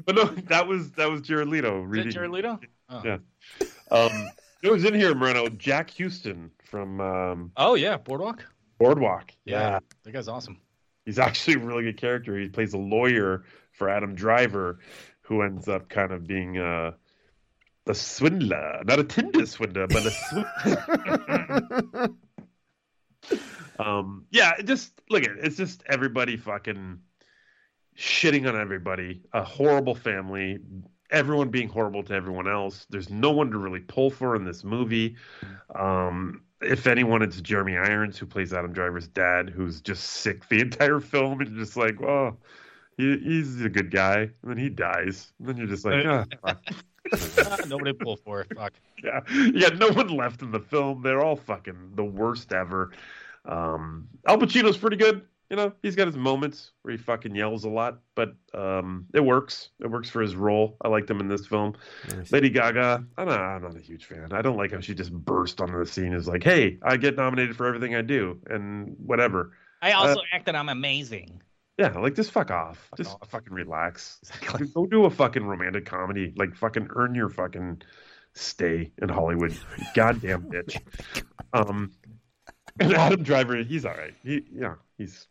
but 0.09 0.15
no, 0.15 0.25
that 0.47 0.67
was 0.67 0.91
that 0.93 1.11
was 1.11 1.21
Jared 1.21 1.49
Leto. 1.49 1.83
Is 1.83 1.83
it 1.83 1.87
reading- 1.87 2.11
Jared 2.11 2.31
Leto? 2.31 2.59
Oh. 2.89 3.01
Yeah. 3.05 3.17
Um, 3.91 4.29
it 4.63 4.71
was 4.71 4.83
in 4.83 4.95
here, 4.95 5.13
Moreno. 5.13 5.49
Jack 5.49 5.91
Huston 5.95 6.49
from 6.65 6.99
um, 6.99 7.51
Oh 7.55 7.75
yeah, 7.75 7.97
Boardwalk. 7.97 8.43
Boardwalk. 8.79 9.31
Yeah, 9.45 9.77
that 10.03 10.11
guy's 10.11 10.27
awesome. 10.27 10.57
He's 11.05 11.19
actually 11.19 11.55
a 11.55 11.59
really 11.59 11.83
good 11.83 11.97
character. 11.97 12.35
He 12.39 12.49
plays 12.49 12.73
a 12.73 12.79
lawyer 12.79 13.43
for 13.71 13.87
Adam 13.87 14.15
Driver, 14.15 14.79
who 15.21 15.43
ends 15.43 15.67
up 15.67 15.89
kind 15.89 16.11
of 16.11 16.25
being 16.25 16.57
uh, 16.57 16.93
a 17.85 17.93
swindler, 17.93 18.81
not 18.85 18.97
a 18.97 19.03
Tinder 19.03 19.45
swindler, 19.45 19.85
but 19.85 20.05
a 20.07 20.11
swindler. 20.11 22.09
um, 23.79 24.25
yeah, 24.31 24.59
just 24.63 24.91
look 25.11 25.23
at 25.23 25.29
it. 25.29 25.37
It's 25.43 25.55
just 25.57 25.83
everybody 25.87 26.35
fucking 26.35 26.99
shitting 27.99 28.47
on 28.47 28.59
everybody. 28.59 29.21
A 29.33 29.43
horrible 29.43 29.93
family. 29.93 30.59
Everyone 31.11 31.49
being 31.49 31.67
horrible 31.67 32.03
to 32.03 32.13
everyone 32.13 32.47
else. 32.47 32.85
There's 32.89 33.09
no 33.09 33.31
one 33.31 33.51
to 33.51 33.57
really 33.57 33.81
pull 33.81 34.09
for 34.09 34.35
in 34.35 34.45
this 34.45 34.63
movie. 34.63 35.15
Um, 35.75 36.41
if 36.61 36.87
anyone, 36.87 37.21
it's 37.21 37.41
Jeremy 37.41 37.77
Irons 37.77 38.17
who 38.17 38.25
plays 38.25 38.53
Adam 38.53 38.71
Driver's 38.71 39.07
dad, 39.07 39.49
who's 39.49 39.81
just 39.81 40.03
sick 40.03 40.47
the 40.49 40.59
entire 40.61 40.99
film, 40.99 41.41
and 41.41 41.55
just 41.57 41.75
like, 41.75 42.01
oh, 42.01 42.37
he, 42.97 43.17
he's 43.17 43.61
a 43.61 43.69
good 43.69 43.91
guy, 43.91 44.17
and 44.19 44.31
then 44.43 44.57
he 44.57 44.69
dies, 44.69 45.31
and 45.39 45.47
then 45.47 45.57
you're 45.57 45.67
just 45.67 45.85
like, 45.85 46.03
fuck. 46.41 46.61
Ah, 47.13 47.57
Nobody 47.67 47.93
pull 47.93 48.17
for 48.17 48.41
it. 48.41 48.55
Fuck. 48.55 48.73
yeah, 49.03 49.21
yeah, 49.53 49.69
no 49.69 49.89
one 49.89 50.09
left 50.09 50.41
in 50.41 50.51
the 50.51 50.59
film. 50.59 51.01
They're 51.01 51.23
all 51.23 51.35
fucking 51.35 51.93
the 51.95 52.03
worst 52.03 52.53
ever. 52.53 52.91
Um, 53.45 54.07
Al 54.27 54.37
Pacino's 54.37 54.77
pretty 54.77 54.97
good. 54.97 55.23
You 55.49 55.55
know, 55.57 55.73
he's 55.81 55.95
got 55.95 56.05
his 56.05 56.15
moments 56.15 56.71
where 56.83 56.91
he 56.91 56.97
fucking 56.97 57.33
yells 57.35 57.63
a 57.65 57.69
lot, 57.69 57.99
but 58.13 58.35
um, 58.53 59.07
it 59.15 59.19
works. 59.21 59.69
It 59.79 59.87
works 59.87 60.07
for 60.07 60.21
his 60.21 60.35
role. 60.35 60.77
I 60.83 60.89
liked 60.89 61.09
him 61.09 61.19
in 61.19 61.27
this 61.27 61.47
film. 61.47 61.73
Lady 62.31 62.49
Gaga, 62.51 63.03
I'm 63.17 63.27
not, 63.27 63.39
I'm 63.39 63.61
not 63.63 63.75
a 63.75 63.79
huge 63.79 64.05
fan. 64.05 64.31
I 64.31 64.43
don't 64.43 64.57
like 64.57 64.71
how 64.73 64.79
she 64.79 64.93
just 64.93 65.11
burst 65.11 65.59
onto 65.59 65.79
the 65.79 65.87
scene. 65.87 66.13
Is 66.13 66.27
like, 66.27 66.43
hey, 66.43 66.77
I 66.83 66.97
get 66.97 67.15
nominated 67.17 67.55
for 67.55 67.65
everything 67.65 67.95
I 67.95 68.03
do, 68.03 68.39
and 68.47 68.95
whatever. 69.03 69.53
I 69.81 69.93
also 69.93 70.19
Uh, 70.33 70.39
that 70.45 70.55
I'm 70.55 70.69
amazing. 70.69 71.41
yeah, 71.79 71.97
like 71.97 72.13
just 72.15 72.29
fuck 72.31 72.51
off. 72.51 72.87
just 72.95 73.17
fucking 73.25 73.53
relax. 73.53 74.19
Go 74.75 74.85
do 74.85 75.05
a 75.05 75.09
fucking 75.09 75.43
romantic 75.43 75.85
comedy. 75.85 76.31
Like 76.35 76.55
fucking 76.55 76.89
earn 76.95 77.15
your 77.15 77.29
fucking 77.29 77.81
stay 78.33 78.91
in 79.01 79.09
Hollywood. 79.09 79.53
you 79.53 79.85
Goddamn 79.95 80.43
bitch. 80.43 80.79
Um, 81.53 81.91
and 82.79 82.93
Adam 82.93 83.23
Driver, 83.23 83.55
he's 83.63 83.83
all 83.83 83.95
right. 83.95 84.13
He, 84.23 84.43
yeah, 84.53 84.75
he's 84.99 85.25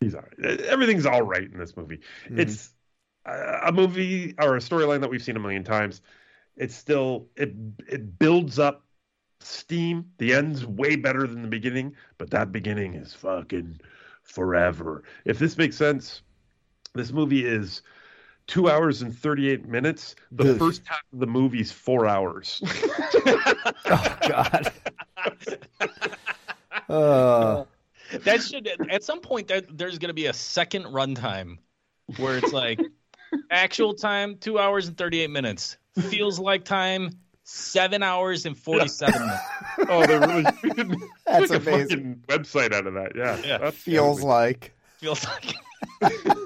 he's 0.00 0.14
all 0.14 0.22
right. 0.22 0.60
Everything's 0.62 1.06
all 1.06 1.22
right 1.22 1.50
in 1.50 1.58
this 1.58 1.76
movie. 1.76 2.00
It's 2.28 2.74
a 3.26 3.60
a 3.66 3.72
movie 3.72 4.34
or 4.38 4.56
a 4.56 4.60
storyline 4.60 5.00
that 5.00 5.10
we've 5.10 5.22
seen 5.22 5.36
a 5.36 5.40
million 5.40 5.64
times. 5.64 6.00
It's 6.56 6.74
still 6.74 7.28
it 7.36 7.54
it 7.88 8.18
builds 8.18 8.58
up 8.58 8.84
steam. 9.40 10.06
The 10.18 10.34
end's 10.34 10.66
way 10.66 10.96
better 10.96 11.26
than 11.26 11.42
the 11.42 11.48
beginning, 11.48 11.94
but 12.18 12.30
that 12.30 12.52
beginning 12.52 12.94
is 12.94 13.14
fucking 13.14 13.80
forever. 14.22 15.04
If 15.24 15.38
this 15.38 15.56
makes 15.56 15.76
sense, 15.76 16.22
this 16.94 17.12
movie 17.12 17.46
is 17.46 17.82
two 18.46 18.68
hours 18.68 19.02
and 19.02 19.16
38 19.16 19.68
minutes. 19.68 20.16
The 20.32 20.56
first 20.56 20.82
half 20.84 21.02
of 21.12 21.20
the 21.20 21.26
movie's 21.26 21.70
four 21.70 22.06
hours. 22.06 22.60
oh, 23.26 24.16
God. 24.28 24.72
Uh, 26.88 27.64
That 28.24 28.42
should 28.42 28.68
at 28.90 29.04
some 29.04 29.20
point 29.20 29.48
that 29.48 29.76
there's 29.76 29.98
going 29.98 30.08
to 30.08 30.14
be 30.14 30.26
a 30.26 30.32
second 30.32 30.84
runtime 30.84 31.58
where 32.16 32.38
it's 32.38 32.52
like 32.52 32.80
actual 33.50 33.94
time 33.94 34.36
two 34.38 34.58
hours 34.58 34.88
and 34.88 34.96
38 34.96 35.30
minutes 35.30 35.76
feels 36.08 36.38
like 36.38 36.64
time 36.64 37.10
seven 37.44 38.02
hours 38.02 38.46
and 38.46 38.56
47 38.56 39.20
minutes. 39.20 39.42
oh, 39.88 40.06
they 40.06 40.18
really 40.18 40.44
should 40.60 40.96
That's 41.26 41.50
make 41.50 41.66
a 41.66 41.70
amazing. 41.70 41.88
fucking 41.88 42.24
website 42.28 42.72
out 42.72 42.86
of 42.86 42.94
that. 42.94 43.12
Yeah, 43.16 43.36
Yeah. 43.44 43.58
that's 43.58 43.76
feels 43.76 44.18
amazing. 44.18 44.28
like 44.28 44.74
Feels 44.98 45.24
like 45.26 45.54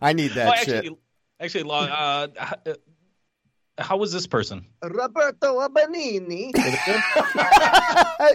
I 0.00 0.12
need 0.12 0.32
that 0.32 0.58
shit. 0.60 0.76
actually, 0.76 0.96
actually, 1.40 1.62
Law, 1.64 1.80
uh, 1.82 2.28
h- 2.40 2.52
uh, 2.66 2.74
how 3.78 3.96
was 3.96 4.12
this 4.12 4.26
person? 4.26 4.66
Roberto 4.82 5.60
Abanini. 5.66 6.52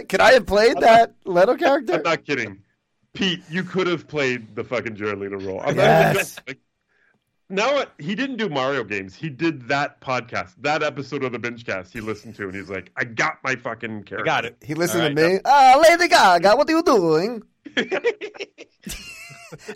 Could 0.08 0.20
I 0.20 0.32
have 0.32 0.46
played 0.46 0.78
that 0.80 1.14
Leto 1.24 1.56
character? 1.56 1.94
I'm 1.94 2.02
not 2.02 2.24
kidding. 2.24 2.62
Pete, 3.12 3.42
you 3.48 3.62
could 3.62 3.86
have 3.86 4.08
played 4.08 4.56
the 4.56 4.64
fucking 4.64 4.96
Jared 4.96 5.18
Leto 5.20 5.38
role. 5.38 5.60
I'm 5.64 5.76
Yes. 5.76 6.36
joking. 6.36 6.44
Like, 6.48 6.58
now 7.50 7.84
he 7.98 8.14
didn't 8.14 8.38
do 8.38 8.48
Mario 8.48 8.82
games. 8.84 9.14
He 9.14 9.28
did 9.28 9.68
that 9.68 10.00
podcast, 10.00 10.54
that 10.62 10.82
episode 10.82 11.22
of 11.22 11.30
the 11.32 11.38
binge 11.38 11.64
cast 11.66 11.92
he 11.92 12.00
listened 12.00 12.34
to, 12.36 12.44
and 12.44 12.54
he's 12.54 12.70
like, 12.70 12.90
I 12.96 13.04
got 13.04 13.38
my 13.44 13.54
fucking 13.54 14.04
character. 14.04 14.24
got 14.24 14.44
it. 14.46 14.56
He 14.62 14.74
listened 14.74 15.02
All 15.02 15.08
to 15.10 15.14
me. 15.34 15.38
Ah, 15.44 15.80
Lady 15.88 16.08
Gaga, 16.08 16.56
what 16.56 16.68
are 16.68 16.72
you 16.72 16.82
doing? 16.82 17.42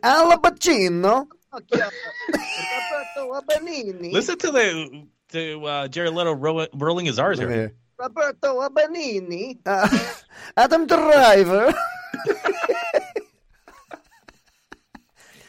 Al 0.03 0.37
Pacino. 0.39 1.27
Roberto 1.53 3.41
Abanini. 3.41 4.13
Listen 4.13 4.37
to 4.39 4.51
the 4.51 5.07
to 5.31 5.65
uh, 5.65 5.89
Jared 5.89 6.15
Leto 6.15 6.33
ro- 6.33 6.67
rolling 6.75 7.07
his 7.07 7.19
R's 7.19 7.39
Let 7.39 7.49
here. 7.51 7.73
Roberto 7.99 8.61
Abanini. 8.69 9.59
Uh, 9.67 9.89
Adam 10.57 10.87
Driver. 10.87 11.75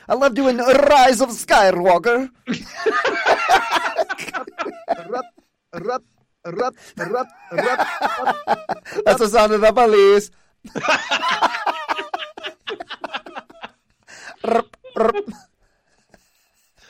I 0.09 0.13
love 0.15 0.33
doing 0.33 0.57
Rise 0.57 1.21
of 1.21 1.29
Skywalker. 1.29 2.29
Rup, 5.07 5.25
rup, 5.73 6.03
rup, 6.45 6.75
rup, 6.97 7.27
rup. 7.51 7.87
That's 9.05 9.19
the 9.19 9.27
sound 9.29 9.53
of 9.53 9.61
the 9.61 9.71
police. 9.71 10.31
Rup, 14.43 14.75
rup. 14.95 15.15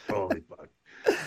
Holy 0.09 0.41
fuck. 0.41 0.48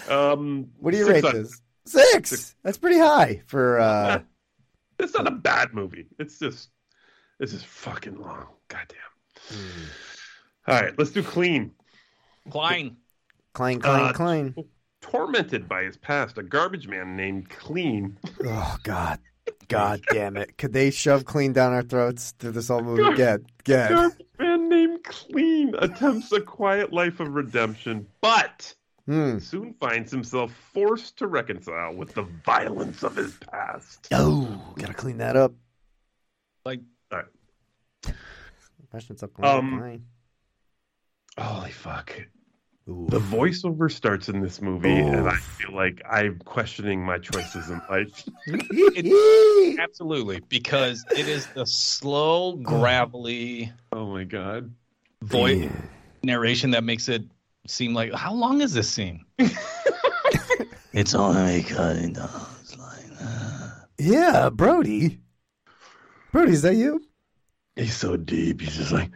Um, 0.08 0.68
What 0.78 0.92
do 0.92 0.98
you 0.98 1.04
six 1.06 1.14
rate 1.22 1.24
out- 1.24 1.34
this? 1.34 1.60
Six. 1.84 2.54
That's 2.62 2.78
pretty 2.78 2.98
high 2.98 3.42
for. 3.46 3.80
uh 3.80 4.20
It's 4.98 5.14
not 5.14 5.26
a 5.26 5.32
bad 5.32 5.74
movie. 5.74 6.06
It's 6.18 6.38
just, 6.38 6.68
it's 7.40 7.50
just 7.52 7.66
fucking 7.66 8.20
long. 8.20 8.46
Goddamn. 8.68 8.98
Hmm. 9.48 9.84
All 10.68 10.80
right, 10.80 10.96
let's 10.96 11.10
do 11.10 11.22
clean. 11.24 11.72
Klein. 12.50 12.96
Clang, 13.52 13.80
clang, 13.80 14.04
Uh, 14.04 14.12
clang. 14.12 14.54
Tormented 15.00 15.68
by 15.68 15.82
his 15.82 15.96
past, 15.96 16.38
a 16.38 16.42
garbage 16.44 16.86
man 16.86 17.16
named 17.16 17.50
Clean. 17.50 18.16
Oh 18.44 18.76
God, 18.84 19.18
God 19.66 20.00
damn 20.12 20.36
it! 20.36 20.56
Could 20.56 20.72
they 20.72 20.92
shove 20.92 21.24
clean 21.24 21.52
down 21.52 21.72
our 21.72 21.82
throats 21.82 22.32
through 22.38 22.52
this 22.52 22.68
whole 22.68 22.82
movie? 22.82 23.16
Get, 23.16 23.40
get. 23.64 23.90
Garbage 23.90 24.26
man 24.38 24.68
named 24.68 25.02
Clean 25.02 25.74
attempts 25.76 26.30
a 26.30 26.40
quiet 26.40 26.92
life 26.92 27.18
of 27.18 27.34
redemption, 27.34 28.06
but 28.20 28.72
Hmm. 29.06 29.38
soon 29.38 29.74
finds 29.74 30.12
himself 30.12 30.52
forced 30.72 31.18
to 31.18 31.26
reconcile 31.26 31.92
with 31.92 32.14
the 32.14 32.22
violence 32.22 33.02
of 33.02 33.16
his 33.16 33.34
past. 33.50 34.06
Oh, 34.12 34.74
gotta 34.76 34.94
clean 34.94 35.18
that 35.18 35.34
up. 35.34 35.52
Like, 36.64 36.80
All 37.10 37.18
right. 37.18 38.14
Imagine 38.92 39.16
up. 39.22 39.44
Um. 39.44 40.02
Holy 41.38 41.70
fuck. 41.70 42.14
The 42.86 43.20
voiceover 43.20 43.90
starts 43.90 44.28
in 44.28 44.40
this 44.40 44.60
movie, 44.60 44.90
and 44.90 45.28
I 45.28 45.36
feel 45.36 45.72
like 45.74 46.02
I'm 46.08 46.40
questioning 46.40 47.04
my 47.04 47.18
choices 47.18 47.70
in 47.70 47.80
life. 47.88 48.24
It's- 48.94 49.78
absolutely, 49.78 50.40
because 50.48 51.04
it 51.16 51.28
is 51.28 51.46
the 51.54 51.64
slow, 51.64 52.56
gravelly 52.56 53.72
oh 53.92 54.06
my 54.06 54.24
god! 54.24 54.74
voice 55.22 55.70
narration 56.24 56.72
that 56.72 56.82
makes 56.84 57.08
it 57.08 57.22
seem 57.66 57.94
like 57.94 58.12
how 58.12 58.32
long 58.32 58.60
is 58.60 58.74
this 58.74 58.90
scene? 58.90 59.24
it's 60.92 61.14
only 61.14 61.62
cutting 61.62 62.14
down. 62.14 62.28
Yeah, 63.98 64.50
Brody. 64.50 65.20
Brody, 66.32 66.52
is 66.52 66.62
that 66.62 66.74
you? 66.74 67.04
He's 67.76 67.96
so 67.96 68.16
deep. 68.16 68.60
He's 68.60 68.76
just 68.76 68.90
like, 68.90 69.10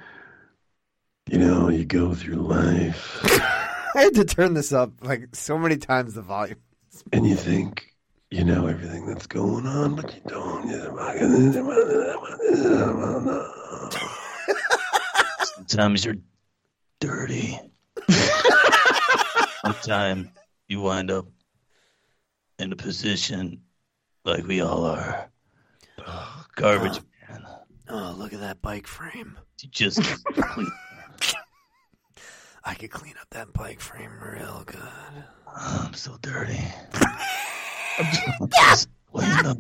you 1.29 1.39
know, 1.39 1.69
you 1.69 1.85
go 1.85 2.15
through 2.15 2.37
life 2.37 3.19
I 3.97 4.03
had 4.03 4.15
to 4.15 4.25
turn 4.25 4.55
this 4.55 4.73
up 4.73 4.93
like 5.01 5.35
so 5.35 5.59
many 5.59 5.77
times 5.79 6.15
the 6.15 6.23
volume. 6.23 6.59
and 7.13 7.27
you 7.27 7.35
think 7.35 7.93
you 8.31 8.45
know 8.45 8.67
everything 8.67 9.07
that's 9.07 9.27
going 9.27 9.67
on, 9.67 9.97
but 9.97 10.15
you 10.15 10.21
don't. 10.29 10.67
Sometimes 15.57 16.05
you're 16.05 16.17
dirty. 17.01 17.59
Sometimes 19.65 20.29
you 20.69 20.81
wind 20.81 21.11
up 21.11 21.27
in 22.59 22.73
a 22.73 22.77
position 22.77 23.63
like 24.25 24.47
we 24.47 24.61
all 24.61 24.85
are. 24.85 25.31
Oh, 26.07 26.45
Garbage 26.57 27.01
man. 27.29 27.47
Oh, 27.89 28.15
look 28.19 28.33
at 28.33 28.41
that 28.41 28.61
bike 28.63 28.87
frame. 28.87 29.39
You 29.63 29.69
just 29.71 30.03
clean. 30.25 30.71
I 32.65 32.75
could 32.75 32.91
clean 32.91 33.15
up 33.21 33.29
that 33.31 33.53
bike 33.53 33.81
frame 33.81 34.11
real 34.21 34.65
good. 34.67 34.81
I'm 35.57 35.95
so 35.95 36.17
dirty. 36.21 36.61
I'm 37.99 38.49
just 38.51 38.89
clean 39.13 39.47
up. 39.47 39.59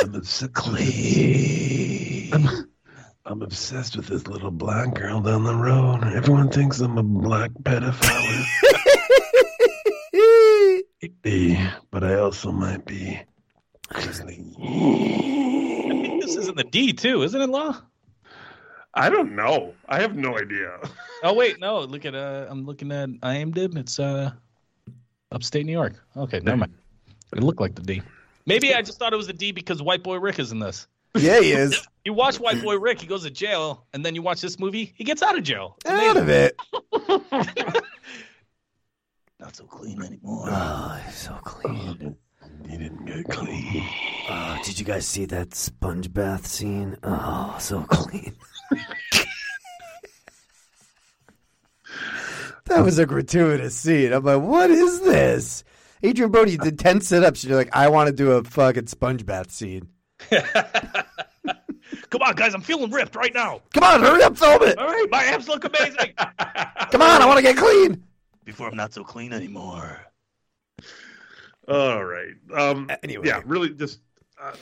I'm 0.00 0.14
obsessed. 0.14 0.50
I'm, 2.32 2.67
I'm 3.30 3.42
obsessed 3.42 3.94
with 3.94 4.06
this 4.06 4.26
little 4.26 4.50
black 4.50 4.94
girl 4.94 5.20
down 5.20 5.44
the 5.44 5.54
road. 5.54 6.02
Everyone 6.02 6.48
thinks 6.48 6.80
I'm 6.80 6.96
a 6.96 7.02
black 7.02 7.50
pedophile. 7.62 8.46
Maybe, 11.02 11.60
but 11.90 12.04
I 12.04 12.14
also 12.14 12.50
might 12.50 12.86
be. 12.86 13.20
I 13.90 14.00
think 14.00 14.56
this 16.22 16.36
is 16.36 16.48
in 16.48 16.54
the 16.54 16.64
D 16.64 16.94
too, 16.94 17.22
isn't 17.22 17.38
it, 17.38 17.50
Law? 17.50 17.78
I 18.94 19.10
don't 19.10 19.36
know. 19.36 19.74
I 19.86 20.00
have 20.00 20.16
no 20.16 20.38
idea. 20.38 20.78
Oh 21.22 21.34
wait, 21.34 21.60
no. 21.60 21.80
Look 21.80 22.06
at 22.06 22.14
uh, 22.14 22.46
I'm 22.48 22.64
looking 22.64 22.90
at 22.92 23.10
IMDb. 23.10 23.76
It's 23.76 24.00
uh, 24.00 24.30
upstate 25.30 25.66
New 25.66 25.72
York. 25.72 26.02
Okay, 26.16 26.40
never 26.40 26.56
mind. 26.56 26.72
It 27.36 27.42
looked 27.42 27.60
like 27.60 27.74
the 27.74 27.82
D. 27.82 28.00
Maybe 28.46 28.72
I 28.72 28.80
just 28.80 28.98
thought 28.98 29.12
it 29.12 29.16
was 29.16 29.26
the 29.26 29.34
D 29.34 29.52
because 29.52 29.82
White 29.82 30.02
Boy 30.02 30.16
Rick 30.16 30.38
is 30.38 30.50
in 30.50 30.60
this. 30.60 30.86
Yeah, 31.18 31.40
he 31.40 31.52
is. 31.52 31.86
You 32.04 32.14
watch 32.14 32.40
White 32.40 32.62
Boy 32.62 32.78
Rick, 32.78 33.02
he 33.02 33.06
goes 33.06 33.24
to 33.24 33.30
jail, 33.30 33.86
and 33.92 34.02
then 34.02 34.14
you 34.14 34.22
watch 34.22 34.40
this 34.40 34.58
movie, 34.58 34.94
he 34.96 35.04
gets 35.04 35.22
out 35.22 35.36
of 35.36 35.44
jail. 35.44 35.76
Out 35.84 36.16
of 36.16 36.30
it. 36.30 36.58
Not 39.38 39.54
so 39.54 39.64
clean 39.64 40.02
anymore. 40.02 40.46
Oh, 40.48 41.00
he's 41.04 41.14
so 41.16 41.34
clean. 41.44 42.16
Oh, 42.42 42.48
he 42.66 42.78
didn't 42.78 43.04
get 43.04 43.28
clean. 43.28 43.84
Oh, 44.30 44.58
did 44.64 44.78
you 44.78 44.86
guys 44.86 45.06
see 45.06 45.26
that 45.26 45.54
sponge 45.54 46.10
bath 46.10 46.46
scene? 46.46 46.96
Oh, 47.02 47.56
so 47.60 47.82
clean. 47.82 48.34
that 52.64 52.82
was 52.82 52.98
a 52.98 53.04
gratuitous 53.04 53.74
scene. 53.74 54.14
I'm 54.14 54.24
like, 54.24 54.40
what 54.40 54.70
is 54.70 55.02
this? 55.02 55.62
Adrien 56.02 56.30
Brody 56.30 56.56
did 56.56 56.78
10 56.78 57.02
sit 57.02 57.22
ups, 57.22 57.42
and 57.42 57.50
you're 57.50 57.58
like, 57.58 57.76
I 57.76 57.88
want 57.88 58.06
to 58.08 58.14
do 58.14 58.32
a 58.32 58.44
fucking 58.44 58.86
sponge 58.86 59.26
bath 59.26 59.50
scene. 59.50 59.88
Come 62.10 62.22
on, 62.22 62.34
guys, 62.34 62.54
I'm 62.54 62.62
feeling 62.62 62.90
ripped 62.90 63.14
right 63.16 63.34
now. 63.34 63.60
Come 63.74 63.84
on, 63.84 64.00
hurry 64.00 64.22
up, 64.22 64.36
film 64.36 64.62
it. 64.62 64.78
All 64.78 64.86
right, 64.86 65.06
my 65.10 65.24
abs 65.24 65.46
look 65.48 65.64
amazing. 65.64 66.12
Come 66.18 67.02
on, 67.02 67.20
I 67.22 67.26
want 67.26 67.36
to 67.38 67.42
get 67.42 67.56
clean. 67.56 68.02
Before 68.44 68.68
I'm 68.68 68.76
not 68.76 68.94
so 68.94 69.04
clean 69.04 69.32
anymore. 69.32 70.00
All 71.68 72.02
right. 72.04 72.32
Um, 72.54 72.90
Anyway. 73.02 73.26
yeah, 73.26 73.42
really, 73.44 73.70
just 73.70 74.00
uh, 74.40 74.52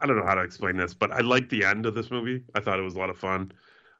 I 0.00 0.06
don't 0.06 0.16
know 0.16 0.24
how 0.24 0.34
to 0.34 0.42
explain 0.42 0.76
this, 0.76 0.94
but 0.94 1.12
I 1.12 1.20
liked 1.20 1.50
the 1.50 1.64
end 1.64 1.86
of 1.86 1.94
this 1.94 2.10
movie. 2.10 2.42
I 2.54 2.60
thought 2.60 2.78
it 2.80 2.82
was 2.82 2.96
a 2.96 2.98
lot 2.98 3.10
of 3.10 3.16
fun, 3.18 3.52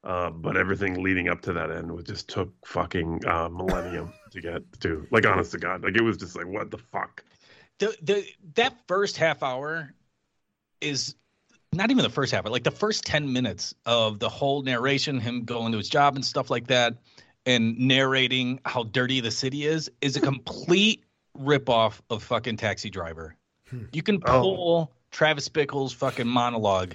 uh, 0.02 0.30
but 0.30 0.56
everything 0.56 1.00
leading 1.02 1.28
up 1.28 1.40
to 1.42 1.52
that 1.52 1.70
end 1.70 1.92
was 1.92 2.04
just 2.04 2.28
took 2.28 2.52
fucking 2.66 3.24
uh, 3.24 3.48
millennium 3.50 4.12
to 4.32 4.40
get 4.40 4.62
to. 4.80 5.06
Like, 5.12 5.26
honest 5.26 5.52
to 5.52 5.58
God, 5.58 5.84
like 5.84 5.94
it 5.94 6.02
was 6.02 6.16
just 6.16 6.34
like, 6.34 6.46
what 6.48 6.72
the 6.72 6.78
fuck? 6.78 7.22
The 7.78 7.96
the 8.02 8.26
that 8.54 8.74
first 8.88 9.16
half 9.16 9.44
hour 9.44 9.94
is 10.80 11.14
not 11.72 11.90
even 11.90 12.02
the 12.02 12.10
first 12.10 12.32
half, 12.32 12.42
but 12.44 12.52
like 12.52 12.64
the 12.64 12.70
first 12.70 13.04
ten 13.04 13.32
minutes 13.32 13.74
of 13.86 14.18
the 14.18 14.28
whole 14.28 14.62
narration, 14.62 15.20
him 15.20 15.44
going 15.44 15.72
to 15.72 15.78
his 15.78 15.88
job 15.88 16.16
and 16.16 16.24
stuff 16.24 16.50
like 16.50 16.68
that, 16.68 16.94
and 17.46 17.78
narrating 17.78 18.60
how 18.64 18.84
dirty 18.84 19.20
the 19.20 19.30
city 19.30 19.64
is, 19.64 19.90
is 20.00 20.16
a 20.16 20.20
complete 20.20 21.04
ripoff 21.38 22.00
of 22.10 22.22
fucking 22.22 22.56
Taxi 22.56 22.90
Driver. 22.90 23.36
You 23.92 24.02
can 24.02 24.20
pull 24.20 24.92
Travis 25.10 25.48
Bickle's 25.48 25.92
fucking 25.92 26.26
monologue 26.26 26.94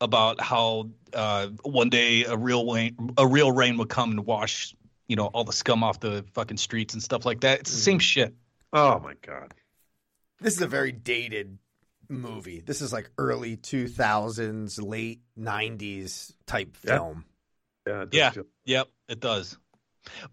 about 0.00 0.40
how 0.40 0.90
uh, 1.12 1.48
one 1.62 1.88
day 1.88 2.24
a 2.24 2.36
real 2.36 2.72
rain, 2.72 2.96
a 3.16 3.26
real 3.26 3.50
rain 3.50 3.78
would 3.78 3.88
come 3.88 4.10
and 4.10 4.24
wash, 4.24 4.74
you 5.08 5.16
know, 5.16 5.26
all 5.26 5.44
the 5.44 5.52
scum 5.52 5.82
off 5.82 5.98
the 5.98 6.24
fucking 6.34 6.56
streets 6.56 6.94
and 6.94 7.02
stuff 7.02 7.26
like 7.26 7.40
that. 7.40 7.60
It's 7.60 7.72
the 7.72 7.78
same 7.78 7.98
shit. 7.98 8.34
Oh 8.72 9.00
my 9.00 9.14
God. 9.22 9.54
This 10.40 10.54
is 10.54 10.62
a 10.62 10.68
very 10.68 10.92
dated 10.92 11.58
movie. 12.08 12.60
This 12.60 12.80
is 12.80 12.92
like 12.92 13.10
early 13.18 13.56
2000s, 13.56 14.80
late 14.82 15.20
90s 15.38 16.32
type 16.46 16.76
Yeah. 16.84 16.94
film. 16.96 17.24
Yeah. 17.86 18.02
it 18.02 18.10
does 18.10 18.18
Yeah. 18.18 18.30
feel- 18.30 18.46
Yep, 18.64 18.88
it 19.08 19.20
does. 19.20 19.56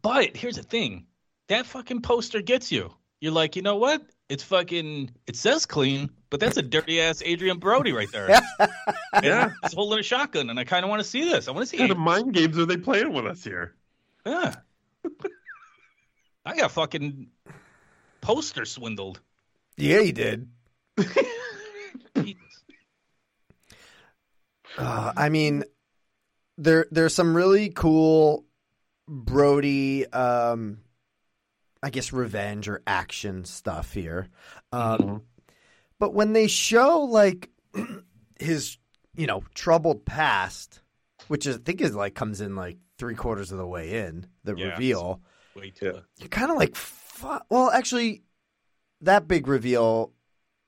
But 0.02 0.36
here's 0.38 0.56
the 0.58 0.64
thing. 0.64 1.08
That 1.48 1.66
fucking 1.66 2.02
poster 2.02 2.42
gets 2.42 2.72
you. 2.72 2.94
You're 3.22 3.32
like, 3.34 3.56
you 3.56 3.62
know 3.62 3.78
what? 3.78 4.02
It's 4.30 4.44
fucking 4.44 5.12
it 5.28 5.36
says 5.36 5.66
clean, 5.66 6.10
but 6.30 6.40
that's 6.40 6.58
a 6.58 6.62
dirty 6.62 7.00
ass 7.02 7.22
Adrien 7.22 7.60
Brody 7.60 7.92
right 7.94 8.12
there. 8.12 8.28
Yeah. 9.24 9.52
He's 9.64 9.72
holding 9.74 10.00
a 10.00 10.04
shotgun 10.04 10.50
and 10.50 10.60
I 10.60 10.66
kinda 10.66 10.88
wanna 10.90 11.04
see 11.06 11.24
this. 11.24 11.48
I 11.48 11.52
wanna 11.52 11.66
see 11.66 11.78
What 11.78 11.84
kind 11.84 11.92
of 11.92 11.98
mind 11.98 12.34
games 12.34 12.58
are 12.60 12.66
they 12.66 12.76
playing 12.78 13.14
with 13.14 13.26
us 13.26 13.44
here? 13.44 13.74
Yeah. 14.26 14.56
I 16.46 16.56
got 16.58 16.72
fucking 16.72 17.28
poster 18.22 18.66
swindled. 18.66 19.22
Yeah, 19.78 20.00
you 20.02 20.12
did. 20.14 20.50
Uh, 24.78 25.14
I 25.16 25.30
mean, 25.30 25.64
there 26.58 26.86
there's 26.92 27.16
some 27.16 27.36
really 27.36 27.70
cool 27.70 28.46
Brody, 29.08 30.06
um, 30.12 30.80
I 31.82 31.90
guess 31.90 32.12
revenge 32.12 32.68
or 32.68 32.82
action 32.88 33.46
stuff 33.46 33.94
here. 33.94 34.28
Um, 34.72 35.24
But 36.00 36.14
when 36.14 36.34
they 36.34 36.48
show 36.48 37.02
like 37.02 37.50
his, 38.40 38.78
you 39.16 39.28
know, 39.28 39.44
troubled 39.54 40.06
past, 40.06 40.82
which 41.28 41.46
is, 41.46 41.56
I 41.58 41.60
think 41.60 41.82
is 41.82 41.96
like 41.96 42.16
comes 42.16 42.42
in 42.42 42.56
like 42.56 42.78
three 42.98 43.16
quarters 43.16 43.52
of 43.52 43.58
the 43.58 43.68
way 43.68 44.06
in 44.06 44.28
the 44.44 44.56
Yeah. 44.56 44.72
reveal, 44.72 45.22
Way 45.56 45.70
too 45.70 46.02
you're 46.18 46.30
kind 46.30 46.52
of 46.52 46.58
like, 46.58 46.76
fu- 46.76 47.40
well, 47.50 47.70
actually, 47.72 48.24
that 49.02 49.28
big 49.28 49.48
reveal 49.48 50.12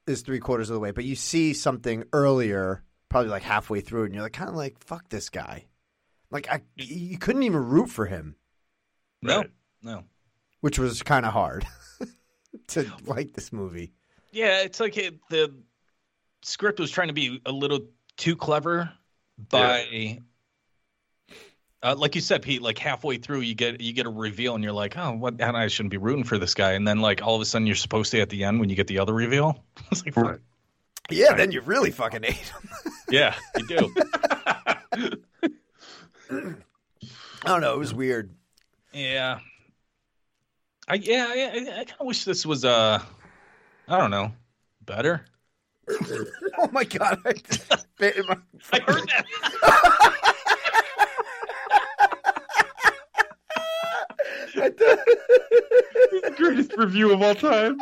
is 0.08 0.22
three 0.22 0.40
quarters 0.40 0.70
of 0.70 0.74
the 0.76 0.80
way, 0.80 0.92
but 0.92 1.04
you 1.06 1.16
see 1.16 1.54
something 1.54 2.04
earlier, 2.14 2.84
probably 3.10 3.30
like 3.30 3.44
halfway 3.44 3.82
through, 3.82 4.06
and 4.06 4.14
you're 4.14 4.24
like, 4.24 4.34
kind 4.34 4.50
of 4.50 4.56
like, 4.56 4.84
fuck 4.84 5.10
this 5.10 5.30
guy. 5.30 5.66
Like, 6.32 6.50
I, 6.52 6.62
you 6.76 7.18
couldn't 7.18 7.44
even 7.44 7.64
root 7.64 7.90
for 7.90 8.06
him, 8.06 8.36
No. 9.22 9.46
No. 9.82 10.04
which 10.62 10.78
was 10.80 11.04
kind 11.04 11.26
of 11.26 11.32
hard 11.34 11.66
to 12.70 12.92
like 13.06 13.34
this 13.34 13.54
movie. 13.54 13.94
Yeah, 14.32 14.62
it's 14.64 14.80
like 14.80 14.98
it, 14.98 15.20
the 15.30 15.54
script 16.42 16.80
was 16.80 16.92
trying 16.92 17.08
to 17.08 17.14
be 17.14 17.42
a 17.46 17.52
little 17.52 17.80
too 18.18 18.36
clever 18.36 18.92
by 19.38 20.20
uh, 21.88 21.96
like 21.96 22.16
you 22.16 22.22
said, 22.22 22.42
Pete, 22.42 22.62
like 22.62 22.78
halfway 22.78 23.18
through 23.18 23.40
you 23.42 23.56
get 23.56 23.80
you 23.80 23.94
get 23.94 24.06
a 24.06 24.10
reveal 24.10 24.56
and 24.56 24.64
you're 24.64 24.74
like, 24.74 24.98
Oh, 24.98 25.14
what 25.14 25.36
and 25.40 25.56
I 25.56 25.68
shouldn't 25.68 25.92
be 25.92 25.98
rooting 25.98 26.24
for 26.24 26.38
this 26.38 26.54
guy 26.54 26.74
and 26.74 26.88
then 26.88 27.00
like 27.00 27.22
all 27.22 27.36
of 27.36 27.42
a 27.42 27.46
sudden 27.46 27.66
you're 27.66 27.76
supposed 27.76 28.12
to 28.12 28.20
at 28.20 28.30
the 28.30 28.44
end 28.44 28.60
when 28.60 28.70
you 28.70 28.76
get 28.76 28.88
the 28.88 29.00
other 29.00 29.14
reveal. 29.14 29.64
it's 29.92 30.04
like 30.04 30.14
fuck. 30.14 30.40
Yeah, 31.10 31.34
then 31.36 31.52
you 31.52 31.62
really 31.62 31.92
fucking 31.92 32.24
hate 32.24 32.36
him. 32.36 32.70
Yeah, 33.10 33.36
you 33.56 33.68
do. 33.68 33.96
I 36.30 36.52
don't 37.46 37.62
know. 37.62 37.74
It 37.76 37.80
was 37.80 37.94
weird. 37.94 38.36
yeah. 38.92 39.40
I 40.90 40.96
yeah, 40.96 41.26
I, 41.30 41.40
I, 41.40 41.80
I 41.80 41.84
kinda 41.86 42.04
wish 42.04 42.26
this 42.26 42.46
was 42.46 42.66
uh 42.66 43.02
I 43.88 43.98
don't 43.98 44.12
know, 44.12 44.34
better. 44.86 45.26
oh 45.90 46.70
my 46.74 46.84
god! 46.84 47.20
I 47.24 47.32
just 47.32 47.88
in 48.02 48.26
my. 48.28 48.38
I 48.74 48.80
heard 48.80 49.08
that. 49.08 50.34
The 54.62 56.34
greatest 56.38 56.74
review 56.78 57.14
of 57.14 57.22
all 57.22 57.36
time. 57.36 57.80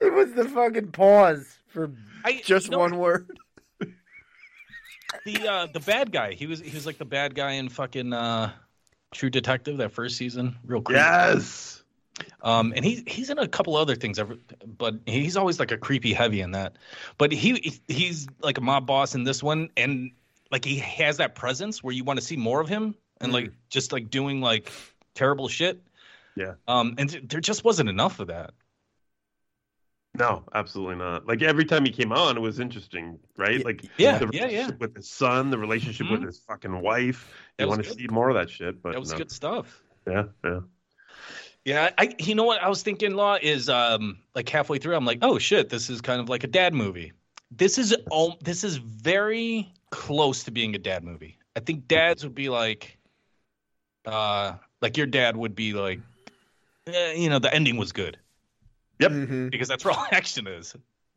It 0.00 0.12
was 0.12 0.32
the 0.32 0.44
fucking 0.46 0.92
pause 0.92 1.58
for 1.68 1.90
I- 2.24 2.40
just 2.44 2.66
you 2.66 2.70
know- 2.72 2.78
one 2.78 2.98
word. 2.98 3.28
the 5.24 5.48
uh, 5.48 5.66
the 5.72 5.80
bad 5.80 6.12
guy. 6.12 6.32
He 6.34 6.46
was 6.46 6.60
he 6.60 6.74
was 6.74 6.86
like 6.86 6.98
the 6.98 7.04
bad 7.04 7.34
guy 7.34 7.52
in 7.52 7.68
fucking 7.68 8.12
uh, 8.12 8.52
True 9.12 9.30
Detective 9.30 9.76
that 9.78 9.92
first 9.92 10.16
season. 10.16 10.56
Real 10.64 10.80
creepy. 10.80 10.98
Yes. 11.00 11.82
Um, 12.42 12.72
and 12.74 12.84
he 12.84 13.02
he's 13.06 13.28
in 13.28 13.38
a 13.38 13.46
couple 13.48 13.76
other 13.76 13.94
things, 13.94 14.18
ever- 14.18 14.38
but 14.78 14.94
he's 15.06 15.36
always 15.36 15.58
like 15.60 15.70
a 15.72 15.78
creepy 15.78 16.12
heavy 16.14 16.40
in 16.40 16.52
that. 16.52 16.76
But 17.18 17.32
he 17.32 17.80
he's 17.88 18.26
like 18.40 18.58
a 18.58 18.62
mob 18.62 18.86
boss 18.86 19.14
in 19.14 19.24
this 19.24 19.42
one, 19.42 19.68
and 19.76 20.10
like 20.50 20.64
he 20.64 20.78
has 20.78 21.18
that 21.18 21.34
presence 21.34 21.82
where 21.82 21.92
you 21.92 22.04
want 22.04 22.18
to 22.18 22.24
see 22.24 22.36
more 22.36 22.60
of 22.60 22.68
him, 22.68 22.94
and 23.20 23.32
like 23.32 23.52
just 23.68 23.92
like 23.92 24.10
doing 24.10 24.40
like 24.40 24.70
terrible 25.14 25.48
shit. 25.48 25.82
Yeah. 26.36 26.54
Um, 26.68 26.94
and 26.98 27.08
th- 27.08 27.24
there 27.28 27.40
just 27.40 27.64
wasn't 27.64 27.88
enough 27.88 28.20
of 28.20 28.28
that. 28.28 28.52
No, 30.18 30.44
absolutely 30.54 30.96
not. 30.96 31.26
Like 31.26 31.42
every 31.42 31.64
time 31.64 31.84
he 31.84 31.90
came 31.90 32.12
on, 32.12 32.36
it 32.36 32.40
was 32.40 32.58
interesting, 32.58 33.18
right? 33.36 33.64
Like 33.64 33.84
yeah, 33.98 34.18
the 34.18 34.30
yeah, 34.32 34.46
yeah. 34.46 34.70
with 34.78 34.96
his 34.96 35.10
son, 35.10 35.50
the 35.50 35.58
relationship 35.58 36.10
with 36.10 36.22
his 36.22 36.38
fucking 36.38 36.80
wife. 36.80 37.30
You 37.58 37.68
want 37.68 37.84
to 37.84 37.90
see 37.90 38.06
more 38.10 38.30
of 38.30 38.34
that 38.36 38.48
shit, 38.48 38.82
but 38.82 38.92
That 38.92 39.00
was 39.00 39.12
no. 39.12 39.18
good 39.18 39.30
stuff. 39.30 39.82
Yeah, 40.06 40.24
yeah. 40.44 40.60
Yeah, 41.64 41.90
I 41.98 42.14
you 42.18 42.34
know 42.34 42.44
what 42.44 42.62
I 42.62 42.68
was 42.68 42.82
thinking, 42.82 43.14
Law 43.14 43.38
is 43.42 43.68
um 43.68 44.18
like 44.34 44.48
halfway 44.48 44.78
through, 44.78 44.94
I'm 44.96 45.04
like, 45.04 45.18
oh 45.22 45.38
shit, 45.38 45.68
this 45.68 45.90
is 45.90 46.00
kind 46.00 46.20
of 46.20 46.28
like 46.28 46.44
a 46.44 46.48
dad 46.48 46.72
movie. 46.72 47.12
This 47.50 47.76
is 47.76 47.94
all 48.10 48.38
this 48.42 48.64
is 48.64 48.76
very 48.76 49.72
close 49.90 50.44
to 50.44 50.50
being 50.50 50.74
a 50.74 50.78
dad 50.78 51.04
movie. 51.04 51.38
I 51.56 51.60
think 51.60 51.88
dads 51.88 52.22
would 52.22 52.34
be 52.34 52.48
like, 52.48 52.95
uh, 54.06 54.54
like 54.80 54.96
your 54.96 55.06
dad 55.06 55.36
would 55.36 55.54
be 55.54 55.72
like, 55.72 56.00
eh, 56.86 57.12
you 57.14 57.28
know, 57.28 57.38
the 57.38 57.52
ending 57.52 57.76
was 57.76 57.92
good. 57.92 58.18
Yep, 59.00 59.50
because 59.50 59.68
that's 59.68 59.84
where 59.84 59.92
all 59.94 60.06
action 60.12 60.46
is. 60.46 60.74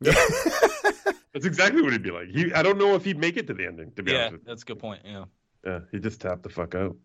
That's 1.32 1.46
exactly 1.46 1.80
what 1.80 1.92
he'd 1.92 2.02
be 2.02 2.10
like. 2.10 2.26
He, 2.28 2.52
I 2.52 2.62
don't 2.62 2.76
know 2.76 2.96
if 2.96 3.04
he'd 3.04 3.16
make 3.18 3.36
it 3.36 3.46
to 3.46 3.54
the 3.54 3.64
ending. 3.66 3.92
To 3.92 4.02
be 4.02 4.10
Yeah, 4.12 4.18
honest 4.18 4.32
with 4.32 4.44
that's 4.46 4.62
a 4.62 4.64
good 4.64 4.78
point. 4.80 5.00
Yeah. 5.04 5.24
yeah, 5.64 5.80
he 5.92 6.00
just 6.00 6.20
tapped 6.20 6.42
the 6.42 6.48
fuck 6.48 6.74
out. 6.74 6.96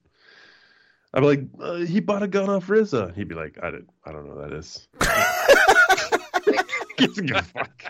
I'd 1.14 1.19
be 1.19 1.25
like, 1.27 1.41
uh, 1.61 1.75
he 1.85 1.99
bought 1.99 2.23
a 2.23 2.27
gun 2.27 2.49
off 2.49 2.65
RZA. 2.67 3.14
He'd 3.15 3.27
be 3.27 3.35
like, 3.35 3.57
I 3.61 3.69
did, 3.69 3.88
I 4.03 4.11
don't 4.11 4.25
know 4.27 4.33
who 4.33 4.41
that 4.41 4.53
is. 4.53 4.88
Gives 6.97 7.19
a 7.19 7.22
good 7.22 7.45
fuck. 7.45 7.83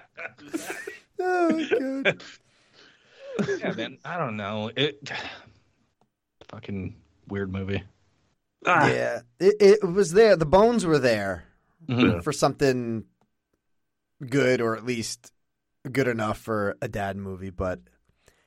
Oh, 1.20 2.02
God. 2.04 2.24
yeah, 3.60 3.72
man. 3.72 3.98
I 4.04 4.18
don't 4.18 4.36
know. 4.36 4.72
It 4.76 5.10
fucking 6.50 6.96
weird 7.28 7.52
movie. 7.52 7.84
Ah. 8.66 8.88
Yeah, 8.88 9.20
it, 9.40 9.56
it 9.60 9.84
was 9.84 10.14
there. 10.14 10.36
The 10.36 10.46
bones 10.46 10.86
were 10.86 11.00
there 11.00 11.46
Mhm. 11.88 12.24
for 12.24 12.32
something 12.32 13.06
good, 14.28 14.62
or 14.62 14.76
at 14.76 14.86
least 14.86 15.32
good 15.92 16.08
enough 16.08 16.40
for 16.40 16.76
a 16.82 16.88
dad 16.88 17.16
movie. 17.18 17.50
But 17.52 17.82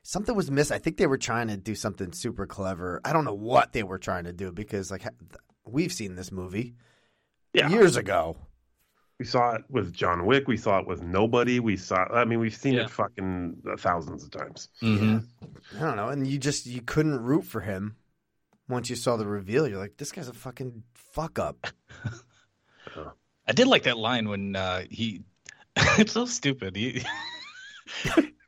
something 0.02 0.34
was 0.34 0.50
missing. 0.50 0.74
I 0.74 0.78
think 0.78 0.96
they 0.96 1.06
were 1.06 1.18
trying 1.18 1.48
to 1.48 1.56
do 1.56 1.74
something 1.74 2.12
super 2.12 2.46
clever. 2.46 3.00
I 3.04 3.12
don't 3.12 3.24
know 3.24 3.34
what 3.34 3.72
they 3.72 3.82
were 3.82 3.98
trying 3.98 4.24
to 4.24 4.32
do 4.32 4.50
because, 4.50 4.90
like, 4.90 5.04
we've 5.64 5.92
seen 5.92 6.16
this 6.16 6.32
movie 6.32 6.74
Yeah. 7.52 7.68
years 7.68 7.96
ago. 7.96 8.36
We 9.20 9.24
saw 9.24 9.54
it 9.56 9.64
with 9.68 9.92
John 9.92 10.26
Wick. 10.26 10.46
We 10.46 10.56
saw 10.56 10.78
it 10.78 10.86
with 10.86 11.02
Nobody. 11.02 11.58
We 11.60 11.76
saw. 11.76 12.04
I 12.12 12.24
mean, 12.24 12.38
we've 12.38 12.54
seen 12.54 12.74
Yeah. 12.74 12.84
it 12.84 12.90
fucking 12.90 13.62
thousands 13.78 14.22
of 14.24 14.30
times. 14.30 14.68
Mm-hmm. 14.80 15.18
I 15.76 15.80
don't 15.80 15.96
know, 15.96 16.08
and 16.08 16.26
you 16.26 16.38
just 16.38 16.66
you 16.66 16.80
couldn't 16.82 17.20
root 17.20 17.44
for 17.44 17.60
him 17.60 17.96
once 18.68 18.90
you 18.90 18.96
saw 18.96 19.16
the 19.16 19.26
reveal. 19.26 19.66
You're 19.68 19.78
like, 19.78 19.96
this 19.96 20.12
guy's 20.12 20.28
a 20.28 20.32
fucking 20.34 20.82
fuck 20.94 21.38
up. 21.38 21.66
I 23.46 23.52
did 23.52 23.66
like 23.66 23.84
that 23.84 23.96
line 23.96 24.28
when 24.28 24.56
uh, 24.56 24.84
he. 24.90 25.22
it's 25.76 26.12
so 26.12 26.26
stupid. 26.26 26.76
He, 26.76 27.02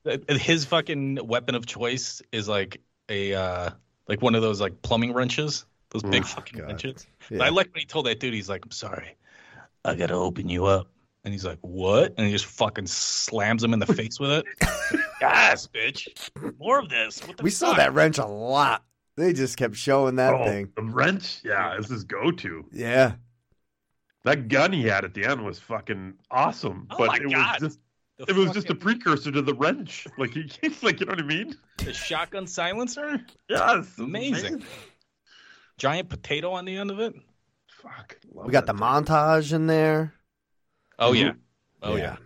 his 0.29 0.65
fucking 0.65 1.19
weapon 1.27 1.55
of 1.55 1.67
choice 1.67 2.23
is 2.33 2.49
like 2.49 2.81
a 3.09 3.35
uh, 3.35 3.71
like 4.09 4.21
one 4.23 4.35
of 4.35 4.43
those 4.43 4.61
like 4.61 4.83
plumbing 4.83 5.13
wrenches, 5.15 5.65
those 5.91 6.03
big 6.03 6.23
Oh, 6.25 6.27
fucking 6.27 6.59
God. 6.59 6.67
wrenches. 6.69 7.07
Yeah. 7.31 7.45
I 7.45 7.49
like 7.51 7.69
when 7.73 7.81
he 7.81 7.87
told 7.87 8.07
that 8.07 8.21
dude, 8.21 8.35
he's 8.35 8.49
like, 8.49 8.65
"I'm 8.65 8.71
sorry, 8.73 9.17
I 9.85 9.95
gotta 9.95 10.15
open 10.15 10.49
you 10.49 10.67
up," 10.67 10.89
and 11.25 11.33
he's 11.33 11.45
like, 11.45 11.59
"What?" 11.61 12.15
And 12.19 12.27
he 12.27 12.33
just 12.33 12.47
fucking 12.47 12.87
slams 12.87 13.63
him 13.65 13.73
in 13.73 13.79
the 13.79 13.87
face 13.87 14.19
with 14.19 14.31
it. 14.31 14.45
yes, 15.21 15.67
bitch, 15.69 16.09
more 16.59 16.79
of 16.79 16.89
this. 16.89 17.23
We 17.43 17.51
saw 17.51 17.75
that 17.75 17.95
wrench 17.95 18.19
a 18.19 18.27
lot. 18.27 18.85
They 19.17 19.33
just 19.33 19.57
kept 19.57 19.77
showing 19.77 20.17
that 20.17 20.35
Oh, 20.35 20.45
thing. 20.45 20.73
the 20.77 20.83
wrench. 20.83 21.41
Yeah, 21.45 21.77
this 21.77 21.89
his 21.89 22.05
go 22.05 22.31
to. 22.31 22.65
Yeah. 22.73 23.13
That 24.25 24.49
gun 24.49 24.73
he 24.73 24.83
had 24.85 25.05
at 25.05 25.15
the 25.15 25.25
end 25.25 25.45
was 25.45 25.59
fucking 25.59 26.15
awesome, 26.31 26.87
Oh 26.91 26.99
but 26.99 27.07
my 27.09 27.17
it 27.17 27.31
God. 27.31 27.61
was 27.61 27.71
just 27.71 27.81
The 28.19 28.25
it 28.29 28.37
was 28.37 28.51
just 28.53 28.69
a 28.71 28.75
precursor 28.75 29.33
to 29.33 29.43
the 29.43 29.55
wrench. 29.55 30.07
Like 30.19 30.33
he, 30.35 30.51
it's 30.63 30.83
like 30.83 31.01
you 31.01 31.07
know 31.07 31.13
what 31.13 31.21
I 31.21 31.27
mean? 31.27 31.57
The 31.79 31.93
shotgun 31.93 32.47
silencer. 32.47 33.21
Yes, 33.49 33.99
amazing. 33.99 34.63
Giant 35.79 36.09
potato 36.11 36.53
on 36.53 36.67
the 36.67 36.77
end 36.77 36.91
of 36.91 37.01
it. 37.01 37.15
Fuck. 37.83 38.19
We 38.31 38.53
got 38.53 38.67
the 38.67 38.75
montage 38.75 39.55
in 39.55 39.67
there. 39.67 40.13
Oh 40.99 41.13
yeah. 41.13 41.31
Mm-hmm. 41.31 41.39
Oh 41.83 41.97
yeah. 41.97 42.17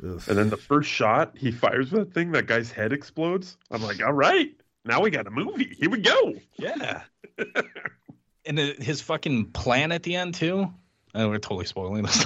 And 0.00 0.20
then 0.20 0.48
the 0.48 0.56
first 0.56 0.88
shot 0.90 1.36
he 1.36 1.50
fires 1.50 1.90
with 1.90 2.04
that 2.06 2.14
thing, 2.14 2.30
that 2.32 2.46
guy's 2.46 2.70
head 2.70 2.92
explodes. 2.92 3.56
I'm 3.70 3.82
like, 3.82 4.00
all 4.02 4.12
right, 4.12 4.50
now 4.84 5.00
we 5.00 5.10
got 5.10 5.26
a 5.26 5.30
movie. 5.30 5.74
Here 5.78 5.90
we 5.90 6.00
go. 6.00 6.34
Yeah. 6.58 7.02
and 8.46 8.58
the, 8.58 8.74
his 8.78 9.00
fucking 9.00 9.50
plan 9.52 9.92
at 9.92 10.02
the 10.02 10.16
end 10.16 10.34
too. 10.34 10.72
Oh, 11.14 11.28
we're 11.28 11.38
totally 11.38 11.66
spoiling 11.66 12.04
this. 12.04 12.24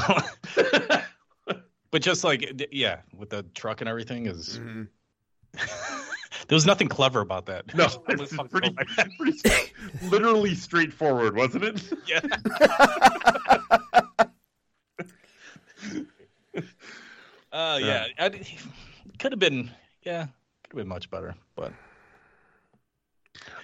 but 1.90 2.02
just 2.02 2.24
like 2.24 2.68
yeah, 2.72 3.00
with 3.16 3.30
the 3.30 3.42
truck 3.54 3.80
and 3.80 3.88
everything 3.88 4.26
is. 4.26 4.58
there 6.48 6.56
was 6.56 6.66
nothing 6.66 6.88
clever 6.88 7.20
about 7.20 7.46
that. 7.46 7.74
No, 7.74 7.84
It 8.08 8.18
was 8.18 8.32
it's 8.32 8.42
pretty, 8.50 8.72
clever. 8.72 9.10
pretty 9.18 9.38
straight- 9.38 9.72
literally 10.10 10.54
straightforward, 10.54 11.36
wasn't 11.36 11.64
it? 11.64 11.92
Yeah. 12.06 12.20
Uh, 17.52 17.78
yeah, 17.82 18.06
I, 18.18 18.30
could 19.18 19.32
have 19.32 19.38
been. 19.38 19.70
Yeah, 20.04 20.22
could 20.64 20.70
have 20.70 20.76
been 20.78 20.88
much 20.88 21.10
better. 21.10 21.34
But 21.54 21.72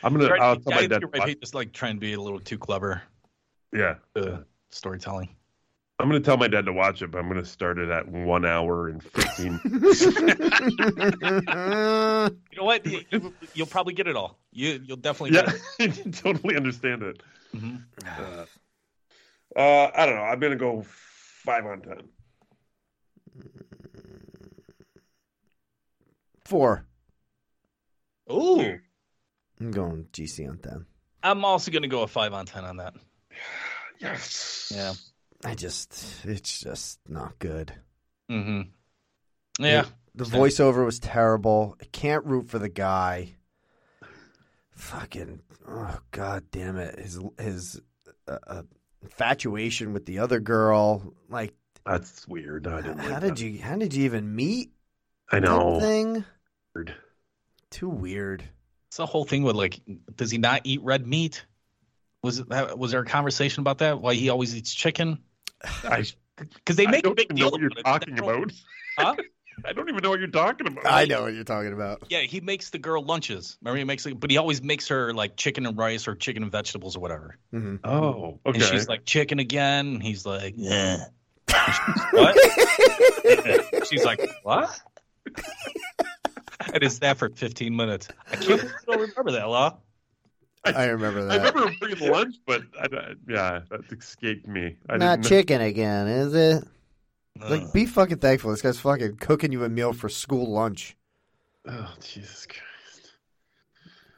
I'm 0.02 0.14
gonna. 0.14 0.28
Right, 0.30 0.40
I'll 0.40 0.56
tell 0.56 0.72
my 0.72 0.80
dad. 0.82 0.90
think 0.90 1.00
you're 1.02 1.10
right, 1.20 1.28
he 1.28 1.34
just 1.36 1.54
like 1.54 1.72
trying 1.72 1.94
to 1.96 2.00
be 2.00 2.14
a 2.14 2.20
little 2.20 2.40
too 2.40 2.58
clever. 2.58 3.02
Yeah, 3.72 3.96
The 4.14 4.44
storytelling. 4.70 5.28
I'm 6.00 6.08
gonna 6.08 6.20
tell 6.20 6.36
my 6.36 6.46
dad 6.48 6.64
to 6.66 6.72
watch 6.72 7.02
it, 7.02 7.10
but 7.10 7.18
I'm 7.18 7.28
gonna 7.28 7.44
start 7.44 7.78
it 7.78 7.90
at 7.90 8.08
one 8.08 8.44
hour 8.46 8.88
and 8.88 9.02
fifteen. 9.02 9.60
You 12.50 12.56
know 12.56 12.64
what? 12.64 12.86
You, 12.86 13.00
you- 13.10 13.34
you'll 13.54 13.66
probably 13.66 13.92
get 13.94 14.06
it 14.06 14.16
all. 14.16 14.38
You 14.52 14.80
you'll 14.84 14.96
definitely. 14.96 15.36
yeah, 15.36 15.52
Get 15.78 15.98
it. 16.06 16.12
totally 16.14 16.56
understand 16.56 17.02
it. 17.02 17.22
Mhm. 17.54 17.82
Uh, 18.06 18.44
uh, 19.58 19.90
I 19.94 20.06
don't 20.06 20.16
know. 20.16 20.22
I'm 20.22 20.38
gonna 20.40 20.56
go 20.56 20.82
five 20.86 21.66
on 21.66 21.82
ten. 21.82 22.08
Four. 26.44 26.86
Ooh. 28.32 28.78
I'm 29.60 29.70
going 29.70 30.06
GC 30.12 30.48
on 30.48 30.58
ten. 30.58 30.86
I'm 31.22 31.44
also 31.44 31.70
going 31.70 31.82
to 31.82 31.88
go 31.88 32.02
a 32.02 32.06
five 32.06 32.32
on 32.32 32.46
ten 32.46 32.64
on 32.64 32.76
that. 32.78 32.94
Yes. 34.00 34.72
Yeah. 34.74 34.92
I 35.44 35.56
just, 35.56 36.24
it's 36.24 36.60
just 36.60 37.00
not 37.08 37.36
good. 37.40 37.72
Mm-hmm. 38.30 38.62
Yeah. 39.64 39.86
The 40.14 40.24
voiceover 40.24 40.84
was 40.84 41.00
terrible. 41.00 41.76
I 41.80 41.84
can't 41.86 42.24
root 42.24 42.48
for 42.48 42.60
the 42.60 42.68
guy. 42.68 43.34
Fucking, 44.70 45.40
oh 45.68 45.98
god 46.12 46.44
damn 46.52 46.76
it! 46.76 46.98
His 47.00 47.18
his 47.40 47.80
uh, 48.28 48.38
uh, 48.46 48.62
infatuation 49.02 49.92
with 49.92 50.06
the 50.06 50.20
other 50.20 50.38
girl. 50.38 51.12
Like, 51.28 51.54
That's 51.84 52.26
weird. 52.28 52.68
I 52.68 52.82
didn't. 52.82 52.98
how 52.98 53.10
like 53.14 53.20
did 53.22 53.30
that. 53.36 53.40
you 53.40 53.60
how 53.60 53.76
did 53.76 53.94
you 53.94 54.04
even 54.04 54.34
meet? 54.36 54.70
I 55.32 55.40
know. 55.40 55.74
That 55.74 55.86
thing 55.86 56.24
Weird. 56.74 56.94
too 57.70 57.88
weird. 57.88 58.44
It's 58.88 58.96
the 58.96 59.06
whole 59.06 59.24
thing 59.24 59.42
with 59.42 59.56
like, 59.56 59.80
does 60.16 60.30
he 60.30 60.38
not 60.38 60.62
eat 60.64 60.82
red 60.82 61.06
meat? 61.06 61.44
Was 62.22 62.38
it 62.38 62.48
that? 62.48 62.78
Was 62.78 62.90
there 62.90 63.00
a 63.00 63.06
conversation 63.06 63.60
about 63.60 63.78
that? 63.78 64.00
Why 64.00 64.14
he 64.14 64.28
always 64.30 64.56
eats 64.56 64.72
chicken? 64.74 65.18
I, 65.84 66.04
Because 66.36 66.76
they 66.76 66.86
make 66.86 67.00
a 67.00 67.02
don't 67.02 67.16
big 67.16 67.26
even 67.26 67.36
know 67.36 67.50
deal 67.50 67.52
what 67.52 67.60
you're 67.60 67.70
talking 67.82 68.14
They 68.14 68.22
about. 68.22 68.52
Huh? 68.98 69.14
I 69.64 69.72
don't 69.72 69.88
even 69.88 70.02
know 70.02 70.10
what 70.10 70.18
you're 70.18 70.28
talking 70.28 70.66
about. 70.66 70.84
I 70.86 71.04
know 71.04 71.22
what 71.22 71.34
you're 71.34 71.44
talking 71.44 71.72
about. 71.72 72.04
Yeah, 72.08 72.20
he 72.20 72.40
makes 72.40 72.70
the 72.70 72.78
girl 72.78 73.02
lunches. 73.02 73.56
Remember, 73.60 73.78
he 73.78 73.84
makes, 73.84 74.04
like, 74.04 74.18
but 74.18 74.30
he 74.30 74.36
always 74.36 74.62
makes 74.62 74.88
her 74.88 75.12
like 75.12 75.36
chicken 75.36 75.66
and 75.66 75.76
rice 75.76 76.08
or 76.08 76.14
chicken 76.14 76.42
and 76.42 76.50
vegetables 76.50 76.96
or 76.96 77.00
whatever. 77.00 77.38
Mm-hmm. 77.52 77.76
Oh, 77.84 78.40
okay. 78.46 78.58
And 78.58 78.62
she's 78.62 78.88
like 78.88 79.04
chicken 79.04 79.38
again. 79.38 79.86
And 79.86 80.02
he's 80.02 80.26
like, 80.26 80.54
yeah. 80.56 81.04
what? 82.10 83.86
she's 83.88 84.04
like, 84.04 84.20
what? 84.42 84.80
And 86.72 86.82
it's 86.82 86.98
that 87.00 87.16
for 87.18 87.28
15 87.30 87.74
minutes. 87.74 88.08
I 88.30 88.36
can't 88.36 88.60
believe 88.60 88.74
don't 88.86 89.00
remember 89.00 89.32
that, 89.32 89.48
Law. 89.48 89.78
I 90.64 90.86
remember 90.86 91.24
that. 91.26 91.40
I 91.40 91.48
remember 91.48 91.74
bringing 91.80 92.10
lunch, 92.10 92.36
but 92.46 92.62
I, 92.78 92.86
I- 92.94 93.14
yeah, 93.28 93.60
that 93.70 93.80
escaped 93.92 94.46
me. 94.46 94.76
I 94.88 94.96
Not 94.96 95.22
chicken 95.22 95.60
again, 95.60 96.08
is 96.08 96.34
it? 96.34 96.64
Like, 97.40 97.72
be 97.72 97.86
fucking 97.86 98.18
thankful. 98.18 98.50
This 98.50 98.62
guy's 98.62 98.80
fucking 98.80 99.16
cooking 99.16 99.52
you 99.52 99.62
a 99.64 99.68
meal 99.68 99.92
for 99.92 100.08
school 100.08 100.50
lunch. 100.50 100.96
Oh 101.66 101.94
Jesus 102.00 102.46
Christ! 102.46 103.12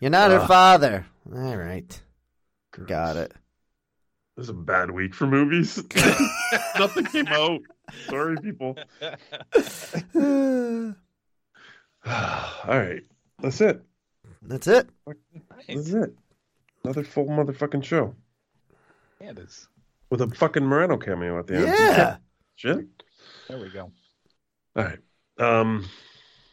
You're 0.01 0.11
not 0.11 0.31
her 0.31 0.47
father. 0.47 1.05
All 1.31 1.57
right. 1.57 2.01
Got 2.87 3.17
it. 3.17 3.33
This 4.37 4.45
is 4.45 4.51
a 4.51 4.55
bad 4.55 4.91
week 4.91 5.15
for 5.15 5.27
movies. 5.27 5.77
Nothing 6.79 7.05
came 7.07 7.27
out. 7.27 7.61
Sorry, 8.09 8.37
people. 8.39 8.79
All 12.07 12.79
right, 12.79 13.03
that's 13.41 13.61
it. 13.61 13.83
That's 14.43 14.67
it. 14.67 14.89
That's 15.69 15.91
it. 15.91 16.15
Another 16.85 17.05
full 17.05 17.27
motherfucking 17.27 17.85
show 17.85 18.15
Yeah, 19.21 19.31
it 19.31 19.39
is. 19.39 19.69
with 20.09 20.23
a 20.23 20.29
fucking 20.29 20.65
Moreno 20.65 20.97
cameo 20.97 21.39
at 21.39 21.47
the 21.47 21.57
end. 21.57 21.67
Yeah. 21.67 22.17
Shit. 22.57 22.87
There 23.49 23.59
we 23.59 23.69
go. 23.69 23.93
All 24.77 24.85
right. 24.85 24.99
Um, 25.39 25.85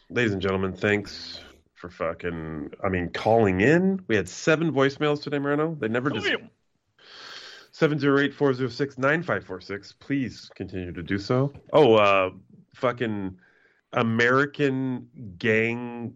ladies 0.10 0.34
and 0.34 0.42
gentlemen, 0.42 0.74
thanks 0.74 1.40
for 1.76 1.90
fucking. 1.90 2.72
I 2.84 2.90
mean, 2.90 3.10
calling 3.10 3.62
in. 3.62 4.02
We 4.08 4.16
had 4.16 4.28
seven 4.28 4.72
voicemails 4.74 5.22
today, 5.22 5.40
Moreno. 5.40 5.76
They 5.80 5.88
never 5.88 6.10
just. 6.10 6.28
708-406-9546. 7.74 9.94
Please 10.00 10.50
continue 10.56 10.92
to 10.92 11.04
do 11.04 11.20
so. 11.20 11.54
Oh, 11.74 11.94
uh, 11.96 12.32
fucking 12.74 13.38
American 14.00 15.08
gang 15.38 16.14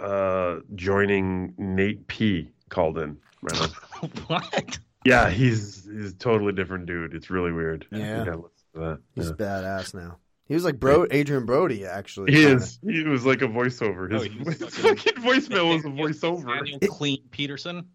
uh 0.00 0.56
joining 0.74 1.54
Nate 1.58 2.06
P 2.06 2.50
called 2.68 2.98
in. 2.98 3.16
Moreno. 3.42 3.66
what? 4.26 4.78
Yeah, 5.04 5.28
he's 5.30 5.84
he's 5.90 6.12
a 6.12 6.16
totally 6.16 6.52
different 6.52 6.86
dude. 6.86 7.14
It's 7.14 7.28
really 7.30 7.52
weird. 7.52 7.86
Yeah. 7.90 8.20
You 8.20 8.24
gotta 8.24 8.36
listen 8.38 8.50
to 8.74 8.80
that. 8.80 8.98
He's 9.14 9.26
Yeah. 9.26 9.32
badass 9.32 9.94
now. 9.94 10.18
He 10.46 10.54
was 10.54 10.64
like 10.64 10.78
bro 10.78 11.06
Adrien 11.12 11.46
Brody, 11.46 11.84
actually. 11.86 12.32
He 12.32 12.42
kinda. 12.42 12.56
is. 12.56 12.78
He 12.82 13.02
was 13.04 13.24
like 13.24 13.42
a 13.42 13.46
voiceover. 13.46 14.10
His, 14.12 14.22
Oh, 14.26 14.44
was 14.44 14.58
his 14.60 14.74
fucking- 14.76 14.96
fucking 14.96 15.22
voicemail 15.22 15.74
was 15.74 15.84
a 15.84 15.88
voiceover. 15.88 16.58
Daniel 16.58 16.78
Clean 16.88 17.18
Peterson. 17.30 17.86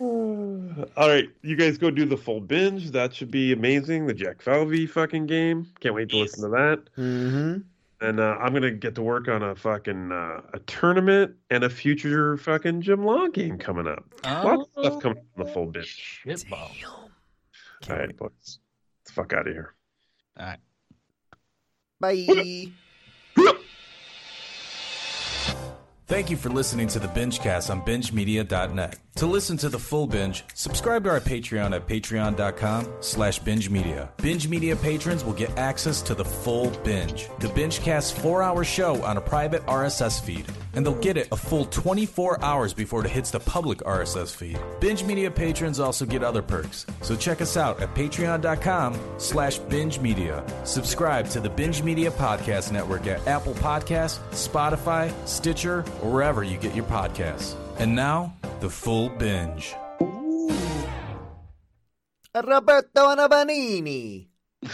All 0.00 0.86
right, 0.96 1.28
you 1.42 1.56
guys 1.56 1.76
go 1.76 1.90
do 1.90 2.06
the 2.06 2.16
full 2.16 2.40
binge. 2.40 2.90
That 2.92 3.14
should 3.14 3.30
be 3.30 3.52
amazing. 3.52 4.06
The 4.06 4.14
Jack 4.14 4.40
Falvey 4.40 4.86
fucking 4.86 5.26
game. 5.26 5.66
Can't 5.80 5.94
wait 5.94 6.08
to 6.08 6.16
listen 6.16 6.42
to 6.44 6.48
that. 6.48 6.84
Mm-hmm. 6.96 7.58
And 8.02 8.18
uh, 8.18 8.36
I'm 8.40 8.54
gonna 8.54 8.70
get 8.70 8.94
to 8.94 9.02
work 9.02 9.28
on 9.28 9.42
a 9.42 9.54
fucking 9.54 10.10
uh, 10.10 10.40
a 10.54 10.58
tournament 10.60 11.36
and 11.50 11.64
a 11.64 11.68
future 11.68 12.38
fucking 12.38 12.80
Jim 12.80 13.04
Law 13.04 13.26
game 13.26 13.58
coming 13.58 13.86
up. 13.86 14.04
Lots 14.24 14.70
of 14.74 14.84
stuff 14.84 15.02
coming 15.02 15.22
from 15.34 15.44
the 15.44 15.52
full 15.52 15.66
binge. 15.66 16.22
Shitball. 16.24 16.70
All 17.90 17.96
right, 17.96 18.16
boys, 18.16 18.30
let's 18.40 19.10
fuck 19.10 19.34
out 19.34 19.46
of 19.46 19.52
here. 19.52 19.74
All 20.38 20.46
right. 20.46 20.58
Bye. 22.00 22.72
Thank 26.10 26.28
you 26.28 26.36
for 26.36 26.48
listening 26.48 26.88
to 26.88 26.98
the 26.98 27.06
Bingecast 27.06 27.70
on 27.70 27.82
BingeMedia.net. 27.82 28.96
To 29.16 29.26
listen 29.26 29.56
to 29.58 29.68
the 29.68 29.78
full 29.78 30.06
binge, 30.06 30.44
subscribe 30.54 31.04
to 31.04 31.10
our 31.10 31.20
Patreon 31.20 31.74
at 31.76 31.86
patreon.com 31.86 32.88
slash 33.00 33.38
binge 33.40 33.68
media. 33.68 34.08
Binge 34.16 34.48
Media 34.48 34.74
patrons 34.74 35.24
will 35.24 35.34
get 35.34 35.56
access 35.58 36.00
to 36.02 36.14
the 36.14 36.24
full 36.24 36.70
binge, 36.84 37.28
the 37.40 37.48
Bingecast 37.48 38.14
four-hour 38.14 38.64
show 38.64 39.02
on 39.02 39.18
a 39.18 39.20
private 39.20 39.66
RSS 39.66 40.22
feed, 40.22 40.46
and 40.72 40.86
they'll 40.86 40.94
get 40.94 41.16
it 41.18 41.28
a 41.32 41.36
full 41.36 41.66
24 41.66 42.42
hours 42.42 42.72
before 42.72 43.04
it 43.04 43.10
hits 43.10 43.30
the 43.30 43.40
public 43.40 43.78
RSS 43.78 44.34
feed. 44.34 44.58
Binge 44.80 45.04
Media 45.04 45.30
patrons 45.30 45.80
also 45.80 46.06
get 46.06 46.22
other 46.22 46.40
perks, 46.40 46.86
so 47.02 47.14
check 47.14 47.42
us 47.42 47.58
out 47.58 47.82
at 47.82 47.94
patreon.com 47.94 48.98
slash 49.18 49.58
binge 49.58 49.98
media. 49.98 50.42
Subscribe 50.64 51.28
to 51.28 51.40
the 51.40 51.50
Binge 51.50 51.82
Media 51.82 52.10
Podcast 52.12 52.72
Network 52.72 53.06
at 53.06 53.26
Apple 53.26 53.54
Podcasts, 53.54 54.20
Spotify, 54.30 55.12
Stitcher, 55.26 55.84
or 56.02 56.10
wherever 56.10 56.42
you 56.42 56.56
get 56.56 56.74
your 56.74 56.86
podcasts. 56.86 57.54
And 57.78 57.94
now, 57.94 58.34
the 58.60 58.70
full 58.70 59.08
binge. 59.10 59.74
Roberto 62.34 63.10
Anabanini. 63.10 64.29